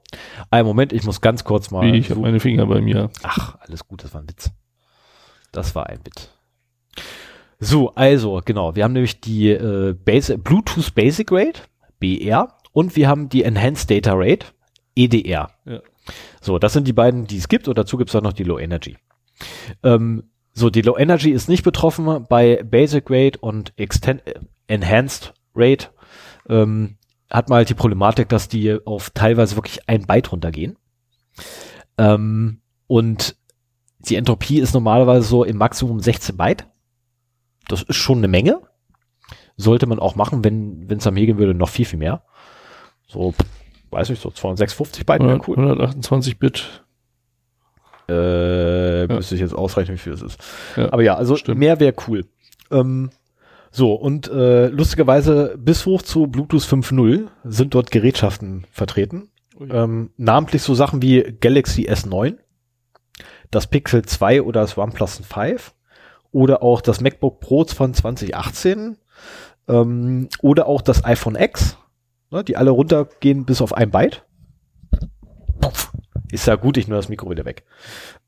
Einen 0.51 0.67
Moment, 0.69 0.93
ich 0.93 1.03
muss 1.03 1.21
ganz 1.21 1.43
kurz 1.43 1.73
mal. 1.73 1.91
Wie, 1.91 1.97
ich 1.97 2.11
habe 2.11 2.21
meine 2.21 2.39
Finger 2.39 2.67
bei 2.67 2.81
mir. 2.81 3.11
Ach, 3.25 3.57
alles 3.61 3.89
gut, 3.89 4.05
das 4.05 4.15
war 4.15 4.21
ein 4.21 4.29
Witz. 4.29 4.53
Das 5.51 5.75
war 5.75 5.89
ein 5.89 5.99
Witz. 6.05 6.31
So, 7.65 7.95
also, 7.95 8.43
genau, 8.45 8.75
wir 8.75 8.83
haben 8.83 8.93
nämlich 8.93 9.21
die 9.21 9.51
äh, 9.51 9.95
Base, 9.95 10.37
Bluetooth 10.37 10.97
Basic 10.97 11.31
Rate, 11.31 11.61
BR, 12.01 12.49
und 12.73 12.97
wir 12.97 13.07
haben 13.07 13.29
die 13.29 13.45
Enhanced 13.45 13.89
Data 13.89 14.15
Rate, 14.17 14.47
EDR. 14.97 15.49
Ja. 15.65 15.81
So, 16.41 16.59
das 16.59 16.73
sind 16.73 16.89
die 16.89 16.93
beiden, 16.93 17.29
die 17.29 17.37
es 17.37 17.47
gibt, 17.47 17.69
und 17.69 17.79
dazu 17.79 17.97
gibt 17.97 18.11
es 18.11 18.17
auch 18.17 18.21
noch 18.21 18.33
die 18.33 18.43
Low 18.43 18.59
Energy. 18.59 18.97
Ähm, 19.85 20.25
so, 20.53 20.71
die 20.71 20.83
Low 20.83 20.99
Energy 20.99 21.31
ist 21.31 21.49
nicht 21.49 21.63
betroffen 21.63 22.27
bei 22.29 22.65
Basic 22.65 23.05
Rate 23.09 23.39
und 23.39 23.73
Extend 23.77 24.27
äh, 24.27 24.41
Enhanced 24.67 25.33
Rate. 25.55 25.91
Ähm, 26.49 26.97
hat 27.31 27.49
man 27.49 27.59
halt 27.59 27.69
die 27.69 27.75
Problematik, 27.75 28.29
dass 28.29 28.49
die 28.49 28.77
auf 28.85 29.11
teilweise 29.11 29.55
wirklich 29.55 29.89
ein 29.89 30.09
Byte 30.09 30.33
runtergehen. 30.33 30.77
Ähm, 31.97 32.61
und 32.89 33.37
die 34.01 34.17
Entropie 34.17 34.59
ist 34.59 34.75
normalerweise 34.75 35.29
so 35.29 35.45
im 35.45 35.59
Maximum 35.59 36.01
16 36.01 36.37
Byte. 36.37 36.67
Das 37.73 37.83
ist 37.83 37.97
schon 37.97 38.19
eine 38.19 38.29
Menge. 38.29 38.61
Sollte 39.57 39.87
man 39.87 39.99
auch 39.99 40.15
machen, 40.15 40.45
wenn 40.45 40.87
es 40.91 41.07
am 41.07 41.15
gehen 41.15 41.39
würde, 41.39 41.55
noch 41.55 41.69
viel, 41.71 41.87
viel 41.87 41.99
mehr. 41.99 42.23
So, 43.07 43.33
weiß 43.91 44.11
nicht, 44.11 44.21
so 44.21 44.31
256 44.31 45.07
Byte 45.07 45.21
wäre 45.21 45.31
100, 45.41 45.49
cool. 45.49 45.57
128 45.57 46.39
Bit. 46.39 46.85
Äh, 48.09 49.07
Ja. 49.07 49.15
müsste 49.17 49.35
ich 49.35 49.41
jetzt 49.41 49.55
ausrechnen, 49.55 49.97
wie 49.97 50.01
viel 50.01 50.13
es 50.13 50.23
ist. 50.23 50.39
Ja, 50.77 50.93
Aber 50.93 51.03
ja, 51.03 51.15
also 51.15 51.37
stimmt. 51.37 51.59
mehr 51.59 51.81
wäre 51.81 51.95
cool. 52.09 52.27
Ähm, 52.71 53.11
so, 53.71 53.95
und 53.95 54.29
äh, 54.31 54.67
lustigerweise 54.69 55.55
bis 55.59 55.87
hoch 55.87 56.03
zu 56.03 56.27
Bluetooth 56.27 56.63
5.0 56.63 57.29
sind 57.45 57.75
dort 57.75 57.91
Gerätschaften 57.91 58.67
vertreten. 58.71 59.31
Ui. 59.59 59.69
Ähm, 59.71 60.11
namentlich 60.19 60.63
so 60.63 60.75
Sachen 60.75 61.01
wie 61.01 61.23
Galaxy 61.41 61.89
S9, 61.89 62.37
das 63.51 63.67
Pixel 63.67 64.03
2 64.03 64.43
oder 64.43 64.61
das 64.61 64.77
OnePlus 64.77 65.23
5 65.27 65.75
oder 66.33 66.63
auch 66.63 66.81
das 66.81 67.01
MacBook 67.01 67.41
Pro 67.41 67.65
von 67.65 67.95
2018 67.95 68.97
ähm, 69.69 70.29
oder 70.41 70.67
auch 70.67 70.81
das 70.81 71.05
iPhone 71.05 71.37
X, 71.37 71.77
ne, 72.31 72.43
die 72.43 72.57
alle 72.57 72.71
runtergehen 72.71 73.45
bis 73.45 73.61
auf 73.61 73.75
ein 73.75 73.91
Byte. 73.91 74.25
Puff. 75.61 75.93
Ist 76.31 76.47
ja 76.47 76.57
gut, 76.57 76.77
ich 76.79 76.89
nur 76.89 76.97
das 76.97 77.09
Mikro 77.09 77.31
wieder 77.31 77.45
weg. 77.45 77.65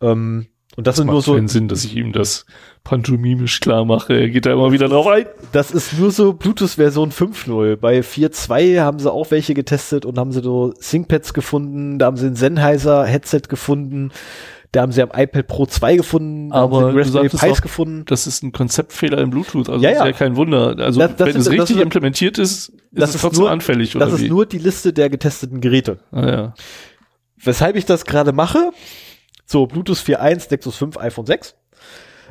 Ähm, 0.00 0.46
und 0.76 0.86
das 0.86 0.96
sind 0.96 1.06
nur 1.06 1.22
so, 1.22 1.34
keinen 1.34 1.48
Sinn, 1.48 1.68
dass 1.68 1.84
ich 1.84 1.96
ihm 1.96 2.12
das 2.12 2.46
pantomimisch 2.82 3.60
klar 3.60 3.84
mache. 3.84 4.14
Er 4.14 4.28
geht 4.28 4.44
da 4.44 4.52
immer 4.52 4.72
wieder 4.72 4.88
drauf 4.88 5.06
ein. 5.06 5.26
Das 5.52 5.70
ist 5.70 5.98
nur 5.98 6.10
so 6.10 6.32
Bluetooth-Version 6.32 7.12
5.0. 7.12 7.76
Bei 7.76 8.00
4.2 8.00 8.80
haben 8.80 8.98
sie 8.98 9.10
auch 9.10 9.30
welche 9.30 9.54
getestet 9.54 10.04
und 10.04 10.18
haben 10.18 10.32
sie 10.32 10.42
so 10.42 10.72
ThinkPads 10.72 11.32
gefunden, 11.32 11.98
da 11.98 12.06
haben 12.06 12.16
sie 12.16 12.26
ein 12.26 12.34
Sennheiser-Headset 12.34 13.42
gefunden, 13.48 14.10
da 14.74 14.82
haben 14.82 14.92
sie 14.92 15.02
am 15.02 15.10
iPad 15.14 15.46
Pro 15.46 15.66
2 15.66 15.96
gefunden, 15.96 16.52
Aber 16.52 16.82
haben 16.88 16.92
sie 16.92 17.18
Raspberry 17.18 17.28
Pis 17.52 17.62
gefunden. 17.62 18.04
Das 18.06 18.26
ist 18.26 18.42
ein 18.42 18.52
Konzeptfehler 18.52 19.18
im 19.18 19.30
Bluetooth. 19.30 19.68
Also 19.68 19.82
Ja, 19.82 19.90
das 19.90 19.98
ist 19.98 20.00
ja. 20.00 20.06
ja 20.06 20.12
kein 20.12 20.36
Wunder. 20.36 20.76
Also 20.78 21.00
Das- 21.00 21.16
das 21.16 21.28
wenn 21.28 21.36
ist- 21.36 21.46
es 21.46 21.52
richtig 21.52 21.76
ist- 21.76 21.82
implementiert 21.82 22.38
ist, 22.38 22.68
ist 22.68 22.72
das 22.90 23.14
es 23.14 23.20
trotzdem 23.20 23.42
nur- 23.42 23.50
anfällig, 23.50 23.94
oder 23.96 24.06
Das 24.06 24.18
wie? 24.18 24.24
ist 24.24 24.30
nur 24.30 24.46
die 24.46 24.58
Liste 24.58 24.92
der 24.92 25.10
getesteten 25.10 25.60
Geräte. 25.60 25.98
ah, 26.12 26.26
ja. 26.26 26.54
Weshalb 27.36 27.76
ich 27.76 27.84
das 27.84 28.04
gerade 28.04 28.32
mache, 28.32 28.70
so 29.46 29.66
Bluetooth 29.66 29.98
4.1, 29.98 30.50
Nexus 30.50 30.76
5, 30.76 30.96
iPhone 30.98 31.26
6. 31.26 31.54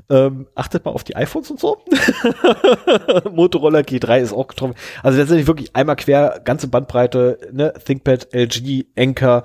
Ähm, 0.09 0.47
achtet 0.55 0.83
mal 0.83 0.91
auf 0.91 1.03
die 1.05 1.15
iPhones 1.15 1.49
und 1.51 1.59
so. 1.61 1.77
Motorola 3.31 3.79
G3 3.79 4.19
ist 4.19 4.33
auch 4.33 4.47
getroffen. 4.47 4.75
Also 5.01 5.17
letztendlich 5.19 5.47
wirklich 5.47 5.75
einmal 5.75 5.95
quer, 5.95 6.41
ganze 6.43 6.67
Bandbreite, 6.67 7.37
ne, 7.53 7.73
ThinkPad, 7.85 8.33
LG, 8.33 8.87
Anker, 8.97 9.43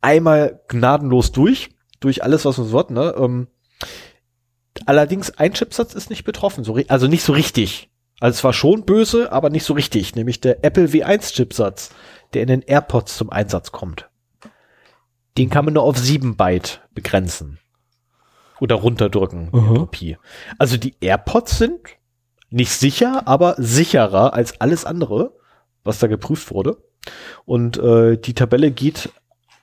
einmal 0.00 0.60
gnadenlos 0.68 1.32
durch, 1.32 1.70
durch 2.00 2.22
alles, 2.22 2.44
was 2.44 2.58
man 2.58 2.68
so 2.68 2.78
hat, 2.78 2.90
ne. 2.90 3.14
Ähm, 3.16 3.48
allerdings 4.84 5.30
ein 5.30 5.52
Chipsatz 5.52 5.94
ist 5.94 6.10
nicht 6.10 6.24
betroffen, 6.24 6.64
so, 6.64 6.78
also 6.88 7.06
nicht 7.06 7.22
so 7.22 7.32
richtig. 7.32 7.90
Also 8.20 8.36
es 8.36 8.44
war 8.44 8.52
schon 8.52 8.84
böse, 8.84 9.32
aber 9.32 9.50
nicht 9.50 9.64
so 9.64 9.74
richtig, 9.74 10.14
nämlich 10.14 10.40
der 10.40 10.64
Apple 10.64 10.86
W1 10.86 11.34
Chipsatz, 11.34 11.90
der 12.32 12.42
in 12.42 12.48
den 12.48 12.62
AirPods 12.62 13.16
zum 13.16 13.30
Einsatz 13.30 13.72
kommt. 13.72 14.08
Den 15.36 15.50
kann 15.50 15.64
man 15.64 15.74
nur 15.74 15.82
auf 15.82 15.98
7 15.98 16.36
Byte 16.36 16.80
begrenzen. 16.94 17.58
Oder 18.58 18.76
runterdrücken, 18.76 19.50
die 19.52 19.58
Aha. 19.58 19.68
Entropie. 19.68 20.16
Also 20.58 20.78
die 20.78 20.94
AirPods 21.00 21.58
sind 21.58 21.80
nicht 22.48 22.72
sicher, 22.72 23.28
aber 23.28 23.54
sicherer 23.58 24.32
als 24.32 24.60
alles 24.62 24.86
andere, 24.86 25.34
was 25.84 25.98
da 25.98 26.06
geprüft 26.06 26.50
wurde. 26.50 26.78
Und 27.44 27.76
äh, 27.76 28.16
die 28.16 28.32
Tabelle 28.32 28.70
geht 28.70 29.10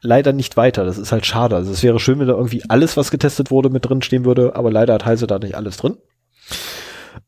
leider 0.03 0.33
nicht 0.33 0.55
weiter. 0.57 0.85
Das 0.85 0.97
ist 0.97 1.11
halt 1.11 1.25
schade. 1.25 1.55
Also 1.55 1.71
es 1.71 1.81
wäre 1.81 1.99
schön, 1.99 2.19
wenn 2.19 2.27
da 2.27 2.33
irgendwie 2.33 2.63
alles, 2.69 2.95
was 2.97 3.09
getestet 3.09 3.49
wurde, 3.49 3.69
mit 3.69 3.87
drin 3.87 4.01
stehen 4.01 4.25
würde, 4.25 4.55
aber 4.55 4.71
leider 4.71 4.93
hat 4.93 5.05
Heise 5.05 5.25
da 5.25 5.39
nicht 5.39 5.55
alles 5.55 5.77
drin. 5.77 5.97
Ich 6.49 6.57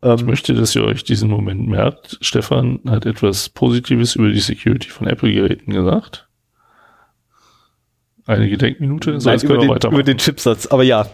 Ähm, 0.03 0.25
möchte, 0.25 0.53
dass 0.53 0.75
ihr 0.75 0.83
euch 0.83 1.03
diesen 1.03 1.29
Moment 1.29 1.67
merkt. 1.67 2.17
Stefan 2.21 2.79
hat 2.87 3.05
etwas 3.05 3.49
Positives 3.49 4.15
über 4.15 4.29
die 4.29 4.39
Security 4.39 4.89
von 4.89 5.07
Apple-Geräten 5.07 5.71
gesagt. 5.73 6.27
Eine 8.27 8.49
Gedenkminute. 8.49 9.19
So, 9.19 9.29
Nein, 9.29 9.39
über, 9.41 9.57
den, 9.57 9.69
weitermachen. 9.69 9.93
über 9.99 10.03
den 10.03 10.17
Chipsatz, 10.17 10.65
aber 10.67 10.83
ja. 10.83 11.05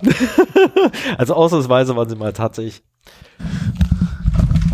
also 1.17 1.33
ausnahmsweise 1.35 1.95
waren 1.95 2.09
sie 2.09 2.15
mal 2.15 2.31
tatsächlich. 2.33 2.81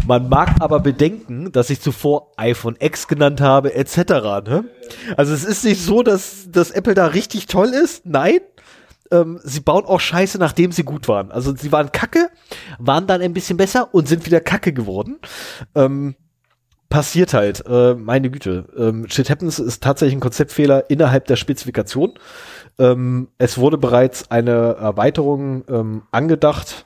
Man 0.08 0.30
mag 0.30 0.62
aber 0.62 0.80
bedenken, 0.80 1.52
dass 1.52 1.70
ich 1.70 1.82
zuvor 1.82 2.32
iPhone 2.38 2.78
X 2.80 3.10
genannt 3.10 3.42
habe, 3.42 3.76
etc. 3.76 3.98
Ne? 4.48 4.64
Also 5.18 5.34
es 5.34 5.44
ist 5.44 5.66
nicht 5.66 5.82
so, 5.82 6.02
dass, 6.02 6.50
dass 6.50 6.72
Apple 6.72 6.94
da 6.94 7.08
richtig 7.08 7.48
toll 7.48 7.74
ist. 7.74 8.06
Nein. 8.06 8.40
Ähm, 9.12 9.42
sie 9.44 9.60
bauen 9.60 9.84
auch 9.84 10.00
Scheiße, 10.00 10.38
nachdem 10.38 10.72
sie 10.72 10.84
gut 10.84 11.10
waren. 11.10 11.30
Also 11.30 11.54
sie 11.54 11.74
waren 11.74 11.92
kacke, 11.92 12.30
waren 12.80 13.06
dann 13.06 13.20
ein 13.20 13.34
bisschen 13.34 13.58
besser 13.58 13.94
und 13.94 14.08
sind 14.08 14.26
wieder 14.26 14.40
kacke 14.40 14.72
geworden. 14.72 15.18
Ähm, 15.76 16.16
passiert 16.88 17.34
halt, 17.34 17.66
äh, 17.68 17.94
meine 17.94 18.30
Güte. 18.30 18.64
Ähm, 18.78 19.10
Shit 19.10 19.30
Happens 19.30 19.60
ist 19.60 19.84
tatsächlich 19.84 20.16
ein 20.16 20.22
Konzeptfehler 20.22 20.90
innerhalb 20.90 21.26
der 21.26 21.36
Spezifikation. 21.36 22.14
Ähm, 22.80 23.28
es 23.40 23.58
wurde 23.58 23.78
bereits 23.78 24.32
eine 24.32 24.78
Erweiterung 24.80 25.66
ähm, 25.68 26.04
angedacht, 26.12 26.86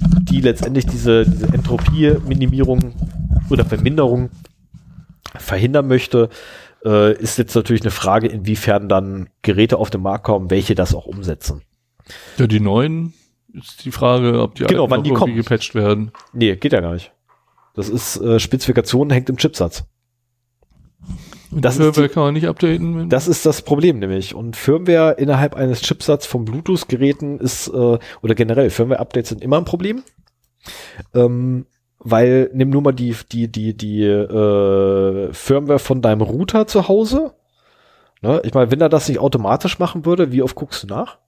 die 0.00 0.40
letztendlich 0.40 0.86
diese, 0.86 1.24
diese 1.24 1.46
Entropie-Minimierung 1.52 2.94
oder 3.50 3.64
Verminderung 3.64 4.30
verhindern 5.36 5.88
möchte. 5.88 6.28
Äh, 6.84 7.14
ist 7.18 7.38
jetzt 7.38 7.54
natürlich 7.54 7.82
eine 7.82 7.90
Frage, 7.90 8.28
inwiefern 8.28 8.88
dann 8.88 9.28
Geräte 9.42 9.78
auf 9.78 9.90
den 9.90 10.02
Markt 10.02 10.24
kommen, 10.24 10.50
welche 10.50 10.74
das 10.74 10.94
auch 10.94 11.06
umsetzen. 11.06 11.62
Ja, 12.38 12.46
die 12.46 12.60
neuen 12.60 13.14
ist 13.52 13.84
die 13.84 13.90
Frage, 13.90 14.40
ob 14.40 14.54
die 14.54 14.64
Genau, 14.64 14.90
wann 14.90 15.02
die 15.02 15.10
kommen. 15.12 15.34
gepatcht 15.34 15.74
werden. 15.74 16.12
Nee, 16.32 16.56
geht 16.56 16.72
ja 16.72 16.80
gar 16.80 16.92
nicht. 16.94 17.12
Das 17.74 17.88
ist 17.88 18.16
äh, 18.18 18.38
Spezifikation 18.38 19.10
hängt 19.10 19.28
im 19.30 19.36
Chipsatz. 19.36 19.84
Und 21.50 21.64
Das 21.64 21.76
die 21.76 21.82
ist 21.82 21.94
Firmware 21.94 22.12
kann 22.12 22.22
man 22.24 22.34
nicht 22.34 22.48
updaten. 22.48 23.08
Das 23.08 23.28
ist 23.28 23.46
das 23.46 23.62
Problem 23.62 23.98
nämlich. 23.98 24.34
Und 24.34 24.56
Firmware 24.56 25.12
innerhalb 25.18 25.54
eines 25.54 25.82
Chipsatz 25.82 26.26
von 26.26 26.44
Bluetooth-Geräten 26.44 27.38
ist, 27.38 27.68
äh, 27.68 27.98
oder 28.22 28.34
generell 28.34 28.70
Firmware-Updates 28.70 29.30
sind 29.30 29.42
immer 29.42 29.58
ein 29.58 29.64
Problem. 29.64 30.02
Ähm, 31.14 31.66
weil 31.98 32.50
nimm 32.52 32.70
nur 32.70 32.82
mal 32.82 32.92
die, 32.92 33.14
die, 33.32 33.50
die, 33.50 33.76
die 33.76 34.02
äh, 34.02 35.32
Firmware 35.32 35.78
von 35.78 36.02
deinem 36.02 36.20
Router 36.20 36.66
zu 36.66 36.88
Hause. 36.88 37.32
Ne? 38.22 38.40
Ich 38.44 38.54
meine, 38.54 38.70
wenn 38.70 38.80
er 38.80 38.88
das 38.88 39.08
nicht 39.08 39.18
automatisch 39.18 39.78
machen 39.78 40.04
würde, 40.06 40.32
wie 40.32 40.42
oft 40.42 40.54
guckst 40.54 40.82
du 40.82 40.86
nach? 40.86 41.18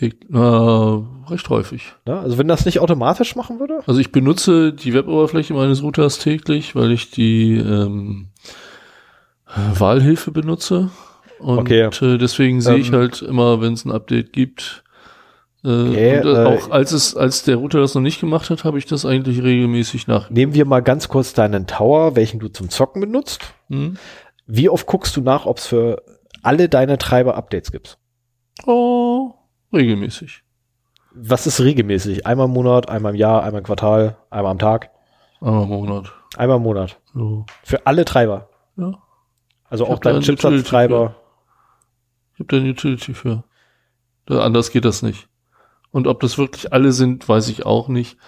Äh, 0.00 0.36
recht 0.36 1.48
häufig. 1.48 1.94
Ne? 2.06 2.18
Also 2.18 2.38
wenn 2.38 2.48
das 2.48 2.64
nicht 2.66 2.80
automatisch 2.80 3.36
machen 3.36 3.58
würde? 3.58 3.80
Also 3.86 4.00
ich 4.00 4.12
benutze 4.12 4.72
die 4.72 4.92
Weboberfläche 4.92 5.54
meines 5.54 5.82
Routers 5.82 6.18
täglich, 6.18 6.74
weil 6.74 6.92
ich 6.92 7.10
die 7.10 7.56
ähm, 7.56 8.28
Wahlhilfe 9.74 10.30
benutze. 10.30 10.90
Und 11.38 11.58
Okay. 11.60 11.82
äh, 11.82 12.18
deswegen 12.18 12.60
sehe 12.60 12.76
ich 12.76 12.88
Ähm. 12.88 12.94
halt 12.98 13.22
immer, 13.22 13.60
wenn 13.60 13.72
es 13.72 13.84
ein 13.84 13.92
Update 13.92 14.32
gibt. 14.32 14.82
Äh, 15.64 15.68
Okay, 15.68 16.20
und 16.20 16.26
äh, 16.26 16.42
äh, 16.42 16.46
auch 16.46 16.70
als 16.70 16.92
es, 16.92 17.16
als 17.16 17.42
der 17.44 17.56
Router 17.56 17.80
das 17.80 17.94
noch 17.94 18.02
nicht 18.02 18.20
gemacht 18.20 18.50
hat, 18.50 18.64
habe 18.64 18.78
ich 18.78 18.86
das 18.86 19.04
eigentlich 19.06 19.42
regelmäßig 19.42 20.06
nach. 20.06 20.30
Nehmen 20.30 20.54
wir 20.54 20.64
mal 20.64 20.82
ganz 20.82 21.08
kurz 21.08 21.32
deinen 21.32 21.66
Tower, 21.66 22.14
welchen 22.16 22.38
du 22.40 22.48
zum 22.48 22.68
Zocken 22.70 23.00
benutzt. 23.00 23.54
Hm? 23.68 23.96
Wie 24.46 24.68
oft 24.68 24.86
guckst 24.86 25.16
du 25.16 25.20
nach, 25.20 25.46
ob 25.46 25.58
es 25.58 25.66
für 25.66 26.02
alle 26.42 26.68
deine 26.68 26.96
Treiber 26.98 27.34
Updates 27.36 27.72
gibt? 27.72 27.98
Oh, 28.66 29.34
regelmäßig. 29.72 30.42
Was 31.14 31.46
ist 31.46 31.60
regelmäßig? 31.60 32.26
Einmal 32.26 32.46
im 32.46 32.52
Monat, 32.52 32.88
einmal 32.88 33.12
im 33.14 33.18
Jahr, 33.18 33.42
einmal 33.42 33.60
im 33.60 33.64
Quartal, 33.66 34.16
einmal 34.30 34.52
am 34.52 34.58
Tag? 34.58 34.90
Einmal 35.40 35.64
im 35.64 35.68
Monat. 35.68 36.12
Einmal 36.36 36.56
im 36.58 36.62
Monat. 36.62 36.98
So. 37.14 37.44
Für 37.64 37.86
alle 37.86 38.04
Treiber. 38.04 38.48
Ja. 38.76 38.92
Also 39.70 39.86
auch 39.86 39.98
dein 39.98 40.20
Chipsatz-Treiber. 40.20 41.16
Ich 42.34 42.40
habe 42.40 42.48
da 42.48 42.56
eine 42.56 42.70
Utility 42.70 43.14
für. 43.14 43.44
Anders 44.28 44.70
geht 44.70 44.84
das 44.84 45.02
nicht. 45.02 45.28
Und 45.90 46.06
ob 46.06 46.20
das 46.20 46.38
wirklich 46.38 46.72
alle 46.72 46.92
sind, 46.92 47.28
weiß 47.28 47.48
ich 47.48 47.64
auch 47.66 47.88
nicht. 47.88 48.18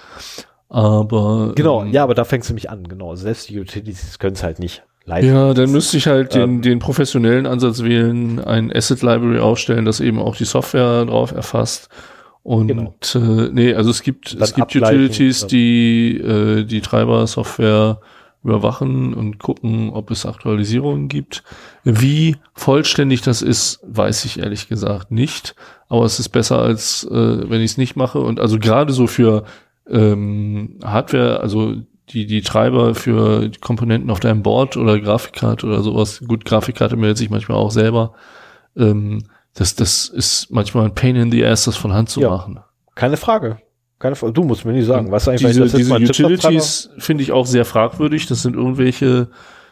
Aber 0.68 1.52
Genau, 1.56 1.82
ähm, 1.82 1.92
ja, 1.92 2.02
aber 2.02 2.14
da 2.14 2.24
fängst 2.24 2.48
du 2.48 2.54
mich 2.54 2.70
an, 2.70 2.88
genau. 2.88 3.14
Selbst 3.16 3.48
die 3.48 3.58
Utilities 3.58 4.18
können 4.18 4.34
es 4.34 4.42
halt 4.42 4.58
nicht. 4.58 4.82
Live. 5.04 5.24
Ja, 5.24 5.54
dann 5.54 5.72
müsste 5.72 5.96
ich 5.96 6.06
halt 6.06 6.34
den, 6.34 6.42
Ähm, 6.42 6.62
den 6.62 6.78
professionellen 6.78 7.46
Ansatz 7.46 7.82
wählen, 7.82 8.38
ein 8.38 8.74
Asset 8.74 9.02
Library 9.02 9.40
aufstellen, 9.40 9.84
das 9.84 10.00
eben 10.00 10.18
auch 10.18 10.36
die 10.36 10.44
Software 10.44 11.06
drauf 11.06 11.32
erfasst. 11.32 11.88
Und 12.42 12.68
Genau. 12.68 12.94
äh, 13.14 13.48
nee, 13.52 13.74
also 13.74 13.90
es 13.90 14.02
gibt 14.02 14.34
Dann 14.34 14.42
es 14.42 14.54
gibt 14.54 14.74
Utilities, 14.74 15.46
die 15.46 16.16
äh, 16.18 16.64
die 16.64 16.80
Treiber-Software 16.80 18.00
überwachen 18.42 19.12
und 19.14 19.38
gucken, 19.38 19.90
ob 19.90 20.10
es 20.10 20.24
Aktualisierungen 20.24 21.08
gibt. 21.08 21.42
Wie 21.84 22.36
vollständig 22.54 23.20
das 23.22 23.42
ist, 23.42 23.80
weiß 23.86 24.24
ich 24.24 24.38
ehrlich 24.40 24.68
gesagt 24.68 25.10
nicht. 25.10 25.54
Aber 25.88 26.04
es 26.04 26.18
ist 26.18 26.30
besser 26.30 26.58
als 26.58 27.04
äh, 27.04 27.50
wenn 27.50 27.60
ich 27.60 27.72
es 27.72 27.76
nicht 27.78 27.96
mache. 27.96 28.20
Und 28.20 28.40
also 28.40 28.58
gerade 28.58 28.92
so 28.92 29.06
für 29.06 29.44
ähm, 29.88 30.78
Hardware, 30.82 31.40
also 31.40 31.74
die, 32.10 32.26
die 32.26 32.40
Treiber 32.42 32.94
für 32.94 33.50
Komponenten 33.60 34.10
auf 34.10 34.20
deinem 34.20 34.42
Board 34.42 34.76
oder 34.76 34.98
Grafikkarte 34.98 35.66
oder 35.66 35.82
sowas. 35.82 36.22
Gut, 36.26 36.44
Grafikkarte 36.44 36.96
meldet 36.96 37.18
sich 37.18 37.30
manchmal 37.30 37.58
auch 37.58 37.70
selber. 37.70 38.14
Ähm, 38.76 39.24
das, 39.54 39.74
das 39.74 40.08
ist 40.08 40.50
manchmal 40.50 40.86
ein 40.86 40.94
Pain 40.94 41.16
in 41.16 41.30
the 41.30 41.44
ass, 41.44 41.64
das 41.64 41.76
von 41.76 41.92
Hand 41.92 42.08
zu 42.08 42.20
Ja. 42.20 42.30
machen. 42.30 42.60
Keine 42.94 43.16
Frage. 43.16 43.58
Keine 44.00 44.16
Frage. 44.16 44.32
Du 44.32 44.42
musst 44.42 44.64
mir 44.64 44.72
nicht 44.72 44.86
sagen. 44.86 45.10
Du 45.10 45.14
eigentlich, 45.14 45.46
diese 45.46 45.76
diese 45.76 45.94
Utilities 45.94 46.90
finde 46.98 47.22
ich 47.22 47.32
auch 47.32 47.46
sehr 47.46 47.66
fragwürdig. 47.66 48.26
Das 48.26 48.42
sind 48.42 48.56
irgendwelche 48.56 49.28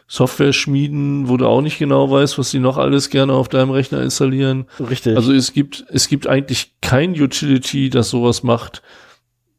Software-Schmieden, 0.07 1.27
wo 1.27 1.35
du 1.35 1.47
auch 1.47 1.61
nicht 1.61 1.79
genau 1.79 2.09
weißt, 2.09 2.37
was 2.37 2.51
die 2.51 2.59
noch 2.59 2.77
alles 2.77 3.09
gerne 3.09 3.33
auf 3.33 3.49
deinem 3.49 3.71
Rechner 3.71 4.01
installieren. 4.03 4.65
Richtig. 4.79 5.15
Also 5.15 5.33
es 5.33 5.51
gibt, 5.51 5.83
es 5.89 6.07
gibt 6.07 6.27
eigentlich 6.27 6.73
kein 6.81 7.19
Utility, 7.19 7.89
das 7.89 8.09
sowas 8.09 8.43
macht, 8.43 8.83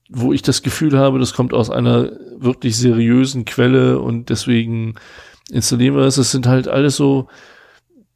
wo 0.09 0.33
ich 0.33 0.43
das 0.43 0.63
Gefühl 0.63 0.97
habe, 0.97 1.19
das 1.19 1.35
kommt 1.35 1.53
aus 1.53 1.69
einer 1.69 2.13
wirklich 2.39 2.77
seriösen 2.77 3.45
Quelle 3.45 3.99
und 3.99 4.29
deswegen 4.29 4.95
installieren 5.51 5.97
wir 5.97 6.03
es. 6.03 6.17
Es 6.17 6.31
sind 6.31 6.47
halt 6.47 6.69
alles 6.69 6.95
so, 6.97 7.29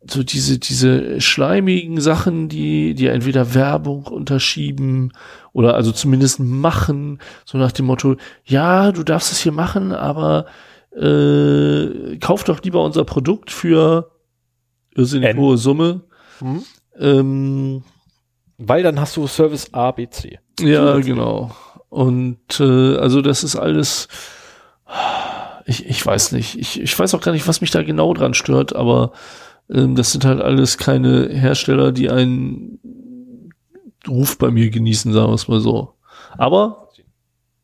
so 0.09 0.23
diese, 0.23 0.59
diese 0.59 1.21
schleimigen 1.21 2.01
Sachen, 2.01 2.49
die, 2.49 2.95
die 2.95 3.07
entweder 3.07 3.55
Werbung 3.55 4.07
unterschieben 4.07 5.13
oder 5.55 5.75
also 5.75 5.93
zumindest 5.93 6.41
machen, 6.41 7.21
so 7.47 7.57
nach 7.57 7.73
dem 7.73 7.87
Motto, 7.87 8.17
ja, 8.45 8.93
du 8.93 9.05
darfst 9.05 9.33
es 9.33 9.39
hier 9.39 9.53
machen, 9.53 9.93
aber 9.93 10.47
äh, 10.95 12.19
kauf 12.19 12.45
doch 12.45 12.61
lieber 12.63 12.85
unser 12.85 13.05
Produkt 13.05 13.51
für 13.51 14.11
irrsinnig 14.95 15.37
hohe 15.37 15.57
Summe. 15.57 16.03
Hm? 16.41 16.63
Ähm, 16.99 17.83
Weil 18.59 18.83
dann 18.83 19.01
hast 19.01 19.17
du 19.17 19.27
Service 19.29 19.73
A, 19.73 19.93
B, 19.93 20.09
C. 20.09 20.41
ja, 20.61 20.99
genau. 20.99 21.53
Und 21.89 22.59
äh, 22.59 22.97
also 22.97 23.23
das 23.23 23.45
ist 23.45 23.55
alles, 23.55 24.09
ich, 25.67 25.87
ich 25.87 26.05
weiß 26.05 26.33
nicht. 26.33 26.59
Ich, 26.59 26.81
ich 26.81 26.99
weiß 26.99 27.15
auch 27.15 27.21
gar 27.21 27.31
nicht, 27.31 27.47
was 27.47 27.61
mich 27.61 27.71
da 27.71 27.85
genau 27.85 28.13
dran 28.13 28.35
stört, 28.35 28.75
aber 28.75 29.13
ähm, 29.71 29.95
das 29.95 30.11
sind 30.11 30.25
halt 30.25 30.41
alles 30.41 30.79
keine 30.79 31.29
Hersteller, 31.29 31.93
die 31.93 32.11
einen 32.11 32.81
Ruf 34.09 34.39
bei 34.39 34.51
mir 34.51 34.71
genießen, 34.71 35.13
sagen 35.13 35.29
wir 35.29 35.35
es 35.35 35.49
mal 35.49 35.61
so. 35.61 35.95
Aber 36.37 36.89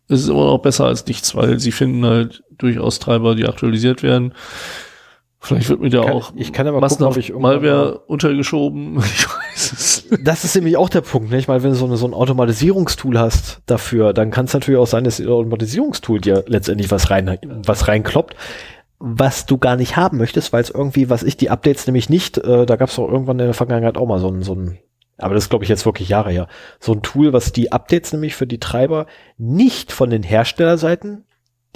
es 0.09 0.23
ist 0.23 0.29
immer 0.29 0.47
noch 0.47 0.59
besser 0.59 0.87
als 0.87 1.07
nichts, 1.07 1.35
weil 1.35 1.61
sie 1.61 1.73
finden 1.73 2.05
halt 2.05 2.43
durchaus 2.59 2.99
Treiber, 2.99 3.35
die 3.35 3.47
aktualisiert 3.47 4.03
werden. 4.03 4.35
Vielleicht 5.43 5.71
wird 5.71 5.81
mir 5.81 5.89
da 5.89 6.03
auch 6.03 6.33
ich 6.37 6.53
kann 6.53 6.67
aber 6.67 6.77
gucken, 6.77 6.81
massenhaft 6.83 7.17
ob 7.17 7.23
ich 7.23 7.33
Malware 7.33 8.01
untergeschoben. 8.07 8.99
Ich 9.03 9.27
weiß 9.27 9.73
es. 9.73 10.05
Das 10.23 10.45
ist 10.45 10.55
nämlich 10.55 10.77
auch 10.77 10.89
der 10.89 11.01
Punkt, 11.01 11.31
nicht? 11.31 11.49
Weil 11.49 11.63
wenn 11.63 11.71
du 11.71 11.77
so, 11.77 11.87
eine, 11.87 11.97
so 11.97 12.07
ein 12.07 12.15
Automatisierungstool 12.15 13.19
hast 13.19 13.61
dafür, 13.67 14.13
dann 14.13 14.31
kann 14.31 14.47
es 14.47 14.53
natürlich 14.53 14.79
auch 14.79 14.87
sein, 14.87 15.05
dass 15.05 15.17
das 15.17 15.27
Automatisierungstool 15.27 16.21
dir 16.21 16.45
letztendlich 16.47 16.91
was 16.91 17.11
rein, 17.11 17.39
was 17.65 17.89
reinkloppt, 17.89 18.37
was 18.99 19.47
du 19.47 19.57
gar 19.59 19.77
nicht 19.77 19.97
haben 19.97 20.19
möchtest, 20.19 20.53
weil 20.53 20.63
es 20.63 20.71
irgendwie, 20.71 21.09
was 21.09 21.23
ich, 21.23 21.37
die 21.37 21.51
Updates 21.51 21.87
nämlich 21.87 22.11
nicht, 22.11 22.37
äh, 22.39 22.67
da 22.67 22.77
gab 22.77 22.91
es 22.91 22.99
auch 22.99 23.11
irgendwann 23.11 23.39
in 23.39 23.47
der 23.47 23.55
Vergangenheit 23.55 23.97
auch 23.97 24.07
mal 24.07 24.21
so 24.21 24.29
ein, 24.29 24.43
so 24.43 24.55
ein, 24.55 24.79
aber 25.23 25.35
das 25.35 25.45
ist 25.45 25.51
glaube 25.51 25.65
ich 25.65 25.69
jetzt 25.69 25.85
wirklich 25.87 26.09
Jahre 26.09 26.31
her, 26.31 26.49
so 26.79 26.93
ein 26.93 27.03
Tool, 27.03 27.33
was 27.33 27.53
die 27.53 27.73
Updates 27.73 28.13
nämlich 28.13 28.35
für 28.35 28.47
die 28.47 28.59
Treiber 28.61 29.07
nicht 29.39 29.93
von 29.93 30.11
den 30.11 30.23
Herstellerseiten 30.23 31.25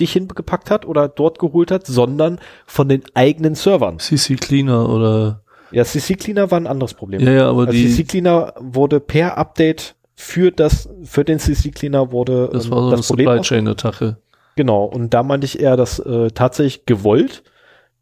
dich 0.00 0.12
hingepackt 0.12 0.70
hat 0.70 0.86
oder 0.86 1.08
dort 1.08 1.38
geholt 1.38 1.70
hat, 1.70 1.86
sondern 1.86 2.40
von 2.66 2.88
den 2.88 3.02
eigenen 3.14 3.54
Servern. 3.54 3.98
CC 4.00 4.34
Cleaner 4.36 4.88
oder 4.88 5.42
Ja, 5.70 5.84
CC 5.84 6.14
Cleaner 6.16 6.50
war 6.50 6.58
ein 6.58 6.66
anderes 6.66 6.94
Problem. 6.94 7.20
ja, 7.20 7.30
ja, 7.30 7.48
aber 7.48 7.60
Also 7.60 7.72
die, 7.72 7.88
CC 7.90 8.04
Cleaner 8.04 8.54
wurde 8.58 8.98
per 9.00 9.38
Update 9.38 9.94
für 10.16 10.50
das, 10.50 10.88
für 11.04 11.24
den 11.24 11.38
CC 11.38 11.70
Cleaner 11.70 12.10
wurde 12.12 12.48
das 12.52 12.66
ähm, 12.66 12.70
war 12.72 12.78
so 12.80 12.86
eine 12.88 12.96
das 12.96 13.06
Problem. 13.08 13.26
Supply 13.28 13.40
Chain 13.42 13.68
Attacke. 13.68 14.16
Genau. 14.56 14.84
Und 14.84 15.14
da 15.14 15.22
meinte 15.22 15.44
ich 15.44 15.60
eher, 15.60 15.76
dass 15.76 15.98
äh, 15.98 16.28
tatsächlich 16.30 16.86
gewollt 16.86 17.42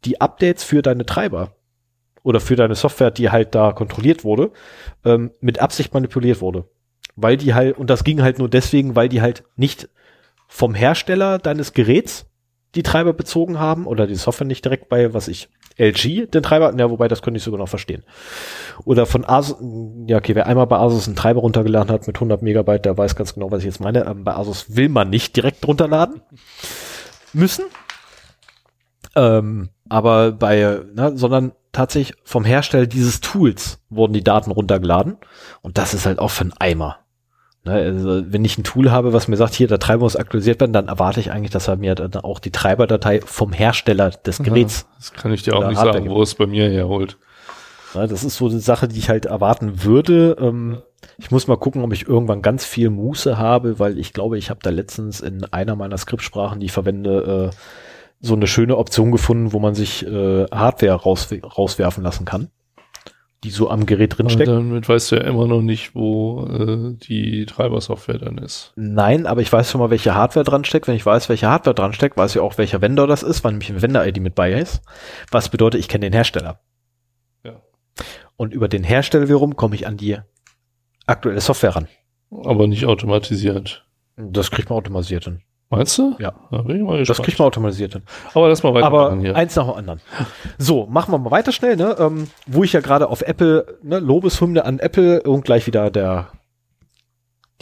die 0.05 0.19
Updates 0.21 0.63
für 0.63 0.81
deine 0.81 1.05
Treiber 1.05 1.53
oder 2.23 2.39
für 2.39 2.55
deine 2.55 2.75
Software, 2.75 3.11
die 3.11 3.29
halt 3.29 3.53
da 3.53 3.73
kontrolliert 3.73 4.23
wurde, 4.23 4.51
ähm, 5.05 5.31
mit 5.41 5.59
Absicht 5.59 5.93
manipuliert 5.93 6.41
wurde. 6.41 6.65
Weil 7.15 7.37
die 7.37 7.53
halt, 7.53 7.77
und 7.77 7.89
das 7.89 8.03
ging 8.03 8.21
halt 8.21 8.39
nur 8.39 8.49
deswegen, 8.49 8.95
weil 8.95 9.09
die 9.09 9.21
halt 9.21 9.43
nicht 9.55 9.89
vom 10.47 10.73
Hersteller 10.73 11.37
deines 11.37 11.73
Geräts 11.73 12.25
die 12.75 12.83
Treiber 12.83 13.13
bezogen 13.13 13.59
haben 13.59 13.85
oder 13.85 14.07
die 14.07 14.15
Software 14.15 14.47
nicht 14.47 14.65
direkt 14.65 14.89
bei, 14.89 15.13
was 15.13 15.27
ich, 15.27 15.49
LG 15.77 16.27
den 16.27 16.43
Treiber, 16.43 16.73
ja, 16.77 16.89
wobei 16.89 17.07
das 17.07 17.21
könnte 17.21 17.37
ich 17.37 17.43
sogar 17.43 17.59
noch 17.59 17.69
verstehen. 17.69 18.03
Oder 18.85 19.05
von 19.05 19.25
Asus, 19.25 19.57
ja, 20.07 20.17
okay, 20.17 20.35
wer 20.35 20.45
einmal 20.47 20.67
bei 20.67 20.77
Asus 20.77 21.07
einen 21.07 21.15
Treiber 21.15 21.41
runtergeladen 21.41 21.91
hat 21.91 22.05
mit 22.07 22.15
100 22.15 22.41
Megabyte, 22.41 22.85
der 22.85 22.97
weiß 22.97 23.15
ganz 23.15 23.33
genau, 23.33 23.51
was 23.51 23.59
ich 23.59 23.65
jetzt 23.65 23.79
meine. 23.79 24.05
Ähm, 24.05 24.23
bei 24.23 24.35
Asus 24.35 24.75
will 24.75 24.89
man 24.89 25.09
nicht 25.09 25.35
direkt 25.35 25.67
runterladen 25.67 26.21
müssen. 27.33 27.65
Ähm, 29.15 29.69
aber 29.89 30.31
bei, 30.31 30.81
ne, 30.93 31.13
sondern 31.15 31.53
tatsächlich 31.73 32.17
vom 32.23 32.45
Hersteller 32.45 32.87
dieses 32.87 33.19
Tools 33.19 33.79
wurden 33.89 34.13
die 34.13 34.23
Daten 34.23 34.51
runtergeladen. 34.51 35.17
Und 35.61 35.77
das 35.77 35.93
ist 35.93 36.05
halt 36.05 36.19
auch 36.19 36.31
für 36.31 36.45
ein 36.45 36.53
Eimer. 36.57 36.99
Ne, 37.65 37.73
also 37.73 38.23
wenn 38.27 38.43
ich 38.43 38.57
ein 38.57 38.65
Tool 38.65 38.91
habe, 38.91 39.13
was 39.13 39.29
mir 39.29 39.37
sagt, 39.37 39.53
hier, 39.53 39.67
der 39.67 39.79
Treiber 39.79 40.03
muss 40.03 40.17
aktualisiert 40.17 40.59
werden, 40.59 40.73
dann 40.73 40.89
erwarte 40.89 41.21
ich 41.21 41.31
eigentlich, 41.31 41.51
dass 41.51 41.69
er 41.69 41.77
mir 41.77 41.95
dann 41.95 42.23
auch 42.23 42.39
die 42.39 42.51
Treiberdatei 42.51 43.21
vom 43.21 43.53
Hersteller 43.53 44.09
des 44.11 44.39
Geräts 44.39 44.81
Ja, 44.81 44.95
das 44.97 45.13
kann 45.13 45.31
ich 45.31 45.43
dir 45.43 45.55
auch 45.55 45.67
nicht 45.67 45.77
Hardware 45.77 45.99
sagen, 45.99 46.09
wo 46.09 46.21
es 46.21 46.35
bei 46.35 46.45
mir 46.45 46.69
herholt. 46.69 47.17
Ja, 47.93 48.07
das 48.07 48.23
ist 48.23 48.37
so 48.37 48.49
eine 48.49 48.59
Sache, 48.59 48.87
die 48.87 48.99
ich 48.99 49.09
halt 49.09 49.25
erwarten 49.25 49.83
würde. 49.83 50.35
Ähm, 50.39 50.81
ich 51.17 51.31
muss 51.31 51.47
mal 51.47 51.57
gucken, 51.57 51.83
ob 51.83 51.93
ich 51.93 52.07
irgendwann 52.07 52.41
ganz 52.41 52.65
viel 52.65 52.89
Muße 52.89 53.37
habe, 53.37 53.79
weil 53.79 53.97
ich 53.97 54.11
glaube, 54.13 54.37
ich 54.37 54.49
habe 54.49 54.59
da 54.61 54.69
letztens 54.69 55.21
in 55.21 55.45
einer 55.45 55.75
meiner 55.75 55.97
Skriptsprachen, 55.97 56.59
die 56.59 56.65
ich 56.65 56.71
verwende, 56.71 57.51
äh, 57.51 57.55
so 58.23 58.35
eine 58.35 58.47
schöne 58.47 58.77
Option 58.77 59.11
gefunden, 59.11 59.51
wo 59.51 59.59
man 59.59 59.75
sich 59.75 60.05
äh, 60.07 60.45
Hardware 60.45 60.93
raus, 60.93 61.27
rauswerfen 61.43 62.03
lassen 62.03 62.23
kann, 62.23 62.49
die 63.43 63.49
so 63.49 63.69
am 63.69 63.85
Gerät 63.85 64.13
Und 64.13 64.19
drinsteckt. 64.19 64.47
damit 64.47 64.87
weißt 64.87 65.11
du 65.11 65.15
ja 65.17 65.23
immer 65.23 65.45
noch 65.45 65.61
nicht, 65.61 65.93
wo 65.93 66.45
äh, 66.47 66.93
die 66.95 67.45
Treibersoftware 67.45 68.19
dann 68.19 68.37
ist. 68.37 68.71
Nein, 68.77 69.27
aber 69.27 69.41
ich 69.41 69.51
weiß 69.51 69.69
schon 69.69 69.79
mal, 69.79 69.89
welche 69.89 70.15
Hardware 70.15 70.45
dran 70.45 70.63
steckt. 70.63 70.87
Wenn 70.87 70.95
ich 70.95 71.05
weiß, 71.05 71.27
welche 71.27 71.49
Hardware 71.49 71.75
dran 71.75 71.91
steckt, 71.91 72.15
weiß 72.15 72.33
ich 72.35 72.41
auch, 72.41 72.57
welcher 72.57 72.81
Vendor 72.81 73.07
das 73.07 73.23
ist, 73.23 73.43
weil 73.43 73.51
nämlich 73.51 73.69
ein 73.69 73.81
Vendor-ID 73.81 74.21
mit 74.21 74.35
bei 74.35 74.53
ist. 74.53 74.81
Was 75.29 75.49
bedeutet, 75.49 75.81
ich 75.81 75.89
kenne 75.89 76.05
den 76.05 76.13
Hersteller. 76.13 76.61
Ja. 77.43 77.61
Und 78.37 78.53
über 78.53 78.69
den 78.69 78.85
Hersteller 78.85 79.27
wiederum 79.27 79.57
komme 79.57 79.75
ich 79.75 79.85
an 79.85 79.97
die 79.97 80.17
aktuelle 81.05 81.41
Software 81.41 81.75
ran. 81.75 81.87
Aber 82.31 82.67
nicht 82.67 82.85
automatisiert. 82.85 83.85
Das 84.15 84.49
kriegt 84.49 84.69
man 84.69 84.77
automatisiert 84.77 85.25
hin. 85.25 85.41
Meinst 85.77 85.97
du? 85.97 86.15
Ja. 86.19 86.33
Da 86.51 86.61
bin 86.61 86.77
ich 86.77 86.83
mal 86.83 87.03
Das 87.03 87.21
kriegt 87.21 87.39
man 87.39 87.47
automatisiert 87.47 87.93
hin. 87.93 88.03
Aber 88.33 88.47
lass 88.47 88.63
mal 88.63 88.73
weiter 88.73 88.85
Aber 88.85 89.17
hier. 89.19 89.35
eins 89.35 89.55
nach 89.55 89.65
dem 89.65 89.73
anderen. 89.75 90.01
So, 90.57 90.85
machen 90.85 91.11
wir 91.11 91.17
mal 91.17 91.31
weiter 91.31 91.51
schnell, 91.51 91.75
ne? 91.75 91.95
Ähm, 91.99 92.27
wo 92.45 92.63
ich 92.63 92.73
ja 92.73 92.79
gerade 92.79 93.09
auf 93.09 93.21
Apple, 93.21 93.79
ne, 93.81 93.99
Lobeshymne 93.99 94.65
an 94.65 94.79
Apple 94.79 95.23
und 95.23 95.45
gleich 95.45 95.67
wieder 95.67 95.89
der 95.89 96.29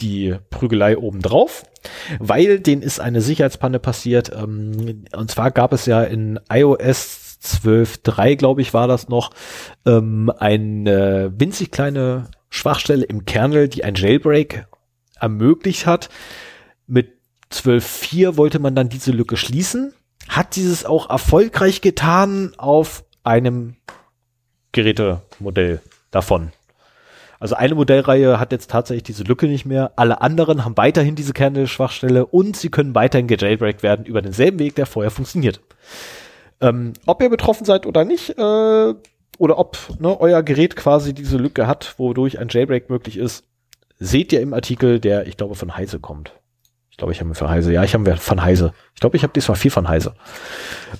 die 0.00 0.34
Prügelei 0.50 0.98
obendrauf, 0.98 1.62
weil 2.18 2.58
denen 2.60 2.82
ist 2.82 3.00
eine 3.00 3.20
Sicherheitspanne 3.20 3.78
passiert. 3.78 4.32
Ähm, 4.34 5.04
und 5.16 5.30
zwar 5.30 5.50
gab 5.50 5.72
es 5.72 5.86
ja 5.86 6.02
in 6.02 6.40
iOS 6.52 7.38
12.3, 7.42 8.36
glaube 8.36 8.60
ich, 8.62 8.74
war 8.74 8.88
das 8.88 9.08
noch, 9.08 9.30
ähm, 9.86 10.30
eine 10.38 11.32
winzig 11.36 11.70
kleine 11.70 12.28
Schwachstelle 12.50 13.04
im 13.04 13.24
Kernel, 13.24 13.68
die 13.68 13.84
ein 13.84 13.94
Jailbreak 13.94 14.66
ermöglicht 15.18 15.86
hat. 15.86 16.08
Mit 16.86 17.21
12.4 17.52 18.36
wollte 18.36 18.58
man 18.58 18.74
dann 18.74 18.88
diese 18.88 19.12
Lücke 19.12 19.36
schließen, 19.36 19.92
hat 20.28 20.56
dieses 20.56 20.84
auch 20.84 21.10
erfolgreich 21.10 21.80
getan 21.80 22.54
auf 22.56 23.04
einem 23.24 23.76
Gerätemodell 24.72 25.80
davon. 26.10 26.52
Also 27.38 27.56
eine 27.56 27.74
Modellreihe 27.74 28.38
hat 28.38 28.52
jetzt 28.52 28.70
tatsächlich 28.70 29.02
diese 29.02 29.24
Lücke 29.24 29.46
nicht 29.46 29.66
mehr. 29.66 29.92
Alle 29.96 30.20
anderen 30.20 30.64
haben 30.64 30.76
weiterhin 30.76 31.16
diese 31.16 31.32
Kernel-Schwachstelle 31.32 32.24
und 32.24 32.56
sie 32.56 32.70
können 32.70 32.94
weiterhin 32.94 33.26
gejailbreakt 33.26 33.82
werden 33.82 34.06
über 34.06 34.22
denselben 34.22 34.60
Weg, 34.60 34.76
der 34.76 34.86
vorher 34.86 35.10
funktioniert. 35.10 35.60
Ähm, 36.60 36.92
ob 37.04 37.20
ihr 37.20 37.28
betroffen 37.28 37.64
seid 37.64 37.84
oder 37.84 38.04
nicht, 38.04 38.38
äh, 38.38 38.94
oder 39.38 39.58
ob 39.58 39.76
ne, 39.98 40.20
euer 40.20 40.42
Gerät 40.44 40.76
quasi 40.76 41.14
diese 41.14 41.36
Lücke 41.36 41.66
hat, 41.66 41.94
wodurch 41.98 42.38
ein 42.38 42.46
Jailbreak 42.48 42.88
möglich 42.88 43.16
ist, 43.16 43.44
seht 43.98 44.32
ihr 44.32 44.40
im 44.40 44.54
Artikel, 44.54 45.00
der, 45.00 45.26
ich 45.26 45.36
glaube, 45.36 45.56
von 45.56 45.76
Heise 45.76 45.98
kommt. 45.98 46.32
Ich 46.92 46.98
glaube, 46.98 47.12
ich 47.12 47.20
habe 47.20 47.30
mir 47.30 47.34
von 47.34 47.48
Heise. 47.48 47.72
Ja, 47.72 47.82
ich 47.82 47.94
habe 47.94 48.04
mir 48.04 48.18
von 48.18 48.42
Heise. 48.42 48.74
Ich 48.94 49.00
glaube, 49.00 49.16
ich 49.16 49.22
habe 49.22 49.32
diesmal 49.32 49.56
viel 49.56 49.70
von 49.70 49.88
Heise. 49.88 50.14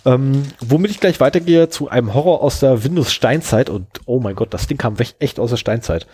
Ähm, 0.06 0.42
womit 0.58 0.90
ich 0.90 1.00
gleich 1.00 1.20
weitergehe 1.20 1.68
zu 1.68 1.90
einem 1.90 2.14
Horror 2.14 2.42
aus 2.42 2.60
der 2.60 2.82
Windows-Steinzeit. 2.82 3.68
Und 3.68 3.86
oh 4.06 4.18
mein 4.18 4.34
Gott, 4.34 4.54
das 4.54 4.66
Ding 4.66 4.78
kam 4.78 4.96
echt 5.18 5.38
aus 5.38 5.50
der 5.50 5.58
Steinzeit. 5.58 6.06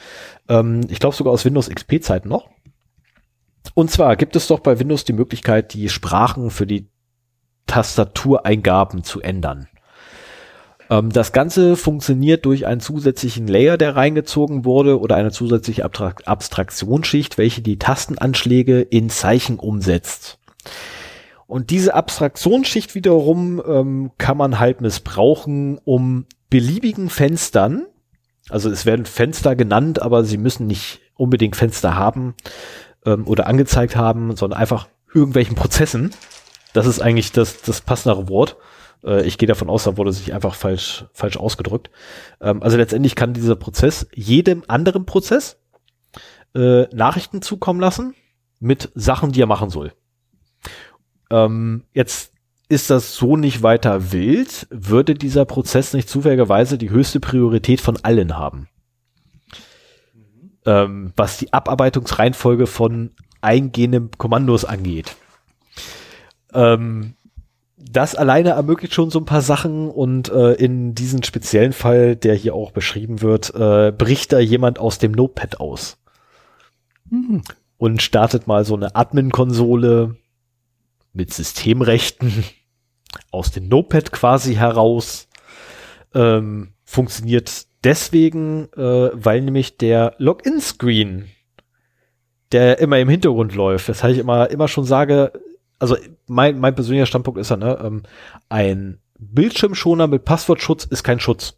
Ähm, 0.49 0.81
ich 0.89 0.99
glaube 0.99 1.15
sogar 1.15 1.33
aus 1.33 1.45
Windows 1.45 1.71
XP-Zeiten 1.71 2.29
noch. 2.29 2.49
Und 3.75 3.91
zwar 3.93 4.17
gibt 4.17 4.35
es 4.35 4.49
doch 4.49 4.59
bei 4.59 4.81
Windows 4.81 5.05
die 5.05 5.13
Möglichkeit, 5.13 5.73
die 5.75 5.89
Sprachen 5.89 6.51
für 6.51 6.67
die 6.67 6.89
Tastatureingaben 7.67 9.05
zu 9.05 9.21
ändern. 9.21 9.69
Ähm, 10.91 11.11
das 11.11 11.33
Ganze 11.33 11.77
funktioniert 11.77 12.45
durch 12.45 12.67
einen 12.67 12.81
zusätzlichen 12.81 13.47
Layer, 13.47 13.77
der 13.77 13.97
reingezogen 13.97 14.65
wurde, 14.65 15.01
oder 15.01 15.17
eine 15.17 15.31
zusätzliche 15.31 15.85
Abtrakt 15.85 16.29
Abstraktionsschicht, 16.29 17.39
welche 17.39 17.63
die 17.63 17.79
Tastenanschläge 17.79 18.81
in 18.81 19.11
Zeichen 19.11 19.59
umsetzt. 19.59 20.39
Und 21.47 21.71
diese 21.71 21.95
Abstraktionsschicht 21.95 22.95
wiederum 22.95 23.63
ähm, 23.67 24.11
kann 24.19 24.37
man 24.37 24.59
halt 24.59 24.81
missbrauchen, 24.81 25.79
um 25.85 26.27
beliebigen 26.51 27.09
Fenstern, 27.09 27.87
also 28.51 28.71
es 28.71 28.87
werden 28.87 29.07
Fenster 29.07 29.57
genannt, 29.57 30.01
aber 30.01 30.25
sie 30.25 30.39
müssen 30.39 30.67
nicht 30.67 31.01
unbedingt 31.17 31.57
Fenster 31.57 31.97
haben 31.97 32.35
ähm, 33.05 33.27
oder 33.27 33.47
angezeigt 33.47 33.97
haben, 33.97 34.35
sondern 34.37 34.59
einfach 34.59 34.89
irgendwelchen 35.13 35.55
Prozessen. 35.57 36.11
Das 36.73 36.87
ist 36.87 37.01
eigentlich 37.01 37.33
das, 37.33 37.63
das 37.63 37.81
passendere 37.81 38.29
Wort. 38.29 38.57
Äh, 39.05 39.27
ich 39.27 39.39
gehe 39.39 39.47
davon 39.47 39.71
aus, 39.71 39.85
da 39.85 39.97
wurde 39.97 40.13
sich 40.13 40.33
einfach 40.33 40.55
falsch, 40.55 41.07
falsch 41.13 41.37
ausgedrückt. 41.37 41.91
Ähm, 42.41 42.63
also 42.63 42.77
letztendlich 42.77 43.15
kann 43.15 43.35
dieser 43.35 43.57
Prozess 43.57 44.07
jedem 44.15 44.65
anderen 44.69 45.07
Prozess 45.07 45.61
äh, 46.55 46.85
Nachrichten 46.95 47.43
zukommen 47.43 47.81
lassen 47.81 48.15
mit 48.61 48.91
Sachen, 48.95 49.33
die 49.33 49.43
er 49.43 49.47
machen 49.47 49.71
soll. 49.71 49.93
Ähm, 51.31 51.85
jetzt 51.93 52.33
ist 52.69 52.91
das 52.91 53.15
so 53.15 53.37
nicht 53.37 53.63
weiter 53.63 54.13
wild, 54.13 54.67
würde 54.71 55.15
dieser 55.15 55.45
Prozess 55.45 55.95
nicht 55.95 56.09
zufälligerweise 56.09 56.77
die 56.77 56.91
höchste 56.91 57.21
Priorität 57.21 57.81
von 57.81 57.97
allen 58.03 58.37
haben. 58.37 58.69
Ähm, 60.67 61.13
was 61.17 61.39
die 61.39 61.53
Abarbeitungsreihenfolge 61.53 62.67
von 62.67 63.13
eingehenden 63.41 64.11
Kommandos 64.19 64.65
angeht. 64.65 65.17
Ähm, 66.53 67.15
das 67.79 68.15
alleine 68.15 68.51
ermöglicht 68.51 68.95
schon 68.95 69.11
so 69.11 69.19
ein 69.19 69.25
paar 69.25 69.43
Sachen 69.43 69.91
und 69.91 70.31
äh, 70.31 70.55
in 70.55 70.95
diesem 70.95 71.23
speziellen 71.23 71.73
Fall, 71.73 72.17
der 72.17 72.35
hier 72.35 72.55
auch 72.55 72.73
beschrieben 72.73 73.23
wird, 73.23 73.55
äh, 73.55 73.93
bricht 73.93 74.33
da 74.33 74.39
jemand 74.39 74.79
aus 74.79 74.99
dem 74.99 75.13
Notepad 75.13 75.61
aus 75.61 75.99
Hm. 77.11 77.43
und 77.79 78.03
startet 78.03 78.47
mal 78.47 78.65
so 78.65 78.75
eine 78.75 78.95
Admin-Konsole 78.95 80.17
mit 81.13 81.33
Systemrechten 81.33 82.45
aus 83.31 83.51
dem 83.51 83.69
Notepad 83.69 84.13
quasi 84.13 84.55
heraus. 84.55 85.29
Ähm, 86.15 86.75
funktioniert 86.85 87.67
deswegen, 87.85 88.69
äh, 88.77 89.11
weil 89.13 89.41
nämlich 89.41 89.79
der 89.79 90.15
Login-Screen, 90.19 91.27
der 92.53 92.79
immer 92.79 92.99
im 92.99 93.09
Hintergrund 93.09 93.55
läuft, 93.55 93.89
das 93.89 94.03
ich 94.05 94.19
immer, 94.19 94.51
immer 94.51 94.69
schon 94.69 94.85
sage, 94.85 95.33
also 95.79 95.97
mein, 96.27 96.59
mein 96.59 96.75
persönlicher 96.75 97.07
Standpunkt 97.07 97.41
ist 97.41 97.51
ja, 97.51 97.57
ne, 97.57 97.79
ähm, 97.83 98.03
ein 98.49 98.99
Bildschirmschoner 99.19 100.07
mit 100.07 100.25
Passwortschutz 100.25 100.85
ist 100.85 101.03
kein 101.05 101.21
Schutz. 101.21 101.55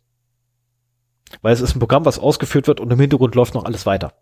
Weil 1.42 1.52
es 1.52 1.60
ist 1.60 1.76
ein 1.76 1.78
Programm, 1.78 2.05
was 2.05 2.18
ausgeführt 2.18 2.66
wird 2.66 2.80
und 2.80 2.90
im 2.92 2.98
Hintergrund 3.01 3.34
läuft 3.34 3.55
noch 3.55 3.64
alles 3.64 3.86
weiter. 3.86 4.12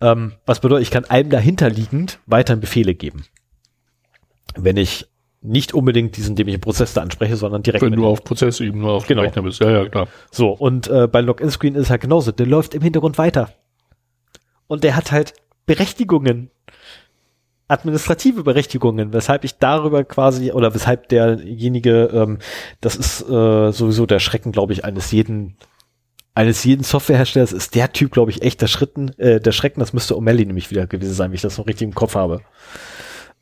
Ähm, 0.00 0.32
was 0.44 0.60
bedeutet, 0.60 0.82
ich 0.82 0.90
kann 0.90 1.04
einem 1.04 1.30
dahinterliegend 1.30 2.18
weiterhin 2.26 2.60
Befehle 2.60 2.94
geben. 2.94 3.24
Wenn 4.56 4.76
ich 4.76 5.06
nicht 5.40 5.74
unbedingt 5.74 6.16
diesen 6.16 6.34
dämlichen 6.34 6.60
Prozess 6.60 6.92
da 6.94 7.02
anspreche, 7.02 7.36
sondern 7.36 7.62
direkt. 7.62 7.82
Wenn 7.82 7.92
du 7.92 8.06
auf 8.06 8.24
Prozessebene 8.24 8.86
auf 8.88 9.06
Genau. 9.06 9.22
Rechner 9.22 9.42
bist. 9.42 9.60
Ja, 9.60 9.70
ja, 9.70 9.88
klar. 9.88 10.08
so, 10.30 10.50
und 10.50 10.88
äh, 10.88 11.06
bei 11.06 11.20
Login-Screen 11.20 11.74
ist 11.76 11.82
es 11.84 11.90
halt 11.90 12.00
genauso. 12.00 12.32
Der 12.32 12.46
läuft 12.46 12.74
im 12.74 12.82
Hintergrund 12.82 13.16
weiter. 13.18 13.50
Und 14.66 14.82
der 14.82 14.96
hat 14.96 15.12
halt 15.12 15.34
Berechtigungen. 15.66 16.50
Administrative 17.68 18.44
Berechtigungen, 18.44 19.12
weshalb 19.12 19.44
ich 19.44 19.58
darüber 19.58 20.04
quasi, 20.04 20.52
oder 20.52 20.74
weshalb 20.74 21.08
derjenige, 21.08 22.10
ähm, 22.12 22.38
das 22.80 22.96
ist 22.96 23.22
äh, 23.28 23.72
sowieso 23.72 24.06
der 24.06 24.20
Schrecken, 24.20 24.52
glaube 24.52 24.72
ich, 24.72 24.84
eines 24.84 25.10
jeden, 25.10 25.56
eines 26.34 26.62
jeden 26.64 26.84
Softwareherstellers, 26.84 27.52
ist 27.52 27.74
der 27.74 27.92
Typ, 27.92 28.12
glaube 28.12 28.30
ich, 28.30 28.42
echt 28.42 28.60
der 28.60 28.68
Schritten, 28.68 29.08
äh, 29.18 29.40
der 29.40 29.52
Schrecken, 29.52 29.80
das 29.80 29.92
müsste 29.92 30.14
O'Malley 30.14 30.46
nämlich 30.46 30.70
wieder 30.70 30.86
gewesen 30.86 31.14
sein, 31.14 31.32
wie 31.32 31.36
ich 31.36 31.42
das 31.42 31.58
noch 31.58 31.66
richtig 31.66 31.88
im 31.88 31.94
Kopf 31.94 32.14
habe. 32.14 32.42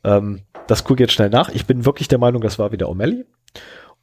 Ähm, 0.03 0.41
das 0.67 0.83
gucke 0.83 1.03
jetzt 1.03 1.13
schnell 1.13 1.29
nach. 1.29 1.49
Ich 1.49 1.65
bin 1.67 1.85
wirklich 1.85 2.07
der 2.07 2.17
Meinung, 2.17 2.41
das 2.41 2.57
war 2.57 2.71
wieder 2.71 2.87
O'Malley. 2.87 3.25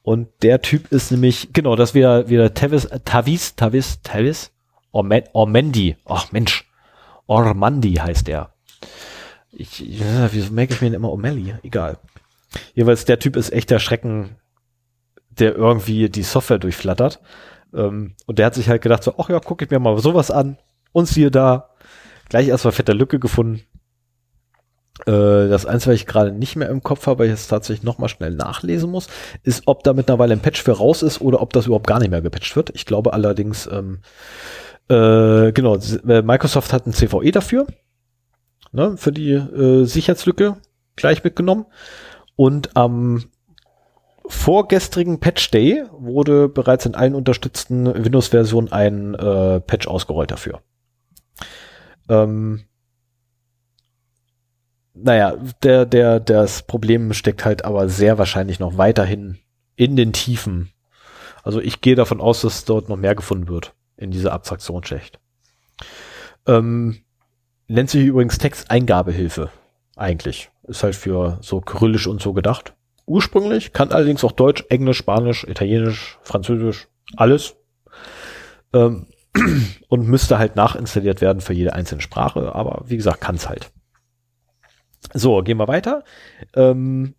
Und 0.03 0.29
der 0.43 0.61
Typ 0.63 0.93
ist 0.93 1.11
nämlich, 1.11 1.53
genau, 1.53 1.77
das 1.77 1.95
wieder, 1.95 2.29
wieder 2.29 2.55
Tavis, 2.55 2.89
Tavis, 3.05 3.57
Tavis, 3.57 4.03
Tavis, 4.03 4.53
Ormen- 4.93 5.29
Ormendi. 5.33 5.97
Ach 6.05 6.33
Mensch, 6.33 6.69
Ormandi 7.27 7.95
heißt 7.95 8.29
er. 8.29 8.53
Ich, 9.53 9.81
ja, 9.81 10.33
wieso 10.33 10.53
merke 10.53 10.73
ich 10.73 10.81
mir 10.81 10.89
denn 10.89 10.97
immer 10.97 11.13
O'Malley? 11.13 11.55
Egal. 11.63 11.99
Jeweils, 12.75 13.05
der 13.05 13.19
Typ 13.19 13.37
ist 13.37 13.53
echt 13.53 13.71
der 13.71 13.79
Schrecken, 13.79 14.37
der 15.31 15.55
irgendwie 15.55 16.09
die 16.09 16.23
Software 16.23 16.59
durchflattert. 16.59 17.21
Ähm, 17.75 18.15
und 18.27 18.39
der 18.39 18.47
hat 18.47 18.55
sich 18.55 18.69
halt 18.69 18.83
gedacht 18.83 19.03
so, 19.03 19.15
ach 19.19 19.29
ja, 19.29 19.41
gucke 19.41 19.65
ich 19.65 19.71
mir 19.71 19.79
mal 19.79 19.99
sowas 19.99 20.31
an. 20.31 20.59
Und 20.93 21.07
siehe 21.07 21.31
da, 21.31 21.71
gleich 22.29 22.49
erstmal 22.49 22.73
fette 22.73 22.93
Lücke 22.93 23.19
gefunden. 23.19 23.63
Äh, 25.07 25.49
das 25.49 25.67
Einzige, 25.67 25.93
was 25.93 26.01
ich 26.01 26.07
gerade 26.07 26.33
nicht 26.33 26.57
mehr 26.57 26.69
im 26.69 26.83
Kopf 26.83 27.07
habe, 27.07 27.21
weil 27.21 27.27
ich 27.27 27.33
jetzt 27.33 27.49
tatsächlich 27.49 27.83
nochmal 27.83 28.09
schnell 28.09 28.33
nachlesen 28.35 28.91
muss, 28.91 29.09
ist, 29.43 29.63
ob 29.67 29.85
da 29.85 29.93
mittlerweile 29.95 30.35
ein 30.35 30.41
Patch 30.41 30.63
für 30.63 30.73
raus 30.73 31.03
ist 31.03 31.21
oder 31.21 31.41
ob 31.41 31.53
das 31.53 31.67
überhaupt 31.67 31.87
gar 31.87 31.99
nicht 31.99 32.11
mehr 32.11 32.23
gepatcht 32.23 32.57
wird. 32.57 32.71
Ich 32.75 32.87
glaube 32.87 33.13
allerdings, 33.13 33.67
ähm, 33.67 34.01
äh, 34.89 35.53
genau, 35.53 35.77
äh, 35.77 36.23
Microsoft 36.23 36.73
hat 36.73 36.87
ein 36.87 36.93
CVE 36.93 37.31
dafür, 37.31 37.67
ne, 38.73 38.97
für 38.97 39.13
die 39.13 39.33
äh, 39.33 39.85
Sicherheitslücke 39.85 40.57
gleich 40.97 41.23
mitgenommen. 41.23 41.67
Und 42.37 42.77
am 42.77 43.25
vorgestrigen 44.27 45.21
Patch 45.21 45.51
Day 45.51 45.85
wurde 45.93 46.49
bereits 46.49 46.87
in 46.87 46.95
allen 46.95 47.15
unterstützten 47.15 47.87
Windows-Versionen 47.87 48.73
ein 48.73 49.15
äh, 49.15 49.61
Patch 49.61 49.87
ausgerollt 49.87 50.31
dafür. 50.31 50.63
Ähm, 52.09 52.65
naja, 54.95 55.37
der, 55.63 55.87
der, 55.87 56.21
das 56.21 56.63
Problem 56.63 57.13
steckt 57.13 57.45
halt 57.45 57.65
aber 57.65 57.89
sehr 57.89 58.19
wahrscheinlich 58.19 58.59
noch 58.61 58.77
weiterhin 58.79 59.39
in 59.77 59.97
den 59.97 60.13
Tiefen. 60.13 60.71
Also 61.43 61.61
ich 61.61 61.81
gehe 61.81 61.97
davon 61.97 62.21
aus, 62.21 62.43
dass 62.43 62.65
dort 62.65 62.89
noch 62.89 62.97
mehr 62.97 63.15
gefunden 63.15 63.49
wird 63.49 63.75
in 63.97 64.11
dieser 64.11 64.33
Abstraktionsschicht. 64.33 65.19
Ähm, 66.47 67.03
nennt 67.69 67.91
sich 67.91 68.07
übrigens 68.07 68.39
Texteingabehilfe. 68.39 69.51
Eigentlich. 69.97 70.51
Ist 70.65 70.83
halt 70.83 70.95
für 70.95 71.39
so 71.43 71.61
Kyrillisch 71.61 72.07
und 72.07 72.23
so 72.23 72.33
gedacht. 72.33 72.75
Ursprünglich 73.07 73.73
kann 73.73 73.91
allerdings 73.93 74.25
auch 74.25 74.33
Deutsch, 74.33 74.65
Englisch, 74.69 74.99
Spanisch, 74.99 75.45
Italienisch, 75.45 76.19
Französisch, 76.23 76.89
alles. 77.17 77.57
Ähm, 78.73 79.07
und 79.89 80.09
müsste 80.09 80.39
halt 80.39 80.57
nachinstalliert 80.57 81.21
werden 81.21 81.41
für 81.41 81.55
jede 81.55 81.73
einzelne 81.73 82.03
Sprache, 82.03 82.55
aber 82.55 82.83
wie 82.87 82.97
gesagt, 82.97 83.21
kann 83.21 83.37
es 83.37 83.49
halt. 83.49 83.71
So, 85.15 85.43
gehen 85.43 85.59
wir 85.59 85.69
weiter. 85.69 86.05
Ähm, 86.55 87.15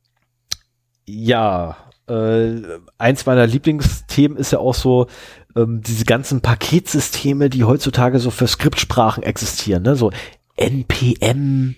ja, 1.06 1.78
äh, 2.08 2.62
eins 2.98 3.26
meiner 3.26 3.48
Lieblingsthemen 3.48 4.38
ist 4.38 4.52
ja 4.52 4.60
auch 4.60 4.76
so 4.76 5.08
ähm, 5.56 5.82
diese 5.82 6.06
ganzen 6.06 6.42
Paketsysteme, 6.42 7.50
die 7.50 7.64
heutzutage 7.64 8.20
so 8.20 8.32
für 8.32 8.48
Skriptsprachen 8.48 9.24
existieren, 9.24 9.84
ne? 9.84 9.96
So 9.96 10.12
NPM 10.56 11.76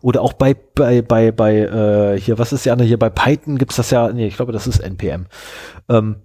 oder 0.00 0.22
auch 0.22 0.34
bei 0.34 0.54
bei 0.54 1.02
bei 1.02 1.32
bei 1.32 1.58
äh, 1.58 2.20
hier 2.20 2.38
was 2.38 2.52
ist 2.52 2.64
ja 2.64 2.78
hier 2.80 2.98
bei 2.98 3.10
Python 3.10 3.58
gibt's 3.58 3.76
das 3.76 3.90
ja 3.90 4.12
nee 4.12 4.26
ich 4.26 4.36
glaube 4.36 4.52
das 4.52 4.68
ist 4.68 4.78
NPM 4.78 5.26
ähm, 5.88 6.16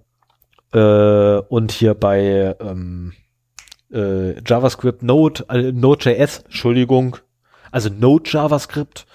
äh, 0.72 1.38
und 1.48 1.72
hier 1.72 1.94
bei 1.94 2.54
ähm, 2.60 3.12
äh, 3.92 4.40
JavaScript 4.46 5.02
Node 5.02 5.44
äh, 5.48 5.72
Node.js 5.72 6.44
Entschuldigung 6.44 7.16
also 7.72 7.88
Node 7.88 8.30
JavaScript 8.30 9.06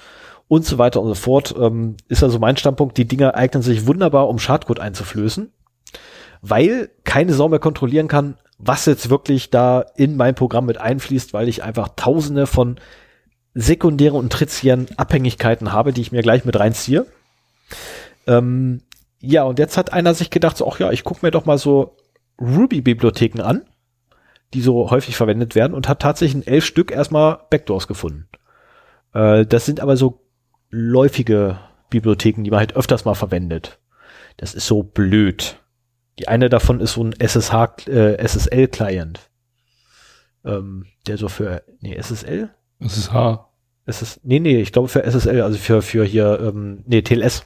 und 0.47 0.65
so 0.65 0.77
weiter 0.77 1.01
und 1.01 1.07
so 1.07 1.15
fort, 1.15 1.55
ähm, 1.59 1.97
ist 2.07 2.23
also 2.23 2.39
mein 2.39 2.57
Standpunkt, 2.57 2.97
die 2.97 3.05
Dinger 3.05 3.35
eignen 3.35 3.63
sich 3.63 3.87
wunderbar, 3.87 4.27
um 4.27 4.39
Schadcode 4.39 4.79
einzuflößen, 4.79 5.51
weil 6.49 6.91
keine 7.03 7.33
Sau 7.33 7.49
mehr 7.49 7.59
kontrollieren 7.59 8.07
kann, 8.07 8.37
was 8.57 8.85
jetzt 8.85 9.09
wirklich 9.09 9.49
da 9.49 9.81
in 9.95 10.15
mein 10.15 10.35
Programm 10.35 10.65
mit 10.65 10.77
einfließt, 10.77 11.33
weil 11.33 11.49
ich 11.49 11.63
einfach 11.63 11.89
tausende 11.95 12.45
von 12.45 12.79
sekundären 13.55 14.17
und 14.17 14.29
tertiären 14.29 14.87
Abhängigkeiten 14.97 15.71
habe, 15.71 15.91
die 15.91 16.01
ich 16.01 16.11
mir 16.11 16.21
gleich 16.21 16.45
mit 16.45 16.59
reinziehe. 16.59 17.05
Ähm, 18.27 18.81
ja, 19.19 19.43
und 19.43 19.59
jetzt 19.59 19.77
hat 19.77 19.91
einer 19.91 20.13
sich 20.13 20.29
gedacht, 20.29 20.57
so, 20.57 20.69
ach 20.69 20.79
ja, 20.79 20.91
ich 20.91 21.03
gucke 21.03 21.25
mir 21.25 21.31
doch 21.31 21.45
mal 21.45 21.57
so 21.57 21.97
Ruby-Bibliotheken 22.39 23.41
an, 23.41 23.63
die 24.53 24.61
so 24.61 24.91
häufig 24.91 25.15
verwendet 25.15 25.55
werden 25.55 25.73
und 25.73 25.87
hat 25.89 26.01
tatsächlich 26.01 26.43
in 26.43 26.51
elf 26.51 26.65
Stück 26.65 26.91
erstmal 26.91 27.39
Backdoors 27.49 27.87
gefunden. 27.87 28.27
Äh, 29.13 29.45
das 29.45 29.65
sind 29.65 29.79
aber 29.79 29.97
so 29.97 30.21
läufige 30.69 31.57
Bibliotheken, 31.89 32.43
die 32.43 32.51
man 32.51 32.59
halt 32.59 32.75
öfters 32.75 33.05
mal 33.05 33.15
verwendet. 33.15 33.79
Das 34.37 34.53
ist 34.53 34.67
so 34.67 34.83
blöd. 34.83 35.59
Die 36.19 36.27
eine 36.27 36.49
davon 36.49 36.79
ist 36.79 36.93
so 36.93 37.03
ein 37.03 37.13
SSH, 37.13 37.87
äh, 37.87 38.15
SSL-Client. 38.17 39.19
Ähm, 40.45 40.85
der 41.07 41.17
so 41.17 41.27
für, 41.27 41.63
nee, 41.81 41.95
SSL? 41.95 42.49
SSH. 42.79 43.39
SS, 43.85 44.19
nee, 44.23 44.39
nee, 44.39 44.61
ich 44.61 44.71
glaube 44.71 44.87
für 44.87 45.03
SSL, 45.03 45.41
also 45.41 45.57
für, 45.57 45.81
für 45.81 46.05
hier, 46.05 46.39
ähm, 46.41 46.83
nee, 46.85 47.01
TLS. 47.01 47.45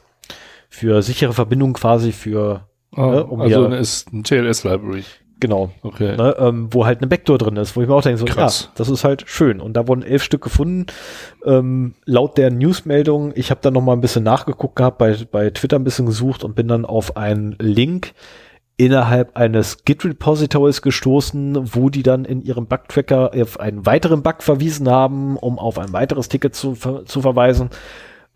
Für 0.70 1.02
sichere 1.02 1.34
Verbindung 1.34 1.74
quasi 1.74 2.12
für, 2.12 2.68
ah, 2.94 3.08
ne, 3.08 3.26
um 3.26 3.42
also 3.42 3.66
ist 3.68 4.14
ein 4.14 4.24
TLS-Library. 4.24 5.04
Genau. 5.40 5.72
Okay. 5.84 6.16
Ne, 6.18 6.36
ähm, 6.38 6.68
wo 6.72 6.86
halt 6.86 7.00
eine 7.00 7.08
Backdoor 7.08 7.38
drin 7.38 7.56
ist, 7.56 7.76
wo 7.76 7.82
ich 7.82 7.88
mir 7.88 7.96
auch 7.96 8.02
denke, 8.02 8.20
so, 8.20 8.26
Krass. 8.26 8.66
ja, 8.66 8.72
das 8.76 8.90
ist 8.90 9.04
halt 9.04 9.24
schön. 9.28 9.62
Und 9.62 9.74
da 9.74 9.88
wurden 9.88 10.04
elf 10.04 10.22
Stück 10.22 10.42
gefunden. 10.44 10.86
Ähm, 11.46 11.96
laut 12.06 12.38
der 12.38 12.52
Newsmeldung, 12.52 13.32
ich 13.36 13.50
habe 13.50 13.62
dann 13.64 13.74
noch 13.74 13.82
mal 13.82 13.94
ein 13.94 14.02
bisschen 14.02 14.24
nachgeguckt 14.24 14.76
gehabt, 14.76 14.98
bei, 14.98 15.18
bei 15.32 15.50
Twitter 15.50 15.78
ein 15.80 15.84
bisschen 15.84 16.06
gesucht 16.06 16.44
und 16.44 16.56
bin 16.56 16.68
dann 16.68 16.86
auf 16.86 17.16
einen 17.16 17.56
Link 17.60 18.14
innerhalb 18.80 19.36
eines 19.36 19.84
Git-Repositories 19.84 20.82
gestoßen, 20.82 21.76
wo 21.76 21.90
die 21.90 22.02
dann 22.02 22.24
in 22.24 22.42
ihrem 22.42 22.66
Bug-Tracker 22.66 23.32
auf 23.36 23.60
einen 23.60 23.86
weiteren 23.86 24.24
Bug 24.24 24.42
verwiesen 24.42 24.90
haben, 24.90 25.36
um 25.36 25.60
auf 25.60 25.78
ein 25.78 25.92
weiteres 25.92 26.30
Ticket 26.30 26.56
zu, 26.56 26.76
zu 26.76 27.22
verweisen, 27.22 27.72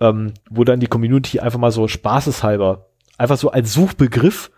ähm, 0.01 0.33
wo 0.49 0.65
dann 0.65 0.81
die 0.81 0.87
Community 0.87 1.39
einfach 1.39 1.59
mal 1.59 1.71
so 1.71 1.87
spaßeshalber, 1.87 2.87
einfach 3.17 3.37
so 3.37 3.51
als 3.51 3.73
Suchbegriff 3.73 4.51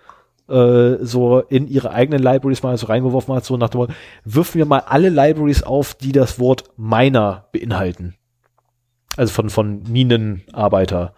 äh, 0.49 0.95
so 1.02 1.41
in 1.41 1.68
ihre 1.68 1.91
eigenen 1.91 2.24
Libraries 2.24 2.64
mal 2.64 2.76
so 2.80 2.88
reingeworfen 2.88 3.36
hat, 3.36 3.45
so 3.45 3.56
nach 3.56 3.70
dem 3.70 3.82
Motto, 3.82 3.94
wirfen 4.24 4.57
wir 4.57 4.66
mal 4.66 4.80
alle 4.88 5.10
Libraries 5.10 5.62
auf, 5.62 5.94
die 5.94 6.12
das 6.12 6.40
Wort 6.40 6.64
Miner 6.78 7.45
beinhalten. 7.52 8.16
Also 9.18 9.32
von, 9.32 9.52
von 9.52 9.84
Minenarbeiter. 9.84 11.14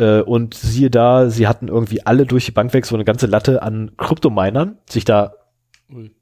Äh, 0.00 0.22
und 0.22 0.54
siehe 0.54 0.90
da, 0.90 1.28
sie 1.28 1.46
hatten 1.46 1.68
irgendwie 1.68 2.04
alle 2.06 2.24
durch 2.24 2.46
die 2.46 2.52
Bank 2.52 2.72
weg 2.72 2.86
so 2.86 2.94
eine 2.94 3.04
ganze 3.04 3.26
Latte 3.26 3.62
an 3.62 3.92
Kryptominern, 3.98 4.78
sich 4.88 5.04
da 5.04 5.34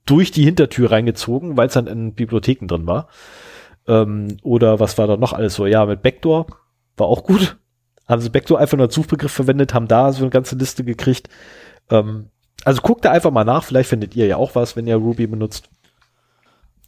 durch 0.05 0.33
die 0.33 0.45
Hintertür 0.45 0.91
reingezogen, 0.91 1.57
weil 1.57 1.69
es 1.69 1.75
dann 1.75 1.87
in 1.87 2.15
Bibliotheken 2.15 2.67
drin 2.67 2.87
war. 2.87 3.09
Ähm, 3.87 4.39
oder 4.43 4.81
was 4.81 4.99
war 4.99 5.07
da 5.07 5.17
noch 5.17 5.33
alles 5.33 5.55
so? 5.55 5.67
Ja, 5.67 5.87
mit 5.87 6.03
Backdoor 6.03 6.47
war 6.97 7.07
auch 7.07 7.23
gut. 7.23 7.57
Haben 8.07 8.21
sie 8.21 8.31
Backdoor 8.31 8.59
einfach 8.59 8.77
nur 8.77 8.87
als 8.87 8.95
Suchbegriff 8.95 9.31
verwendet, 9.31 9.75
haben 9.75 9.87
da 9.87 10.13
so 10.13 10.23
eine 10.23 10.31
ganze 10.31 10.57
Liste 10.57 10.83
gekriegt. 10.83 11.29
Ähm, 11.89 12.31
also 12.65 12.83
guckt 12.83 13.05
da 13.05 13.13
einfach 13.13 13.31
mal 13.31 13.45
nach, 13.45 13.63
vielleicht 13.63 13.91
findet 13.91 14.17
ihr 14.17 14.27
ja 14.27 14.39
auch 14.39 14.57
was, 14.57 14.75
wenn 14.75 14.89
ihr 14.89 14.97
Ruby 14.97 15.29
benutzt. 15.29 15.71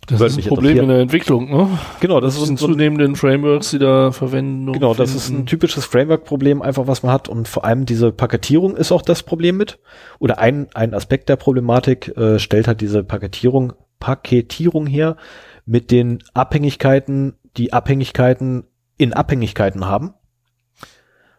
Das 0.07 0.21
ist 0.21 0.39
ein 0.39 0.45
Problem 0.45 0.79
in 0.79 0.89
der 0.89 0.99
Entwicklung, 0.99 1.51
ne? 1.51 1.79
Genau, 2.01 2.21
das, 2.21 2.35
das 2.35 2.45
ist 2.45 2.51
ein 2.51 2.57
zunehmenden 2.57 3.17
Frameworks, 3.17 3.71
die 3.71 3.79
da 3.79 4.11
verwenden. 4.11 4.73
Genau, 4.73 4.95
das 4.95 5.15
ist 5.15 5.29
ein 5.29 5.47
typisches 5.47 5.85
Framework-Problem, 5.85 6.63
einfach 6.63 6.87
was 6.87 7.03
man 7.03 7.13
hat 7.13 7.29
und 7.29 7.47
vor 7.47 7.65
allem 7.65 7.87
diese 7.87 8.11
Paketierung 8.11 8.77
ist 8.77 8.93
auch 8.93 9.03
das 9.03 9.23
Problem 9.23 9.57
mit. 9.57 9.79
Oder 10.19 10.39
ein, 10.39 10.69
ein 10.75 10.95
Aspekt 10.95 11.29
der 11.29 11.37
Problematik 11.37 12.17
äh, 12.17 12.39
stellt 12.39 12.67
halt 12.67 12.81
diese 12.81 13.05
Paketierung, 13.05 13.75
Paketierung 14.01 14.87
her 14.87 15.17
mit 15.65 15.91
den 15.91 16.23
Abhängigkeiten, 16.35 17.35
die 17.57 17.73
Abhängigkeiten 17.73 18.65
in 18.97 19.13
Abhängigkeiten 19.13 19.87
haben. 19.87 20.15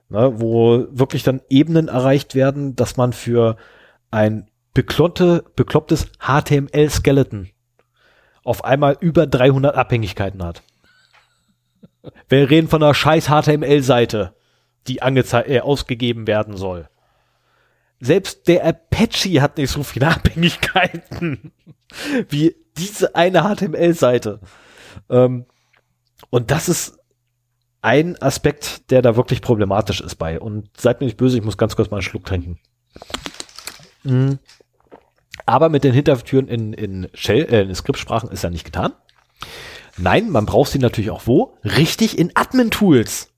Ne, 0.10 0.34
wo 0.42 0.88
wirklich 0.92 1.24
dann 1.24 1.42
Ebenen 1.50 1.88
erreicht 1.88 2.36
werden, 2.36 2.76
dass 2.76 2.98
man 2.98 3.14
für 3.14 3.56
ein 4.12 4.50
bekloppte, 4.74 5.46
beklopptes 5.56 6.12
HTML-Skeleton 6.20 7.48
auf 8.44 8.64
einmal 8.64 8.98
über 9.00 9.28
300 9.28 9.76
Abhängigkeiten 9.76 10.44
hat. 10.44 10.64
Wir 12.28 12.50
reden 12.50 12.68
von 12.68 12.82
einer 12.82 12.94
scheiß 12.94 13.28
HTML-Seite, 13.28 14.34
die 14.88 14.98
äh, 14.98 15.60
ausgegeben 15.60 16.28
werden 16.28 16.58
soll. 16.58 16.90
Selbst 18.00 18.48
der 18.48 18.66
Apache 18.66 19.42
hat 19.42 19.58
nicht 19.58 19.70
so 19.70 19.84
viele 19.84 20.08
Abhängigkeiten 20.16 21.52
wie 22.30 22.56
diese 22.78 23.16
eine 23.16 23.44
HTML-Seite. 23.44 24.40
Ähm, 25.10 25.46
und 26.30 26.50
das 26.50 26.70
ist 26.70 26.98
ein 27.82 28.20
Aspekt, 28.22 28.90
der 28.92 29.02
da 29.02 29.16
wirklich 29.16 29.42
problematisch 29.42 30.02
ist 30.02 30.16
bei. 30.16 30.40
Und 30.40 30.70
seid 30.78 31.00
mir 31.00 31.06
nicht 31.06 31.18
böse, 31.18 31.38
ich 31.38 31.44
muss 31.44 31.58
ganz 31.58 31.76
kurz 31.76 31.92
mal 31.92 31.98
einen 31.98 32.04
Schluck 32.04 32.26
trinken. 32.26 32.60
Mhm. 34.04 34.40
Aber 35.46 35.70
mit 35.70 35.84
den 35.84 35.94
Hintertüren 35.94 36.48
in, 36.48 36.74
in 36.74 37.10
Shell, 37.14 37.44
äh, 37.52 37.62
in 37.62 37.76
Skriptsprachen 37.76 38.30
ist 38.30 38.44
ja 38.44 38.50
nicht 38.50 38.66
getan. 38.66 38.94
Nein, 39.98 40.30
man 40.30 40.46
braucht 40.46 40.72
sie 40.72 40.80
natürlich 40.80 41.12
auch 41.12 41.28
wo? 41.28 41.58
Richtig 41.64 42.18
in 42.18 42.32
Admin-Tools. 42.36 43.30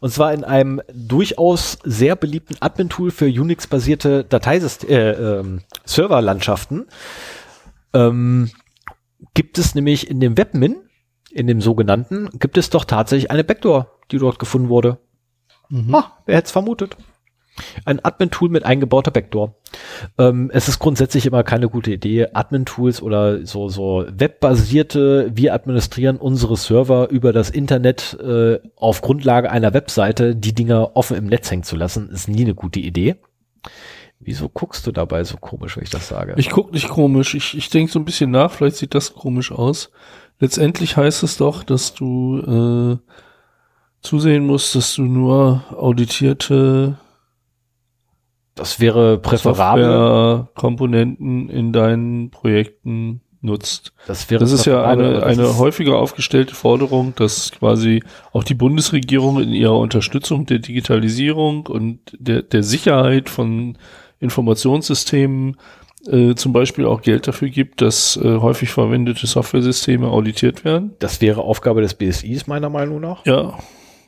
Und 0.00 0.10
zwar 0.10 0.32
in 0.34 0.44
einem 0.44 0.82
durchaus 0.92 1.78
sehr 1.84 2.16
beliebten 2.16 2.56
Admin-Tool 2.60 3.10
für 3.10 3.26
Unix-basierte 3.26 4.24
Dateisystem, 4.24 4.90
äh, 4.90 5.10
ähm, 5.12 5.60
Serverlandschaften. 5.84 6.86
Ähm, 7.94 8.50
gibt 9.32 9.58
es 9.58 9.74
nämlich 9.74 10.10
in 10.10 10.20
dem 10.20 10.36
Webmin, 10.36 10.76
in 11.30 11.46
dem 11.46 11.60
sogenannten, 11.60 12.28
gibt 12.38 12.58
es 12.58 12.70
doch 12.70 12.84
tatsächlich 12.84 13.30
eine 13.30 13.44
Backdoor, 13.44 13.98
die 14.10 14.18
dort 14.18 14.38
gefunden 14.38 14.68
wurde. 14.68 14.98
Mhm. 15.68 15.94
Ah, 15.94 16.18
wer 16.26 16.36
hätte 16.36 16.46
es 16.46 16.52
vermutet? 16.52 16.96
Ein 17.84 18.04
Admin-Tool 18.04 18.48
mit 18.48 18.64
eingebauter 18.64 19.10
Backdoor. 19.10 19.54
Ähm, 20.18 20.50
es 20.52 20.68
ist 20.68 20.78
grundsätzlich 20.78 21.26
immer 21.26 21.42
keine 21.44 21.68
gute 21.68 21.92
Idee, 21.92 22.28
Admin-Tools 22.32 23.02
oder 23.02 23.46
so, 23.46 23.68
so 23.68 24.04
webbasierte, 24.08 25.30
wir 25.32 25.54
administrieren 25.54 26.16
unsere 26.16 26.56
Server 26.56 27.08
über 27.10 27.32
das 27.32 27.50
Internet 27.50 28.18
äh, 28.20 28.58
auf 28.76 29.02
Grundlage 29.02 29.50
einer 29.50 29.74
Webseite, 29.74 30.34
die 30.34 30.54
Dinger 30.54 30.96
offen 30.96 31.16
im 31.16 31.26
Netz 31.26 31.50
hängen 31.50 31.62
zu 31.62 31.76
lassen, 31.76 32.08
ist 32.08 32.28
nie 32.28 32.42
eine 32.42 32.54
gute 32.54 32.80
Idee. 32.80 33.16
Wieso 34.20 34.48
guckst 34.48 34.86
du 34.86 34.92
dabei 34.92 35.22
so 35.24 35.36
komisch, 35.36 35.76
wenn 35.76 35.84
ich 35.84 35.90
das 35.90 36.08
sage? 36.08 36.34
Ich 36.38 36.48
guck 36.48 36.72
nicht 36.72 36.88
komisch. 36.88 37.34
Ich, 37.34 37.56
ich 37.56 37.68
denke 37.68 37.92
so 37.92 37.98
ein 37.98 38.06
bisschen 38.06 38.30
nach, 38.30 38.52
vielleicht 38.52 38.76
sieht 38.76 38.94
das 38.94 39.14
komisch 39.14 39.52
aus. 39.52 39.90
Letztendlich 40.40 40.96
heißt 40.96 41.22
es 41.22 41.36
doch, 41.36 41.62
dass 41.62 41.94
du 41.94 42.38
äh, 42.40 43.12
zusehen 44.00 44.46
musst, 44.46 44.74
dass 44.74 44.94
du 44.94 45.02
nur 45.02 45.64
auditierte 45.70 46.98
das 48.54 48.80
wäre 48.80 49.18
präferabel. 49.18 50.46
Komponenten 50.54 51.48
in 51.48 51.72
deinen 51.72 52.30
Projekten 52.30 53.20
nutzt. 53.44 53.92
Das 54.06 54.30
wäre 54.30 54.40
Das 54.40 54.52
ist 54.52 54.64
ja 54.64 54.84
eine, 54.84 55.22
eine 55.22 55.58
häufiger 55.58 55.98
aufgestellte 55.98 56.54
Forderung, 56.54 57.14
dass 57.14 57.52
quasi 57.52 58.02
auch 58.32 58.42
die 58.42 58.54
Bundesregierung 58.54 59.40
in 59.40 59.52
ihrer 59.52 59.78
Unterstützung 59.78 60.46
der 60.46 60.60
Digitalisierung 60.60 61.66
und 61.66 61.98
der, 62.18 62.42
der 62.42 62.62
Sicherheit 62.62 63.28
von 63.28 63.76
Informationssystemen 64.18 65.58
äh, 66.06 66.34
zum 66.34 66.52
Beispiel 66.52 66.86
auch 66.86 67.02
Geld 67.02 67.28
dafür 67.28 67.50
gibt, 67.50 67.82
dass 67.82 68.16
äh, 68.16 68.38
häufig 68.38 68.70
verwendete 68.70 69.26
Softwaresysteme 69.26 70.08
auditiert 70.08 70.64
werden. 70.64 70.92
Das 70.98 71.20
wäre 71.20 71.42
Aufgabe 71.42 71.82
des 71.82 71.94
BSIs 71.94 72.46
meiner 72.46 72.70
Meinung 72.70 73.00
nach. 73.00 73.24
Ja, 73.26 73.58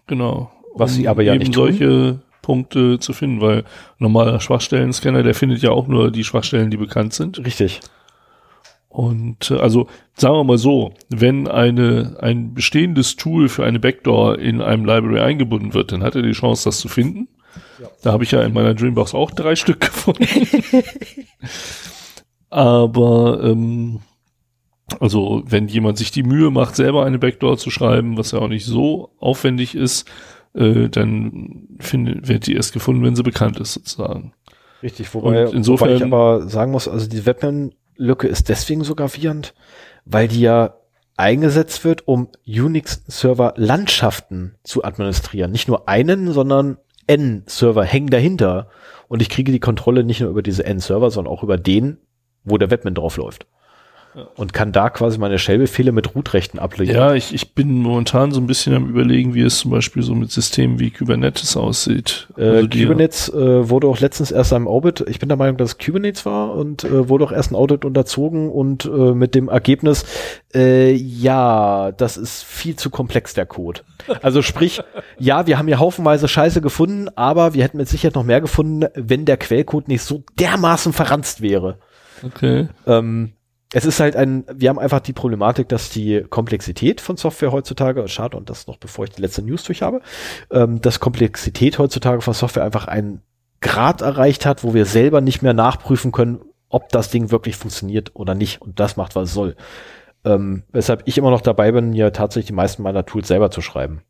genau. 0.06 0.51
Was 0.74 0.93
um 0.93 0.97
sie 0.97 1.09
aber 1.09 1.23
ja 1.23 1.35
eben 1.35 1.40
nicht 1.40 1.55
solche 1.55 2.20
Punkte 2.47 3.01
zu 3.01 3.12
finden, 3.12 3.40
weil 3.40 3.64
normaler 3.98 4.39
Schwachstellen-Scanner, 4.39 5.24
der 5.24 5.35
findet 5.35 5.62
ja 5.62 5.73
auch 5.73 5.89
nur 5.89 6.12
die 6.12 6.23
Schwachstellen, 6.23 6.70
die 6.70 6.77
bekannt 6.77 7.12
sind. 7.12 7.44
Richtig. 7.44 7.81
Und 8.89 9.51
äh, 9.51 9.59
also 9.59 9.89
sagen 10.14 10.36
wir 10.36 10.44
mal 10.44 10.56
so, 10.56 10.94
wenn 11.09 11.48
eine, 11.48 12.16
ein 12.20 12.55
bestehendes 12.55 13.16
Tool 13.16 13.48
für 13.48 13.64
eine 13.64 13.81
Backdoor 13.81 14.39
in 14.39 14.62
einem 14.62 14.85
Library 14.85 15.18
eingebunden 15.18 15.74
wird, 15.74 15.90
dann 15.90 16.05
hat 16.05 16.14
er 16.14 16.23
die 16.23 16.31
Chance, 16.31 16.66
das 16.66 16.78
zu 16.78 16.86
finden. 16.86 17.27
Ja. 17.81 17.89
Da 18.05 18.12
habe 18.12 18.23
ich 18.23 18.31
ja 18.31 18.40
in 18.43 18.52
meiner 18.52 18.74
Dreambox 18.74 19.12
auch 19.12 19.32
drei 19.32 19.56
Stück 19.56 19.81
gefunden. 19.81 20.24
Aber 22.48 23.40
ähm, 23.43 23.98
also 25.01 25.43
wenn 25.47 25.66
jemand 25.66 25.98
sich 25.98 26.12
die 26.12 26.23
Mühe 26.23 26.52
macht, 26.52 26.77
selber 26.77 27.05
eine 27.05 27.18
Backdoor 27.18 27.59
zu 27.59 27.73
schreiben, 27.73 28.16
was 28.16 28.31
ja 28.31 28.39
auch 28.39 28.48
nicht 28.48 28.64
so 28.64 29.10
aufwendig 29.18 29.74
ist, 29.74 30.09
äh, 30.56 30.88
dann 30.88 31.68
find, 31.78 32.26
wird 32.28 32.46
die 32.46 32.56
erst 32.56 32.72
gefunden, 32.72 33.04
wenn 33.04 33.14
sie 33.14 33.22
bekannt 33.22 33.60
ist 33.60 33.74
sozusagen. 33.74 34.32
Richtig, 34.82 35.14
wobei, 35.14 35.44
insofern, 35.44 35.90
wobei 35.90 35.96
ich 35.96 36.02
aber 36.02 36.48
sagen 36.48 36.72
muss, 36.72 36.88
also 36.88 37.06
die 37.08 37.26
Webman-Lücke 37.26 38.26
ist 38.26 38.48
deswegen 38.48 38.82
so 38.84 38.94
gravierend, 38.94 39.52
weil 40.04 40.28
die 40.28 40.40
ja 40.40 40.76
eingesetzt 41.16 41.84
wird, 41.84 42.08
um 42.08 42.28
Unix-Server-Landschaften 42.46 44.54
zu 44.62 44.84
administrieren. 44.84 45.50
Nicht 45.50 45.68
nur 45.68 45.88
einen, 45.88 46.32
sondern 46.32 46.76
N-Server 47.06 47.84
hängen 47.84 48.10
dahinter. 48.10 48.68
Und 49.08 49.22
ich 49.22 49.30
kriege 49.30 49.52
die 49.52 49.60
Kontrolle 49.60 50.04
nicht 50.04 50.20
nur 50.20 50.30
über 50.30 50.42
diese 50.42 50.64
N-Server, 50.64 51.10
sondern 51.10 51.32
auch 51.32 51.42
über 51.42 51.56
den, 51.56 51.96
wo 52.44 52.58
der 52.58 52.70
Webman 52.70 52.94
drauf 52.94 53.16
läuft 53.16 53.46
und 54.34 54.52
kann 54.52 54.72
da 54.72 54.90
quasi 54.90 55.18
meine 55.18 55.38
Shell-Befehle 55.38 55.93
mit 55.93 56.14
Root-Rechten 56.14 56.59
ablegen. 56.59 56.94
Ja, 56.94 57.14
ich, 57.14 57.34
ich 57.34 57.52
bin 57.55 57.82
momentan 57.82 58.32
so 58.32 58.40
ein 58.40 58.47
bisschen 58.47 58.74
am 58.74 58.88
überlegen, 58.88 59.34
wie 59.34 59.43
es 59.43 59.59
zum 59.59 59.70
Beispiel 59.70 60.02
so 60.02 60.14
mit 60.14 60.30
Systemen 60.30 60.78
wie 60.78 60.90
Kubernetes 60.90 61.56
aussieht. 61.56 62.28
Äh, 62.36 62.44
also 62.44 62.68
Kubernetes 62.68 63.28
äh, 63.28 63.68
wurde 63.68 63.86
auch 63.88 64.01
letztens 64.01 64.30
erst 64.30 64.52
einem 64.52 64.68
Audit, 64.68 65.05
ich 65.09 65.18
bin 65.18 65.28
der 65.28 65.36
Meinung, 65.36 65.56
dass 65.56 65.72
es 65.72 65.78
Kubernetes 65.78 66.24
war 66.24 66.55
und 66.55 66.84
äh, 66.84 67.09
wurde 67.09 67.24
auch 67.24 67.32
erst 67.32 67.52
ein 67.52 67.56
Audit 67.56 67.84
unterzogen 67.84 68.51
und 68.51 68.86
äh, 68.86 68.88
mit 68.88 69.34
dem 69.34 69.48
Ergebnis, 69.48 70.05
äh, 70.55 70.93
ja, 70.93 71.93
das 71.93 72.16
ist 72.16 72.43
viel 72.43 72.76
zu 72.76 72.90
komplex, 72.90 73.34
der 73.34 73.47
Code. 73.47 73.82
Also 74.22 74.40
sprich, 74.40 74.80
ja, 75.18 75.47
wir 75.47 75.59
haben 75.59 75.66
hier 75.66 75.78
haufenweise 75.78 76.28
Scheiße 76.28 76.60
gefunden, 76.60 77.09
aber 77.16 77.55
wir 77.55 77.64
hätten 77.64 77.76
mit 77.76 77.88
Sicherheit 77.88 78.14
noch 78.14 78.24
mehr 78.24 78.40
gefunden, 78.40 78.86
wenn 78.94 79.24
der 79.24 79.36
Quellcode 79.36 79.88
nicht 79.88 80.02
so 80.02 80.22
dermaßen 80.38 80.93
verranzt 80.93 81.43
wäre. 81.43 81.78
Okay. 82.24 82.68
Ähm, 82.86 83.32
es 83.76 83.84
ist 83.84 84.00
halt 84.00 84.16
ein, 84.16 84.46
wir 84.50 84.70
haben 84.70 84.78
einfach 84.78 85.00
die 85.00 85.12
Problematik, 85.12 85.68
dass 85.68 85.90
die 85.90 86.24
Komplexität 86.30 87.02
von 87.02 87.18
Software 87.18 87.52
heutzutage, 87.52 88.08
schade 88.08 88.34
und 88.38 88.48
das 88.48 88.66
noch 88.66 88.78
bevor 88.78 89.04
ich 89.04 89.10
die 89.10 89.20
letzte 89.20 89.42
News 89.42 89.64
durch 89.64 89.82
habe, 89.82 90.00
ähm, 90.50 90.80
dass 90.80 90.98
Komplexität 90.98 91.78
heutzutage 91.78 92.22
von 92.22 92.32
Software 92.32 92.64
einfach 92.64 92.88
einen 92.88 93.20
Grad 93.60 94.00
erreicht 94.00 94.46
hat, 94.46 94.64
wo 94.64 94.72
wir 94.72 94.86
selber 94.86 95.20
nicht 95.20 95.42
mehr 95.42 95.52
nachprüfen 95.52 96.10
können, 96.10 96.40
ob 96.70 96.88
das 96.88 97.10
Ding 97.10 97.30
wirklich 97.30 97.56
funktioniert 97.56 98.12
oder 98.14 98.34
nicht 98.34 98.62
und 98.62 98.80
das 98.80 98.96
macht, 98.96 99.14
was 99.14 99.28
es 99.28 99.34
soll. 99.34 99.56
Ähm, 100.24 100.62
weshalb 100.72 101.02
ich 101.04 101.18
immer 101.18 101.30
noch 101.30 101.42
dabei 101.42 101.70
bin, 101.70 101.92
hier 101.92 102.14
tatsächlich 102.14 102.46
die 102.46 102.54
meisten 102.54 102.82
meiner 102.82 103.04
Tools 103.04 103.28
selber 103.28 103.50
zu 103.50 103.60
schreiben. 103.60 104.00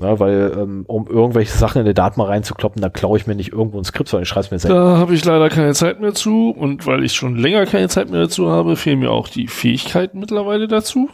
Ja, 0.00 0.18
weil 0.18 0.52
ähm, 0.58 0.84
um 0.88 1.06
irgendwelche 1.06 1.56
Sachen 1.56 1.78
in 1.78 1.84
der 1.84 1.94
Daten 1.94 2.18
mal 2.18 2.26
reinzukloppen, 2.26 2.82
da 2.82 2.88
klaue 2.88 3.16
ich 3.16 3.28
mir 3.28 3.36
nicht 3.36 3.52
irgendwo 3.52 3.78
ein 3.78 3.84
Skript, 3.84 4.08
sondern 4.08 4.24
ich 4.24 4.28
schreibe 4.28 4.46
es 4.46 4.50
mir 4.50 4.58
selbst. 4.58 4.74
Da 4.74 4.98
habe 4.98 5.14
ich 5.14 5.24
leider 5.24 5.48
keine 5.50 5.72
Zeit 5.72 6.00
mehr 6.00 6.14
zu 6.14 6.50
und 6.50 6.84
weil 6.86 7.04
ich 7.04 7.12
schon 7.12 7.36
länger 7.36 7.64
keine 7.66 7.88
Zeit 7.88 8.10
mehr 8.10 8.22
dazu 8.22 8.50
habe, 8.50 8.74
fehlen 8.74 8.98
mir 8.98 9.12
auch 9.12 9.28
die 9.28 9.46
Fähigkeiten 9.46 10.18
mittlerweile 10.18 10.66
dazu. 10.66 11.08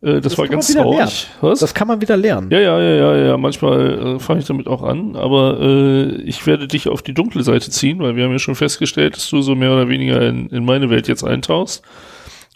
Äh, 0.00 0.14
das, 0.14 0.22
das 0.22 0.38
war 0.38 0.48
ganz 0.48 0.72
traurig. 0.72 1.28
Was? 1.42 1.60
Das 1.60 1.74
kann 1.74 1.86
man 1.86 2.00
wieder 2.00 2.16
lernen. 2.16 2.50
Ja, 2.50 2.60
ja, 2.60 2.80
ja, 2.80 2.94
ja, 2.94 3.16
ja. 3.26 3.36
Manchmal 3.36 4.16
äh, 4.16 4.18
fange 4.18 4.40
ich 4.40 4.46
damit 4.46 4.68
auch 4.68 4.82
an, 4.82 5.14
aber 5.14 5.60
äh, 5.60 6.22
ich 6.22 6.46
werde 6.46 6.68
dich 6.68 6.88
auf 6.88 7.02
die 7.02 7.12
dunkle 7.12 7.42
Seite 7.42 7.70
ziehen, 7.70 8.00
weil 8.00 8.16
wir 8.16 8.24
haben 8.24 8.32
ja 8.32 8.38
schon 8.38 8.54
festgestellt, 8.54 9.16
dass 9.16 9.28
du 9.28 9.42
so 9.42 9.54
mehr 9.54 9.72
oder 9.72 9.90
weniger 9.90 10.22
in, 10.22 10.48
in 10.48 10.64
meine 10.64 10.88
Welt 10.88 11.08
jetzt 11.08 11.24
eintauchst. 11.24 11.82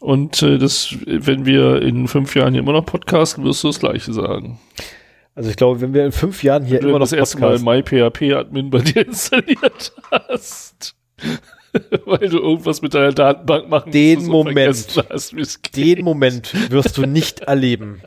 Und 0.01 0.43
äh, 0.43 0.59
das, 0.59 0.95
wenn 1.07 1.47
wir 1.47 1.83
in 1.83 2.09
fünf 2.09 2.35
Jahren 2.35 2.53
hier 2.53 2.63
immer 2.63 2.73
noch 2.73 2.87
podcasten, 2.87 3.45
wirst 3.45 3.63
du 3.65 3.69
das 3.69 3.81
Gleiche 3.81 4.13
sagen. 4.13 4.59
Also 5.37 5.51
ich 5.51 5.57
glaube, 5.57 5.83
wenn 5.83 5.93
wir 5.93 6.07
in 6.07 6.13
fünf 6.13 6.43
Jahren 6.43 6.65
hier 6.65 6.81
immer 6.81 6.93
noch 6.93 7.01
das 7.01 7.13
erste 7.13 7.39
Mal 7.39 7.59
MyPHP-Admin 7.59 8.71
bei 8.71 8.79
dir 8.79 9.07
installiert 9.07 9.93
hast, 10.11 10.97
weil 12.07 12.29
du 12.31 12.39
irgendwas 12.39 12.81
mit 12.81 12.95
deiner 12.95 13.13
Datenbank 13.13 13.69
machen 13.69 13.93
den 13.93 14.21
musst 14.21 14.31
Moment, 14.31 15.05
hast, 15.11 15.35
den 15.77 16.05
Moment 16.05 16.71
wirst 16.71 16.97
du 16.97 17.03
nicht 17.03 17.41
erleben. 17.41 18.01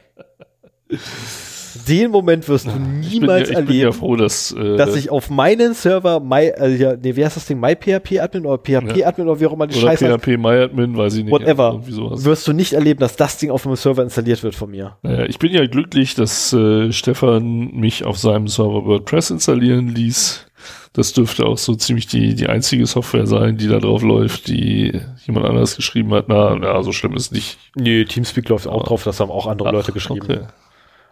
Den 1.87 2.11
Moment 2.11 2.47
wirst 2.47 2.67
du 2.67 2.71
niemals 2.71 3.49
ja, 3.49 3.55
erleben. 3.55 3.79
Ja 3.79 3.91
froh, 3.91 4.15
dass, 4.15 4.51
äh, 4.51 4.77
dass 4.77 4.95
ich 4.95 5.09
auf 5.09 5.29
meinen 5.29 5.73
Server, 5.73 6.19
my, 6.19 6.51
also 6.51 6.75
ja, 6.75 6.95
nee, 6.95 7.15
wie 7.15 7.23
heißt 7.23 7.35
das 7.35 7.45
Ding? 7.45 7.59
MyPHP-Admin 7.59 8.45
oder 8.45 8.57
PHP-Admin 8.57 9.27
oder 9.27 9.39
wie 9.39 9.45
auch 9.45 9.53
immer 9.53 9.67
die 9.67 9.77
oder 9.77 9.87
Scheiße. 9.87 10.17
PHP 10.17 10.37
MyAdmin, 10.37 10.97
weiß 10.97 11.15
ich 11.15 11.23
nicht. 11.25 11.31
Whatever. 11.31 11.81
Wirst 11.85 12.47
du 12.47 12.53
nicht 12.53 12.73
erleben, 12.73 12.99
dass 12.99 13.15
das 13.15 13.37
Ding 13.37 13.51
auf 13.51 13.65
einem 13.65 13.75
Server 13.75 14.03
installiert 14.03 14.43
wird 14.43 14.55
von 14.55 14.71
mir. 14.71 14.97
Naja, 15.03 15.25
ich 15.25 15.39
bin 15.39 15.51
ja 15.51 15.65
glücklich, 15.67 16.15
dass 16.15 16.53
äh, 16.53 16.91
Stefan 16.91 17.71
mich 17.73 18.05
auf 18.05 18.17
seinem 18.17 18.47
Server 18.47 18.85
WordPress 18.85 19.31
installieren 19.31 19.89
ließ. 19.89 20.45
Das 20.93 21.13
dürfte 21.13 21.45
auch 21.45 21.57
so 21.57 21.75
ziemlich 21.75 22.07
die, 22.07 22.33
die 22.33 22.47
einzige 22.47 22.85
Software 22.85 23.27
sein, 23.27 23.57
die 23.57 23.67
da 23.67 23.79
drauf 23.79 24.01
läuft, 24.01 24.47
die 24.47 24.99
jemand 25.25 25.45
anders 25.45 25.75
geschrieben 25.75 26.13
hat. 26.13 26.27
Na, 26.27 26.55
na 26.55 26.81
so 26.81 26.91
schlimm 26.91 27.15
ist 27.15 27.31
nicht. 27.31 27.57
Nee, 27.75 28.05
Teamspeak 28.05 28.49
läuft 28.49 28.67
auch 28.67 28.83
drauf, 28.83 29.03
das 29.03 29.19
haben 29.19 29.29
auch 29.29 29.45
andere 29.45 29.69
Ach, 29.69 29.73
Leute 29.73 29.91
geschrieben. 29.91 30.21
Okay. 30.23 30.39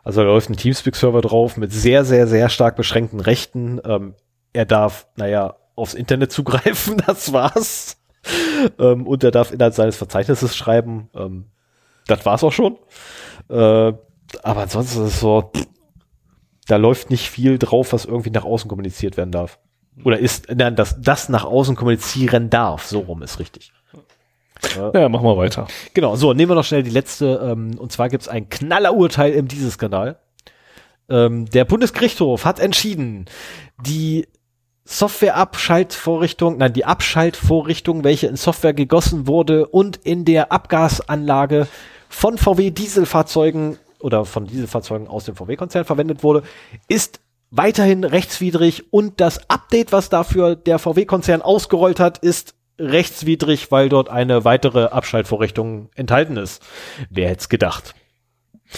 Also 0.07 0.21
da 0.21 0.27
läuft 0.27 0.49
ein 0.49 0.55
Teamspeak-Server 0.55 1.19
drauf 1.19 1.57
mit 1.57 1.73
sehr, 1.73 2.05
sehr, 2.05 2.27
sehr 2.27 2.47
stark 2.47 2.77
beschränkten 2.77 3.19
Rechten. 3.19 3.81
Ähm, 3.83 4.13
er 4.53 4.63
darf, 4.63 5.05
naja, 5.17 5.57
aufs 5.75 5.95
Internet 5.95 6.31
zugreifen, 6.31 7.03
das 7.05 7.33
war's. 7.33 7.97
Ähm, 8.79 9.05
und 9.05 9.25
er 9.25 9.31
darf 9.31 9.51
innerhalb 9.51 9.73
seines 9.73 9.97
Verzeichnisses 9.97 10.55
schreiben. 10.55 11.09
Ähm, 11.13 11.47
das 12.07 12.25
war's 12.25 12.45
auch 12.45 12.53
schon. 12.53 12.77
Äh, 13.49 13.55
aber 14.43 14.61
ansonsten 14.61 15.03
ist 15.03 15.15
es 15.15 15.19
so, 15.19 15.51
da 16.67 16.77
läuft 16.77 17.09
nicht 17.09 17.29
viel 17.29 17.59
drauf, 17.59 17.91
was 17.91 18.05
irgendwie 18.05 18.31
nach 18.31 18.45
außen 18.45 18.69
kommuniziert 18.69 19.17
werden 19.17 19.33
darf. 19.33 19.59
Oder 20.05 20.19
ist, 20.19 20.47
nein, 20.55 20.77
das, 20.77 21.01
das 21.01 21.27
nach 21.27 21.43
außen 21.43 21.75
kommunizieren 21.75 22.49
darf. 22.49 22.85
So 22.85 22.99
rum 22.99 23.23
ist 23.23 23.39
richtig. 23.39 23.73
Ja, 24.93 25.09
machen 25.09 25.25
wir 25.25 25.37
weiter. 25.37 25.67
Genau, 25.93 26.15
so, 26.15 26.33
nehmen 26.33 26.51
wir 26.51 26.55
noch 26.55 26.63
schnell 26.63 26.83
die 26.83 26.89
letzte. 26.89 27.39
Ähm, 27.43 27.77
und 27.77 27.91
zwar 27.91 28.09
gibt 28.09 28.23
es 28.23 28.27
ein 28.27 28.49
Knallerurteil 28.49 29.33
im 29.33 29.47
Dieselskandal. 29.47 30.19
Ähm, 31.09 31.45
der 31.45 31.65
Bundesgerichtshof 31.65 32.45
hat 32.45 32.59
entschieden, 32.59 33.25
die 33.85 34.27
Softwareabschaltvorrichtung, 34.85 36.57
nein, 36.57 36.73
die 36.73 36.85
Abschaltvorrichtung, 36.85 38.03
welche 38.03 38.27
in 38.27 38.37
Software 38.37 38.73
gegossen 38.73 39.27
wurde 39.27 39.67
und 39.67 39.97
in 39.97 40.23
der 40.23 40.51
Abgasanlage 40.51 41.67
von 42.09 42.37
VW 42.37 42.71
Dieselfahrzeugen 42.71 43.77
oder 43.99 44.25
von 44.25 44.47
Dieselfahrzeugen 44.47 45.07
aus 45.07 45.25
dem 45.25 45.35
VW-Konzern 45.35 45.83
verwendet 45.83 46.23
wurde, 46.23 46.43
ist 46.87 47.19
weiterhin 47.51 48.03
rechtswidrig 48.03 48.91
und 48.91 49.19
das 49.19 49.49
Update, 49.49 49.91
was 49.91 50.09
dafür 50.09 50.55
der 50.55 50.79
VW-Konzern 50.79 51.41
ausgerollt 51.41 51.99
hat, 51.99 52.17
ist 52.19 52.55
rechtswidrig, 52.79 53.71
weil 53.71 53.89
dort 53.89 54.09
eine 54.09 54.45
weitere 54.45 54.85
Abschaltvorrichtung 54.85 55.89
enthalten 55.95 56.37
ist. 56.37 56.63
Wer 57.09 57.29
hätte 57.29 57.41
es 57.41 57.49
gedacht? 57.49 57.95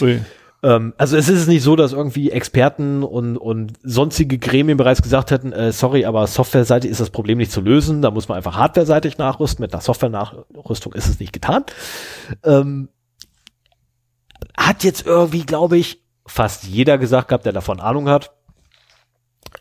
Oui. 0.00 0.20
Ähm, 0.62 0.94
also 0.98 1.16
es 1.16 1.28
ist 1.28 1.48
nicht 1.48 1.62
so, 1.62 1.76
dass 1.76 1.92
irgendwie 1.92 2.30
Experten 2.30 3.02
und, 3.02 3.36
und 3.36 3.72
sonstige 3.82 4.38
Gremien 4.38 4.76
bereits 4.76 5.02
gesagt 5.02 5.30
hätten, 5.30 5.52
äh, 5.52 5.72
sorry, 5.72 6.04
aber 6.04 6.26
softwareseitig 6.26 6.90
ist 6.90 7.00
das 7.00 7.10
Problem 7.10 7.38
nicht 7.38 7.52
zu 7.52 7.60
lösen, 7.60 8.02
da 8.02 8.10
muss 8.10 8.28
man 8.28 8.36
einfach 8.36 8.56
hardwareseitig 8.56 9.18
nachrüsten. 9.18 9.62
Mit 9.62 9.72
einer 9.72 9.82
Software-Nachrüstung 9.82 10.92
ist 10.92 11.08
es 11.08 11.20
nicht 11.20 11.32
getan. 11.32 11.64
Ähm, 12.44 12.88
hat 14.56 14.84
jetzt 14.84 15.06
irgendwie, 15.06 15.46
glaube 15.46 15.78
ich, 15.78 16.02
fast 16.26 16.64
jeder 16.64 16.98
gesagt 16.98 17.28
gehabt, 17.28 17.46
der 17.46 17.52
davon 17.52 17.80
Ahnung 17.80 18.08
hat. 18.08 18.32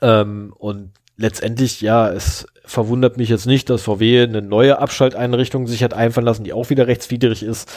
Ähm, 0.02 0.53
und 0.57 0.91
letztendlich, 1.16 1.82
ja, 1.82 2.10
es 2.10 2.45
verwundert 2.70 3.18
mich 3.18 3.30
jetzt 3.30 3.48
nicht, 3.48 3.70
dass 3.70 3.82
VW 3.82 4.24
eine 4.24 4.44
neue 4.44 4.78
Abschalteinrichtung 4.78 5.66
sich 5.66 5.84
hat 5.84 5.94
einfallen 5.96 6.26
lassen, 6.26 6.44
die 6.44 6.54
auch 6.54 6.70
wieder 6.70 6.86
rechtswidrig 6.88 7.41
ist. 7.41 7.72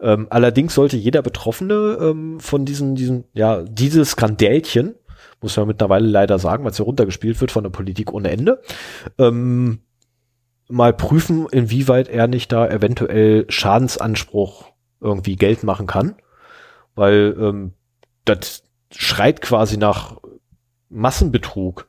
Ähm, 0.00 0.26
allerdings 0.28 0.74
sollte 0.74 0.98
jeder 0.98 1.22
Betroffene 1.22 1.98
ähm, 2.00 2.40
von 2.40 2.66
diesen, 2.66 2.94
diesen, 2.94 3.24
ja, 3.32 3.62
dieses 3.62 4.10
Skandälchen, 4.10 4.94
muss 5.40 5.56
man 5.56 5.66
mittlerweile 5.66 6.06
leider 6.06 6.38
sagen, 6.38 6.64
weil 6.64 6.72
es 6.72 6.78
ja 6.78 6.84
runtergespielt 6.84 7.40
wird 7.40 7.52
von 7.52 7.64
der 7.64 7.70
Politik 7.70 8.12
ohne 8.12 8.30
Ende, 8.30 8.60
ähm, 9.18 9.80
mal 10.68 10.92
prüfen, 10.92 11.46
inwieweit 11.50 12.08
er 12.08 12.26
nicht 12.26 12.52
da 12.52 12.68
eventuell 12.68 13.46
Schadensanspruch 13.48 14.66
irgendwie 15.00 15.36
Geld 15.36 15.62
machen 15.64 15.86
kann. 15.86 16.16
Weil 16.94 17.34
ähm, 17.38 17.72
das 18.24 18.62
schreit 18.90 19.40
quasi 19.40 19.78
nach 19.78 20.18
Massenbetrug. 20.90 21.86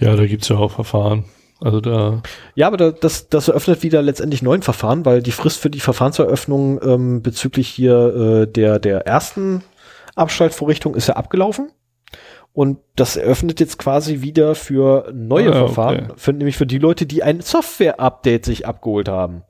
Ja, 0.00 0.16
da 0.16 0.26
gibt's 0.26 0.48
ja 0.48 0.56
auch 0.56 0.72
Verfahren. 0.72 1.24
Also 1.60 1.80
da. 1.80 2.22
Ja, 2.54 2.66
aber 2.66 2.78
da, 2.78 2.90
das, 2.90 3.28
das 3.28 3.48
eröffnet 3.48 3.82
wieder 3.82 4.00
letztendlich 4.00 4.42
neuen 4.42 4.62
Verfahren, 4.62 5.04
weil 5.04 5.22
die 5.22 5.30
Frist 5.30 5.58
für 5.58 5.70
die 5.70 5.80
Verfahrenseröffnung 5.80 6.80
ähm, 6.82 7.22
bezüglich 7.22 7.68
hier 7.68 8.46
äh, 8.46 8.46
der, 8.46 8.78
der 8.78 9.06
ersten 9.06 9.62
Abschaltvorrichtung 10.14 10.94
ist 10.94 11.08
ja 11.08 11.16
abgelaufen. 11.16 11.70
Und 12.52 12.78
das 12.96 13.16
eröffnet 13.16 13.60
jetzt 13.60 13.78
quasi 13.78 14.22
wieder 14.22 14.54
für 14.54 15.12
neue 15.14 15.50
ah, 15.50 15.66
Verfahren, 15.66 16.06
okay. 16.06 16.14
für, 16.16 16.32
nämlich 16.32 16.56
für 16.56 16.66
die 16.66 16.78
Leute, 16.78 17.06
die 17.06 17.22
ein 17.22 17.42
Software-Update 17.42 18.44
sich 18.44 18.66
abgeholt 18.66 19.08
haben. 19.08 19.44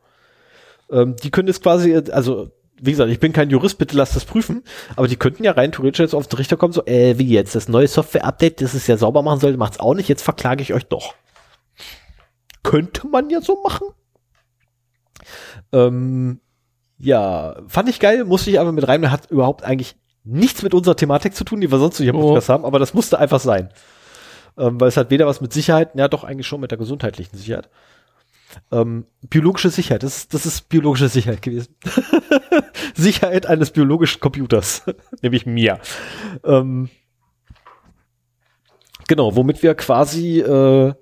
Ähm, 0.90 1.16
die 1.22 1.30
können 1.30 1.48
jetzt 1.48 1.62
quasi, 1.62 1.96
also 1.96 2.50
wie 2.82 2.90
gesagt, 2.92 3.10
ich 3.10 3.20
bin 3.20 3.32
kein 3.32 3.50
Jurist, 3.50 3.78
bitte 3.78 3.96
lasst 3.96 4.16
das 4.16 4.24
prüfen, 4.24 4.62
aber 4.96 5.08
die 5.08 5.16
könnten 5.16 5.44
ja 5.44 5.52
rein 5.52 5.72
theoretisch 5.72 6.00
jetzt 6.00 6.14
auf 6.14 6.26
den 6.26 6.36
Richter 6.36 6.56
kommen, 6.56 6.72
so, 6.72 6.84
äh, 6.86 7.18
wie 7.18 7.28
jetzt, 7.28 7.54
das 7.54 7.68
neue 7.68 7.88
Software-Update, 7.88 8.60
das 8.62 8.74
es 8.74 8.86
ja 8.86 8.96
sauber 8.96 9.22
machen 9.22 9.40
sollte, 9.40 9.58
macht's 9.58 9.80
auch 9.80 9.94
nicht, 9.94 10.08
jetzt 10.08 10.22
verklage 10.22 10.62
ich 10.62 10.72
euch 10.72 10.86
doch. 10.86 11.14
Könnte 12.62 13.06
man 13.06 13.30
ja 13.30 13.40
so 13.40 13.62
machen. 13.62 13.88
Ähm, 15.72 16.40
ja, 16.98 17.56
fand 17.68 17.88
ich 17.88 18.00
geil, 18.00 18.24
musste 18.24 18.50
ich 18.50 18.60
aber 18.60 18.72
mit 18.72 18.86
rein, 18.88 19.10
hat 19.10 19.30
überhaupt 19.30 19.62
eigentlich 19.62 19.96
nichts 20.24 20.62
mit 20.62 20.74
unserer 20.74 20.96
Thematik 20.96 21.34
zu 21.34 21.44
tun, 21.44 21.60
die 21.60 21.70
wir 21.70 21.78
sonst 21.78 21.98
nicht 21.98 22.08
im 22.08 22.16
Oh. 22.16 22.28
Podcast 22.28 22.48
haben, 22.48 22.64
aber 22.64 22.78
das 22.78 22.94
musste 22.94 23.18
einfach 23.18 23.40
sein. 23.40 23.70
Ähm, 24.58 24.80
weil 24.80 24.88
es 24.88 24.96
hat 24.96 25.10
weder 25.10 25.26
was 25.26 25.40
mit 25.40 25.52
Sicherheit, 25.52 25.90
ja 25.94 26.08
doch 26.08 26.24
eigentlich 26.24 26.46
schon 26.46 26.60
mit 26.60 26.70
der 26.70 26.78
gesundheitlichen 26.78 27.36
Sicherheit. 27.36 27.70
Ähm, 28.72 29.06
biologische 29.28 29.70
Sicherheit, 29.70 30.02
das, 30.02 30.16
ist- 30.18 30.34
das 30.34 30.46
ist 30.46 30.68
biologische 30.68 31.08
Sicherheit 31.08 31.42
gewesen. 31.42 31.74
Sicherheit 32.94 33.46
eines 33.46 33.70
biologischen 33.70 34.20
Computers, 34.20 34.82
nämlich 35.22 35.46
mir. 35.46 35.78
Ähm, 36.44 36.88
genau, 39.08 39.36
womit 39.36 39.62
wir 39.62 39.74
quasi 39.74 40.40
äh, 40.40 40.94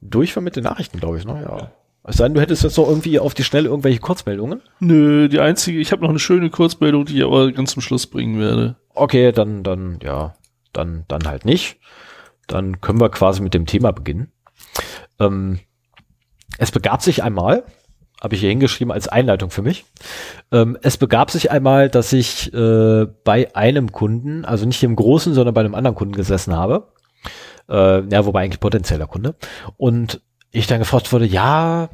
durch 0.00 0.36
waren 0.36 0.44
mit 0.44 0.56
den 0.56 0.64
Nachrichten, 0.64 0.98
glaube 1.00 1.18
ich, 1.18 1.24
ne? 1.24 1.42
Ja. 1.42 1.70
Es 2.08 2.18
sei 2.18 2.24
denn, 2.26 2.34
du 2.34 2.40
hättest 2.40 2.62
jetzt 2.62 2.76
noch 2.76 2.88
irgendwie 2.88 3.18
auf 3.18 3.34
die 3.34 3.42
Schnelle 3.42 3.68
irgendwelche 3.68 3.98
Kurzmeldungen. 3.98 4.62
Nö, 4.78 5.28
die 5.28 5.40
einzige, 5.40 5.80
ich 5.80 5.90
habe 5.90 6.02
noch 6.02 6.10
eine 6.10 6.20
schöne 6.20 6.50
Kurzmeldung, 6.50 7.04
die 7.04 7.18
ich 7.18 7.24
aber 7.24 7.50
ganz 7.50 7.72
zum 7.72 7.82
Schluss 7.82 8.06
bringen 8.06 8.38
werde. 8.38 8.76
Okay, 8.94 9.32
dann, 9.32 9.64
dann, 9.64 9.98
ja, 10.04 10.34
dann, 10.72 11.04
dann 11.08 11.26
halt 11.26 11.44
nicht. 11.44 11.78
Dann 12.46 12.80
können 12.80 13.00
wir 13.00 13.08
quasi 13.08 13.42
mit 13.42 13.54
dem 13.54 13.66
Thema 13.66 13.90
beginnen. 13.90 14.30
Ähm, 15.18 15.58
es 16.58 16.70
begab 16.70 17.02
sich 17.02 17.22
einmal, 17.22 17.64
habe 18.20 18.34
ich 18.34 18.40
hier 18.40 18.50
hingeschrieben 18.50 18.92
als 18.92 19.08
Einleitung 19.08 19.50
für 19.50 19.62
mich. 19.62 19.84
Ähm, 20.50 20.78
es 20.82 20.96
begab 20.96 21.30
sich 21.30 21.50
einmal, 21.50 21.90
dass 21.90 22.12
ich 22.12 22.52
äh, 22.54 23.06
bei 23.24 23.54
einem 23.54 23.92
Kunden, 23.92 24.44
also 24.44 24.66
nicht 24.66 24.82
dem 24.82 24.96
großen, 24.96 25.34
sondern 25.34 25.54
bei 25.54 25.60
einem 25.60 25.74
anderen 25.74 25.96
Kunden 25.96 26.14
gesessen 26.14 26.54
habe. 26.54 26.92
Äh, 27.68 28.08
ja, 28.08 28.24
wobei 28.24 28.42
eigentlich 28.42 28.60
potenzieller 28.60 29.06
Kunde. 29.06 29.34
Und 29.76 30.22
ich 30.50 30.66
dann 30.66 30.78
gefragt 30.78 31.12
wurde, 31.12 31.26
ja, 31.26 31.90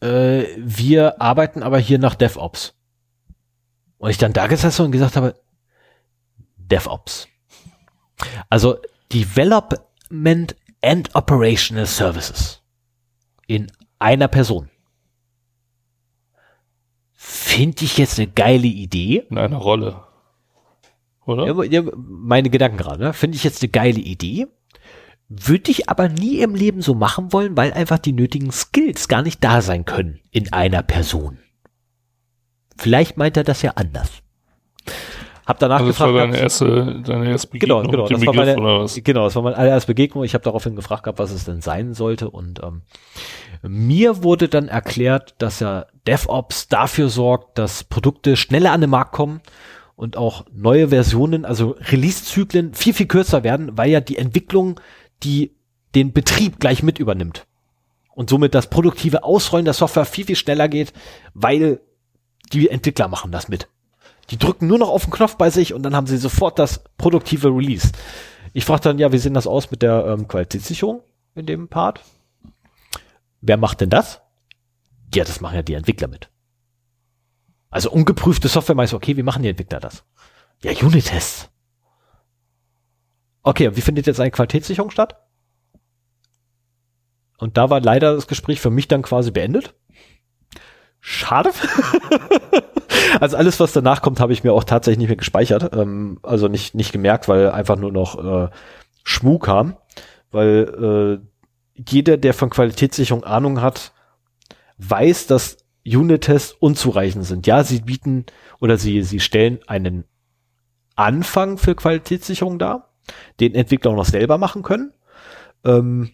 äh, 0.00 0.44
wir 0.56 1.20
arbeiten 1.20 1.62
aber 1.62 1.78
hier 1.78 1.98
nach 1.98 2.14
DevOps. 2.14 2.74
Und 3.98 4.10
ich 4.10 4.18
dann 4.18 4.32
da 4.32 4.46
gesessen 4.46 4.86
und 4.86 4.92
gesagt 4.92 5.16
habe, 5.16 5.34
DevOps. 6.56 7.28
Also 8.48 8.78
Development 9.12 10.56
and 10.82 11.14
Operational 11.14 11.86
Services 11.86 12.62
in 13.46 13.70
einer 14.00 14.26
Person. 14.28 14.68
Finde 17.12 17.84
ich 17.84 17.98
jetzt 17.98 18.18
eine 18.18 18.28
geile 18.28 18.66
Idee. 18.66 19.26
In 19.30 19.38
einer 19.38 19.56
Rolle. 19.58 20.02
Oder? 21.26 21.64
Ja, 21.66 21.82
meine 21.96 22.50
Gedanken 22.50 22.78
gerade. 22.78 23.02
Ne? 23.04 23.12
Finde 23.12 23.36
ich 23.36 23.44
jetzt 23.44 23.62
eine 23.62 23.70
geile 23.70 24.00
Idee. 24.00 24.46
Würde 25.28 25.70
ich 25.70 25.88
aber 25.88 26.08
nie 26.08 26.38
im 26.40 26.54
Leben 26.56 26.82
so 26.82 26.94
machen 26.94 27.32
wollen, 27.32 27.56
weil 27.56 27.72
einfach 27.72 27.98
die 27.98 28.12
nötigen 28.12 28.50
Skills 28.50 29.06
gar 29.06 29.22
nicht 29.22 29.44
da 29.44 29.62
sein 29.62 29.84
können 29.84 30.18
in 30.32 30.52
einer 30.52 30.82
Person. 30.82 31.38
Vielleicht 32.76 33.16
meint 33.16 33.36
er 33.36 33.44
das 33.44 33.62
ja 33.62 33.72
anders. 33.76 34.10
Hab 35.46 35.58
danach 35.58 35.80
also 35.80 35.90
das 35.90 36.00
war 36.00 36.08
gefragt. 36.12 36.32
deine 36.32 36.42
erste, 36.42 37.02
deine 37.02 37.28
erste 37.30 37.58
Genau, 37.58 37.82
Begegnung 37.82 38.06
genau. 38.06 38.08
dem 38.08 38.18
Das 38.18 38.26
war, 38.26 38.32
Begriff 38.32 38.56
meine, 38.56 38.60
oder 38.60 38.80
was? 38.82 39.00
genau, 39.04 39.24
das 39.24 39.36
war 39.36 39.42
meine 39.42 39.56
allererste 39.56 39.88
Begegnung. 39.88 40.24
Ich 40.24 40.34
habe 40.34 40.42
daraufhin 40.44 40.74
gefragt 40.74 41.04
gehabt, 41.04 41.18
was 41.18 41.30
es 41.30 41.44
denn 41.44 41.60
sein 41.60 41.92
sollte. 41.94 42.30
Und 42.30 42.60
ähm, 42.62 42.82
mir 43.62 44.22
wurde 44.22 44.48
dann 44.48 44.68
erklärt, 44.68 45.34
dass 45.38 45.60
ja 45.60 45.86
DevOps 46.06 46.68
dafür 46.68 47.08
sorgt, 47.08 47.58
dass 47.58 47.84
Produkte 47.84 48.36
schneller 48.36 48.72
an 48.72 48.80
den 48.80 48.90
Markt 48.90 49.12
kommen 49.12 49.40
und 49.96 50.16
auch 50.16 50.46
neue 50.52 50.88
Versionen, 50.88 51.44
also 51.44 51.76
Release-Zyklen 51.78 52.72
viel, 52.74 52.94
viel 52.94 53.06
kürzer 53.06 53.44
werden, 53.44 53.76
weil 53.76 53.90
ja 53.90 54.00
die 54.00 54.16
Entwicklung 54.16 54.80
die 55.22 55.54
den 55.94 56.12
Betrieb 56.12 56.60
gleich 56.60 56.82
mit 56.82 56.98
übernimmt. 56.98 57.46
Und 58.14 58.30
somit 58.30 58.54
das 58.54 58.68
produktive 58.68 59.24
Ausrollen 59.24 59.64
der 59.64 59.74
Software 59.74 60.04
viel, 60.04 60.24
viel 60.24 60.36
schneller 60.36 60.68
geht, 60.68 60.92
weil 61.34 61.80
die 62.52 62.68
Entwickler 62.68 63.08
machen 63.08 63.32
das 63.32 63.48
mit. 63.48 63.68
Die 64.30 64.38
drücken 64.38 64.66
nur 64.66 64.78
noch 64.78 64.88
auf 64.88 65.04
den 65.04 65.12
Knopf 65.12 65.36
bei 65.36 65.50
sich 65.50 65.74
und 65.74 65.82
dann 65.82 65.96
haben 65.96 66.06
sie 66.06 66.16
sofort 66.16 66.58
das 66.58 66.84
produktive 66.96 67.48
Release. 67.48 67.90
Ich 68.52 68.64
frage 68.64 68.82
dann, 68.82 68.98
ja, 68.98 69.12
wie 69.12 69.18
sieht 69.18 69.34
das 69.34 69.46
aus 69.46 69.70
mit 69.70 69.82
der 69.82 70.06
ähm, 70.06 70.28
Qualitätssicherung 70.28 71.02
in 71.34 71.46
dem 71.46 71.68
Part? 71.68 72.00
Wer 73.40 73.56
macht 73.56 73.80
denn 73.80 73.90
das? 73.90 74.20
Ja, 75.14 75.24
das 75.24 75.40
machen 75.40 75.56
ja 75.56 75.62
die 75.62 75.74
Entwickler 75.74 76.08
mit. 76.08 76.30
Also 77.70 77.90
ungeprüfte 77.90 78.48
Software 78.48 78.74
meinst 78.74 78.92
du, 78.92 78.96
okay, 78.96 79.16
wie 79.16 79.22
machen 79.22 79.42
die 79.42 79.48
Entwickler 79.48 79.80
das? 79.80 80.04
Ja, 80.62 80.72
Unit-Tests. 80.72 81.48
Okay, 83.42 83.68
und 83.68 83.76
wie 83.76 83.80
findet 83.80 84.06
jetzt 84.06 84.20
eine 84.20 84.30
Qualitätssicherung 84.30 84.90
statt? 84.90 85.16
Und 87.38 87.56
da 87.56 87.70
war 87.70 87.80
leider 87.80 88.14
das 88.14 88.26
Gespräch 88.26 88.60
für 88.60 88.70
mich 88.70 88.86
dann 88.86 89.02
quasi 89.02 89.30
beendet. 89.30 89.74
Schade. 91.00 91.50
also 93.20 93.36
alles, 93.38 93.58
was 93.60 93.72
danach 93.72 94.02
kommt, 94.02 94.20
habe 94.20 94.34
ich 94.34 94.44
mir 94.44 94.52
auch 94.52 94.64
tatsächlich 94.64 94.98
nicht 94.98 95.08
mehr 95.08 95.16
gespeichert. 95.16 95.74
Ähm, 95.74 96.18
also 96.22 96.48
nicht, 96.48 96.74
nicht 96.74 96.92
gemerkt, 96.92 97.28
weil 97.28 97.50
einfach 97.50 97.76
nur 97.76 97.92
noch 97.92 98.22
äh, 98.22 98.50
Schmu 99.04 99.38
kam. 99.38 99.78
Weil 100.30 101.20
äh, 101.22 101.29
jeder, 101.88 102.16
der 102.16 102.34
von 102.34 102.50
Qualitätssicherung 102.50 103.24
Ahnung 103.24 103.60
hat, 103.60 103.92
weiß, 104.78 105.26
dass 105.26 105.58
Unit-Tests 105.86 106.52
unzureichend 106.52 107.24
sind. 107.24 107.46
Ja, 107.46 107.64
sie 107.64 107.80
bieten 107.80 108.26
oder 108.60 108.76
sie, 108.76 109.02
sie 109.02 109.20
stellen 109.20 109.60
einen 109.66 110.04
Anfang 110.94 111.58
für 111.58 111.74
Qualitätssicherung 111.74 112.58
dar, 112.58 112.92
den 113.40 113.54
Entwickler 113.54 113.92
auch 113.92 113.96
noch 113.96 114.04
selber 114.04 114.38
machen 114.38 114.62
können. 114.62 114.92
Ähm, 115.64 116.10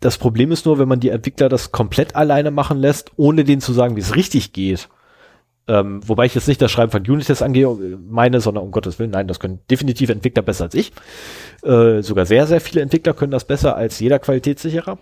das 0.00 0.18
Problem 0.18 0.52
ist 0.52 0.66
nur, 0.66 0.78
wenn 0.78 0.88
man 0.88 1.00
die 1.00 1.08
Entwickler 1.08 1.48
das 1.48 1.72
komplett 1.72 2.14
alleine 2.14 2.50
machen 2.50 2.78
lässt, 2.78 3.12
ohne 3.16 3.44
denen 3.44 3.60
zu 3.60 3.72
sagen, 3.72 3.96
wie 3.96 4.00
es 4.00 4.14
richtig 4.14 4.52
geht. 4.52 4.88
Ähm, 5.68 6.00
wobei 6.06 6.24
ich 6.24 6.34
jetzt 6.34 6.48
nicht 6.48 6.62
das 6.62 6.72
Schreiben 6.72 6.90
von 6.90 7.02
Unit-Tests 7.02 7.42
angehe, 7.42 7.68
meine, 7.68 8.40
sondern 8.40 8.64
um 8.64 8.70
Gottes 8.70 8.98
Willen, 8.98 9.10
nein, 9.10 9.28
das 9.28 9.38
können 9.38 9.60
definitiv 9.70 10.08
Entwickler 10.08 10.42
besser 10.42 10.64
als 10.64 10.74
ich. 10.74 10.92
Äh, 11.62 12.02
sogar 12.02 12.24
sehr, 12.24 12.46
sehr 12.46 12.62
viele 12.62 12.80
Entwickler 12.80 13.12
können 13.12 13.32
das 13.32 13.44
besser 13.44 13.76
als 13.76 14.00
jeder 14.00 14.18
Qualitätssicherer. 14.18 14.98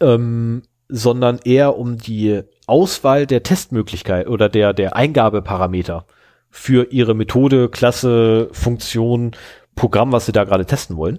Ähm, 0.00 0.62
sondern 0.88 1.38
eher 1.44 1.76
um 1.76 1.98
die 1.98 2.42
Auswahl 2.66 3.26
der 3.26 3.42
Testmöglichkeit 3.42 4.26
oder 4.26 4.48
der, 4.48 4.72
der 4.72 4.96
Eingabeparameter 4.96 6.06
für 6.48 6.90
ihre 6.90 7.14
Methode, 7.14 7.68
Klasse, 7.68 8.48
Funktion, 8.52 9.32
Programm, 9.74 10.12
was 10.12 10.26
sie 10.26 10.32
da 10.32 10.44
gerade 10.44 10.64
testen 10.64 10.96
wollen, 10.96 11.18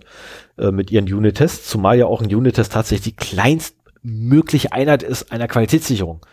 äh, 0.58 0.72
mit 0.72 0.90
ihren 0.90 1.06
Unit-Tests, 1.06 1.70
zumal 1.70 1.98
ja 1.98 2.08
auch 2.08 2.22
ein 2.22 2.34
Unit-Test 2.34 2.74
tatsächlich 2.74 3.14
die 3.14 3.26
kleinstmögliche 3.26 4.72
Einheit 4.72 5.04
ist 5.04 5.32
einer 5.32 5.48
Qualitätssicherung. 5.48 6.26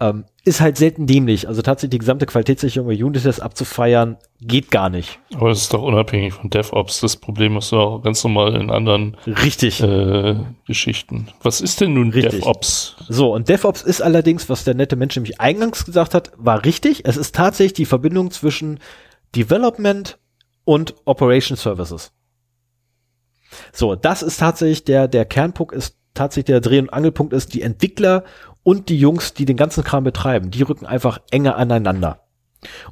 Ähm, 0.00 0.24
ist 0.44 0.60
halt 0.60 0.76
selten 0.76 1.06
dämlich. 1.06 1.46
Also 1.48 1.62
tatsächlich 1.62 1.92
die 1.92 1.98
gesamte 1.98 2.26
Qualitätssicherung 2.26 2.88
bei 2.88 3.02
Unit-Tests 3.02 3.40
abzufeiern, 3.40 4.16
geht 4.40 4.70
gar 4.70 4.90
nicht. 4.90 5.20
Aber 5.34 5.50
es 5.50 5.62
ist 5.62 5.72
doch 5.72 5.82
unabhängig 5.82 6.34
von 6.34 6.50
DevOps. 6.50 7.00
Das 7.00 7.16
Problem 7.16 7.58
du 7.70 7.76
auch 7.76 8.02
ganz 8.02 8.22
normal 8.24 8.60
in 8.60 8.70
anderen 8.70 9.16
Richtig. 9.26 9.80
äh, 9.82 10.36
Geschichten. 10.66 11.28
Was 11.42 11.60
ist 11.60 11.80
denn 11.80 11.94
nun 11.94 12.10
Richtig. 12.10 12.40
DevOps? 12.40 12.96
So, 13.08 13.32
und 13.32 13.48
DevOps 13.48 13.82
ist 13.82 14.02
allerdings, 14.02 14.48
was 14.48 14.64
der 14.64 14.74
nette 14.74 14.96
Mensch 14.96 15.14
nämlich 15.16 15.40
eingangs 15.40 15.84
gesagt 15.84 16.14
hat, 16.14 16.32
war 16.36 16.64
richtig. 16.64 17.06
Es 17.06 17.16
ist 17.16 17.34
tatsächlich 17.34 17.74
die 17.74 17.86
Verbindung 17.86 18.30
zwischen 18.30 18.80
Development 19.34 20.18
und 20.64 20.94
Operation 21.04 21.56
Services. 21.56 22.12
So, 23.72 23.94
das 23.94 24.22
ist 24.22 24.38
tatsächlich 24.40 24.84
der, 24.84 25.08
der 25.08 25.24
Kernpunkt 25.24 25.74
ist 25.74 25.96
tatsächlich 26.14 26.46
der 26.46 26.60
Dreh- 26.60 26.80
und 26.80 26.92
Angelpunkt 26.92 27.32
ist, 27.32 27.54
die 27.54 27.62
Entwickler 27.62 28.24
und 28.64 28.88
die 28.88 28.98
Jungs, 28.98 29.34
die 29.34 29.44
den 29.44 29.56
ganzen 29.56 29.84
Kram 29.84 30.02
betreiben, 30.02 30.50
die 30.50 30.62
rücken 30.62 30.86
einfach 30.86 31.20
enger 31.30 31.56
aneinander. 31.56 32.20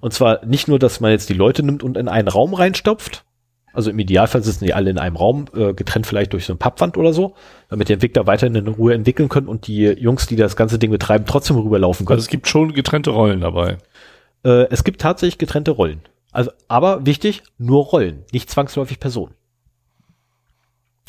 Und 0.01 0.13
zwar 0.13 0.45
nicht 0.45 0.69
nur, 0.69 0.79
dass 0.79 1.01
man 1.01 1.11
jetzt 1.11 1.29
die 1.29 1.35
Leute 1.35 1.65
nimmt 1.65 1.83
und 1.83 1.97
in 1.97 2.09
einen 2.09 2.29
Raum 2.29 2.55
reinstopft, 2.55 3.25
also 3.73 3.91
im 3.91 3.99
Idealfall 3.99 4.43
sitzen 4.43 4.67
die 4.67 4.75
alle 4.75 4.91
in 4.91 4.99
einem 4.99 5.17
Raum, 5.17 5.47
äh, 5.55 5.73
getrennt 5.73 6.07
vielleicht 6.07 6.33
durch 6.33 6.45
so 6.45 6.53
ein 6.53 6.59
Pappwand 6.59 6.99
oder 6.99 7.13
so, 7.13 7.35
damit 7.69 7.89
die 7.89 7.95
Entwickler 7.95 8.27
weiterhin 8.27 8.55
in 8.55 8.69
Ruhe 8.69 8.95
entwickeln 8.95 9.29
können 9.29 9.49
und 9.49 9.67
die 9.67 9.85
Jungs, 9.85 10.27
die 10.27 10.37
das 10.37 10.57
ganze 10.57 10.79
Ding 10.79 10.91
betreiben, 10.91 11.25
trotzdem 11.27 11.57
rüberlaufen 11.57 12.05
können. 12.07 12.19
Also 12.19 12.25
es 12.25 12.31
gibt 12.31 12.49
schon 12.49 12.75
getrennte 12.75 13.11
Rollen 13.11 13.41
dabei. 13.41 13.79
Äh, 14.45 14.67
es 14.71 14.85
gibt 14.85 15.01
tatsächlich 15.01 15.39
getrennte 15.39 15.71
Rollen. 15.71 16.03
Also, 16.33 16.51
aber 16.69 17.07
wichtig, 17.07 17.43
nur 17.59 17.85
Rollen, 17.85 18.25
nicht 18.33 18.51
zwangsläufig 18.51 19.01
Personen. 19.01 19.35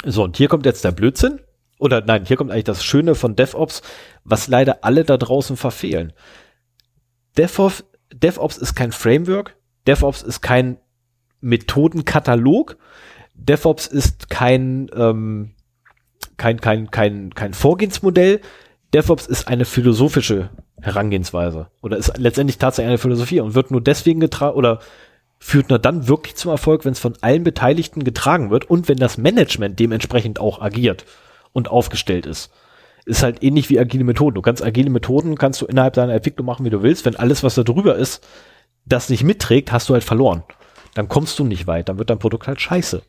So, 0.05 0.23
und 0.23 0.37
hier 0.37 0.47
kommt 0.47 0.65
jetzt 0.65 0.83
der 0.83 0.91
Blödsinn. 0.91 1.39
Oder 1.83 1.99
nein, 1.99 2.23
hier 2.25 2.37
kommt 2.37 2.49
eigentlich 2.49 2.63
das 2.63 2.81
Schöne 2.81 3.13
von 3.13 3.35
DevOps, 3.35 3.81
was 4.23 4.47
leider 4.47 4.85
alle 4.85 5.03
da 5.03 5.17
draußen 5.17 5.57
verfehlen. 5.57 6.13
DevOps, 7.37 7.83
DevOps 8.13 8.55
ist 8.55 8.73
kein 8.73 8.93
Framework, 8.93 9.57
DevOps 9.85 10.21
ist 10.21 10.39
kein 10.39 10.77
Methodenkatalog, 11.41 12.77
DevOps 13.33 13.87
ist 13.87 14.29
kein, 14.29 14.89
ähm, 14.95 15.55
kein, 16.37 16.61
kein, 16.61 16.89
kein, 16.89 17.35
kein 17.35 17.53
Vorgehensmodell. 17.53 18.39
DevOps 18.93 19.27
ist 19.27 19.49
eine 19.49 19.65
philosophische 19.65 20.51
Herangehensweise 20.81 21.67
oder 21.81 21.97
ist 21.97 22.17
letztendlich 22.17 22.59
tatsächlich 22.59 22.91
eine 22.91 22.97
Philosophie 22.97 23.41
und 23.41 23.55
wird 23.55 23.71
nur 23.71 23.81
deswegen 23.81 24.21
getragen 24.21 24.55
oder 24.55 24.79
führt 25.37 25.67
nur 25.67 25.79
dann 25.79 26.07
wirklich 26.07 26.37
zum 26.37 26.49
Erfolg, 26.49 26.85
wenn 26.85 26.93
es 26.93 26.99
von 26.99 27.17
allen 27.19 27.43
Beteiligten 27.43 28.05
getragen 28.05 28.51
wird 28.51 28.69
und 28.69 28.87
wenn 28.87 28.99
das 28.99 29.17
Management 29.17 29.81
dementsprechend 29.81 30.39
auch 30.39 30.61
agiert 30.61 31.03
und 31.53 31.69
aufgestellt 31.69 32.25
ist. 32.25 32.51
Ist 33.05 33.23
halt 33.23 33.43
ähnlich 33.43 33.69
wie 33.69 33.79
agile 33.79 34.03
Methoden. 34.03 34.35
Du 34.35 34.41
kannst 34.41 34.63
agile 34.63 34.89
Methoden, 34.89 35.37
kannst 35.37 35.61
du 35.61 35.65
innerhalb 35.65 35.93
deiner 35.93 36.13
Entwicklung 36.13 36.45
machen, 36.45 36.65
wie 36.65 36.69
du 36.69 36.83
willst. 36.83 37.05
Wenn 37.05 37.15
alles, 37.15 37.43
was 37.43 37.55
da 37.55 37.63
drüber 37.63 37.95
ist, 37.95 38.25
das 38.85 39.09
nicht 39.09 39.23
mitträgt, 39.23 39.71
hast 39.71 39.89
du 39.89 39.93
halt 39.93 40.03
verloren. 40.03 40.43
Dann 40.93 41.09
kommst 41.09 41.39
du 41.39 41.43
nicht 41.43 41.67
weit, 41.67 41.89
dann 41.89 41.97
wird 41.97 42.09
dein 42.09 42.19
Produkt 42.19 42.47
halt 42.47 42.61
scheiße. 42.61 43.01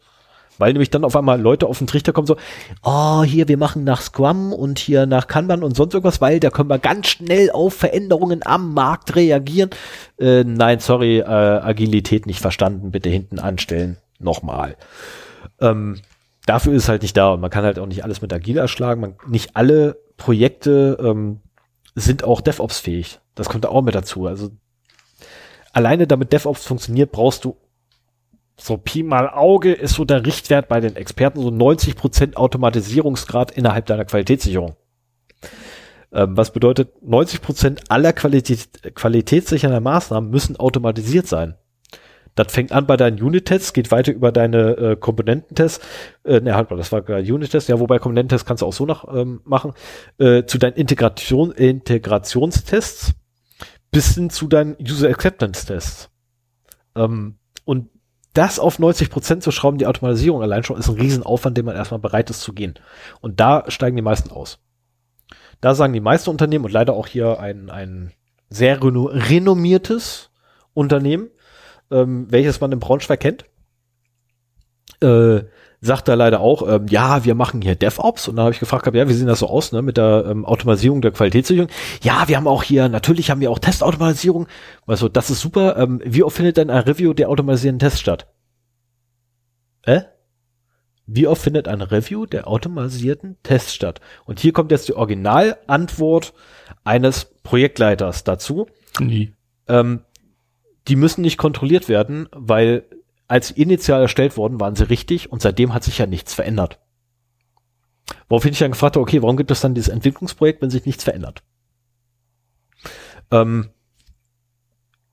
Weil 0.59 0.73
nämlich 0.73 0.91
dann 0.91 1.05
auf 1.05 1.17
einmal 1.17 1.41
Leute 1.41 1.67
auf 1.67 1.79
den 1.79 1.89
Trichter 1.89 2.13
kommen 2.13 2.29
so, 2.29 2.37
oh, 2.85 3.25
hier, 3.25 3.49
wir 3.49 3.57
machen 3.57 3.83
nach 3.83 4.01
Scrum 4.01 4.53
und 4.53 4.79
hier 4.79 5.07
nach 5.07 5.27
Kanban 5.27 5.65
und 5.65 5.77
sonst 5.77 5.95
irgendwas, 5.95 6.21
weil 6.21 6.39
da 6.39 6.51
können 6.51 6.71
wir 6.71 6.79
ganz 6.79 7.09
schnell 7.09 7.51
auf 7.51 7.75
Veränderungen 7.75 8.41
am 8.45 8.73
Markt 8.73 9.17
reagieren. 9.17 9.71
Äh, 10.19 10.45
nein, 10.45 10.79
sorry, 10.79 11.19
äh, 11.19 11.25
Agilität 11.25 12.27
nicht 12.27 12.41
verstanden, 12.41 12.93
bitte 12.93 13.09
hinten 13.09 13.41
anstellen. 13.41 13.97
Nochmal. 14.21 14.77
Ähm, 15.61 16.01
dafür 16.47 16.75
ist 16.75 16.85
es 16.85 16.89
halt 16.89 17.03
nicht 17.03 17.17
da 17.17 17.33
und 17.33 17.41
man 17.41 17.51
kann 17.51 17.65
halt 17.65 17.79
auch 17.79 17.87
nicht 17.87 18.05
alles 18.05 18.23
mit 18.23 18.33
Agil 18.33 18.59
erschlagen. 18.59 19.01
Man, 19.01 19.17
nicht 19.27 19.57
alle 19.57 19.99
Projekte 20.17 20.99
ähm, 21.01 21.41
sind 21.95 22.25
auch 22.25 22.41
DevOps-fähig. 22.41 23.21
Das 23.35 23.49
kommt 23.49 23.65
da 23.65 23.69
auch 23.69 23.83
mit 23.83 23.95
dazu. 23.95 24.27
Also 24.27 24.51
alleine 25.73 26.07
damit 26.07 26.33
DevOps 26.33 26.67
funktioniert, 26.67 27.13
brauchst 27.13 27.45
du 27.45 27.57
so 28.57 28.77
Pi 28.77 29.03
mal 29.03 29.29
Auge 29.29 29.73
ist 29.73 29.95
so 29.95 30.05
der 30.05 30.25
Richtwert 30.25 30.69
bei 30.69 30.81
den 30.81 30.95
Experten, 30.95 31.41
so 31.41 31.51
90 31.51 31.97
Prozent 31.97 32.37
Automatisierungsgrad 32.37 33.51
innerhalb 33.51 33.87
deiner 33.87 34.05
Qualitätssicherung. 34.05 34.77
Ähm, 36.13 36.37
was 36.37 36.53
bedeutet, 36.53 37.03
90 37.03 37.43
Prozent 37.43 37.91
aller 37.91 38.13
Qualität, 38.13 38.95
qualitätssichernder 38.95 39.81
Maßnahmen 39.81 40.31
müssen 40.31 40.57
automatisiert 40.57 41.27
sein. 41.27 41.57
Das 42.35 42.53
fängt 42.53 42.73
an 42.73 42.87
bei 42.87 42.97
deinen 42.97 43.23
Unit-Tests, 43.23 43.73
geht 43.73 43.91
weiter 43.91 44.13
über 44.13 44.33
deine 44.33 44.77
äh, 44.77 44.97
Komponententests. 44.97 45.85
Äh, 46.25 46.41
ne, 46.41 46.55
halt 46.57 46.71
mal, 46.71 46.77
das 46.77 46.91
war 46.91 47.09
Unit-Test, 47.09 47.69
ja, 47.69 47.79
wobei 47.79 47.99
Komponententests 47.99 48.47
kannst 48.47 48.63
du 48.63 48.67
auch 48.67 48.73
so 48.73 48.87
noch 48.87 49.15
ähm, 49.15 49.41
machen. 49.45 49.73
Äh, 50.19 50.45
zu 50.45 50.59
deinen 50.59 50.75
Integration, 50.75 51.53
Integrationstests 51.53 53.15
bis 53.91 54.15
hin 54.15 54.31
zu 54.31 54.49
deinen 54.49 54.77
User 54.81 55.09
Acceptance 55.09 55.67
Tests. 55.67 56.11
Ähm, 56.97 57.39
und 57.65 57.91
das 58.33 58.59
auf 58.59 58.81
90 58.81 59.11
Prozent 59.11 59.43
zu 59.45 59.53
schrauben, 59.53 59.79
die 59.79 59.87
Automatisierung 59.87 60.43
allein 60.43 60.65
schon, 60.65 60.77
ist 60.79 60.89
ein 60.89 60.97
Riesenaufwand, 60.97 61.57
den 61.57 61.65
man 61.65 61.77
erstmal 61.77 62.01
bereit 62.01 62.31
ist 62.31 62.41
zu 62.41 62.53
gehen. 62.53 62.75
Und 63.21 63.39
da 63.39 63.65
steigen 63.69 63.95
die 63.95 64.03
meisten 64.03 64.33
aus. 64.33 64.59
Da 65.61 65.75
sagen 65.77 65.93
die 65.93 66.01
meisten 66.01 66.31
Unternehmen 66.31 66.65
und 66.65 66.73
leider 66.73 66.95
auch 66.95 67.07
hier 67.07 67.39
ein, 67.39 67.71
ein 67.71 68.13
sehr 68.51 68.83
renommiertes 68.83 70.31
Unternehmen, 70.75 71.31
ähm, 71.95 72.27
welches 72.29 72.61
man 72.61 72.73
in 72.73 72.81
Braunschweig 72.81 73.21
kennt, 73.21 73.45
äh, 75.01 75.45
sagt 75.81 76.09
er 76.09 76.17
leider 76.17 76.41
auch, 76.41 76.67
ähm, 76.67 76.87
ja, 76.89 77.25
wir 77.25 77.35
machen 77.35 77.61
hier 77.61 77.77
DevOps. 77.77 78.29
Und 78.29 78.37
dann 78.37 78.45
habe 78.45 78.55
ich 78.55 78.61
gefragt, 78.61 78.87
ja, 78.95 79.09
wie 79.09 79.13
sieht 79.13 79.29
das 79.29 79.41
so 79.41 79.49
aus 79.49 79.71
ne, 79.73 79.83
mit 79.83 79.97
der 79.97 80.25
ähm, 80.29 80.45
Automatisierung 80.47 81.03
der 81.03 81.13
Qualitätssicherung? 81.13 81.71
Ja, 82.03 82.27
wir 82.27 82.37
haben 82.37 82.49
auch 82.49 82.63
hier, 82.63 82.89
natürlich 82.89 83.31
haben 83.31 83.41
wir 83.41 83.51
auch 83.51 83.59
Testautomatisierung. 83.59 84.47
Also 84.87 85.09
das 85.09 85.31
ist 85.31 85.41
super. 85.41 85.77
Ähm, 85.77 86.01
wie 86.05 86.23
oft 86.23 86.37
findet 86.37 86.57
denn 86.57 86.71
ein 86.71 86.83
Review 86.85 87.13
der 87.13 87.29
automatisierten 87.29 87.79
Tests 87.79 88.01
statt? 88.01 88.27
Äh? 89.83 90.03
Wie 91.07 91.27
oft 91.27 91.43
findet 91.43 91.69
ein 91.69 91.83
Review 91.83 92.25
der 92.25 92.49
automatisierten 92.49 93.37
Tests 93.43 93.75
statt? 93.75 94.01
Und 94.25 94.41
hier 94.41 94.55
kommt 94.55 94.71
jetzt 94.71 94.89
die 94.89 94.95
Originalantwort 94.95 96.33
eines 96.83 97.27
Projektleiters 97.43 98.25
dazu. 98.25 98.69
Nie. 98.99 99.35
Ähm, 99.69 100.01
die 100.89 100.97
müssen 100.97 101.23
nicht 101.23 101.39
kontrolliert 101.39 101.89
werden, 101.89 102.29
weil 102.33 102.85
als 103.27 103.51
initial 103.51 104.03
erstellt 104.03 104.37
worden, 104.37 104.61
waren 104.61 104.77
sie 104.77 104.89
richtig 104.89 105.33
und 105.33 105.41
seitdem 105.41 105.73
hat 105.73 105.85
sich 105.85 105.99
ja 105.99 106.07
nichts 106.07 106.35
verändert. 106.35 106.79
Woraufhin 108.29 108.53
ich 108.53 108.59
dann 108.59 108.73
gefragt 108.73 108.97
habe, 108.97 109.03
okay, 109.03 109.23
warum 109.23 109.37
gibt 109.37 109.51
es 109.51 109.61
dann 109.61 109.75
dieses 109.75 109.89
Entwicklungsprojekt, 109.89 110.61
wenn 110.61 110.71
sich 110.71 110.85
nichts 110.85 111.05
verändert? 111.05 111.43
Ähm, 113.31 113.71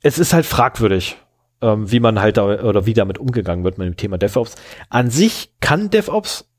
es 0.01 0.19
ist 0.19 0.33
halt 0.33 0.45
fragwürdig, 0.45 1.17
ähm, 1.61 1.89
wie 1.89 1.99
man 1.99 2.19
halt 2.19 2.37
da, 2.37 2.63
oder 2.63 2.85
wie 2.85 2.93
damit 2.93 3.17
umgegangen 3.17 3.63
wird 3.63 3.77
mit 3.77 3.87
dem 3.87 3.97
Thema 3.97 4.17
DevOps. 4.17 4.55
An 4.89 5.09
sich 5.09 5.53
kann 5.61 5.89
DevOps 5.89 6.49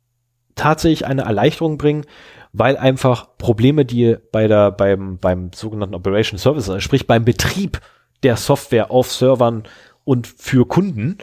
tatsächlich 0.54 1.06
eine 1.06 1.22
Erleichterung 1.22 1.76
bringen, 1.76 2.06
weil 2.52 2.76
einfach 2.76 3.36
Probleme, 3.38 3.84
die 3.84 4.16
bei 4.30 4.46
der, 4.46 4.70
beim, 4.70 5.18
beim 5.18 5.50
sogenannten 5.54 5.94
Operation 5.94 6.38
Service, 6.38 6.68
also 6.68 6.80
sprich 6.80 7.06
beim 7.06 7.24
Betrieb 7.24 7.80
der 8.22 8.36
Software 8.36 8.90
auf 8.90 9.10
Servern 9.12 9.64
und 10.04 10.26
für 10.26 10.66
Kunden, 10.66 11.18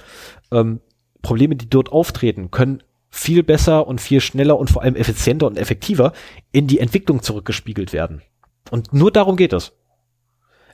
ähm, 0.51 0.81
Probleme, 1.21 1.55
die 1.55 1.69
dort 1.69 1.91
auftreten, 1.91 2.51
können 2.51 2.84
viel 3.09 3.43
besser 3.43 3.88
und 3.88 3.99
viel 3.99 4.21
schneller 4.21 4.57
und 4.57 4.69
vor 4.69 4.84
allem 4.84 4.95
effizienter 4.95 5.47
und 5.47 5.57
effektiver 5.57 6.13
in 6.51 6.67
die 6.67 6.80
Entwicklung 6.80 7.21
zurückgespiegelt 7.21 7.91
werden. 7.91 8.21
Und 8.71 8.93
nur 8.93 9.11
darum 9.11 9.35
geht 9.35 9.53
es. 9.53 9.73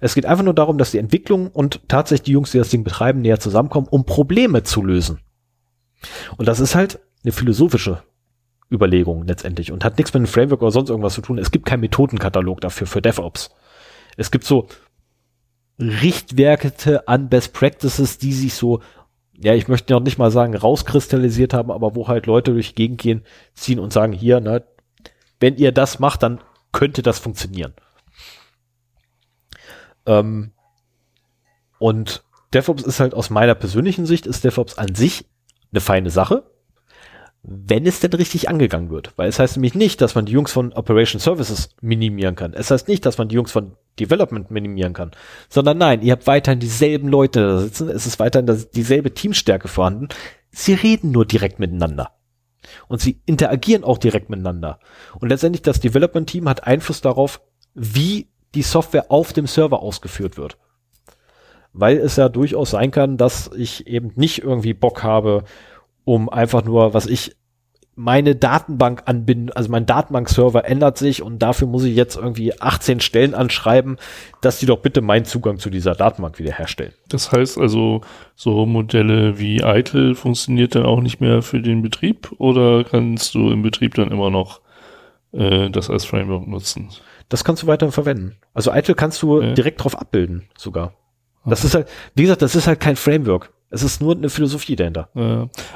Es 0.02 0.14
geht 0.14 0.26
einfach 0.26 0.44
nur 0.44 0.54
darum, 0.54 0.78
dass 0.78 0.92
die 0.92 0.98
Entwicklung 0.98 1.48
und 1.48 1.88
tatsächlich 1.88 2.26
die 2.26 2.32
Jungs, 2.34 2.52
die 2.52 2.58
das 2.58 2.70
Ding 2.70 2.84
betreiben, 2.84 3.22
näher 3.22 3.40
zusammenkommen, 3.40 3.88
um 3.90 4.06
Probleme 4.06 4.64
zu 4.64 4.84
lösen. 4.84 5.20
Und 6.38 6.48
das 6.48 6.60
ist 6.60 6.76
halt 6.76 7.00
eine 7.24 7.32
philosophische 7.32 8.04
Überlegung 8.72 9.26
letztendlich 9.26 9.72
und 9.72 9.86
hat 9.86 9.98
nichts 9.98 10.14
mit 10.14 10.20
einem 10.20 10.28
Framework 10.28 10.62
oder 10.62 10.72
sonst 10.72 10.90
irgendwas 10.90 11.14
zu 11.14 11.22
tun. 11.22 11.38
Es 11.38 11.52
gibt 11.52 11.66
keinen 11.66 11.80
Methodenkatalog 11.80 12.62
dafür 12.62 12.88
für 12.88 13.02
DevOps. 13.02 13.52
Es 14.18 14.32
gibt 14.32 14.44
so 14.44 14.68
Richtwerte 15.80 17.08
an 17.08 17.30
Best 17.30 17.54
Practices, 17.54 18.18
die 18.18 18.34
sich 18.34 18.54
so, 18.54 18.82
ja, 19.34 19.54
ich 19.54 19.68
möchte 19.68 19.94
noch 19.94 20.02
nicht 20.02 20.18
mal 20.18 20.32
sagen, 20.32 20.56
rauskristallisiert 20.56 21.54
haben, 21.54 21.72
aber 21.72 21.96
wo 21.96 22.08
halt 22.08 22.26
Leute 22.26 22.54
durch 22.54 22.70
die 22.70 22.76
Gegend 22.76 23.02
gehen, 23.02 23.26
ziehen 23.54 23.80
und 23.80 23.92
sagen, 23.92 24.14
hier, 24.14 24.40
ne, 24.40 24.64
wenn 25.40 25.58
ihr 25.58 25.72
das 25.72 26.00
macht, 26.00 26.24
dann 26.24 26.42
könnte 26.72 27.02
das 27.02 27.20
funktionieren. 27.20 27.74
Ähm, 30.06 30.52
und 31.80 32.24
DevOps 32.54 32.84
ist 32.84 33.00
halt 33.00 33.14
aus 33.14 33.30
meiner 33.30 33.56
persönlichen 33.56 34.06
Sicht, 34.06 34.26
ist 34.26 34.44
DevOps 34.44 34.78
an 34.78 34.96
sich 34.96 35.26
eine 35.72 35.82
feine 35.82 36.10
Sache 36.10 36.44
wenn 37.48 37.86
es 37.86 38.00
denn 38.00 38.14
richtig 38.14 38.50
angegangen 38.50 38.90
wird. 38.90 39.14
Weil 39.18 39.30
es 39.30 39.38
heißt 39.38 39.58
nämlich 39.58 39.76
nicht, 39.76 40.02
dass 40.02 40.16
man 40.16 40.26
die 40.26 40.32
Jungs 40.32 40.52
von 40.52 40.74
Operation 40.74 41.20
Services 41.20 41.70
minimieren 41.82 42.36
kann. 42.36 42.54
Es 42.54 42.72
heißt 42.72 42.88
nicht, 42.88 43.06
dass 43.06 43.18
man 43.18 43.28
die 43.28 43.36
Jungs 43.36 43.52
von 43.52 43.74
Development 44.00 44.50
minimieren 44.50 44.94
kann. 44.94 45.12
Sondern 45.48 45.78
nein, 45.78 46.02
ihr 46.02 46.14
habt 46.14 46.28
weiterhin 46.28 46.60
dieselben 46.60 47.08
Leute 47.08 47.42
da 47.42 47.60
sitzen. 47.60 47.90
Es 47.90 48.08
ist 48.08 48.20
weiterhin 48.20 48.66
dieselbe 48.74 49.14
Teamstärke 49.14 49.68
vorhanden. 49.68 50.10
Sie 50.50 50.74
reden 50.74 51.12
nur 51.12 51.26
direkt 51.26 51.60
miteinander. 51.60 52.12
Und 52.88 53.00
sie 53.00 53.22
interagieren 53.26 53.84
auch 53.84 54.00
direkt 54.00 54.30
miteinander. 54.30 54.80
Und 55.20 55.30
letztendlich 55.30 55.62
das 55.62 55.80
Development 55.80 56.28
Team 56.28 56.50
hat 56.50 56.66
Einfluss 56.66 57.02
darauf, 57.02 57.42
wie 57.76 58.30
die 58.56 58.64
Software 58.64 59.12
auf 59.12 59.34
dem 59.34 59.46
Server 59.46 59.82
ausgeführt 59.82 60.38
wird. 60.38 60.58
Weil 61.74 61.98
es 61.98 62.16
ja 62.16 62.30
durchaus 62.30 62.72
sein 62.72 62.90
kann, 62.90 63.18
dass 63.18 63.52
ich 63.56 63.86
eben 63.86 64.14
nicht 64.16 64.42
irgendwie 64.42 64.74
Bock 64.74 65.04
habe, 65.04 65.44
um 66.06 66.30
einfach 66.30 66.64
nur, 66.64 66.94
was 66.94 67.08
ich 67.08 67.36
meine 67.96 68.36
Datenbank 68.36 69.04
anbinden, 69.06 69.52
also 69.54 69.72
mein 69.72 69.86
Datenbankserver 69.86 70.66
ändert 70.66 70.98
sich 70.98 71.22
und 71.22 71.40
dafür 71.40 71.68
muss 71.68 71.86
ich 71.86 71.96
jetzt 71.96 72.18
irgendwie 72.18 72.60
18 72.60 73.00
Stellen 73.00 73.34
anschreiben, 73.34 73.98
dass 74.42 74.60
die 74.60 74.66
doch 74.66 74.80
bitte 74.80 75.02
meinen 75.02 75.24
Zugang 75.24 75.60
zu 75.60 75.70
dieser 75.70 75.96
Datenbank 75.96 76.38
wiederherstellen. 76.38 76.94
Das 77.08 77.32
heißt 77.32 77.58
also, 77.58 78.02
so 78.36 78.66
Modelle 78.66 79.40
wie 79.40 79.62
ITIL 79.62 80.16
funktioniert 80.16 80.76
dann 80.76 80.86
auch 80.86 81.00
nicht 81.00 81.22
mehr 81.22 81.42
für 81.42 81.62
den 81.62 81.82
Betrieb 81.82 82.32
oder 82.38 82.84
kannst 82.84 83.34
du 83.34 83.50
im 83.50 83.62
Betrieb 83.62 83.94
dann 83.96 84.12
immer 84.12 84.30
noch 84.30 84.60
äh, 85.32 85.70
das 85.70 85.90
als 85.90 86.04
Framework 86.04 86.48
nutzen? 86.48 86.90
Das 87.30 87.46
kannst 87.46 87.64
du 87.64 87.68
weiterhin 87.68 87.94
verwenden. 87.94 88.36
Also 88.54 88.74
ITIL 88.74 88.96
kannst 88.96 89.22
du 89.22 89.42
ja. 89.42 89.54
direkt 89.54 89.84
drauf 89.84 89.98
abbilden 89.98 90.50
sogar. 90.58 90.94
Das 91.46 91.60
okay. 91.60 91.68
ist 91.68 91.76
halt, 91.76 91.88
wie 92.16 92.24
gesagt, 92.24 92.42
das 92.42 92.56
ist 92.56 92.68
halt 92.68 92.80
kein 92.80 92.96
Framework. 92.98 93.52
Es 93.76 93.84
ist 93.84 94.02
nur 94.02 94.16
eine 94.16 94.30
Philosophie 94.30 94.78
dahinter. 94.78 95.10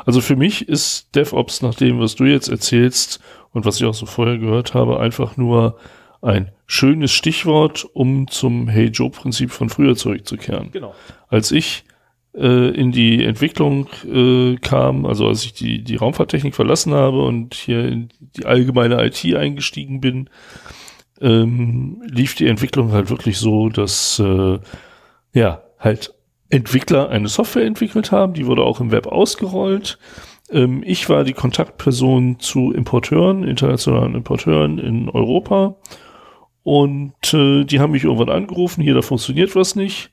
Also 0.05 0.21
für 0.21 0.38
mich 0.38 0.69
ist 0.69 1.13
DevOps 1.15 1.61
nach 1.61 1.76
dem, 1.76 1.99
was 1.99 2.15
du 2.15 2.23
jetzt 2.23 2.47
erzählst 2.47 3.19
und 3.51 3.65
was 3.65 3.76
ich 3.76 3.85
auch 3.85 3.93
so 3.93 4.05
vorher 4.05 4.38
gehört 4.38 4.73
habe, 4.73 5.01
einfach 5.01 5.35
nur 5.35 5.77
ein 6.21 6.49
schönes 6.65 7.11
Stichwort, 7.11 7.85
um 7.91 8.30
zum 8.30 8.69
Hey 8.69 8.85
Joe-Prinzip 8.85 9.51
von 9.51 9.67
früher 9.67 9.97
zurückzukehren. 9.97 10.71
Genau. 10.71 10.95
Als 11.27 11.51
ich 11.51 11.84
äh, 12.34 12.69
in 12.69 12.93
die 12.93 13.21
Entwicklung 13.21 13.89
äh, 14.05 14.55
kam, 14.55 15.05
also 15.05 15.27
als 15.27 15.43
ich 15.43 15.51
die, 15.51 15.84
die 15.84 15.97
Raumfahrttechnik 15.97 16.55
verlassen 16.55 16.93
habe 16.93 17.21
und 17.21 17.53
hier 17.53 17.85
in 17.85 18.09
die 18.21 18.45
allgemeine 18.45 19.03
IT 19.05 19.26
eingestiegen 19.35 19.99
bin, 19.99 20.30
ähm, 21.19 22.01
lief 22.07 22.35
die 22.35 22.47
Entwicklung 22.47 22.93
halt 22.93 23.09
wirklich 23.09 23.39
so, 23.39 23.67
dass 23.67 24.19
äh, 24.19 24.57
ja 25.34 25.63
halt 25.80 26.13
Entwickler 26.49 27.09
eine 27.09 27.27
Software 27.27 27.65
entwickelt 27.65 28.11
haben, 28.11 28.34
die 28.34 28.45
wurde 28.45 28.63
auch 28.63 28.80
im 28.80 28.91
Web 28.91 29.07
ausgerollt. 29.07 29.99
Ähm, 30.51 30.84
ich 30.85 31.09
war 31.09 31.23
die 31.23 31.34
Kontaktperson 31.34 32.39
zu 32.39 32.71
Importeuren, 32.71 33.43
internationalen 33.43 34.15
Importeuren 34.15 34.80
in 34.80 35.09
Europa 35.09 35.76
Und 36.63 37.34
äh, 37.34 37.63
die 37.65 37.80
haben 37.80 37.91
mich 37.91 38.03
irgendwann 38.03 38.30
angerufen, 38.30 38.84
hier, 38.84 38.93
da 38.93 39.01
funktioniert 39.01 39.55
was 39.55 39.76
nicht. 39.76 40.11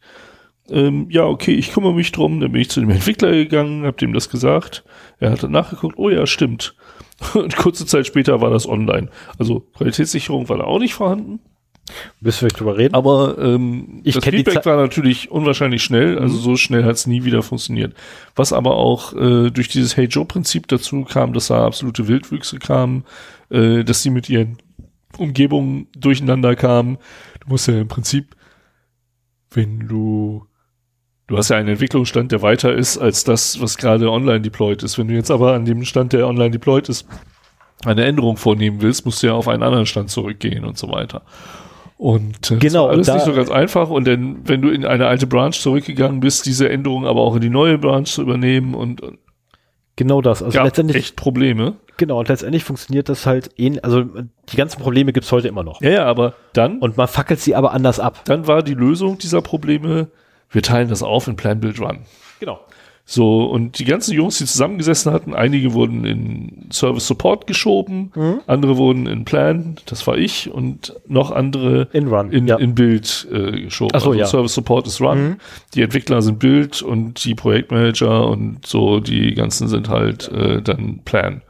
Ähm, 0.69 1.07
ja, 1.11 1.25
okay, 1.25 1.55
ich 1.55 1.73
kümmere 1.73 1.95
mich 1.95 2.13
drum. 2.13 2.41
Dann 2.41 2.53
bin 2.53 2.61
ich 2.61 2.71
zu 2.71 2.81
dem 2.81 2.91
Entwickler 2.91 3.33
gegangen, 3.33 3.85
habe 3.85 3.97
dem 3.97 4.13
das 4.13 4.29
gesagt. 4.31 4.85
Er 5.19 5.31
hat 5.31 5.43
dann 5.43 5.53
nachgeguckt, 5.53 5.99
oh 5.99 6.11
ja, 6.11 6.27
stimmt. 6.27 6.75
Und 7.35 7.57
kurze 7.57 7.87
Zeit 7.87 8.07
später 8.07 8.41
war 8.41 8.51
das 8.51 8.69
online. 8.69 9.09
Also 9.39 9.61
Qualitätssicherung 9.77 10.49
war 10.49 10.59
da 10.59 10.65
auch 10.65 10.79
nicht 10.79 10.95
vorhanden. 10.95 11.41
Müssen 12.21 12.43
wir 12.43 12.49
drüber 12.49 12.77
reden? 12.77 12.95
Aber 12.95 13.37
ähm, 13.39 14.01
Ich 14.05 14.15
das 14.15 14.25
Feedback 14.25 14.67
war 14.67 14.77
natürlich 14.77 15.31
unwahrscheinlich 15.31 15.83
schnell, 15.83 16.19
also 16.19 16.37
so 16.37 16.57
schnell 16.57 16.85
hat 16.85 16.97
es 16.97 17.07
nie 17.07 17.25
wieder 17.25 17.43
funktioniert. 17.43 17.95
Was 18.35 18.53
aber 18.53 18.77
auch 18.77 19.13
äh, 19.13 19.51
durch 19.51 19.69
dieses 19.69 19.97
Hey 19.97 20.07
Joe-Prinzip 20.07 20.69
dazu 20.69 21.05
kam, 21.05 21.33
dass 21.33 21.49
da 21.49 21.65
absolute 21.65 22.09
Wildwüchse 22.09 22.59
kamen, 22.59 23.05
äh, 23.51 23.85
dass 23.85 24.03
die 24.03 24.11
mit 24.11 24.29
ihren 24.29 24.59
Umgebungen 25.17 25.89
durcheinander 25.97 26.57
kamen. 26.57 26.99
Du 27.41 27.49
musst 27.49 27.69
ja 27.69 27.81
im 27.81 27.89
Prinzip, 27.89 28.37
wenn 29.51 29.87
du 29.87 30.47
Du 31.29 31.37
hast 31.37 31.49
ja 31.49 31.57
einen 31.57 31.71
Entwicklungsstand, 31.71 32.31
der 32.31 32.43
weiter 32.43 32.73
ist 32.73 32.99
als 32.99 33.25
das, 33.25 33.61
was 33.61 33.79
gerade 33.79 34.11
online 34.13 34.43
deployed 34.43 34.85
ist. 34.85 34.97
Wenn 34.97 35.09
du 35.09 35.15
jetzt 35.15 35.33
aber 35.33 35.55
an 35.55 35.65
dem 35.65 35.85
Stand, 35.85 36.13
der 36.13 36.29
online 36.29 36.53
deployed 36.53 36.89
ist, 36.89 37.09
eine 37.85 38.05
Änderung 38.05 38.37
vornehmen 38.37 38.81
willst, 38.81 39.05
musst 39.05 39.23
du 39.23 39.29
ja 39.29 39.33
auf 39.35 39.49
einen 39.49 39.65
anderen 39.65 39.87
Stand 39.87 40.11
zurückgehen 40.11 40.65
und 40.65 40.79
so 40.79 40.89
weiter. 40.89 41.23
Und 41.99 42.51
äh, 42.51 42.57
Genau, 42.57 42.87
alles 42.89 42.99
und 43.01 43.09
da- 43.09 43.15
nicht 43.15 43.25
so 43.25 43.33
ganz 43.33 43.51
einfach. 43.51 43.89
Und 43.91 44.07
dann, 44.07 44.39
wenn 44.45 44.61
du 44.63 44.69
in 44.71 44.85
eine 44.85 45.07
alte 45.07 45.27
Branch 45.27 45.53
zurückgegangen 45.53 46.21
bist, 46.21 46.45
diese 46.47 46.69
Änderung 46.69 47.07
aber 47.07 47.21
auch 47.23 47.35
in 47.37 47.41
die 47.41 47.49
neue 47.51 47.79
Branch 47.79 48.05
zu 48.05 48.23
übernehmen 48.23 48.75
und, 48.75 49.01
und 49.01 49.19
Genau 49.99 50.21
das. 50.21 50.43
Also 50.43 50.55
gab 50.59 50.67
letztendlich, 50.67 50.99
echt 50.99 51.17
Probleme. 51.17 51.77
genau, 51.97 52.19
und 52.19 52.29
letztendlich 52.29 52.65
funktioniert 52.65 53.09
das 53.09 53.25
halt 53.25 53.49
ähnlich, 53.57 53.83
also 53.83 54.05
die 54.05 54.57
ganzen 54.59 54.79
Probleme 54.79 55.15
gibt's 55.15 55.33
heute 55.33 55.49
immer 55.49 55.63
noch. 55.65 55.81
Ja, 55.81 55.89
ja, 55.89 56.05
aber 56.05 56.35
dann, 56.53 56.81
Und 56.81 56.99
man 56.99 57.09
fackelt 57.09 57.41
sie 57.41 57.55
aber 57.55 57.73
anders 57.73 57.99
ab. 57.99 58.21
dann 58.27 58.47
war 58.47 58.63
die 58.63 58.75
Lösung 58.75 59.17
dieser 59.17 59.41
Probleme, 59.41 60.09
wir 60.51 60.61
teilen 60.61 60.91
das 60.91 61.03
auf 61.03 61.29
in 61.29 61.37
Plan, 61.37 61.61
Build, 61.61 61.81
Run. 61.81 62.01
Genau. 62.41 62.61
So, 63.09 63.45
und 63.45 63.79
die 63.79 63.85
ganzen 63.85 64.15
Jungs, 64.15 64.39
die 64.39 64.47
zusammengesessen 64.47 65.13
hatten, 65.13 65.33
einige 65.33 65.75
wurden 65.75 66.05
in 66.05 66.67
Service 66.73 67.07
Support 67.07 67.47
geschoben, 67.47 68.11
Mhm. 68.17 68.41
andere 68.49 68.77
wurden 68.77 69.07
in 69.07 69.25
Plan, 69.25 69.77
das 69.87 70.05
war 70.09 70.19
ich, 70.19 70.51
und 70.53 70.93
noch 71.07 71.31
andere 71.31 71.87
In 71.93 72.09
Run. 72.09 72.33
in, 72.33 72.49
ja. 72.49 72.57
in 72.57 72.75
Bild 72.75 73.29
äh, 73.31 73.61
geschoben. 73.63 73.93
Ach 73.95 74.01
so, 74.01 74.09
also 74.09 74.19
ja. 74.19 74.27
Service 74.27 74.55
Support 74.55 74.89
ist 74.89 75.01
Run, 75.01 75.23
Mhm. 75.29 75.37
die 75.75 75.83
Entwickler 75.83 76.21
sind 76.21 76.41
Bild 76.41 76.83
und 76.83 77.25
die 77.25 77.37
Projektmanager 77.37 78.27
und 78.29 78.67
so, 78.67 78.99
die 78.99 79.35
ganzen 79.35 79.69
sind 79.69 79.89
halt 79.89 80.29
äh, 80.33 80.61
dann 80.61 80.99
Plan. 81.05 81.43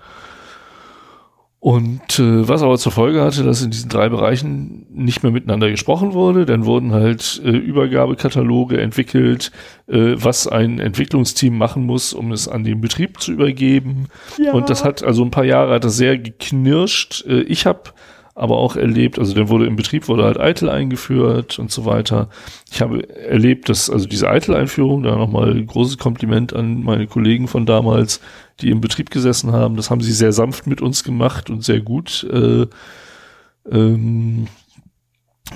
Und 1.67 2.21
äh, 2.21 2.49
was 2.49 2.63
aber 2.63 2.79
zur 2.79 2.93
Folge 2.93 3.23
hatte, 3.23 3.43
dass 3.43 3.61
in 3.61 3.73
diesen 3.73 3.91
drei 3.91 4.09
Bereichen 4.09 4.87
nicht 4.89 5.25
mehr 5.25 5.33
miteinander 5.33 5.69
gesprochen 5.69 6.13
wurde. 6.13 6.47
Dann 6.47 6.65
wurden 6.65 6.93
halt 6.93 7.43
äh, 7.45 7.51
Übergabekataloge 7.51 8.81
entwickelt, 8.81 9.51
äh, 9.89 10.15
was 10.15 10.47
ein 10.47 10.79
Entwicklungsteam 10.79 11.59
machen 11.59 11.85
muss, 11.85 12.13
um 12.15 12.31
es 12.31 12.47
an 12.47 12.63
den 12.63 12.81
Betrieb 12.81 13.21
zu 13.21 13.33
übergeben. 13.33 14.07
Ja. 14.39 14.53
Und 14.53 14.71
das 14.71 14.85
hat 14.85 15.03
also 15.03 15.25
ein 15.25 15.33
paar 15.33 15.45
Jahre 15.45 15.75
hat 15.75 15.83
das 15.83 15.97
sehr 15.97 16.19
geknirscht. 16.19 17.27
Äh, 17.27 17.41
ich 17.41 17.67
habe 17.67 17.91
aber 18.37 18.59
auch 18.59 18.77
erlebt, 18.77 19.19
also 19.19 19.35
dann 19.35 19.49
wurde 19.49 19.67
im 19.67 19.77
Betrieb 19.77 20.09
wurde 20.09 20.25
halt 20.25 20.37
ITIL 20.37 20.69
eingeführt 20.69 21.59
und 21.59 21.73
so 21.73 21.87
weiter. 21.87 22.29
Ich 22.71 22.83
habe 22.83 23.09
erlebt, 23.09 23.71
dass 23.71 23.89
also 23.89 24.07
diese 24.07 24.27
ITIL-Einführung, 24.27 25.03
da 25.03 25.17
nochmal 25.17 25.53
ein 25.53 25.67
großes 25.67 25.97
Kompliment 25.97 26.53
an 26.53 26.83
meine 26.83 27.07
Kollegen 27.07 27.49
von 27.49 27.65
damals, 27.65 28.21
die 28.61 28.69
im 28.69 28.83
Betrieb 28.83 29.11
gesessen 29.11 29.53
haben, 29.53 29.77
das 29.77 29.91
haben 29.91 30.03
sie 30.03 30.13
sehr 30.13 30.33
sanft 30.33 30.67
mit 30.67 30.83
uns 30.83 31.03
gemacht 31.03 31.49
und 31.49 31.65
sehr 31.65 31.81
gut, 31.81 32.27
äh, 32.31 32.67
ähm, 33.71 34.49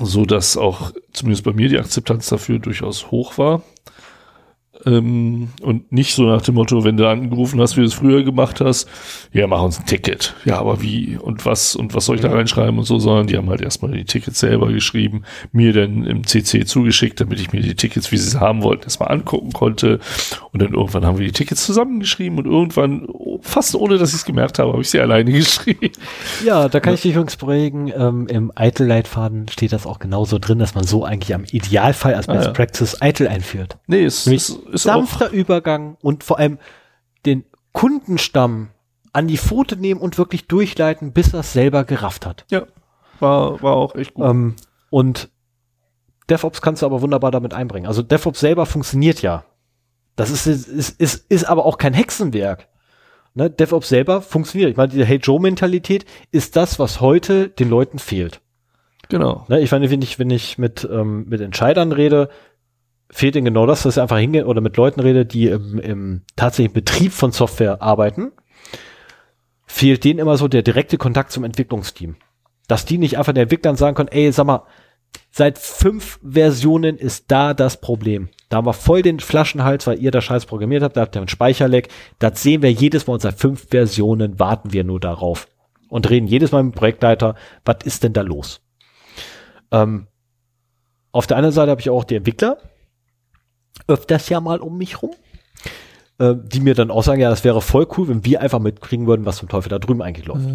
so 0.01 0.25
dass 0.25 0.57
auch 0.57 0.93
zumindest 1.13 1.45
bei 1.45 1.53
mir 1.53 1.69
die 1.69 1.79
Akzeptanz 1.79 2.31
dafür 2.31 2.61
durchaus 2.61 3.11
hoch 3.11 3.37
war. 3.37 3.63
Ähm, 4.87 5.49
und 5.63 5.91
nicht 5.93 6.15
so 6.15 6.25
nach 6.25 6.43
dem 6.43 6.55
Motto, 6.55 6.85
wenn 6.85 6.97
du 6.97 7.09
angerufen 7.09 7.61
hast, 7.61 7.77
wie 7.77 7.81
du 7.81 7.87
es 7.87 7.95
früher 7.95 8.23
gemacht 8.23 8.61
hast, 8.61 8.89
ja, 9.33 9.47
mach 9.47 9.63
uns 9.63 9.79
ein 9.79 9.87
Ticket. 9.87 10.35
Ja, 10.45 10.59
aber 10.59 10.81
wie 10.83 11.17
und 11.17 11.45
was 11.45 11.77
und 11.77 11.95
was 11.95 12.07
soll 12.07 12.17
ich 12.17 12.23
da 12.23 12.31
reinschreiben 12.31 12.79
und 12.79 12.85
so, 12.85 12.99
sondern 12.99 13.27
die 13.27 13.37
haben 13.37 13.51
halt 13.51 13.61
erstmal 13.61 13.93
die 13.93 14.05
Tickets 14.05 14.41
selber 14.41 14.73
geschrieben, 14.73 15.23
mir 15.53 15.73
dann 15.73 16.05
im 16.05 16.27
CC 16.27 16.65
zugeschickt, 16.65 17.21
damit 17.21 17.41
ich 17.41 17.53
mir 17.53 17.61
die 17.61 17.75
Tickets, 17.75 18.11
wie 18.13 18.17
sie 18.17 18.29
es 18.29 18.41
haben 18.41 18.63
wollten, 18.63 18.85
erstmal 18.85 19.13
angucken 19.13 19.53
konnte. 19.53 20.01
Und 20.53 20.63
dann 20.63 20.73
irgendwann 20.73 21.05
haben 21.05 21.19
wir 21.19 21.27
die 21.27 21.33
Tickets 21.33 21.65
zusammengeschrieben 21.67 22.39
und 22.39 22.47
irgendwann, 22.47 23.07
oh, 23.07 23.39
fast 23.43 23.75
ohne 23.75 23.99
dass 23.99 24.11
ich 24.11 24.17
es 24.17 24.25
gemerkt 24.25 24.59
habe, 24.59 24.73
habe 24.73 24.83
ich 24.83 24.91
sie 24.91 25.01
alleine 25.01 25.31
geschrieben. 25.33 25.91
Ja, 26.45 26.69
da 26.69 26.81
kann 26.81 26.95
ich 26.95 27.03
dich 27.03 27.13
übrigens 27.13 27.37
beruhigen. 27.37 27.93
Ähm, 27.97 28.27
Im 28.29 28.53
ITIL-Leitfaden 28.59 29.49
steht 29.49 29.73
das 29.73 29.87
auch 29.87 29.99
genauso 29.99 30.39
drin, 30.39 30.59
dass 30.59 30.75
man 30.75 30.85
so 30.85 31.05
eigentlich 31.05 31.35
am 31.35 31.45
Idealfall 31.45 32.15
als 32.15 32.29
Ah, 32.29 32.35
Best 32.35 32.47
ja. 32.47 32.53
Practice 32.53 32.97
ITIL 33.03 33.29
einführt. 33.29 33.77
Nee, 33.87 34.05
es, 34.05 34.27
Nämlich 34.27 34.53
ist 34.71 34.89
auch, 34.89 35.07
Sanfter 35.07 35.31
Übergang 35.31 35.97
und 36.03 36.25
vor 36.25 36.39
allem 36.39 36.59
den 37.27 37.45
Kundenstamm 37.73 38.71
an 39.13 39.29
die 39.29 39.39
Pfote 39.39 39.77
nehmen 39.77 40.01
und 40.01 40.19
wirklich 40.19 40.47
durchleiten, 40.47 41.13
bis 41.13 41.33
er 41.33 41.41
es 41.41 41.53
selber 41.53 41.85
gerafft 41.85 42.27
hat. 42.27 42.45
ja, 42.51 42.67
war, 43.19 43.63
war 43.63 43.75
auch 43.75 43.95
echt 43.95 44.15
gut. 44.15 44.25
Ähm, 44.25 44.57
und 44.89 45.31
DevOps 46.29 46.63
kannst 46.63 46.83
du 46.83 46.87
aber 46.87 47.03
wunderbar 47.03 47.31
damit 47.31 47.55
einbringen. 47.55 47.87
Also 47.87 48.03
DevOps 48.03 48.41
selber 48.41 48.67
funktioniert 48.67 49.23
ja. 49.23 49.45
Das 50.17 50.31
ist, 50.31 50.47
ist, 50.47 51.01
ist, 51.01 51.31
ist 51.31 51.45
aber 51.45 51.65
auch 51.65 51.79
kein 51.79 51.93
Hexenwerk. 51.93 52.69
Ne? 53.35 53.51
DevOps 53.51 53.89
selber 53.89 54.23
funktioniert. 54.23 54.71
Ich 54.71 54.77
meine, 54.77 54.91
diese 54.91 55.05
Hey 55.05 55.19
Joe-Mentalität 55.19 56.05
ist 56.31 56.57
das, 56.57 56.79
was 56.79 57.01
heute 57.01 57.49
den 57.49 57.69
Leuten 57.69 57.99
fehlt. 57.99 58.41
genau. 59.09 59.45
Ne? 59.49 59.61
Ich 59.61 59.71
meine, 59.71 59.91
wenn 59.91 60.03
ich, 60.03 60.19
wenn 60.19 60.31
ich 60.31 60.59
mit, 60.59 60.89
ähm, 60.91 61.27
mit 61.29 61.41
Entscheidern 61.41 61.93
rede, 61.93 62.29
fehlt 63.11 63.37
ihnen 63.37 63.47
genau 63.47 63.67
das, 63.67 63.83
dass 63.83 63.95
sie 63.95 64.03
einfach 64.03 64.19
hingehen 64.19 64.47
oder 64.47 64.61
mit 64.61 64.77
Leuten 64.77 65.01
rede, 65.01 65.27
die 65.27 65.49
im, 65.49 65.79
im 65.79 66.23
tatsächlichen 66.37 66.75
Betrieb 66.75 67.13
von 67.13 67.33
Software 67.33 67.83
arbeiten, 67.83 68.33
fehlt 69.67 70.05
denen 70.05 70.21
immer 70.21 70.37
so 70.37 70.49
der 70.49 70.63
direkte 70.63 70.97
Kontakt 70.97 71.33
zum 71.33 71.45
Entwicklungsteam. 71.45 72.17
Dass 72.69 72.85
die 72.85 72.99
nicht 72.99 73.19
einfach 73.19 73.33
den 73.33 73.43
Entwicklern 73.43 73.77
sagen 73.77 73.97
können, 73.97 74.11
ey, 74.11 74.31
sag 74.33 74.47
mal, 74.47 74.63
seit 75.31 75.59
fünf 75.59 76.21
Versionen 76.29 76.97
ist 76.97 77.27
da 77.29 77.53
das 77.53 77.81
Problem. 77.81 78.29
Da 78.49 78.59
haben 78.59 78.67
wir 78.67 78.73
voll 78.73 79.03
den 79.03 79.21
Flaschenhals, 79.21 79.87
weil 79.87 80.01
ihr 80.01 80.11
das 80.11 80.25
Scheiß 80.25 80.47
programmiert 80.47 80.83
habt, 80.83 80.97
da 80.97 81.03
habt 81.03 81.17
ihr 81.17 81.21
einen 81.21 81.29
Speicherleck. 81.29 81.89
Das 82.19 82.43
sehen 82.43 82.63
wir 82.63 82.73
jedes 82.73 83.07
Mal 83.07 83.15
und 83.15 83.23
seit 83.23 83.39
fünf 83.39 83.69
Versionen 83.71 84.39
warten 84.39 84.73
wir 84.73 84.85
nur 84.85 85.01
darauf. 85.01 85.49
Und 85.89 86.09
reden 86.11 86.29
jedes 86.29 86.53
Mal 86.53 86.63
mit 86.63 86.75
dem 86.75 86.79
Projektleiter, 86.79 87.35
was 87.65 87.79
ist 87.85 88.05
denn 88.05 88.13
da 88.13 88.23
los? 88.23 88.61
Ähm, 89.73 90.07
auf 91.13 91.27
der 91.27 91.37
anderen 91.37 91.55
Seite 91.55 91.71
habe 91.71 91.81
ich 91.81 91.91
auch 91.91 92.05
die 92.05 92.17
Entwickler, 92.17 92.59
öfters 93.91 94.29
ja 94.29 94.41
mal 94.41 94.61
um 94.61 94.79
mich 94.79 95.03
rum, 95.03 95.11
äh, 96.19 96.35
die 96.43 96.61
mir 96.61 96.75
dann 96.75 96.91
auch 96.91 97.03
sagen, 97.03 97.21
ja, 97.21 97.29
das 97.31 97.45
wäre 97.45 97.61
voll 97.61 97.87
cool, 97.97 98.09
wenn 98.09 98.25
wir 98.25 98.41
einfach 98.41 98.59
mitkriegen 98.61 99.07
würden, 99.07 99.27
was 99.27 99.37
zum 99.37 99.49
Teufel 99.49 99.69
da 99.69 99.79
drüben 99.79 100.03
eigentlich 100.03 100.27
läuft. 100.27 100.47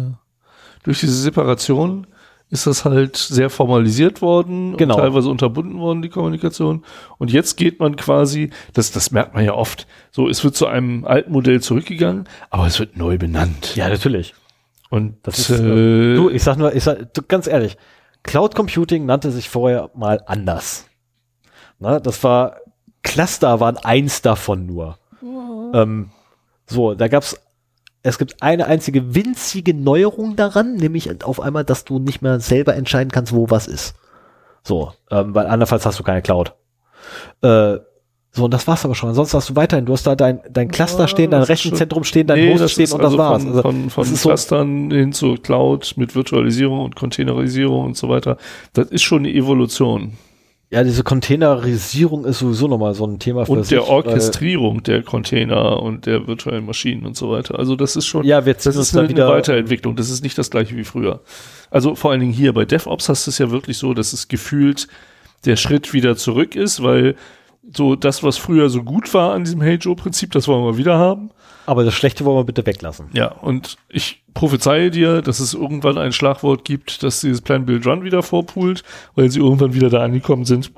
durch 0.82 1.00
diese 1.00 1.14
Separation 1.20 2.06
ist 2.48 2.66
das 2.68 2.84
halt 2.84 3.16
sehr 3.16 3.50
formalisiert 3.50 4.22
worden 4.22 4.76
Genau. 4.76 4.94
und 4.94 5.00
teilweise 5.00 5.28
unterbunden 5.28 5.80
worden, 5.80 6.00
die 6.00 6.08
Kommunikation. 6.08 6.84
Und 7.18 7.32
jetzt 7.32 7.56
geht 7.56 7.80
man 7.80 7.96
quasi, 7.96 8.50
das, 8.72 8.92
das 8.92 9.10
merkt 9.10 9.34
man 9.34 9.44
ja 9.44 9.52
oft, 9.52 9.88
so, 10.12 10.28
es 10.28 10.44
wird 10.44 10.54
zu 10.54 10.66
einem 10.66 11.04
alten 11.04 11.32
Modell 11.32 11.60
zurückgegangen, 11.60 12.28
aber 12.50 12.66
es 12.68 12.78
wird 12.78 12.96
neu 12.96 13.18
benannt. 13.18 13.74
Ja, 13.74 13.88
natürlich. 13.88 14.34
Und 14.90 15.16
Das 15.24 15.38
ist, 15.40 15.50
äh, 15.58 16.14
Du, 16.14 16.30
ich 16.30 16.44
sag 16.44 16.56
nur, 16.56 16.72
ich 16.72 16.84
sag, 16.84 17.12
du, 17.14 17.22
ganz 17.26 17.48
ehrlich, 17.48 17.76
Cloud 18.22 18.54
Computing 18.54 19.06
nannte 19.06 19.32
sich 19.32 19.48
vorher 19.48 19.90
mal 19.96 20.20
anders. 20.26 20.86
Na, 21.80 21.98
das 21.98 22.22
war, 22.22 22.58
Cluster 23.06 23.60
waren 23.60 23.76
eins 23.78 24.20
davon 24.22 24.66
nur. 24.66 24.98
Ähm, 25.74 26.10
so, 26.66 26.94
da 26.94 27.08
gab's, 27.08 27.36
es 28.02 28.18
gibt 28.18 28.42
eine 28.42 28.66
einzige 28.66 29.14
winzige 29.14 29.74
Neuerung 29.74 30.36
daran, 30.36 30.74
nämlich 30.76 31.24
auf 31.24 31.40
einmal, 31.40 31.64
dass 31.64 31.84
du 31.84 31.98
nicht 31.98 32.22
mehr 32.22 32.40
selber 32.40 32.74
entscheiden 32.74 33.10
kannst, 33.10 33.32
wo 33.32 33.48
was 33.50 33.66
ist. 33.66 33.94
So, 34.62 34.92
ähm, 35.10 35.34
weil 35.34 35.46
andernfalls 35.46 35.86
hast 35.86 35.98
du 35.98 36.02
keine 36.02 36.22
Cloud. 36.22 36.54
Äh, 37.42 37.76
so, 38.32 38.44
und 38.44 38.52
das 38.52 38.66
war's 38.66 38.84
aber 38.84 38.94
schon. 38.94 39.08
Ansonsten 39.10 39.36
hast 39.38 39.48
du 39.50 39.56
weiterhin, 39.56 39.86
du 39.86 39.92
hast 39.94 40.06
da 40.06 40.14
dein, 40.14 40.40
dein 40.50 40.68
Cluster 40.68 41.02
Ja, 41.04 41.08
stehen, 41.08 41.30
dein 41.30 41.40
das 41.40 41.48
schon- 41.48 41.54
Rechenzentrum 41.70 42.04
stehen, 42.04 42.26
dein 42.26 42.38
nee, 42.40 42.52
Host 42.52 42.64
das 42.64 42.72
stehen 42.72 42.92
und 42.92 42.98
das 42.98 43.06
also 43.12 43.18
war's. 43.18 43.42
Von, 43.42 43.48
Also, 43.50 43.62
von, 43.62 43.90
von 43.90 44.04
das 44.04 44.12
ist 44.12 44.22
so- 44.22 44.28
Clustern 44.28 44.90
hin 44.90 45.12
zur 45.12 45.40
Cloud 45.40 45.94
mit 45.96 46.14
Virtualisierung 46.14 46.80
und 46.80 46.96
Containerisierung 46.96 47.84
und 47.86 47.96
so 47.96 48.08
weiter. 48.08 48.36
Das 48.74 48.88
ist 48.88 49.02
schon 49.02 49.20
eine 49.20 49.32
Evolution. 49.32 50.18
Ja, 50.76 50.84
diese 50.84 51.02
Containerisierung 51.04 52.26
ist 52.26 52.40
sowieso 52.40 52.68
nochmal 52.68 52.92
so 52.92 53.06
ein 53.06 53.18
Thema 53.18 53.46
für 53.46 53.52
Und 53.52 53.70
der 53.70 53.80
sich, 53.80 53.88
Orchestrierung 53.88 54.82
der 54.82 55.02
Container 55.02 55.82
und 55.82 56.04
der 56.04 56.26
virtuellen 56.26 56.66
Maschinen 56.66 57.06
und 57.06 57.16
so 57.16 57.30
weiter. 57.30 57.58
Also 57.58 57.76
das 57.76 57.96
ist 57.96 58.04
schon, 58.04 58.26
Ja, 58.26 58.44
wir 58.44 58.52
das 58.52 58.66
ist 58.66 58.94
eine, 58.94 59.08
eine 59.08 59.26
Weiterentwicklung. 59.26 59.96
Das 59.96 60.10
ist 60.10 60.22
nicht 60.22 60.36
das 60.36 60.50
gleiche 60.50 60.76
wie 60.76 60.84
früher. 60.84 61.22
Also 61.70 61.94
vor 61.94 62.10
allen 62.10 62.20
Dingen 62.20 62.34
hier 62.34 62.52
bei 62.52 62.66
DevOps 62.66 63.08
hast 63.08 63.26
du 63.26 63.30
es 63.30 63.38
ja 63.38 63.50
wirklich 63.50 63.78
so, 63.78 63.94
dass 63.94 64.12
es 64.12 64.28
gefühlt 64.28 64.86
der 65.46 65.56
Schritt 65.56 65.94
wieder 65.94 66.14
zurück 66.14 66.54
ist, 66.54 66.82
weil 66.82 67.16
so 67.74 67.96
das, 67.96 68.22
was 68.22 68.36
früher 68.36 68.68
so 68.68 68.82
gut 68.82 69.14
war 69.14 69.32
an 69.32 69.44
diesem 69.44 69.62
Hey 69.62 69.76
Joe-Prinzip, 69.76 70.30
das 70.32 70.46
wollen 70.46 70.62
wir 70.62 70.76
wieder 70.76 70.98
haben. 70.98 71.30
Aber 71.66 71.84
das 71.84 71.94
Schlechte 71.94 72.24
wollen 72.24 72.38
wir 72.38 72.44
bitte 72.44 72.64
weglassen. 72.64 73.08
Ja, 73.12 73.32
und 73.32 73.76
ich 73.88 74.22
prophezeie 74.34 74.90
dir, 74.90 75.20
dass 75.20 75.40
es 75.40 75.52
irgendwann 75.52 75.98
ein 75.98 76.12
Schlagwort 76.12 76.64
gibt, 76.64 77.02
dass 77.02 77.20
dieses 77.20 77.40
Plan 77.40 77.66
Build 77.66 77.86
Run 77.86 78.04
wieder 78.04 78.22
vorpult, 78.22 78.84
weil 79.14 79.30
sie 79.30 79.40
irgendwann 79.40 79.74
wieder 79.74 79.90
da 79.90 80.02
angekommen 80.02 80.44
sind, 80.44 80.72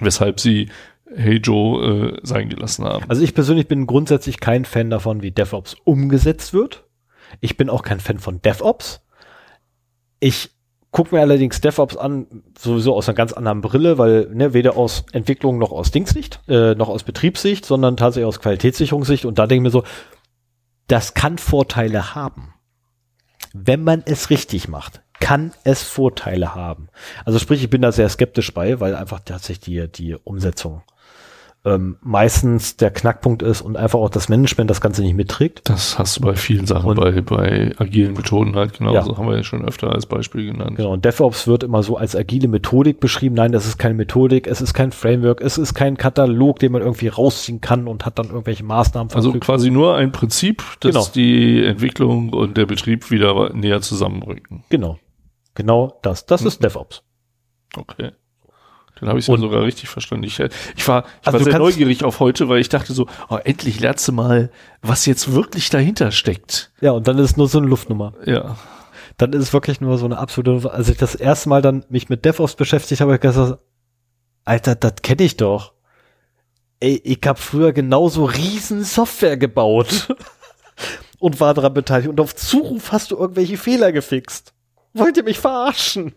weshalb 0.00 0.40
sie 0.40 0.68
Hey 1.16 1.36
Joe 1.36 2.14
äh, 2.14 2.20
sein 2.22 2.48
gelassen 2.48 2.84
haben. 2.84 3.04
Also 3.08 3.22
ich 3.22 3.34
persönlich 3.34 3.68
bin 3.68 3.86
grundsätzlich 3.86 4.40
kein 4.40 4.64
Fan 4.64 4.90
davon, 4.90 5.22
wie 5.22 5.30
DevOps 5.30 5.76
umgesetzt 5.84 6.52
wird. 6.52 6.84
Ich 7.40 7.56
bin 7.56 7.68
auch 7.68 7.82
kein 7.82 8.00
Fan 8.00 8.18
von 8.18 8.40
DevOps. 8.40 9.02
Ich 10.20 10.50
gucke 10.94 11.12
mir 11.12 11.20
allerdings 11.22 11.60
DevOps 11.60 11.96
an, 11.96 12.44
sowieso 12.56 12.94
aus 12.94 13.08
einer 13.08 13.16
ganz 13.16 13.32
anderen 13.32 13.60
Brille, 13.60 13.98
weil 13.98 14.30
ne, 14.32 14.54
weder 14.54 14.76
aus 14.76 15.04
Entwicklung 15.10 15.58
noch 15.58 15.72
aus 15.72 15.90
Dingssicht, 15.90 16.40
äh, 16.46 16.76
noch 16.76 16.88
aus 16.88 17.02
Betriebssicht, 17.02 17.66
sondern 17.66 17.96
tatsächlich 17.96 18.28
aus 18.28 18.38
Qualitätssicherungssicht. 18.38 19.24
Und 19.24 19.40
da 19.40 19.48
denke 19.48 19.62
ich 19.62 19.64
mir 19.64 19.70
so, 19.70 19.82
das 20.86 21.12
kann 21.12 21.36
Vorteile 21.36 22.14
haben. 22.14 22.54
Wenn 23.52 23.82
man 23.82 24.04
es 24.06 24.30
richtig 24.30 24.68
macht, 24.68 25.02
kann 25.18 25.52
es 25.64 25.82
Vorteile 25.82 26.54
haben. 26.54 26.88
Also 27.24 27.40
sprich, 27.40 27.64
ich 27.64 27.70
bin 27.70 27.82
da 27.82 27.90
sehr 27.90 28.08
skeptisch 28.08 28.54
bei, 28.54 28.78
weil 28.78 28.94
einfach 28.94 29.18
tatsächlich 29.24 29.60
die, 29.60 29.88
die 29.90 30.14
Umsetzung 30.14 30.82
ähm, 31.64 31.96
meistens 32.02 32.76
der 32.76 32.90
Knackpunkt 32.90 33.42
ist 33.42 33.62
und 33.62 33.76
einfach 33.76 33.98
auch 33.98 34.10
das 34.10 34.28
Management 34.28 34.68
das 34.68 34.82
Ganze 34.82 35.02
nicht 35.02 35.14
mitträgt. 35.14 35.62
Das 35.64 35.98
hast 35.98 36.18
du 36.18 36.20
bei 36.20 36.36
vielen 36.36 36.66
Sachen, 36.66 36.90
und 36.90 36.96
bei, 37.00 37.20
bei 37.22 37.72
agilen 37.78 38.12
Methoden 38.12 38.54
halt 38.54 38.78
genauso, 38.78 39.12
ja. 39.12 39.16
haben 39.16 39.28
wir 39.28 39.36
ja 39.36 39.42
schon 39.42 39.64
öfter 39.64 39.90
als 39.90 40.04
Beispiel 40.04 40.52
genannt. 40.52 40.76
Genau, 40.76 40.92
und 40.92 41.04
DevOps 41.04 41.46
wird 41.46 41.62
immer 41.62 41.82
so 41.82 41.96
als 41.96 42.14
agile 42.14 42.48
Methodik 42.48 43.00
beschrieben. 43.00 43.34
Nein, 43.34 43.52
das 43.52 43.66
ist 43.66 43.78
keine 43.78 43.94
Methodik, 43.94 44.46
es 44.46 44.60
ist 44.60 44.74
kein 44.74 44.92
Framework, 44.92 45.40
es 45.40 45.56
ist 45.56 45.72
kein 45.74 45.96
Katalog, 45.96 46.58
den 46.58 46.72
man 46.72 46.82
irgendwie 46.82 47.08
rausziehen 47.08 47.62
kann 47.62 47.88
und 47.88 48.04
hat 48.04 48.18
dann 48.18 48.26
irgendwelche 48.26 48.64
Maßnahmen. 48.64 49.14
Also 49.14 49.32
quasi 49.32 49.70
nur 49.70 49.96
ein 49.96 50.12
Prinzip, 50.12 50.62
das 50.80 50.92
genau. 50.92 51.06
die 51.14 51.64
Entwicklung 51.64 52.32
und 52.34 52.58
der 52.58 52.66
Betrieb 52.66 53.10
wieder 53.10 53.54
näher 53.54 53.80
zusammenrücken. 53.80 54.64
Genau. 54.68 54.98
Genau 55.54 55.98
das. 56.02 56.26
Das 56.26 56.42
mhm. 56.42 56.48
ist 56.48 56.64
DevOps. 56.64 57.02
Okay. 57.76 58.12
Dann 59.00 59.08
habe 59.08 59.18
ich 59.18 59.28
es 59.28 59.40
sogar 59.40 59.62
richtig 59.62 59.88
verstanden. 59.88 60.24
Ich, 60.24 60.38
ich 60.38 60.88
war, 60.88 61.04
ich 61.20 61.26
also 61.26 61.38
war 61.38 61.44
sehr 61.44 61.58
neugierig 61.58 62.04
auf 62.04 62.20
heute, 62.20 62.48
weil 62.48 62.60
ich 62.60 62.68
dachte 62.68 62.92
so, 62.92 63.06
oh, 63.28 63.36
endlich 63.36 63.80
lernst 63.80 64.06
du 64.06 64.12
mal, 64.12 64.50
was 64.82 65.06
jetzt 65.06 65.32
wirklich 65.32 65.68
dahinter 65.70 66.12
steckt. 66.12 66.70
Ja, 66.80 66.92
und 66.92 67.08
dann 67.08 67.18
ist 67.18 67.32
es 67.32 67.36
nur 67.36 67.48
so 67.48 67.58
eine 67.58 67.66
Luftnummer. 67.66 68.14
Ja. 68.24 68.56
Dann 69.16 69.32
ist 69.32 69.42
es 69.42 69.52
wirklich 69.52 69.80
nur 69.80 69.98
so 69.98 70.04
eine 70.04 70.18
absolute, 70.18 70.70
als 70.70 70.88
ich 70.88 70.96
das 70.96 71.14
erste 71.14 71.48
Mal 71.48 71.62
dann 71.62 71.84
mich 71.88 72.08
mit 72.08 72.24
DevOps 72.24 72.54
beschäftigt 72.54 73.00
habe, 73.00 73.14
ich 73.14 73.20
gesagt, 73.20 73.58
Alter, 74.44 74.74
das 74.74 74.94
kenne 75.02 75.24
ich 75.24 75.36
doch. 75.36 75.72
Ey, 76.80 77.00
ich 77.02 77.20
habe 77.24 77.38
früher 77.38 77.72
genauso 77.72 78.24
riesen 78.24 78.84
Software 78.84 79.36
gebaut 79.36 80.14
und 81.18 81.40
war 81.40 81.54
daran 81.54 81.74
beteiligt. 81.74 82.10
Und 82.10 82.20
auf 82.20 82.36
Zuruf 82.36 82.92
hast 82.92 83.10
du 83.10 83.16
irgendwelche 83.16 83.56
Fehler 83.56 83.90
gefixt. 83.90 84.52
Wollt 84.92 85.16
ihr 85.16 85.24
mich 85.24 85.38
verarschen? 85.40 86.12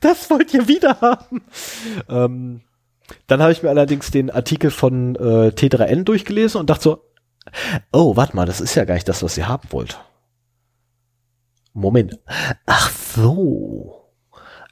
Das 0.00 0.30
wollt 0.30 0.52
ihr 0.54 0.68
wieder 0.68 1.00
haben. 1.00 1.42
Ähm, 2.08 2.62
dann 3.26 3.42
habe 3.42 3.52
ich 3.52 3.62
mir 3.62 3.70
allerdings 3.70 4.10
den 4.10 4.30
Artikel 4.30 4.70
von 4.70 5.16
äh, 5.16 5.48
T3N 5.48 6.04
durchgelesen 6.04 6.60
und 6.60 6.70
dachte 6.70 6.82
so, 6.82 7.04
oh, 7.92 8.16
warte 8.16 8.36
mal, 8.36 8.46
das 8.46 8.60
ist 8.60 8.74
ja 8.74 8.84
gar 8.84 8.94
nicht 8.94 9.08
das, 9.08 9.22
was 9.22 9.36
ihr 9.36 9.48
haben 9.48 9.68
wollt. 9.70 9.98
Moment. 11.72 12.18
Ach 12.66 12.90
so. 12.90 13.99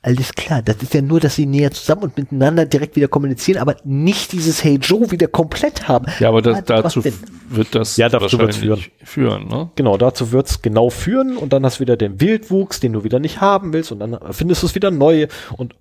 Alles 0.01 0.33
klar, 0.33 0.63
das 0.63 0.77
ist 0.77 0.95
ja 0.95 1.03
nur, 1.03 1.19
dass 1.19 1.35
sie 1.35 1.47
näher 1.47 1.73
zusammen 1.73 2.03
und 2.03 2.17
miteinander 2.17 2.67
direkt 2.67 2.95
wieder 2.95 3.09
kommunizieren, 3.09 3.61
aber 3.61 3.77
nicht 3.85 4.31
dieses 4.31 4.63
Hey 4.63 4.77
Joe 4.77 5.11
wieder 5.11 5.27
komplett 5.27 5.89
haben. 5.89 6.07
Ja, 6.21 6.29
aber 6.29 6.41
das, 6.41 6.65
dazu 6.65 7.03
wird 7.05 7.75
das 7.75 7.97
ja, 7.97 8.09
dazu 8.09 8.39
wird's 8.39 8.59
führen. 8.59 8.81
führen 9.03 9.49
ne? 9.49 9.71
Genau, 9.75 9.97
dazu 9.97 10.31
wird's 10.31 10.63
genau 10.63 10.91
führen 10.91 11.37
und 11.37 11.53
dann 11.53 11.65
hast 11.65 11.79
du 11.79 11.81
wieder 11.81 11.97
den 11.97 12.21
Wildwuchs, 12.21 12.79
den 12.79 12.93
du 12.93 13.03
wieder 13.03 13.19
nicht 13.19 13.41
haben 13.41 13.73
willst 13.73 13.91
und 13.91 13.99
dann 13.99 14.19
findest 14.31 14.63
du 14.63 14.69
es 14.69 14.77
wieder 14.77 14.93
neu 14.93 15.27
und 15.57 15.75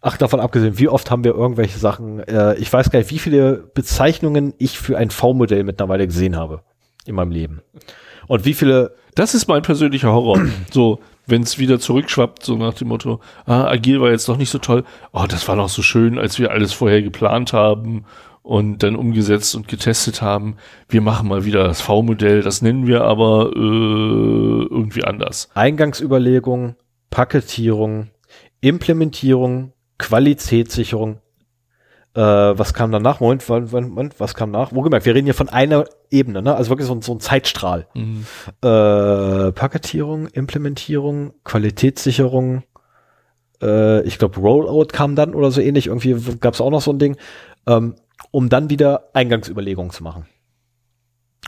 ach, 0.00 0.16
davon 0.16 0.38
abgesehen, 0.38 0.78
wie 0.78 0.88
oft 0.88 1.10
haben 1.10 1.24
wir 1.24 1.34
irgendwelche 1.34 1.78
Sachen, 1.78 2.20
äh, 2.20 2.54
ich 2.56 2.72
weiß 2.72 2.90
gar 2.90 3.00
nicht, 3.00 3.10
wie 3.10 3.18
viele 3.18 3.68
Bezeichnungen 3.74 4.54
ich 4.58 4.78
für 4.78 4.96
ein 4.96 5.10
V-Modell 5.10 5.64
mittlerweile 5.64 6.06
gesehen 6.06 6.36
habe 6.36 6.62
in 7.04 7.16
meinem 7.16 7.32
Leben. 7.32 7.62
Und 8.28 8.44
wie 8.44 8.54
viele. 8.54 8.94
Das 9.14 9.34
ist 9.34 9.48
mein 9.48 9.62
persönlicher 9.62 10.12
Horror. 10.12 10.40
so, 10.70 11.00
wenn 11.26 11.42
es 11.42 11.58
wieder 11.58 11.78
zurückschwappt, 11.78 12.44
so 12.44 12.56
nach 12.56 12.74
dem 12.74 12.88
Motto, 12.88 13.20
ah, 13.44 13.66
agil 13.66 14.00
war 14.00 14.10
jetzt 14.10 14.28
doch 14.28 14.36
nicht 14.36 14.50
so 14.50 14.58
toll. 14.58 14.84
Oh, 15.12 15.24
das 15.28 15.46
war 15.48 15.56
noch 15.56 15.68
so 15.68 15.82
schön, 15.82 16.18
als 16.18 16.38
wir 16.38 16.50
alles 16.52 16.72
vorher 16.72 17.02
geplant 17.02 17.52
haben 17.52 18.04
und 18.42 18.84
dann 18.84 18.94
umgesetzt 18.94 19.56
und 19.56 19.66
getestet 19.66 20.22
haben. 20.22 20.56
Wir 20.88 21.00
machen 21.00 21.28
mal 21.28 21.44
wieder 21.44 21.64
das 21.64 21.80
V-Modell, 21.80 22.42
das 22.42 22.62
nennen 22.62 22.86
wir 22.86 23.02
aber 23.02 23.50
äh, 23.54 23.58
irgendwie 23.58 25.04
anders. 25.04 25.50
Eingangsüberlegung, 25.54 26.76
Paketierung, 27.10 28.10
Implementierung, 28.60 29.72
Qualitätssicherung, 29.98 31.18
äh, 32.16 32.58
was 32.58 32.72
kam 32.72 32.92
danach? 32.92 33.20
Moment, 33.20 33.46
Moment, 33.46 33.90
Moment, 33.90 34.14
was 34.18 34.34
kam 34.34 34.50
nach? 34.50 34.72
Wo 34.74 34.80
gemerkt, 34.80 35.04
wir 35.04 35.14
reden 35.14 35.26
hier 35.26 35.34
von 35.34 35.50
einer 35.50 35.84
Ebene, 36.10 36.40
ne? 36.40 36.56
Also 36.56 36.70
wirklich 36.70 36.88
so, 36.88 36.98
so 37.02 37.12
ein 37.12 37.20
Zeitstrahl. 37.20 37.86
Mhm. 37.94 38.24
Äh, 38.62 39.52
Paketierung, 39.52 40.26
Implementierung, 40.28 41.34
Qualitätssicherung, 41.44 42.62
äh, 43.62 44.02
ich 44.02 44.18
glaube 44.18 44.40
Rollout 44.40 44.88
kam 44.92 45.14
dann 45.14 45.34
oder 45.34 45.50
so 45.50 45.60
ähnlich. 45.60 45.88
Irgendwie 45.88 46.16
gab 46.40 46.54
es 46.54 46.62
auch 46.62 46.70
noch 46.70 46.80
so 46.80 46.90
ein 46.90 46.98
Ding, 46.98 47.16
ähm, 47.66 47.96
um 48.30 48.48
dann 48.48 48.70
wieder 48.70 49.10
Eingangsüberlegungen 49.12 49.90
zu 49.90 50.02
machen. 50.02 50.26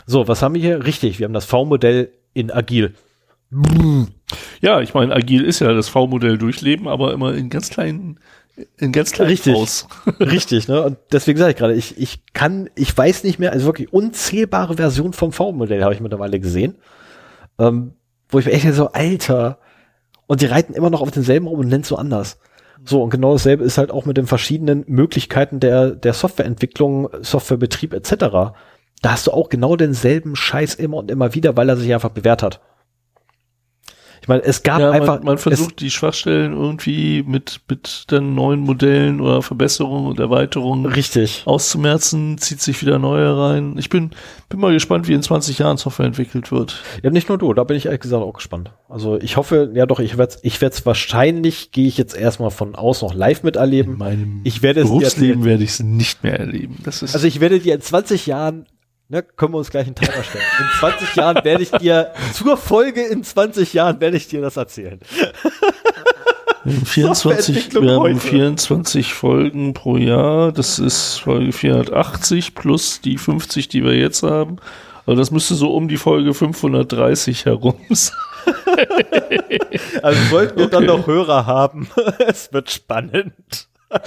So, 0.07 0.29
was 0.29 0.43
haben 0.43 0.55
wir 0.55 0.61
hier? 0.61 0.85
Richtig, 0.85 1.19
wir 1.19 1.25
haben 1.25 1.33
das 1.33 1.47
V-Modell 1.47 2.13
in 2.35 2.51
Agil. 2.51 2.95
Ja, 4.61 4.83
ich 4.83 4.93
meine, 4.93 5.15
Agil 5.15 5.45
ist 5.45 5.61
ja 5.61 5.73
das 5.73 5.89
V-Modell 5.89 6.37
durchleben, 6.37 6.89
aber 6.89 7.15
immer 7.15 7.35
in 7.35 7.49
ganz 7.49 7.71
kleinen 7.71 8.21
in 8.79 8.93
ganz 8.93 9.13
klein 9.13 9.29
Richtig. 9.29 9.55
Aus. 9.55 9.87
Richtig, 10.21 10.69
ne? 10.69 10.83
Und 10.83 10.99
deswegen 11.13 11.39
sage 11.39 11.51
ich 11.53 11.57
gerade, 11.57 11.75
ich, 11.75 11.99
ich 11.99 12.21
kann, 12.33 12.71
ich 12.75 12.97
weiß 12.97 13.25
nicht 13.25 13.39
mehr, 13.39 13.53
also 13.53 13.67
wirklich 13.67 13.93
unzählbare 13.93 14.77
Versionen 14.77 15.13
vom 15.13 15.33
V-Modell 15.33 15.83
habe 15.83 15.95
ich 15.95 16.01
mittlerweile 16.01 16.41
gesehen. 16.41 16.77
Ähm, 17.59 17.95
wo 18.29 18.39
ich 18.39 18.47
mir 18.47 18.53
echt 18.53 18.73
so, 18.75 18.93
Alter, 18.93 19.59
und 20.27 20.43
die 20.43 20.47
reiten 20.47 20.75
immer 20.75 20.91
noch 20.91 21.01
auf 21.01 21.11
denselben 21.11 21.47
rum 21.47 21.61
und 21.61 21.69
nennen 21.69 21.83
es 21.83 21.89
so 21.89 21.97
anders. 21.97 22.39
So, 22.85 23.03
und 23.03 23.11
genau 23.11 23.33
dasselbe 23.33 23.65
ist 23.65 23.79
halt 23.79 23.91
auch 23.91 24.05
mit 24.05 24.17
den 24.17 24.27
verschiedenen 24.27 24.85
Möglichkeiten 24.87 25.59
der, 25.59 25.91
der 25.91 26.13
Softwareentwicklung, 26.13 27.09
Softwarebetrieb 27.23 27.93
etc. 27.93 28.11
Da 29.03 29.11
hast 29.11 29.27
du 29.27 29.33
auch 29.33 29.49
genau 29.49 29.77
denselben 29.77 30.37
Scheiß 30.37 30.75
immer 30.75 30.99
und 30.99 31.11
immer 31.11 31.35
wieder, 31.35 31.57
weil 31.57 31.69
er 31.69 31.77
sich 31.77 31.93
einfach 31.93 32.11
bewährt 32.11 32.43
hat. 32.43 32.61
Ich 34.29 34.31
meine, 34.31 34.45
es 34.45 34.63
gab 34.63 34.79
ja, 34.79 34.91
einfach. 34.91 35.17
Man, 35.17 35.25
man 35.25 35.39
versucht 35.39 35.81
die 35.81 35.91
Schwachstellen 35.91 36.53
irgendwie 36.53 37.23
mit, 37.23 37.63
mit 37.67 38.11
den 38.11 38.35
neuen 38.35 38.61
Modellen 38.61 39.23
oder 39.23 39.41
Verbesserungen 39.41 40.07
und 40.07 40.21
Erweiterungen 40.21 40.85
richtig 40.85 41.45
auszumerzen, 41.47 42.37
zieht 42.37 42.61
sich 42.61 42.83
wieder 42.83 42.99
neue 42.99 43.39
rein. 43.39 43.77
Ich 43.79 43.89
bin, 43.89 44.11
bin 44.51 44.61
mal 44.61 44.75
gespannt, 44.75 45.09
wie 45.09 45.15
in 45.15 45.23
20 45.23 45.61
Jahren 45.61 45.79
Software 45.79 46.05
entwickelt 46.05 46.53
wird. 46.53 46.83
Ja, 47.03 47.09
nicht 47.09 47.31
nur 47.31 47.39
du, 47.39 47.55
da 47.55 47.65
bin 47.65 47.79
ich 47.79 47.87
ehrlich 47.87 48.03
gesagt 48.03 48.23
auch 48.23 48.35
gespannt. 48.35 48.71
Also 48.91 49.19
ich 49.19 49.39
hoffe, 49.39 49.73
ja 49.73 49.87
doch, 49.87 49.99
ich 49.99 50.19
werde 50.19 50.35
es 50.35 50.45
ich 50.45 50.61
werd's 50.61 50.85
wahrscheinlich, 50.85 51.73
gehe 51.73 51.89
ich 51.89 51.97
jetzt 51.97 52.15
erstmal 52.15 52.51
von 52.51 52.75
aus 52.75 53.01
noch 53.01 53.15
live 53.15 53.45
miterleben. 53.45 53.95
In 53.95 53.99
meinem 53.99 54.41
ich 54.45 54.61
werde 54.61 54.83
Berufsleben 54.83 55.47
werde 55.47 55.65
ich 55.65 55.71
es 55.71 55.81
nicht 55.81 56.23
mehr 56.23 56.39
erleben. 56.39 56.77
Das 56.85 57.01
ist 57.01 57.15
also 57.15 57.27
ich 57.27 57.41
werde 57.41 57.61
dir 57.61 57.77
in 57.77 57.81
20 57.81 58.27
Jahren 58.27 58.67
Ne, 59.11 59.23
können 59.23 59.55
wir 59.55 59.59
uns 59.59 59.71
gleich 59.71 59.87
einen 59.87 59.95
Timer 59.95 60.23
stellen. 60.23 60.45
In 60.59 60.67
20 60.81 61.17
Jahren 61.17 61.43
werde 61.43 61.63
ich 61.63 61.71
dir, 61.71 62.13
zur 62.35 62.59
Folge 62.59 63.07
in 63.07 63.25
20 63.25 63.73
Jahren 63.73 63.99
werde 64.03 64.19
ich 64.19 64.29
dir 64.29 64.43
das 64.43 64.59
erzählen. 64.59 65.01
24, 66.85 67.73
wir 67.73 67.93
haben 67.93 68.21
24 68.21 69.15
Folgen 69.15 69.73
pro 69.73 69.97
Jahr. 69.97 70.53
Das 70.53 70.79
ist 70.79 71.17
Folge 71.17 71.53
480 71.53 72.55
plus 72.55 73.01
die 73.01 73.17
50, 73.17 73.69
die 73.69 73.83
wir 73.83 73.97
jetzt 73.97 74.23
haben. 74.23 74.57
Also 75.07 75.19
das 75.19 75.31
müsste 75.31 75.55
so 75.55 75.73
um 75.73 75.89
die 75.89 75.97
Folge 75.97 76.35
530 76.35 77.47
herum 77.47 77.81
sein. 77.89 78.15
also 80.03 80.21
sollten 80.29 80.59
wir 80.59 80.67
okay. 80.67 80.75
dann 80.75 80.85
noch 80.85 81.07
Hörer 81.07 81.47
haben. 81.47 81.89
es 82.19 82.53
wird 82.53 82.71
spannend. 82.71 83.69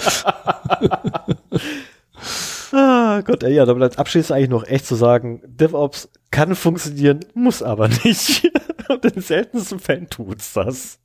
Ah, 3.11 3.19
Gott, 3.19 3.43
ey, 3.43 3.53
ja, 3.53 3.65
damit 3.65 3.83
als 3.83 3.97
Abschluss 3.97 4.31
eigentlich 4.31 4.49
noch 4.49 4.65
echt 4.65 4.85
zu 4.85 4.95
sagen, 4.95 5.41
DevOps 5.45 6.09
kann 6.31 6.55
funktionieren, 6.55 7.19
muss 7.33 7.61
aber 7.61 7.89
nicht. 7.89 8.49
Und 8.87 9.03
in 9.03 9.21
seltensten 9.21 9.79
Fällen 9.79 10.09
tut's 10.09 10.53
das. 10.53 10.97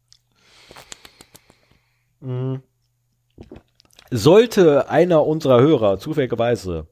Mhm. 2.21 2.63
Sollte 4.13 4.89
einer 4.89 5.27
unserer 5.27 5.61
Hörer 5.61 5.99
zufälligerweise 5.99 6.87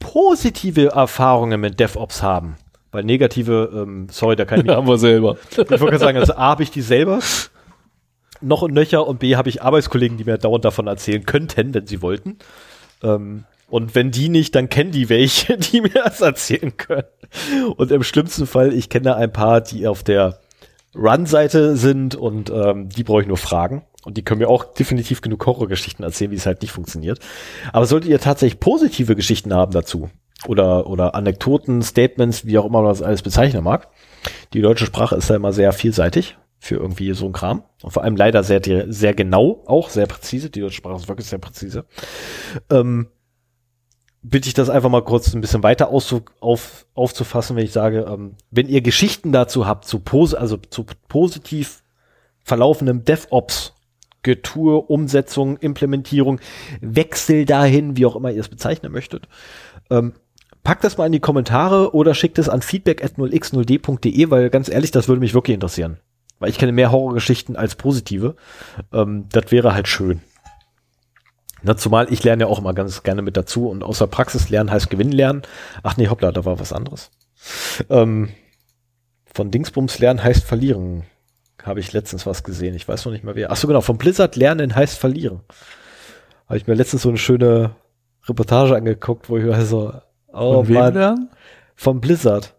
positive 0.00 0.86
Erfahrungen 0.86 1.60
mit 1.60 1.78
DevOps 1.78 2.20
haben, 2.20 2.56
weil 2.90 3.04
negative, 3.04 3.70
ähm, 3.72 4.08
sorry, 4.10 4.34
da 4.34 4.44
kann 4.46 4.58
ich 4.58 4.64
nicht. 4.66 4.74
haben 4.74 4.88
wir 4.88 4.98
selber. 4.98 5.36
Ich 5.52 5.80
wollte 5.80 5.98
sagen, 5.98 6.18
also 6.18 6.34
A, 6.34 6.50
habe 6.50 6.64
ich 6.64 6.72
die 6.72 6.82
selber 6.82 7.20
noch 8.40 8.62
und 8.62 8.74
nöcher 8.74 9.06
und 9.06 9.20
B, 9.20 9.36
habe 9.36 9.48
ich 9.48 9.62
Arbeitskollegen, 9.62 10.18
die 10.18 10.24
mir 10.24 10.38
dauernd 10.38 10.64
davon 10.64 10.88
erzählen 10.88 11.24
könnten, 11.24 11.72
wenn 11.72 11.86
sie 11.86 12.02
wollten. 12.02 12.38
Ähm, 13.04 13.44
Und 13.68 13.94
wenn 13.94 14.10
die 14.10 14.28
nicht, 14.28 14.54
dann 14.54 14.68
kennen 14.68 14.90
die 14.90 15.08
welche, 15.08 15.56
die 15.58 15.80
mir 15.80 15.90
das 15.90 16.20
erzählen 16.20 16.76
können. 16.76 17.04
Und 17.76 17.90
im 17.90 18.02
schlimmsten 18.02 18.46
Fall, 18.46 18.72
ich 18.72 18.88
kenne 18.88 19.16
ein 19.16 19.32
paar, 19.32 19.60
die 19.60 19.86
auf 19.86 20.02
der 20.02 20.40
Run-Seite 20.94 21.76
sind 21.76 22.14
und 22.14 22.50
ähm, 22.50 22.88
die 22.88 23.04
brauche 23.04 23.22
ich 23.22 23.28
nur 23.28 23.36
fragen. 23.36 23.84
Und 24.04 24.16
die 24.16 24.22
können 24.22 24.40
mir 24.40 24.48
auch 24.48 24.64
definitiv 24.64 25.20
genug 25.20 25.44
Horrorgeschichten 25.44 26.04
erzählen, 26.04 26.30
wie 26.30 26.36
es 26.36 26.46
halt 26.46 26.62
nicht 26.62 26.72
funktioniert. 26.72 27.18
Aber 27.72 27.84
solltet 27.84 28.10
ihr 28.10 28.20
tatsächlich 28.20 28.60
positive 28.60 29.14
Geschichten 29.14 29.52
haben 29.52 29.72
dazu, 29.72 30.08
oder, 30.46 30.86
oder 30.86 31.14
Anekdoten, 31.14 31.82
Statements, 31.82 32.46
wie 32.46 32.58
auch 32.58 32.64
immer 32.64 32.80
man 32.80 32.92
das 32.92 33.02
alles 33.02 33.22
bezeichnen 33.22 33.64
mag, 33.64 33.88
die 34.52 34.60
deutsche 34.60 34.86
Sprache 34.86 35.16
ist 35.16 35.28
ja 35.28 35.36
immer 35.36 35.52
sehr 35.52 35.72
vielseitig 35.72 36.36
für 36.60 36.76
irgendwie 36.76 37.12
so 37.12 37.26
ein 37.26 37.32
Kram. 37.32 37.64
Und 37.82 37.92
vor 37.92 38.02
allem 38.02 38.16
leider 38.16 38.42
sehr, 38.42 38.60
sehr 38.88 39.14
genau, 39.14 39.62
auch 39.66 39.90
sehr 39.90 40.06
präzise. 40.06 40.50
Die 40.50 40.60
deutsche 40.60 40.76
Sprache 40.76 40.96
ist 40.96 41.08
wirklich 41.08 41.26
sehr 41.26 41.38
präzise. 41.38 41.84
Ähm, 42.70 43.08
bitte 44.22 44.48
ich 44.48 44.54
das 44.54 44.70
einfach 44.70 44.90
mal 44.90 45.04
kurz 45.04 45.32
ein 45.32 45.40
bisschen 45.40 45.62
weiter 45.62 45.88
auszu 45.88 46.22
auf, 46.40 46.86
aufzufassen, 46.94 47.56
wenn 47.56 47.64
ich 47.64 47.72
sage, 47.72 48.06
ähm, 48.08 48.34
wenn 48.50 48.68
ihr 48.68 48.80
Geschichten 48.80 49.32
dazu 49.32 49.66
habt, 49.66 49.86
zu 49.86 50.00
pos 50.00 50.34
also 50.34 50.56
zu 50.56 50.84
positiv 51.08 51.82
verlaufendem 52.44 53.04
DevOps, 53.04 53.74
Getue, 54.22 54.80
Umsetzung, 54.80 55.58
Implementierung, 55.58 56.40
Wechsel 56.80 57.44
dahin, 57.44 57.96
wie 57.96 58.06
auch 58.06 58.16
immer 58.16 58.30
ihr 58.30 58.40
es 58.40 58.48
bezeichnen 58.48 58.90
möchtet, 58.92 59.28
ähm, 59.90 60.14
packt 60.64 60.84
das 60.84 60.98
mal 60.98 61.06
in 61.06 61.12
die 61.12 61.20
Kommentare 61.20 61.94
oder 61.94 62.14
schickt 62.14 62.38
es 62.38 62.48
an 62.48 62.62
feedback 62.62 63.04
at 63.04 63.12
0x0d.de, 63.12 64.30
weil 64.30 64.50
ganz 64.50 64.68
ehrlich, 64.68 64.90
das 64.90 65.08
würde 65.08 65.20
mich 65.20 65.34
wirklich 65.34 65.54
interessieren. 65.54 65.98
Weil 66.40 66.50
ich 66.50 66.58
kenne 66.58 66.72
mehr 66.72 66.92
Horrorgeschichten 66.92 67.56
als 67.56 67.74
positive. 67.74 68.36
Ähm, 68.92 69.26
das 69.30 69.50
wäre 69.50 69.74
halt 69.74 69.88
schön. 69.88 70.20
Na, 71.62 71.76
zumal 71.76 72.12
ich 72.12 72.22
lerne 72.22 72.44
ja 72.44 72.48
auch 72.48 72.58
immer 72.58 72.74
ganz 72.74 73.02
gerne 73.02 73.22
mit 73.22 73.36
dazu 73.36 73.68
und 73.68 73.82
außer 73.82 74.06
Praxis 74.06 74.48
lernen 74.48 74.70
heißt 74.70 74.90
Gewinn 74.90 75.12
lernen. 75.12 75.42
Ach 75.82 75.96
nee, 75.96 76.08
hoppla, 76.08 76.32
da 76.32 76.44
war 76.44 76.60
was 76.60 76.72
anderes. 76.72 77.10
Ähm, 77.90 78.30
von 79.26 79.50
Dingsbums 79.50 79.98
lernen 79.98 80.22
heißt 80.22 80.44
verlieren. 80.44 81.04
Habe 81.62 81.80
ich 81.80 81.92
letztens 81.92 82.26
was 82.26 82.44
gesehen. 82.44 82.74
Ich 82.74 82.88
weiß 82.88 83.04
noch 83.04 83.12
nicht 83.12 83.24
mal 83.24 83.34
wer. 83.34 83.50
Ach 83.50 83.56
so 83.56 83.66
genau, 83.66 83.80
von 83.80 83.98
Blizzard 83.98 84.36
lernen 84.36 84.74
heißt 84.74 84.98
verlieren. 84.98 85.40
Habe 86.46 86.56
ich 86.56 86.66
mir 86.66 86.74
letztens 86.74 87.02
so 87.02 87.08
eine 87.08 87.18
schöne 87.18 87.72
Reportage 88.26 88.74
angeguckt, 88.74 89.28
wo 89.28 89.36
ich 89.36 89.46
war 89.46 89.60
so, 89.62 89.92
oh 90.32 90.64
Von 90.64 90.68
wem 90.68 90.94
lernen? 90.94 91.30
Von 91.74 92.00
Blizzard. 92.00 92.54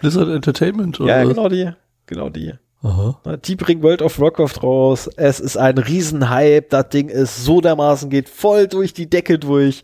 Blizzard 0.00 0.28
Entertainment, 0.28 0.98
oder? 1.00 1.18
Ja, 1.18 1.24
genau 1.24 1.48
die. 1.48 1.72
Genau 2.06 2.28
die. 2.28 2.54
Aha. 2.84 3.18
Die 3.46 3.56
bringen 3.56 3.82
World 3.82 4.02
of 4.02 4.20
Warcraft 4.20 4.62
raus. 4.62 5.08
Es 5.16 5.40
ist 5.40 5.56
ein 5.56 5.78
Riesenhype. 5.78 6.66
Das 6.68 6.90
Ding 6.90 7.08
ist 7.08 7.42
so 7.42 7.62
dermaßen, 7.62 8.10
geht 8.10 8.28
voll 8.28 8.68
durch 8.68 8.92
die 8.92 9.08
Decke 9.08 9.38
durch. 9.38 9.82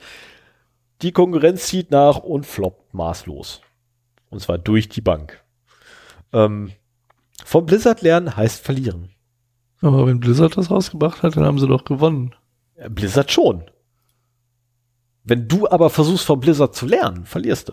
Die 1.01 1.10
Konkurrenz 1.10 1.66
zieht 1.66 1.90
nach 1.90 2.18
und 2.18 2.44
floppt 2.44 2.93
maßlos. 2.93 3.62
Und 4.28 4.40
zwar 4.40 4.59
durch 4.59 4.90
die 4.90 5.01
Bank. 5.01 5.43
Ähm, 6.35 6.72
vom 7.43 7.64
Blizzard 7.64 8.02
lernen 8.02 8.36
heißt 8.36 8.62
verlieren. 8.62 9.09
Aber 9.81 10.06
wenn 10.06 10.20
Blizzard 10.20 10.59
das 10.59 10.70
rausgebracht 10.70 11.22
hat, 11.22 11.36
dann 11.36 11.44
haben 11.44 11.59
sie 11.59 11.66
doch 11.66 11.85
gewonnen. 11.85 12.35
Blizzard 12.90 13.32
schon. 13.32 13.64
Wenn 15.24 15.48
du 15.48 15.66
aber 15.70 15.89
versuchst, 15.89 16.27
vom 16.27 16.40
Blizzard 16.40 16.74
zu 16.74 16.85
lernen, 16.85 17.24
verlierst 17.24 17.70
du. 17.70 17.72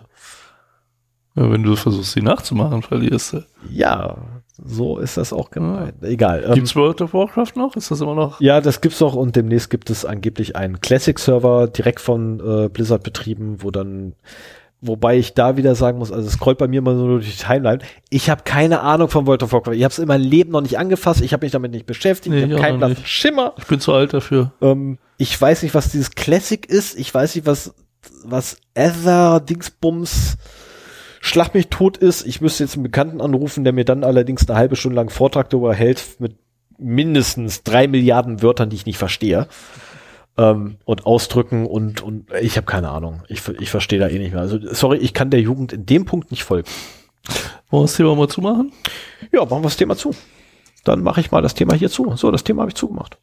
Ja, 1.34 1.50
wenn 1.50 1.62
du 1.62 1.76
versuchst, 1.76 2.12
sie 2.12 2.22
nachzumachen, 2.22 2.80
verlierst 2.80 3.34
du. 3.34 3.46
Ja, 3.70 4.16
so 4.64 4.98
ist 4.98 5.16
das 5.16 5.32
auch 5.32 5.50
gemeint. 5.50 5.94
Ja. 6.02 6.08
Egal. 6.08 6.44
Ähm, 6.46 6.54
gibt's 6.54 6.74
World 6.74 7.00
of 7.00 7.14
Warcraft 7.14 7.52
noch? 7.56 7.76
Ist 7.76 7.90
das 7.90 8.00
immer 8.00 8.14
noch? 8.14 8.40
Ja, 8.40 8.60
das 8.60 8.80
gibt's 8.80 9.00
noch 9.00 9.14
und 9.14 9.36
demnächst 9.36 9.70
gibt 9.70 9.90
es 9.90 10.04
angeblich 10.04 10.56
einen 10.56 10.80
Classic-Server 10.80 11.68
direkt 11.68 12.00
von 12.00 12.40
äh, 12.40 12.68
Blizzard 12.68 13.02
betrieben, 13.02 13.58
wo 13.60 13.70
dann 13.70 14.14
Wobei 14.80 15.18
ich 15.18 15.34
da 15.34 15.56
wieder 15.56 15.74
sagen 15.74 15.98
muss, 15.98 16.12
also 16.12 16.28
es 16.28 16.34
scrollt 16.34 16.58
bei 16.58 16.68
mir 16.68 16.80
mal 16.82 16.94
so 16.94 17.08
durch 17.08 17.28
die 17.28 17.36
Timeline. 17.36 17.80
Ich 18.10 18.30
habe 18.30 18.42
keine 18.44 18.80
Ahnung 18.80 19.08
von 19.08 19.26
World 19.26 19.42
of 19.42 19.52
Warcraft. 19.52 19.72
Ich 19.72 19.82
habe 19.82 19.90
es 19.90 19.98
in 19.98 20.06
meinem 20.06 20.22
Leben 20.22 20.52
noch 20.52 20.60
nicht 20.60 20.78
angefasst. 20.78 21.20
Ich 21.20 21.32
habe 21.32 21.44
mich 21.44 21.50
damit 21.50 21.72
nicht 21.72 21.84
beschäftigt. 21.84 22.32
Nee, 22.32 22.44
ich 22.44 22.52
habe 22.52 22.62
keinen 22.62 22.78
blassen 22.78 23.04
Schimmer. 23.04 23.54
Ich 23.58 23.66
bin 23.66 23.80
zu 23.80 23.92
alt 23.92 24.14
dafür. 24.14 24.52
Ähm, 24.62 24.98
ich 25.16 25.40
weiß 25.40 25.64
nicht, 25.64 25.74
was 25.74 25.90
dieses 25.90 26.12
Classic 26.12 26.64
ist. 26.64 26.96
Ich 26.96 27.12
weiß 27.12 27.34
nicht, 27.34 27.44
was 27.44 27.74
was 28.24 28.58
Ether 28.74 29.40
Dingsbums 29.40 30.36
Schlag 31.20 31.54
mich 31.54 31.68
tot 31.68 31.96
ist. 31.96 32.26
Ich 32.26 32.40
müsste 32.40 32.64
jetzt 32.64 32.74
einen 32.74 32.82
Bekannten 32.82 33.20
anrufen, 33.20 33.64
der 33.64 33.72
mir 33.72 33.84
dann 33.84 34.04
allerdings 34.04 34.48
eine 34.48 34.58
halbe 34.58 34.76
Stunde 34.76 34.96
lang 34.96 35.10
Vortrag 35.10 35.50
darüber 35.50 35.74
hält 35.74 36.16
mit 36.18 36.36
mindestens 36.78 37.62
drei 37.64 37.88
Milliarden 37.88 38.42
Wörtern, 38.42 38.70
die 38.70 38.76
ich 38.76 38.86
nicht 38.86 38.98
verstehe. 38.98 39.48
Ähm, 40.36 40.76
und 40.84 41.06
ausdrücken 41.06 41.66
und, 41.66 42.00
und 42.00 42.32
ich 42.40 42.56
habe 42.56 42.66
keine 42.66 42.90
Ahnung. 42.90 43.22
Ich, 43.28 43.46
ich 43.58 43.70
verstehe 43.70 43.98
da 43.98 44.08
eh 44.08 44.18
nicht 44.18 44.32
mehr. 44.32 44.42
Also 44.42 44.58
sorry, 44.72 44.98
ich 44.98 45.12
kann 45.12 45.30
der 45.30 45.40
Jugend 45.40 45.72
in 45.72 45.86
dem 45.86 46.04
Punkt 46.04 46.30
nicht 46.30 46.44
folgen. 46.44 46.68
Wollen 47.70 47.82
wir 47.82 47.86
das 47.86 47.96
Thema 47.96 48.14
mal 48.14 48.28
zumachen? 48.28 48.72
Ja, 49.32 49.40
machen 49.40 49.58
wir 49.58 49.62
das 49.62 49.76
Thema 49.76 49.96
zu. 49.96 50.14
Dann 50.84 51.02
mache 51.02 51.20
ich 51.20 51.32
mal 51.32 51.42
das 51.42 51.54
Thema 51.54 51.74
hier 51.74 51.90
zu. 51.90 52.16
So, 52.16 52.30
das 52.30 52.44
Thema 52.44 52.62
habe 52.62 52.70
ich 52.70 52.76
zugemacht. 52.76 53.18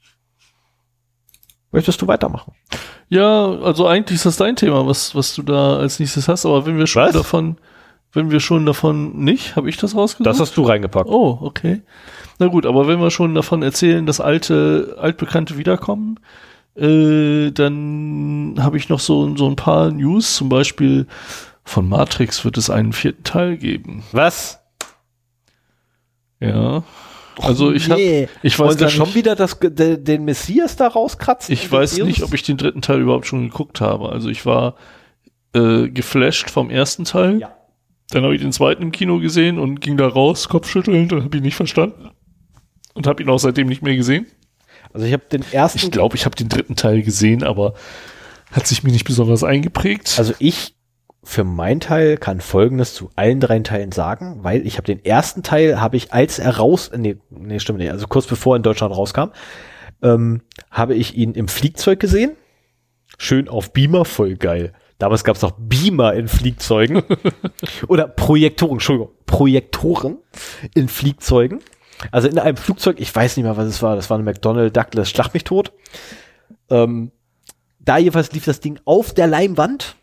Möchtest 1.72 2.02
du 2.02 2.08
weitermachen? 2.08 2.54
Ja, 3.10 3.60
also 3.60 3.88
eigentlich 3.88 4.18
ist 4.18 4.26
das 4.26 4.38
dein 4.38 4.56
Thema, 4.56 4.86
was, 4.86 5.16
was 5.16 5.36
du 5.36 5.44
da 5.44 5.78
als 5.78 6.00
nächstes 6.00 6.28
hast, 6.28 6.46
aber 6.46 6.66
wenn 6.66 6.78
wir 6.78 6.88
schon 6.88 7.04
was? 7.04 7.14
davon, 7.14 7.58
wenn 8.16 8.32
wir 8.32 8.40
schon 8.40 8.66
davon 8.66 9.24
nicht, 9.24 9.56
habe 9.56 9.70
ich 9.70 9.78
das 9.78 9.96
rausgesucht? 9.96 10.26
Das 10.26 10.40
hast 10.40 10.58
du 10.58 10.64
reingepackt. 10.64 11.10
Oh, 11.10 11.40
okay. 11.42 11.82
Na 12.40 12.48
gut, 12.48 12.66
aber 12.66 12.88
wenn 12.88 13.00
wir 13.00 13.12
schon 13.12 13.36
davon 13.36 13.62
erzählen, 13.62 14.06
dass 14.06 14.20
alte, 14.20 14.98
altbekannte 15.00 15.58
wiederkommen, 15.58 16.20
äh, 16.76 17.52
dann 17.52 18.56
habe 18.60 18.78
ich 18.78 18.90
noch 18.90 19.00
so, 19.00 19.36
so 19.36 19.48
ein 19.48 19.56
paar 19.56 19.92
News, 19.92 20.36
zum 20.36 20.50
Beispiel 20.50 21.08
von 21.64 21.88
Matrix 21.88 22.46
wird 22.46 22.58
es 22.58 22.70
einen 22.70 22.94
vierten 22.94 23.24
Teil 23.24 23.58
geben. 23.58 24.04
Was? 24.12 24.60
Ja. 26.40 26.84
Also 27.40 27.72
ich 27.72 27.88
nee. 27.88 28.28
habe, 28.28 28.40
ich 28.44 28.58
weiß 28.58 28.80
Wollen 28.80 28.90
schon 28.90 29.14
wieder 29.14 29.36
das, 29.36 29.60
de, 29.60 29.98
den 29.98 30.26
Messias 30.26 30.76
da 30.76 30.88
rauskratzen? 30.88 31.54
Ich 31.54 31.70
weiß 31.70 31.98
nicht, 32.00 32.24
ob 32.24 32.34
ich 32.34 32.44
den 32.44 32.58
dritten 32.58 32.82
Teil 32.82 33.02
überhaupt 33.02 33.26
schon 33.26 33.50
geguckt 33.50 33.82
habe. 33.82 34.10
Also 34.10 34.30
ich 34.30 34.46
war 34.46 34.76
äh, 35.54 35.90
geflasht 35.90 36.50
vom 36.50 36.70
ersten 36.70 37.04
Teil. 37.04 37.40
Ja. 37.40 37.56
Dann 38.11 38.23
habe 38.23 38.36
ich 38.36 38.41
den 38.41 38.52
zweiten 38.52 38.84
im 38.84 38.91
Kino 38.91 39.19
gesehen 39.19 39.57
und 39.57 39.82
ging 39.82 39.98
da 39.98 40.07
raus, 40.07 40.48
kopfschüttelnd 40.48 41.11
und 41.14 41.23
habe 41.23 41.38
ihn 41.38 41.44
nicht 41.44 41.56
verstanden. 41.56 42.11
Und 42.94 43.07
habe 43.07 43.22
ihn 43.22 43.30
auch 43.30 43.40
seitdem 43.40 43.68
nicht 43.68 43.82
mehr 43.82 43.95
gesehen. 43.95 44.27
Also 44.94 45.06
ich 45.06 45.14
habe 45.14 45.23
den 45.30 45.44
ersten. 45.52 45.80
Ich 45.80 45.91
glaube, 45.91 46.15
ich 46.15 46.26
habe 46.26 46.36
den 46.36 46.48
dritten 46.48 46.76
Teil 46.76 47.02
gesehen, 47.02 47.44
aber 47.44 47.73
hat 48.52 48.68
sich 48.68 48.84
mir 48.84 48.91
nicht 48.91 49.06
besonders 49.06 49.44
eingeprägt. 49.44 50.15
Also 50.18 50.34
ich 50.40 50.76
für 51.26 51.44
meinen 51.44 51.80
Teil 51.80 52.18
kann 52.18 52.40
Folgendes 52.40 52.94
zu 52.94 53.10
allen 53.15 53.40
drei 53.40 53.60
Teilen 53.60 53.91
sagen, 53.91 54.44
weil 54.44 54.65
ich 54.65 54.77
habe 54.77 54.86
den 54.86 55.03
ersten 55.03 55.41
Teil, 55.41 55.82
habe 55.82 55.98
ich 55.98 56.14
als 56.14 56.38
er 56.38 56.57
raus, 56.57 56.91
nee, 56.95 57.18
nee, 57.32 57.60
stimmt 57.60 57.80
nicht, 57.80 57.91
also 57.91 58.06
kurz 58.07 58.27
bevor 58.27 58.53
er 58.53 58.57
in 58.57 58.64
Deutschland 58.64 58.95
rauskam, 58.95 59.32
ähm, 60.03 60.41
habe 60.69 60.94
ich 60.94 61.18
ihn 61.18 61.34
im 61.34 61.48
Flugzeug 61.48 61.99
gesehen. 61.99 62.34
Schön 63.18 63.49
auf 63.49 63.73
Beamer, 63.73 64.06
voll 64.06 64.36
geil. 64.36 64.73
Damals 64.98 65.24
gab 65.24 65.36
es 65.36 65.42
noch 65.42 65.54
Beamer 65.58 66.14
in 66.14 66.28
Fliegzeugen. 66.28 67.04
Oder 67.88 68.08
Projektoren, 68.08 68.74
Entschuldigung, 68.74 69.12
Projektoren 69.26 70.18
in 70.74 70.88
Fliegzeugen. 70.88 71.60
Also 72.12 72.28
in 72.28 72.40
einem 72.40 72.58
Flugzeug, 72.58 73.00
ich 73.00 73.14
weiß 73.14 73.38
nicht 73.38 73.44
mehr, 73.44 73.58
was 73.58 73.68
es 73.68 73.82
war, 73.82 73.96
das 73.96 74.10
war 74.10 74.18
ein 74.18 74.24
McDonnell 74.24 74.72
Douglas, 74.72 75.10
schlag 75.10 75.34
mich 75.34 75.44
tot. 75.44 75.72
Ähm, 76.70 77.12
da 77.80 77.98
jedenfalls 77.98 78.32
lief 78.32 78.46
das 78.46 78.60
Ding 78.60 78.80
auf 78.86 79.14
der 79.14 79.28
Leimwand. 79.28 79.96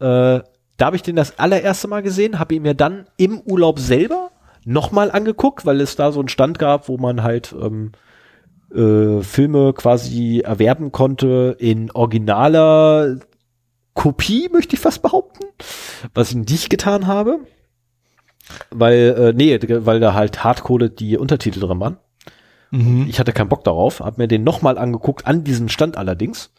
Äh, 0.00 0.40
da 0.76 0.86
habe 0.86 0.96
ich 0.96 1.02
den 1.02 1.16
das 1.16 1.38
allererste 1.38 1.88
Mal 1.88 2.02
gesehen, 2.02 2.38
habe 2.38 2.54
ihn 2.54 2.62
mir 2.62 2.74
dann 2.74 3.06
im 3.16 3.40
Urlaub 3.40 3.78
selber 3.78 4.30
nochmal 4.64 5.10
angeguckt, 5.10 5.66
weil 5.66 5.80
es 5.80 5.94
da 5.96 6.10
so 6.10 6.20
einen 6.20 6.28
Stand 6.28 6.58
gab, 6.58 6.88
wo 6.88 6.96
man 6.96 7.22
halt 7.22 7.54
ähm, 7.60 7.92
äh, 8.74 9.22
Filme 9.22 9.72
quasi 9.72 10.40
erwerben 10.40 10.90
konnte 10.90 11.56
in 11.58 11.90
originaler 11.92 13.18
Kopie, 13.94 14.48
möchte 14.52 14.74
ich 14.74 14.80
fast 14.80 15.02
behaupten, 15.02 15.44
was 16.12 16.30
ich 16.30 16.36
nicht 16.36 16.70
getan 16.70 17.06
habe. 17.06 17.40
Weil, 18.70 19.14
äh, 19.18 19.32
nee, 19.32 19.58
weil 19.86 20.00
da 20.00 20.12
halt 20.12 20.44
Hardcode 20.44 20.98
die 20.98 21.16
Untertitel 21.16 21.60
drin 21.60 21.80
waren. 21.80 21.96
Mhm. 22.70 23.06
Ich 23.08 23.18
hatte 23.18 23.32
keinen 23.32 23.48
Bock 23.48 23.64
darauf, 23.64 24.00
hab 24.00 24.18
mir 24.18 24.28
den 24.28 24.44
nochmal 24.44 24.76
angeguckt, 24.76 25.26
an 25.26 25.44
diesem 25.44 25.68
Stand 25.68 25.96
allerdings, 25.96 26.50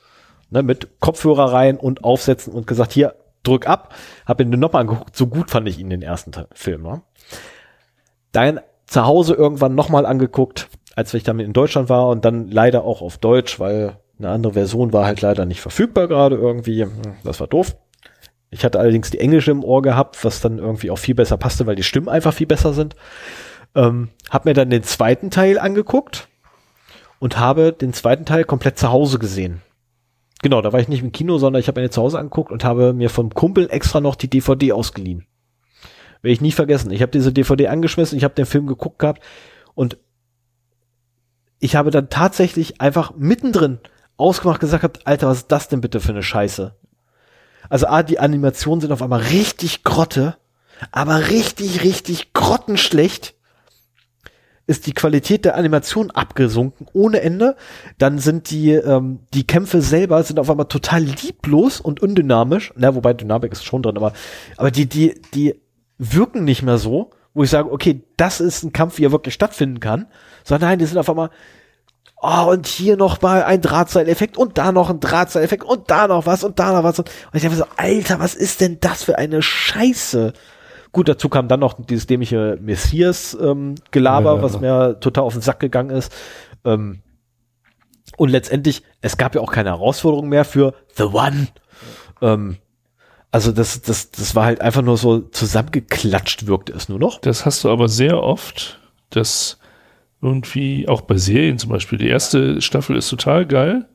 ne, 0.49 0.63
mit 0.63 0.99
Kopfhörer 0.99 1.51
rein 1.51 1.77
und 1.77 2.03
aufsetzen 2.03 2.53
und 2.53 2.65
gesagt, 2.65 2.93
hier, 2.93 3.15
drück 3.43 3.67
ab, 3.67 3.93
hab 4.25 4.39
mir 4.39 4.45
den 4.45 4.59
nochmal 4.59 4.81
angeguckt, 4.81 5.15
so 5.15 5.27
gut 5.27 5.51
fand 5.51 5.67
ich 5.67 5.79
ihn 5.79 5.89
den 5.89 6.01
ersten 6.01 6.31
Film. 6.53 6.81
Ne? 6.81 7.01
Dann 8.31 8.59
zu 8.87 9.05
Hause 9.05 9.33
irgendwann 9.33 9.75
nochmal 9.75 10.05
angeguckt, 10.05 10.69
als 10.95 11.13
ich 11.13 11.23
damit 11.23 11.45
in 11.45 11.53
Deutschland 11.53 11.89
war 11.89 12.09
und 12.09 12.25
dann 12.25 12.49
leider 12.49 12.83
auch 12.83 13.01
auf 13.01 13.17
Deutsch, 13.17 13.59
weil 13.59 13.97
eine 14.17 14.29
andere 14.29 14.53
Version 14.53 14.93
war 14.93 15.05
halt 15.05 15.21
leider 15.21 15.45
nicht 15.45 15.61
verfügbar 15.61 16.07
gerade 16.07 16.35
irgendwie. 16.35 16.87
Das 17.23 17.39
war 17.39 17.47
doof. 17.47 17.75
Ich 18.49 18.63
hatte 18.63 18.79
allerdings 18.79 19.11
die 19.11 19.19
englische 19.19 19.51
im 19.51 19.63
Ohr 19.63 19.81
gehabt, 19.81 20.23
was 20.23 20.39
dann 20.39 20.59
irgendwie 20.59 20.89
auch 20.89 20.97
viel 20.97 21.15
besser 21.15 21.37
passte, 21.37 21.65
weil 21.65 21.75
die 21.75 21.83
Stimmen 21.83 22.07
einfach 22.07 22.33
viel 22.33 22.47
besser 22.47 22.73
sind. 22.73 22.95
Ähm, 23.75 24.09
hab 24.29 24.45
mir 24.45 24.53
dann 24.53 24.69
den 24.69 24.83
zweiten 24.83 25.29
Teil 25.29 25.59
angeguckt 25.59 26.29
und 27.19 27.37
habe 27.37 27.73
den 27.73 27.91
zweiten 27.91 28.25
Teil 28.25 28.45
komplett 28.45 28.79
zu 28.79 28.91
Hause 28.91 29.19
gesehen. 29.19 29.61
Genau, 30.41 30.61
da 30.61 30.71
war 30.71 30.79
ich 30.79 30.87
nicht 30.87 31.01
im 31.01 31.11
Kino, 31.11 31.37
sondern 31.37 31.59
ich 31.59 31.67
habe 31.67 31.81
mir 31.81 31.89
zu 31.89 32.01
Hause 32.01 32.19
angeguckt 32.19 32.51
und 32.51 32.63
habe 32.63 32.93
mir 32.93 33.09
vom 33.09 33.33
Kumpel 33.33 33.67
extra 33.69 33.99
noch 33.99 34.15
die 34.15 34.29
DVD 34.29 34.71
ausgeliehen. 34.71 35.25
Werde 36.21 36.33
ich 36.33 36.41
nie 36.41 36.51
vergessen. 36.51 36.91
Ich 36.91 37.01
habe 37.01 37.11
diese 37.11 37.33
DVD 37.33 37.67
angeschmissen, 37.67 38.17
ich 38.17 38.23
habe 38.23 38.35
den 38.35 38.45
Film 38.45 38.67
geguckt 38.67 38.99
gehabt 38.99 39.21
und 39.73 39.97
ich 41.59 41.75
habe 41.75 41.91
dann 41.91 42.09
tatsächlich 42.09 42.79
einfach 42.79 43.13
mittendrin 43.17 43.79
ausgemacht 44.17 44.59
gesagt 44.59 44.81
gehabt, 44.81 45.07
Alter, 45.07 45.27
was 45.27 45.39
ist 45.39 45.51
das 45.51 45.67
denn 45.67 45.81
bitte 45.81 45.99
für 45.99 46.11
eine 46.11 46.23
Scheiße? 46.23 46.75
Also 47.69 47.87
A, 47.87 48.03
die 48.03 48.19
Animationen 48.19 48.81
sind 48.81 48.91
auf 48.91 49.01
einmal 49.01 49.21
richtig 49.21 49.83
grotte, 49.83 50.37
aber 50.91 51.29
richtig, 51.29 51.83
richtig 51.83 52.33
grottenschlecht 52.33 53.33
ist 54.67 54.87
die 54.87 54.93
Qualität 54.93 55.45
der 55.45 55.55
Animation 55.55 56.11
abgesunken 56.11 56.87
ohne 56.93 57.21
Ende. 57.21 57.55
Dann 57.97 58.17
sind 58.19 58.49
die 58.49 58.71
ähm, 58.71 59.19
die 59.33 59.45
Kämpfe 59.45 59.81
selber 59.81 60.23
sind 60.23 60.39
auf 60.39 60.49
einmal 60.49 60.67
total 60.67 61.03
lieblos 61.03 61.79
und 61.79 62.01
undynamisch. 62.01 62.73
Na, 62.75 62.95
wobei 62.95 63.13
Dynamik 63.13 63.51
ist 63.51 63.65
schon 63.65 63.83
drin, 63.83 63.97
aber 63.97 64.13
aber 64.57 64.71
die 64.71 64.87
die 64.87 65.21
die 65.33 65.61
wirken 65.97 66.43
nicht 66.43 66.63
mehr 66.63 66.77
so, 66.77 67.11
wo 67.33 67.43
ich 67.43 67.49
sage, 67.49 67.71
okay, 67.71 68.03
das 68.17 68.41
ist 68.41 68.63
ein 68.63 68.73
Kampf, 68.73 68.97
wie 68.97 69.05
er 69.05 69.11
wirklich 69.11 69.35
stattfinden 69.35 69.79
kann. 69.79 70.07
Sondern 70.43 70.69
nein, 70.69 70.79
die 70.79 70.85
sind 70.85 70.97
auf 70.97 71.09
einmal 71.09 71.29
Oh, 72.27 72.49
und 72.49 72.65
hier 72.65 72.97
noch 72.97 73.21
mal 73.21 73.43
ein 73.43 73.61
Drahtseileffekt 73.61 74.35
und 74.35 74.57
da 74.57 74.71
noch 74.71 74.89
ein 74.89 74.99
Drahtseileffekt 74.99 75.63
und 75.63 75.91
da 75.91 76.07
noch 76.07 76.25
was 76.25 76.43
und 76.43 76.57
da 76.57 76.71
noch 76.71 76.83
was. 76.83 76.97
Und 76.97 77.07
ich 77.33 77.43
dachte 77.43 77.55
so, 77.55 77.65
Alter, 77.77 78.19
was 78.19 78.33
ist 78.33 78.61
denn 78.61 78.79
das 78.79 79.03
für 79.03 79.19
eine 79.19 79.43
Scheiße? 79.43 80.33
Gut, 80.91 81.07
dazu 81.07 81.29
kam 81.29 81.47
dann 81.47 81.59
noch 81.59 81.75
dieses 81.77 82.07
dämliche 82.07 82.57
Messias-Gelaber, 82.59 84.31
ähm, 84.31 84.37
ja, 84.37 84.41
was 84.41 84.59
mir 84.59 84.99
total 84.99 85.23
auf 85.23 85.33
den 85.33 85.43
Sack 85.43 85.59
gegangen 85.59 85.91
ist. 85.91 86.11
Ähm, 86.63 87.03
und 88.17 88.29
letztendlich, 88.29 88.81
es 89.01 89.17
gab 89.17 89.35
ja 89.35 89.41
auch 89.41 89.51
keine 89.51 89.69
Herausforderung 89.69 90.27
mehr 90.27 90.45
für 90.45 90.73
The 90.95 91.03
One. 91.03 91.49
Ähm, 92.23 92.57
also 93.29 93.51
das, 93.51 93.83
das, 93.83 94.09
das 94.09 94.33
war 94.33 94.45
halt 94.45 94.61
einfach 94.61 94.81
nur 94.81 94.97
so 94.97 95.19
zusammengeklatscht, 95.19 96.47
wirkte 96.47 96.73
es 96.73 96.89
nur 96.89 96.97
noch. 96.97 97.19
Das 97.19 97.45
hast 97.45 97.63
du 97.63 97.69
aber 97.69 97.87
sehr 97.87 98.23
oft, 98.23 98.79
dass 99.11 99.59
irgendwie, 100.25 100.87
auch 100.87 101.01
bei 101.01 101.17
Serien 101.17 101.57
zum 101.57 101.69
Beispiel, 101.69 101.97
die 101.99 102.07
erste 102.07 102.61
Staffel 102.61 102.95
ist 102.95 103.09
total 103.09 103.45
geil 103.45 103.85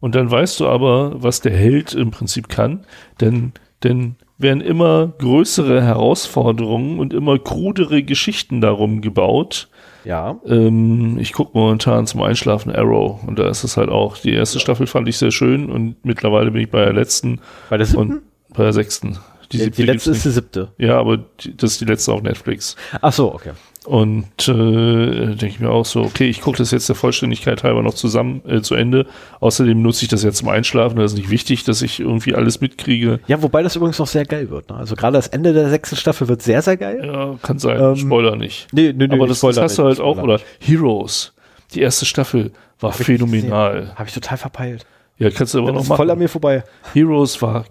und 0.00 0.14
dann 0.14 0.30
weißt 0.30 0.60
du 0.60 0.68
aber, 0.68 1.22
was 1.22 1.40
der 1.40 1.52
Held 1.56 1.92
im 1.94 2.10
Prinzip 2.10 2.48
kann, 2.48 2.86
denn, 3.20 3.52
denn 3.82 4.16
werden 4.38 4.60
immer 4.60 5.08
größere 5.18 5.82
Herausforderungen 5.82 6.98
und 6.98 7.14
immer 7.14 7.38
krudere 7.38 8.02
Geschichten 8.02 8.60
darum 8.60 9.00
gebaut. 9.00 9.68
Ja. 10.04 10.38
Ähm, 10.46 11.18
ich 11.18 11.32
gucke 11.32 11.58
momentan 11.58 12.06
zum 12.06 12.22
Einschlafen 12.22 12.74
Arrow 12.74 13.22
und 13.26 13.38
da 13.38 13.48
ist 13.48 13.64
es 13.64 13.76
halt 13.76 13.88
auch. 13.88 14.18
Die 14.18 14.32
erste 14.32 14.60
Staffel 14.60 14.86
fand 14.86 15.08
ich 15.08 15.18
sehr 15.18 15.30
schön 15.30 15.70
und 15.70 16.04
mittlerweile 16.04 16.50
bin 16.50 16.62
ich 16.62 16.70
bei 16.70 16.84
der 16.84 16.92
letzten. 16.92 17.40
Bei 17.70 17.76
der 17.76 17.86
siebten? 17.86 18.12
Und 18.12 18.22
bei 18.54 18.62
der 18.62 18.72
sechsten. 18.72 19.18
Die, 19.52 19.70
die 19.70 19.82
letzte 19.82 20.10
ist 20.10 20.24
die 20.24 20.30
siebte. 20.30 20.68
Ja, 20.78 20.98
aber 20.98 21.18
die, 21.40 21.56
das 21.56 21.72
ist 21.72 21.80
die 21.80 21.84
letzte 21.84 22.12
auf 22.12 22.22
Netflix. 22.22 22.76
Ach 23.00 23.12
so, 23.12 23.32
okay. 23.32 23.52
Und 23.86 24.48
äh, 24.48 25.26
denke 25.26 25.46
ich 25.46 25.60
mir 25.60 25.70
auch 25.70 25.84
so, 25.84 26.02
okay, 26.02 26.28
ich 26.28 26.40
gucke 26.40 26.58
das 26.58 26.72
jetzt 26.72 26.88
der 26.88 26.96
Vollständigkeit 26.96 27.62
halber 27.62 27.82
noch 27.82 27.94
zusammen 27.94 28.42
äh, 28.44 28.60
zu 28.60 28.74
Ende. 28.74 29.06
Außerdem 29.38 29.80
nutze 29.80 30.02
ich 30.02 30.08
das 30.08 30.24
jetzt 30.24 30.38
zum 30.38 30.48
Einschlafen. 30.48 30.98
Das 30.98 31.12
ist 31.12 31.18
nicht 31.18 31.30
wichtig, 31.30 31.62
dass 31.62 31.82
ich 31.82 32.00
irgendwie 32.00 32.34
alles 32.34 32.60
mitkriege. 32.60 33.20
Ja, 33.28 33.40
wobei 33.42 33.62
das 33.62 33.76
übrigens 33.76 34.00
noch 34.00 34.08
sehr 34.08 34.24
geil 34.24 34.50
wird. 34.50 34.70
Ne? 34.70 34.76
Also 34.76 34.96
gerade 34.96 35.16
das 35.16 35.28
Ende 35.28 35.52
der 35.52 35.70
sechsten 35.70 35.94
Staffel 35.94 36.26
wird 36.26 36.42
sehr, 36.42 36.62
sehr 36.62 36.76
geil. 36.76 37.00
Ja, 37.04 37.36
kann 37.42 37.60
sein. 37.60 37.80
Ähm, 37.80 37.96
Spoiler 37.96 38.34
nicht. 38.34 38.66
Nee, 38.72 38.92
nee, 38.92 39.06
nee, 39.06 39.14
Aber 39.14 39.28
das, 39.28 39.40
das 39.40 39.56
hast 39.56 39.78
du 39.78 39.84
halt 39.84 40.00
auch. 40.00 40.18
Oder 40.18 40.40
Heroes. 40.58 41.32
Die 41.72 41.80
erste 41.80 42.06
Staffel 42.06 42.50
war 42.80 42.90
Hab 42.90 42.98
phänomenal. 42.98 43.92
Habe 43.94 44.08
ich 44.08 44.14
total 44.14 44.38
verpeilt. 44.38 44.84
Ja, 45.18 45.30
kannst 45.30 45.54
du 45.54 45.58
aber 45.58 45.68
das 45.68 45.82
noch 45.82 45.88
machen. 45.90 45.96
voll 45.96 46.10
an 46.10 46.18
mir 46.18 46.28
vorbei. 46.28 46.64
Heroes 46.92 47.40
war 47.40 47.64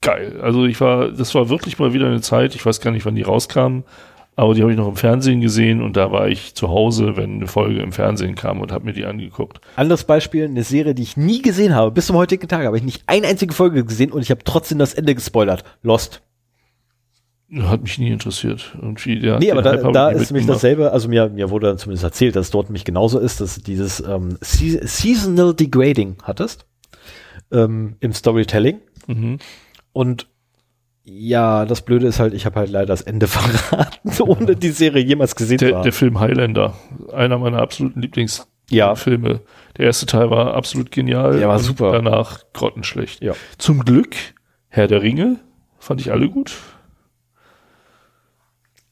geil. 0.00 0.40
Also 0.40 0.64
ich 0.64 0.80
war, 0.80 1.10
das 1.10 1.34
war 1.34 1.48
wirklich 1.48 1.78
mal 1.78 1.92
wieder 1.92 2.06
eine 2.06 2.20
Zeit, 2.20 2.54
ich 2.54 2.64
weiß 2.64 2.80
gar 2.80 2.90
nicht, 2.90 3.06
wann 3.06 3.14
die 3.14 3.22
rauskamen, 3.22 3.84
aber 4.36 4.54
die 4.54 4.62
habe 4.62 4.70
ich 4.70 4.78
noch 4.78 4.88
im 4.88 4.96
Fernsehen 4.96 5.40
gesehen 5.40 5.82
und 5.82 5.96
da 5.96 6.12
war 6.12 6.28
ich 6.28 6.54
zu 6.54 6.68
Hause, 6.68 7.16
wenn 7.16 7.34
eine 7.34 7.46
Folge 7.48 7.80
im 7.80 7.92
Fernsehen 7.92 8.36
kam 8.36 8.60
und 8.60 8.70
habe 8.70 8.84
mir 8.84 8.92
die 8.92 9.04
angeguckt. 9.04 9.60
Anderes 9.74 10.04
Beispiel, 10.04 10.44
eine 10.44 10.62
Serie, 10.62 10.94
die 10.94 11.02
ich 11.02 11.16
nie 11.16 11.42
gesehen 11.42 11.74
habe. 11.74 11.90
Bis 11.90 12.06
zum 12.06 12.16
heutigen 12.16 12.46
Tag 12.46 12.64
habe 12.64 12.76
ich 12.76 12.84
nicht 12.84 13.02
eine 13.06 13.26
einzige 13.26 13.52
Folge 13.52 13.84
gesehen 13.84 14.12
und 14.12 14.22
ich 14.22 14.30
habe 14.30 14.44
trotzdem 14.44 14.78
das 14.78 14.94
Ende 14.94 15.14
gespoilert. 15.14 15.64
Lost. 15.82 16.22
Hat 17.62 17.82
mich 17.82 17.98
nie 17.98 18.10
interessiert. 18.10 18.76
Irgendwie, 18.80 19.18
der, 19.18 19.38
nee, 19.38 19.50
aber 19.50 19.62
da, 19.62 19.76
da 19.76 20.10
ist 20.10 20.30
nämlich 20.30 20.46
dasselbe, 20.46 20.92
also 20.92 21.08
mir, 21.08 21.30
mir 21.30 21.48
wurde 21.48 21.68
dann 21.68 21.78
zumindest 21.78 22.04
erzählt, 22.04 22.36
dass 22.36 22.46
es 22.46 22.50
dort 22.50 22.68
nämlich 22.68 22.84
genauso 22.84 23.18
ist, 23.18 23.40
dass 23.40 23.54
du 23.54 23.62
dieses 23.62 24.00
ähm, 24.00 24.36
Seasonal 24.42 25.54
Degrading 25.54 26.16
hattest 26.22 26.66
ähm, 27.50 27.96
im 28.00 28.12
Storytelling. 28.12 28.80
Mhm. 29.06 29.38
Und 29.98 30.28
ja, 31.02 31.64
das 31.64 31.82
Blöde 31.82 32.06
ist 32.06 32.20
halt, 32.20 32.32
ich 32.32 32.46
habe 32.46 32.60
halt 32.60 32.70
leider 32.70 32.86
das 32.86 33.02
Ende 33.02 33.26
verraten, 33.26 34.12
ohne 34.22 34.54
die 34.54 34.70
Serie 34.70 35.02
jemals 35.02 35.34
gesehen 35.34 35.58
zu 35.58 35.74
haben. 35.74 35.82
Der 35.82 35.92
Film 35.92 36.20
Highlander, 36.20 36.74
einer 37.12 37.36
meiner 37.36 37.58
absoluten 37.58 38.00
Lieblingsfilme. 38.00 39.28
Ja. 39.28 39.40
Der 39.76 39.86
erste 39.86 40.06
Teil 40.06 40.30
war 40.30 40.54
absolut 40.54 40.92
genial. 40.92 41.40
Der 41.40 41.48
war 41.48 41.58
super. 41.58 41.90
Danach 41.90 42.44
grottenschlecht. 42.52 43.24
Ja. 43.24 43.32
Zum 43.58 43.84
Glück, 43.84 44.14
Herr 44.68 44.86
der 44.86 45.02
Ringe, 45.02 45.40
fand 45.80 46.00
ich 46.00 46.12
alle 46.12 46.28
gut. 46.28 46.54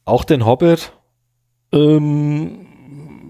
Auch 0.03 0.25
den 0.25 0.45
Hobbit? 0.45 0.91
Ähm, 1.71 2.67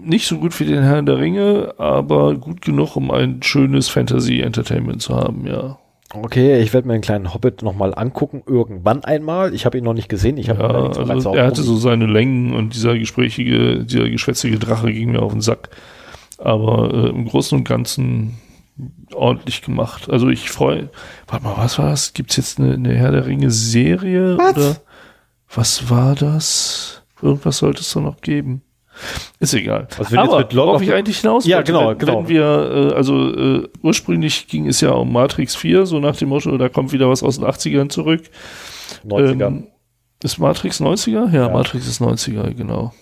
nicht 0.02 0.26
so 0.26 0.38
gut 0.38 0.58
wie 0.58 0.64
den 0.64 0.82
Herrn 0.82 1.06
der 1.06 1.18
Ringe, 1.18 1.74
aber 1.78 2.34
gut 2.34 2.60
genug, 2.60 2.96
um 2.96 3.12
ein 3.12 3.40
schönes 3.44 3.88
Fantasy-Entertainment 3.88 5.00
zu 5.00 5.14
haben, 5.14 5.46
ja. 5.46 5.78
Okay, 6.14 6.60
ich 6.60 6.72
werde 6.72 6.88
mir 6.88 6.94
den 6.94 7.02
kleinen 7.02 7.34
Hobbit 7.34 7.62
nochmal 7.62 7.94
angucken, 7.94 8.42
irgendwann 8.46 9.04
einmal. 9.04 9.54
Ich 9.54 9.66
habe 9.66 9.76
ihn 9.76 9.84
noch 9.84 9.92
nicht 9.92 10.08
gesehen. 10.08 10.38
Ich 10.38 10.46
ja, 10.46 10.54
also 10.54 11.34
er 11.34 11.46
hatte 11.46 11.62
so 11.62 11.76
seine 11.76 12.06
Längen 12.06 12.54
und 12.54 12.74
dieser 12.74 12.98
gesprächige, 12.98 13.84
dieser 13.84 14.08
geschwätzige 14.08 14.58
Drache 14.58 14.90
ging 14.92 15.12
mir 15.12 15.20
auf 15.20 15.32
den 15.32 15.42
Sack. 15.42 15.68
Aber 16.38 16.94
äh, 16.94 17.08
im 17.10 17.26
Großen 17.26 17.58
und 17.58 17.68
Ganzen 17.68 18.38
ordentlich 19.12 19.60
gemacht. 19.60 20.08
Also 20.08 20.28
ich 20.28 20.50
freue. 20.50 20.88
Warte 21.26 21.44
mal, 21.44 21.56
was 21.58 21.78
war 21.78 21.90
das? 21.90 22.14
Gibt 22.14 22.30
es 22.30 22.36
jetzt 22.36 22.58
eine, 22.58 22.74
eine 22.74 22.94
Herr 22.94 23.12
der 23.12 23.26
Ringe 23.26 23.50
Serie? 23.50 24.38
Was? 24.38 24.56
Oder 24.56 24.76
was 25.54 25.90
war 25.90 26.14
das? 26.14 27.02
Irgendwas 27.20 27.58
sollte 27.58 27.80
es 27.80 27.92
doch 27.92 28.00
noch 28.00 28.20
geben. 28.20 28.62
Ist 29.40 29.54
egal. 29.54 29.88
Was 29.96 30.10
wird 30.10 30.20
Aber 30.20 30.40
jetzt 30.40 30.52
mit 30.52 30.56
worauf 30.56 30.82
ich 30.82 30.92
eigentlich 30.92 31.18
hinaus 31.18 31.46
Ja, 31.46 31.62
genau, 31.62 31.90
wenn, 31.90 31.98
genau. 31.98 32.18
Wenn 32.20 32.28
wir, 32.28 32.90
äh, 32.92 32.94
also 32.94 33.30
äh, 33.30 33.68
ursprünglich 33.82 34.48
ging 34.48 34.66
es 34.66 34.80
ja 34.80 34.90
um 34.90 35.12
Matrix 35.12 35.56
4, 35.56 35.86
so 35.86 35.98
nach 35.98 36.16
dem 36.16 36.30
Motto, 36.30 36.56
da 36.58 36.68
kommt 36.68 36.92
wieder 36.92 37.08
was 37.08 37.22
aus 37.22 37.38
den 37.38 37.46
80ern 37.46 37.88
zurück. 37.88 38.22
90er. 39.06 39.46
Ähm, 39.46 39.66
ist 40.22 40.38
Matrix 40.38 40.80
90er? 40.80 41.30
Ja, 41.32 41.46
ja, 41.46 41.48
Matrix 41.48 41.86
ist 41.86 42.02
90er, 42.02 42.52
genau. 42.54 42.92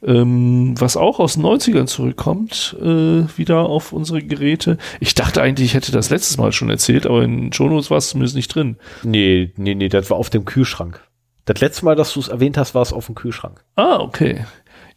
Ähm, 0.00 0.74
was 0.78 0.96
auch 0.96 1.18
aus 1.18 1.34
den 1.34 1.44
90ern 1.44 1.86
zurückkommt, 1.86 2.76
äh, 2.80 3.26
wieder 3.36 3.60
auf 3.62 3.92
unsere 3.92 4.22
Geräte. 4.22 4.78
Ich 5.00 5.14
dachte 5.14 5.42
eigentlich, 5.42 5.66
ich 5.66 5.74
hätte 5.74 5.90
das 5.90 6.08
letztes 6.08 6.36
Mal 6.38 6.52
schon 6.52 6.70
erzählt, 6.70 7.04
aber 7.04 7.22
in 7.24 7.52
Shownotes 7.52 7.90
war 7.90 7.98
es 7.98 8.10
zumindest 8.10 8.36
nicht 8.36 8.54
drin. 8.54 8.76
Nee, 9.02 9.52
nee, 9.56 9.74
nee, 9.74 9.88
das 9.88 10.08
war 10.08 10.16
auf 10.16 10.30
dem 10.30 10.44
Kühlschrank. 10.44 11.02
Das 11.46 11.60
letzte 11.60 11.84
Mal, 11.84 11.96
dass 11.96 12.12
du 12.12 12.20
es 12.20 12.28
erwähnt 12.28 12.56
hast, 12.56 12.74
war 12.74 12.82
es 12.82 12.92
auf 12.92 13.06
dem 13.06 13.14
Kühlschrank. 13.14 13.64
Ah, 13.74 13.98
okay. 13.98 14.44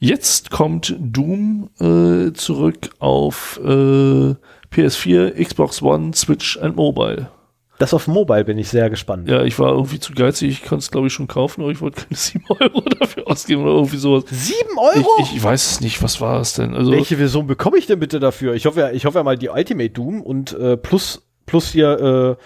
Jetzt 0.03 0.49
kommt 0.49 0.95
Doom 0.99 1.69
äh, 1.79 2.33
zurück 2.33 2.89
auf 2.97 3.59
äh, 3.63 4.33
PS4, 4.73 5.43
Xbox 5.43 5.79
One, 5.83 6.15
Switch 6.15 6.57
und 6.57 6.75
Mobile. 6.75 7.29
Das 7.77 7.93
auf 7.93 8.07
Mobile 8.07 8.43
bin 8.43 8.57
ich 8.57 8.67
sehr 8.67 8.89
gespannt. 8.89 9.29
Ja, 9.29 9.43
ich 9.43 9.59
war 9.59 9.73
irgendwie 9.73 9.99
zu 9.99 10.13
geizig. 10.13 10.49
Ich 10.49 10.63
konnte 10.63 10.81
es, 10.81 10.89
glaube 10.89 11.05
ich, 11.05 11.13
schon 11.13 11.27
kaufen, 11.27 11.61
aber 11.61 11.69
ich 11.69 11.81
wollte 11.81 12.01
keine 12.01 12.15
7 12.17 12.43
Euro 12.49 12.81
dafür 12.81 13.27
ausgeben 13.27 13.61
oder 13.61 13.73
irgendwie 13.73 13.97
sowas. 13.97 14.23
7 14.27 14.57
Euro? 14.75 15.07
Ich, 15.19 15.35
ich, 15.35 15.43
weiß 15.43 15.71
es 15.73 15.81
nicht. 15.81 16.01
Was 16.01 16.19
war 16.19 16.41
es 16.41 16.53
denn? 16.53 16.73
Also, 16.73 16.91
Welche 16.91 17.17
Version 17.17 17.45
bekomme 17.45 17.77
ich 17.77 17.85
denn 17.85 17.99
bitte 17.99 18.19
dafür? 18.19 18.55
Ich 18.55 18.65
hoffe 18.65 18.79
ja, 18.79 18.89
ich 18.89 19.05
hoffe 19.05 19.19
ja 19.19 19.23
mal 19.23 19.37
die 19.37 19.49
Ultimate 19.49 19.91
Doom 19.91 20.21
und 20.21 20.51
äh, 20.53 20.77
plus, 20.77 21.27
plus 21.45 21.71
hier, 21.71 22.37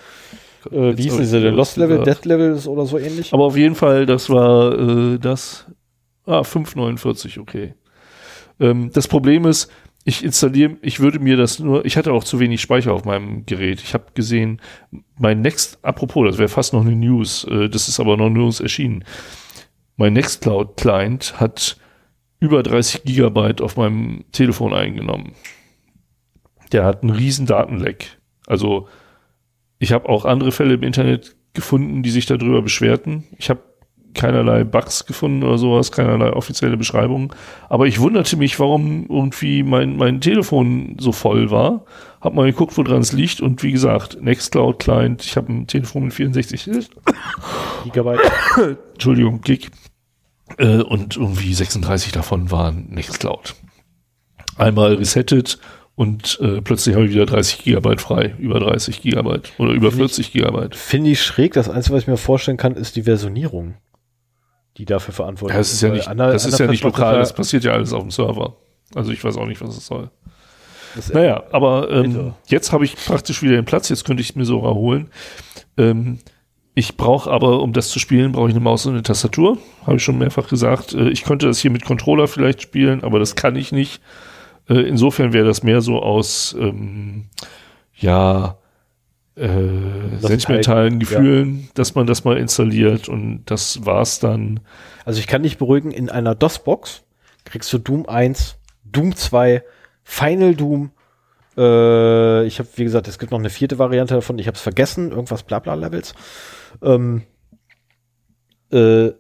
äh, 0.74 0.76
äh, 0.76 0.98
wie 0.98 1.04
hieß 1.04 1.16
diese, 1.16 1.40
Lost 1.40 1.78
Level, 1.78 2.04
Death 2.04 2.26
Level 2.26 2.60
oder 2.68 2.86
so 2.86 2.98
ähnlich. 2.98 3.34
Aber 3.34 3.46
auf 3.46 3.56
jeden 3.56 3.76
Fall, 3.76 4.06
das 4.06 4.30
war 4.30 4.78
äh, 4.78 5.20
das 5.20 5.68
Ah, 6.26 6.42
5,49, 6.42 7.40
okay. 7.40 7.76
Ähm, 8.60 8.92
das 8.94 9.08
Problem 9.08 9.46
ist, 9.46 9.72
ich 10.08 10.24
installiere, 10.24 10.78
ich 10.82 11.00
würde 11.00 11.20
mir 11.20 11.36
das 11.36 11.60
nur, 11.60 11.84
ich 11.84 11.98
hatte 11.98 12.14
auch 12.14 12.24
zu 12.24 12.40
wenig 12.40 12.62
Speicher 12.62 12.94
auf 12.94 13.06
meinem 13.06 13.46
Gerät. 13.46 13.82
Ich 13.82 13.94
habe 13.94 14.06
gesehen, 14.14 14.62
mein 15.18 15.42
Next, 15.42 15.84
apropos, 15.84 16.28
das 16.28 16.38
wäre 16.38 16.48
fast 16.48 16.74
noch 16.74 16.82
eine 16.82 16.96
News, 16.96 17.44
äh, 17.46 17.70
das 17.70 17.88
ist 17.88 18.00
aber 18.00 18.16
noch 18.16 18.30
nirgends 18.30 18.60
erschienen. 18.60 19.04
Mein 19.98 20.14
Nextcloud 20.14 20.78
Client 20.78 21.40
hat 21.40 21.78
über 22.40 22.62
30 22.62 23.04
Gigabyte 23.04 23.62
auf 23.62 23.78
meinem 23.78 24.26
Telefon 24.32 24.74
eingenommen. 24.74 25.34
Der 26.72 26.84
hat 26.84 27.02
einen 27.02 27.12
riesen 27.12 27.46
Datenleck. 27.46 28.20
Also 28.46 28.88
ich 29.80 29.92
habe 29.92 30.10
auch 30.10 30.26
andere 30.26 30.52
Fälle 30.52 30.76
im 30.76 30.84
Internet 30.84 31.36
gefunden, 31.54 32.04
die 32.04 32.12
sich 32.12 32.26
darüber 32.26 32.62
beschwerten. 32.62 33.24
Ich 33.38 33.50
habe 33.50 33.64
keinerlei 34.16 34.64
Bugs 34.64 35.06
gefunden 35.06 35.44
oder 35.44 35.58
sowas, 35.58 35.92
keinerlei 35.92 36.34
offizielle 36.34 36.78
Beschreibungen. 36.78 37.30
Aber 37.70 37.86
ich 37.86 38.00
wunderte 38.00 38.38
mich, 38.38 38.60
warum 38.60 39.06
irgendwie 39.10 39.64
mein, 39.64 39.98
mein 39.98 40.22
Telefon 40.22 40.96
so 41.00 41.12
voll 41.12 41.52
war. 41.52 41.86
Hab 42.22 42.34
mal 42.34 42.50
geguckt, 42.50 42.76
woran 42.78 43.02
es 43.02 43.12
liegt. 43.12 43.42
Und 43.42 43.62
wie 43.62 43.72
gesagt, 43.72 44.22
Nextcloud 44.22 44.80
Client, 44.80 45.24
ich 45.24 45.38
habe 45.38 45.54
ein 45.54 45.68
Telefon 45.68 46.06
mit 46.06 46.14
64 46.14 46.70
Gigabyte. 47.84 48.20
Entschuldigung, 48.94 49.42
Gig. 49.42 49.70
Äh, 50.58 50.82
und 50.82 51.18
irgendwie 51.18 51.54
36 51.54 52.12
davon 52.12 52.50
waren 52.50 52.88
Nextcloud. 52.90 53.56
Einmal 54.58 54.96
resettet 54.96 55.60
und 55.96 56.40
äh, 56.42 56.62
plötzlich 56.62 56.96
habe 56.96 57.06
ich 57.06 57.12
wieder 57.12 57.26
30 57.26 57.64
Gigabyte 57.64 58.02
frei, 58.02 58.36
über 58.38 58.60
30 58.60 59.02
Gigabyte 59.02 59.54
oder 59.58 59.72
über 59.72 59.92
Find 59.92 60.02
40 60.02 60.28
ich, 60.28 60.34
Gigabyte. 60.34 60.76
Finde 60.76 61.12
ich 61.12 61.24
schräg. 61.24 61.54
Das 61.54 61.70
Einzige, 61.70 61.96
was 61.96 62.04
ich 62.04 62.08
mir 62.08 62.18
vorstellen 62.18 62.58
kann, 62.58 62.76
ist 62.76 62.98
die 62.98 63.04
Versionierung, 63.04 63.76
die 64.78 64.86
dafür 64.86 65.14
verantwortlich 65.14 65.56
ja, 65.56 65.60
das 65.60 65.74
ist. 65.74 65.82
Ja 65.82 65.90
nicht, 65.90 66.08
Ander, 66.08 66.32
das 66.32 66.46
ist 66.46 66.60
ja 66.60 66.68
nicht 66.68 66.84
lokal, 66.84 67.18
das 67.18 67.34
passiert 67.34 67.64
ja 67.64 67.72
alles 67.72 67.94
auf 67.94 68.02
dem 68.02 68.12
Server. 68.12 68.56
Also 68.94 69.12
ich 69.12 69.24
weiß 69.24 69.38
auch 69.38 69.46
nicht, 69.46 69.62
was 69.62 69.78
es 69.78 69.86
soll. 69.86 70.10
Das 70.96 71.12
naja, 71.12 71.44
aber 71.52 71.90
ähm, 71.92 72.34
jetzt 72.48 72.72
habe 72.72 72.86
ich 72.86 72.96
praktisch 72.96 73.42
wieder 73.42 73.56
den 73.56 73.66
Platz, 73.66 73.90
jetzt 73.90 74.06
könnte 74.06 74.22
ich 74.22 74.30
es 74.30 74.36
mir 74.36 74.46
so 74.46 74.64
erholen. 74.64 75.10
Ähm, 75.78 76.20
ich 76.74 76.98
brauche 76.98 77.32
aber, 77.32 77.62
um 77.62 77.74
das 77.74 77.90
zu 77.90 78.00
spielen, 78.00 78.34
brauche 78.34 78.50
ich 78.50 78.54
eine 78.54 78.64
Maus 78.64 78.86
und 78.86 78.94
eine 78.94 79.04
Tastatur. 79.04 79.58
Habe 79.86 79.96
ich 79.96 80.04
schon 80.04 80.18
mehrfach 80.18 80.48
gesagt. 80.48 80.94
Äh, 80.94 81.10
ich 81.10 81.24
könnte 81.24 81.48
das 81.48 81.60
hier 81.60 81.72
mit 81.72 81.86
Controller 81.86 82.28
vielleicht 82.28 82.62
spielen, 82.62 83.04
aber 83.04 83.20
das 83.20 83.36
kann 83.36 83.56
ich 83.56 83.72
nicht. 83.72 84.02
Äh, 84.70 84.82
insofern 84.82 85.34
wäre 85.34 85.46
das 85.46 85.64
mehr 85.64 85.82
so 85.82 86.02
aus, 86.02 86.56
ähm, 86.60 87.26
ja, 87.96 88.58
äh, 89.36 90.18
sentimentalen 90.20 90.94
halt, 90.94 91.00
Gefühlen, 91.00 91.60
ja. 91.60 91.68
dass 91.74 91.96
man 91.96 92.08
das 92.08 92.24
mal 92.24 92.38
installiert 92.38 93.10
und 93.10 93.44
das 93.46 93.86
war's 93.86 94.20
dann. 94.20 94.62
Also 95.04 95.20
ich 95.20 95.28
kann 95.28 95.44
dich 95.44 95.58
beruhigen, 95.58 95.92
in 95.92 96.10
einer 96.10 96.36
DOS-Box 96.36 97.04
kriegst 97.44 97.72
du 97.74 97.78
Doom 97.78 98.08
1, 98.08 98.58
Doom 98.86 99.16
2, 99.16 99.64
Final 100.04 100.56
Doom, 100.56 100.92
äh, 101.58 102.46
ich 102.46 102.60
habe, 102.60 102.70
wie 102.76 102.84
gesagt, 102.84 103.08
es 103.08 103.20
gibt 103.20 103.32
noch 103.32 103.40
eine 103.40 103.50
vierte 103.50 103.80
Variante 103.80 104.16
davon, 104.16 104.40
ich 104.40 104.48
habe 104.48 104.56
es 104.56 104.62
vergessen, 104.62 105.12
irgendwas 105.12 105.44
Blabla-Levels. 105.44 106.14
Ähm, 106.82 107.24
äh, 108.72 109.12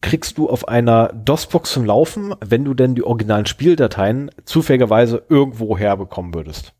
kriegst 0.00 0.36
du 0.36 0.50
auf 0.50 0.68
einer 0.68 1.08
DOS-Box 1.14 1.72
zum 1.72 1.86
Laufen, 1.86 2.34
wenn 2.44 2.64
du 2.64 2.74
denn 2.74 2.94
die 2.94 3.02
originalen 3.02 3.46
Spieldateien 3.46 4.30
zufälligerweise 4.44 5.22
irgendwo 5.28 5.78
herbekommen 5.78 6.34
würdest. 6.34 6.73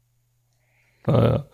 Ah, 1.07 1.45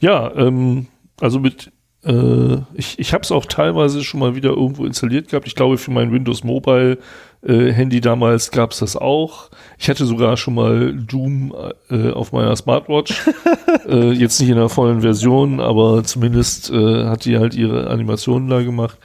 ja 0.00 0.32
ähm, 0.36 0.86
also 1.20 1.40
mit 1.40 1.72
äh, 2.04 2.56
ich 2.74 2.98
ich 2.98 3.12
habe 3.12 3.22
es 3.22 3.32
auch 3.32 3.44
teilweise 3.44 4.02
schon 4.04 4.20
mal 4.20 4.34
wieder 4.34 4.50
irgendwo 4.50 4.86
installiert 4.86 5.28
gehabt. 5.28 5.46
Ich 5.46 5.54
glaube, 5.54 5.76
für 5.76 5.90
mein 5.90 6.12
Windows 6.12 6.44
Mobile 6.44 6.98
äh, 7.42 7.72
Handy 7.72 8.00
damals 8.00 8.50
gab 8.50 8.72
es 8.72 8.78
das 8.78 8.96
auch. 8.96 9.50
Ich 9.78 9.90
hatte 9.90 10.06
sogar 10.06 10.36
schon 10.36 10.54
mal 10.54 10.94
Doom 10.94 11.54
äh, 11.90 12.10
auf 12.10 12.32
meiner 12.32 12.56
Smartwatch. 12.56 13.22
äh, 13.86 14.10
jetzt 14.12 14.40
nicht 14.40 14.50
in 14.50 14.56
der 14.56 14.68
vollen 14.68 15.02
Version, 15.02 15.60
aber 15.60 16.02
zumindest 16.04 16.70
äh, 16.70 17.06
hat 17.06 17.24
die 17.24 17.38
halt 17.38 17.54
ihre 17.54 17.88
Animationen 17.88 18.48
da 18.48 18.62
gemacht. 18.62 18.98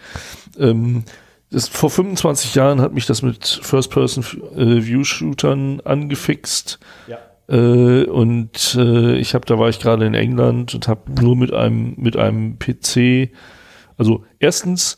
Ähm, 0.58 1.04
das, 1.52 1.68
vor 1.68 1.90
25 1.90 2.56
Jahren 2.56 2.80
hat 2.82 2.94
mich 2.94 3.06
das 3.06 3.22
mit 3.22 3.60
First-Person-View-Shootern 3.62 5.82
angefixt. 5.82 6.80
Ja. 7.08 7.18
Äh, 7.48 8.06
und 8.06 8.76
äh, 8.76 9.18
ich 9.18 9.34
habe, 9.34 9.46
da 9.46 9.60
war 9.60 9.70
ich 9.70 9.80
gerade 9.80 10.06
in 10.06 10.14
England 10.14 10.74
und 10.74 10.88
habe 10.88 11.12
nur 11.22 11.36
mit 11.36 11.54
einem 11.54 11.94
mit 11.98 12.18
einem 12.18 12.58
PC, 12.58 13.30
also 13.98 14.24
erstens 14.40 14.98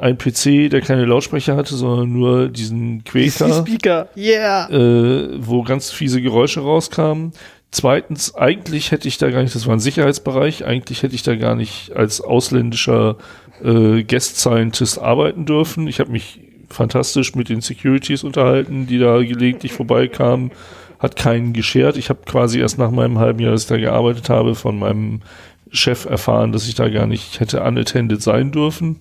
ein 0.00 0.16
PC, 0.16 0.70
der 0.70 0.80
keine 0.80 1.04
Lautsprecher 1.04 1.56
hatte, 1.56 1.74
sondern 1.74 2.12
nur 2.12 2.48
diesen 2.48 3.02
Quaker, 3.04 3.52
Speaker, 3.66 4.08
yeah, 4.16 4.68
äh, 4.70 5.30
wo 5.40 5.62
ganz 5.64 5.90
fiese 5.90 6.22
Geräusche 6.22 6.60
rauskamen. 6.60 7.32
Zweitens, 7.70 8.34
eigentlich 8.34 8.92
hätte 8.92 9.08
ich 9.08 9.18
da 9.18 9.30
gar 9.30 9.42
nicht, 9.42 9.54
das 9.54 9.66
war 9.66 9.74
ein 9.74 9.80
Sicherheitsbereich, 9.80 10.64
eigentlich 10.64 11.02
hätte 11.02 11.14
ich 11.14 11.22
da 11.22 11.34
gar 11.34 11.54
nicht 11.54 11.94
als 11.94 12.20
ausländischer 12.20 13.16
äh, 13.62 14.04
Guest 14.04 14.38
Scientist 14.38 14.98
arbeiten 14.98 15.44
dürfen. 15.44 15.86
Ich 15.86 16.00
habe 16.00 16.10
mich 16.10 16.40
fantastisch 16.70 17.34
mit 17.34 17.48
den 17.48 17.60
Securities 17.60 18.24
unterhalten, 18.24 18.86
die 18.86 18.98
da 18.98 19.22
gelegentlich 19.22 19.72
vorbeikamen. 19.72 20.50
Hat 20.98 21.16
keinen 21.16 21.52
geschert. 21.52 21.96
Ich 21.96 22.08
habe 22.08 22.20
quasi 22.26 22.60
erst 22.60 22.78
nach 22.78 22.90
meinem 22.90 23.18
halben 23.18 23.40
Jahr, 23.40 23.52
dass 23.52 23.62
ich 23.62 23.68
da 23.68 23.76
gearbeitet 23.76 24.30
habe, 24.30 24.54
von 24.54 24.78
meinem 24.78 25.20
Chef 25.70 26.06
erfahren, 26.06 26.52
dass 26.52 26.66
ich 26.66 26.74
da 26.74 26.88
gar 26.88 27.06
nicht 27.06 27.40
hätte 27.40 27.62
unattended 27.62 28.22
sein 28.22 28.52
dürfen. 28.52 29.00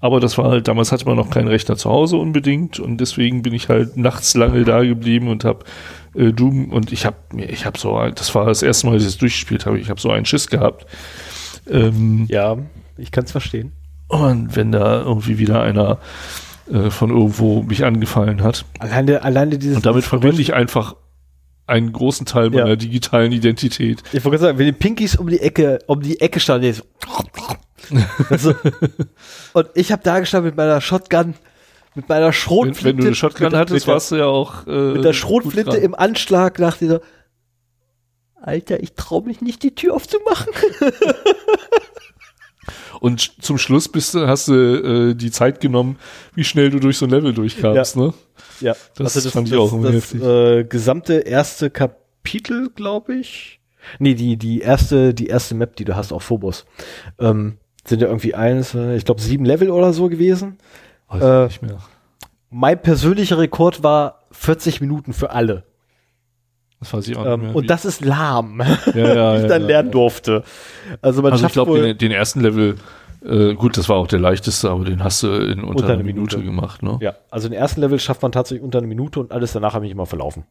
Aber 0.00 0.20
das 0.20 0.36
war 0.36 0.50
halt, 0.50 0.68
damals 0.68 0.92
hatte 0.92 1.06
man 1.06 1.16
noch 1.16 1.30
keinen 1.30 1.48
Rechner 1.48 1.76
zu 1.76 1.90
Hause 1.90 2.16
unbedingt 2.16 2.78
und 2.78 2.98
deswegen 2.98 3.42
bin 3.42 3.54
ich 3.54 3.68
halt 3.68 3.96
nachts 3.96 4.36
lange 4.36 4.64
da 4.64 4.82
geblieben 4.82 5.28
und 5.28 5.44
habe 5.44 5.64
äh, 6.14 6.32
Doom 6.32 6.70
und 6.70 6.92
ich 6.92 7.06
habe 7.06 7.16
ich 7.36 7.64
habe 7.64 7.78
so, 7.78 7.98
das 8.14 8.34
war 8.34 8.46
das 8.46 8.62
erste 8.62 8.86
Mal, 8.86 8.94
dass 8.94 9.02
ich 9.02 9.08
es 9.08 9.18
durchgespielt 9.18 9.64
habe, 9.64 9.78
ich 9.78 9.88
habe 9.88 10.00
so 10.00 10.10
einen 10.10 10.26
Schiss 10.26 10.48
gehabt. 10.48 10.86
Ähm, 11.68 12.26
ja, 12.28 12.58
ich 12.98 13.10
kann 13.10 13.24
es 13.24 13.32
verstehen. 13.32 13.72
Und 14.08 14.54
wenn 14.54 14.70
da 14.70 15.00
irgendwie 15.00 15.38
wieder 15.38 15.62
einer 15.62 15.98
äh, 16.70 16.90
von 16.90 17.10
irgendwo 17.10 17.62
mich 17.62 17.84
angefallen 17.84 18.42
hat. 18.42 18.64
Alleine, 18.78 19.22
alleine 19.22 19.58
dieses. 19.58 19.76
Und 19.76 19.86
damit 19.86 20.04
verbinde 20.04 20.40
ich 20.42 20.54
einfach 20.54 20.94
einen 21.66 21.92
großen 21.92 22.26
Teil 22.26 22.50
meiner 22.50 22.68
ja. 22.68 22.76
digitalen 22.76 23.32
Identität. 23.32 24.02
Ich 24.12 24.24
wollte 24.24 24.38
sagen, 24.38 24.58
wenn 24.58 24.66
die 24.66 24.72
Pinkies 24.72 25.16
um 25.16 25.28
die 25.28 25.40
Ecke, 25.40 25.80
um 25.86 26.00
die 26.00 26.20
Ecke 26.20 26.40
standen, 26.40 26.72
so 26.72 26.82
also, 28.30 28.54
und 29.52 29.68
ich 29.74 29.92
habe 29.92 30.02
da 30.02 30.20
gestanden 30.20 30.50
mit 30.50 30.56
meiner 30.56 30.80
Shotgun, 30.80 31.34
mit 31.94 32.08
meiner 32.08 32.32
Schrotflinte. 32.32 32.84
Wenn, 32.84 32.96
wenn 32.96 33.02
du 33.02 33.06
eine 33.08 33.14
Shotgun 33.14 33.46
mit, 33.46 33.54
hattest, 33.54 33.86
mit 33.86 33.94
warst 33.94 34.10
du 34.10 34.16
ja 34.16 34.26
auch 34.26 34.66
äh, 34.66 34.92
mit 34.92 35.04
der 35.04 35.12
Schrotflinte 35.12 35.76
im 35.76 35.94
Anschlag 35.94 36.58
nach 36.58 36.76
dieser 36.76 37.00
Alter, 38.40 38.82
ich 38.82 38.94
traue 38.94 39.24
mich 39.24 39.40
nicht, 39.40 39.62
die 39.62 39.74
Tür 39.74 39.94
aufzumachen. 39.94 40.52
Und 43.00 43.42
zum 43.42 43.58
Schluss 43.58 43.88
bist 43.88 44.14
du, 44.14 44.26
hast 44.26 44.48
du 44.48 45.10
äh, 45.10 45.14
die 45.14 45.30
Zeit 45.30 45.60
genommen, 45.60 45.98
wie 46.34 46.44
schnell 46.44 46.70
du 46.70 46.78
durch 46.78 46.98
so 46.98 47.06
ein 47.06 47.10
Level 47.10 47.32
durchkamst, 47.32 47.96
ja. 47.96 48.02
ne? 48.02 48.14
Ja, 48.60 48.76
das, 48.96 49.16
also 49.16 49.26
das 49.26 49.32
fand 49.32 49.48
ich 49.48 49.54
auch 49.54 49.72
immer 49.72 49.92
das, 49.92 50.14
Äh, 50.14 50.64
gesamte 50.64 51.14
erste 51.14 51.70
Kapitel, 51.70 52.70
glaube 52.74 53.14
ich. 53.14 53.60
Nee, 53.98 54.14
die, 54.14 54.36
die 54.36 54.60
erste, 54.60 55.14
die 55.14 55.26
erste 55.26 55.54
Map, 55.54 55.76
die 55.76 55.84
du 55.84 55.94
hast 55.94 56.12
auf 56.12 56.24
Phobos. 56.24 56.66
Ähm, 57.18 57.58
sind 57.84 58.02
ja 58.02 58.08
irgendwie 58.08 58.34
eins, 58.34 58.74
äh, 58.74 58.96
ich 58.96 59.04
glaube 59.04 59.20
sieben 59.20 59.44
Level 59.44 59.70
oder 59.70 59.92
so 59.92 60.08
gewesen. 60.08 60.58
Äh. 61.10 61.48
Mein 62.50 62.80
persönlicher 62.80 63.38
Rekord 63.38 63.82
war 63.82 64.26
40 64.32 64.80
Minuten 64.80 65.12
für 65.12 65.30
alle. 65.30 65.64
Das 66.80 66.92
weiß 66.92 67.08
ich 67.08 67.16
auch 67.16 67.24
ähm, 67.24 67.54
Und 67.54 67.70
das 67.70 67.84
ist 67.84 68.04
lahm, 68.04 68.62
ja, 68.94 68.94
ja, 68.94 69.34
wie 69.34 69.42
ich 69.42 69.48
dann 69.48 69.62
ja, 69.62 69.68
lernen 69.68 69.90
durfte. 69.90 70.44
Also 71.00 71.22
man 71.22 71.32
also 71.32 71.46
ich 71.46 71.52
glaube, 71.52 71.80
den, 71.80 71.98
den, 71.98 72.12
ersten 72.12 72.40
Level, 72.40 72.76
äh, 73.24 73.54
gut, 73.54 73.78
das 73.78 73.88
war 73.88 73.96
auch 73.96 74.06
der 74.06 74.20
leichteste, 74.20 74.70
aber 74.70 74.84
den 74.84 75.02
hast 75.02 75.22
du 75.22 75.28
in 75.28 75.64
unter, 75.64 75.82
unter 75.82 75.94
einer 75.94 76.02
Minute. 76.02 76.36
Minute 76.36 76.42
gemacht, 76.42 76.82
ne? 76.82 76.98
Ja, 77.00 77.14
also 77.30 77.48
den 77.48 77.58
ersten 77.58 77.80
Level 77.80 77.98
schafft 77.98 78.22
man 78.22 78.30
tatsächlich 78.30 78.62
unter 78.62 78.78
einer 78.78 78.86
Minute 78.88 79.20
und 79.20 79.32
alles 79.32 79.52
danach 79.52 79.72
habe 79.72 79.86
ich 79.86 79.92
immer 79.92 80.06
verlaufen. 80.06 80.44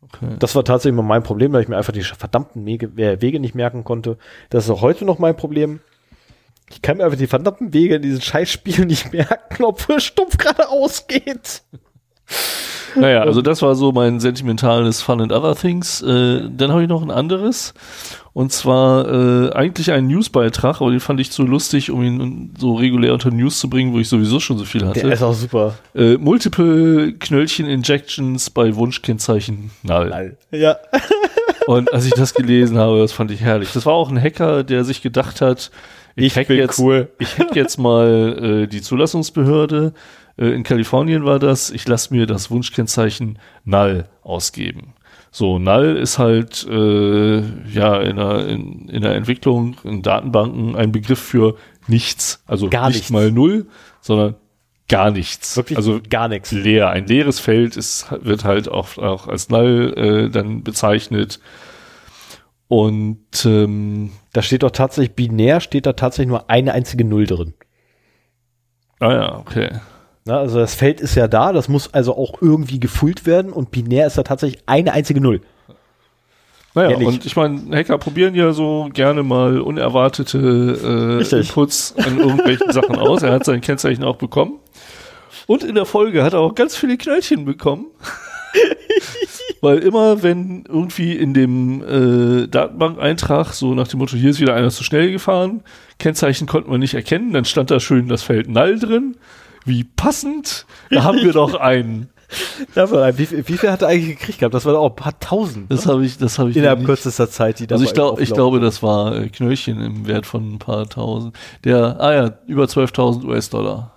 Okay. 0.00 0.36
Das 0.38 0.54
war 0.54 0.64
tatsächlich 0.64 0.94
immer 0.94 1.06
mein 1.06 1.22
Problem, 1.22 1.52
weil 1.52 1.62
ich 1.62 1.68
mir 1.68 1.76
einfach 1.76 1.92
die 1.92 2.02
verdammten 2.02 2.64
Wege, 2.66 2.96
Wege 2.96 3.40
nicht 3.40 3.54
merken 3.54 3.84
konnte. 3.84 4.18
Das 4.50 4.64
ist 4.64 4.70
auch 4.70 4.82
heute 4.82 5.04
noch 5.04 5.18
mein 5.18 5.36
Problem. 5.36 5.80
Ich 6.70 6.82
kann 6.82 6.96
mir 6.96 7.04
einfach 7.04 7.18
die 7.18 7.26
verdammten 7.26 7.74
Wege 7.74 7.96
in 7.96 8.02
diesem 8.02 8.20
Scheißspiel 8.22 8.84
nicht 8.86 9.12
merken, 9.12 9.64
obwohl 9.64 9.96
es 9.96 10.04
stumpf 10.04 10.38
geradeaus 10.38 11.06
geht. 11.06 11.62
Naja, 12.96 13.22
also 13.22 13.42
das 13.42 13.62
war 13.62 13.74
so 13.74 13.92
mein 13.92 14.20
sentimentales 14.20 15.02
Fun 15.02 15.20
and 15.20 15.32
Other 15.32 15.54
Things. 15.54 16.02
Äh, 16.02 16.48
dann 16.50 16.70
habe 16.70 16.82
ich 16.82 16.88
noch 16.88 17.02
ein 17.02 17.10
anderes. 17.10 17.74
Und 18.32 18.52
zwar 18.52 19.06
äh, 19.08 19.52
eigentlich 19.52 19.92
einen 19.92 20.08
Newsbeitrag, 20.08 20.80
aber 20.80 20.90
den 20.90 21.00
fand 21.00 21.20
ich 21.20 21.30
zu 21.30 21.44
lustig, 21.44 21.90
um 21.90 22.02
ihn 22.02 22.54
so 22.58 22.74
regulär 22.74 23.12
unter 23.12 23.30
News 23.30 23.60
zu 23.60 23.70
bringen, 23.70 23.92
wo 23.92 23.98
ich 23.98 24.08
sowieso 24.08 24.40
schon 24.40 24.58
so 24.58 24.64
viel 24.64 24.84
hatte. 24.84 25.00
Der 25.00 25.12
ist 25.12 25.22
auch 25.22 25.34
super. 25.34 25.74
Äh, 25.94 26.16
Multiple 26.16 27.12
Knöllchen-Injections 27.12 28.50
bei 28.50 28.74
Wunschkennzeichen 28.74 29.70
null. 29.82 30.08
null. 30.08 30.36
Ja. 30.50 30.76
Und 31.66 31.92
als 31.92 32.06
ich 32.06 32.12
das 32.12 32.34
gelesen 32.34 32.76
habe, 32.76 32.98
das 32.98 33.12
fand 33.12 33.30
ich 33.30 33.40
herrlich. 33.40 33.72
Das 33.72 33.86
war 33.86 33.94
auch 33.94 34.10
ein 34.10 34.20
Hacker, 34.20 34.64
der 34.64 34.84
sich 34.84 35.00
gedacht 35.00 35.40
hat, 35.40 35.70
ich, 36.16 36.36
ich 36.36 36.46
bin 36.46 36.58
jetzt, 36.58 36.78
cool. 36.78 37.08
Ich 37.18 37.38
hack 37.38 37.56
jetzt 37.56 37.78
mal 37.78 38.62
äh, 38.64 38.66
die 38.66 38.82
Zulassungsbehörde. 38.82 39.94
Äh, 40.36 40.48
in 40.48 40.62
Kalifornien 40.62 41.24
war 41.24 41.38
das. 41.38 41.70
Ich 41.70 41.86
lasse 41.86 42.14
mir 42.14 42.26
das 42.26 42.50
Wunschkennzeichen 42.50 43.38
Null 43.64 44.04
ausgeben. 44.22 44.94
So, 45.30 45.58
Null 45.58 45.96
ist 45.96 46.18
halt 46.18 46.64
äh, 46.68 47.40
ja 47.68 48.00
in 48.00 48.16
der, 48.16 48.46
in, 48.46 48.88
in 48.88 49.02
der 49.02 49.16
Entwicklung, 49.16 49.76
in 49.82 50.02
Datenbanken 50.02 50.76
ein 50.76 50.92
Begriff 50.92 51.18
für 51.18 51.56
nichts. 51.88 52.42
Also 52.46 52.70
gar 52.70 52.88
nicht 52.88 52.96
nichts. 52.96 53.10
mal 53.10 53.32
Null, 53.32 53.66
sondern 54.00 54.36
gar 54.88 55.10
nichts. 55.10 55.56
Wirklich 55.56 55.76
also 55.76 56.00
gar 56.08 56.28
nichts. 56.28 56.52
Leer. 56.52 56.90
Ein 56.90 57.06
leeres 57.06 57.40
Feld 57.40 57.76
ist, 57.76 58.06
wird 58.22 58.44
halt 58.44 58.68
auch, 58.68 58.96
auch 58.98 59.26
als 59.26 59.48
Null 59.48 59.94
äh, 59.96 60.30
dann 60.30 60.62
bezeichnet. 60.62 61.40
Und 62.68 63.44
ähm, 63.44 64.12
da 64.32 64.42
steht 64.42 64.62
doch 64.62 64.70
tatsächlich 64.70 65.14
binär, 65.14 65.60
steht 65.60 65.86
da 65.86 65.92
tatsächlich 65.92 66.28
nur 66.28 66.48
eine 66.48 66.72
einzige 66.72 67.04
Null 67.04 67.26
drin. 67.26 67.54
Ah 69.00 69.12
ja, 69.12 69.38
okay. 69.38 69.70
Na, 70.26 70.38
also 70.38 70.58
das 70.58 70.74
Feld 70.74 71.02
ist 71.02 71.16
ja 71.16 71.28
da, 71.28 71.52
das 71.52 71.68
muss 71.68 71.92
also 71.92 72.16
auch 72.16 72.40
irgendwie 72.40 72.80
gefüllt 72.80 73.26
werden 73.26 73.52
und 73.52 73.70
binär 73.70 74.06
ist 74.06 74.16
da 74.16 74.22
tatsächlich 74.22 74.62
eine 74.64 74.92
einzige 74.92 75.20
Null. 75.20 75.42
Naja, 76.74 76.90
Ehrlich. 76.90 77.06
und 77.06 77.26
ich 77.26 77.36
meine, 77.36 77.76
Hacker 77.76 77.98
probieren 77.98 78.34
ja 78.34 78.52
so 78.52 78.88
gerne 78.92 79.22
mal 79.22 79.60
unerwartete 79.60 81.20
äh. 81.22 81.36
Inputs 81.36 81.94
an 81.96 82.18
irgendwelchen 82.18 82.72
Sachen 82.72 82.96
aus. 82.96 83.22
Er 83.22 83.32
hat 83.32 83.44
sein 83.44 83.60
Kennzeichen 83.60 84.02
auch 84.02 84.16
bekommen. 84.16 84.58
Und 85.46 85.62
in 85.62 85.74
der 85.74 85.84
Folge 85.84 86.24
hat 86.24 86.32
er 86.32 86.40
auch 86.40 86.54
ganz 86.54 86.74
viele 86.74 86.96
Knöllchen 86.96 87.44
bekommen. 87.44 87.86
Weil 89.60 89.78
immer, 89.78 90.22
wenn 90.22 90.64
irgendwie 90.66 91.12
in 91.12 91.34
dem 91.34 91.82
äh, 91.82 92.48
Datenbank-Eintrag 92.48 93.52
so 93.52 93.74
nach 93.74 93.88
dem 93.88 93.98
Motto, 93.98 94.16
hier 94.16 94.30
ist 94.30 94.40
wieder 94.40 94.54
einer 94.54 94.70
zu 94.70 94.84
schnell 94.84 95.12
gefahren, 95.12 95.62
Kennzeichen 95.98 96.46
konnte 96.46 96.70
man 96.70 96.80
nicht 96.80 96.94
erkennen, 96.94 97.32
dann 97.32 97.44
stand 97.44 97.70
da 97.70 97.78
schön 97.78 98.08
das 98.08 98.22
Feld 98.22 98.48
Null 98.48 98.78
drin. 98.78 99.16
Wie 99.64 99.84
passend, 99.84 100.66
da 100.90 101.04
haben 101.04 101.18
wir 101.18 101.32
doch 101.32 101.54
einen. 101.54 102.08
Dafür, 102.74 103.16
wie, 103.18 103.26
viel- 103.26 103.46
wie 103.46 103.56
viel 103.58 103.70
hat 103.70 103.82
er 103.82 103.88
eigentlich 103.88 104.18
gekriegt 104.18 104.38
gehabt? 104.40 104.54
Das 104.54 104.64
war 104.64 104.72
doch 104.72 104.80
auch 104.80 104.90
ein 104.90 104.96
paar 104.96 105.18
tausend. 105.20 105.70
Das 105.70 105.86
habe 105.86 106.04
ich, 106.04 106.18
das 106.18 106.38
habe 106.38 106.50
ich 106.50 106.56
Innerhalb 106.56 106.84
kürzester 106.84 107.30
Zeit, 107.30 107.60
die 107.60 107.66
da 107.66 107.74
Also 107.76 107.84
ich, 107.84 107.94
glaub, 107.94 108.18
ich 108.20 108.32
glaube, 108.32 108.58
das 108.60 108.82
war 108.82 109.14
äh, 109.14 109.28
Knöllchen 109.28 109.80
im 109.80 110.06
Wert 110.06 110.26
von 110.26 110.54
ein 110.54 110.58
paar 110.58 110.88
tausend. 110.88 111.36
Der, 111.62 112.00
ah 112.00 112.12
ja, 112.12 112.38
über 112.46 112.64
12.000 112.64 113.24
US-Dollar. 113.24 113.92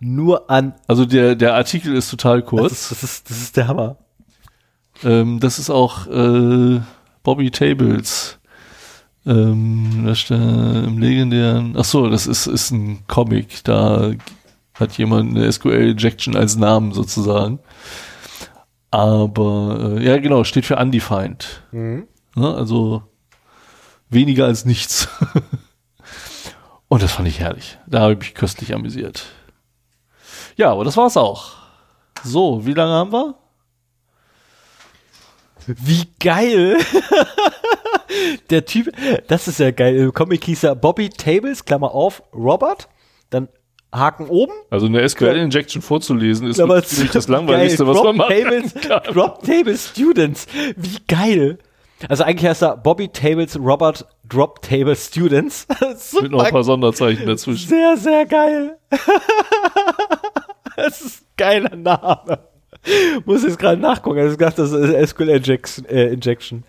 Nur 0.00 0.50
an. 0.50 0.74
Also 0.86 1.06
der, 1.06 1.34
der 1.34 1.54
Artikel 1.54 1.94
ist 1.96 2.10
total 2.10 2.42
Das 2.42 2.48
kurz. 2.50 2.72
ist, 2.72 2.90
das, 2.92 3.02
ist, 3.02 3.30
das 3.30 3.38
ist 3.42 3.56
der 3.56 3.68
Hammer. 3.68 3.96
ähm, 5.02 5.40
das 5.40 5.58
ist 5.58 5.70
auch 5.70 6.06
äh, 6.06 6.80
Bobby 7.22 7.50
Tables. 7.50 8.38
Ähm, 9.26 10.02
da 10.04 10.14
steht 10.14 10.38
im 10.38 10.98
legendären, 10.98 11.74
ach 11.78 11.84
so, 11.84 12.08
das 12.10 12.26
ist, 12.26 12.46
ist 12.46 12.70
ein 12.70 12.98
Comic. 13.08 13.64
Da 13.64 14.12
hat 14.74 14.98
jemand 14.98 15.36
eine 15.36 15.50
SQL-Injection 15.50 16.36
als 16.36 16.56
Namen 16.56 16.92
sozusagen. 16.92 17.60
Aber 18.90 19.96
äh, 19.98 20.04
ja, 20.04 20.18
genau, 20.18 20.44
steht 20.44 20.66
für 20.66 20.76
Undefined. 20.76 21.62
Ne? 22.36 22.54
Also 22.54 23.02
weniger 24.08 24.46
als 24.46 24.64
nichts. 24.64 25.08
Und 26.88 27.02
das 27.02 27.12
fand 27.12 27.28
ich 27.28 27.40
herrlich. 27.40 27.78
Da 27.86 28.00
habe 28.02 28.12
ich 28.12 28.18
mich 28.18 28.34
köstlich 28.34 28.74
amüsiert. 28.74 29.26
Ja, 30.56 30.70
aber 30.70 30.84
das 30.84 30.96
war's 30.96 31.16
auch. 31.16 31.52
So, 32.22 32.64
wie 32.66 32.74
lange 32.74 32.92
haben 32.92 33.12
wir? 33.12 33.34
Wie 35.66 36.04
geil! 36.20 36.78
der 38.50 38.64
Typ, 38.64 38.92
das 39.28 39.48
ist 39.48 39.58
ja 39.58 39.70
geil. 39.70 39.96
Im 39.96 40.12
Comic 40.12 40.44
hieß 40.44 40.64
er 40.64 40.76
Bobby 40.76 41.08
Tables, 41.08 41.64
Klammer 41.64 41.92
auf, 41.92 42.22
Robert, 42.32 42.88
dann 43.30 43.48
Haken 43.94 44.28
oben. 44.28 44.52
Also 44.70 44.86
eine 44.86 45.08
SQL-Injection 45.08 45.80
vorzulesen 45.82 46.48
ist 46.48 46.58
wirklich 46.58 46.86
zu. 46.86 47.06
das 47.06 47.28
Langweiligste, 47.28 47.84
Geil. 47.84 47.94
was 47.94 48.02
Drop 48.02 48.16
man 48.16 48.28
Tables, 48.28 48.74
kann. 48.88 49.02
Drop 49.14 49.42
Tables 49.42 49.88
Students. 49.88 50.46
Wie 50.76 50.98
geil! 51.08 51.58
Also 52.08 52.24
eigentlich 52.24 52.50
heißt 52.50 52.62
er 52.62 52.76
Bobby 52.76 53.08
Tables 53.08 53.58
Robert 53.58 54.04
Drop 54.28 54.60
Table 54.62 54.96
Students. 54.96 55.66
Mit 56.20 56.32
noch 56.32 56.42
ein 56.42 56.50
paar 56.50 56.64
Sonderzeichen 56.64 57.26
dazwischen. 57.26 57.68
Sehr, 57.68 57.96
sehr 57.96 58.26
geil. 58.26 58.76
das 60.76 61.00
ist 61.00 61.22
ein 61.22 61.26
geiler 61.36 61.76
Name. 61.76 62.40
Muss 63.24 63.44
jetzt 63.44 63.58
gerade 63.58 63.80
nachgucken. 63.80 64.18
Also 64.18 64.32
ich 64.32 64.38
dachte, 64.38 64.62
das 64.62 64.72
ist 64.72 65.10
SQL 65.10 65.30
Injection. 65.30 65.86
Äh, 65.86 66.08
Injection. 66.12 66.64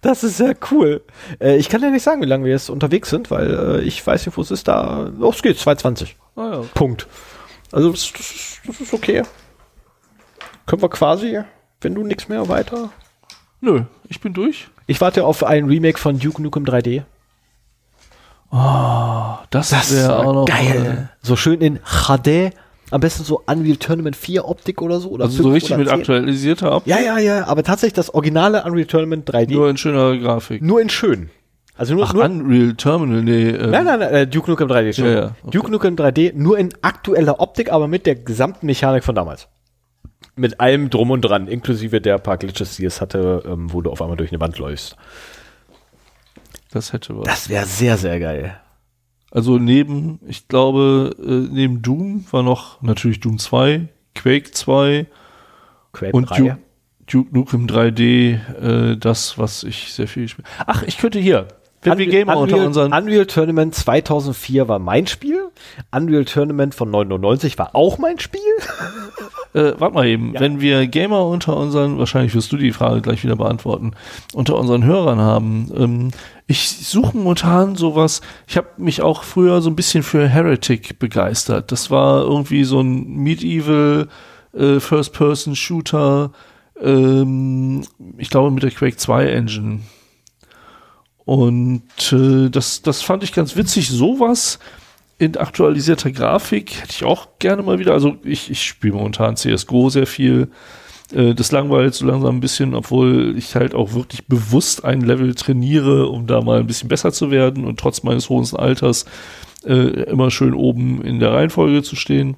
Das 0.00 0.24
ist 0.24 0.36
sehr 0.38 0.56
cool. 0.70 1.02
Äh, 1.40 1.56
ich 1.56 1.68
kann 1.68 1.80
ja 1.80 1.90
nicht 1.90 2.02
sagen, 2.02 2.20
wie 2.20 2.26
lange 2.26 2.44
wir 2.44 2.52
jetzt 2.52 2.68
unterwegs 2.68 3.10
sind, 3.10 3.30
weil 3.30 3.54
äh, 3.54 3.80
ich 3.82 4.04
weiß 4.04 4.26
nicht, 4.26 4.36
wo 4.36 4.42
es 4.42 4.50
ist. 4.50 4.66
Da 4.66 5.10
los 5.16 5.40
geht's, 5.42 5.60
220. 5.60 6.16
Ah, 6.36 6.50
ja. 6.52 6.60
Punkt. 6.74 7.06
Also 7.72 7.90
das, 7.90 8.12
das, 8.12 8.20
ist- 8.30 8.60
das 8.66 8.80
ist 8.80 8.92
okay. 8.94 9.22
Können 10.66 10.82
wir 10.82 10.88
quasi, 10.88 11.40
wenn 11.80 11.94
du 11.94 12.02
nichts 12.04 12.28
mehr 12.28 12.48
weiter. 12.48 12.90
Nö, 13.60 13.82
ich 14.08 14.20
bin 14.20 14.32
durch. 14.34 14.68
Ich 14.86 15.00
warte 15.00 15.24
auf 15.24 15.44
ein 15.44 15.66
Remake 15.66 15.98
von 15.98 16.18
Duke 16.18 16.42
Nukem 16.42 16.64
3D. 16.64 17.02
Das, 19.50 19.92
wäre 19.92 20.18
auch 20.18 20.32
noch 20.32 20.44
geil. 20.44 21.10
So 21.22 21.36
schön 21.36 21.60
in 21.60 21.78
HD. 21.84 22.52
Am 22.90 23.00
besten 23.00 23.24
so 23.24 23.42
Unreal 23.46 23.76
Tournament 23.76 24.14
4 24.14 24.46
Optik 24.46 24.80
oder 24.82 25.00
so. 25.00 25.08
Oder 25.10 25.24
Also 25.24 25.38
so 25.38 25.42
5 25.44 25.54
richtig 25.54 25.76
mit 25.78 25.88
10. 25.88 25.98
aktualisierter 26.00 26.70
Ab. 26.72 26.82
Ja, 26.86 27.00
ja, 27.00 27.18
ja. 27.18 27.46
Aber 27.46 27.62
tatsächlich 27.64 27.94
das 27.94 28.12
originale 28.14 28.62
Unreal 28.64 28.86
Tournament 28.86 29.28
3D. 29.28 29.52
Nur 29.52 29.68
in 29.70 29.76
schöner 29.76 30.16
Grafik. 30.18 30.62
nur 30.62 30.80
in 30.80 30.90
schön. 30.90 31.30
Also 31.76 31.94
nur, 31.94 32.04
Ach, 32.04 32.12
nur 32.12 32.24
Unreal 32.24 32.74
Terminal, 32.74 33.22
nee. 33.22 33.48
Ähm, 33.48 33.70
Nein, 33.70 33.84
nein, 33.84 33.98
nein, 33.98 34.14
äh, 34.14 34.26
Duke 34.26 34.50
Nukem 34.50 34.68
3D. 34.68 34.86
Entschuldigung. 34.86 35.22
Ja, 35.22 35.26
ja, 35.28 35.34
okay. 35.42 35.50
Duke 35.50 35.70
Nukem 35.72 35.96
3D 35.96 36.32
nur 36.34 36.56
in 36.58 36.70
aktueller 36.82 37.40
Optik, 37.40 37.72
aber 37.72 37.88
mit 37.88 38.06
der 38.06 38.14
gesamten 38.14 38.66
Mechanik 38.66 39.02
von 39.02 39.14
damals. 39.14 39.48
Mit 40.36 40.60
allem 40.60 40.90
drum 40.90 41.10
und 41.10 41.22
dran, 41.22 41.48
inklusive 41.48 42.00
der 42.00 42.18
paar 42.18 42.38
Glitches, 42.38 42.76
die 42.76 42.84
es 42.84 43.00
hatte, 43.00 43.42
ähm, 43.46 43.72
wo 43.72 43.80
du 43.80 43.90
auf 43.90 44.00
einmal 44.02 44.16
durch 44.16 44.30
eine 44.30 44.40
Wand 44.40 44.58
läufst. 44.58 44.96
Das 46.70 46.92
hätte 46.92 47.16
was. 47.16 47.24
Das 47.24 47.48
wäre 47.48 47.66
sehr, 47.66 47.96
sehr 47.96 48.18
geil. 48.20 48.56
Also 49.30 49.58
neben, 49.58 50.20
ich 50.26 50.46
glaube, 50.46 51.14
äh, 51.18 51.52
neben 51.52 51.82
Doom 51.82 52.24
war 52.30 52.44
noch 52.44 52.80
natürlich 52.82 53.18
Doom 53.18 53.38
2, 53.38 53.88
Quake 54.14 54.52
2 54.52 55.06
Quake 55.92 56.16
und 56.16 56.30
3. 56.30 56.36
Duke, 56.36 56.58
Duke 57.06 57.34
Nukem 57.36 57.66
3D, 57.66 58.92
äh, 58.92 58.96
das, 58.96 59.38
was 59.38 59.64
ich 59.64 59.92
sehr 59.92 60.06
viel 60.06 60.28
spiele. 60.28 60.46
Ach, 60.66 60.82
ich 60.84 60.98
könnte 60.98 61.18
hier, 61.18 61.48
wenn 61.84 61.98
wir 61.98 62.06
Gamer 62.06 62.36
unter 62.36 62.54
Unreal, 62.56 62.66
unseren 62.66 62.92
Unreal 62.92 63.26
Tournament 63.26 63.74
2004 63.74 64.68
war 64.68 64.78
mein 64.78 65.06
Spiel. 65.06 65.40
Unreal 65.92 66.24
Tournament 66.24 66.74
von 66.74 66.90
99 66.90 67.58
war 67.58 67.74
auch 67.74 67.98
mein 67.98 68.18
Spiel. 68.18 68.40
Äh, 69.54 69.72
warte 69.78 69.94
mal 69.94 70.06
eben, 70.06 70.32
Ja. 70.34 70.40
wenn 70.40 70.60
wir 70.60 70.86
Gamer 70.86 71.24
unter 71.26 71.56
unseren, 71.56 71.98
wahrscheinlich 71.98 72.34
wirst 72.34 72.50
du 72.52 72.56
die 72.56 72.72
Frage 72.72 73.00
gleich 73.02 73.22
wieder 73.22 73.36
beantworten, 73.36 73.92
unter 74.32 74.56
unseren 74.58 74.84
Hörern 74.84 75.20
haben, 75.20 75.70
ähm, 75.76 76.10
ich 76.46 76.68
suche 76.68 77.16
momentan 77.16 77.76
sowas, 77.76 78.20
ich 78.46 78.56
habe 78.56 78.66
mich 78.76 79.00
auch 79.00 79.22
früher 79.22 79.62
so 79.62 79.70
ein 79.70 79.76
bisschen 79.76 80.02
für 80.02 80.28
Heretic 80.28 80.98
begeistert. 80.98 81.72
Das 81.72 81.90
war 81.90 82.22
irgendwie 82.22 82.64
so 82.64 82.80
ein 82.80 83.16
Medieval 83.16 84.08
äh, 84.52 84.80
First-Person-Shooter, 84.80 86.32
ähm, 86.82 87.82
ich 88.18 88.30
glaube 88.30 88.50
mit 88.50 88.62
der 88.62 88.70
Quake 88.72 88.96
2 88.96 89.26
Engine. 89.26 89.80
Und 91.24 92.12
äh, 92.12 92.50
das, 92.50 92.82
das 92.82 93.02
fand 93.02 93.22
ich 93.22 93.32
ganz 93.32 93.56
witzig. 93.56 93.88
Sowas 93.88 94.58
in 95.18 95.36
aktualisierter 95.36 96.10
Grafik 96.10 96.82
hätte 96.82 96.92
ich 96.92 97.04
auch 97.04 97.28
gerne 97.38 97.62
mal 97.62 97.78
wieder. 97.78 97.92
Also 97.92 98.16
ich, 98.24 98.50
ich 98.50 98.62
spiele 98.62 98.94
momentan 98.94 99.36
CSGO 99.36 99.88
sehr 99.88 100.06
viel. 100.06 100.48
Äh, 101.12 101.34
das 101.34 101.52
langweilt 101.52 101.94
so 101.94 102.06
langsam 102.06 102.36
ein 102.36 102.40
bisschen, 102.40 102.74
obwohl 102.74 103.34
ich 103.38 103.54
halt 103.54 103.74
auch 103.74 103.94
wirklich 103.94 104.26
bewusst 104.26 104.84
ein 104.84 105.00
Level 105.00 105.34
trainiere, 105.34 106.08
um 106.08 106.26
da 106.26 106.40
mal 106.40 106.60
ein 106.60 106.66
bisschen 106.66 106.88
besser 106.88 107.12
zu 107.12 107.30
werden 107.30 107.64
und 107.64 107.78
trotz 107.78 108.02
meines 108.02 108.28
hohen 108.28 108.46
Alters 108.56 109.06
äh, 109.64 110.04
immer 110.04 110.30
schön 110.30 110.54
oben 110.54 111.02
in 111.02 111.20
der 111.20 111.32
Reihenfolge 111.32 111.82
zu 111.82 111.96
stehen. 111.96 112.36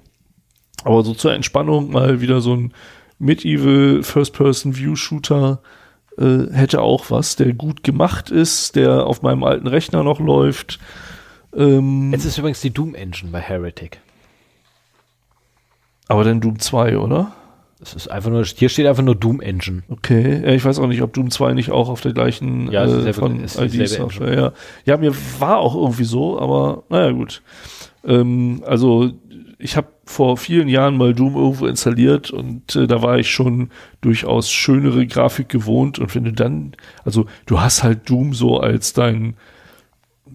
Aber 0.85 1.03
so 1.03 1.15
zur 1.15 1.33
Entspannung 1.33 1.91
mal 1.91 2.21
wieder 2.21 2.41
so 2.41 2.55
ein 2.55 2.73
Medieval 3.19 4.03
First-Person-View-Shooter 4.03 5.61
äh, 6.19 6.53
hätte 6.53 6.81
auch 6.83 7.11
was, 7.11 7.36
der 7.36 7.53
gut 7.53 7.83
gemacht 7.83 8.31
ist, 8.31 8.77
der 8.77 9.07
auf 9.07 9.23
meinem 9.23 9.43
alten 9.45 9.67
Rechner 9.67 10.03
noch 10.03 10.20
läuft. 10.20 10.78
Ähm, 11.55 12.12
Jetzt 12.12 12.25
ist 12.25 12.39
übrigens 12.39 12.61
die 12.61 12.70
Doom 12.70 12.95
Engine 12.95 13.31
bei 13.31 13.41
Heretic. 13.41 14.01
aber 16.09 16.25
dann 16.25 16.41
Doom 16.41 16.59
2, 16.59 16.99
oder? 16.99 17.33
Das 17.78 17.93
ist 17.95 18.09
einfach 18.09 18.31
nur, 18.31 18.43
hier 18.45 18.69
steht 18.70 18.86
einfach 18.86 19.03
nur 19.03 19.15
Doom 19.15 19.41
Engine. 19.41 19.83
Okay, 19.89 20.41
ja, 20.43 20.53
ich 20.53 20.65
weiß 20.65 20.78
auch 20.78 20.86
nicht, 20.86 21.03
ob 21.03 21.12
Doom 21.12 21.31
2 21.31 21.53
nicht 21.53 21.70
auch 21.70 21.89
auf 21.91 22.01
der 22.01 22.12
gleichen 22.15 22.70
Ja, 22.73 22.85
ist 22.85 23.05
äh, 23.07 23.12
von 23.12 23.45
ID-Software, 23.45 24.35
ja. 24.35 24.53
Ja, 24.86 24.97
mir 24.97 25.12
war 25.39 25.59
auch 25.59 25.75
irgendwie 25.75 26.05
so, 26.05 26.41
aber 26.41 26.85
naja, 26.89 27.11
gut. 27.11 27.43
Ähm, 28.05 28.62
also 28.67 29.11
ich 29.59 29.77
habe 29.77 29.89
vor 30.09 30.36
vielen 30.36 30.68
Jahren 30.68 30.97
mal 30.97 31.15
Doom 31.15 31.35
irgendwo 31.35 31.67
installiert 31.67 32.31
und 32.31 32.76
äh, 32.76 32.86
da 32.86 33.02
war 33.02 33.18
ich 33.18 33.31
schon 33.31 33.70
durchaus 34.01 34.51
schönere 34.51 35.05
Grafik 35.07 35.49
gewohnt 35.49 35.99
und 35.99 36.15
wenn 36.15 36.25
du 36.25 36.33
dann, 36.33 36.73
also 37.05 37.26
du 37.44 37.60
hast 37.60 37.83
halt 37.83 38.09
Doom 38.09 38.33
so 38.33 38.60
als 38.60 38.93
dein 38.93 39.35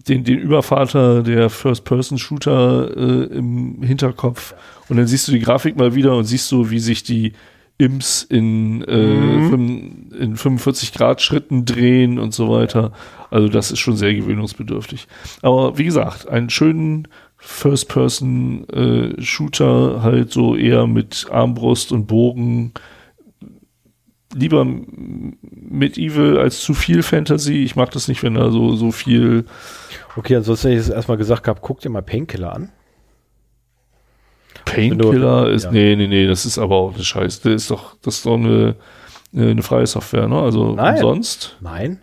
den, 0.08 0.24
den 0.24 0.38
Übervater 0.38 1.22
der 1.22 1.50
First-Person-Shooter 1.50 2.96
äh, 2.96 3.36
im 3.36 3.82
Hinterkopf 3.82 4.54
und 4.88 4.96
dann 4.98 5.06
siehst 5.06 5.28
du 5.28 5.32
die 5.32 5.40
Grafik 5.40 5.76
mal 5.76 5.94
wieder 5.94 6.16
und 6.16 6.24
siehst 6.24 6.48
so, 6.48 6.70
wie 6.70 6.78
sich 6.78 7.02
die 7.02 7.32
Imps 7.78 8.22
in, 8.22 8.82
äh, 8.82 9.48
fünf- 9.48 10.14
in 10.18 10.36
45 10.36 10.92
Grad 10.92 11.20
Schritten 11.20 11.64
drehen 11.64 12.18
und 12.18 12.32
so 12.32 12.48
weiter. 12.50 12.92
Also 13.30 13.48
das 13.48 13.70
ist 13.70 13.80
schon 13.80 13.96
sehr 13.96 14.14
gewöhnungsbedürftig. 14.14 15.08
Aber 15.40 15.78
wie 15.78 15.84
gesagt, 15.84 16.28
einen 16.28 16.50
schönen 16.50 17.08
First-Person-Shooter 17.44 20.02
halt 20.02 20.32
so 20.32 20.56
eher 20.56 20.86
mit 20.86 21.26
Armbrust 21.30 21.92
und 21.92 22.06
Bogen. 22.06 22.72
Lieber 24.34 24.64
mit 24.64 25.98
Evil 25.98 26.38
als 26.38 26.60
zu 26.60 26.72
viel 26.72 27.02
Fantasy. 27.02 27.64
Ich 27.64 27.76
mag 27.76 27.90
das 27.90 28.08
nicht, 28.08 28.22
wenn 28.22 28.32
da 28.34 28.50
so, 28.50 28.76
so 28.76 28.92
viel 28.92 29.44
Okay, 30.16 30.36
ansonsten 30.36 30.68
hätte 30.68 30.80
ich 30.80 30.86
jetzt 30.86 30.94
erstmal 30.94 31.16
gesagt 31.16 31.44
gehabt, 31.44 31.62
guck 31.62 31.80
dir 31.80 31.88
mal 31.88 32.02
Painkiller 32.02 32.54
an. 32.54 32.70
Painkiller 34.64 35.50
ist, 35.50 35.64
ja. 35.64 35.72
nee, 35.72 35.96
nee, 35.96 36.06
nee, 36.06 36.26
das 36.26 36.44
ist 36.44 36.58
aber 36.58 36.76
auch 36.76 36.94
eine 36.94 37.02
Scheiße. 37.02 37.40
Das 37.44 37.62
ist 37.62 37.70
doch, 37.70 37.96
das 38.02 38.16
ist 38.16 38.26
doch 38.26 38.36
eine, 38.36 38.76
eine 39.34 39.62
freie 39.62 39.86
Software, 39.86 40.28
ne? 40.28 40.40
Also 40.40 40.74
Nein. 40.74 40.94
umsonst. 40.94 41.56
Nein, 41.60 41.98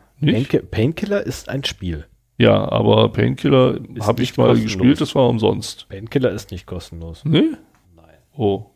Painkiller 0.72 1.26
ist 1.26 1.50
ein 1.50 1.64
Spiel. 1.64 2.06
Ja, 2.40 2.72
aber 2.72 3.10
Painkiller 3.10 3.80
habe 4.00 4.24
ich 4.24 4.38
mal 4.38 4.48
kostenlos. 4.48 4.64
gespielt, 4.64 5.02
das 5.02 5.14
war 5.14 5.28
umsonst. 5.28 5.90
Painkiller 5.90 6.32
ist 6.32 6.52
nicht 6.52 6.66
kostenlos. 6.66 7.26
Nee? 7.26 7.52
Nein. 7.98 8.06
Oh. 8.38 8.68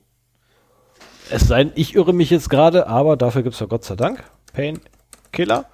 Es 1.30 1.48
sei 1.48 1.64
denn, 1.64 1.74
ich 1.76 1.96
irre 1.96 2.12
mich 2.12 2.30
jetzt 2.30 2.50
gerade, 2.50 2.88
aber 2.88 3.16
dafür 3.16 3.42
gibt 3.42 3.54
es 3.54 3.62
ja 3.62 3.66
Gott 3.68 3.86
sei 3.86 3.96
Dank 3.96 4.22
Painkiller. 4.52 5.70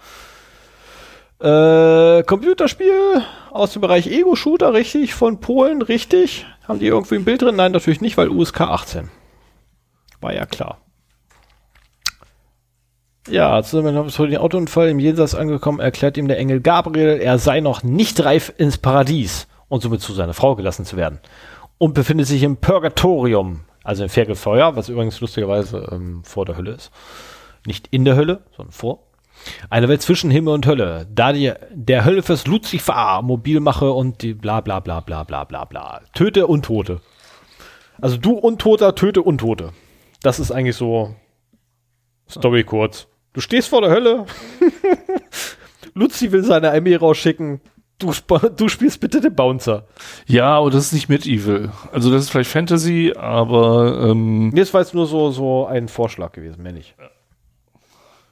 Äh, 1.41 2.21
Computerspiel 2.23 3.23
aus 3.49 3.73
dem 3.73 3.81
Bereich 3.81 4.05
Ego-Shooter, 4.05 4.71
richtig? 4.73 5.15
Von 5.15 5.39
Polen, 5.39 5.81
richtig? 5.81 6.45
Haben 6.67 6.77
die 6.77 6.87
irgendwie 6.87 7.15
ein 7.15 7.25
Bild 7.25 7.41
drin? 7.41 7.55
Nein, 7.55 7.71
natürlich 7.71 8.01
nicht, 8.01 8.17
weil 8.17 8.29
USK 8.29 8.61
18. 8.61 9.09
War 10.21 10.33
ja 10.33 10.45
klar. 10.45 10.77
Ja, 13.27 13.61
zusammen 13.61 14.09
zu 14.09 14.25
dem 14.25 14.39
Autounfall 14.41 14.89
im 14.89 14.99
Jenseits 14.99 15.35
angekommen, 15.35 15.79
erklärt 15.79 16.17
ihm 16.17 16.27
der 16.27 16.39
Engel 16.39 16.61
Gabriel, 16.61 17.19
er 17.21 17.37
sei 17.37 17.59
noch 17.59 17.83
nicht 17.83 18.23
reif 18.23 18.53
ins 18.57 18.77
Paradies 18.77 19.47
und 19.67 19.81
somit 19.81 20.01
zu 20.01 20.13
seiner 20.13 20.33
Frau 20.33 20.55
gelassen 20.55 20.85
zu 20.85 20.97
werden. 20.97 21.19
Und 21.77 21.93
befindet 21.93 22.27
sich 22.27 22.43
im 22.43 22.57
Purgatorium, 22.57 23.61
also 23.83 24.03
im 24.03 24.09
Fegefeuer, 24.09 24.75
was 24.75 24.89
übrigens 24.89 25.19
lustigerweise 25.21 25.89
ähm, 25.91 26.23
vor 26.23 26.45
der 26.45 26.57
Hölle 26.57 26.71
ist. 26.71 26.91
Nicht 27.65 27.87
in 27.91 28.05
der 28.05 28.15
Hölle, 28.15 28.41
sondern 28.55 28.71
vor. 28.71 29.03
Eine 29.69 29.87
Welt 29.87 30.01
zwischen 30.01 30.31
Himmel 30.31 30.53
und 30.53 30.65
Hölle, 30.65 31.07
da 31.13 31.31
die, 31.31 31.53
der 31.71 32.05
Hölle 32.05 32.23
fürs 32.23 32.47
Luzifer 32.47 33.21
mobil 33.21 33.59
mache 33.59 33.91
und 33.91 34.21
die 34.21 34.33
bla 34.33 34.61
bla 34.61 34.79
bla 34.79 34.99
bla 34.99 35.23
bla 35.23 35.43
bla 35.43 35.65
bla. 35.65 36.01
Töte 36.13 36.47
Untote. 36.47 36.99
Also 38.01 38.17
du 38.17 38.33
Untoter, 38.33 38.95
töte 38.95 39.21
Untote. 39.21 39.71
Das 40.21 40.39
ist 40.39 40.51
eigentlich 40.51 40.75
so 40.75 41.15
Story 42.29 42.63
kurz. 42.63 43.07
Du 43.33 43.41
stehst 43.41 43.69
vor 43.69 43.81
der 43.81 43.91
Hölle. 43.91 44.25
Luzi 45.93 46.31
will 46.31 46.43
seine 46.43 46.71
Armee 46.71 46.95
rausschicken. 46.95 47.61
Du, 47.99 48.13
du 48.55 48.69
spielst 48.69 49.01
bitte 49.01 49.19
den 49.19 49.35
Bouncer. 49.35 49.85
Ja, 50.25 50.57
aber 50.57 50.71
das 50.71 50.85
ist 50.85 50.93
nicht 50.93 51.09
Medieval. 51.09 51.71
Also 51.91 52.09
das 52.11 52.23
ist 52.23 52.29
vielleicht 52.29 52.49
Fantasy, 52.49 53.13
aber 53.17 54.09
ähm, 54.09 54.51
Mir 54.51 54.61
ist 54.63 54.73
jetzt 54.73 54.93
nur 54.93 55.05
so, 55.05 55.31
so 55.31 55.65
ein 55.65 55.89
Vorschlag 55.89 56.31
gewesen, 56.31 56.63
mehr 56.63 56.71
nicht. 56.71 56.95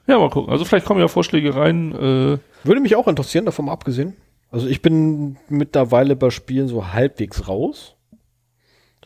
ja, 0.08 0.18
mal 0.18 0.30
gucken. 0.30 0.54
Also 0.54 0.64
vielleicht 0.64 0.86
kommen 0.86 1.02
ja 1.02 1.10
Vorschläge 1.10 1.54
rein. 1.54 1.92
Äh, 1.92 2.38
Würde 2.66 2.82
mich 2.82 2.96
auch 2.96 3.10
interessieren, 3.10 3.46
davon 3.46 3.66
mal 3.66 3.74
abgesehen. 3.74 4.16
Also 4.52 4.68
ich 4.68 4.82
bin 4.82 5.36
mittlerweile 5.50 6.16
bei 6.16 6.30
Spielen 6.30 6.70
so 6.70 6.94
halbwegs 6.94 7.50
raus. 7.50 7.97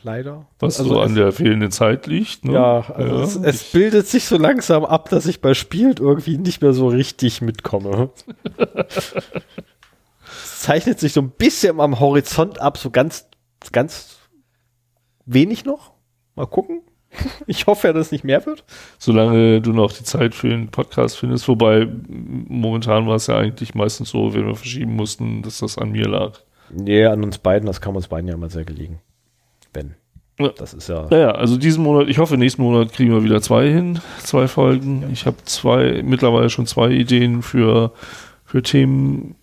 Leider. 0.04 0.46
was 0.58 0.80
also 0.80 0.94
so 0.94 1.00
an 1.00 1.14
der 1.14 1.32
fehlenden 1.32 1.70
Zeit 1.70 2.06
liegt. 2.06 2.44
Ne? 2.44 2.54
Ja, 2.54 2.84
also 2.94 3.20
es, 3.20 3.36
es 3.36 3.72
bildet 3.72 4.08
sich 4.08 4.24
so 4.24 4.36
langsam 4.36 4.84
ab, 4.84 5.08
dass 5.10 5.26
ich 5.26 5.40
bei 5.40 5.54
Spielen 5.54 5.94
irgendwie 5.98 6.38
nicht 6.38 6.60
mehr 6.60 6.72
so 6.72 6.88
richtig 6.88 7.40
mitkomme. 7.40 8.10
es 8.56 10.60
zeichnet 10.60 10.98
sich 10.98 11.12
so 11.12 11.20
ein 11.20 11.30
bisschen 11.30 11.80
am 11.80 12.00
Horizont 12.00 12.60
ab, 12.60 12.78
so 12.78 12.90
ganz, 12.90 13.28
ganz 13.70 14.18
wenig 15.24 15.64
noch. 15.64 15.92
Mal 16.34 16.46
gucken. 16.46 16.82
Ich 17.46 17.66
hoffe 17.66 17.88
ja, 17.88 17.92
dass 17.92 18.06
es 18.06 18.12
nicht 18.12 18.24
mehr 18.24 18.44
wird. 18.46 18.64
solange 18.98 19.60
du 19.60 19.72
noch 19.72 19.92
die 19.92 20.04
Zeit 20.04 20.34
für 20.34 20.48
den 20.48 20.68
Podcast 20.68 21.18
findest. 21.18 21.46
Wobei 21.46 21.86
momentan 22.08 23.06
war 23.06 23.16
es 23.16 23.26
ja 23.26 23.36
eigentlich 23.36 23.74
meistens 23.74 24.10
so, 24.10 24.34
wenn 24.34 24.46
wir 24.46 24.54
verschieben 24.54 24.96
mussten, 24.96 25.42
dass 25.42 25.58
das 25.58 25.76
an 25.76 25.92
mir 25.92 26.08
lag. 26.08 26.38
Nee, 26.70 27.04
an 27.04 27.22
uns 27.22 27.38
beiden, 27.38 27.66
das 27.66 27.82
kam 27.82 27.96
uns 27.96 28.08
beiden 28.08 28.28
ja 28.28 28.36
mal 28.36 28.50
sehr 28.50 28.64
gelegen. 28.64 29.00
Wenn. 29.72 29.94
Ja. 30.38 30.48
Das 30.56 30.74
ist 30.74 30.88
ja. 30.88 31.06
Naja, 31.10 31.32
also 31.32 31.56
diesen 31.56 31.82
Monat, 31.84 32.08
ich 32.08 32.18
hoffe, 32.18 32.36
nächsten 32.36 32.62
Monat 32.62 32.92
kriegen 32.92 33.12
wir 33.12 33.22
wieder 33.22 33.40
zwei 33.42 33.68
hin, 33.70 34.00
zwei 34.22 34.48
Folgen. 34.48 35.10
Ich 35.12 35.26
habe 35.26 35.36
zwei, 35.44 36.02
mittlerweile 36.02 36.50
schon 36.50 36.66
zwei 36.66 36.90
Ideen 36.90 37.42
für, 37.42 37.92
für 38.44 38.62
Themen, 38.62 39.36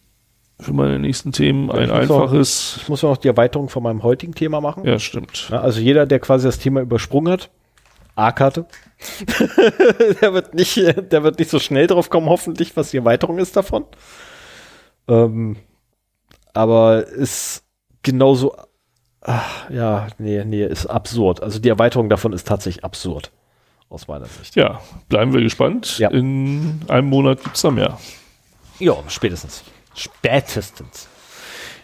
für 0.60 0.74
meine 0.74 1.00
nächsten 1.00 1.32
Themen. 1.32 1.72
Ein 1.72 1.86
ich 1.86 1.92
einfaches. 1.92 2.80
Ich 2.82 2.90
muss 2.90 3.04
noch 3.04 3.18
die 3.18 3.28
Erweiterung 3.28 3.70
von 3.70 3.84
meinem 3.84 4.04
heutigen 4.04 4.34
Thema 4.34 4.62
machen. 4.62 4.84
Ja, 4.86 5.00
stimmt. 5.00 5.50
Ja, 5.52 5.62
also 5.62 5.80
jeder, 5.80 6.06
der 6.06 6.20
quasi 6.20 6.48
das 6.48 6.60
Thema 6.60 6.82
übersprungen 6.82 7.32
hat, 7.32 7.50
A-Karte, 8.16 8.66
der 10.22 10.34
wird 10.34 10.54
nicht, 10.54 10.76
der 10.78 11.24
wird 11.24 11.40
nicht 11.40 11.50
so 11.50 11.60
schnell 11.60 11.88
drauf 11.88 12.10
kommen, 12.10 12.28
hoffentlich, 12.28 12.76
was 12.76 12.92
die 12.92 12.98
Erweiterung 12.98 13.38
ist 13.38 13.56
davon. 13.56 13.86
Ähm, 15.08 15.56
aber 16.54 17.08
ist 17.08 17.64
genauso, 18.04 18.56
ach, 19.22 19.70
ja, 19.70 20.08
nee, 20.18 20.44
nee, 20.46 20.64
ist 20.64 20.86
absurd. 20.86 21.42
Also 21.44 21.60
die 21.60 21.70
Erweiterung 21.70 22.10
davon 22.10 22.34
ist 22.34 22.48
tatsächlich 22.48 22.84
absurd. 22.84 23.32
Aus 23.90 24.08
meiner 24.08 24.26
Sicht. 24.26 24.56
Ja, 24.56 24.82
bleiben 25.08 25.34
wir 25.34 25.42
gespannt. 25.42 25.98
Ja. 25.98 26.12
In 26.12 26.82
einem 26.90 27.10
Monat 27.10 27.44
gibt's 27.44 27.62
da 27.62 27.72
mehr. 27.72 27.98
Ja, 28.78 28.94
spätestens. 29.08 29.64
Spätestens. 29.96 31.08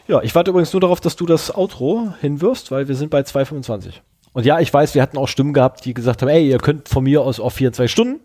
Ja, 0.08 0.22
ich 0.22 0.36
warte 0.36 0.52
übrigens 0.52 0.72
nur 0.72 0.82
darauf, 0.82 1.02
dass 1.02 1.16
du 1.16 1.26
das 1.26 1.56
Outro 1.56 2.14
hinwirfst, 2.22 2.70
weil 2.70 2.88
wir 2.88 2.96
sind 2.96 3.10
bei 3.10 3.22
2,25. 3.22 3.94
Und 4.36 4.46
ja, 4.46 4.60
ich 4.60 4.72
weiß, 4.74 4.94
wir 4.96 5.02
hatten 5.02 5.18
auch 5.18 5.30
Stimmen 5.30 5.54
gehabt, 5.54 5.86
die 5.86 5.94
gesagt 5.94 6.22
haben, 6.22 6.28
ey, 6.28 6.50
ihr 6.50 6.58
könnt 6.58 6.90
von 6.90 7.06
mir 7.06 7.22
aus 7.22 7.40
auf 7.40 7.54
24 7.54 7.90
Stunden. 7.90 8.20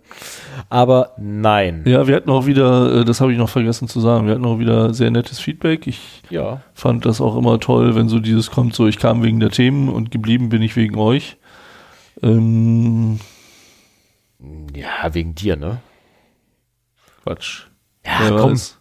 Aber 0.69 1.13
nein. 1.19 1.85
Ja, 1.87 2.09
wir 2.09 2.17
hatten 2.17 2.31
auch 2.31 2.47
wieder, 2.47 2.97
äh, 3.01 3.05
das 3.05 3.21
habe 3.21 3.31
ich 3.33 3.39
noch 3.39 3.49
vergessen 3.49 3.87
zu 3.87 4.01
sagen, 4.01 4.27
wir 4.27 4.35
hatten 4.35 4.45
auch 4.45 4.59
wieder 4.59 4.93
sehr 4.93 5.13
nettes 5.13 5.39
Feedback. 5.39 5.87
Ich 5.87 6.23
Ja. 6.29 6.63
fand 6.75 7.07
das 7.07 7.21
auch 7.21 7.37
immer 7.37 7.61
toll, 7.61 7.95
wenn 7.95 8.09
so 8.09 8.19
dieses 8.19 8.51
kommt, 8.51 8.75
so 8.75 8.89
ich 8.89 8.99
kam 8.99 9.23
wegen 9.23 9.39
der 9.39 9.51
Themen 9.51 9.89
und 9.89 10.11
geblieben 10.11 10.49
bin 10.49 10.63
ich 10.63 10.75
wegen 10.75 10.99
euch. 10.99 11.37
Ähm, 12.25 13.21
Ja, 14.75 15.15
wegen 15.15 15.37
dir, 15.37 15.55
ne? 15.55 15.79
Quatsch. 17.23 17.67
Ja, 18.05 18.13
Wer 18.21 18.37
komm. 18.37 18.51
weiß. 18.53 18.79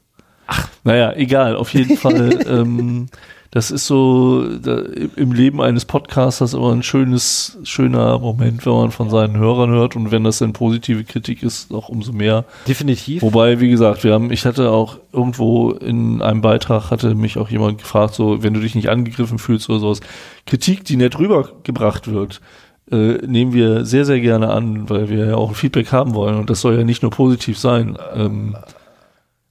Ach, 0.48 0.68
naja, 0.84 1.14
egal, 1.14 1.56
auf 1.56 1.74
jeden 1.76 1.96
Fall. 1.98 2.40
ähm, 2.48 3.06
das 3.52 3.72
ist 3.72 3.88
so 3.88 4.48
da, 4.60 4.84
im 5.16 5.32
Leben 5.32 5.60
eines 5.60 5.86
Podcasters 5.86 6.54
immer 6.54 6.72
ein 6.72 6.84
schönes, 6.84 7.58
schöner 7.64 8.20
Moment, 8.20 8.66
wenn 8.66 8.74
man 8.74 8.92
von 8.92 9.10
seinen 9.10 9.38
Hörern 9.38 9.72
hört 9.72 9.96
und 9.96 10.12
wenn 10.12 10.24
das 10.24 10.38
dann 10.38 10.54
positive 10.54 11.04
Kritik 11.04 11.42
ist, 11.42 11.72
noch 11.72 11.90
umso 11.90 12.12
mehr. 12.14 12.46
Definitiv. 12.68 13.22
Wobei, 13.24 13.60
wie 13.60 13.70
gesagt, 13.70 14.04
wir 14.04 14.14
haben, 14.14 14.32
ich 14.32 14.46
hatte 14.46 14.70
auch 14.70 14.98
irgendwo 15.12 15.72
in 15.72 16.22
einem 16.22 16.42
Beitrag 16.42 16.92
hatte 16.92 17.16
mich 17.16 17.38
auch 17.38 17.50
jemand 17.50 17.80
gefragt, 17.80 18.14
so, 18.14 18.44
wenn 18.44 18.54
du 18.54 18.60
dich 18.60 18.76
nicht 18.76 18.90
angegriffen 18.90 19.40
fühlst 19.40 19.70
oder 19.70 19.80
sowas, 19.80 20.02
Kritik, 20.46 20.86
die 20.86 20.98
nicht 20.98 21.18
rübergebracht 21.18 22.12
wird, 22.12 22.42
äh, 22.92 23.18
nehmen 23.26 23.54
wir 23.54 23.86
sehr, 23.86 24.06
sehr 24.06 24.20
gerne 24.20 24.50
an, 24.50 24.90
weil 24.90 25.10
wir 25.10 25.26
ja 25.26 25.36
auch 25.36 25.50
ein 25.50 25.56
Feedback 25.56 25.92
haben 25.92 26.14
wollen 26.14 26.36
und 26.36 26.50
das 26.50 26.62
soll 26.62 26.78
ja 26.78 26.84
nicht 26.84 27.02
nur 27.02 27.12
positiv 27.12 27.58
sein. 27.58 27.98
Ähm, 28.14 28.56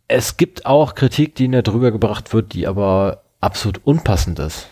Es 0.08 0.36
gibt 0.36 0.66
auch 0.66 0.94
Kritik, 0.94 1.34
die 1.34 1.48
nicht 1.48 1.66
drüber 1.66 1.90
gebracht 1.90 2.32
wird, 2.32 2.54
die 2.54 2.66
aber 2.66 3.22
absolut 3.40 3.80
unpassend 3.84 4.38
ist. 4.38 4.68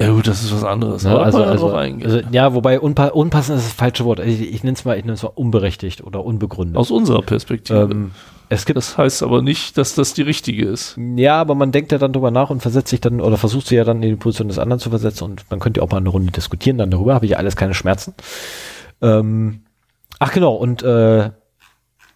ja 0.00 0.10
gut, 0.10 0.26
das 0.26 0.42
ist 0.42 0.52
was 0.54 0.64
anderes. 0.64 1.04
Ne? 1.04 1.18
Also, 1.18 1.42
also, 1.44 1.68
also, 1.74 2.20
ja, 2.30 2.54
wobei 2.54 2.80
unpa 2.80 3.08
unpassend 3.08 3.58
ist 3.58 3.66
das 3.66 3.72
falsche 3.74 4.04
Wort. 4.04 4.20
Ich, 4.20 4.40
ich 4.40 4.64
nenne 4.64 4.76
es 4.76 4.84
mal, 4.84 4.96
ich 4.96 5.04
nenne 5.04 5.14
es 5.14 5.22
mal 5.22 5.32
unberechtigt 5.34 6.02
oder 6.02 6.24
unbegründet. 6.24 6.76
Aus 6.76 6.90
unserer 6.90 7.22
Perspektive. 7.22 7.88
ähm, 7.90 8.10
es 8.48 8.66
gibt 8.66 8.76
das 8.76 8.98
heißt 8.98 9.22
aber 9.22 9.40
nicht, 9.40 9.78
dass 9.78 9.94
das 9.94 10.12
die 10.12 10.20
richtige 10.20 10.66
ist. 10.66 10.98
Ja, 11.16 11.40
aber 11.40 11.54
man 11.54 11.72
denkt 11.72 11.90
ja 11.90 11.96
dann 11.96 12.12
drüber 12.12 12.30
nach 12.30 12.50
und 12.50 12.60
versetzt 12.60 12.88
sich 12.88 13.00
dann 13.00 13.22
oder 13.22 13.38
versucht 13.38 13.66
sich 13.66 13.76
ja 13.76 13.84
dann 13.84 14.02
in 14.02 14.10
die 14.10 14.16
Position 14.16 14.48
des 14.48 14.58
anderen 14.58 14.78
zu 14.78 14.90
versetzen 14.90 15.24
und 15.24 15.44
man 15.48 15.58
könnte 15.58 15.80
ja 15.80 15.86
auch 15.86 15.90
mal 15.90 15.96
eine 15.96 16.10
Runde 16.10 16.32
diskutieren 16.32 16.76
dann 16.76 16.90
darüber, 16.90 17.14
habe 17.14 17.24
ich 17.24 17.30
ja 17.30 17.38
alles 17.38 17.56
keine 17.56 17.72
Schmerzen. 17.72 18.12
Ähm, 19.00 19.62
ach 20.18 20.32
genau, 20.32 20.54
und 20.54 20.82
äh, 20.82 21.30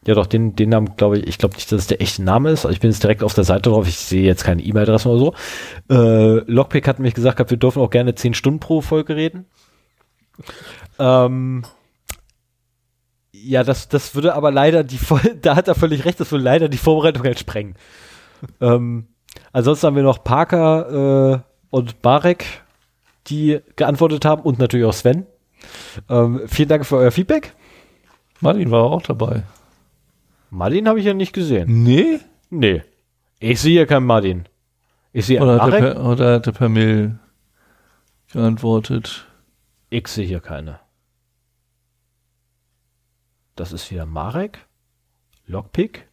ja 0.07 0.15
doch, 0.15 0.27
den, 0.27 0.55
den 0.55 0.71
Namen 0.71 0.97
glaube 0.97 1.19
ich, 1.19 1.27
ich 1.27 1.39
glaube 1.39 1.55
nicht, 1.55 1.71
dass 1.73 1.83
es 1.83 1.87
der 1.87 2.01
echte 2.01 2.23
Name 2.23 2.51
ist. 2.51 2.65
Also 2.65 2.75
ich 2.75 2.81
bin 2.81 2.91
jetzt 2.91 3.03
direkt 3.03 3.23
auf 3.23 3.35
der 3.35 3.45
Seite 3.45 3.71
drauf, 3.71 3.89
ich 3.89 3.99
sehe 3.99 4.25
jetzt 4.25 4.45
keine 4.45 4.63
E-Mail-Adresse 4.63 5.09
oder 5.09 5.19
so. 5.19 5.35
Äh, 5.91 6.51
Lockpick 6.51 6.87
hat 6.87 6.99
mich 6.99 7.15
gesagt, 7.15 7.51
wir 7.51 7.57
dürfen 7.57 7.83
auch 7.83 7.91
gerne 7.91 8.15
10 8.15 8.35
Stunden 8.35 8.61
pro 8.61 8.81
Folge 8.81 9.17
reden. 9.17 9.47
Ähm, 10.99 11.65
ja, 13.33 13.65
das, 13.65 13.89
das 13.89 14.15
würde 14.15 14.35
aber 14.35 14.51
leider 14.51 14.85
die, 14.85 14.99
da 15.43 15.57
hat 15.57 15.69
er 15.69 15.75
völlig 15.75 16.05
recht, 16.05 16.21
das 16.21 16.31
würde 16.31 16.45
leider 16.45 16.69
die 16.69 16.79
Vorbereitung 16.79 17.25
halt 17.25 17.39
sprengen. 17.39 17.75
Ähm, 18.61 19.09
ansonsten 19.53 19.87
haben 19.87 19.97
wir 19.97 20.03
noch 20.03 20.23
Parker 20.23 21.35
äh, 21.35 21.39
und 21.71 21.97
Marek, 22.03 22.45
die 23.27 23.61
geantwortet 23.77 24.25
haben 24.25 24.43
und 24.43 24.59
natürlich 24.59 24.87
auch 24.87 24.93
Sven. 24.93 25.27
Ähm, 26.09 26.43
vielen 26.47 26.69
Dank 26.69 26.87
für 26.87 26.97
euer 26.97 27.11
Feedback. 27.11 27.55
Martin 28.41 28.71
war 28.71 28.85
auch 28.85 29.03
dabei. 29.03 29.43
Martin 30.51 30.89
habe 30.89 30.99
ich 31.01 31.07
ja 31.07 31.15
nicht 31.15 31.33
gesehen. 31.33 31.83
Nee? 31.83 32.21
Nee. 32.51 32.83
Ich 33.39 33.61
sehe 33.61 33.73
hier 33.73 33.87
keinen 33.87 34.07
Martin. 34.07 34.49
Ich 35.13 35.27
sehe 35.27 35.41
Oder 35.41 35.53
er 35.53 35.59
Marek. 35.59 35.81
per, 35.81 36.05
oder 36.05 36.35
hat 36.35 36.47
er 36.47 36.53
per 36.53 36.69
Mail 36.69 37.19
geantwortet? 38.33 39.27
Ich 39.91 40.09
sehe 40.09 40.27
hier 40.27 40.41
keine. 40.41 40.81
Das 43.55 43.73
ist 43.73 43.91
wieder 43.91 44.05
Marek, 44.05 44.67
Lockpick, 45.47 46.07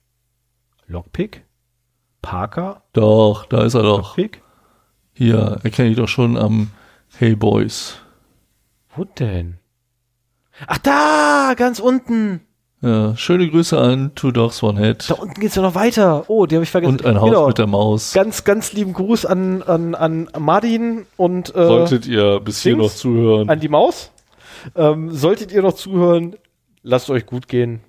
Lockpick, 0.87 1.43
Parker, 2.21 2.83
Doch, 2.93 3.45
da 3.45 3.63
ist 3.63 3.73
er 3.73 3.83
doch. 3.83 3.97
Lockpick. 4.17 4.41
Hier, 5.13 5.59
erkenne 5.63 5.89
ich 5.89 5.97
doch 5.97 6.07
schon 6.07 6.37
am 6.37 6.71
Hey 7.17 7.35
Boys. 7.35 7.99
Wo 8.95 9.03
denn? 9.03 9.59
Ach 10.67 10.77
da, 10.77 11.53
ganz 11.57 11.79
unten. 11.79 12.41
Ja, 12.83 13.15
schöne 13.15 13.49
Grüße 13.49 13.77
an 13.79 14.11
Two 14.13 14.31
Dogs 14.31 14.61
One 14.61 14.77
Head. 14.77 15.09
Da 15.09 15.13
unten 15.13 15.39
geht's 15.39 15.55
ja 15.55 15.61
noch 15.61 15.73
weiter. 15.73 16.25
Oh, 16.27 16.45
die 16.45 16.55
habe 16.55 16.63
ich 16.65 16.69
vergessen. 16.71 16.91
Und 16.91 17.05
ein 17.05 17.19
Haus 17.21 17.29
Genau. 17.29 17.47
mit 17.47 17.57
der 17.57 17.67
Maus. 17.67 18.11
Ganz, 18.11 18.43
ganz 18.43 18.73
lieben 18.73 18.91
Gruß 18.91 19.25
an, 19.25 19.63
an, 19.63 19.95
an 19.95 20.27
Martin 20.37 21.05
und 21.15 21.55
äh, 21.55 21.65
Solltet 21.65 22.05
ihr 22.07 22.41
bis 22.41 22.61
hier 22.61 22.73
Dings? 22.75 22.83
noch 22.83 22.91
zuhören. 22.93 23.49
an 23.49 23.59
die 23.61 23.69
Maus. 23.69 24.11
Ähm, 24.75 25.11
solltet 25.11 25.53
ihr 25.53 25.61
noch 25.61 25.73
zuhören, 25.73 26.35
lasst 26.83 27.09
euch 27.09 27.25
gut 27.25 27.47
gehen. 27.47 27.79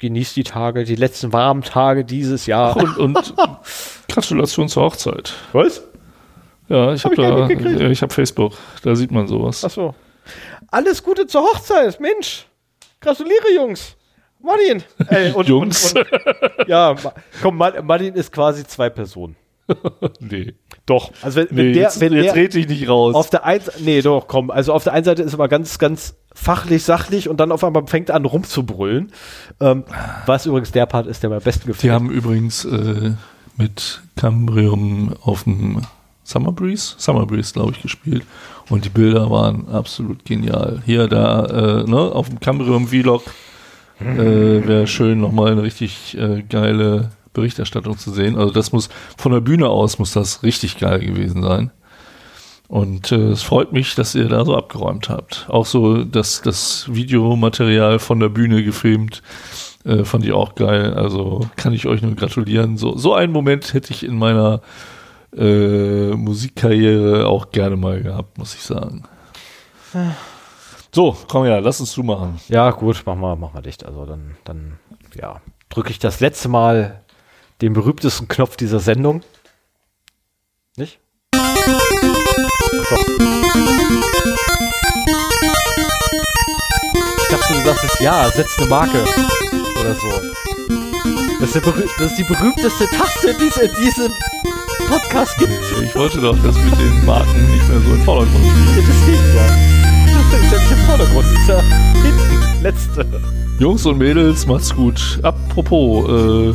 Genießt 0.00 0.34
die 0.36 0.42
Tage, 0.44 0.82
die 0.84 0.96
letzten 0.96 1.32
warmen 1.32 1.62
Tage 1.62 2.04
dieses 2.04 2.46
Jahr. 2.46 2.76
Und, 2.76 2.98
und 2.98 3.34
Gratulation 4.08 4.68
zur 4.68 4.82
Hochzeit. 4.84 5.32
Was? 5.52 5.82
Ja, 6.68 6.92
ich 6.92 7.04
Hab 7.04 7.16
habe 7.16 7.52
ich 7.52 7.58
da, 7.78 7.86
ich 7.88 8.02
habe 8.02 8.12
Facebook. 8.12 8.54
Da 8.82 8.94
sieht 8.96 9.12
man 9.12 9.28
sowas. 9.28 9.64
Achso. 9.64 9.94
Alles 10.68 11.02
Gute 11.04 11.26
zur 11.28 11.42
Hochzeit, 11.42 12.00
Mensch. 12.00 12.46
Gratuliere, 13.00 13.54
Jungs. 13.54 13.95
Martin. 14.46 14.82
Ey, 15.08 15.32
und, 15.32 15.48
Jungs. 15.48 15.92
Und, 15.92 16.00
und, 16.00 16.68
ja, 16.68 16.94
komm, 17.42 17.56
Ma- 17.58 17.82
Martin 17.82 18.14
ist 18.14 18.32
quasi 18.32 18.64
zwei 18.66 18.88
Personen. 18.88 19.36
nee. 20.20 20.54
Doch. 20.86 21.10
Also 21.22 21.40
wenn, 21.40 21.48
wenn 21.50 21.66
nee 21.66 21.72
der, 21.72 21.82
jetzt, 21.82 22.00
wenn 22.00 22.12
jetzt 22.12 22.26
der 22.26 22.34
red 22.36 22.54
ich 22.54 22.68
nicht 22.68 22.88
raus. 22.88 23.14
auf 23.16 23.30
der 23.30 23.44
einen 23.44 23.64
nee, 23.80 24.00
doch, 24.00 24.28
komm. 24.28 24.50
Also 24.52 24.72
auf 24.72 24.84
der 24.84 24.92
einen 24.92 25.04
Seite 25.04 25.22
ist 25.24 25.32
er 25.32 25.34
immer 25.34 25.48
ganz, 25.48 25.78
ganz 25.80 26.14
fachlich, 26.32 26.84
sachlich 26.84 27.28
und 27.28 27.38
dann 27.38 27.50
auf 27.50 27.64
einmal 27.64 27.84
fängt 27.88 28.08
er 28.10 28.14
an 28.14 28.24
rumzubrüllen. 28.24 29.10
Ähm, 29.60 29.84
was 30.26 30.46
übrigens 30.46 30.70
der 30.70 30.86
Part 30.86 31.08
ist, 31.08 31.22
der 31.24 31.30
mir 31.30 31.36
am 31.36 31.42
besten 31.42 31.62
Die 31.62 31.66
gefällt. 31.68 31.92
haben 31.92 32.10
übrigens 32.10 32.64
äh, 32.64 33.12
mit 33.56 34.02
Cambrium 34.16 35.14
auf 35.22 35.42
dem 35.42 35.82
Summer 36.22 36.52
Breeze, 36.52 36.94
Summer 36.98 37.26
Breeze, 37.26 37.52
glaube 37.52 37.72
ich, 37.72 37.82
gespielt. 37.82 38.24
Und 38.68 38.84
die 38.84 38.88
Bilder 38.90 39.30
waren 39.30 39.68
absolut 39.68 40.24
genial. 40.24 40.82
Hier, 40.84 41.08
da, 41.08 41.44
äh, 41.82 41.90
ne, 41.90 41.98
auf 41.98 42.28
dem 42.28 42.38
Cambrium 42.40 42.88
Vlog 42.88 43.22
äh, 44.00 44.66
wäre 44.66 44.86
schön, 44.86 45.20
nochmal 45.20 45.52
eine 45.52 45.62
richtig 45.62 46.16
äh, 46.18 46.42
geile 46.42 47.10
Berichterstattung 47.32 47.98
zu 47.98 48.10
sehen. 48.12 48.36
Also 48.36 48.52
das 48.52 48.72
muss, 48.72 48.88
von 49.16 49.32
der 49.32 49.40
Bühne 49.40 49.68
aus 49.68 49.98
muss 49.98 50.12
das 50.12 50.42
richtig 50.42 50.78
geil 50.78 51.00
gewesen 51.00 51.42
sein. 51.42 51.70
Und 52.68 53.12
äh, 53.12 53.30
es 53.30 53.42
freut 53.42 53.72
mich, 53.72 53.94
dass 53.94 54.14
ihr 54.14 54.28
da 54.28 54.44
so 54.44 54.56
abgeräumt 54.56 55.08
habt. 55.08 55.46
Auch 55.48 55.66
so 55.66 56.02
das, 56.02 56.42
das 56.42 56.92
Videomaterial 56.92 57.98
von 57.98 58.18
der 58.18 58.28
Bühne 58.28 58.64
gefilmt, 58.64 59.22
äh, 59.84 60.04
fand 60.04 60.24
ich 60.24 60.32
auch 60.32 60.56
geil. 60.56 60.94
Also 60.94 61.48
kann 61.56 61.72
ich 61.72 61.86
euch 61.86 62.02
nur 62.02 62.16
gratulieren. 62.16 62.76
So, 62.76 62.96
so 62.96 63.14
einen 63.14 63.32
Moment 63.32 63.72
hätte 63.72 63.92
ich 63.92 64.04
in 64.04 64.18
meiner 64.18 64.62
äh, 65.36 66.10
Musikkarriere 66.10 67.26
auch 67.26 67.50
gerne 67.50 67.76
mal 67.76 68.02
gehabt, 68.02 68.36
muss 68.38 68.54
ich 68.54 68.62
sagen. 68.62 69.04
So, 70.96 71.14
komm 71.28 71.44
her, 71.44 71.60
lass 71.60 71.78
uns 71.78 71.92
zumachen. 71.92 72.40
Ja, 72.48 72.70
gut, 72.70 73.02
mach 73.04 73.16
mal, 73.16 73.36
mach 73.36 73.52
mal 73.52 73.60
dicht. 73.60 73.84
Also 73.84 74.06
dann, 74.06 74.34
dann, 74.44 74.78
ja, 75.14 75.42
drücke 75.68 75.90
ich 75.90 75.98
das 75.98 76.20
letzte 76.20 76.48
Mal 76.48 77.02
den 77.60 77.74
berühmtesten 77.74 78.28
Knopf 78.28 78.56
dieser 78.56 78.80
Sendung. 78.80 79.20
Nicht? 80.78 80.98
Doch. 81.32 81.42
Ich 87.18 87.28
dachte, 87.28 87.52
du 87.52 87.60
sagst 87.62 87.84
es 87.84 87.98
ja, 88.00 88.30
setz 88.30 88.58
eine 88.58 88.68
Marke. 88.70 89.02
Oder 89.02 89.94
so. 89.96 90.08
Das 91.40 91.54
ist, 91.54 91.66
das 91.66 92.10
ist 92.10 92.16
die 92.16 92.24
berühmteste 92.24 92.86
Taste, 92.86 93.34
die 93.34 93.48
es 93.48 93.56
in 93.58 93.70
diesem 93.84 94.12
Podcast 94.88 95.36
gibt. 95.36 95.52
Ich 95.82 95.94
wollte 95.94 96.22
doch 96.22 96.42
das 96.42 96.56
mit 96.56 96.78
den 96.78 97.04
Marken 97.04 97.52
nicht 97.52 97.68
mehr 97.68 97.80
so 97.80 97.92
in 97.92 98.02
Vordergrund 98.02 98.46
spielen. 98.46 98.86
Deswegen, 98.88 99.36
ja. 99.36 99.75
Ist 100.42 100.52
ja 100.52 100.58
nicht 100.58 100.70
im 100.70 100.78
Vordergrund, 100.78 101.26
ist 101.32 101.48
ja 101.48 101.60
hinten. 102.02 102.62
Letzte. 102.62 103.06
Jungs 103.58 103.86
und 103.86 103.98
Mädels, 103.98 104.46
macht's 104.46 104.74
gut. 104.74 105.18
Apropos, 105.22 106.08
äh, 106.08 106.54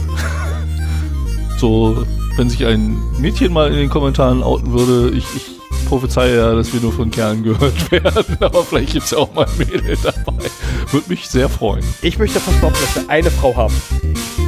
so, 1.58 2.06
wenn 2.38 2.50
sich 2.50 2.66
ein 2.66 2.98
Mädchen 3.20 3.54
mal 3.54 3.72
in 3.72 3.78
den 3.78 3.90
Kommentaren 3.90 4.44
outen 4.44 4.72
würde, 4.72 5.16
ich, 5.16 5.26
ich 5.36 5.52
prophezeie 5.88 6.38
ja, 6.38 6.56
dass 6.56 6.72
wir 6.72 6.80
nur 6.80 6.94
von 6.94 7.12
Kerlen 7.12 7.44
gehört 7.44 7.92
werden, 7.92 8.38
aber 8.40 8.64
vielleicht 8.64 8.94
gibt's 8.94 9.12
ja 9.12 9.18
auch 9.18 9.34
mal 9.34 9.46
ein 9.46 9.58
Mädel 9.58 9.98
dabei. 10.02 10.46
Würde 10.92 11.10
mich 11.10 11.28
sehr 11.28 11.50
freuen. 11.50 11.84
Ich 12.02 12.18
möchte 12.18 12.40
fast 12.40 12.60
behaupten, 12.62 12.80
dass 12.82 13.04
wir 13.04 13.10
eine 13.10 13.30
Frau 13.30 13.56
haben. 13.56 13.74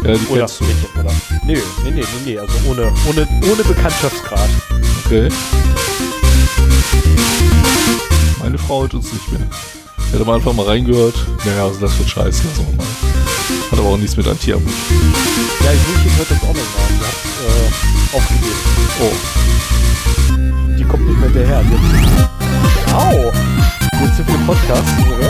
Ja, 0.06 0.16
die 0.16 0.26
Oder 0.28 0.40
kennst 0.40 0.62
du. 0.62 0.64
Mädchen, 0.64 1.00
oder? 1.00 1.12
Nee, 1.46 1.54
nee, 1.56 1.92
nee, 1.92 1.92
nee, 1.92 2.06
nee, 2.26 2.38
also 2.40 2.54
ohne, 2.70 2.92
ohne, 3.10 3.28
ohne 3.52 3.64
Bekanntschaftsgrad. 3.64 4.50
Okay. 5.06 5.30
Meine 8.40 8.58
Frau 8.58 8.82
hört 8.82 8.94
uns 8.94 9.12
nicht 9.12 9.32
mehr. 9.32 9.42
Ich 9.98 10.14
hätte 10.14 10.24
am 10.24 10.30
Anfang 10.30 10.56
mal 10.56 10.66
reingehört. 10.66 11.16
Naja, 11.46 11.64
also 11.66 11.80
das 11.80 11.98
wird 11.98 12.10
scheiße, 12.10 12.44
wir 12.44 12.78
mal. 12.78 12.86
Hat 13.72 13.80
aber 13.80 13.90
auch 13.90 13.98
nichts 13.98 14.16
mit 14.16 14.28
Antia. 14.28 14.56
Ja, 14.58 14.62
Julchen 15.72 16.18
hört 16.18 16.30
das 16.30 16.38
auch 16.44 16.54
mehr. 16.54 16.64
Die 16.90 17.06
hat 17.06 17.18
äh, 17.44 18.16
aufgegeben. 18.16 18.62
Oh, 19.02 19.14
Die 20.78 20.84
kommt 20.84 21.08
nicht 21.08 21.20
mehr 21.20 21.30
hinterher. 21.30 21.64
Jetzt. 21.72 22.94
Au! 22.94 23.32
Gut 24.00 24.16
zu 24.16 24.24
viele 24.24 24.38
Podcasts, 24.46 24.92
oder? 25.08 25.30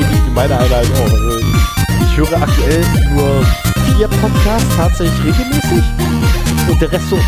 Ähnlich 0.00 0.26
wie 0.26 0.30
meine 0.34 0.58
Einheit 0.58 0.86
auch. 0.94 1.12
Also 1.12 1.38
ich, 1.38 1.46
ich 2.10 2.16
höre 2.16 2.42
aktuell 2.42 2.84
nur 3.12 3.46
vier 3.96 4.08
Podcasts 4.08 4.76
tatsächlich 4.76 5.20
regelmäßig 5.24 5.84
und 6.68 6.80
der 6.80 6.90
Rest 6.90 7.10
so, 7.10 7.18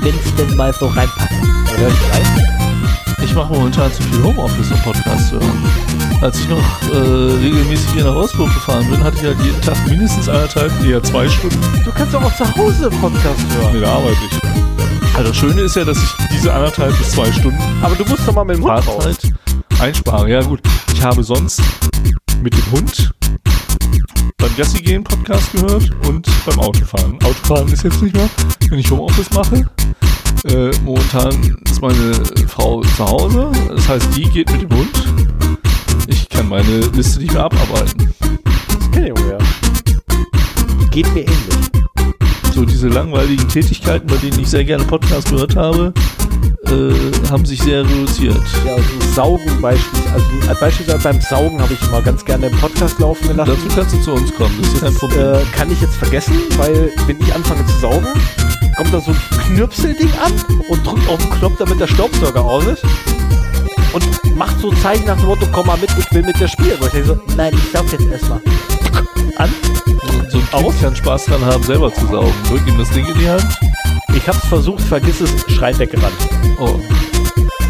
wenn 0.00 0.14
es 0.14 0.34
denn 0.36 0.56
mal 0.56 0.72
so 0.72 0.86
reinpasst. 0.86 1.30
Dann 1.30 1.76
höre 1.78 1.88
ich 1.88 2.12
rein. 2.12 2.55
Ich 3.22 3.34
mache 3.34 3.52
momentan 3.52 3.92
zu 3.92 4.02
viel 4.02 4.22
Homeoffice, 4.22 4.70
um 4.70 4.78
Podcasts 4.82 5.28
zu 5.28 5.34
hören. 5.40 5.64
Als 6.20 6.40
ich 6.40 6.48
noch 6.48 6.58
äh, 6.92 6.96
regelmäßig 6.96 7.90
hier 7.92 8.04
nach 8.04 8.14
Wolfsburg 8.14 8.52
gefahren 8.54 8.88
bin, 8.90 9.02
hatte 9.02 9.16
ich 9.18 9.24
halt 9.24 9.38
jeden 9.42 9.60
Tag 9.60 9.76
mindestens 9.86 10.28
anderthalb, 10.28 10.72
eher 10.84 11.02
zwei 11.02 11.28
Stunden 11.28 11.58
Du 11.84 11.92
kannst 11.92 12.14
doch 12.14 12.22
auch 12.22 12.34
zu 12.36 12.56
Hause 12.56 12.88
Podcast 13.00 13.40
hören. 13.54 13.72
mit 13.72 13.82
der 13.82 13.90
Arbeit. 13.90 14.16
Ich. 14.30 15.14
Also 15.14 15.28
das 15.28 15.36
Schöne 15.36 15.60
ist 15.62 15.76
ja, 15.76 15.84
dass 15.84 15.98
ich 16.02 16.10
diese 16.32 16.52
anderthalb 16.52 16.96
bis 16.98 17.10
zwei 17.10 17.30
Stunden 17.32 17.58
Aber 17.82 17.94
du 17.94 18.04
musst 18.04 18.26
doch 18.26 18.34
mal 18.34 18.44
mit 18.44 18.56
dem 18.56 18.64
Hund 18.64 18.72
raus. 18.86 19.04
Fahrzeit 19.04 19.32
einspare. 19.78 20.30
Ja 20.30 20.42
gut, 20.42 20.60
ich 20.94 21.02
habe 21.02 21.22
sonst 21.22 21.60
mit 22.42 22.54
dem 22.54 22.70
Hund 22.72 23.12
beim 24.38 24.56
Gassi 24.56 24.82
gehen 24.82 25.04
Podcast 25.04 25.52
gehört 25.52 25.90
und 26.06 26.28
beim 26.44 26.58
Autofahren. 26.60 27.14
Autofahren 27.24 27.72
ist 27.72 27.84
jetzt 27.84 28.02
nicht 28.02 28.14
mehr, 28.14 28.28
wenn 28.68 28.78
ich 28.78 28.90
Homeoffice 28.90 29.30
mache. 29.30 29.68
Äh, 30.44 30.70
momentan 30.84 31.56
ist 31.64 31.80
meine 31.80 32.14
Frau 32.46 32.82
zu 32.82 33.04
Hause, 33.04 33.50
das 33.68 33.88
heißt, 33.88 34.16
die 34.16 34.24
geht 34.24 34.50
mit 34.52 34.62
dem 34.62 34.78
Hund. 34.78 35.08
Ich 36.06 36.28
kann 36.28 36.48
meine 36.48 36.80
Liste 36.80 37.20
nicht 37.20 37.32
mehr 37.32 37.44
abarbeiten. 37.44 38.14
Ungefähr. 38.94 39.38
Geht 40.90 41.12
mir 41.14 41.22
ähnlich. 41.22 41.85
So 42.56 42.64
diese 42.64 42.88
langweiligen 42.88 43.46
Tätigkeiten, 43.50 44.06
bei 44.06 44.16
denen 44.16 44.40
ich 44.40 44.48
sehr 44.48 44.64
gerne 44.64 44.82
Podcast 44.82 45.28
gehört 45.28 45.56
habe, 45.56 45.92
äh, 46.64 47.30
haben 47.30 47.44
sich 47.44 47.60
sehr 47.60 47.84
reduziert. 47.84 48.40
Ja, 48.64 48.76
also 48.76 49.12
Saugen 49.14 49.60
beispielsweise. 49.60 50.14
Also 50.14 50.26
äh, 50.52 50.54
beispielsweise 50.58 51.02
beim 51.02 51.20
Saugen 51.20 51.60
habe 51.60 51.74
ich 51.74 51.82
immer 51.86 52.00
ganz 52.00 52.24
gerne 52.24 52.48
den 52.48 52.58
Podcast 52.58 52.98
laufen 52.98 53.28
gelassen. 53.28 53.52
Dazu 53.62 53.76
kannst 53.76 53.94
du 53.94 54.00
zu 54.00 54.12
uns 54.14 54.34
kommen, 54.34 54.54
das 54.58 54.72
ist 54.72 54.80
kein 54.80 54.94
Problem. 54.94 55.34
Äh, 55.34 55.42
kann 55.54 55.70
ich 55.70 55.82
jetzt 55.82 55.96
vergessen, 55.96 56.34
weil 56.56 56.90
wenn 57.06 57.20
ich 57.20 57.34
anfange 57.34 57.66
zu 57.66 57.78
saugen, 57.78 58.06
kommt 58.78 58.94
da 58.94 59.00
so 59.02 59.10
ein 59.10 59.20
Knirpselding 59.48 60.12
an 60.24 60.32
und 60.70 60.86
drückt 60.86 61.06
auf 61.10 61.20
den 61.20 61.30
Knopf, 61.32 61.58
damit 61.58 61.78
der 61.78 61.88
Staubsauger 61.88 62.42
aus 62.42 62.64
ist. 62.64 62.84
Und 63.92 64.34
macht 64.34 64.58
so 64.60 64.72
Zeichen 64.72 65.04
nach 65.04 65.18
dem 65.18 65.26
Motto, 65.26 65.46
komm 65.52 65.66
mal 65.66 65.76
mit, 65.76 65.90
ich 65.98 66.10
will 66.10 66.22
mit 66.22 66.40
dir 66.40 66.48
spielen. 66.48 66.78
Und 66.80 66.86
ich 66.86 66.92
denke 66.92 67.08
so, 67.08 67.18
nein, 67.36 67.52
ich 67.54 67.70
saug 67.70 67.84
jetzt 67.92 68.10
erstmal. 68.10 68.40
An. 69.36 69.50
So 70.36 70.58
ein 70.58 70.64
Kind 70.64 70.80
kann 70.82 70.96
Spaß 70.96 71.24
dran 71.26 71.44
haben, 71.46 71.62
selber 71.62 71.92
zu 71.94 72.06
saugen. 72.08 72.32
Drück 72.48 72.66
ihm 72.66 72.76
das 72.76 72.90
Ding 72.90 73.06
in 73.06 73.18
die 73.18 73.28
Hand. 73.28 73.46
Ich 74.14 74.28
hab's 74.28 74.46
versucht, 74.48 74.82
vergiss 74.82 75.20
es, 75.22 75.30
Schrein 75.50 75.78
weggerannt. 75.78 76.14
Oh. 76.58 76.78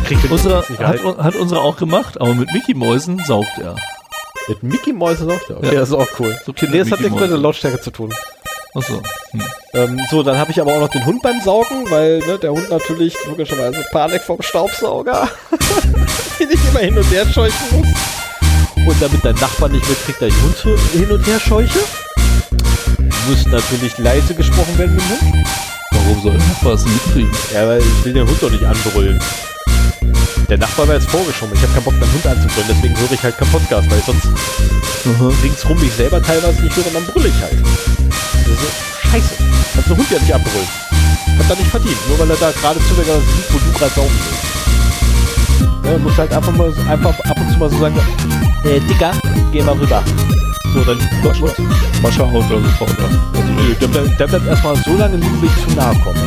Krieg 0.05 0.21
den 0.21 0.33
Unsere, 0.33 0.65
hat, 0.79 1.05
hat 1.05 1.37
unsere 1.37 1.61
auch 1.61 1.77
gemacht, 1.77 2.21
aber 2.21 2.35
mit 2.35 2.53
Mickey 2.53 2.75
Mäusen 2.75 3.23
saugt 3.25 3.59
er. 3.61 3.77
Mit 4.49 4.65
Mickey 4.65 4.93
Mäuse 4.93 5.27
saugt 5.27 5.49
er. 5.49 5.59
Okay, 5.59 5.75
Ja. 5.75 5.81
das 5.81 5.91
ist 5.91 5.95
auch 5.95 6.09
cool. 6.19 6.37
So 6.45 6.53
Kinder 6.53 6.75
nee, 6.77 6.83
das 6.83 6.91
hat 6.91 7.01
nichts 7.01 7.21
mit 7.21 7.31
der. 7.31 7.37
Lautstärke 7.39 7.81
zu 7.81 7.91
tun. 7.93 8.13
Achso. 8.75 9.01
Hm. 9.31 9.43
Ähm, 9.75 10.01
so, 10.11 10.25
dann 10.25 10.37
habe 10.37 10.51
ich 10.51 10.61
aber 10.61 10.75
auch 10.75 10.81
noch 10.81 10.89
den 10.89 11.07
Hund 11.07 11.23
beim 11.23 11.41
Saugen, 11.41 11.89
weil 11.89 12.19
ne, 12.19 12.37
der 12.39 12.51
Hund 12.51 12.69
natürlich 12.69 13.15
logischerweise 13.29 13.85
Panik 13.93 14.23
vom 14.23 14.43
Staubsauger, 14.43 15.29
den 16.41 16.51
ich 16.51 16.69
immer 16.69 16.81
hin 16.81 16.99
und 16.99 17.11
her 17.13 17.27
scheuchen 17.27 17.55
muss. 17.71 18.87
Und 18.87 19.01
damit 19.01 19.25
dein 19.25 19.35
Nachbar 19.37 19.69
nicht 19.69 19.89
mitkriegt, 19.89 20.21
dass 20.21 20.29
ich 20.29 20.43
Hund 20.43 20.57
so 20.57 20.99
hin 20.99 21.11
und 21.11 21.27
her 21.27 21.41
scheuche, 21.41 21.79
muss 23.27 23.47
natürlich 23.47 23.99
leise 23.99 24.35
gesprochen 24.35 24.79
werden 24.79 24.95
mit 24.95 25.05
dem 25.05 25.21
Hund. 25.21 25.47
Warum 25.93 26.23
soll 26.23 26.39
Nachbar 26.39 26.75
es 26.75 26.85
mitkriegen? 26.85 27.31
Ja, 27.53 27.67
weil 27.67 27.81
ich 27.81 28.05
will 28.05 28.13
den 28.13 28.27
Hund 28.27 28.41
doch 28.41 28.51
nicht 28.51 28.65
anbrüllen. 28.65 29.19
Der 30.49 30.59
Nachbar 30.59 30.87
war 30.87 30.95
jetzt 30.95 31.11
vorgeschoben. 31.11 31.55
Ich 31.55 31.63
habe 31.63 31.73
keinen 31.73 31.85
Bock, 31.85 31.95
meinen 31.99 32.13
Hund 32.13 32.27
anzubrüllen, 32.27 32.69
deswegen 32.69 32.97
höre 32.97 33.13
ich 33.13 33.23
halt 33.23 33.37
keinen 33.37 33.51
Podcast, 33.51 33.91
weil 33.91 34.01
sonst 34.03 34.27
Aha. 34.27 35.33
ringsrum 35.43 35.81
mich 35.81 35.93
selber 35.93 36.23
teilweise 36.23 36.63
nicht 36.63 36.77
höre 36.77 36.87
und 36.87 36.95
dann 36.95 37.07
brülle 37.07 37.29
ich 37.29 37.43
halt. 37.43 37.57
So 38.47 39.09
scheiße. 39.11 39.35
Kannst 39.75 39.91
du 39.91 39.97
Hund 39.97 40.11
ja 40.11 40.19
nicht 40.21 40.35
abbrüllen. 40.35 40.69
Hat 41.39 41.51
er 41.51 41.57
nicht 41.57 41.71
verdient, 41.71 42.09
nur 42.09 42.19
weil 42.19 42.31
er 42.31 42.37
da 42.37 42.53
gerade 42.53 42.79
zufällig 42.81 43.07
sieht, 43.07 43.53
wo 43.53 43.59
du 43.59 43.79
gerade 43.79 43.93
saugen 43.95 44.11
willst. 45.83 46.03
Musst 46.03 46.17
du 46.17 46.21
halt 46.21 46.33
einfach 46.33 46.53
mal 46.53 46.73
einfach 46.89 47.19
ab 47.21 47.41
und 47.41 47.53
zu 47.53 47.59
mal 47.59 47.71
so 47.71 47.79
sagen, 47.79 47.99
äh, 48.65 48.81
Dicker, 48.81 49.13
geh 49.53 49.63
mal 49.63 49.75
rüber. 49.75 50.03
So, 50.77 50.85
dann 50.85 50.99
Mascha, 51.25 51.47
Mascha 52.03 52.31
haut 52.31 52.45
da 52.51 52.61
sofort 52.61 52.99
an. 52.99 53.19
also, 53.33 53.75
der, 53.81 53.89
bleibt, 53.89 54.21
der 54.21 54.27
bleibt 54.27 54.47
erstmal 54.47 54.77
so 54.77 54.95
lange 54.95 55.17
liegen, 55.17 55.41
wie 55.43 55.47
ich 55.47 55.67
zu 55.67 55.75
nahe 55.75 55.99
komme. 56.01 56.21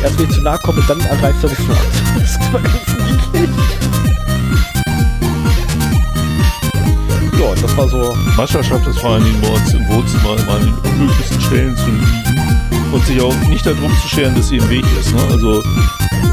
Erst 0.00 0.16
wenn 0.16 0.26
ich 0.26 0.32
zu 0.32 0.42
nahe 0.42 0.58
komme, 0.58 0.80
dann 0.86 1.00
ergreift 1.00 1.42
er 1.42 1.48
die 1.48 1.56
Flucht. 1.56 1.80
Das 2.14 2.30
ist 2.30 2.38
immer 2.48 2.60
ganz 2.60 2.86
niedlich. 2.86 3.50
Ja, 7.40 7.54
das 7.60 7.76
war 7.76 7.88
so. 7.88 8.16
Mascha 8.36 8.62
schafft 8.62 8.86
es 8.86 8.96
vor 8.98 9.10
allen 9.14 9.24
Dingen 9.24 9.40
bei 9.40 9.48
uns 9.48 9.74
im 9.74 9.88
Wohnzimmer 9.88 10.36
immer 10.38 10.54
an 10.54 10.62
den 10.62 10.92
unmöglichsten 10.92 11.40
Stellen 11.40 11.76
zu 11.76 11.86
liegen 11.86 12.92
und 12.92 13.06
sich 13.06 13.20
auch 13.20 13.34
nicht 13.48 13.66
darum 13.66 13.92
zu 14.02 14.08
scheren, 14.08 14.36
dass 14.36 14.50
sie 14.50 14.58
im 14.58 14.70
Weg 14.70 14.84
ist. 15.00 15.12
Ne? 15.12 15.20
Also 15.32 15.60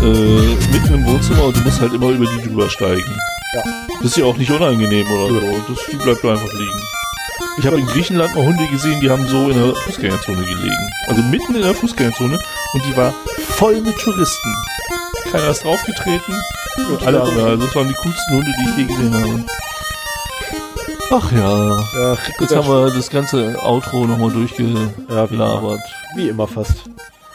äh, 0.03 0.55
mitten 0.71 0.93
im 0.93 1.05
Wohnzimmer 1.05 1.45
und 1.45 1.57
du 1.57 1.61
musst 1.61 1.81
halt 1.81 1.93
immer 1.93 2.09
über 2.09 2.25
die 2.27 2.47
drüber 2.47 2.69
steigen. 2.69 3.17
Ja. 3.55 3.82
Das 4.03 4.11
ist 4.11 4.17
ja 4.17 4.25
auch 4.25 4.35
nicht 4.35 4.51
unangenehm 4.51 5.07
oder 5.09 5.27
so. 5.29 5.39
Das, 5.69 5.85
die 5.89 5.95
bleibt 5.95 6.25
einfach 6.25 6.53
liegen. 6.53 6.81
Ich 7.57 7.65
habe 7.65 7.79
in 7.79 7.85
Griechenland 7.85 8.35
mal 8.35 8.43
Hunde 8.43 8.67
gesehen, 8.67 8.99
die 8.99 9.09
haben 9.09 9.25
so 9.27 9.49
in 9.49 9.57
der 9.57 9.73
Fußgängerzone 9.75 10.41
gelegen. 10.41 10.89
Also 11.07 11.21
mitten 11.21 11.55
in 11.55 11.61
der 11.61 11.73
Fußgängerzone 11.73 12.37
und 12.73 12.85
die 12.85 12.97
war 12.97 13.13
voll 13.37 13.79
mit 13.79 13.97
Touristen. 13.97 14.53
Keiner 15.31 15.51
ist 15.51 15.63
draufgetreten. 15.63 16.35
Und 16.89 17.07
alle 17.07 17.21
anderen. 17.21 17.47
Also 17.47 17.65
das 17.65 17.75
waren 17.75 17.87
die 17.87 17.93
coolsten 17.93 18.35
Hunde, 18.35 18.51
die 18.59 18.69
ich 18.69 18.77
je 18.77 18.83
gesehen 18.93 19.13
habe. 19.13 19.45
Ach 21.11 21.31
ja. 21.31 21.79
Ja, 21.95 22.17
Jetzt 22.41 22.55
haben 22.55 22.67
wir 22.67 22.91
das 22.93 23.09
ganze 23.09 23.55
Outro 23.63 24.05
nochmal 24.05 24.29
Ja, 24.29 24.35
wie 24.35 24.39
durchgelabert. 24.39 25.79
Wie 26.17 26.27
immer 26.27 26.47
fast. 26.47 26.89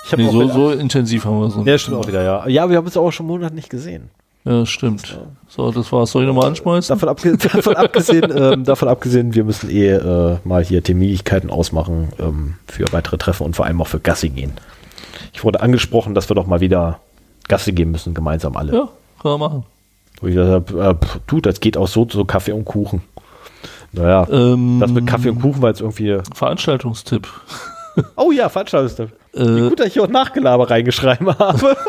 Ich 0.04 0.12
hab 0.12 0.18
Nee, 0.18 0.30
so, 0.30 0.48
so 0.48 0.70
intensiv 0.72 1.24
haben 1.24 1.40
wir 1.40 1.46
es 1.46 1.56
noch 1.56 1.64
Ja, 1.64 1.78
stimmt 1.78 1.96
auch 1.96 2.06
wieder, 2.06 2.22
ja. 2.22 2.46
Ja, 2.46 2.68
wir 2.68 2.76
haben 2.76 2.84
uns 2.84 2.96
auch 2.98 3.10
schon 3.10 3.26
Monat 3.26 3.54
nicht 3.54 3.70
gesehen. 3.70 4.10
Ja, 4.44 4.64
stimmt. 4.64 5.18
So, 5.48 5.70
das 5.72 5.92
war's. 5.92 6.12
Soll 6.12 6.22
ich 6.22 6.28
nochmal 6.28 6.46
anschmeißen? 6.46 6.94
Davon, 6.94 7.08
abge 7.08 7.36
davon, 7.52 7.76
abgesehen, 7.76 8.32
ähm, 8.34 8.64
davon 8.64 8.88
abgesehen, 8.88 9.34
wir 9.34 9.44
müssen 9.44 9.68
eh 9.70 9.90
äh, 9.90 10.38
mal 10.44 10.64
hier 10.64 10.82
Terminlichkeiten 10.82 11.50
ausmachen 11.50 12.08
ähm, 12.18 12.54
für 12.66 12.90
weitere 12.92 13.18
Treffen 13.18 13.44
und 13.44 13.56
vor 13.56 13.66
allem 13.66 13.80
auch 13.82 13.88
für 13.88 14.00
Gassi 14.00 14.28
gehen. 14.30 14.52
Ich 15.34 15.44
wurde 15.44 15.60
angesprochen, 15.60 16.14
dass 16.14 16.30
wir 16.30 16.34
doch 16.34 16.46
mal 16.46 16.60
wieder 16.60 17.00
Gassi 17.48 17.72
gehen 17.72 17.90
müssen, 17.90 18.14
gemeinsam 18.14 18.56
alle. 18.56 18.72
Ja, 18.72 18.88
kann 19.22 19.32
man 19.32 19.40
machen. 19.40 19.62
Wo 20.20 20.26
ich 20.28 20.34
gesagt 20.34 20.70
habe, 20.70 20.84
äh, 20.84 20.94
pff, 20.94 21.20
du, 21.26 21.40
das 21.40 21.60
geht 21.60 21.76
auch 21.76 21.88
so, 21.88 22.06
so 22.10 22.24
Kaffee 22.24 22.52
und 22.52 22.64
Kuchen. 22.64 23.02
Naja, 23.92 24.26
Ähm, 24.30 24.78
das 24.80 24.90
mit 24.90 25.06
Kaffee 25.06 25.30
und 25.30 25.40
Kuchen 25.40 25.62
war 25.62 25.70
jetzt 25.70 25.80
irgendwie. 25.80 26.18
Veranstaltungstipp. 26.34 27.26
Oh 28.16 28.30
ja, 28.32 28.48
Veranstaltungstipp. 28.48 29.10
Wie 29.32 29.40
Äh, 29.40 29.68
gut, 29.68 29.80
dass 29.80 29.88
ich 29.88 29.94
hier 29.94 30.04
auch 30.04 30.08
Nachgelaber 30.08 30.70
reingeschrieben 30.70 31.38
habe. 31.38 31.76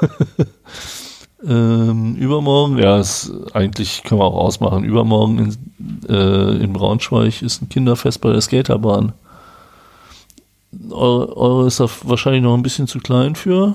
ähm, 1.48 2.16
übermorgen, 2.16 2.77
ja, 2.77 3.00
ist, 3.00 3.32
eigentlich 3.53 4.03
können 4.03 4.19
wir 4.22 4.26
auch 4.26 4.35
ausmachen. 4.35 4.84
Übermorgen 4.84 5.40
in, 5.40 6.09
äh, 6.09 6.64
in 6.64 6.74
Braunschweig 6.74 7.42
ist 7.42 7.61
ein 7.61 7.69
Kinderfest 7.69 8.19
bei 8.22 8.32
der 8.32 8.42
Skaterbahn. 8.42 9.14
Eure, 10.92 11.35
eure 11.35 11.68
ist 11.68 11.80
da 11.80 11.88
wahrscheinlich 12.03 12.43
noch 12.43 12.53
ein 12.56 12.61
bisschen 12.61 12.88
zu 12.88 13.00
klein 13.00 13.35
für. 13.35 13.74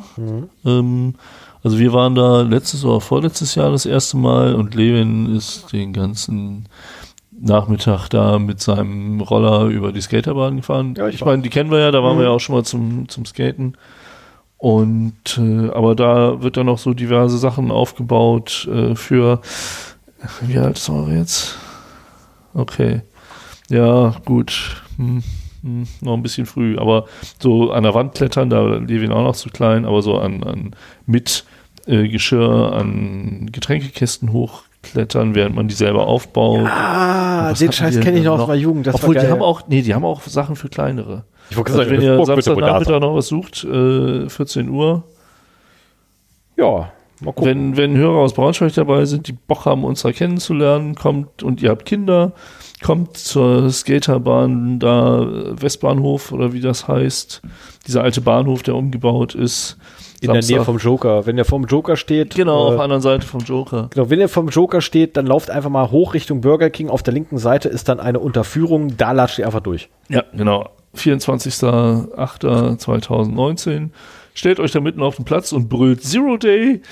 Ähm, 0.65 1.15
also 1.63 1.79
wir 1.79 1.93
waren 1.93 2.15
da 2.15 2.43
letztes 2.43 2.85
oder 2.85 3.01
vorletztes 3.01 3.55
Jahr 3.55 3.71
das 3.71 3.87
erste 3.87 4.17
Mal 4.17 4.55
und 4.55 4.75
Levin 4.75 5.35
ist 5.35 5.73
den 5.73 5.93
ganzen 5.93 6.67
Nachmittag 7.33 8.09
da 8.11 8.39
mit 8.39 8.61
seinem 8.61 9.21
Roller 9.21 9.65
über 9.65 9.91
die 9.91 10.01
Skaterbahn 10.03 10.57
gefahren. 10.59 10.95
Ja, 10.97 11.09
ich 11.09 11.17
ich 11.17 11.25
meine, 11.25 11.43
die 11.43 11.51
kennen 11.51 11.71
wir 11.71 11.79
ja, 11.81 11.91
da 11.91 12.03
waren 12.03 12.17
Mhm. 12.17 12.21
wir 12.21 12.27
ja 12.27 12.31
auch 12.33 12.41
schon 12.41 12.55
mal 12.55 12.65
zum, 12.65 13.09
zum 13.09 13.25
Skaten. 13.25 13.75
Und 14.59 15.39
äh, 15.39 15.69
aber 15.71 15.95
da 15.95 16.43
wird 16.43 16.57
dann 16.57 16.67
noch 16.67 16.79
so 16.79 16.95
diverse 16.95 17.39
Sachen 17.39 17.71
aufgebaut 17.71 18.69
äh, 18.73 18.95
für 18.95 19.41
wie 20.43 20.59
alt 20.59 20.79
ist 20.79 20.89
eure 20.89 21.15
jetzt? 21.15 21.59
Okay. 22.55 23.03
Ja, 23.69 24.15
gut. 24.25 24.83
Hm, 24.97 25.23
hm, 25.63 25.87
noch 26.01 26.15
ein 26.15 26.23
bisschen 26.23 26.47
früh, 26.47 26.79
aber 26.79 27.07
so 27.41 27.73
an 27.73 27.83
der 27.83 27.95
Wand 27.95 28.15
klettern, 28.15 28.51
da 28.51 28.63
Levin 28.77 29.13
auch 29.13 29.23
noch 29.23 29.37
zu 29.37 29.49
klein, 29.49 29.85
aber 29.85 30.03
so 30.03 30.19
an, 30.19 30.43
an 30.45 30.77
mit 31.07 31.45
äh, 31.87 32.09
Geschirr 32.09 32.73
an 32.73 33.51
Getränkekästen 33.51 34.33
hochklettern, 34.33 35.35
während 35.35 35.57
man 35.57 35.69
die 35.69 35.75
selber 35.75 36.07
aufbaut. 36.07 36.69
Ah, 36.69 37.53
den 37.55 37.73
Scheiß 37.73 38.01
kenne 38.01 38.19
ich 38.19 38.25
noch 38.25 38.39
aus 38.39 38.49
meiner 38.49 38.61
Jugend. 38.61 38.87
Das 38.87 38.97
Obwohl, 38.97 39.15
war 39.15 39.23
die 39.23 39.31
haben 39.31 39.43
auch, 39.43 39.67
nee, 39.69 39.83
die 39.83 39.95
haben 39.95 40.05
auch 40.05 40.23
Sachen 40.23 40.57
für 40.57 40.69
kleinere. 40.69 41.25
Ich 41.51 41.57
wollte 41.57 41.73
Also 41.73 41.91
wenn 41.91 42.01
ihr 42.03 42.25
Samstagnachmittag 42.25 43.01
noch 43.01 43.15
was 43.15 43.27
sucht, 43.29 43.65
äh, 43.65 44.29
14 44.29 44.69
Uhr, 44.69 45.05
Ja, 46.57 46.91
mal 47.21 47.33
gucken. 47.33 47.45
wenn, 47.45 47.77
wenn 47.77 47.97
Hörer 47.97 48.19
aus 48.19 48.35
Braunschweig 48.35 48.75
dabei 48.75 49.05
sind, 49.05 49.29
die 49.29 49.33
Bock 49.33 49.65
haben, 49.67 49.85
uns 49.85 50.03
da 50.03 50.13
kennenzulernen, 50.13 50.95
kommt 50.95 51.43
und 51.43 51.63
ihr 51.63 51.71
habt 51.71 51.85
Kinder, 51.85 52.33
kommt 52.83 53.17
zur 53.17 53.71
Skaterbahn, 53.71 54.79
da 54.79 55.27
Westbahnhof 55.61 56.33
oder 56.33 56.53
wie 56.53 56.61
das 56.61 56.87
heißt, 56.89 57.43
dieser 57.87 58.03
alte 58.03 58.21
Bahnhof, 58.21 58.63
der 58.63 58.75
umgebaut 58.77 59.35
ist. 59.35 59.77
In 60.21 60.27
der 60.33 60.35
Nähe 60.35 60.43
Samstag- 60.43 60.65
vom 60.65 60.79
Joker. 60.79 61.27
Wenn 61.27 61.39
ihr 61.39 61.45
vom 61.45 61.65
Joker 61.65 61.97
steht, 61.97 62.35
Genau, 62.35 62.67
auf 62.67 62.73
äh, 62.73 62.77
der 62.77 62.85
anderen 62.85 63.03
Seite 63.03 63.27
vom 63.27 63.41
Joker. 63.41 63.89
genau, 63.93 64.11
wenn 64.11 64.21
ihr 64.21 64.29
vom 64.29 64.49
Joker 64.49 64.81
steht, 64.81 65.17
dann 65.17 65.27
lauft 65.27 65.51
einfach 65.51 65.71
mal 65.71 65.91
hoch 65.91 66.15
Richtung 66.15 66.41
Burger 66.41 66.71
King. 66.71 66.89
Auf 66.89 67.03
der 67.03 67.13
linken 67.15 67.39
Seite 67.39 67.69
ist 67.69 67.89
dann 67.89 68.01
eine 68.01 68.21
Unterführung, 68.21 68.97
da 68.97 69.13
latscht 69.13 69.39
ihr 69.39 69.47
einfach 69.47 69.61
durch. 69.61 69.89
Ja, 70.09 70.23
genau. 70.33 70.69
24.08.2019. 70.97 73.91
Stellt 74.37 74.59
euch 74.59 74.73
da 74.73 74.81
mitten 74.81 75.01
auf 75.03 75.15
den 75.17 75.25
Platz 75.25 75.53
und 75.53 75.69
brüllt 75.69 76.03
Zero 76.03 76.37
Day. 76.37 76.81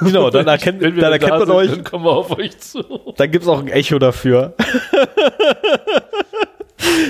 Genau, 0.00 0.30
dann 0.30 0.46
erkennt, 0.46 0.80
Wenn 0.80 0.94
wir 0.94 1.02
dann 1.02 1.10
da 1.10 1.16
erkennt 1.16 1.38
man 1.40 1.46
sind, 1.48 1.56
euch. 1.56 1.70
Dann 1.70 1.82
kommen 1.84 2.04
wir 2.04 2.12
auf 2.12 2.30
euch 2.38 2.56
zu. 2.60 2.84
Dann 3.16 3.30
gibt 3.32 3.42
es 3.42 3.48
auch 3.50 3.58
ein 3.58 3.66
Echo 3.68 3.98
dafür. 3.98 4.54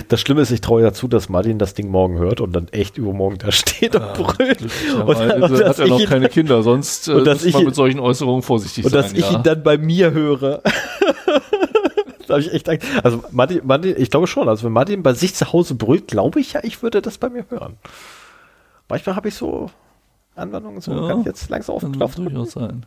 Das 0.08 0.20
Schlimme 0.20 0.40
ist, 0.42 0.50
ich 0.50 0.60
traue 0.60 0.82
dazu, 0.82 1.08
dass 1.08 1.28
Martin 1.28 1.58
das 1.58 1.74
Ding 1.74 1.88
morgen 1.90 2.18
hört 2.18 2.40
und 2.40 2.52
dann 2.54 2.68
echt 2.68 2.98
übermorgen 2.98 3.38
da 3.38 3.50
steht 3.52 3.94
und 3.94 4.14
brüllt. 4.14 4.62
Und, 4.62 5.06
Weil, 5.06 5.42
und, 5.42 5.52
hat 5.52 5.60
dass 5.60 5.78
er 5.78 5.88
noch 5.88 6.00
ich 6.00 6.06
keine 6.06 6.28
Kinder, 6.28 6.62
sonst 6.62 7.08
äh, 7.08 7.12
und 7.12 7.24
dass 7.24 7.44
muss 7.44 7.52
man 7.52 7.60
ich- 7.62 7.66
mit 7.66 7.74
solchen 7.74 8.00
Äußerungen 8.00 8.42
vorsichtig 8.42 8.84
und 8.84 8.90
sein. 8.92 9.02
dass 9.02 9.12
ich 9.12 9.20
ja. 9.30 9.36
ihn 9.36 9.42
dann 9.42 9.62
bei 9.62 9.78
mir 9.78 10.12
höre. 10.12 10.62
da 12.26 12.34
habe 12.34 12.40
ich 12.40 12.52
echt 12.52 12.68
Angst. 12.68 12.86
Also 13.02 13.22
Martin, 13.30 13.60
Martin, 13.64 13.94
ich 13.98 14.10
glaube 14.10 14.26
schon, 14.26 14.48
also 14.48 14.64
wenn 14.64 14.72
Martin 14.72 15.02
bei 15.02 15.14
sich 15.14 15.34
zu 15.34 15.52
Hause 15.52 15.74
brüllt, 15.74 16.08
glaube 16.08 16.40
ich 16.40 16.52
ja, 16.54 16.60
ich 16.62 16.82
würde 16.82 17.02
das 17.02 17.18
bei 17.18 17.28
mir 17.28 17.44
hören. 17.48 17.76
Manchmal 18.88 19.16
habe 19.16 19.28
ich 19.28 19.34
so 19.34 19.70
Anwendungen, 20.34 20.80
so 20.80 20.92
Ja, 20.92 21.08
kann 21.08 21.20
ich 21.20 21.26
jetzt 21.26 21.50
langsam 21.50 21.74
auf 21.76 21.82
den 21.82 21.92
Knopf 21.92 22.14
durchaus 22.14 22.52
sein. 22.52 22.84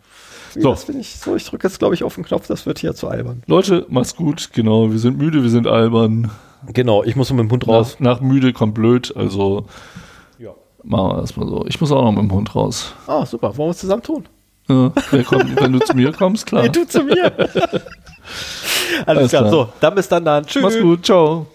drücken. 0.54 0.76
So. 0.76 0.94
Ich 1.00 1.20
so, 1.20 1.36
ich 1.36 1.46
drücke 1.46 1.68
jetzt 1.68 1.80
glaube 1.80 1.96
ich 1.96 2.04
auf 2.04 2.16
den 2.16 2.24
Knopf, 2.26 2.48
das 2.48 2.66
wird 2.66 2.80
hier 2.80 2.94
zu 2.96 3.08
albern. 3.08 3.44
Leute, 3.48 3.86
macht's 3.90 4.16
gut. 4.16 4.50
Genau, 4.54 4.92
wir 4.92 5.00
sind 5.00 5.18
müde, 5.18 5.44
wir 5.44 5.50
sind 5.50 5.68
albern. 5.68 6.32
Genau, 6.68 7.04
ich 7.04 7.16
muss 7.16 7.30
mit 7.32 7.40
dem 7.40 7.52
Hund 7.52 7.68
raus. 7.68 7.98
Nach, 8.00 8.16
nach 8.16 8.22
müde 8.22 8.54
kommt 8.54 8.74
blöd, 8.76 9.14
also 9.16 9.66
Ja. 10.40 10.52
machen 10.84 11.18
wir 11.18 11.22
das 11.22 11.36
mal 11.38 11.48
so. 11.48 11.66
Ich 11.68 11.80
muss 11.82 11.92
auch 11.92 12.04
noch 12.04 12.12
mit 12.12 12.22
dem 12.22 12.32
Hund 12.32 12.56
raus. 12.56 12.94
Ah, 13.08 13.26
super, 13.26 13.56
wollen 13.58 13.68
wir 13.70 13.72
es 13.72 13.78
zusammen 13.80 14.04
tun? 14.04 14.26
Ja, 14.70 14.92
kommt, 15.26 15.60
wenn 15.60 15.74
du 15.74 15.80
zu 15.80 15.96
mir 15.96 16.12
kommst, 16.14 16.46
klar. 16.46 16.64
Nee, 16.64 16.70
du 16.70 16.86
zu 16.88 17.04
mir. 17.04 17.32
Alles, 17.38 17.82
Alles 19.06 19.30
klar. 19.30 19.42
klar. 19.44 19.52
So, 19.52 19.70
dann 19.80 19.96
bis 19.96 20.08
dann 20.08 20.24
dann. 20.24 20.46
Tschüss. 20.46 20.62
Mach's 20.62 20.80
gut, 20.80 21.06
ciao. 21.06 21.48